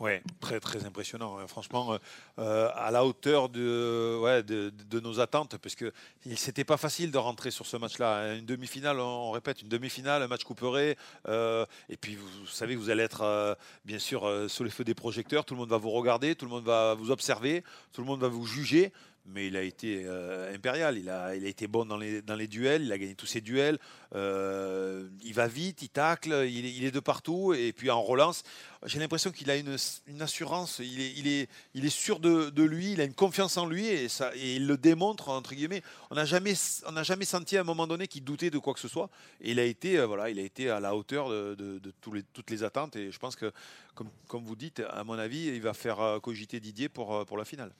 Ouais, 0.00 0.22
très 0.40 0.60
très 0.60 0.84
impressionnant. 0.84 1.38
hein. 1.38 1.48
Franchement, 1.48 1.92
euh, 1.92 1.98
euh, 2.38 2.70
à 2.76 2.92
la 2.92 3.04
hauteur 3.04 3.48
de, 3.48 5.00
nos 5.02 5.18
attentes, 5.18 5.56
parce 5.58 5.74
que 5.74 5.92
c'était 6.36 6.62
pas 6.64 6.76
facile 6.76 7.10
de 7.10 7.18
rentrer 7.18 7.50
sur 7.50 7.66
ce 7.66 7.76
match-là. 7.76 8.18
hein. 8.18 8.36
Une 8.36 8.46
demi-finale, 8.46 9.00
on 9.00 9.32
répète, 9.32 9.60
une 9.60 9.68
demi-finale, 9.68 10.22
un 10.22 10.28
match 10.28 10.44
couperé, 10.44 10.96
euh, 11.26 11.66
et 11.88 11.96
puis 11.96 12.14
vous, 12.14 12.46
savez, 12.46 12.76
vous 12.76 12.90
allez 12.90 13.02
être 13.02 13.56
bien 13.84 13.98
sûr 13.98 14.30
sous 14.48 14.62
les 14.62 14.70
feux 14.70 14.84
des 14.84 14.94
projecteurs. 14.94 15.44
Tout 15.44 15.54
le 15.54 15.60
monde 15.60 15.70
va 15.70 15.78
vous 15.78 15.90
regarder, 15.90 16.36
tout 16.36 16.44
le 16.44 16.52
monde 16.52 16.64
va 16.64 16.94
vous 16.94 17.10
observer, 17.10 17.64
tout 17.92 18.00
le 18.00 18.06
monde 18.06 18.20
va 18.20 18.28
vous 18.28 18.46
juger. 18.46 18.92
Mais 19.28 19.48
il 19.48 19.56
a 19.56 19.62
été 19.62 20.02
euh, 20.06 20.54
impérial. 20.54 20.98
Il 20.98 21.08
a, 21.10 21.34
il 21.36 21.44
a 21.44 21.48
été 21.48 21.66
bon 21.66 21.84
dans 21.84 21.96
les, 21.96 22.22
dans 22.22 22.34
les 22.36 22.46
duels, 22.46 22.82
il 22.82 22.92
a 22.92 22.98
gagné 22.98 23.14
tous 23.14 23.26
ses 23.26 23.40
duels. 23.40 23.78
Euh, 24.14 25.08
il 25.22 25.34
va 25.34 25.46
vite, 25.46 25.82
il 25.82 25.90
tacle, 25.90 26.46
il, 26.48 26.64
il 26.66 26.84
est 26.84 26.90
de 26.90 27.00
partout. 27.00 27.52
Et 27.54 27.72
puis 27.72 27.90
en 27.90 28.02
relance, 28.02 28.42
j'ai 28.86 28.98
l'impression 28.98 29.30
qu'il 29.30 29.50
a 29.50 29.56
une, 29.56 29.76
une 30.06 30.22
assurance. 30.22 30.78
Il 30.80 31.00
est, 31.00 31.12
il 31.16 31.28
est, 31.28 31.48
il 31.74 31.84
est 31.84 31.90
sûr 31.90 32.20
de, 32.20 32.50
de 32.50 32.62
lui, 32.62 32.92
il 32.92 33.00
a 33.00 33.04
une 33.04 33.14
confiance 33.14 33.56
en 33.56 33.66
lui 33.66 33.86
et, 33.86 34.08
ça, 34.08 34.32
et 34.34 34.56
il 34.56 34.66
le 34.66 34.76
démontre, 34.76 35.28
entre 35.28 35.54
guillemets. 35.54 35.82
On 36.10 36.14
n'a 36.14 36.24
jamais, 36.24 36.54
jamais 37.02 37.24
senti 37.24 37.56
à 37.56 37.60
un 37.60 37.64
moment 37.64 37.86
donné 37.86 38.08
qu'il 38.08 38.24
doutait 38.24 38.50
de 38.50 38.58
quoi 38.58 38.72
que 38.74 38.80
ce 38.80 38.88
soit. 38.88 39.10
Et 39.40 39.50
il 39.50 39.60
a 39.60 39.64
été, 39.64 39.98
euh, 39.98 40.06
voilà, 40.06 40.30
il 40.30 40.38
a 40.38 40.42
été 40.42 40.70
à 40.70 40.80
la 40.80 40.96
hauteur 40.96 41.28
de, 41.28 41.54
de- 41.54 41.92
toutes 42.32 42.50
les 42.50 42.62
attentes. 42.62 42.96
Et 42.96 43.12
je 43.12 43.18
pense 43.18 43.36
que, 43.36 43.52
comme, 43.94 44.08
comme 44.26 44.44
vous 44.44 44.56
dites, 44.56 44.82
à 44.90 45.04
mon 45.04 45.18
avis, 45.18 45.46
il 45.46 45.60
va 45.60 45.74
faire 45.74 46.18
cogiter 46.22 46.60
Didier 46.60 46.88
pour, 46.88 47.26
pour 47.26 47.36
la 47.36 47.44
finale. 47.44 47.70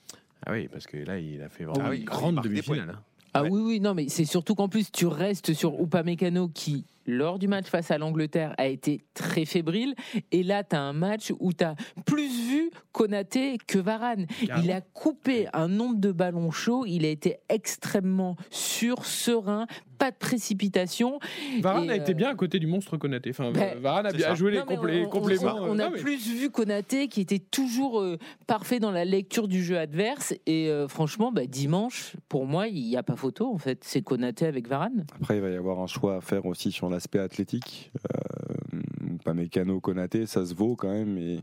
Ah 0.45 0.51
oui, 0.53 0.67
parce 0.71 0.87
que 0.87 0.97
là, 0.97 1.19
il 1.19 1.41
a 1.41 1.49
fait 1.49 1.63
vraiment 1.65 1.85
Ah 1.87 1.89
oui, 1.91 1.99
une 1.99 2.05
grande 2.05 2.41
demi-finale. 2.41 2.89
hein. 2.95 3.03
Ah 3.33 3.43
oui, 3.43 3.61
oui, 3.61 3.79
non, 3.79 3.93
mais 3.93 4.09
c'est 4.09 4.25
surtout 4.25 4.55
qu'en 4.55 4.69
plus, 4.69 4.91
tu 4.91 5.05
restes 5.05 5.53
sur 5.53 5.79
Upamecano 5.79 6.47
qui, 6.47 6.85
lors 7.05 7.37
du 7.37 7.47
match 7.47 7.67
face 7.67 7.91
à 7.91 7.99
l'Angleterre, 7.99 8.55
a 8.57 8.65
été 8.65 9.01
très 9.13 9.45
fébrile. 9.45 9.93
Et 10.31 10.41
là, 10.41 10.63
tu 10.63 10.75
as 10.75 10.81
un 10.81 10.93
match 10.93 11.31
où 11.39 11.53
tu 11.53 11.63
as 11.63 11.75
plus 12.07 12.27
vu 12.48 12.48
Konaté 12.91 13.57
que 13.67 13.77
Varane. 13.79 14.25
Il 14.63 14.71
a 14.71 14.81
coupé 14.81 15.47
un 15.53 15.67
nombre 15.67 15.97
de 15.99 16.11
ballons 16.11 16.51
chauds. 16.51 16.85
Il 16.85 17.05
a 17.05 17.09
été 17.09 17.37
extrêmement 17.49 18.35
sûr, 18.49 19.05
serein, 19.05 19.67
pas 19.97 20.11
de 20.11 20.15
précipitation. 20.15 21.19
Varane 21.61 21.85
Et, 21.85 21.91
a 21.91 21.95
été 21.97 22.11
euh, 22.11 22.15
bien 22.15 22.29
à 22.29 22.35
côté 22.35 22.59
du 22.59 22.67
monstre 22.67 22.97
Konaté. 22.97 23.29
Enfin, 23.31 23.51
Ben, 23.51 23.77
Varane 23.79 24.05
a 24.07 24.11
bien 24.11 24.27
ça. 24.29 24.35
joué 24.35 24.51
les 24.51 24.59
complé- 24.59 25.03
on- 25.03 25.07
on- 25.07 25.09
compléments. 25.09 25.55
On, 25.57 25.71
on 25.71 25.79
a 25.79 25.85
Non, 25.85 25.91
mais- 25.93 25.99
plus 25.99 26.25
vu 26.27 26.49
Konaté 26.49 27.07
qui 27.07 27.21
était 27.21 27.39
toujours 27.39 27.99
euh, 28.01 28.17
parfait 28.47 28.79
dans 28.79 28.91
la 28.91 29.05
lecture 29.05 29.47
du 29.47 29.63
jeu 29.63 29.77
adverse. 29.77 30.33
Et 30.45 30.69
euh, 30.69 30.87
franchement, 30.87 31.31
bah, 31.31 31.45
dimanche, 31.45 32.15
pour 32.29 32.45
moi, 32.45 32.67
il 32.67 32.83
n'y 32.85 32.97
a 32.97 33.03
pas 33.03 33.15
photo. 33.15 33.51
En 33.53 33.57
fait, 33.57 33.83
c'est 33.83 34.01
Konaté 34.01 34.45
avec 34.45 34.67
Varane. 34.67 35.05
Après, 35.15 35.35
il 35.37 35.41
va 35.41 35.49
y 35.49 35.55
avoir 35.55 35.79
un 35.79 35.87
choix 35.87 36.17
à 36.17 36.21
faire 36.21 36.45
aussi 36.45 36.71
sur 36.71 36.89
l'aspect 36.89 37.19
athlétique. 37.19 37.91
Euh, 38.15 38.79
pas 39.25 39.33
mécano, 39.33 39.79
Konaté, 39.81 40.25
ça 40.25 40.45
se 40.45 40.53
vaut 40.55 40.75
quand 40.75 40.91
même. 40.91 41.17
Et, 41.17 41.39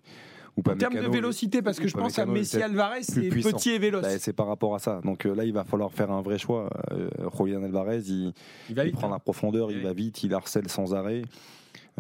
ou 0.57 0.63
En 0.71 0.77
termes 0.77 0.95
de 0.95 1.09
vélocité, 1.09 1.61
parce 1.61 1.79
que 1.79 1.87
je 1.87 1.95
pense 1.95 2.19
à 2.19 2.27
Messi 2.27 2.63
Alvarez, 2.63 3.03
c'est 3.03 3.29
petit 3.29 3.71
et 3.71 3.79
véloce. 3.79 4.03
Bah, 4.03 4.19
c'est 4.19 4.33
par 4.33 4.47
rapport 4.47 4.75
à 4.75 4.79
ça. 4.79 5.01
Donc 5.05 5.27
euh, 5.27 5.35
là, 5.35 5.45
il 5.45 5.53
va 5.53 5.65
falloir 5.65 5.93
faire 5.93 6.11
un 6.11 6.23
vrai 6.23 6.39
choix. 6.39 6.71
Euh, 6.93 7.09
Julian 7.39 7.63
Alvarez, 7.63 8.01
il, 8.07 8.33
va 8.71 8.85
il 8.85 8.87
vite, 8.87 8.95
prend 8.97 9.09
hein. 9.09 9.13
la 9.13 9.19
profondeur, 9.19 9.71
il 9.71 9.83
va 9.83 9.93
vite, 9.93 10.23
il 10.23 10.33
harcèle 10.33 10.69
sans 10.69 10.95
arrêt. 10.95 11.23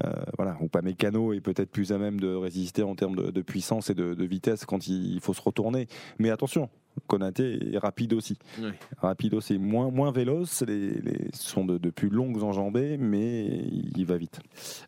Euh, 0.04 0.10
voilà, 0.36 0.56
ou 0.60 0.68
pas 0.68 0.82
mécano 0.82 1.32
est 1.32 1.40
peut-être 1.40 1.70
plus 1.70 1.90
à 1.92 1.98
même 1.98 2.20
de 2.20 2.34
résister 2.34 2.82
en 2.82 2.94
termes 2.94 3.16
de, 3.16 3.30
de 3.30 3.42
puissance 3.42 3.88
et 3.88 3.94
de, 3.94 4.12
de 4.12 4.24
vitesse 4.24 4.66
quand 4.66 4.88
il, 4.88 5.14
il 5.14 5.20
faut 5.20 5.32
se 5.34 5.40
retourner. 5.40 5.86
Mais 6.18 6.30
attention, 6.30 6.68
Konaté 7.06 7.74
est 7.74 7.78
rapide 7.78 8.12
aussi. 8.14 8.38
Oui. 8.60 8.70
Rapide 8.98 9.34
aussi, 9.34 9.58
moins, 9.58 9.90
moins 9.90 10.10
véloce, 10.10 10.62
les, 10.66 10.90
les 10.90 11.28
sont 11.32 11.64
de, 11.64 11.78
de 11.78 11.90
plus 11.90 12.08
longues 12.08 12.42
enjambées, 12.42 12.96
mais 12.98 13.46
il 13.96 14.04
va 14.06 14.16
vite. 14.16 14.40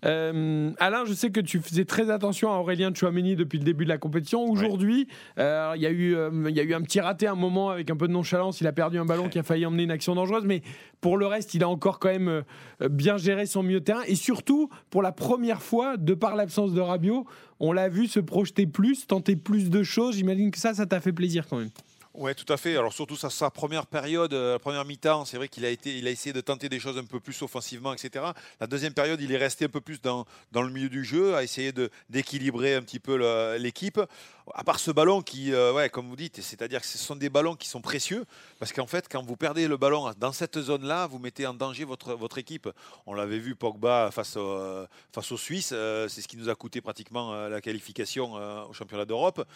Euh, 0.05 0.73
Alain, 0.79 1.05
je 1.05 1.13
sais 1.13 1.31
que 1.31 1.41
tu 1.41 1.61
faisais 1.61 1.85
très 1.85 2.11
attention 2.11 2.53
à 2.53 2.59
Aurélien 2.59 2.93
Chouameni 2.95 3.37
depuis 3.37 3.59
le 3.59 3.65
début 3.65 3.85
de 3.85 3.89
la 3.89 3.99
compétition. 3.99 4.45
Aujourd'hui, 4.49 5.09
euh, 5.39 5.73
il 5.77 5.83
y, 5.83 5.87
a 5.87 5.91
eu, 5.91 6.15
euh, 6.15 6.31
il 6.49 6.57
y 6.57 6.61
a 6.61 6.63
eu 6.63 6.75
un 6.75 6.83
petit 6.83 7.01
raté 7.01 7.27
un 7.27 7.35
moment 7.35 7.71
avec 7.71 7.91
un 7.91 7.97
peu 7.97 8.09
de 8.09 8.13
nonchalance. 8.13 8.61
Il 8.61 8.67
a 8.67 8.73
perdu 8.73 8.99
un 8.99 9.05
ballon 9.05 9.29
qui 9.29 9.39
a 9.39 9.43
failli 9.43 9.67
emmener 9.67 9.85
une 9.85 9.91
action 9.91 10.15
dangereuse. 10.15 10.45
Mais 10.45 10.63
pour 11.01 11.17
le 11.17 11.27
reste, 11.27 11.55
il 11.55 11.63
a 11.63 11.69
encore 11.69 11.99
quand 11.99 12.09
même 12.09 12.43
bien 12.91 13.17
géré 13.17 13.47
son 13.47 13.63
milieu 13.63 13.81
de 13.81 13.85
terrain. 13.85 14.03
Et 14.07 14.15
surtout, 14.15 14.69
pour 14.91 15.03
la 15.03 15.13
première 15.13 15.63
fois, 15.63 15.97
de 15.97 16.15
par 16.15 16.37
l'absence 16.37 16.73
de 16.73 16.81
Rabiot, 16.81 17.27
on 17.61 17.73
l'a 17.73 17.89
vu 17.89 18.07
se 18.07 18.21
projeter 18.21 18.67
plus, 18.67 19.07
tenter 19.07 19.37
plus 19.37 19.71
de 19.71 19.83
choses. 19.83 20.17
J'imagine 20.17 20.51
que 20.51 20.59
ça, 20.59 20.75
ça 20.75 20.87
t'a 20.87 21.01
fait 21.01 21.13
plaisir 21.13 21.47
quand 21.49 21.59
même. 21.59 21.71
Ouais, 22.19 22.35
tout 22.35 22.53
à 22.53 22.57
fait. 22.57 22.77
Alors 22.77 22.93
surtout 22.93 23.15
sa, 23.15 23.31
sa 23.31 23.49
première 23.49 23.87
période, 23.87 24.33
euh, 24.33 24.55
la 24.55 24.59
première 24.59 24.85
mi-temps, 24.85 25.25
c'est 25.25 25.37
vrai 25.37 25.47
qu'il 25.47 25.65
a 25.65 25.69
été, 25.69 25.97
il 25.97 26.05
a 26.09 26.11
essayé 26.11 26.33
de 26.33 26.41
tenter 26.41 26.69
des 26.69 26.81
choses 26.81 26.99
un 26.99 27.05
peu 27.05 27.21
plus 27.21 27.41
offensivement, 27.43 27.95
etc. 27.95 28.25
La 28.59 28.67
deuxième 28.67 28.93
période, 28.93 29.21
il 29.21 29.31
est 29.31 29.37
resté 29.37 29.67
un 29.67 29.69
peu 29.69 29.81
plus 29.81 30.03
dans, 30.03 30.27
dans 30.51 30.63
le 30.63 30.71
milieu 30.73 30.89
du 30.89 31.05
jeu, 31.05 31.37
à 31.37 31.45
essayer 31.45 31.71
de 31.71 31.91
d'équilibrer 32.11 32.75
un 32.75 32.83
petit 32.83 32.99
peu 32.99 33.15
l'équipe. 33.57 34.01
À 34.55 34.65
part 34.65 34.81
ce 34.81 34.91
ballon 34.91 35.23
qui, 35.23 35.53
euh, 35.53 35.73
ouais, 35.75 35.91
comme 35.91 36.09
vous 36.09 36.17
dites, 36.17 36.41
c'est-à-dire 36.43 36.81
que 36.81 36.87
ce 36.89 36.99
sont 36.99 37.15
des 37.15 37.29
ballons 37.29 37.55
qui 37.55 37.69
sont 37.69 37.83
précieux, 37.83 38.25
parce 38.59 38.73
qu'en 38.73 38.87
fait, 38.89 39.07
quand 39.09 39.23
vous 39.23 39.37
perdez 39.37 39.69
le 39.69 39.77
ballon 39.77 40.13
dans 40.19 40.33
cette 40.33 40.59
zone-là, 40.59 41.07
vous 41.07 41.21
mettez 41.21 41.47
en 41.47 41.55
danger 41.55 41.85
votre 41.85 42.15
votre 42.15 42.39
équipe. 42.39 42.69
On 43.07 43.15
l'avait 43.15 43.39
vu 43.39 43.55
Pogba 43.55 44.11
face 44.11 44.35
euh, 44.39 44.87
face 45.13 45.31
aux 45.31 45.37
Suisses, 45.37 45.69
c'est 45.69 46.21
ce 46.21 46.27
qui 46.27 46.37
nous 46.37 46.49
a 46.49 46.57
coûté 46.57 46.81
pratiquement 46.81 47.47
la 47.49 47.61
qualification 47.61 48.33
au 48.69 48.73
championnat 48.73 49.05
d'Europe. 49.05 49.47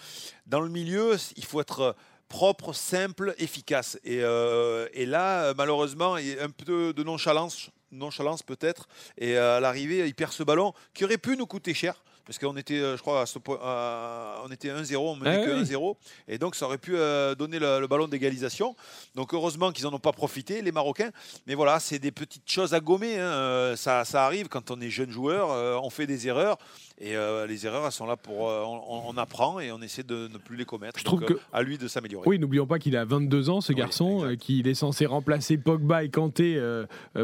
Dans 0.47 0.61
le 0.61 0.69
milieu, 0.69 1.17
il 1.37 1.45
faut 1.45 1.61
être 1.61 1.97
propre, 2.33 2.73
simple, 2.73 3.35
efficace. 3.37 4.01
Et, 4.05 4.21
euh, 4.23 4.89
là, 4.97 5.45
euh, 5.45 5.55
malheureusement, 5.55 6.17
il 6.17 6.29
y 6.29 6.39
a 6.39 6.45
un 6.45 6.49
peu 6.49 6.95
de 6.95 7.03
nonchalance, 7.03 7.69
nonchalance 7.91 8.43
peut-être. 8.43 8.89
Et 9.19 9.37
euh, 9.37 9.59
à 9.59 9.61
l'arrivée, 9.61 10.07
il 10.07 10.15
perd 10.15 10.33
ce 10.33 10.43
ballon 10.43 10.73
qui 10.95 11.05
aurait 11.05 11.19
pu 11.19 11.37
nous 11.37 11.47
coûter 11.47 11.75
cher. 11.75 12.03
Parce 12.25 12.39
qu'on 12.39 12.57
était, 12.57 12.79
euh, 12.81 12.97
je 12.97 13.03
crois, 13.03 13.23
à 13.23 13.27
ce 13.27 13.39
point, 13.39 13.59
à- 13.63 14.43
on 14.47 14.51
était 14.53 14.69
1-0, 14.71 14.97
on 15.11 15.17
menait 15.17 15.41
Ah 15.43 15.45
que 15.47 15.51
oui. 15.55 15.61
1-0. 15.63 15.97
Et 16.29 16.39
donc, 16.39 16.55
ça 16.55 16.67
aurait 16.67 16.79
pu 16.79 16.93
euh, 16.97 17.35
donner 17.35 17.59
le, 17.59 17.81
le 17.81 17.87
ballon 17.89 18.07
d'égalisation. 18.09 18.77
Donc, 19.15 19.35
heureusement 19.35 19.73
qu'ils 19.73 19.85
n'en 19.85 19.93
ont 19.93 19.99
pas 19.99 20.13
profité, 20.13 20.63
les 20.63 20.73
Marocains. 20.73 21.11
Mais 21.47 21.55
voilà, 21.55 21.81
c'est 21.81 21.99
des 21.99 22.13
petites 22.13 22.49
choses 22.51 22.75
à 22.75 22.81
gommer. 22.81 23.19
hein. 23.19 23.23
Euh, 23.25 23.77
Ça, 23.77 24.05
ça 24.05 24.25
arrive 24.25 24.49
quand 24.49 24.71
on 24.71 24.81
est 24.81 24.91
jeune 24.91 25.11
joueur, 25.11 25.51
euh, 25.51 25.79
on 25.83 25.91
fait 25.91 26.07
des 26.07 26.29
erreurs. 26.29 26.59
Et 27.01 27.17
euh, 27.17 27.47
les 27.49 27.67
erreurs, 27.67 27.85
elles 27.87 27.91
sont 27.93 28.07
là 28.07 28.17
pour. 28.17 28.43
on, 28.43 29.03
on 29.09 29.17
apprend 29.17 29.59
et 29.59 29.73
on 29.73 29.83
essaie 29.83 30.05
de 30.05 30.29
ne 30.29 30.39
plus 30.39 30.57
les 30.57 30.65
commettre. 30.65 30.99
Je 31.01 31.05
trouve 31.05 31.21
que- 31.25 31.39
à 31.53 31.63
lui 31.63 31.77
de 31.77 31.89
s'améliorer. 31.89 32.29
Oui, 32.29 32.39
n'oublions 32.39 32.67
pas 32.67 32.79
qu'il 32.79 32.97
a 32.97 33.05
22 33.05 33.51
ans, 33.51 33.61
ce 33.61 33.73
garçon, 33.73 34.37
qu'il 34.39 34.69
est 34.69 34.75
censé 34.75 35.07
remplacer 35.07 35.57
Pogba 35.59 36.05
et 36.05 36.11
Kanté, 36.11 36.61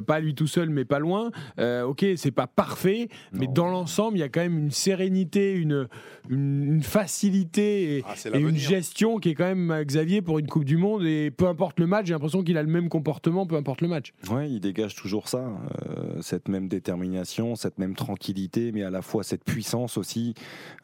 pas 0.06 0.18
lui 0.18 0.34
tout 0.34 0.48
seul, 0.48 0.68
mais 0.70 0.84
pas 0.84 0.98
loin. 0.98 1.30
Ok, 1.84 2.04
c'est 2.16 2.32
pas 2.32 2.48
parfait, 2.48 3.08
mais 3.32 3.46
dans 3.46 3.68
l'ensemble, 3.68 4.16
il 4.16 4.20
y 4.20 4.24
a 4.24 4.28
quand 4.28 4.40
même 4.40 4.58
une 4.58 4.70
sérénité, 4.88 5.52
une, 5.52 6.82
facilité 6.82 7.98
et, 7.98 8.04
Ah, 8.06 8.14
et 8.32 8.40
une 8.40 8.56
gestion 8.56 9.18
qui 9.18 9.30
est 9.30 9.34
quand 9.34 9.44
même, 9.44 9.70
euh, 9.70 9.84
Xavier, 9.84 10.22
pour 10.22 10.38
une 10.38 10.46
Coupe 10.46 10.64
du 10.64 10.78
Monde. 10.78 11.04
Et 11.04 11.30
peu 11.30 11.46
importe 11.46 11.78
le 11.78 11.86
match, 11.86 12.06
j'ai 12.06 12.14
l'impression 12.14 12.42
qu'il 12.42 12.56
a 12.56 12.62
le 12.62 12.70
même 12.70 12.88
comportement, 12.88 13.46
peu 13.46 13.56
importe 13.56 13.82
le 13.82 13.88
match. 13.88 14.14
Ouais, 14.30 14.50
il 14.50 14.60
dégage 14.60 14.94
toujours 14.94 15.28
ça, 15.28 15.44
euh, 15.86 16.22
cette 16.22 16.48
même 16.48 16.68
détermination, 16.68 17.54
cette 17.54 17.78
même 17.78 17.94
tranquillité, 17.94 18.72
mais 18.72 18.82
à 18.82 18.90
la 18.90 19.02
fois 19.02 19.24
cette 19.24 19.44
puissance 19.44 19.98
aussi. 19.98 20.34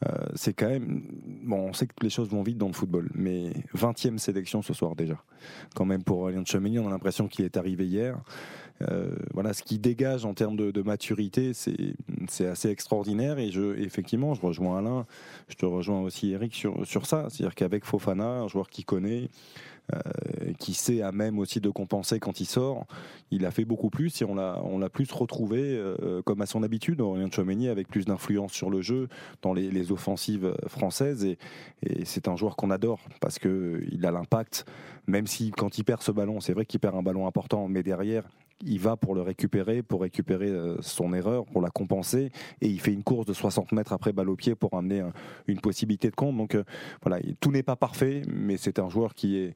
Euh, 0.06 0.10
c'est 0.34 0.52
quand 0.52 0.68
même. 0.68 1.02
Bon, 1.44 1.68
on 1.68 1.72
sait 1.72 1.86
que 1.86 1.94
les 2.02 2.10
choses 2.10 2.28
vont 2.28 2.42
vite 2.42 2.58
dans 2.58 2.68
le 2.68 2.74
football, 2.74 3.10
mais 3.14 3.52
20e 3.74 4.18
sélection 4.18 4.60
ce 4.60 4.74
soir 4.74 4.96
déjà. 4.96 5.16
Quand 5.74 5.86
même 5.86 6.02
pour 6.02 6.18
Aurélien 6.18 6.44
Chouameni, 6.44 6.78
on 6.78 6.88
a 6.88 6.90
l'impression 6.90 7.26
qu'il 7.26 7.44
est 7.44 7.56
arrivé 7.56 7.86
hier. 7.86 8.18
Euh, 8.82 9.14
voilà, 9.32 9.52
ce 9.52 9.62
qui 9.62 9.78
dégage 9.78 10.24
en 10.24 10.34
termes 10.34 10.56
de, 10.56 10.82
maturité, 10.82 11.52
c'est 11.54 12.46
assez 12.46 12.68
extraordinaire. 12.68 13.38
Et 13.38 13.50
je, 13.50 13.76
effectivement, 13.78 14.34
je 14.34 14.40
rejoins 14.40 14.78
Alain, 14.78 15.06
je 15.48 15.54
te 15.54 15.66
rejoins 15.66 16.00
aussi 16.00 16.32
Eric 16.32 16.54
sur, 16.54 16.86
sur 16.86 17.06
ça. 17.06 17.28
C'est-à-dire 17.30 17.54
qu'avec 17.54 17.84
Fofana, 17.84 18.26
un 18.26 18.48
joueur 18.48 18.68
qui 18.68 18.84
connaît, 18.84 19.30
euh, 19.92 20.52
qui 20.58 20.72
sait 20.72 21.02
à 21.02 21.12
même 21.12 21.38
aussi 21.38 21.60
de 21.60 21.68
compenser 21.68 22.18
quand 22.18 22.40
il 22.40 22.46
sort, 22.46 22.86
il 23.30 23.44
a 23.44 23.50
fait 23.50 23.66
beaucoup 23.66 23.90
plus 23.90 24.22
et 24.22 24.24
on 24.24 24.34
l'a 24.34 24.88
plus 24.88 25.10
retrouvé 25.12 25.60
euh, 25.62 26.22
comme 26.22 26.40
à 26.40 26.46
son 26.46 26.62
habitude, 26.62 27.00
Aurélien 27.00 27.30
Chouameni, 27.30 27.68
avec 27.68 27.88
plus 27.88 28.06
d'influence 28.06 28.52
sur 28.52 28.70
le 28.70 28.80
jeu 28.80 29.08
dans 29.42 29.52
les, 29.52 29.92
offensives 29.92 30.54
françaises. 30.66 31.24
Et, 31.24 31.38
et 31.82 32.04
c'est 32.04 32.28
un 32.28 32.36
joueur 32.36 32.56
qu'on 32.56 32.70
adore 32.70 33.00
parce 33.20 33.38
qu'il 33.38 34.00
a 34.04 34.10
l'impact, 34.10 34.64
même 35.06 35.26
si 35.26 35.50
quand 35.50 35.76
il 35.78 35.84
perd 35.84 36.02
ce 36.02 36.12
ballon, 36.12 36.40
c'est 36.40 36.54
vrai 36.54 36.64
qu'il 36.64 36.80
perd 36.80 36.96
un 36.96 37.02
ballon 37.02 37.26
important, 37.26 37.68
mais 37.68 37.82
derrière, 37.82 38.24
il 38.62 38.78
va 38.80 38.96
pour 38.96 39.14
le 39.14 39.22
récupérer, 39.22 39.82
pour 39.82 40.02
récupérer 40.02 40.48
euh, 40.48 40.76
son 40.80 41.12
erreur, 41.12 41.44
pour 41.46 41.60
la 41.60 41.70
compenser, 41.70 42.30
et 42.60 42.68
il 42.68 42.80
fait 42.80 42.92
une 42.92 43.02
course 43.02 43.26
de 43.26 43.32
60 43.32 43.72
mètres 43.72 43.92
après 43.92 44.12
balle 44.12 44.28
au 44.30 44.36
pied 44.36 44.54
pour 44.54 44.74
amener 44.74 45.00
un- 45.00 45.12
une 45.46 45.60
possibilité 45.60 46.08
de 46.10 46.14
compte. 46.14 46.36
Donc 46.36 46.54
euh, 46.54 46.64
voilà, 47.02 47.20
il- 47.24 47.36
tout 47.36 47.50
n'est 47.50 47.62
pas 47.62 47.76
parfait, 47.76 48.22
mais 48.28 48.56
c'est 48.56 48.78
un 48.78 48.88
joueur 48.88 49.14
qui 49.14 49.36
est, 49.38 49.48
euh, 49.48 49.52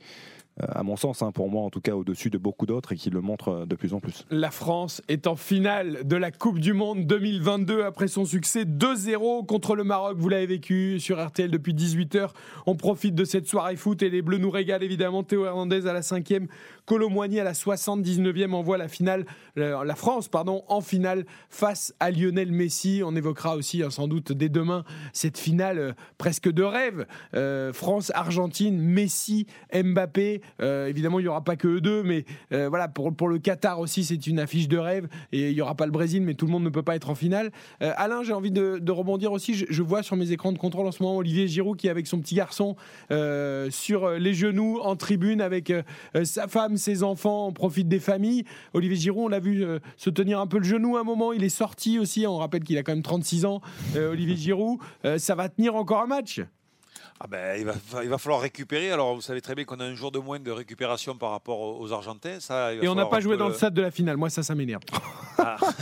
à 0.61 0.83
mon 0.83 0.97
sens, 0.97 1.23
hein, 1.23 1.31
pour 1.31 1.49
moi 1.49 1.63
en 1.63 1.71
tout 1.71 1.81
cas, 1.81 1.95
au-dessus 1.95 2.31
de 2.31 2.39
beaucoup 2.39 2.67
d'autres 2.67 2.93
et 2.93 2.97
qui 2.97 3.11
le 3.11 3.21
montre 3.21 3.49
euh, 3.49 3.67
de 3.67 3.77
plus 3.77 3.95
en 3.95 4.01
plus. 4.01 4.27
La 4.31 4.51
France 4.51 5.03
est 5.09 5.27
en 5.27 5.37
finale 5.37 6.07
de 6.07 6.17
la 6.17 6.31
Coupe 6.31 6.59
du 6.59 6.73
Monde 6.73 7.07
2022 7.07 7.85
après 7.85 8.09
son 8.09 8.25
succès 8.25 8.65
2-0 8.65 9.47
contre 9.47 9.77
le 9.77 9.85
Maroc. 9.85 10.17
Vous 10.19 10.29
l'avez 10.29 10.47
vécu 10.47 10.99
sur 10.99 11.25
RTL 11.25 11.51
depuis 11.51 11.75
18h. 11.75 12.31
On 12.67 12.75
profite 12.75 13.15
de 13.15 13.25
cette 13.25 13.47
soirée 13.47 13.77
foot 13.77 14.03
et 14.03 14.11
les 14.11 14.23
Bleus 14.23 14.39
nous 14.39 14.51
régalent 14.51 14.83
évidemment. 14.83 15.23
Théo 15.23 15.45
Hernandez 15.45 15.87
à 15.87 15.93
la 15.93 16.01
5e, 16.01 16.49
Colomboigny 16.87 17.39
à 17.39 17.45
la 17.45 17.53
79e 17.53 18.53
envoie 18.53 18.79
la 18.79 18.89
finale, 18.89 19.27
euh, 19.59 19.85
la 19.85 19.95
France 19.95 20.29
pardon, 20.29 20.65
en 20.69 20.81
finale 20.81 21.25
face 21.51 21.95
à 22.01 22.11
Lionel 22.11 22.51
Messi. 22.51 23.03
On 23.05 23.15
évoquera 23.15 23.57
aussi 23.57 23.83
hein, 23.83 23.91
sans 23.91 24.09
doute 24.09 24.33
dès 24.33 24.49
demain 24.49 24.85
cette 25.13 25.39
finale 25.39 25.79
euh, 25.79 25.93
presque 26.17 26.51
de 26.51 26.63
rêve. 26.63 27.07
France-Argentine, 27.73 28.79
Messi, 28.79 29.47
Mbappé. 29.73 30.41
Euh, 30.61 30.87
évidemment, 30.87 31.19
il 31.19 31.23
n'y 31.23 31.29
aura 31.29 31.43
pas 31.43 31.57
que 31.57 31.69
eux 31.69 31.81
deux, 31.81 32.03
mais 32.03 32.25
euh, 32.53 32.69
voilà, 32.69 32.89
pour, 32.89 33.15
pour 33.15 33.29
le 33.29 33.39
Qatar 33.39 33.81
aussi, 33.81 34.05
c'est 34.05 34.27
une 34.27 34.39
affiche 34.39 34.69
de 34.69 34.79
rêve. 34.79 35.09
Et 35.33 35.51
il 35.51 35.55
n'y 35.55 35.61
aura 35.61 35.75
pas 35.75 35.87
le 35.87 35.93
Brésil, 35.93 36.23
mais 36.23 36.35
tout 36.35 36.47
le 36.47 36.53
monde 36.53 36.65
ne 36.65 36.71
peut 36.71 36.83
pas 36.83 36.97
être 36.97 37.11
en 37.11 37.15
finale. 37.15 37.51
Euh, 37.83 37.93
Alain, 37.97 38.23
j'ai 38.23 38.33
envie 38.33 38.51
de, 38.51 38.79
de 38.79 38.93
rebondir 38.93 39.33
aussi. 39.33 39.55
Je, 39.55 39.83
vois 39.83 40.03
sur 40.03 40.17
mes 40.17 40.33
écrans 40.33 40.53
de 40.53 40.59
contrôle 40.59 40.87
en 40.87 40.93
ce 40.93 41.03
moment 41.03 41.17
Olivier 41.17 41.49
Giroud 41.49 41.79
qui 41.79 41.87
est 41.87 41.91
avec 41.91 42.07
son 42.07 42.21
petit 42.21 42.35
garçon 42.35 42.77
sur 43.71 44.11
les 44.11 44.35
genoux 44.35 44.81
en 44.83 44.97
tribune 44.97 45.41
avec 45.41 45.73
sa 46.25 46.47
femme, 46.47 46.77
ses 46.77 47.03
enfants. 47.03 47.47
On 47.49 47.53
profite 47.53 47.89
des 47.89 48.01
familles. 48.01 48.45
Olivier 48.75 48.97
Giroud, 48.97 49.25
on 49.25 49.29
l'a 49.29 49.41
vu 49.41 49.65
se 49.97 50.11
tenir 50.11 50.41
un 50.41 50.47
peu 50.47 50.59
le 50.59 50.65
genou 50.65 50.97
à 50.97 51.01
un 51.01 51.05
moment. 51.05 51.33
Il 51.33 51.43
est 51.43 51.49
sorti 51.49 51.99
aussi. 51.99 52.27
On 52.27 52.37
rappelle 52.37 52.65
qu'il 52.65 52.77
a 52.77 52.83
quand 52.83 52.93
même 52.93 53.03
36 53.03 53.47
ans. 53.47 53.63
Olivier 53.97 54.37
Giroud, 54.37 54.79
ça 55.17 55.35
va 55.35 55.49
tenir 55.49 55.75
encore 55.75 56.03
un 56.03 56.07
match? 56.07 56.43
Ah 57.21 57.27
ben, 57.27 57.59
il, 57.59 57.65
va, 57.65 57.73
il 58.05 58.09
va 58.09 58.19
falloir 58.19 58.41
récupérer. 58.41 58.93
Alors, 58.93 59.17
vous 59.17 59.21
savez 59.21 59.41
très 59.41 59.57
bien 59.57 59.65
qu'on 59.65 59.81
a 59.81 59.85
un 59.85 59.95
jour 59.95 60.13
de 60.13 60.21
moins 60.21 60.39
de 60.39 60.51
récupération 60.53 61.17
par 61.17 61.33
rapport 61.33 61.81
aux, 61.81 61.93
Argentins. 61.93 62.39
Ça, 62.39 62.73
il 62.73 62.79
va 62.79 62.85
Et 62.85 62.89
on 62.89 62.95
n'a 62.95 63.07
pas 63.07 63.21
joué 63.21 63.37
dans 63.37 63.49
le 63.49 63.55
stade 63.55 63.75
de 63.75 63.83
la 63.83 63.91
finale. 63.91 64.17
Moi, 64.17 64.31
ça, 64.31 64.45
ça 64.45 64.55
m'énerve. 64.55 64.83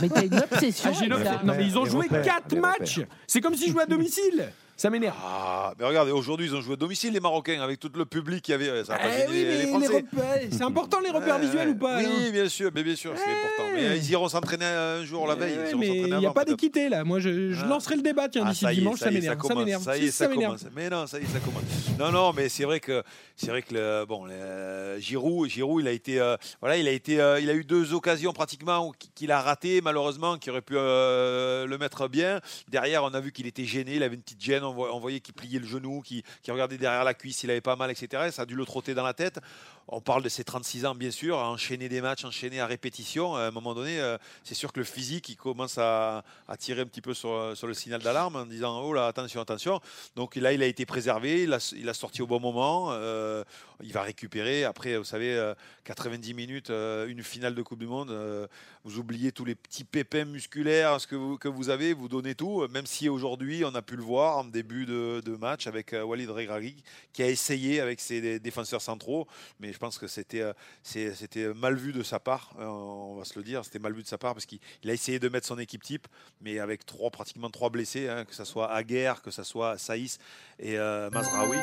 Mais 0.01 0.09
t'as 0.09 0.25
une 0.25 0.35
obsession. 0.35 0.89
Ah, 0.91 0.97
j'ai 0.97 1.05
une 1.05 1.13
avec 1.13 1.25
ça. 1.25 1.33
obsession. 1.33 1.47
Non, 1.47 1.53
mais 1.55 1.65
ils 1.65 1.77
ont 1.77 1.83
Les 1.83 1.89
joué 1.91 2.07
repères, 2.07 2.23
4 2.23 2.51
les 2.53 2.59
matchs. 2.59 3.01
C'est 3.27 3.41
comme 3.41 3.55
s'ils 3.55 3.71
jouaient 3.71 3.83
à 3.83 3.87
domicile. 3.87 4.51
Ça 4.77 4.91
m'énerve. 4.91 5.15
Ah, 5.25 5.73
mais 5.79 5.85
regardez, 5.85 6.11
aujourd'hui, 6.11 6.45
ils 6.45 6.55
ont 6.55 6.61
joué 6.61 6.73
à 6.73 6.75
domicile, 6.75 7.11
les 7.11 7.19
Marocains, 7.19 7.59
avec 7.61 7.79
tout 7.79 7.89
le 7.95 8.05
public 8.05 8.43
qui 8.43 8.53
avait. 8.53 8.83
Ça 8.85 8.93
a 8.93 8.97
pas 8.99 9.05
Eh 9.07 9.11
gêné 9.21 9.25
oui, 9.27 9.33
les, 9.33 9.43
mais 9.43 9.51
les 9.57 9.57
les 9.63 9.67
Français. 9.67 9.87
repères, 9.87 10.39
c'est 10.51 10.61
important 10.61 10.99
les 11.03 11.09
repères 11.09 11.39
visuels 11.39 11.69
ou 11.69 11.75
pas 11.75 11.97
Oui, 11.97 12.31
bien 12.31 12.47
sûr, 12.47 12.69
mais 12.75 12.83
bien 12.83 12.95
sûr, 12.95 13.11
c'est 13.15 13.23
important. 13.23 13.73
Mais 13.73 13.85
euh, 13.85 13.95
ils 13.95 14.11
iront 14.11 14.29
s'entraîner 14.29 14.65
un 14.65 15.03
jour 15.03 15.25
la 15.27 15.33
veille. 15.33 15.57
Ils 15.65 15.69
iront 15.71 15.79
mais 15.79 15.87
il 15.97 16.15
n'y 16.17 16.25
a 16.27 16.31
pas 16.31 16.45
d'équité 16.45 16.89
là. 16.89 17.03
Moi, 17.03 17.19
je, 17.19 17.53
je 17.53 17.61
Ah. 17.63 17.67
lancerai 17.67 17.95
le 17.95 18.03
débat 18.03 18.29
tiens 18.29 18.43
Ah, 18.45 18.51
d'ici 18.51 18.67
dimanche. 18.67 18.99
ça 18.99 19.09
m'énerve. 19.09 19.25
Ça 19.33 19.35
commence, 19.35 19.57
m'énerve. 19.65 19.83
Ça 19.83 19.97
y 19.97 20.05
est, 20.05 20.11
ça 20.11 20.27
m'énerve. 20.27 20.57
commence. 20.59 20.73
Mais 20.75 20.89
non, 20.91 21.07
ça 21.07 21.19
y 21.19 21.23
est, 21.23 21.25
ça 21.25 21.39
commence. 21.39 21.63
Non, 21.97 22.11
non, 22.11 22.33
mais 22.33 22.47
c'est 22.47 22.65
vrai 22.65 22.79
que 22.79 23.01
c'est 23.35 23.47
vrai 23.49 23.63
que 23.63 23.73
le, 23.73 24.05
bon, 24.05 24.25
le- 24.25 24.99
Giroud, 24.99 25.49
Giroud, 25.49 25.81
il 25.83 25.87
a 25.87 25.91
été, 25.91 26.19
euh, 26.19 26.37
voilà, 26.61 26.77
il 26.77 26.87
a 26.87 26.91
été, 26.91 27.19
euh, 27.19 27.39
il 27.39 27.49
a 27.49 27.53
eu 27.55 27.63
deux 27.63 27.93
occasions 27.95 28.31
pratiquement 28.31 28.91
qu'il 29.15 29.31
a 29.31 29.41
raté 29.41 29.81
malheureusement, 29.81 30.37
qui 30.37 30.51
aurait 30.51 30.61
pu 30.61 30.75
euh, 30.77 31.65
le 31.65 31.77
mettre 31.79 32.07
bien. 32.07 32.41
Derrière, 32.69 33.03
on 33.03 33.13
a 33.15 33.19
vu 33.19 33.31
qu'il 33.31 33.47
était 33.47 33.65
gêné, 33.65 33.95
il 33.95 34.03
avait 34.03 34.13
une 34.15 34.21
petite 34.21 34.43
gêne. 34.43 34.65
On, 34.69 34.99
voyait 34.99 35.19
qu'il 35.19 35.33
pliait 35.33 35.59
le 35.59 35.67
genou, 35.67 36.01
qu'il 36.01 36.23
regardait 36.47 36.77
derrière 36.77 37.03
la 37.03 37.13
cuisse, 37.13 37.43
il 37.43 37.51
avait 37.51 37.61
pas 37.61 37.75
mal, 37.75 37.91
etc. 37.91 38.29
Ça 38.31 38.43
a 38.43 38.45
dû 38.45 38.55
le 38.55 38.65
trotter 38.65 38.93
dans 38.93 39.03
la 39.03 39.13
tête. 39.13 39.39
On 39.87 40.01
parle 40.01 40.21
de 40.21 40.29
ses 40.29 40.43
36 40.43 40.85
ans, 40.85 40.95
bien 40.95 41.11
sûr, 41.11 41.39
à 41.39 41.49
enchaîner 41.49 41.87
des 41.87 42.01
matchs, 42.01 42.25
enchaîner 42.25 42.59
à 42.59 42.65
répétition. 42.65 43.35
À 43.35 43.43
un 43.43 43.51
moment 43.51 43.73
donné, 43.73 43.99
euh, 44.01 44.17
c'est 44.43 44.55
sûr 44.55 44.73
que 44.73 44.79
le 44.79 44.85
physique, 44.85 45.29
il 45.29 45.37
commence 45.37 45.77
à, 45.77 46.23
tirer 46.59 46.81
un 46.81 46.85
petit 46.85 47.01
peu 47.01 47.13
sur, 47.13 47.55
sur 47.55 47.67
le 47.67 47.73
signal 47.73 48.01
d'alarme 48.01 48.35
en 48.35 48.45
disant 48.45 48.81
Oh 48.81 48.93
là, 48.93 49.07
attention, 49.07 49.39
attention. 49.39 49.79
Donc 50.15 50.35
là, 50.35 50.51
il 50.51 50.61
a 50.61 50.65
été 50.65 50.85
préservé, 50.85 51.43
il 51.43 51.53
a, 51.53 51.93
sorti 51.93 52.21
au 52.21 52.27
bon 52.27 52.39
moment. 52.39 52.91
euh, 52.91 53.43
il 53.83 53.93
va 53.93 54.01
récupérer. 54.01 54.63
Après, 54.63 54.97
vous 54.97 55.03
savez, 55.03 55.35
euh, 55.35 55.53
90 55.83 56.33
minutes, 56.33 56.69
euh, 56.69 57.07
une 57.07 57.23
finale 57.23 57.53
de 57.53 57.61
Coupe 57.61 57.79
du 57.79 57.87
Monde, 57.87 58.11
euh, 58.11 58.47
vous 58.83 58.97
oubliez 58.97 59.31
tous 59.31 59.45
les 59.45 59.55
petits 59.55 59.83
pépins 59.83 60.25
musculaires 60.25 60.99
ce 60.99 61.07
que 61.07 61.15
vous, 61.15 61.37
que 61.37 61.47
vous 61.47 61.69
avez, 61.69 61.93
vous 61.93 62.07
donnez 62.07 62.35
tout. 62.35 62.67
Même 62.69 62.85
si 62.85 63.09
aujourd'hui, 63.09 63.63
on 63.65 63.75
a 63.75 63.81
pu 63.81 63.95
le 63.95 64.03
voir 64.03 64.37
en 64.37 64.43
début 64.57 64.85
de, 64.85 65.21
de 65.25 65.35
match 65.35 65.67
avec 65.67 65.93
euh, 65.93 66.03
Walid 66.03 66.29
Regragui 66.29 66.75
qui 67.13 67.21
a 67.23 67.27
essayé 67.29 67.79
avec 67.79 67.99
ses 67.99 68.21
dé- 68.21 68.39
défenseurs 68.39 68.81
centraux. 68.81 69.27
Mais 69.59 69.71
je 69.73 69.77
pense 69.77 69.97
que 69.97 70.07
c'était 70.07 70.41
euh, 70.41 70.53
c'était 70.83 71.53
mal 71.53 71.75
vu 71.75 71.93
de 71.93 72.03
sa 72.03 72.19
part, 72.19 72.53
euh, 72.59 72.65
on 72.65 73.15
va 73.15 73.23
se 73.25 73.37
le 73.37 73.43
dire. 73.43 73.63
C'était 73.63 73.79
mal 73.79 73.93
vu 73.93 74.01
de 74.03 74.07
sa 74.07 74.17
part 74.17 74.33
parce 74.33 74.45
qu'il 74.45 74.59
il 74.83 74.89
a 74.89 74.93
essayé 74.93 75.19
de 75.19 75.29
mettre 75.29 75.45
son 75.47 75.59
équipe 75.59 75.83
type, 75.83 76.07
mais 76.41 76.59
avec 76.59 76.85
trois, 76.85 77.09
pratiquement 77.11 77.49
trois 77.49 77.69
blessés, 77.69 78.09
hein, 78.09 78.25
que 78.25 78.33
ce 78.35 78.43
soit 78.45 78.71
Aguerre, 78.73 79.21
que 79.21 79.31
ce 79.31 79.43
soit 79.43 79.77
Saïs 79.77 80.17
et 80.59 80.77
euh, 80.77 81.09
Mazraoui. 81.11 81.57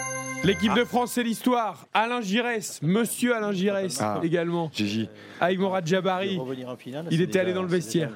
L'équipe 0.44 0.70
Ah. 0.74 0.78
de 0.78 0.84
France, 0.84 1.12
c'est 1.12 1.22
l'histoire. 1.22 1.86
Alain 1.92 2.20
Giresse, 2.20 2.80
monsieur 2.82 3.34
Alain 3.34 3.52
Giresse 3.52 3.98
Ah. 4.00 4.20
également. 4.22 4.70
Gigi. 4.72 5.08
Avec 5.40 5.58
Morad 5.58 5.86
Jabari. 5.86 6.38
Il 7.10 7.20
était 7.20 7.38
allé 7.40 7.52
dans 7.52 7.62
le 7.62 7.68
vestiaire. 7.68 8.12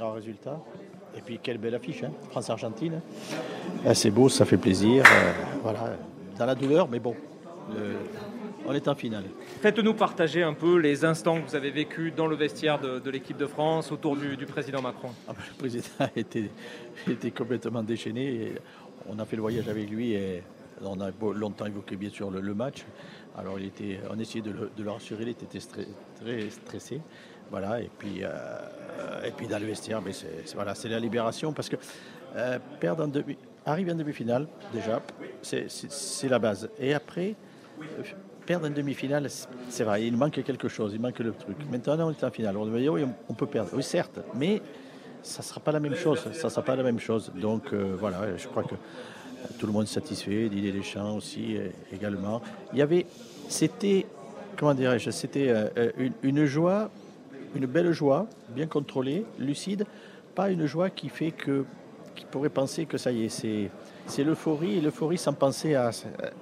Et 1.16 1.20
puis 1.20 1.38
quelle 1.42 1.58
belle 1.58 1.74
affiche, 1.74 2.04
hein. 2.04 2.12
France-Argentine. 2.30 3.00
Ah, 3.84 3.94
c'est 3.94 4.10
beau, 4.10 4.28
ça 4.28 4.44
fait 4.44 4.56
plaisir. 4.56 5.04
euh, 5.06 5.32
voilà, 5.62 5.96
dans 6.38 6.46
la 6.46 6.54
douleur, 6.54 6.88
mais 6.88 7.00
bon, 7.00 7.14
on 8.66 8.72
est 8.72 8.86
en 8.88 8.94
finale. 8.94 9.24
Faites-nous 9.60 9.94
partager 9.94 10.42
un 10.42 10.52
peu 10.54 10.76
les 10.78 11.04
instants 11.04 11.40
que 11.40 11.48
vous 11.48 11.56
avez 11.56 11.70
vécus 11.70 12.14
dans 12.14 12.26
le 12.26 12.36
vestiaire 12.36 12.78
de, 12.78 12.98
de 12.98 13.10
l'équipe 13.10 13.36
de 13.36 13.46
France 13.46 13.90
autour 13.90 14.16
du, 14.16 14.36
du 14.36 14.46
président 14.46 14.82
Macron. 14.82 15.08
Ah, 15.26 15.32
ben, 15.32 15.42
le 15.48 15.58
président 15.58 16.08
était, 16.16 16.50
était 17.08 17.30
complètement 17.30 17.82
déchaîné. 17.82 18.24
et 18.26 18.52
on 19.08 19.18
a 19.18 19.24
fait 19.24 19.36
le 19.36 19.42
voyage 19.42 19.68
avec 19.68 19.90
lui 19.90 20.12
et 20.12 20.42
on 20.84 21.00
a 21.00 21.10
longtemps 21.34 21.66
évoqué 21.66 21.96
bien 21.96 22.10
sûr 22.10 22.30
le, 22.30 22.40
le 22.40 22.54
match. 22.54 22.84
Alors 23.36 23.58
il 23.58 23.66
était, 23.66 24.00
on 24.10 24.18
essayait 24.18 24.42
de 24.44 24.50
le, 24.50 24.70
de 24.76 24.82
le 24.82 24.90
rassurer, 24.90 25.22
il 25.22 25.28
était 25.30 25.46
très 25.46 26.50
stressé. 26.50 27.00
Voilà, 27.50 27.80
et 27.80 27.90
puis, 27.98 28.20
euh, 28.22 28.28
puis 29.36 29.46
dans 29.46 29.58
le 29.58 29.66
vestiaire, 29.66 30.02
mais 30.02 30.12
c'est, 30.12 30.54
voilà, 30.54 30.74
la 30.84 31.00
libération 31.00 31.52
parce 31.52 31.68
que 31.68 31.76
euh, 32.36 32.58
perdre 32.78 33.04
en 33.04 33.08
demi, 33.08 33.36
arriver 33.64 33.92
en 33.92 33.94
demi-finale, 33.94 34.46
déjà, 34.72 35.00
c'est, 35.42 36.28
la 36.28 36.38
base. 36.38 36.68
Et 36.78 36.92
après, 36.92 37.34
perdre 38.44 38.66
en 38.66 38.70
demi-finale, 38.70 39.28
c'est- 39.68 39.84
vrai, 39.84 40.06
il 40.06 40.16
manque 40.16 40.42
quelque 40.42 40.68
chose, 40.68 40.92
il 40.94 41.00
manque 41.00 41.18
le 41.20 41.32
truc. 41.32 41.56
Maintenant, 41.70 42.08
on 42.08 42.10
est 42.10 42.24
en 42.24 42.30
finale. 42.30 42.56
On 42.56 42.66
oui, 42.68 43.04
on- 43.28 43.34
peut 43.34 43.46
perdre. 43.46 43.70
Oui, 43.74 43.82
certes, 43.82 44.20
mais 44.34 44.60
ça 45.22 45.42
ne 45.42 45.44
sera 45.44 45.60
pas 45.60 45.72
la 45.72 45.80
même 45.80 45.94
chose. 45.94 46.20
Ça 46.32 46.50
sera 46.50 46.62
pas 46.62 46.76
la 46.76 46.82
même 46.82 46.98
chose. 46.98 47.32
Donc 47.34 47.72
euh, 47.72 47.94
voilà, 47.98 48.36
je 48.36 48.46
crois 48.46 48.62
que 48.64 48.74
tout 49.58 49.66
le 49.66 49.72
monde 49.72 49.84
est 49.84 49.86
satisfait. 49.86 50.48
Didier 50.48 50.72
Deschamps 50.72 51.16
aussi 51.16 51.56
également. 51.92 52.42
Il 52.72 52.78
y 52.78 52.82
avait, 52.82 53.06
c'était, 53.48 54.06
comment 54.56 54.74
dirais-je, 54.74 55.10
c'était 55.10 55.54
une 56.22 56.44
joie, 56.44 56.90
une 57.54 57.66
belle 57.66 57.92
joie, 57.92 58.26
bien 58.50 58.66
contrôlée, 58.66 59.24
lucide. 59.38 59.84
Pas 60.34 60.50
une 60.50 60.66
joie 60.66 60.90
qui 60.90 61.08
fait 61.08 61.30
que, 61.32 61.64
qui 62.14 62.24
pourrait 62.24 62.48
penser 62.48 62.86
que 62.86 62.96
ça 62.98 63.10
y 63.10 63.24
est, 63.24 63.28
c'est, 63.28 63.70
c'est 64.06 64.24
l'euphorie 64.24 64.78
et 64.78 64.80
l'euphorie 64.80 65.18
sans 65.18 65.32
penser 65.32 65.74
à, 65.74 65.90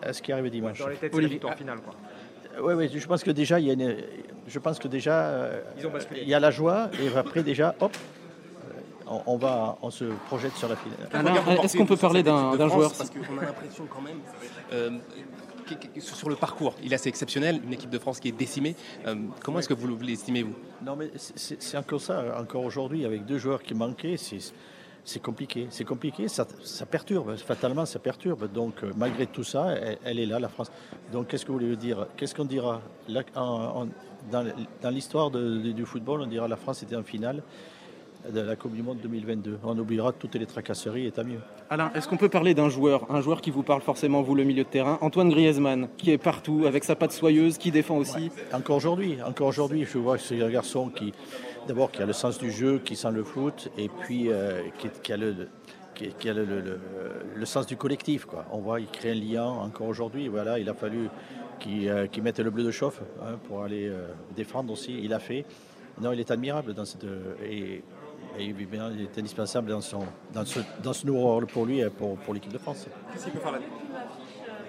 à 0.03 0.13
ce 0.13 0.23
qui 0.23 0.33
arrive 0.33 0.51
dimanche. 0.51 0.79
Dans 0.79 0.89
les 0.89 0.97
têtes, 0.97 1.01
c'est 1.03 1.09
la 1.11 1.17
Olivier- 1.19 1.35
victoire 1.35 1.55
finale. 1.55 1.79
Quoi. 1.81 1.95
oui, 2.63 2.75
oui, 2.75 2.91
je 2.99 3.07
pense 3.07 3.23
que 3.25 3.31
déjà, 3.31 3.59
il 3.61 3.67
y 3.67 3.71
a 3.71 3.73
une- 3.75 3.97
je 4.47 4.59
pense 4.59 4.79
que 4.79 4.89
déjà, 4.89 5.25
euh, 5.29 5.61
Ils 5.79 5.87
ont 5.87 5.91
basculé. 5.91 6.21
il 6.23 6.29
y 6.29 6.35
a 6.35 6.41
la 6.41 6.51
joie 6.51 6.91
et 7.03 7.17
après 7.17 7.43
déjà, 7.43 7.75
hop, 7.81 7.97
on, 9.09 9.23
on 9.27 9.37
va, 9.37 9.79
on 9.83 9.91
se 9.91 10.05
projette 10.27 10.55
sur 10.57 10.69
la 10.69 10.77
finale. 10.77 11.59
Est-ce 11.65 11.77
qu'on 11.77 11.87
peut 11.87 11.97
parler 11.97 12.23
d'un 12.23 12.57
d'un 12.57 12.69
joueur 12.69 12.93
Parce 12.93 13.09
qu'on 13.11 13.39
a 13.39 13.45
l'impression 13.45 13.87
quand 13.89 14.01
même, 14.03 14.19
euh, 14.73 14.91
sur 15.99 16.29
le 16.29 16.37
parcours, 16.37 16.75
il 16.83 16.93
est 16.93 16.95
assez 16.95 17.09
exceptionnel, 17.09 17.61
une 17.65 17.73
équipe 17.73 17.91
de 17.91 17.99
France 17.99 18.21
qui 18.21 18.29
est 18.29 18.33
décimée. 18.33 18.75
Euh, 19.07 19.15
comment 19.43 19.59
est-ce 19.59 19.69
que 19.69 19.75
vous 19.75 19.97
l'estimez, 19.99 20.43
vous? 20.43 20.55
Non, 20.85 20.97
mais 20.97 21.11
c'est- 21.15 21.77
encore 21.77 22.01
ça. 22.01 22.39
Encore 22.41 22.65
aujourd'hui, 22.65 23.05
avec 23.05 23.25
deux 23.25 23.39
joueurs 23.39 23.63
qui 23.63 23.75
manquaient, 23.75 24.17
c'est 24.17 25.21
compliqué. 25.23 25.67
C'est 25.71 25.85
compliqué, 25.85 26.29
ça, 26.29 26.47
perturbe. 26.91 27.37
Fatalement, 27.37 27.87
ça 27.87 27.99
perturbe. 27.99 28.51
Donc, 28.53 28.83
euh, 28.83 28.93
malgré 28.97 29.27
tout 29.27 29.45
ça, 29.45 29.75
elle, 30.05 30.19
est 30.19 30.27
là, 30.27 30.39
la 30.39 30.49
France. 30.49 30.71
Donc, 31.13 31.29
qu'est-ce 31.29 31.45
que 31.45 31.53
vous 31.53 31.59
voulez 31.59 31.77
dire? 31.77 32.07
Qu'est-ce 32.17 32.35
qu'on 32.35 32.45
dira? 32.45 32.83
Dans, 34.31 34.45
dans 34.83 34.91
l'histoire 34.91 35.31
du 35.31 35.87
football, 35.87 36.23
on 36.23 36.27
dira 36.27 36.49
la 36.49 36.57
France 36.57 36.83
était 36.83 36.97
en 36.97 37.05
finale 37.05 37.43
de 38.33 38.41
la 38.41 38.57
Coupe 38.57 38.75
du 38.75 38.83
Monde 38.83 38.99
2022. 39.03 39.59
On 39.65 39.79
oubliera 39.79 40.13
toutes 40.13 40.35
les 40.37 40.47
tracasseries 40.47 41.07
et 41.07 41.13
tant 41.13 41.25
mieux. 41.25 41.39
Alain, 41.71 41.91
est-ce 41.95 42.09
qu'on 42.09 42.17
peut 42.17 42.29
parler 42.29 42.55
d'un 42.55 42.69
joueur, 42.69 43.11
un 43.11 43.21
joueur 43.21 43.41
qui 43.41 43.51
vous 43.51 43.63
parle 43.63 43.83
forcément, 43.83 44.23
vous, 44.23 44.35
le 44.35 44.45
milieu 44.45 44.65
de 44.65 44.69
terrain 44.69 44.99
Antoine 45.01 45.29
Griezmann, 45.31 45.89
qui 45.97 46.11
est 46.11 46.19
partout, 46.19 46.65
avec 46.67 46.85
sa 46.85 46.97
patte 46.97 47.13
soyeuse, 47.13 47.59
qui 47.59 47.71
défend 47.71 47.97
aussi. 47.99 48.31
Encore 48.53 48.77
aujourd'hui, 48.77 49.19
encore 49.27 49.49
aujourd'hui, 49.49 49.85
je 49.85 49.99
vois 49.99 50.17
que 50.17 50.23
c'est 50.23 50.43
un 50.43 50.51
garçon 50.51 50.89
qui, 50.89 51.13
d'abord, 51.69 51.91
qui 51.91 52.03
a 52.03 52.07
le 52.07 52.13
sens 52.13 52.39
du 52.39 52.51
jeu, 52.51 52.79
qui 52.79 52.97
sent 52.97 53.13
le 53.13 53.25
foot, 53.25 53.71
et 53.79 53.89
puis 53.89 54.29
euh, 54.31 54.63
qui, 54.79 54.89
qui 55.03 55.13
a 55.13 55.17
le 55.17 55.49
qui, 55.95 56.09
qui 56.19 56.29
a 56.29 56.35
le, 56.35 56.45
le- 56.45 56.61
le- 56.61 56.81
le 57.35 57.47
sens 57.47 57.67
du 57.67 57.77
collectif. 57.79 58.27
Quoi. 58.27 58.45
On 58.53 58.59
voit, 58.59 58.81
il 58.81 58.87
crée 58.87 59.13
un 59.13 59.15
lien 59.15 59.47
encore 59.47 59.87
aujourd'hui. 59.89 60.29
Voilà, 60.29 60.59
il 60.59 60.69
a 60.69 60.75
fallu 60.75 61.09
qu'il 61.59 61.89
euh, 61.89 62.07
mette 62.23 62.39
le 62.39 62.51
bleu 62.51 62.65
de 62.65 62.71
chauffe 62.71 63.01
hein, 63.23 63.39
pour 63.49 63.63
aller 63.63 63.89
euh, 63.89 64.09
défendre 64.37 64.73
aussi. 64.75 64.99
Il 65.03 65.15
a 65.15 65.19
fait. 65.19 65.47
Non, 65.99 66.13
il 66.13 66.21
est 66.21 66.31
admirable 66.31 66.75
dans 66.75 66.85
cette 66.85 67.07
et, 67.51 67.83
et 68.39 68.45
il 68.45 69.03
est 69.03 69.19
indispensable 69.19 69.71
dans 69.71 69.81
son 69.81 70.01
dans 70.33 70.45
ce 70.45 70.61
dans 70.83 70.93
ce 70.93 71.07
nouveau 71.07 71.23
rôle 71.23 71.47
pour 71.47 71.67
lui 71.67 71.81
et 71.81 71.91
pour, 71.91 72.17
pour 72.19 72.35
l'équipe 72.35 72.53
de 72.53 72.59
France. 72.59 72.87
Qu'est-ce 73.13 73.25
qu'il 73.25 73.33
peut 73.33 73.41
faire 73.41 73.53
là 73.53 73.59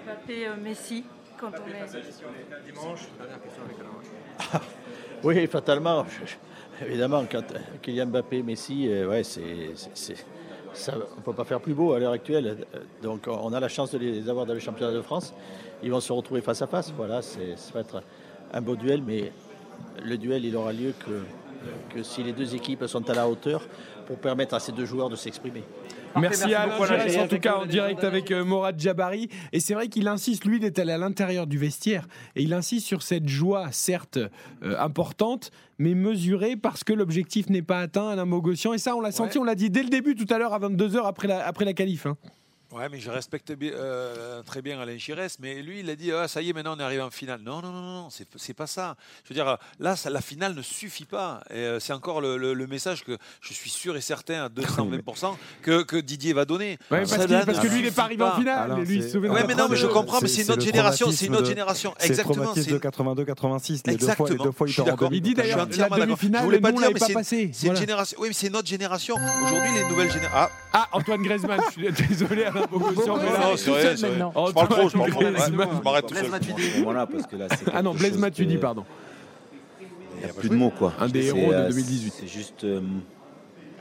Mbappé, 0.04 0.46
euh, 0.46 0.56
Messi, 0.56 1.04
quand 1.38 1.48
on 1.48 1.68
est. 1.68 2.70
Dimanche, 2.72 3.08
dernière 3.18 3.42
question 3.42 3.62
avec 3.64 3.76
Alain. 3.78 4.60
Oui, 5.24 5.46
fatalement. 5.48 6.06
Évidemment, 6.86 7.24
quand 7.30 7.42
Kylian 7.82 8.06
Mbappé, 8.06 8.42
Messi, 8.42 8.88
euh, 8.88 9.08
ouais, 9.08 9.24
c'est, 9.24 9.74
ça, 10.72 10.92
on 10.94 11.16
ne 11.16 11.22
peut 11.22 11.32
pas 11.32 11.44
faire 11.44 11.60
plus 11.60 11.74
beau 11.74 11.92
à 11.92 11.98
l'heure 11.98 12.12
actuelle. 12.12 12.64
Euh, 12.74 12.78
Donc, 13.02 13.26
on 13.26 13.52
a 13.52 13.58
la 13.58 13.68
chance 13.68 13.90
de 13.90 13.98
les 13.98 14.28
avoir 14.28 14.46
dans 14.46 14.54
le 14.54 14.60
championnat 14.60 14.92
de 14.92 15.02
France. 15.02 15.34
Ils 15.82 15.90
vont 15.90 16.00
se 16.00 16.12
retrouver 16.12 16.40
face 16.40 16.62
à 16.62 16.68
face. 16.68 16.92
Voilà, 16.96 17.20
c'est, 17.20 17.56
ça 17.56 17.72
va 17.74 17.80
être 17.80 18.02
un 18.52 18.60
beau 18.60 18.76
duel, 18.76 19.02
mais 19.04 19.32
le 20.04 20.16
duel, 20.16 20.44
il 20.44 20.54
aura 20.56 20.72
lieu 20.72 20.94
que, 21.04 21.22
que 21.94 22.02
si 22.02 22.22
les 22.22 22.32
deux 22.32 22.54
équipes 22.54 22.84
sont 22.86 23.08
à 23.10 23.14
la 23.14 23.28
hauteur 23.28 23.66
pour 24.06 24.18
permettre 24.18 24.54
à 24.54 24.60
ces 24.60 24.72
deux 24.72 24.84
joueurs 24.86 25.08
de 25.08 25.16
s'exprimer. 25.16 25.62
Merci 26.16 26.54
à 26.54 26.62
Alain 26.62 27.22
en 27.22 27.28
tout 27.28 27.38
cas 27.38 27.56
en 27.56 27.66
direct 27.66 28.02
avec 28.02 28.30
euh, 28.30 28.44
Morad 28.44 28.80
Jabari. 28.80 29.28
Et 29.52 29.60
c'est 29.60 29.74
vrai 29.74 29.88
qu'il 29.88 30.08
insiste, 30.08 30.44
lui, 30.44 30.56
il 30.56 30.64
est 30.64 30.78
allé 30.78 30.92
à 30.92 30.98
l'intérieur 30.98 31.46
du 31.46 31.58
vestiaire 31.58 32.06
et 32.34 32.42
il 32.42 32.54
insiste 32.54 32.86
sur 32.86 33.02
cette 33.02 33.28
joie, 33.28 33.68
certes 33.70 34.18
euh, 34.62 34.78
importante, 34.78 35.50
mais 35.78 35.94
mesurée 35.94 36.56
parce 36.56 36.82
que 36.84 36.92
l'objectif 36.92 37.50
n'est 37.50 37.62
pas 37.62 37.80
atteint, 37.80 38.08
Alain 38.08 38.26
Bogossian. 38.26 38.72
Et 38.72 38.78
ça, 38.78 38.96
on 38.96 39.00
l'a 39.00 39.12
senti, 39.12 39.38
on 39.38 39.44
l'a 39.44 39.54
dit 39.54 39.70
dès 39.70 39.82
le 39.82 39.90
début 39.90 40.14
tout 40.14 40.32
à 40.32 40.38
l'heure 40.38 40.54
à 40.54 40.58
22h 40.58 41.04
après 41.06 41.28
la, 41.28 41.46
après 41.46 41.64
la 41.64 41.74
qualif. 41.74 42.06
hein. 42.06 42.16
Ouais, 42.70 42.86
mais 42.90 43.00
je 43.00 43.08
respecte 43.10 43.50
euh, 43.50 44.42
très 44.42 44.60
bien 44.60 44.78
Alain 44.78 44.98
Giresse, 44.98 45.38
mais 45.40 45.62
lui, 45.62 45.80
il 45.80 45.88
a 45.88 45.96
dit 45.96 46.12
ah, 46.12 46.28
ça 46.28 46.42
y 46.42 46.50
est, 46.50 46.52
maintenant 46.52 46.76
on 46.76 46.80
est 46.80 46.82
arrivé 46.82 47.00
en 47.00 47.08
finale. 47.10 47.40
Non, 47.42 47.62
non, 47.62 47.72
non, 47.72 47.80
non, 47.80 48.08
c'est 48.10 48.52
pas 48.52 48.66
ça. 48.66 48.94
Je 49.24 49.30
veux 49.30 49.34
dire, 49.34 49.56
là, 49.80 49.96
ça- 49.96 50.10
la 50.10 50.20
finale 50.20 50.54
ne 50.54 50.60
suffit 50.60 51.06
pas. 51.06 51.40
Et 51.48 51.54
euh, 51.54 51.80
c'est 51.80 51.94
encore 51.94 52.20
le, 52.20 52.36
le- 52.36 52.52
le 52.52 52.66
message 52.66 53.04
que 53.04 53.16
je 53.40 53.54
suis 53.54 53.70
sûr 53.70 53.96
et 53.96 54.02
certain 54.02 54.44
à 54.44 54.48
220% 54.50 55.34
que, 55.62 55.82
que 55.82 55.96
Didier 55.96 56.34
va 56.34 56.44
donner. 56.44 56.78
Ouais, 56.90 57.00
parce 57.06 57.12
que 57.16 57.66
lui, 57.68 57.78
il 57.78 57.84
n'est 57.86 57.90
pas 57.90 58.02
arrivé 58.02 58.22
en 58.22 58.36
finale. 58.36 58.80
Lui, 58.84 58.96
il 58.96 59.10
souvient 59.10 59.30
Ouais, 59.32 59.44
mais 59.48 59.54
non, 59.54 59.68
mais 59.70 59.76
je 59.76 59.86
comprends, 59.86 60.18
mais 60.20 60.28
c'est 60.28 60.42
une 60.42 60.50
autre 60.50 60.60
le 60.60 60.66
génération, 60.66 61.06
c'est 61.10 61.24
une 61.26 61.32
traumatisme 61.32 61.32
autre 61.34 61.42
de- 61.44 61.48
génération. 61.48 61.94
Exactement. 62.00 62.54
c'est- 62.54 62.70
de 62.70 62.78
82-86. 62.78 63.82
Les 63.86 63.96
deux 63.96 64.08
fois, 64.08 64.28
les 64.28 64.36
deux 64.36 64.50
fois, 64.52 64.66
il 64.68 64.72
était 64.72 64.90
en. 64.90 65.10
Il 65.10 65.22
dit 65.22 65.34
d'ailleurs, 65.34 65.58
Je 65.68 65.72
suis 65.72 65.82
entièrement 65.82 65.96
la 65.96 66.04
demi-finale, 66.06 66.40
Je 66.42 66.44
voulais 66.44 66.60
pas 66.60 66.72
dire, 66.72 66.90
mais 66.92 67.24
c'est- 67.24 67.66
une 67.66 67.76
génération. 67.76 68.18
Oui, 68.20 68.28
mais 68.28 68.34
c'est 68.34 68.50
notre 68.50 68.68
génération. 68.68 69.14
Aujourd'hui, 69.14 69.72
les 69.74 69.84
nouvelles 69.88 70.10
générations. 70.12 70.28
Ah, 70.34 70.50
Ah, 70.70 70.86
Antoine 70.92 71.22
Griezmann, 71.22 71.60
je 71.68 71.72
suis 71.92 72.08
désolé 72.08 72.44
Alain 72.58 72.66
Bogossian. 72.70 73.16
mais 73.16 73.24
là- 73.24 73.38
non, 73.40 73.56
c'est 73.56 73.70
vrai, 73.70 73.96
c'est 73.96 74.06
vrai. 74.08 74.18
Je 74.48 74.52
parle 74.52 74.68
trop, 74.68 74.88
je 74.88 74.96
parle 74.98 75.10
trop. 75.10 75.20
Je 75.22 75.82
m'arrête 75.84 76.06
tout 76.06 76.14
seul. 76.14 76.82
Voilà, 76.82 77.06
parce 77.06 77.26
que 77.26 77.36
là, 77.36 77.46
c'est 77.50 77.64
Ah 77.72 77.82
non, 77.82 77.90
quelque 77.92 77.98
Blaise 78.00 78.12
chose 78.12 78.20
Matuidi, 78.20 78.56
pardon. 78.58 78.84
Il 80.20 80.24
n'y 80.24 80.30
a 80.30 80.34
plus 80.34 80.48
de 80.48 80.54
mots, 80.56 80.70
quoi. 80.76 80.92
Un 80.98 81.08
des 81.08 81.22
C'est, 81.22 81.28
héros 81.38 81.50
de 81.52 81.56
euh, 81.56 81.68
2018. 81.68 82.14
C'est 82.18 82.26
juste. 82.26 82.64
euh, 82.64 82.80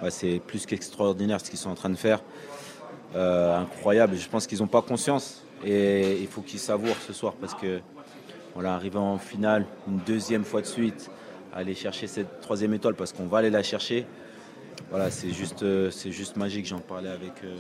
ouais, 0.04 0.12
c'est 0.12 0.40
plus 0.46 0.66
qu'extraordinaire 0.66 1.42
ce 1.42 1.50
qu'ils 1.50 1.58
sont 1.60 1.70
en 1.72 1.76
train 1.76 1.90
de 1.90 1.96
faire. 1.96 2.22
Euh, 3.16 3.58
incroyable. 3.60 4.16
Je 4.18 4.28
pense 4.30 4.46
qu'ils 4.46 4.60
n'ont 4.60 4.68
pas 4.68 4.82
conscience. 4.82 5.44
Et 5.66 6.18
il 6.22 6.28
faut 6.28 6.42
qu'ils 6.42 6.60
savourent 6.60 6.98
ce 7.08 7.14
soir 7.14 7.34
parce 7.40 7.54
que. 7.56 7.80
Voilà, 8.54 8.74
arriver 8.74 8.98
en 8.98 9.20
finale 9.20 9.68
une 9.88 10.00
deuxième 10.00 10.44
fois 10.44 10.62
de 10.62 10.66
suite, 10.66 11.12
aller 11.56 11.76
chercher 11.76 12.08
cette 12.08 12.40
troisième 12.42 12.74
étoile 12.74 12.96
parce 12.96 13.14
qu'on 13.14 13.28
va 13.28 13.38
aller 13.38 13.52
la 13.52 13.62
chercher. 13.62 14.08
Voilà, 14.90 15.12
c'est 15.12 15.30
juste, 15.32 15.62
euh, 15.62 15.92
c'est 15.92 16.12
juste 16.12 16.38
magique. 16.38 16.66
J'en 16.66 16.80
parlais 16.80 17.10
avec, 17.10 17.34
euh, 17.44 17.56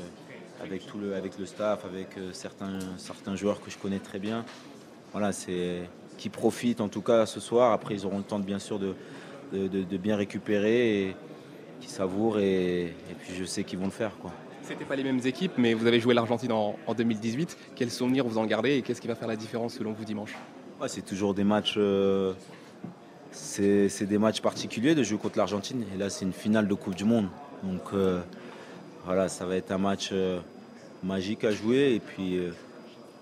avec, 0.64 0.86
tout 0.86 0.98
le, 0.98 1.16
avec 1.16 1.38
le 1.38 1.46
staff, 1.46 1.86
avec 1.86 2.18
euh, 2.18 2.30
certains, 2.34 2.80
certains 2.98 3.36
joueurs 3.36 3.62
que 3.62 3.70
je 3.72 3.78
connais 3.78 4.00
très 4.00 4.20
bien. 4.20 4.44
Voilà, 5.12 5.32
c'est 5.32 5.82
qui 6.18 6.30
profitent 6.30 6.82
en 6.82 6.90
tout 6.90 7.02
cas 7.02 7.26
ce 7.26 7.40
soir. 7.40 7.72
Après, 7.74 7.94
ils 7.96 8.06
auront 8.06 8.18
le 8.18 8.24
temps 8.24 8.40
de, 8.40 8.46
bien 8.46 8.60
sûr 8.60 8.80
de, 8.80 8.94
de, 9.54 9.68
de- 9.68 9.84
de 9.84 9.98
bien 9.98 10.16
récupérer 10.16 11.02
et 11.10 11.16
qui 11.80 11.90
savourent. 11.90 12.40
Et, 12.40 12.86
et 12.86 13.16
puis, 13.20 13.34
je 13.36 13.46
sais 13.46 13.64
qu'ils 13.64 13.80
vont 13.80 13.86
le 13.86 13.92
faire. 13.92 14.18
Quoi. 14.20 14.32
C'était 14.64 14.84
pas 14.86 14.96
les 14.96 15.04
mêmes 15.04 15.22
équipes, 15.24 15.54
mais 15.58 15.74
vous 15.74 15.86
avez 15.88 16.00
joué 16.00 16.14
l'Argentine 16.14 16.52
en, 16.52 16.76
en 16.88 16.94
2018. 16.94 17.58
Quels 17.76 17.92
souvenirs 17.92 18.26
vous 18.28 18.38
en 18.38 18.46
gardez 18.46 18.78
et 18.78 18.82
qu'est-ce 18.82 19.00
qui 19.00 19.08
va 19.08 19.16
faire 19.16 19.28
la 19.28 19.36
différence 19.38 19.76
selon 19.76 19.94
vous 19.94 20.04
dimanche? 20.04 20.36
Ouais, 20.82 20.90
c'est 20.90 21.04
toujours 21.04 21.34
des 21.34 21.44
matchs. 21.46 21.76
euh, 21.78 22.34
c'est 23.32 24.06
des 24.08 24.18
matchs 24.18 24.42
particuliers 24.42 24.96
de 24.96 25.04
jouer 25.04 25.18
contre 25.18 25.38
l'Argentine. 25.38 25.86
Et 25.94 25.98
là, 25.98 26.10
c'est 26.10 26.26
une 26.26 26.34
finale 26.34 26.68
de 26.68 26.74
Coupe 26.74 26.96
du 26.96 27.06
Monde. 27.06 27.28
Donc 27.64 27.82
euh, 27.94 28.20
voilà, 29.08 29.28
ça 29.30 29.46
va 29.46 29.56
être 29.56 29.72
un 29.72 29.78
match 29.80 30.10
euh, 30.12 30.40
magique 31.04 31.44
à 31.44 31.52
jouer. 31.52 31.94
Et 31.96 32.00
puis, 32.00 32.38
euh, 32.38 32.52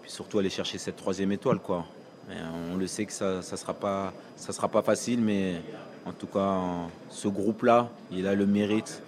puis 0.01 0.11
surtout 0.11 0.39
aller 0.39 0.49
chercher 0.49 0.77
cette 0.77 0.97
troisième 0.97 1.31
étoile. 1.31 1.59
Quoi. 1.59 1.85
Et 2.29 2.35
on 2.73 2.75
le 2.75 2.87
sait 2.87 3.05
que 3.05 3.13
ça 3.13 3.37
ne 3.37 3.41
ça 3.41 3.55
sera, 3.55 3.73
pas- 3.73 4.11
ça 4.35 4.51
sera 4.51 4.67
pas 4.67 4.81
facile, 4.81 5.21
mais 5.21 5.61
en 6.05 6.11
tout 6.11 6.27
cas, 6.27 6.39
en- 6.39 6.89
ce 7.09 7.27
groupe-là, 7.27 7.89
il 8.11 8.27
a 8.27 8.35
le 8.35 8.45
mérite 8.45 9.01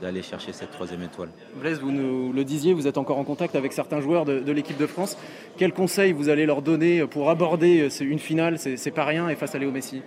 d'aller 0.00 0.20
chercher 0.22 0.52
cette 0.52 0.72
troisième 0.72 1.02
étoile. 1.02 1.30
Blaise, 1.58 1.80
vous 1.80 1.90
nous 1.90 2.30
le 2.32 2.44
disiez, 2.44 2.74
vous 2.74 2.86
êtes 2.86 2.98
encore 2.98 3.16
en 3.18 3.24
contact 3.24 3.56
avec 3.56 3.72
certains 3.72 4.00
joueurs 4.02 4.26
de, 4.26 4.40
de 4.40 4.52
l'équipe 4.52 4.76
de 4.76 4.86
France. 4.86 5.16
Quels 5.56 5.72
conseils 5.72 6.12
vous 6.12 6.28
allez 6.28 6.44
leur 6.44 6.60
donner 6.60 7.06
pour 7.06 7.30
aborder 7.30 7.88
euh, 7.88 8.04
une 8.04 8.18
finale 8.18 8.58
C'est 8.58 8.76
c'est 8.76 8.90
pas 8.90 9.04
rien 9.06 9.28
et 9.30 9.36
face 9.36 9.54
à 9.54 9.58
Léo 9.58 9.70
Messi? 9.70 10.02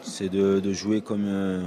C'est 0.00 0.28
de, 0.30 0.58
de 0.60 0.72
jouer 0.72 1.00
comme, 1.02 1.26
euh, 1.26 1.62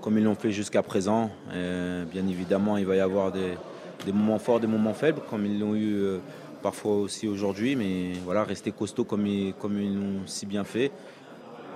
comme 0.00 0.18
ils 0.18 0.24
l'ont 0.24 0.34
fait 0.34 0.52
jusqu'à 0.52 0.82
présent. 0.82 1.30
Euh, 1.52 2.04
bien 2.04 2.26
évidemment, 2.26 2.76
il 2.76 2.86
va 2.86 2.96
y 2.96 3.00
avoir 3.00 3.32
des, 3.32 4.12
moments 4.12 4.38
forts, 4.38 4.60
des 4.60 4.66
moments 4.66 4.94
faibles, 4.94 5.20
comme 5.28 5.44
ils 5.46 5.58
l'ont 5.58 5.74
eu 5.74 5.94
euh, 5.94 6.18
parfois 6.62 6.96
aussi 6.96 7.28
aujourd'hui. 7.28 7.76
Mais 7.76 8.12
voilà, 8.24 8.44
rester 8.44 8.72
costaud 8.72 9.04
comme 9.04 9.26
ils, 9.26 9.54
comme 9.54 9.80
ils 9.80 9.94
l'ont 9.94 10.26
si 10.26 10.46
bien 10.46 10.64
fait. 10.64 10.90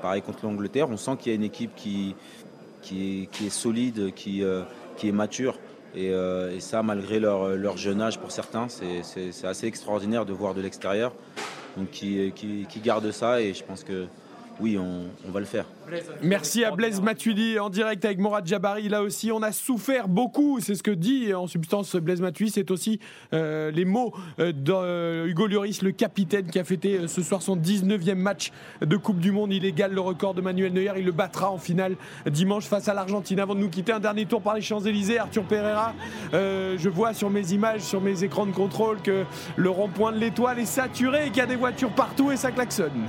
Pareil 0.01 0.23
contre 0.23 0.45
l'Angleterre, 0.45 0.89
on 0.91 0.97
sent 0.97 1.13
qu'il 1.19 1.31
y 1.31 1.35
a 1.35 1.37
une 1.37 1.45
équipe 1.45 1.75
qui, 1.77 2.15
qui, 2.81 3.29
est, 3.45 3.51
solide, 3.51 4.13
qui, 4.15 4.43
euh, 4.43 4.63
qui 4.97 5.09
est 5.09 5.13
mature. 5.13 5.59
Et, 5.95 6.13
ça, 6.59 6.83
malgré 6.83 7.21
leur, 7.21 7.77
jeune 7.77 8.01
âge 8.01 8.19
pour 8.19 8.31
certains, 8.31 8.67
c'est 8.69 9.45
assez 9.45 9.67
extraordinaire 9.67 10.25
de 10.25 10.33
voir 10.33 10.55
de 10.55 10.63
l'extérieur. 10.63 11.13
Donc, 11.77 11.91
qui, 11.91 12.33
qui, 12.35 12.67
qui 12.69 12.81
garde 12.81 13.11
ça 13.13 13.41
et 13.41 13.55
je 13.55 13.63
pense 13.63 13.85
que 13.85 14.07
oui, 14.61 14.79
on, 14.79 15.07
on 15.27 15.31
va 15.31 15.41
le 15.41 15.47
faire. 15.47 15.65
Merci 16.23 16.65
à 16.65 16.71
Blaise 16.71 17.01
Matuidi 17.01 17.59
en 17.59 17.69
direct 17.69 18.05
avec 18.05 18.19
Morad 18.19 18.47
Jabari. 18.47 18.89
Là 18.89 19.03
aussi, 19.03 19.33
on 19.33 19.43
a 19.43 19.53
souffert 19.53 20.09
beaucoup. 20.09 20.59
C'est 20.61 20.75
ce 20.75 20.83
que 20.83 20.91
dit 20.91 21.35
en 21.35 21.47
substance 21.47 21.97
Blaise 21.97 22.21
Matuidi. 22.21 22.51
C'est 22.51 22.71
aussi 22.71 23.01
euh, 23.35 23.71
les 23.71 23.85
mots 23.85 24.13
euh, 24.39 24.53
d'Hugo 24.53 25.47
Lloris, 25.47 25.83
le 25.83 25.93
capitaine 25.93 26.47
qui 26.47 26.59
a 26.59 26.65
fêté 26.65 26.99
euh, 26.99 27.07
ce 27.09 27.23
soir 27.23 27.43
son 27.43 27.57
19e 27.57 28.15
match 28.15 28.53
de 28.81 28.97
Coupe 28.97 29.19
du 29.19 29.33
Monde. 29.33 29.53
Il 29.53 29.65
égale 29.65 29.93
le 29.93 30.01
record 30.01 30.35
de 30.35 30.41
Manuel 30.41 30.73
Neuer. 30.73 30.93
Il 30.97 31.05
le 31.05 31.13
battra 31.13 31.51
en 31.51 31.59
finale 31.59 31.97
dimanche 32.27 32.65
face 32.65 32.89
à 32.89 32.95
l'Argentine. 32.95 33.41
Avant 33.41 33.55
de 33.55 33.61
nous 33.61 33.71
quitter, 33.71 33.93
un 33.93 34.01
dernier 34.01 34.27
tour 34.27 34.41
par 34.41 34.55
les 34.55 34.63
Champs-Élysées. 34.63 35.19
Arthur 35.19 35.45
Pereira, 35.45 35.95
euh, 36.35 36.77
je 36.79 36.89
vois 36.89 37.15
sur 37.15 37.31
mes 37.31 37.53
images, 37.53 37.81
sur 37.81 38.01
mes 38.01 38.25
écrans 38.25 38.47
de 38.47 38.53
contrôle 38.53 39.01
que 39.03 39.25
le 39.57 39.71
rond-point 39.71 40.13
de 40.13 40.19
l'étoile 40.19 40.59
est 40.59 40.67
saturé 40.67 41.27
et 41.27 41.29
qu'il 41.29 41.39
y 41.39 41.41
a 41.41 41.47
des 41.47 41.57
voitures 41.57 41.91
partout 41.91 42.31
et 42.31 42.37
ça 42.37 42.51
klaxonne. 42.51 43.07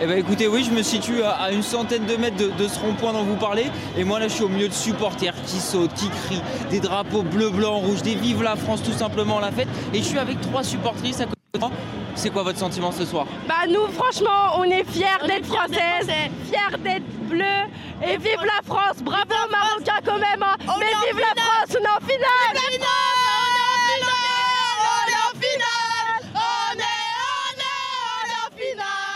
Eh 0.00 0.06
ben 0.06 0.18
écoutez, 0.18 0.48
oui, 0.48 0.61
je 0.62 0.70
me 0.70 0.82
situe 0.82 1.22
à, 1.22 1.30
à 1.30 1.50
une 1.50 1.62
centaine 1.62 2.06
de 2.06 2.16
mètres 2.16 2.36
de, 2.36 2.48
de 2.48 2.68
ce 2.68 2.78
rond-point 2.78 3.12
dont 3.12 3.22
vous 3.22 3.36
parlez. 3.36 3.70
Et 3.96 4.04
moi 4.04 4.18
là, 4.18 4.28
je 4.28 4.34
suis 4.34 4.44
au 4.44 4.48
milieu 4.48 4.68
de 4.68 4.74
supporters 4.74 5.34
qui 5.46 5.58
sautent, 5.58 5.94
qui 5.94 6.08
crient, 6.08 6.42
des 6.70 6.80
drapeaux 6.80 7.22
bleu, 7.22 7.50
blanc, 7.50 7.78
rouge, 7.78 8.02
des 8.02 8.14
vive 8.14 8.42
la 8.42 8.56
France, 8.56 8.82
tout 8.82 8.92
simplement 8.92 9.40
la 9.40 9.52
fête. 9.52 9.68
Et 9.92 9.98
je 9.98 10.04
suis 10.04 10.18
avec 10.18 10.40
trois 10.40 10.64
supportrices 10.64 11.20
à 11.20 11.24
côté 11.24 11.40
de 11.54 11.58
moi. 11.60 11.70
C'est 12.14 12.28
quoi 12.30 12.42
votre 12.42 12.58
sentiment 12.58 12.92
ce 12.92 13.06
soir? 13.06 13.26
Bah 13.48 13.66
nous 13.66 13.86
franchement 13.88 14.58
on 14.58 14.64
est 14.64 14.84
fiers 14.84 15.26
d'être 15.26 15.46
françaises, 15.46 16.10
fiers 16.44 16.78
d'être 16.84 17.08
bleus 17.26 17.64
et 18.06 18.18
vive 18.18 18.44
la 18.44 18.60
France, 18.66 18.98
bravo 19.02 19.32
Marocains 19.50 20.00
quand 20.04 20.18
même 20.18 20.42
hein. 20.42 20.56
Mais 20.78 20.92
vive 21.10 21.18
la 21.18 21.42
France, 21.42 21.70
on 21.70 21.82
est 21.82 21.88
en 21.88 22.06
finale 22.06 22.62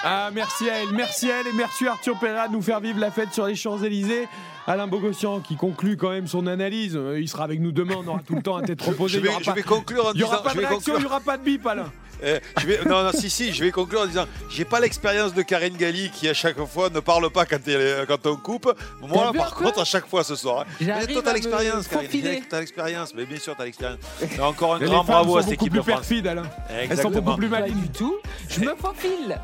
Ah, 0.09 0.31
merci 0.33 0.71
à 0.71 0.83
elle, 0.83 0.93
merci 0.93 1.31
à 1.33 1.41
elle 1.41 1.49
et 1.49 1.53
merci 1.53 1.87
Arthur 1.89 2.17
Pereira 2.19 2.47
de 2.47 2.53
nous 2.53 2.63
faire 2.63 2.79
vivre 2.81 3.01
la 3.01 3.11
fête 3.11 3.33
sur 3.33 3.47
les 3.47 3.57
Champs-Élysées. 3.57 4.29
Alain 4.69 4.87
Bogossian 4.87 5.41
qui 5.41 5.57
conclut 5.57 5.97
quand 5.97 6.11
même 6.11 6.27
son 6.29 6.47
analyse. 6.47 6.97
Euh, 6.97 7.21
Il 7.21 7.29
sera 7.29 7.43
avec 7.45 7.61
nous 7.61 7.73
demain, 7.73 7.95
on 8.05 8.09
aura 8.09 8.21
tout 8.27 8.35
le 8.37 8.43
temps 8.43 8.57
à 8.57 8.63
tête 8.63 8.81
reposée. 8.87 9.19
Je 9.19 9.23
vais- 9.23 9.29
Il 9.29 9.31
y 9.31 9.35
aura 9.35 9.41
je 9.43 9.47
pas- 9.47 9.53
vais 9.55 9.63
conclure 9.63 10.07
en 10.07 10.13
Il 10.13 10.19
n'y 10.19 10.23
aura 10.23 10.37
disant- 10.37 10.43
pas 10.45 10.51
je 10.51 10.55
de 10.57 10.61
vais 10.61 10.67
réaction, 10.67 10.93
conclure. 10.95 10.99
il 10.99 11.01
n'y 11.01 11.07
aura 11.07 11.21
pas 11.21 11.37
de 11.37 11.43
bip, 11.43 11.67
Alain. 11.67 11.91
Eh, 12.25 12.39
je 12.59 12.67
vais, 12.67 12.81
non, 12.87 13.03
non, 13.05 13.11
si, 13.13 13.29
si, 13.29 13.53
je 13.53 13.63
vais 13.63 13.71
conclure 13.71 14.01
en 14.01 14.07
disant 14.07 14.25
j'ai 14.49 14.65
pas 14.65 14.81
l'expérience 14.81 15.35
de 15.35 15.43
Karine 15.43 15.77
Galli 15.77 16.09
qui, 16.11 16.27
à 16.31 16.33
chaque 16.33 16.57
fois, 16.65 16.89
ne 16.89 17.01
parle 17.01 17.29
pas 17.29 17.45
quand, 17.45 17.59
elle- 17.69 18.07
quand 18.09 18.27
on 18.27 18.37
coupe. 18.37 18.73
Moi, 19.03 19.33
par 19.35 19.55
contre, 19.55 19.81
à 19.83 19.85
chaque 19.85 20.07
fois 20.09 20.25
ce 20.25 20.35
soir. 20.35 20.65
hein. 20.81 20.87
À 20.91 21.01
me 21.03 21.33
l'expérience, 21.35 21.87
Karine. 21.89 22.41
T'as 22.49 22.61
l'expérience, 22.61 23.13
mais 23.15 23.27
bien 23.27 23.39
sûr, 23.39 23.55
t'as 23.55 23.67
l'expérience. 23.67 23.99
Et 24.23 24.41
Encore 24.41 24.77
un 24.77 24.79
Mais 24.79 24.87
grand 24.87 25.05
bravo 25.05 25.33
sont 25.33 25.37
à 25.37 25.43
cette 25.43 25.51
beaucoup 25.51 25.65
équipe 25.67 25.73
plus 25.73 25.79
de 25.81 25.85
France. 25.85 26.07
perfides, 26.09 26.27
Alain. 26.27 26.45
Elles 26.71 26.87
sont 26.87 26.93
Exactement. 26.93 27.21
beaucoup 27.21 27.37
plus 27.37 27.49
malignes. 27.51 27.81
du 27.83 27.89
tout. 27.91 28.17
Je 28.49 28.61
me 28.61 28.75
faufile. 28.77 29.39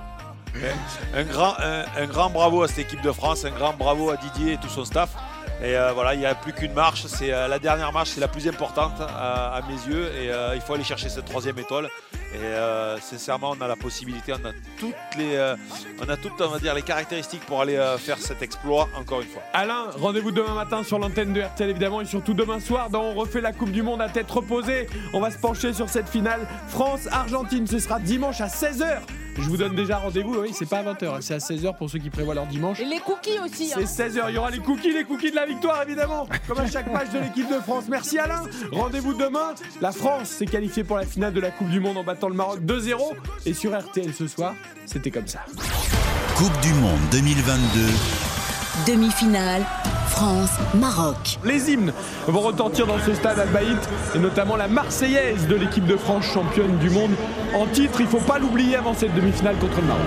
Un 1.14 1.24
grand, 2.06 2.30
bravo 2.30 2.62
à 2.62 2.68
cette 2.68 2.80
équipe 2.80 3.02
de 3.02 3.12
France, 3.12 3.44
un 3.44 3.50
grand 3.50 3.74
bravo 3.74 4.10
à 4.10 4.16
Didier 4.16 4.54
et 4.54 4.56
tout 4.58 4.68
son 4.68 4.84
staff. 4.84 5.10
Et 5.62 5.76
euh, 5.76 5.92
voilà, 5.92 6.14
il 6.14 6.20
n'y 6.20 6.26
a 6.26 6.34
plus 6.34 6.52
qu'une 6.52 6.72
marche. 6.72 7.06
C'est 7.06 7.32
euh, 7.32 7.46
la 7.46 7.58
dernière 7.58 7.92
marche, 7.92 8.10
c'est 8.10 8.20
la 8.20 8.28
plus 8.28 8.48
importante 8.48 9.00
à, 9.00 9.54
à 9.54 9.62
mes 9.62 9.74
yeux. 9.74 10.10
Et 10.20 10.30
euh, 10.30 10.54
il 10.56 10.60
faut 10.60 10.74
aller 10.74 10.82
chercher 10.82 11.08
cette 11.08 11.24
troisième 11.24 11.58
étoile. 11.58 11.88
Et 12.34 12.38
euh, 12.38 12.98
sincèrement, 12.98 13.54
on 13.56 13.60
a 13.60 13.68
la 13.68 13.76
possibilité, 13.76 14.32
on 14.32 14.46
a 14.48 14.52
toutes 14.78 14.94
les, 15.18 15.36
euh, 15.36 15.54
on 16.00 16.08
a 16.08 16.16
toutes, 16.16 16.40
on 16.40 16.48
va 16.48 16.58
dire, 16.58 16.74
les 16.74 16.80
caractéristiques 16.82 17.44
pour 17.44 17.60
aller 17.60 17.76
euh, 17.76 17.98
faire 17.98 18.16
cet 18.16 18.40
exploit 18.40 18.88
encore 18.96 19.20
une 19.20 19.28
fois. 19.28 19.42
Alain, 19.52 19.90
rendez-vous 20.00 20.30
demain 20.30 20.54
matin 20.54 20.82
sur 20.82 20.98
l'antenne 20.98 21.34
de 21.34 21.42
RTL 21.42 21.68
évidemment 21.68 22.00
et 22.00 22.06
surtout 22.06 22.32
demain 22.32 22.58
soir 22.58 22.88
dans 22.88 23.02
On 23.02 23.14
refait 23.14 23.42
la 23.42 23.52
Coupe 23.52 23.70
du 23.70 23.82
Monde 23.82 24.00
à 24.00 24.08
tête 24.08 24.30
reposée. 24.30 24.88
On 25.12 25.20
va 25.20 25.30
se 25.30 25.36
pencher 25.36 25.74
sur 25.74 25.90
cette 25.90 26.08
finale 26.08 26.40
France-Argentine. 26.68 27.66
Ce 27.66 27.78
sera 27.78 28.00
dimanche 28.00 28.40
à 28.40 28.46
16h. 28.46 29.00
Je 29.36 29.48
vous 29.48 29.56
donne 29.56 29.74
déjà 29.74 29.96
rendez-vous, 29.98 30.36
oui, 30.40 30.50
c'est 30.54 30.68
pas 30.68 30.78
à 30.78 30.82
20h, 30.82 31.20
c'est 31.22 31.34
à 31.34 31.38
16h 31.38 31.76
pour 31.76 31.88
ceux 31.90 31.98
qui 31.98 32.10
prévoient 32.10 32.34
leur 32.34 32.46
dimanche. 32.46 32.78
Et 32.80 32.84
les 32.84 32.98
cookies 33.00 33.38
aussi. 33.44 33.72
hein. 33.74 33.78
C'est 33.84 34.08
16h, 34.08 34.24
il 34.28 34.34
y 34.34 34.38
aura 34.38 34.50
les 34.50 34.58
cookies, 34.58 34.92
les 34.92 35.04
cookies 35.04 35.30
de 35.30 35.36
la 35.36 35.46
victoire 35.46 35.82
évidemment, 35.82 36.28
comme 36.46 36.58
à 36.60 36.70
chaque 36.70 36.90
match 36.92 37.10
de 37.10 37.18
l'équipe 37.18 37.48
de 37.48 37.58
France. 37.60 37.84
Merci 37.88 38.18
Alain, 38.18 38.42
rendez-vous 38.70 39.14
demain. 39.14 39.54
La 39.80 39.90
France 39.92 40.28
s'est 40.28 40.46
qualifiée 40.46 40.84
pour 40.84 40.96
la 40.98 41.06
finale 41.06 41.32
de 41.32 41.40
la 41.40 41.50
Coupe 41.50 41.70
du 41.70 41.80
Monde 41.80 41.96
en 41.96 42.04
battant 42.04 42.28
le 42.28 42.34
Maroc 42.34 42.60
2-0 42.60 42.96
et 43.46 43.54
sur 43.54 43.76
RTL 43.78 44.12
ce 44.14 44.26
soir, 44.28 44.54
c'était 44.86 45.10
comme 45.10 45.26
ça. 45.26 45.40
Coupe 46.36 46.60
du 46.60 46.72
Monde 46.74 47.00
2022. 47.10 47.80
Demi-finale, 48.92 49.64
France-Maroc. 50.12 51.38
Les 51.42 51.70
hymnes 51.70 51.92
vont 52.28 52.40
retentir 52.40 52.86
dans 52.86 52.98
ce 52.98 53.14
stade 53.14 53.38
Albaït 53.38 53.78
et 54.14 54.18
notamment 54.18 54.56
la 54.56 54.68
Marseillaise 54.68 55.46
de 55.48 55.56
l'équipe 55.56 55.86
de 55.86 55.96
France 55.96 56.24
championne 56.26 56.76
du 56.78 56.90
monde 56.90 57.12
en 57.54 57.66
titre. 57.66 58.00
Il 58.00 58.06
faut 58.06 58.20
pas 58.20 58.38
l'oublier 58.38 58.76
avant 58.76 58.94
cette 58.94 59.14
demi-finale 59.14 59.56
contre 59.56 59.80
le 59.80 59.86
Maroc. 59.86 60.02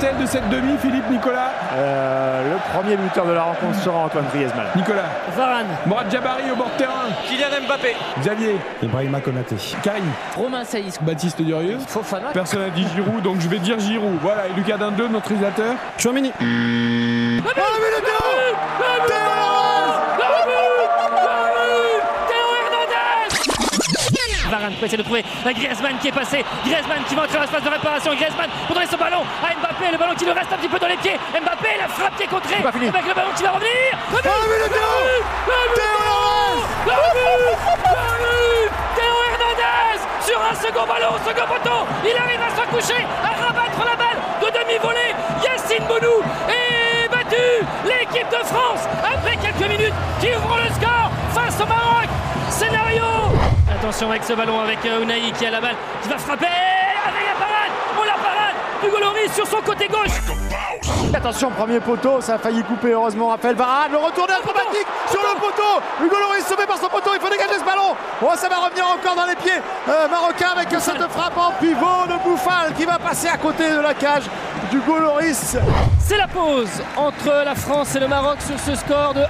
De 0.00 0.26
cette 0.26 0.48
demi, 0.48 0.78
Philippe 0.80 1.10
Nicolas. 1.10 1.52
Euh, 1.74 2.54
le 2.54 2.72
premier 2.72 2.96
buteur 2.96 3.26
de 3.26 3.32
la 3.32 3.42
rencontre 3.42 3.78
sera 3.80 3.98
Antoine 3.98 4.24
Griezmann. 4.32 4.66
Nicolas. 4.74 5.10
Varane. 5.36 5.66
Morad 5.84 6.10
Jabari 6.10 6.50
au 6.50 6.56
bord 6.56 6.70
de 6.70 6.78
terrain. 6.78 7.08
Kylian 7.28 7.66
Mbappé. 7.66 7.94
Xavier. 8.20 8.56
Ibrahima 8.82 9.20
Konaté. 9.20 9.56
Karim. 9.82 10.04
Romain 10.36 10.64
Saïs. 10.64 10.98
Baptiste 11.02 11.42
Durieux. 11.42 11.78
Fofana. 11.86 12.28
Personne 12.32 12.60
n'a 12.60 12.70
dit 12.70 12.86
Giroud, 12.94 13.22
donc 13.22 13.40
je 13.40 13.48
vais 13.48 13.58
dire 13.58 13.78
Giroud. 13.78 14.16
Voilà, 14.22 14.46
et 14.48 14.52
Lucas 14.54 14.78
Dindeux, 14.78 15.08
notre 15.08 15.28
réalisateur. 15.28 15.74
Chouamini. 15.98 16.32
Varane 24.70 24.76
pour 24.76 24.84
essayer 24.84 24.98
de 24.98 25.02
trouver 25.02 25.24
Griezmann 25.44 25.98
qui 25.98 26.08
est 26.08 26.12
passé. 26.12 26.44
Griezmann 26.64 27.02
qui 27.08 27.14
va 27.14 27.22
entrer 27.22 27.34
dans 27.34 27.42
l'espace 27.42 27.62
de 27.62 27.68
réparation. 27.68 28.14
Griezmann 28.14 28.50
pour 28.66 28.74
donner 28.74 28.86
son 28.86 28.96
ballon 28.96 29.22
à 29.42 29.54
Mbappé. 29.54 29.90
Le 29.92 29.98
ballon 29.98 30.14
qui 30.14 30.24
lui 30.24 30.32
reste 30.32 30.52
un 30.52 30.56
petit 30.56 30.68
peu 30.68 30.78
dans 30.78 30.88
les 30.88 30.96
pieds. 30.96 31.18
Mbappé, 31.32 31.78
la 31.78 31.88
frappe 31.88 32.16
qui 32.16 32.24
est 32.24 32.26
contrée. 32.26 32.62
Avec 32.64 33.06
le 33.06 33.14
ballon 33.14 33.30
qui 33.36 33.42
va 33.42 33.52
revenir. 33.52 33.70
Le 34.10 34.22
but 34.22 34.30
Le 34.60 34.68
but 34.68 35.80
Théo 38.96 39.16
Hernandez 39.32 40.00
sur 40.24 40.40
un 40.40 40.54
second 40.54 40.86
ballon, 40.86 41.12
second 41.26 41.46
poteau. 41.46 41.86
Il 42.04 42.16
arrive 42.16 42.40
à 42.40 42.50
se 42.50 42.66
coucher, 42.68 43.06
à 43.22 43.46
rabattre 43.46 43.84
la 43.84 43.96
balle 43.96 44.20
de 44.40 44.46
demi-volée. 44.58 45.14
Yacine 45.44 45.86
Bonou 45.86 46.22
est 46.48 47.08
battu. 47.08 47.64
L'équipe 47.84 48.28
de 48.30 48.44
France, 48.46 48.86
après 49.02 49.36
quelques 49.36 49.68
minutes, 49.70 49.94
qui 50.20 50.28
ouvre 50.28 50.58
le 50.58 50.70
score 50.74 51.10
face 51.34 51.60
au 51.60 51.66
Maroc. 51.66 52.08
Attention 53.72 54.10
avec 54.10 54.24
ce 54.24 54.34
ballon 54.34 54.60
avec 54.60 54.84
euh, 54.84 55.02
Unai 55.02 55.32
qui 55.38 55.46
a 55.46 55.50
la 55.50 55.60
balle, 55.60 55.76
qui 56.02 56.08
va 56.08 56.18
frapper 56.18 56.44
avec 56.44 57.22
la 57.26 57.34
parade. 57.38 57.72
Hugo 58.82 58.96
Lloris 58.98 59.32
sur 59.34 59.46
son 59.46 59.60
côté 59.60 59.88
gauche. 59.88 60.10
Attention, 61.14 61.50
premier 61.50 61.80
poteau, 61.80 62.20
ça 62.20 62.34
a 62.34 62.38
failli 62.38 62.62
couper 62.62 62.92
heureusement 62.92 63.28
Raphaël 63.28 63.54
Varane. 63.56 63.92
Le 63.92 63.98
retourné 63.98 64.32
acrobatique 64.32 64.86
sur 65.10 65.20
le 65.20 65.38
poteau. 65.38 65.82
Hugo 66.02 66.16
Lloris 66.16 66.46
sauvé 66.46 66.66
par 66.66 66.78
son 66.78 66.88
poteau, 66.88 67.10
il 67.14 67.20
faut 67.20 67.28
dégager 67.28 67.58
ce 67.58 67.64
ballon. 67.64 67.94
Oh, 68.22 68.30
ça 68.36 68.48
va 68.48 68.56
revenir 68.56 68.86
encore 68.86 69.16
dans 69.16 69.26
les 69.26 69.36
pieds 69.36 69.60
euh, 69.88 70.08
marocains 70.08 70.52
avec 70.56 70.68
cette 70.80 71.02
frappe 71.10 71.36
en 71.36 71.52
pivot 71.60 72.06
de 72.08 72.22
Bouffal 72.24 72.72
qui 72.76 72.84
va 72.86 72.98
passer 72.98 73.28
à 73.28 73.36
côté 73.36 73.70
de 73.70 73.80
la 73.80 73.92
cage 73.92 74.24
d'Hugo 74.70 74.98
Lloris. 74.98 75.56
C'est 75.98 76.16
la 76.16 76.28
pause 76.28 76.70
entre 76.96 77.44
la 77.44 77.54
France 77.54 77.94
et 77.96 78.00
le 78.00 78.08
Maroc 78.08 78.38
sur 78.46 78.58
ce 78.58 78.74
score 78.76 79.12
de 79.14 79.20
1 79.20 79.24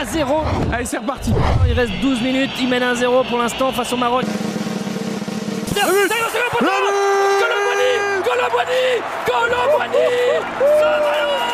à 0.00 0.04
0. 0.04 0.42
Allez, 0.72 0.84
c'est 0.84 0.98
reparti. 0.98 1.32
Il 1.68 1.74
reste 1.74 1.92
12 2.00 2.22
minutes, 2.22 2.50
il 2.60 2.68
mène 2.68 2.82
1-0 2.82 3.28
pour 3.28 3.38
l'instant 3.38 3.72
face 3.72 3.92
au 3.92 3.96
Maroc. 3.96 4.24
Colomboigny 8.30 9.02
Colomboigny 9.26 9.26
Colomboigny 9.26 10.38
Rondel 10.60 11.49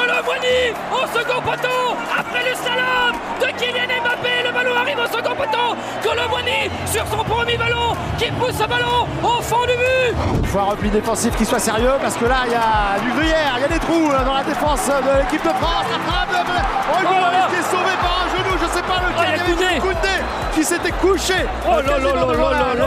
Colomboigny 0.00 0.72
au 0.92 1.06
second 1.18 1.42
poteau 1.42 1.96
après 2.18 2.42
le 2.48 2.56
slalom 2.56 3.14
de 3.38 3.46
Kylian 3.58 4.00
Mbappé 4.00 4.46
le 4.46 4.52
ballon 4.52 4.74
arrive 4.74 4.98
au 4.98 5.06
second 5.06 5.34
poteau 5.36 5.76
Colomboigny 6.02 6.70
sur 6.86 7.04
son 7.06 7.22
premier 7.22 7.58
ballon 7.58 7.92
qui 8.18 8.30
pousse 8.32 8.56
ce 8.56 8.66
ballon 8.66 9.06
au 9.22 9.42
fond 9.42 9.60
du 9.68 9.76
but 9.76 10.16
Il 10.42 10.48
faut 10.48 10.58
un 10.60 10.70
repli 10.72 10.88
défensif 10.88 11.36
qui 11.36 11.44
soit 11.44 11.58
sérieux 11.58 11.92
parce 12.00 12.16
que 12.16 12.24
là 12.24 12.44
il 12.46 12.52
y 12.52 12.54
a 12.54 12.98
du 13.04 13.10
gruyère, 13.12 13.52
il 13.58 13.62
y 13.62 13.64
a 13.64 13.68
des 13.68 13.78
trous 13.78 14.10
euh, 14.10 14.24
dans 14.24 14.34
la 14.34 14.44
défense 14.44 14.86
de 14.86 15.20
l'équipe 15.20 15.44
de 15.44 15.52
France. 15.60 15.84
La 15.92 16.12
frappe 16.12 16.32
de 16.32 16.52
oh, 16.56 17.00
Hugo 17.02 17.14
Lloris 17.20 17.46
qui 17.50 17.56
est 17.60 17.70
sauvé 17.70 17.92
par 18.00 18.24
un 18.24 18.28
genou, 18.32 18.56
je 18.56 18.68
sais 18.72 18.82
pas 18.82 19.00
lequel. 19.04 19.28
il 19.28 19.52
y 19.52 19.66
a 19.68 19.80
Koundé. 19.80 19.80
Koundé 19.80 20.16
qui 20.54 20.64
s'était 20.64 20.92
couché. 20.92 21.34
Oh 21.66 21.76
là 21.76 21.98
là 21.98 22.12
là 22.14 22.74
là 22.74 22.86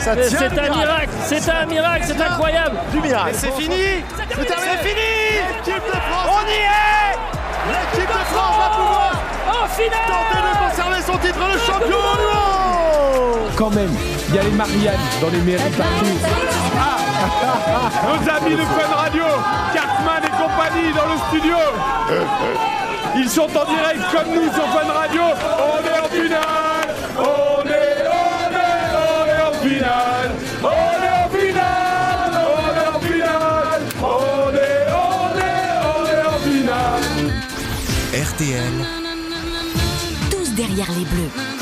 C'est 0.00 0.58
un 0.58 0.74
miracle, 0.74 1.08
c'est 1.22 1.48
un 1.50 1.66
miracle, 1.66 2.04
c'est 2.06 2.20
incroyable 2.20 2.76
Du 2.92 3.00
miracle. 3.00 3.30
Et 3.30 3.34
c'est 3.34 3.52
fini 3.52 4.04
C'est 4.30 4.44
terminé. 4.46 5.13
C'est 5.64 5.72
fini 5.72 5.80
L'équipe 5.80 5.86
de 5.86 6.00
France. 6.00 6.28
On 6.28 6.46
y 6.46 6.52
est 6.52 7.14
L'équipe 7.72 8.08
de 8.08 8.24
France 8.32 8.56
va 8.58 8.68
pouvoir 8.76 9.12
en 9.48 9.68
finale 9.68 10.06
tenter 10.06 10.40
de 10.42 10.52
conserver 10.68 11.02
son 11.02 11.18
titre 11.18 11.52
de 11.52 11.58
champion 11.58 11.88
du 11.88 12.26
monde. 12.34 13.50
Quand 13.56 13.70
même, 13.70 13.94
il 14.28 14.34
y 14.34 14.38
a 14.38 14.42
les 14.42 14.50
Marianne 14.50 15.00
dans 15.20 15.28
les 15.30 15.40
mairies 15.40 15.70
partout. 15.70 16.18
Ah 16.78 16.98
Nos 18.06 18.30
amis 18.30 18.56
de 18.56 18.62
Fun 18.62 18.94
Radio, 18.94 19.24
Cartman 19.72 20.22
et 20.24 20.30
compagnie 20.30 20.92
dans 20.92 21.06
le 21.06 21.18
studio. 21.28 21.56
Ils 23.16 23.30
sont 23.30 23.42
en 23.44 23.64
direct 23.64 24.00
comme 24.12 24.34
nous 24.34 24.52
sur 24.52 24.64
Fun 24.68 24.92
Radio. 24.92 25.22
On 25.22 25.86
est 25.86 26.00
en 26.00 26.08
finale. 26.08 26.63
Tous 40.30 40.50
derrière 40.54 40.90
les 40.92 41.04
bleus. 41.06 41.53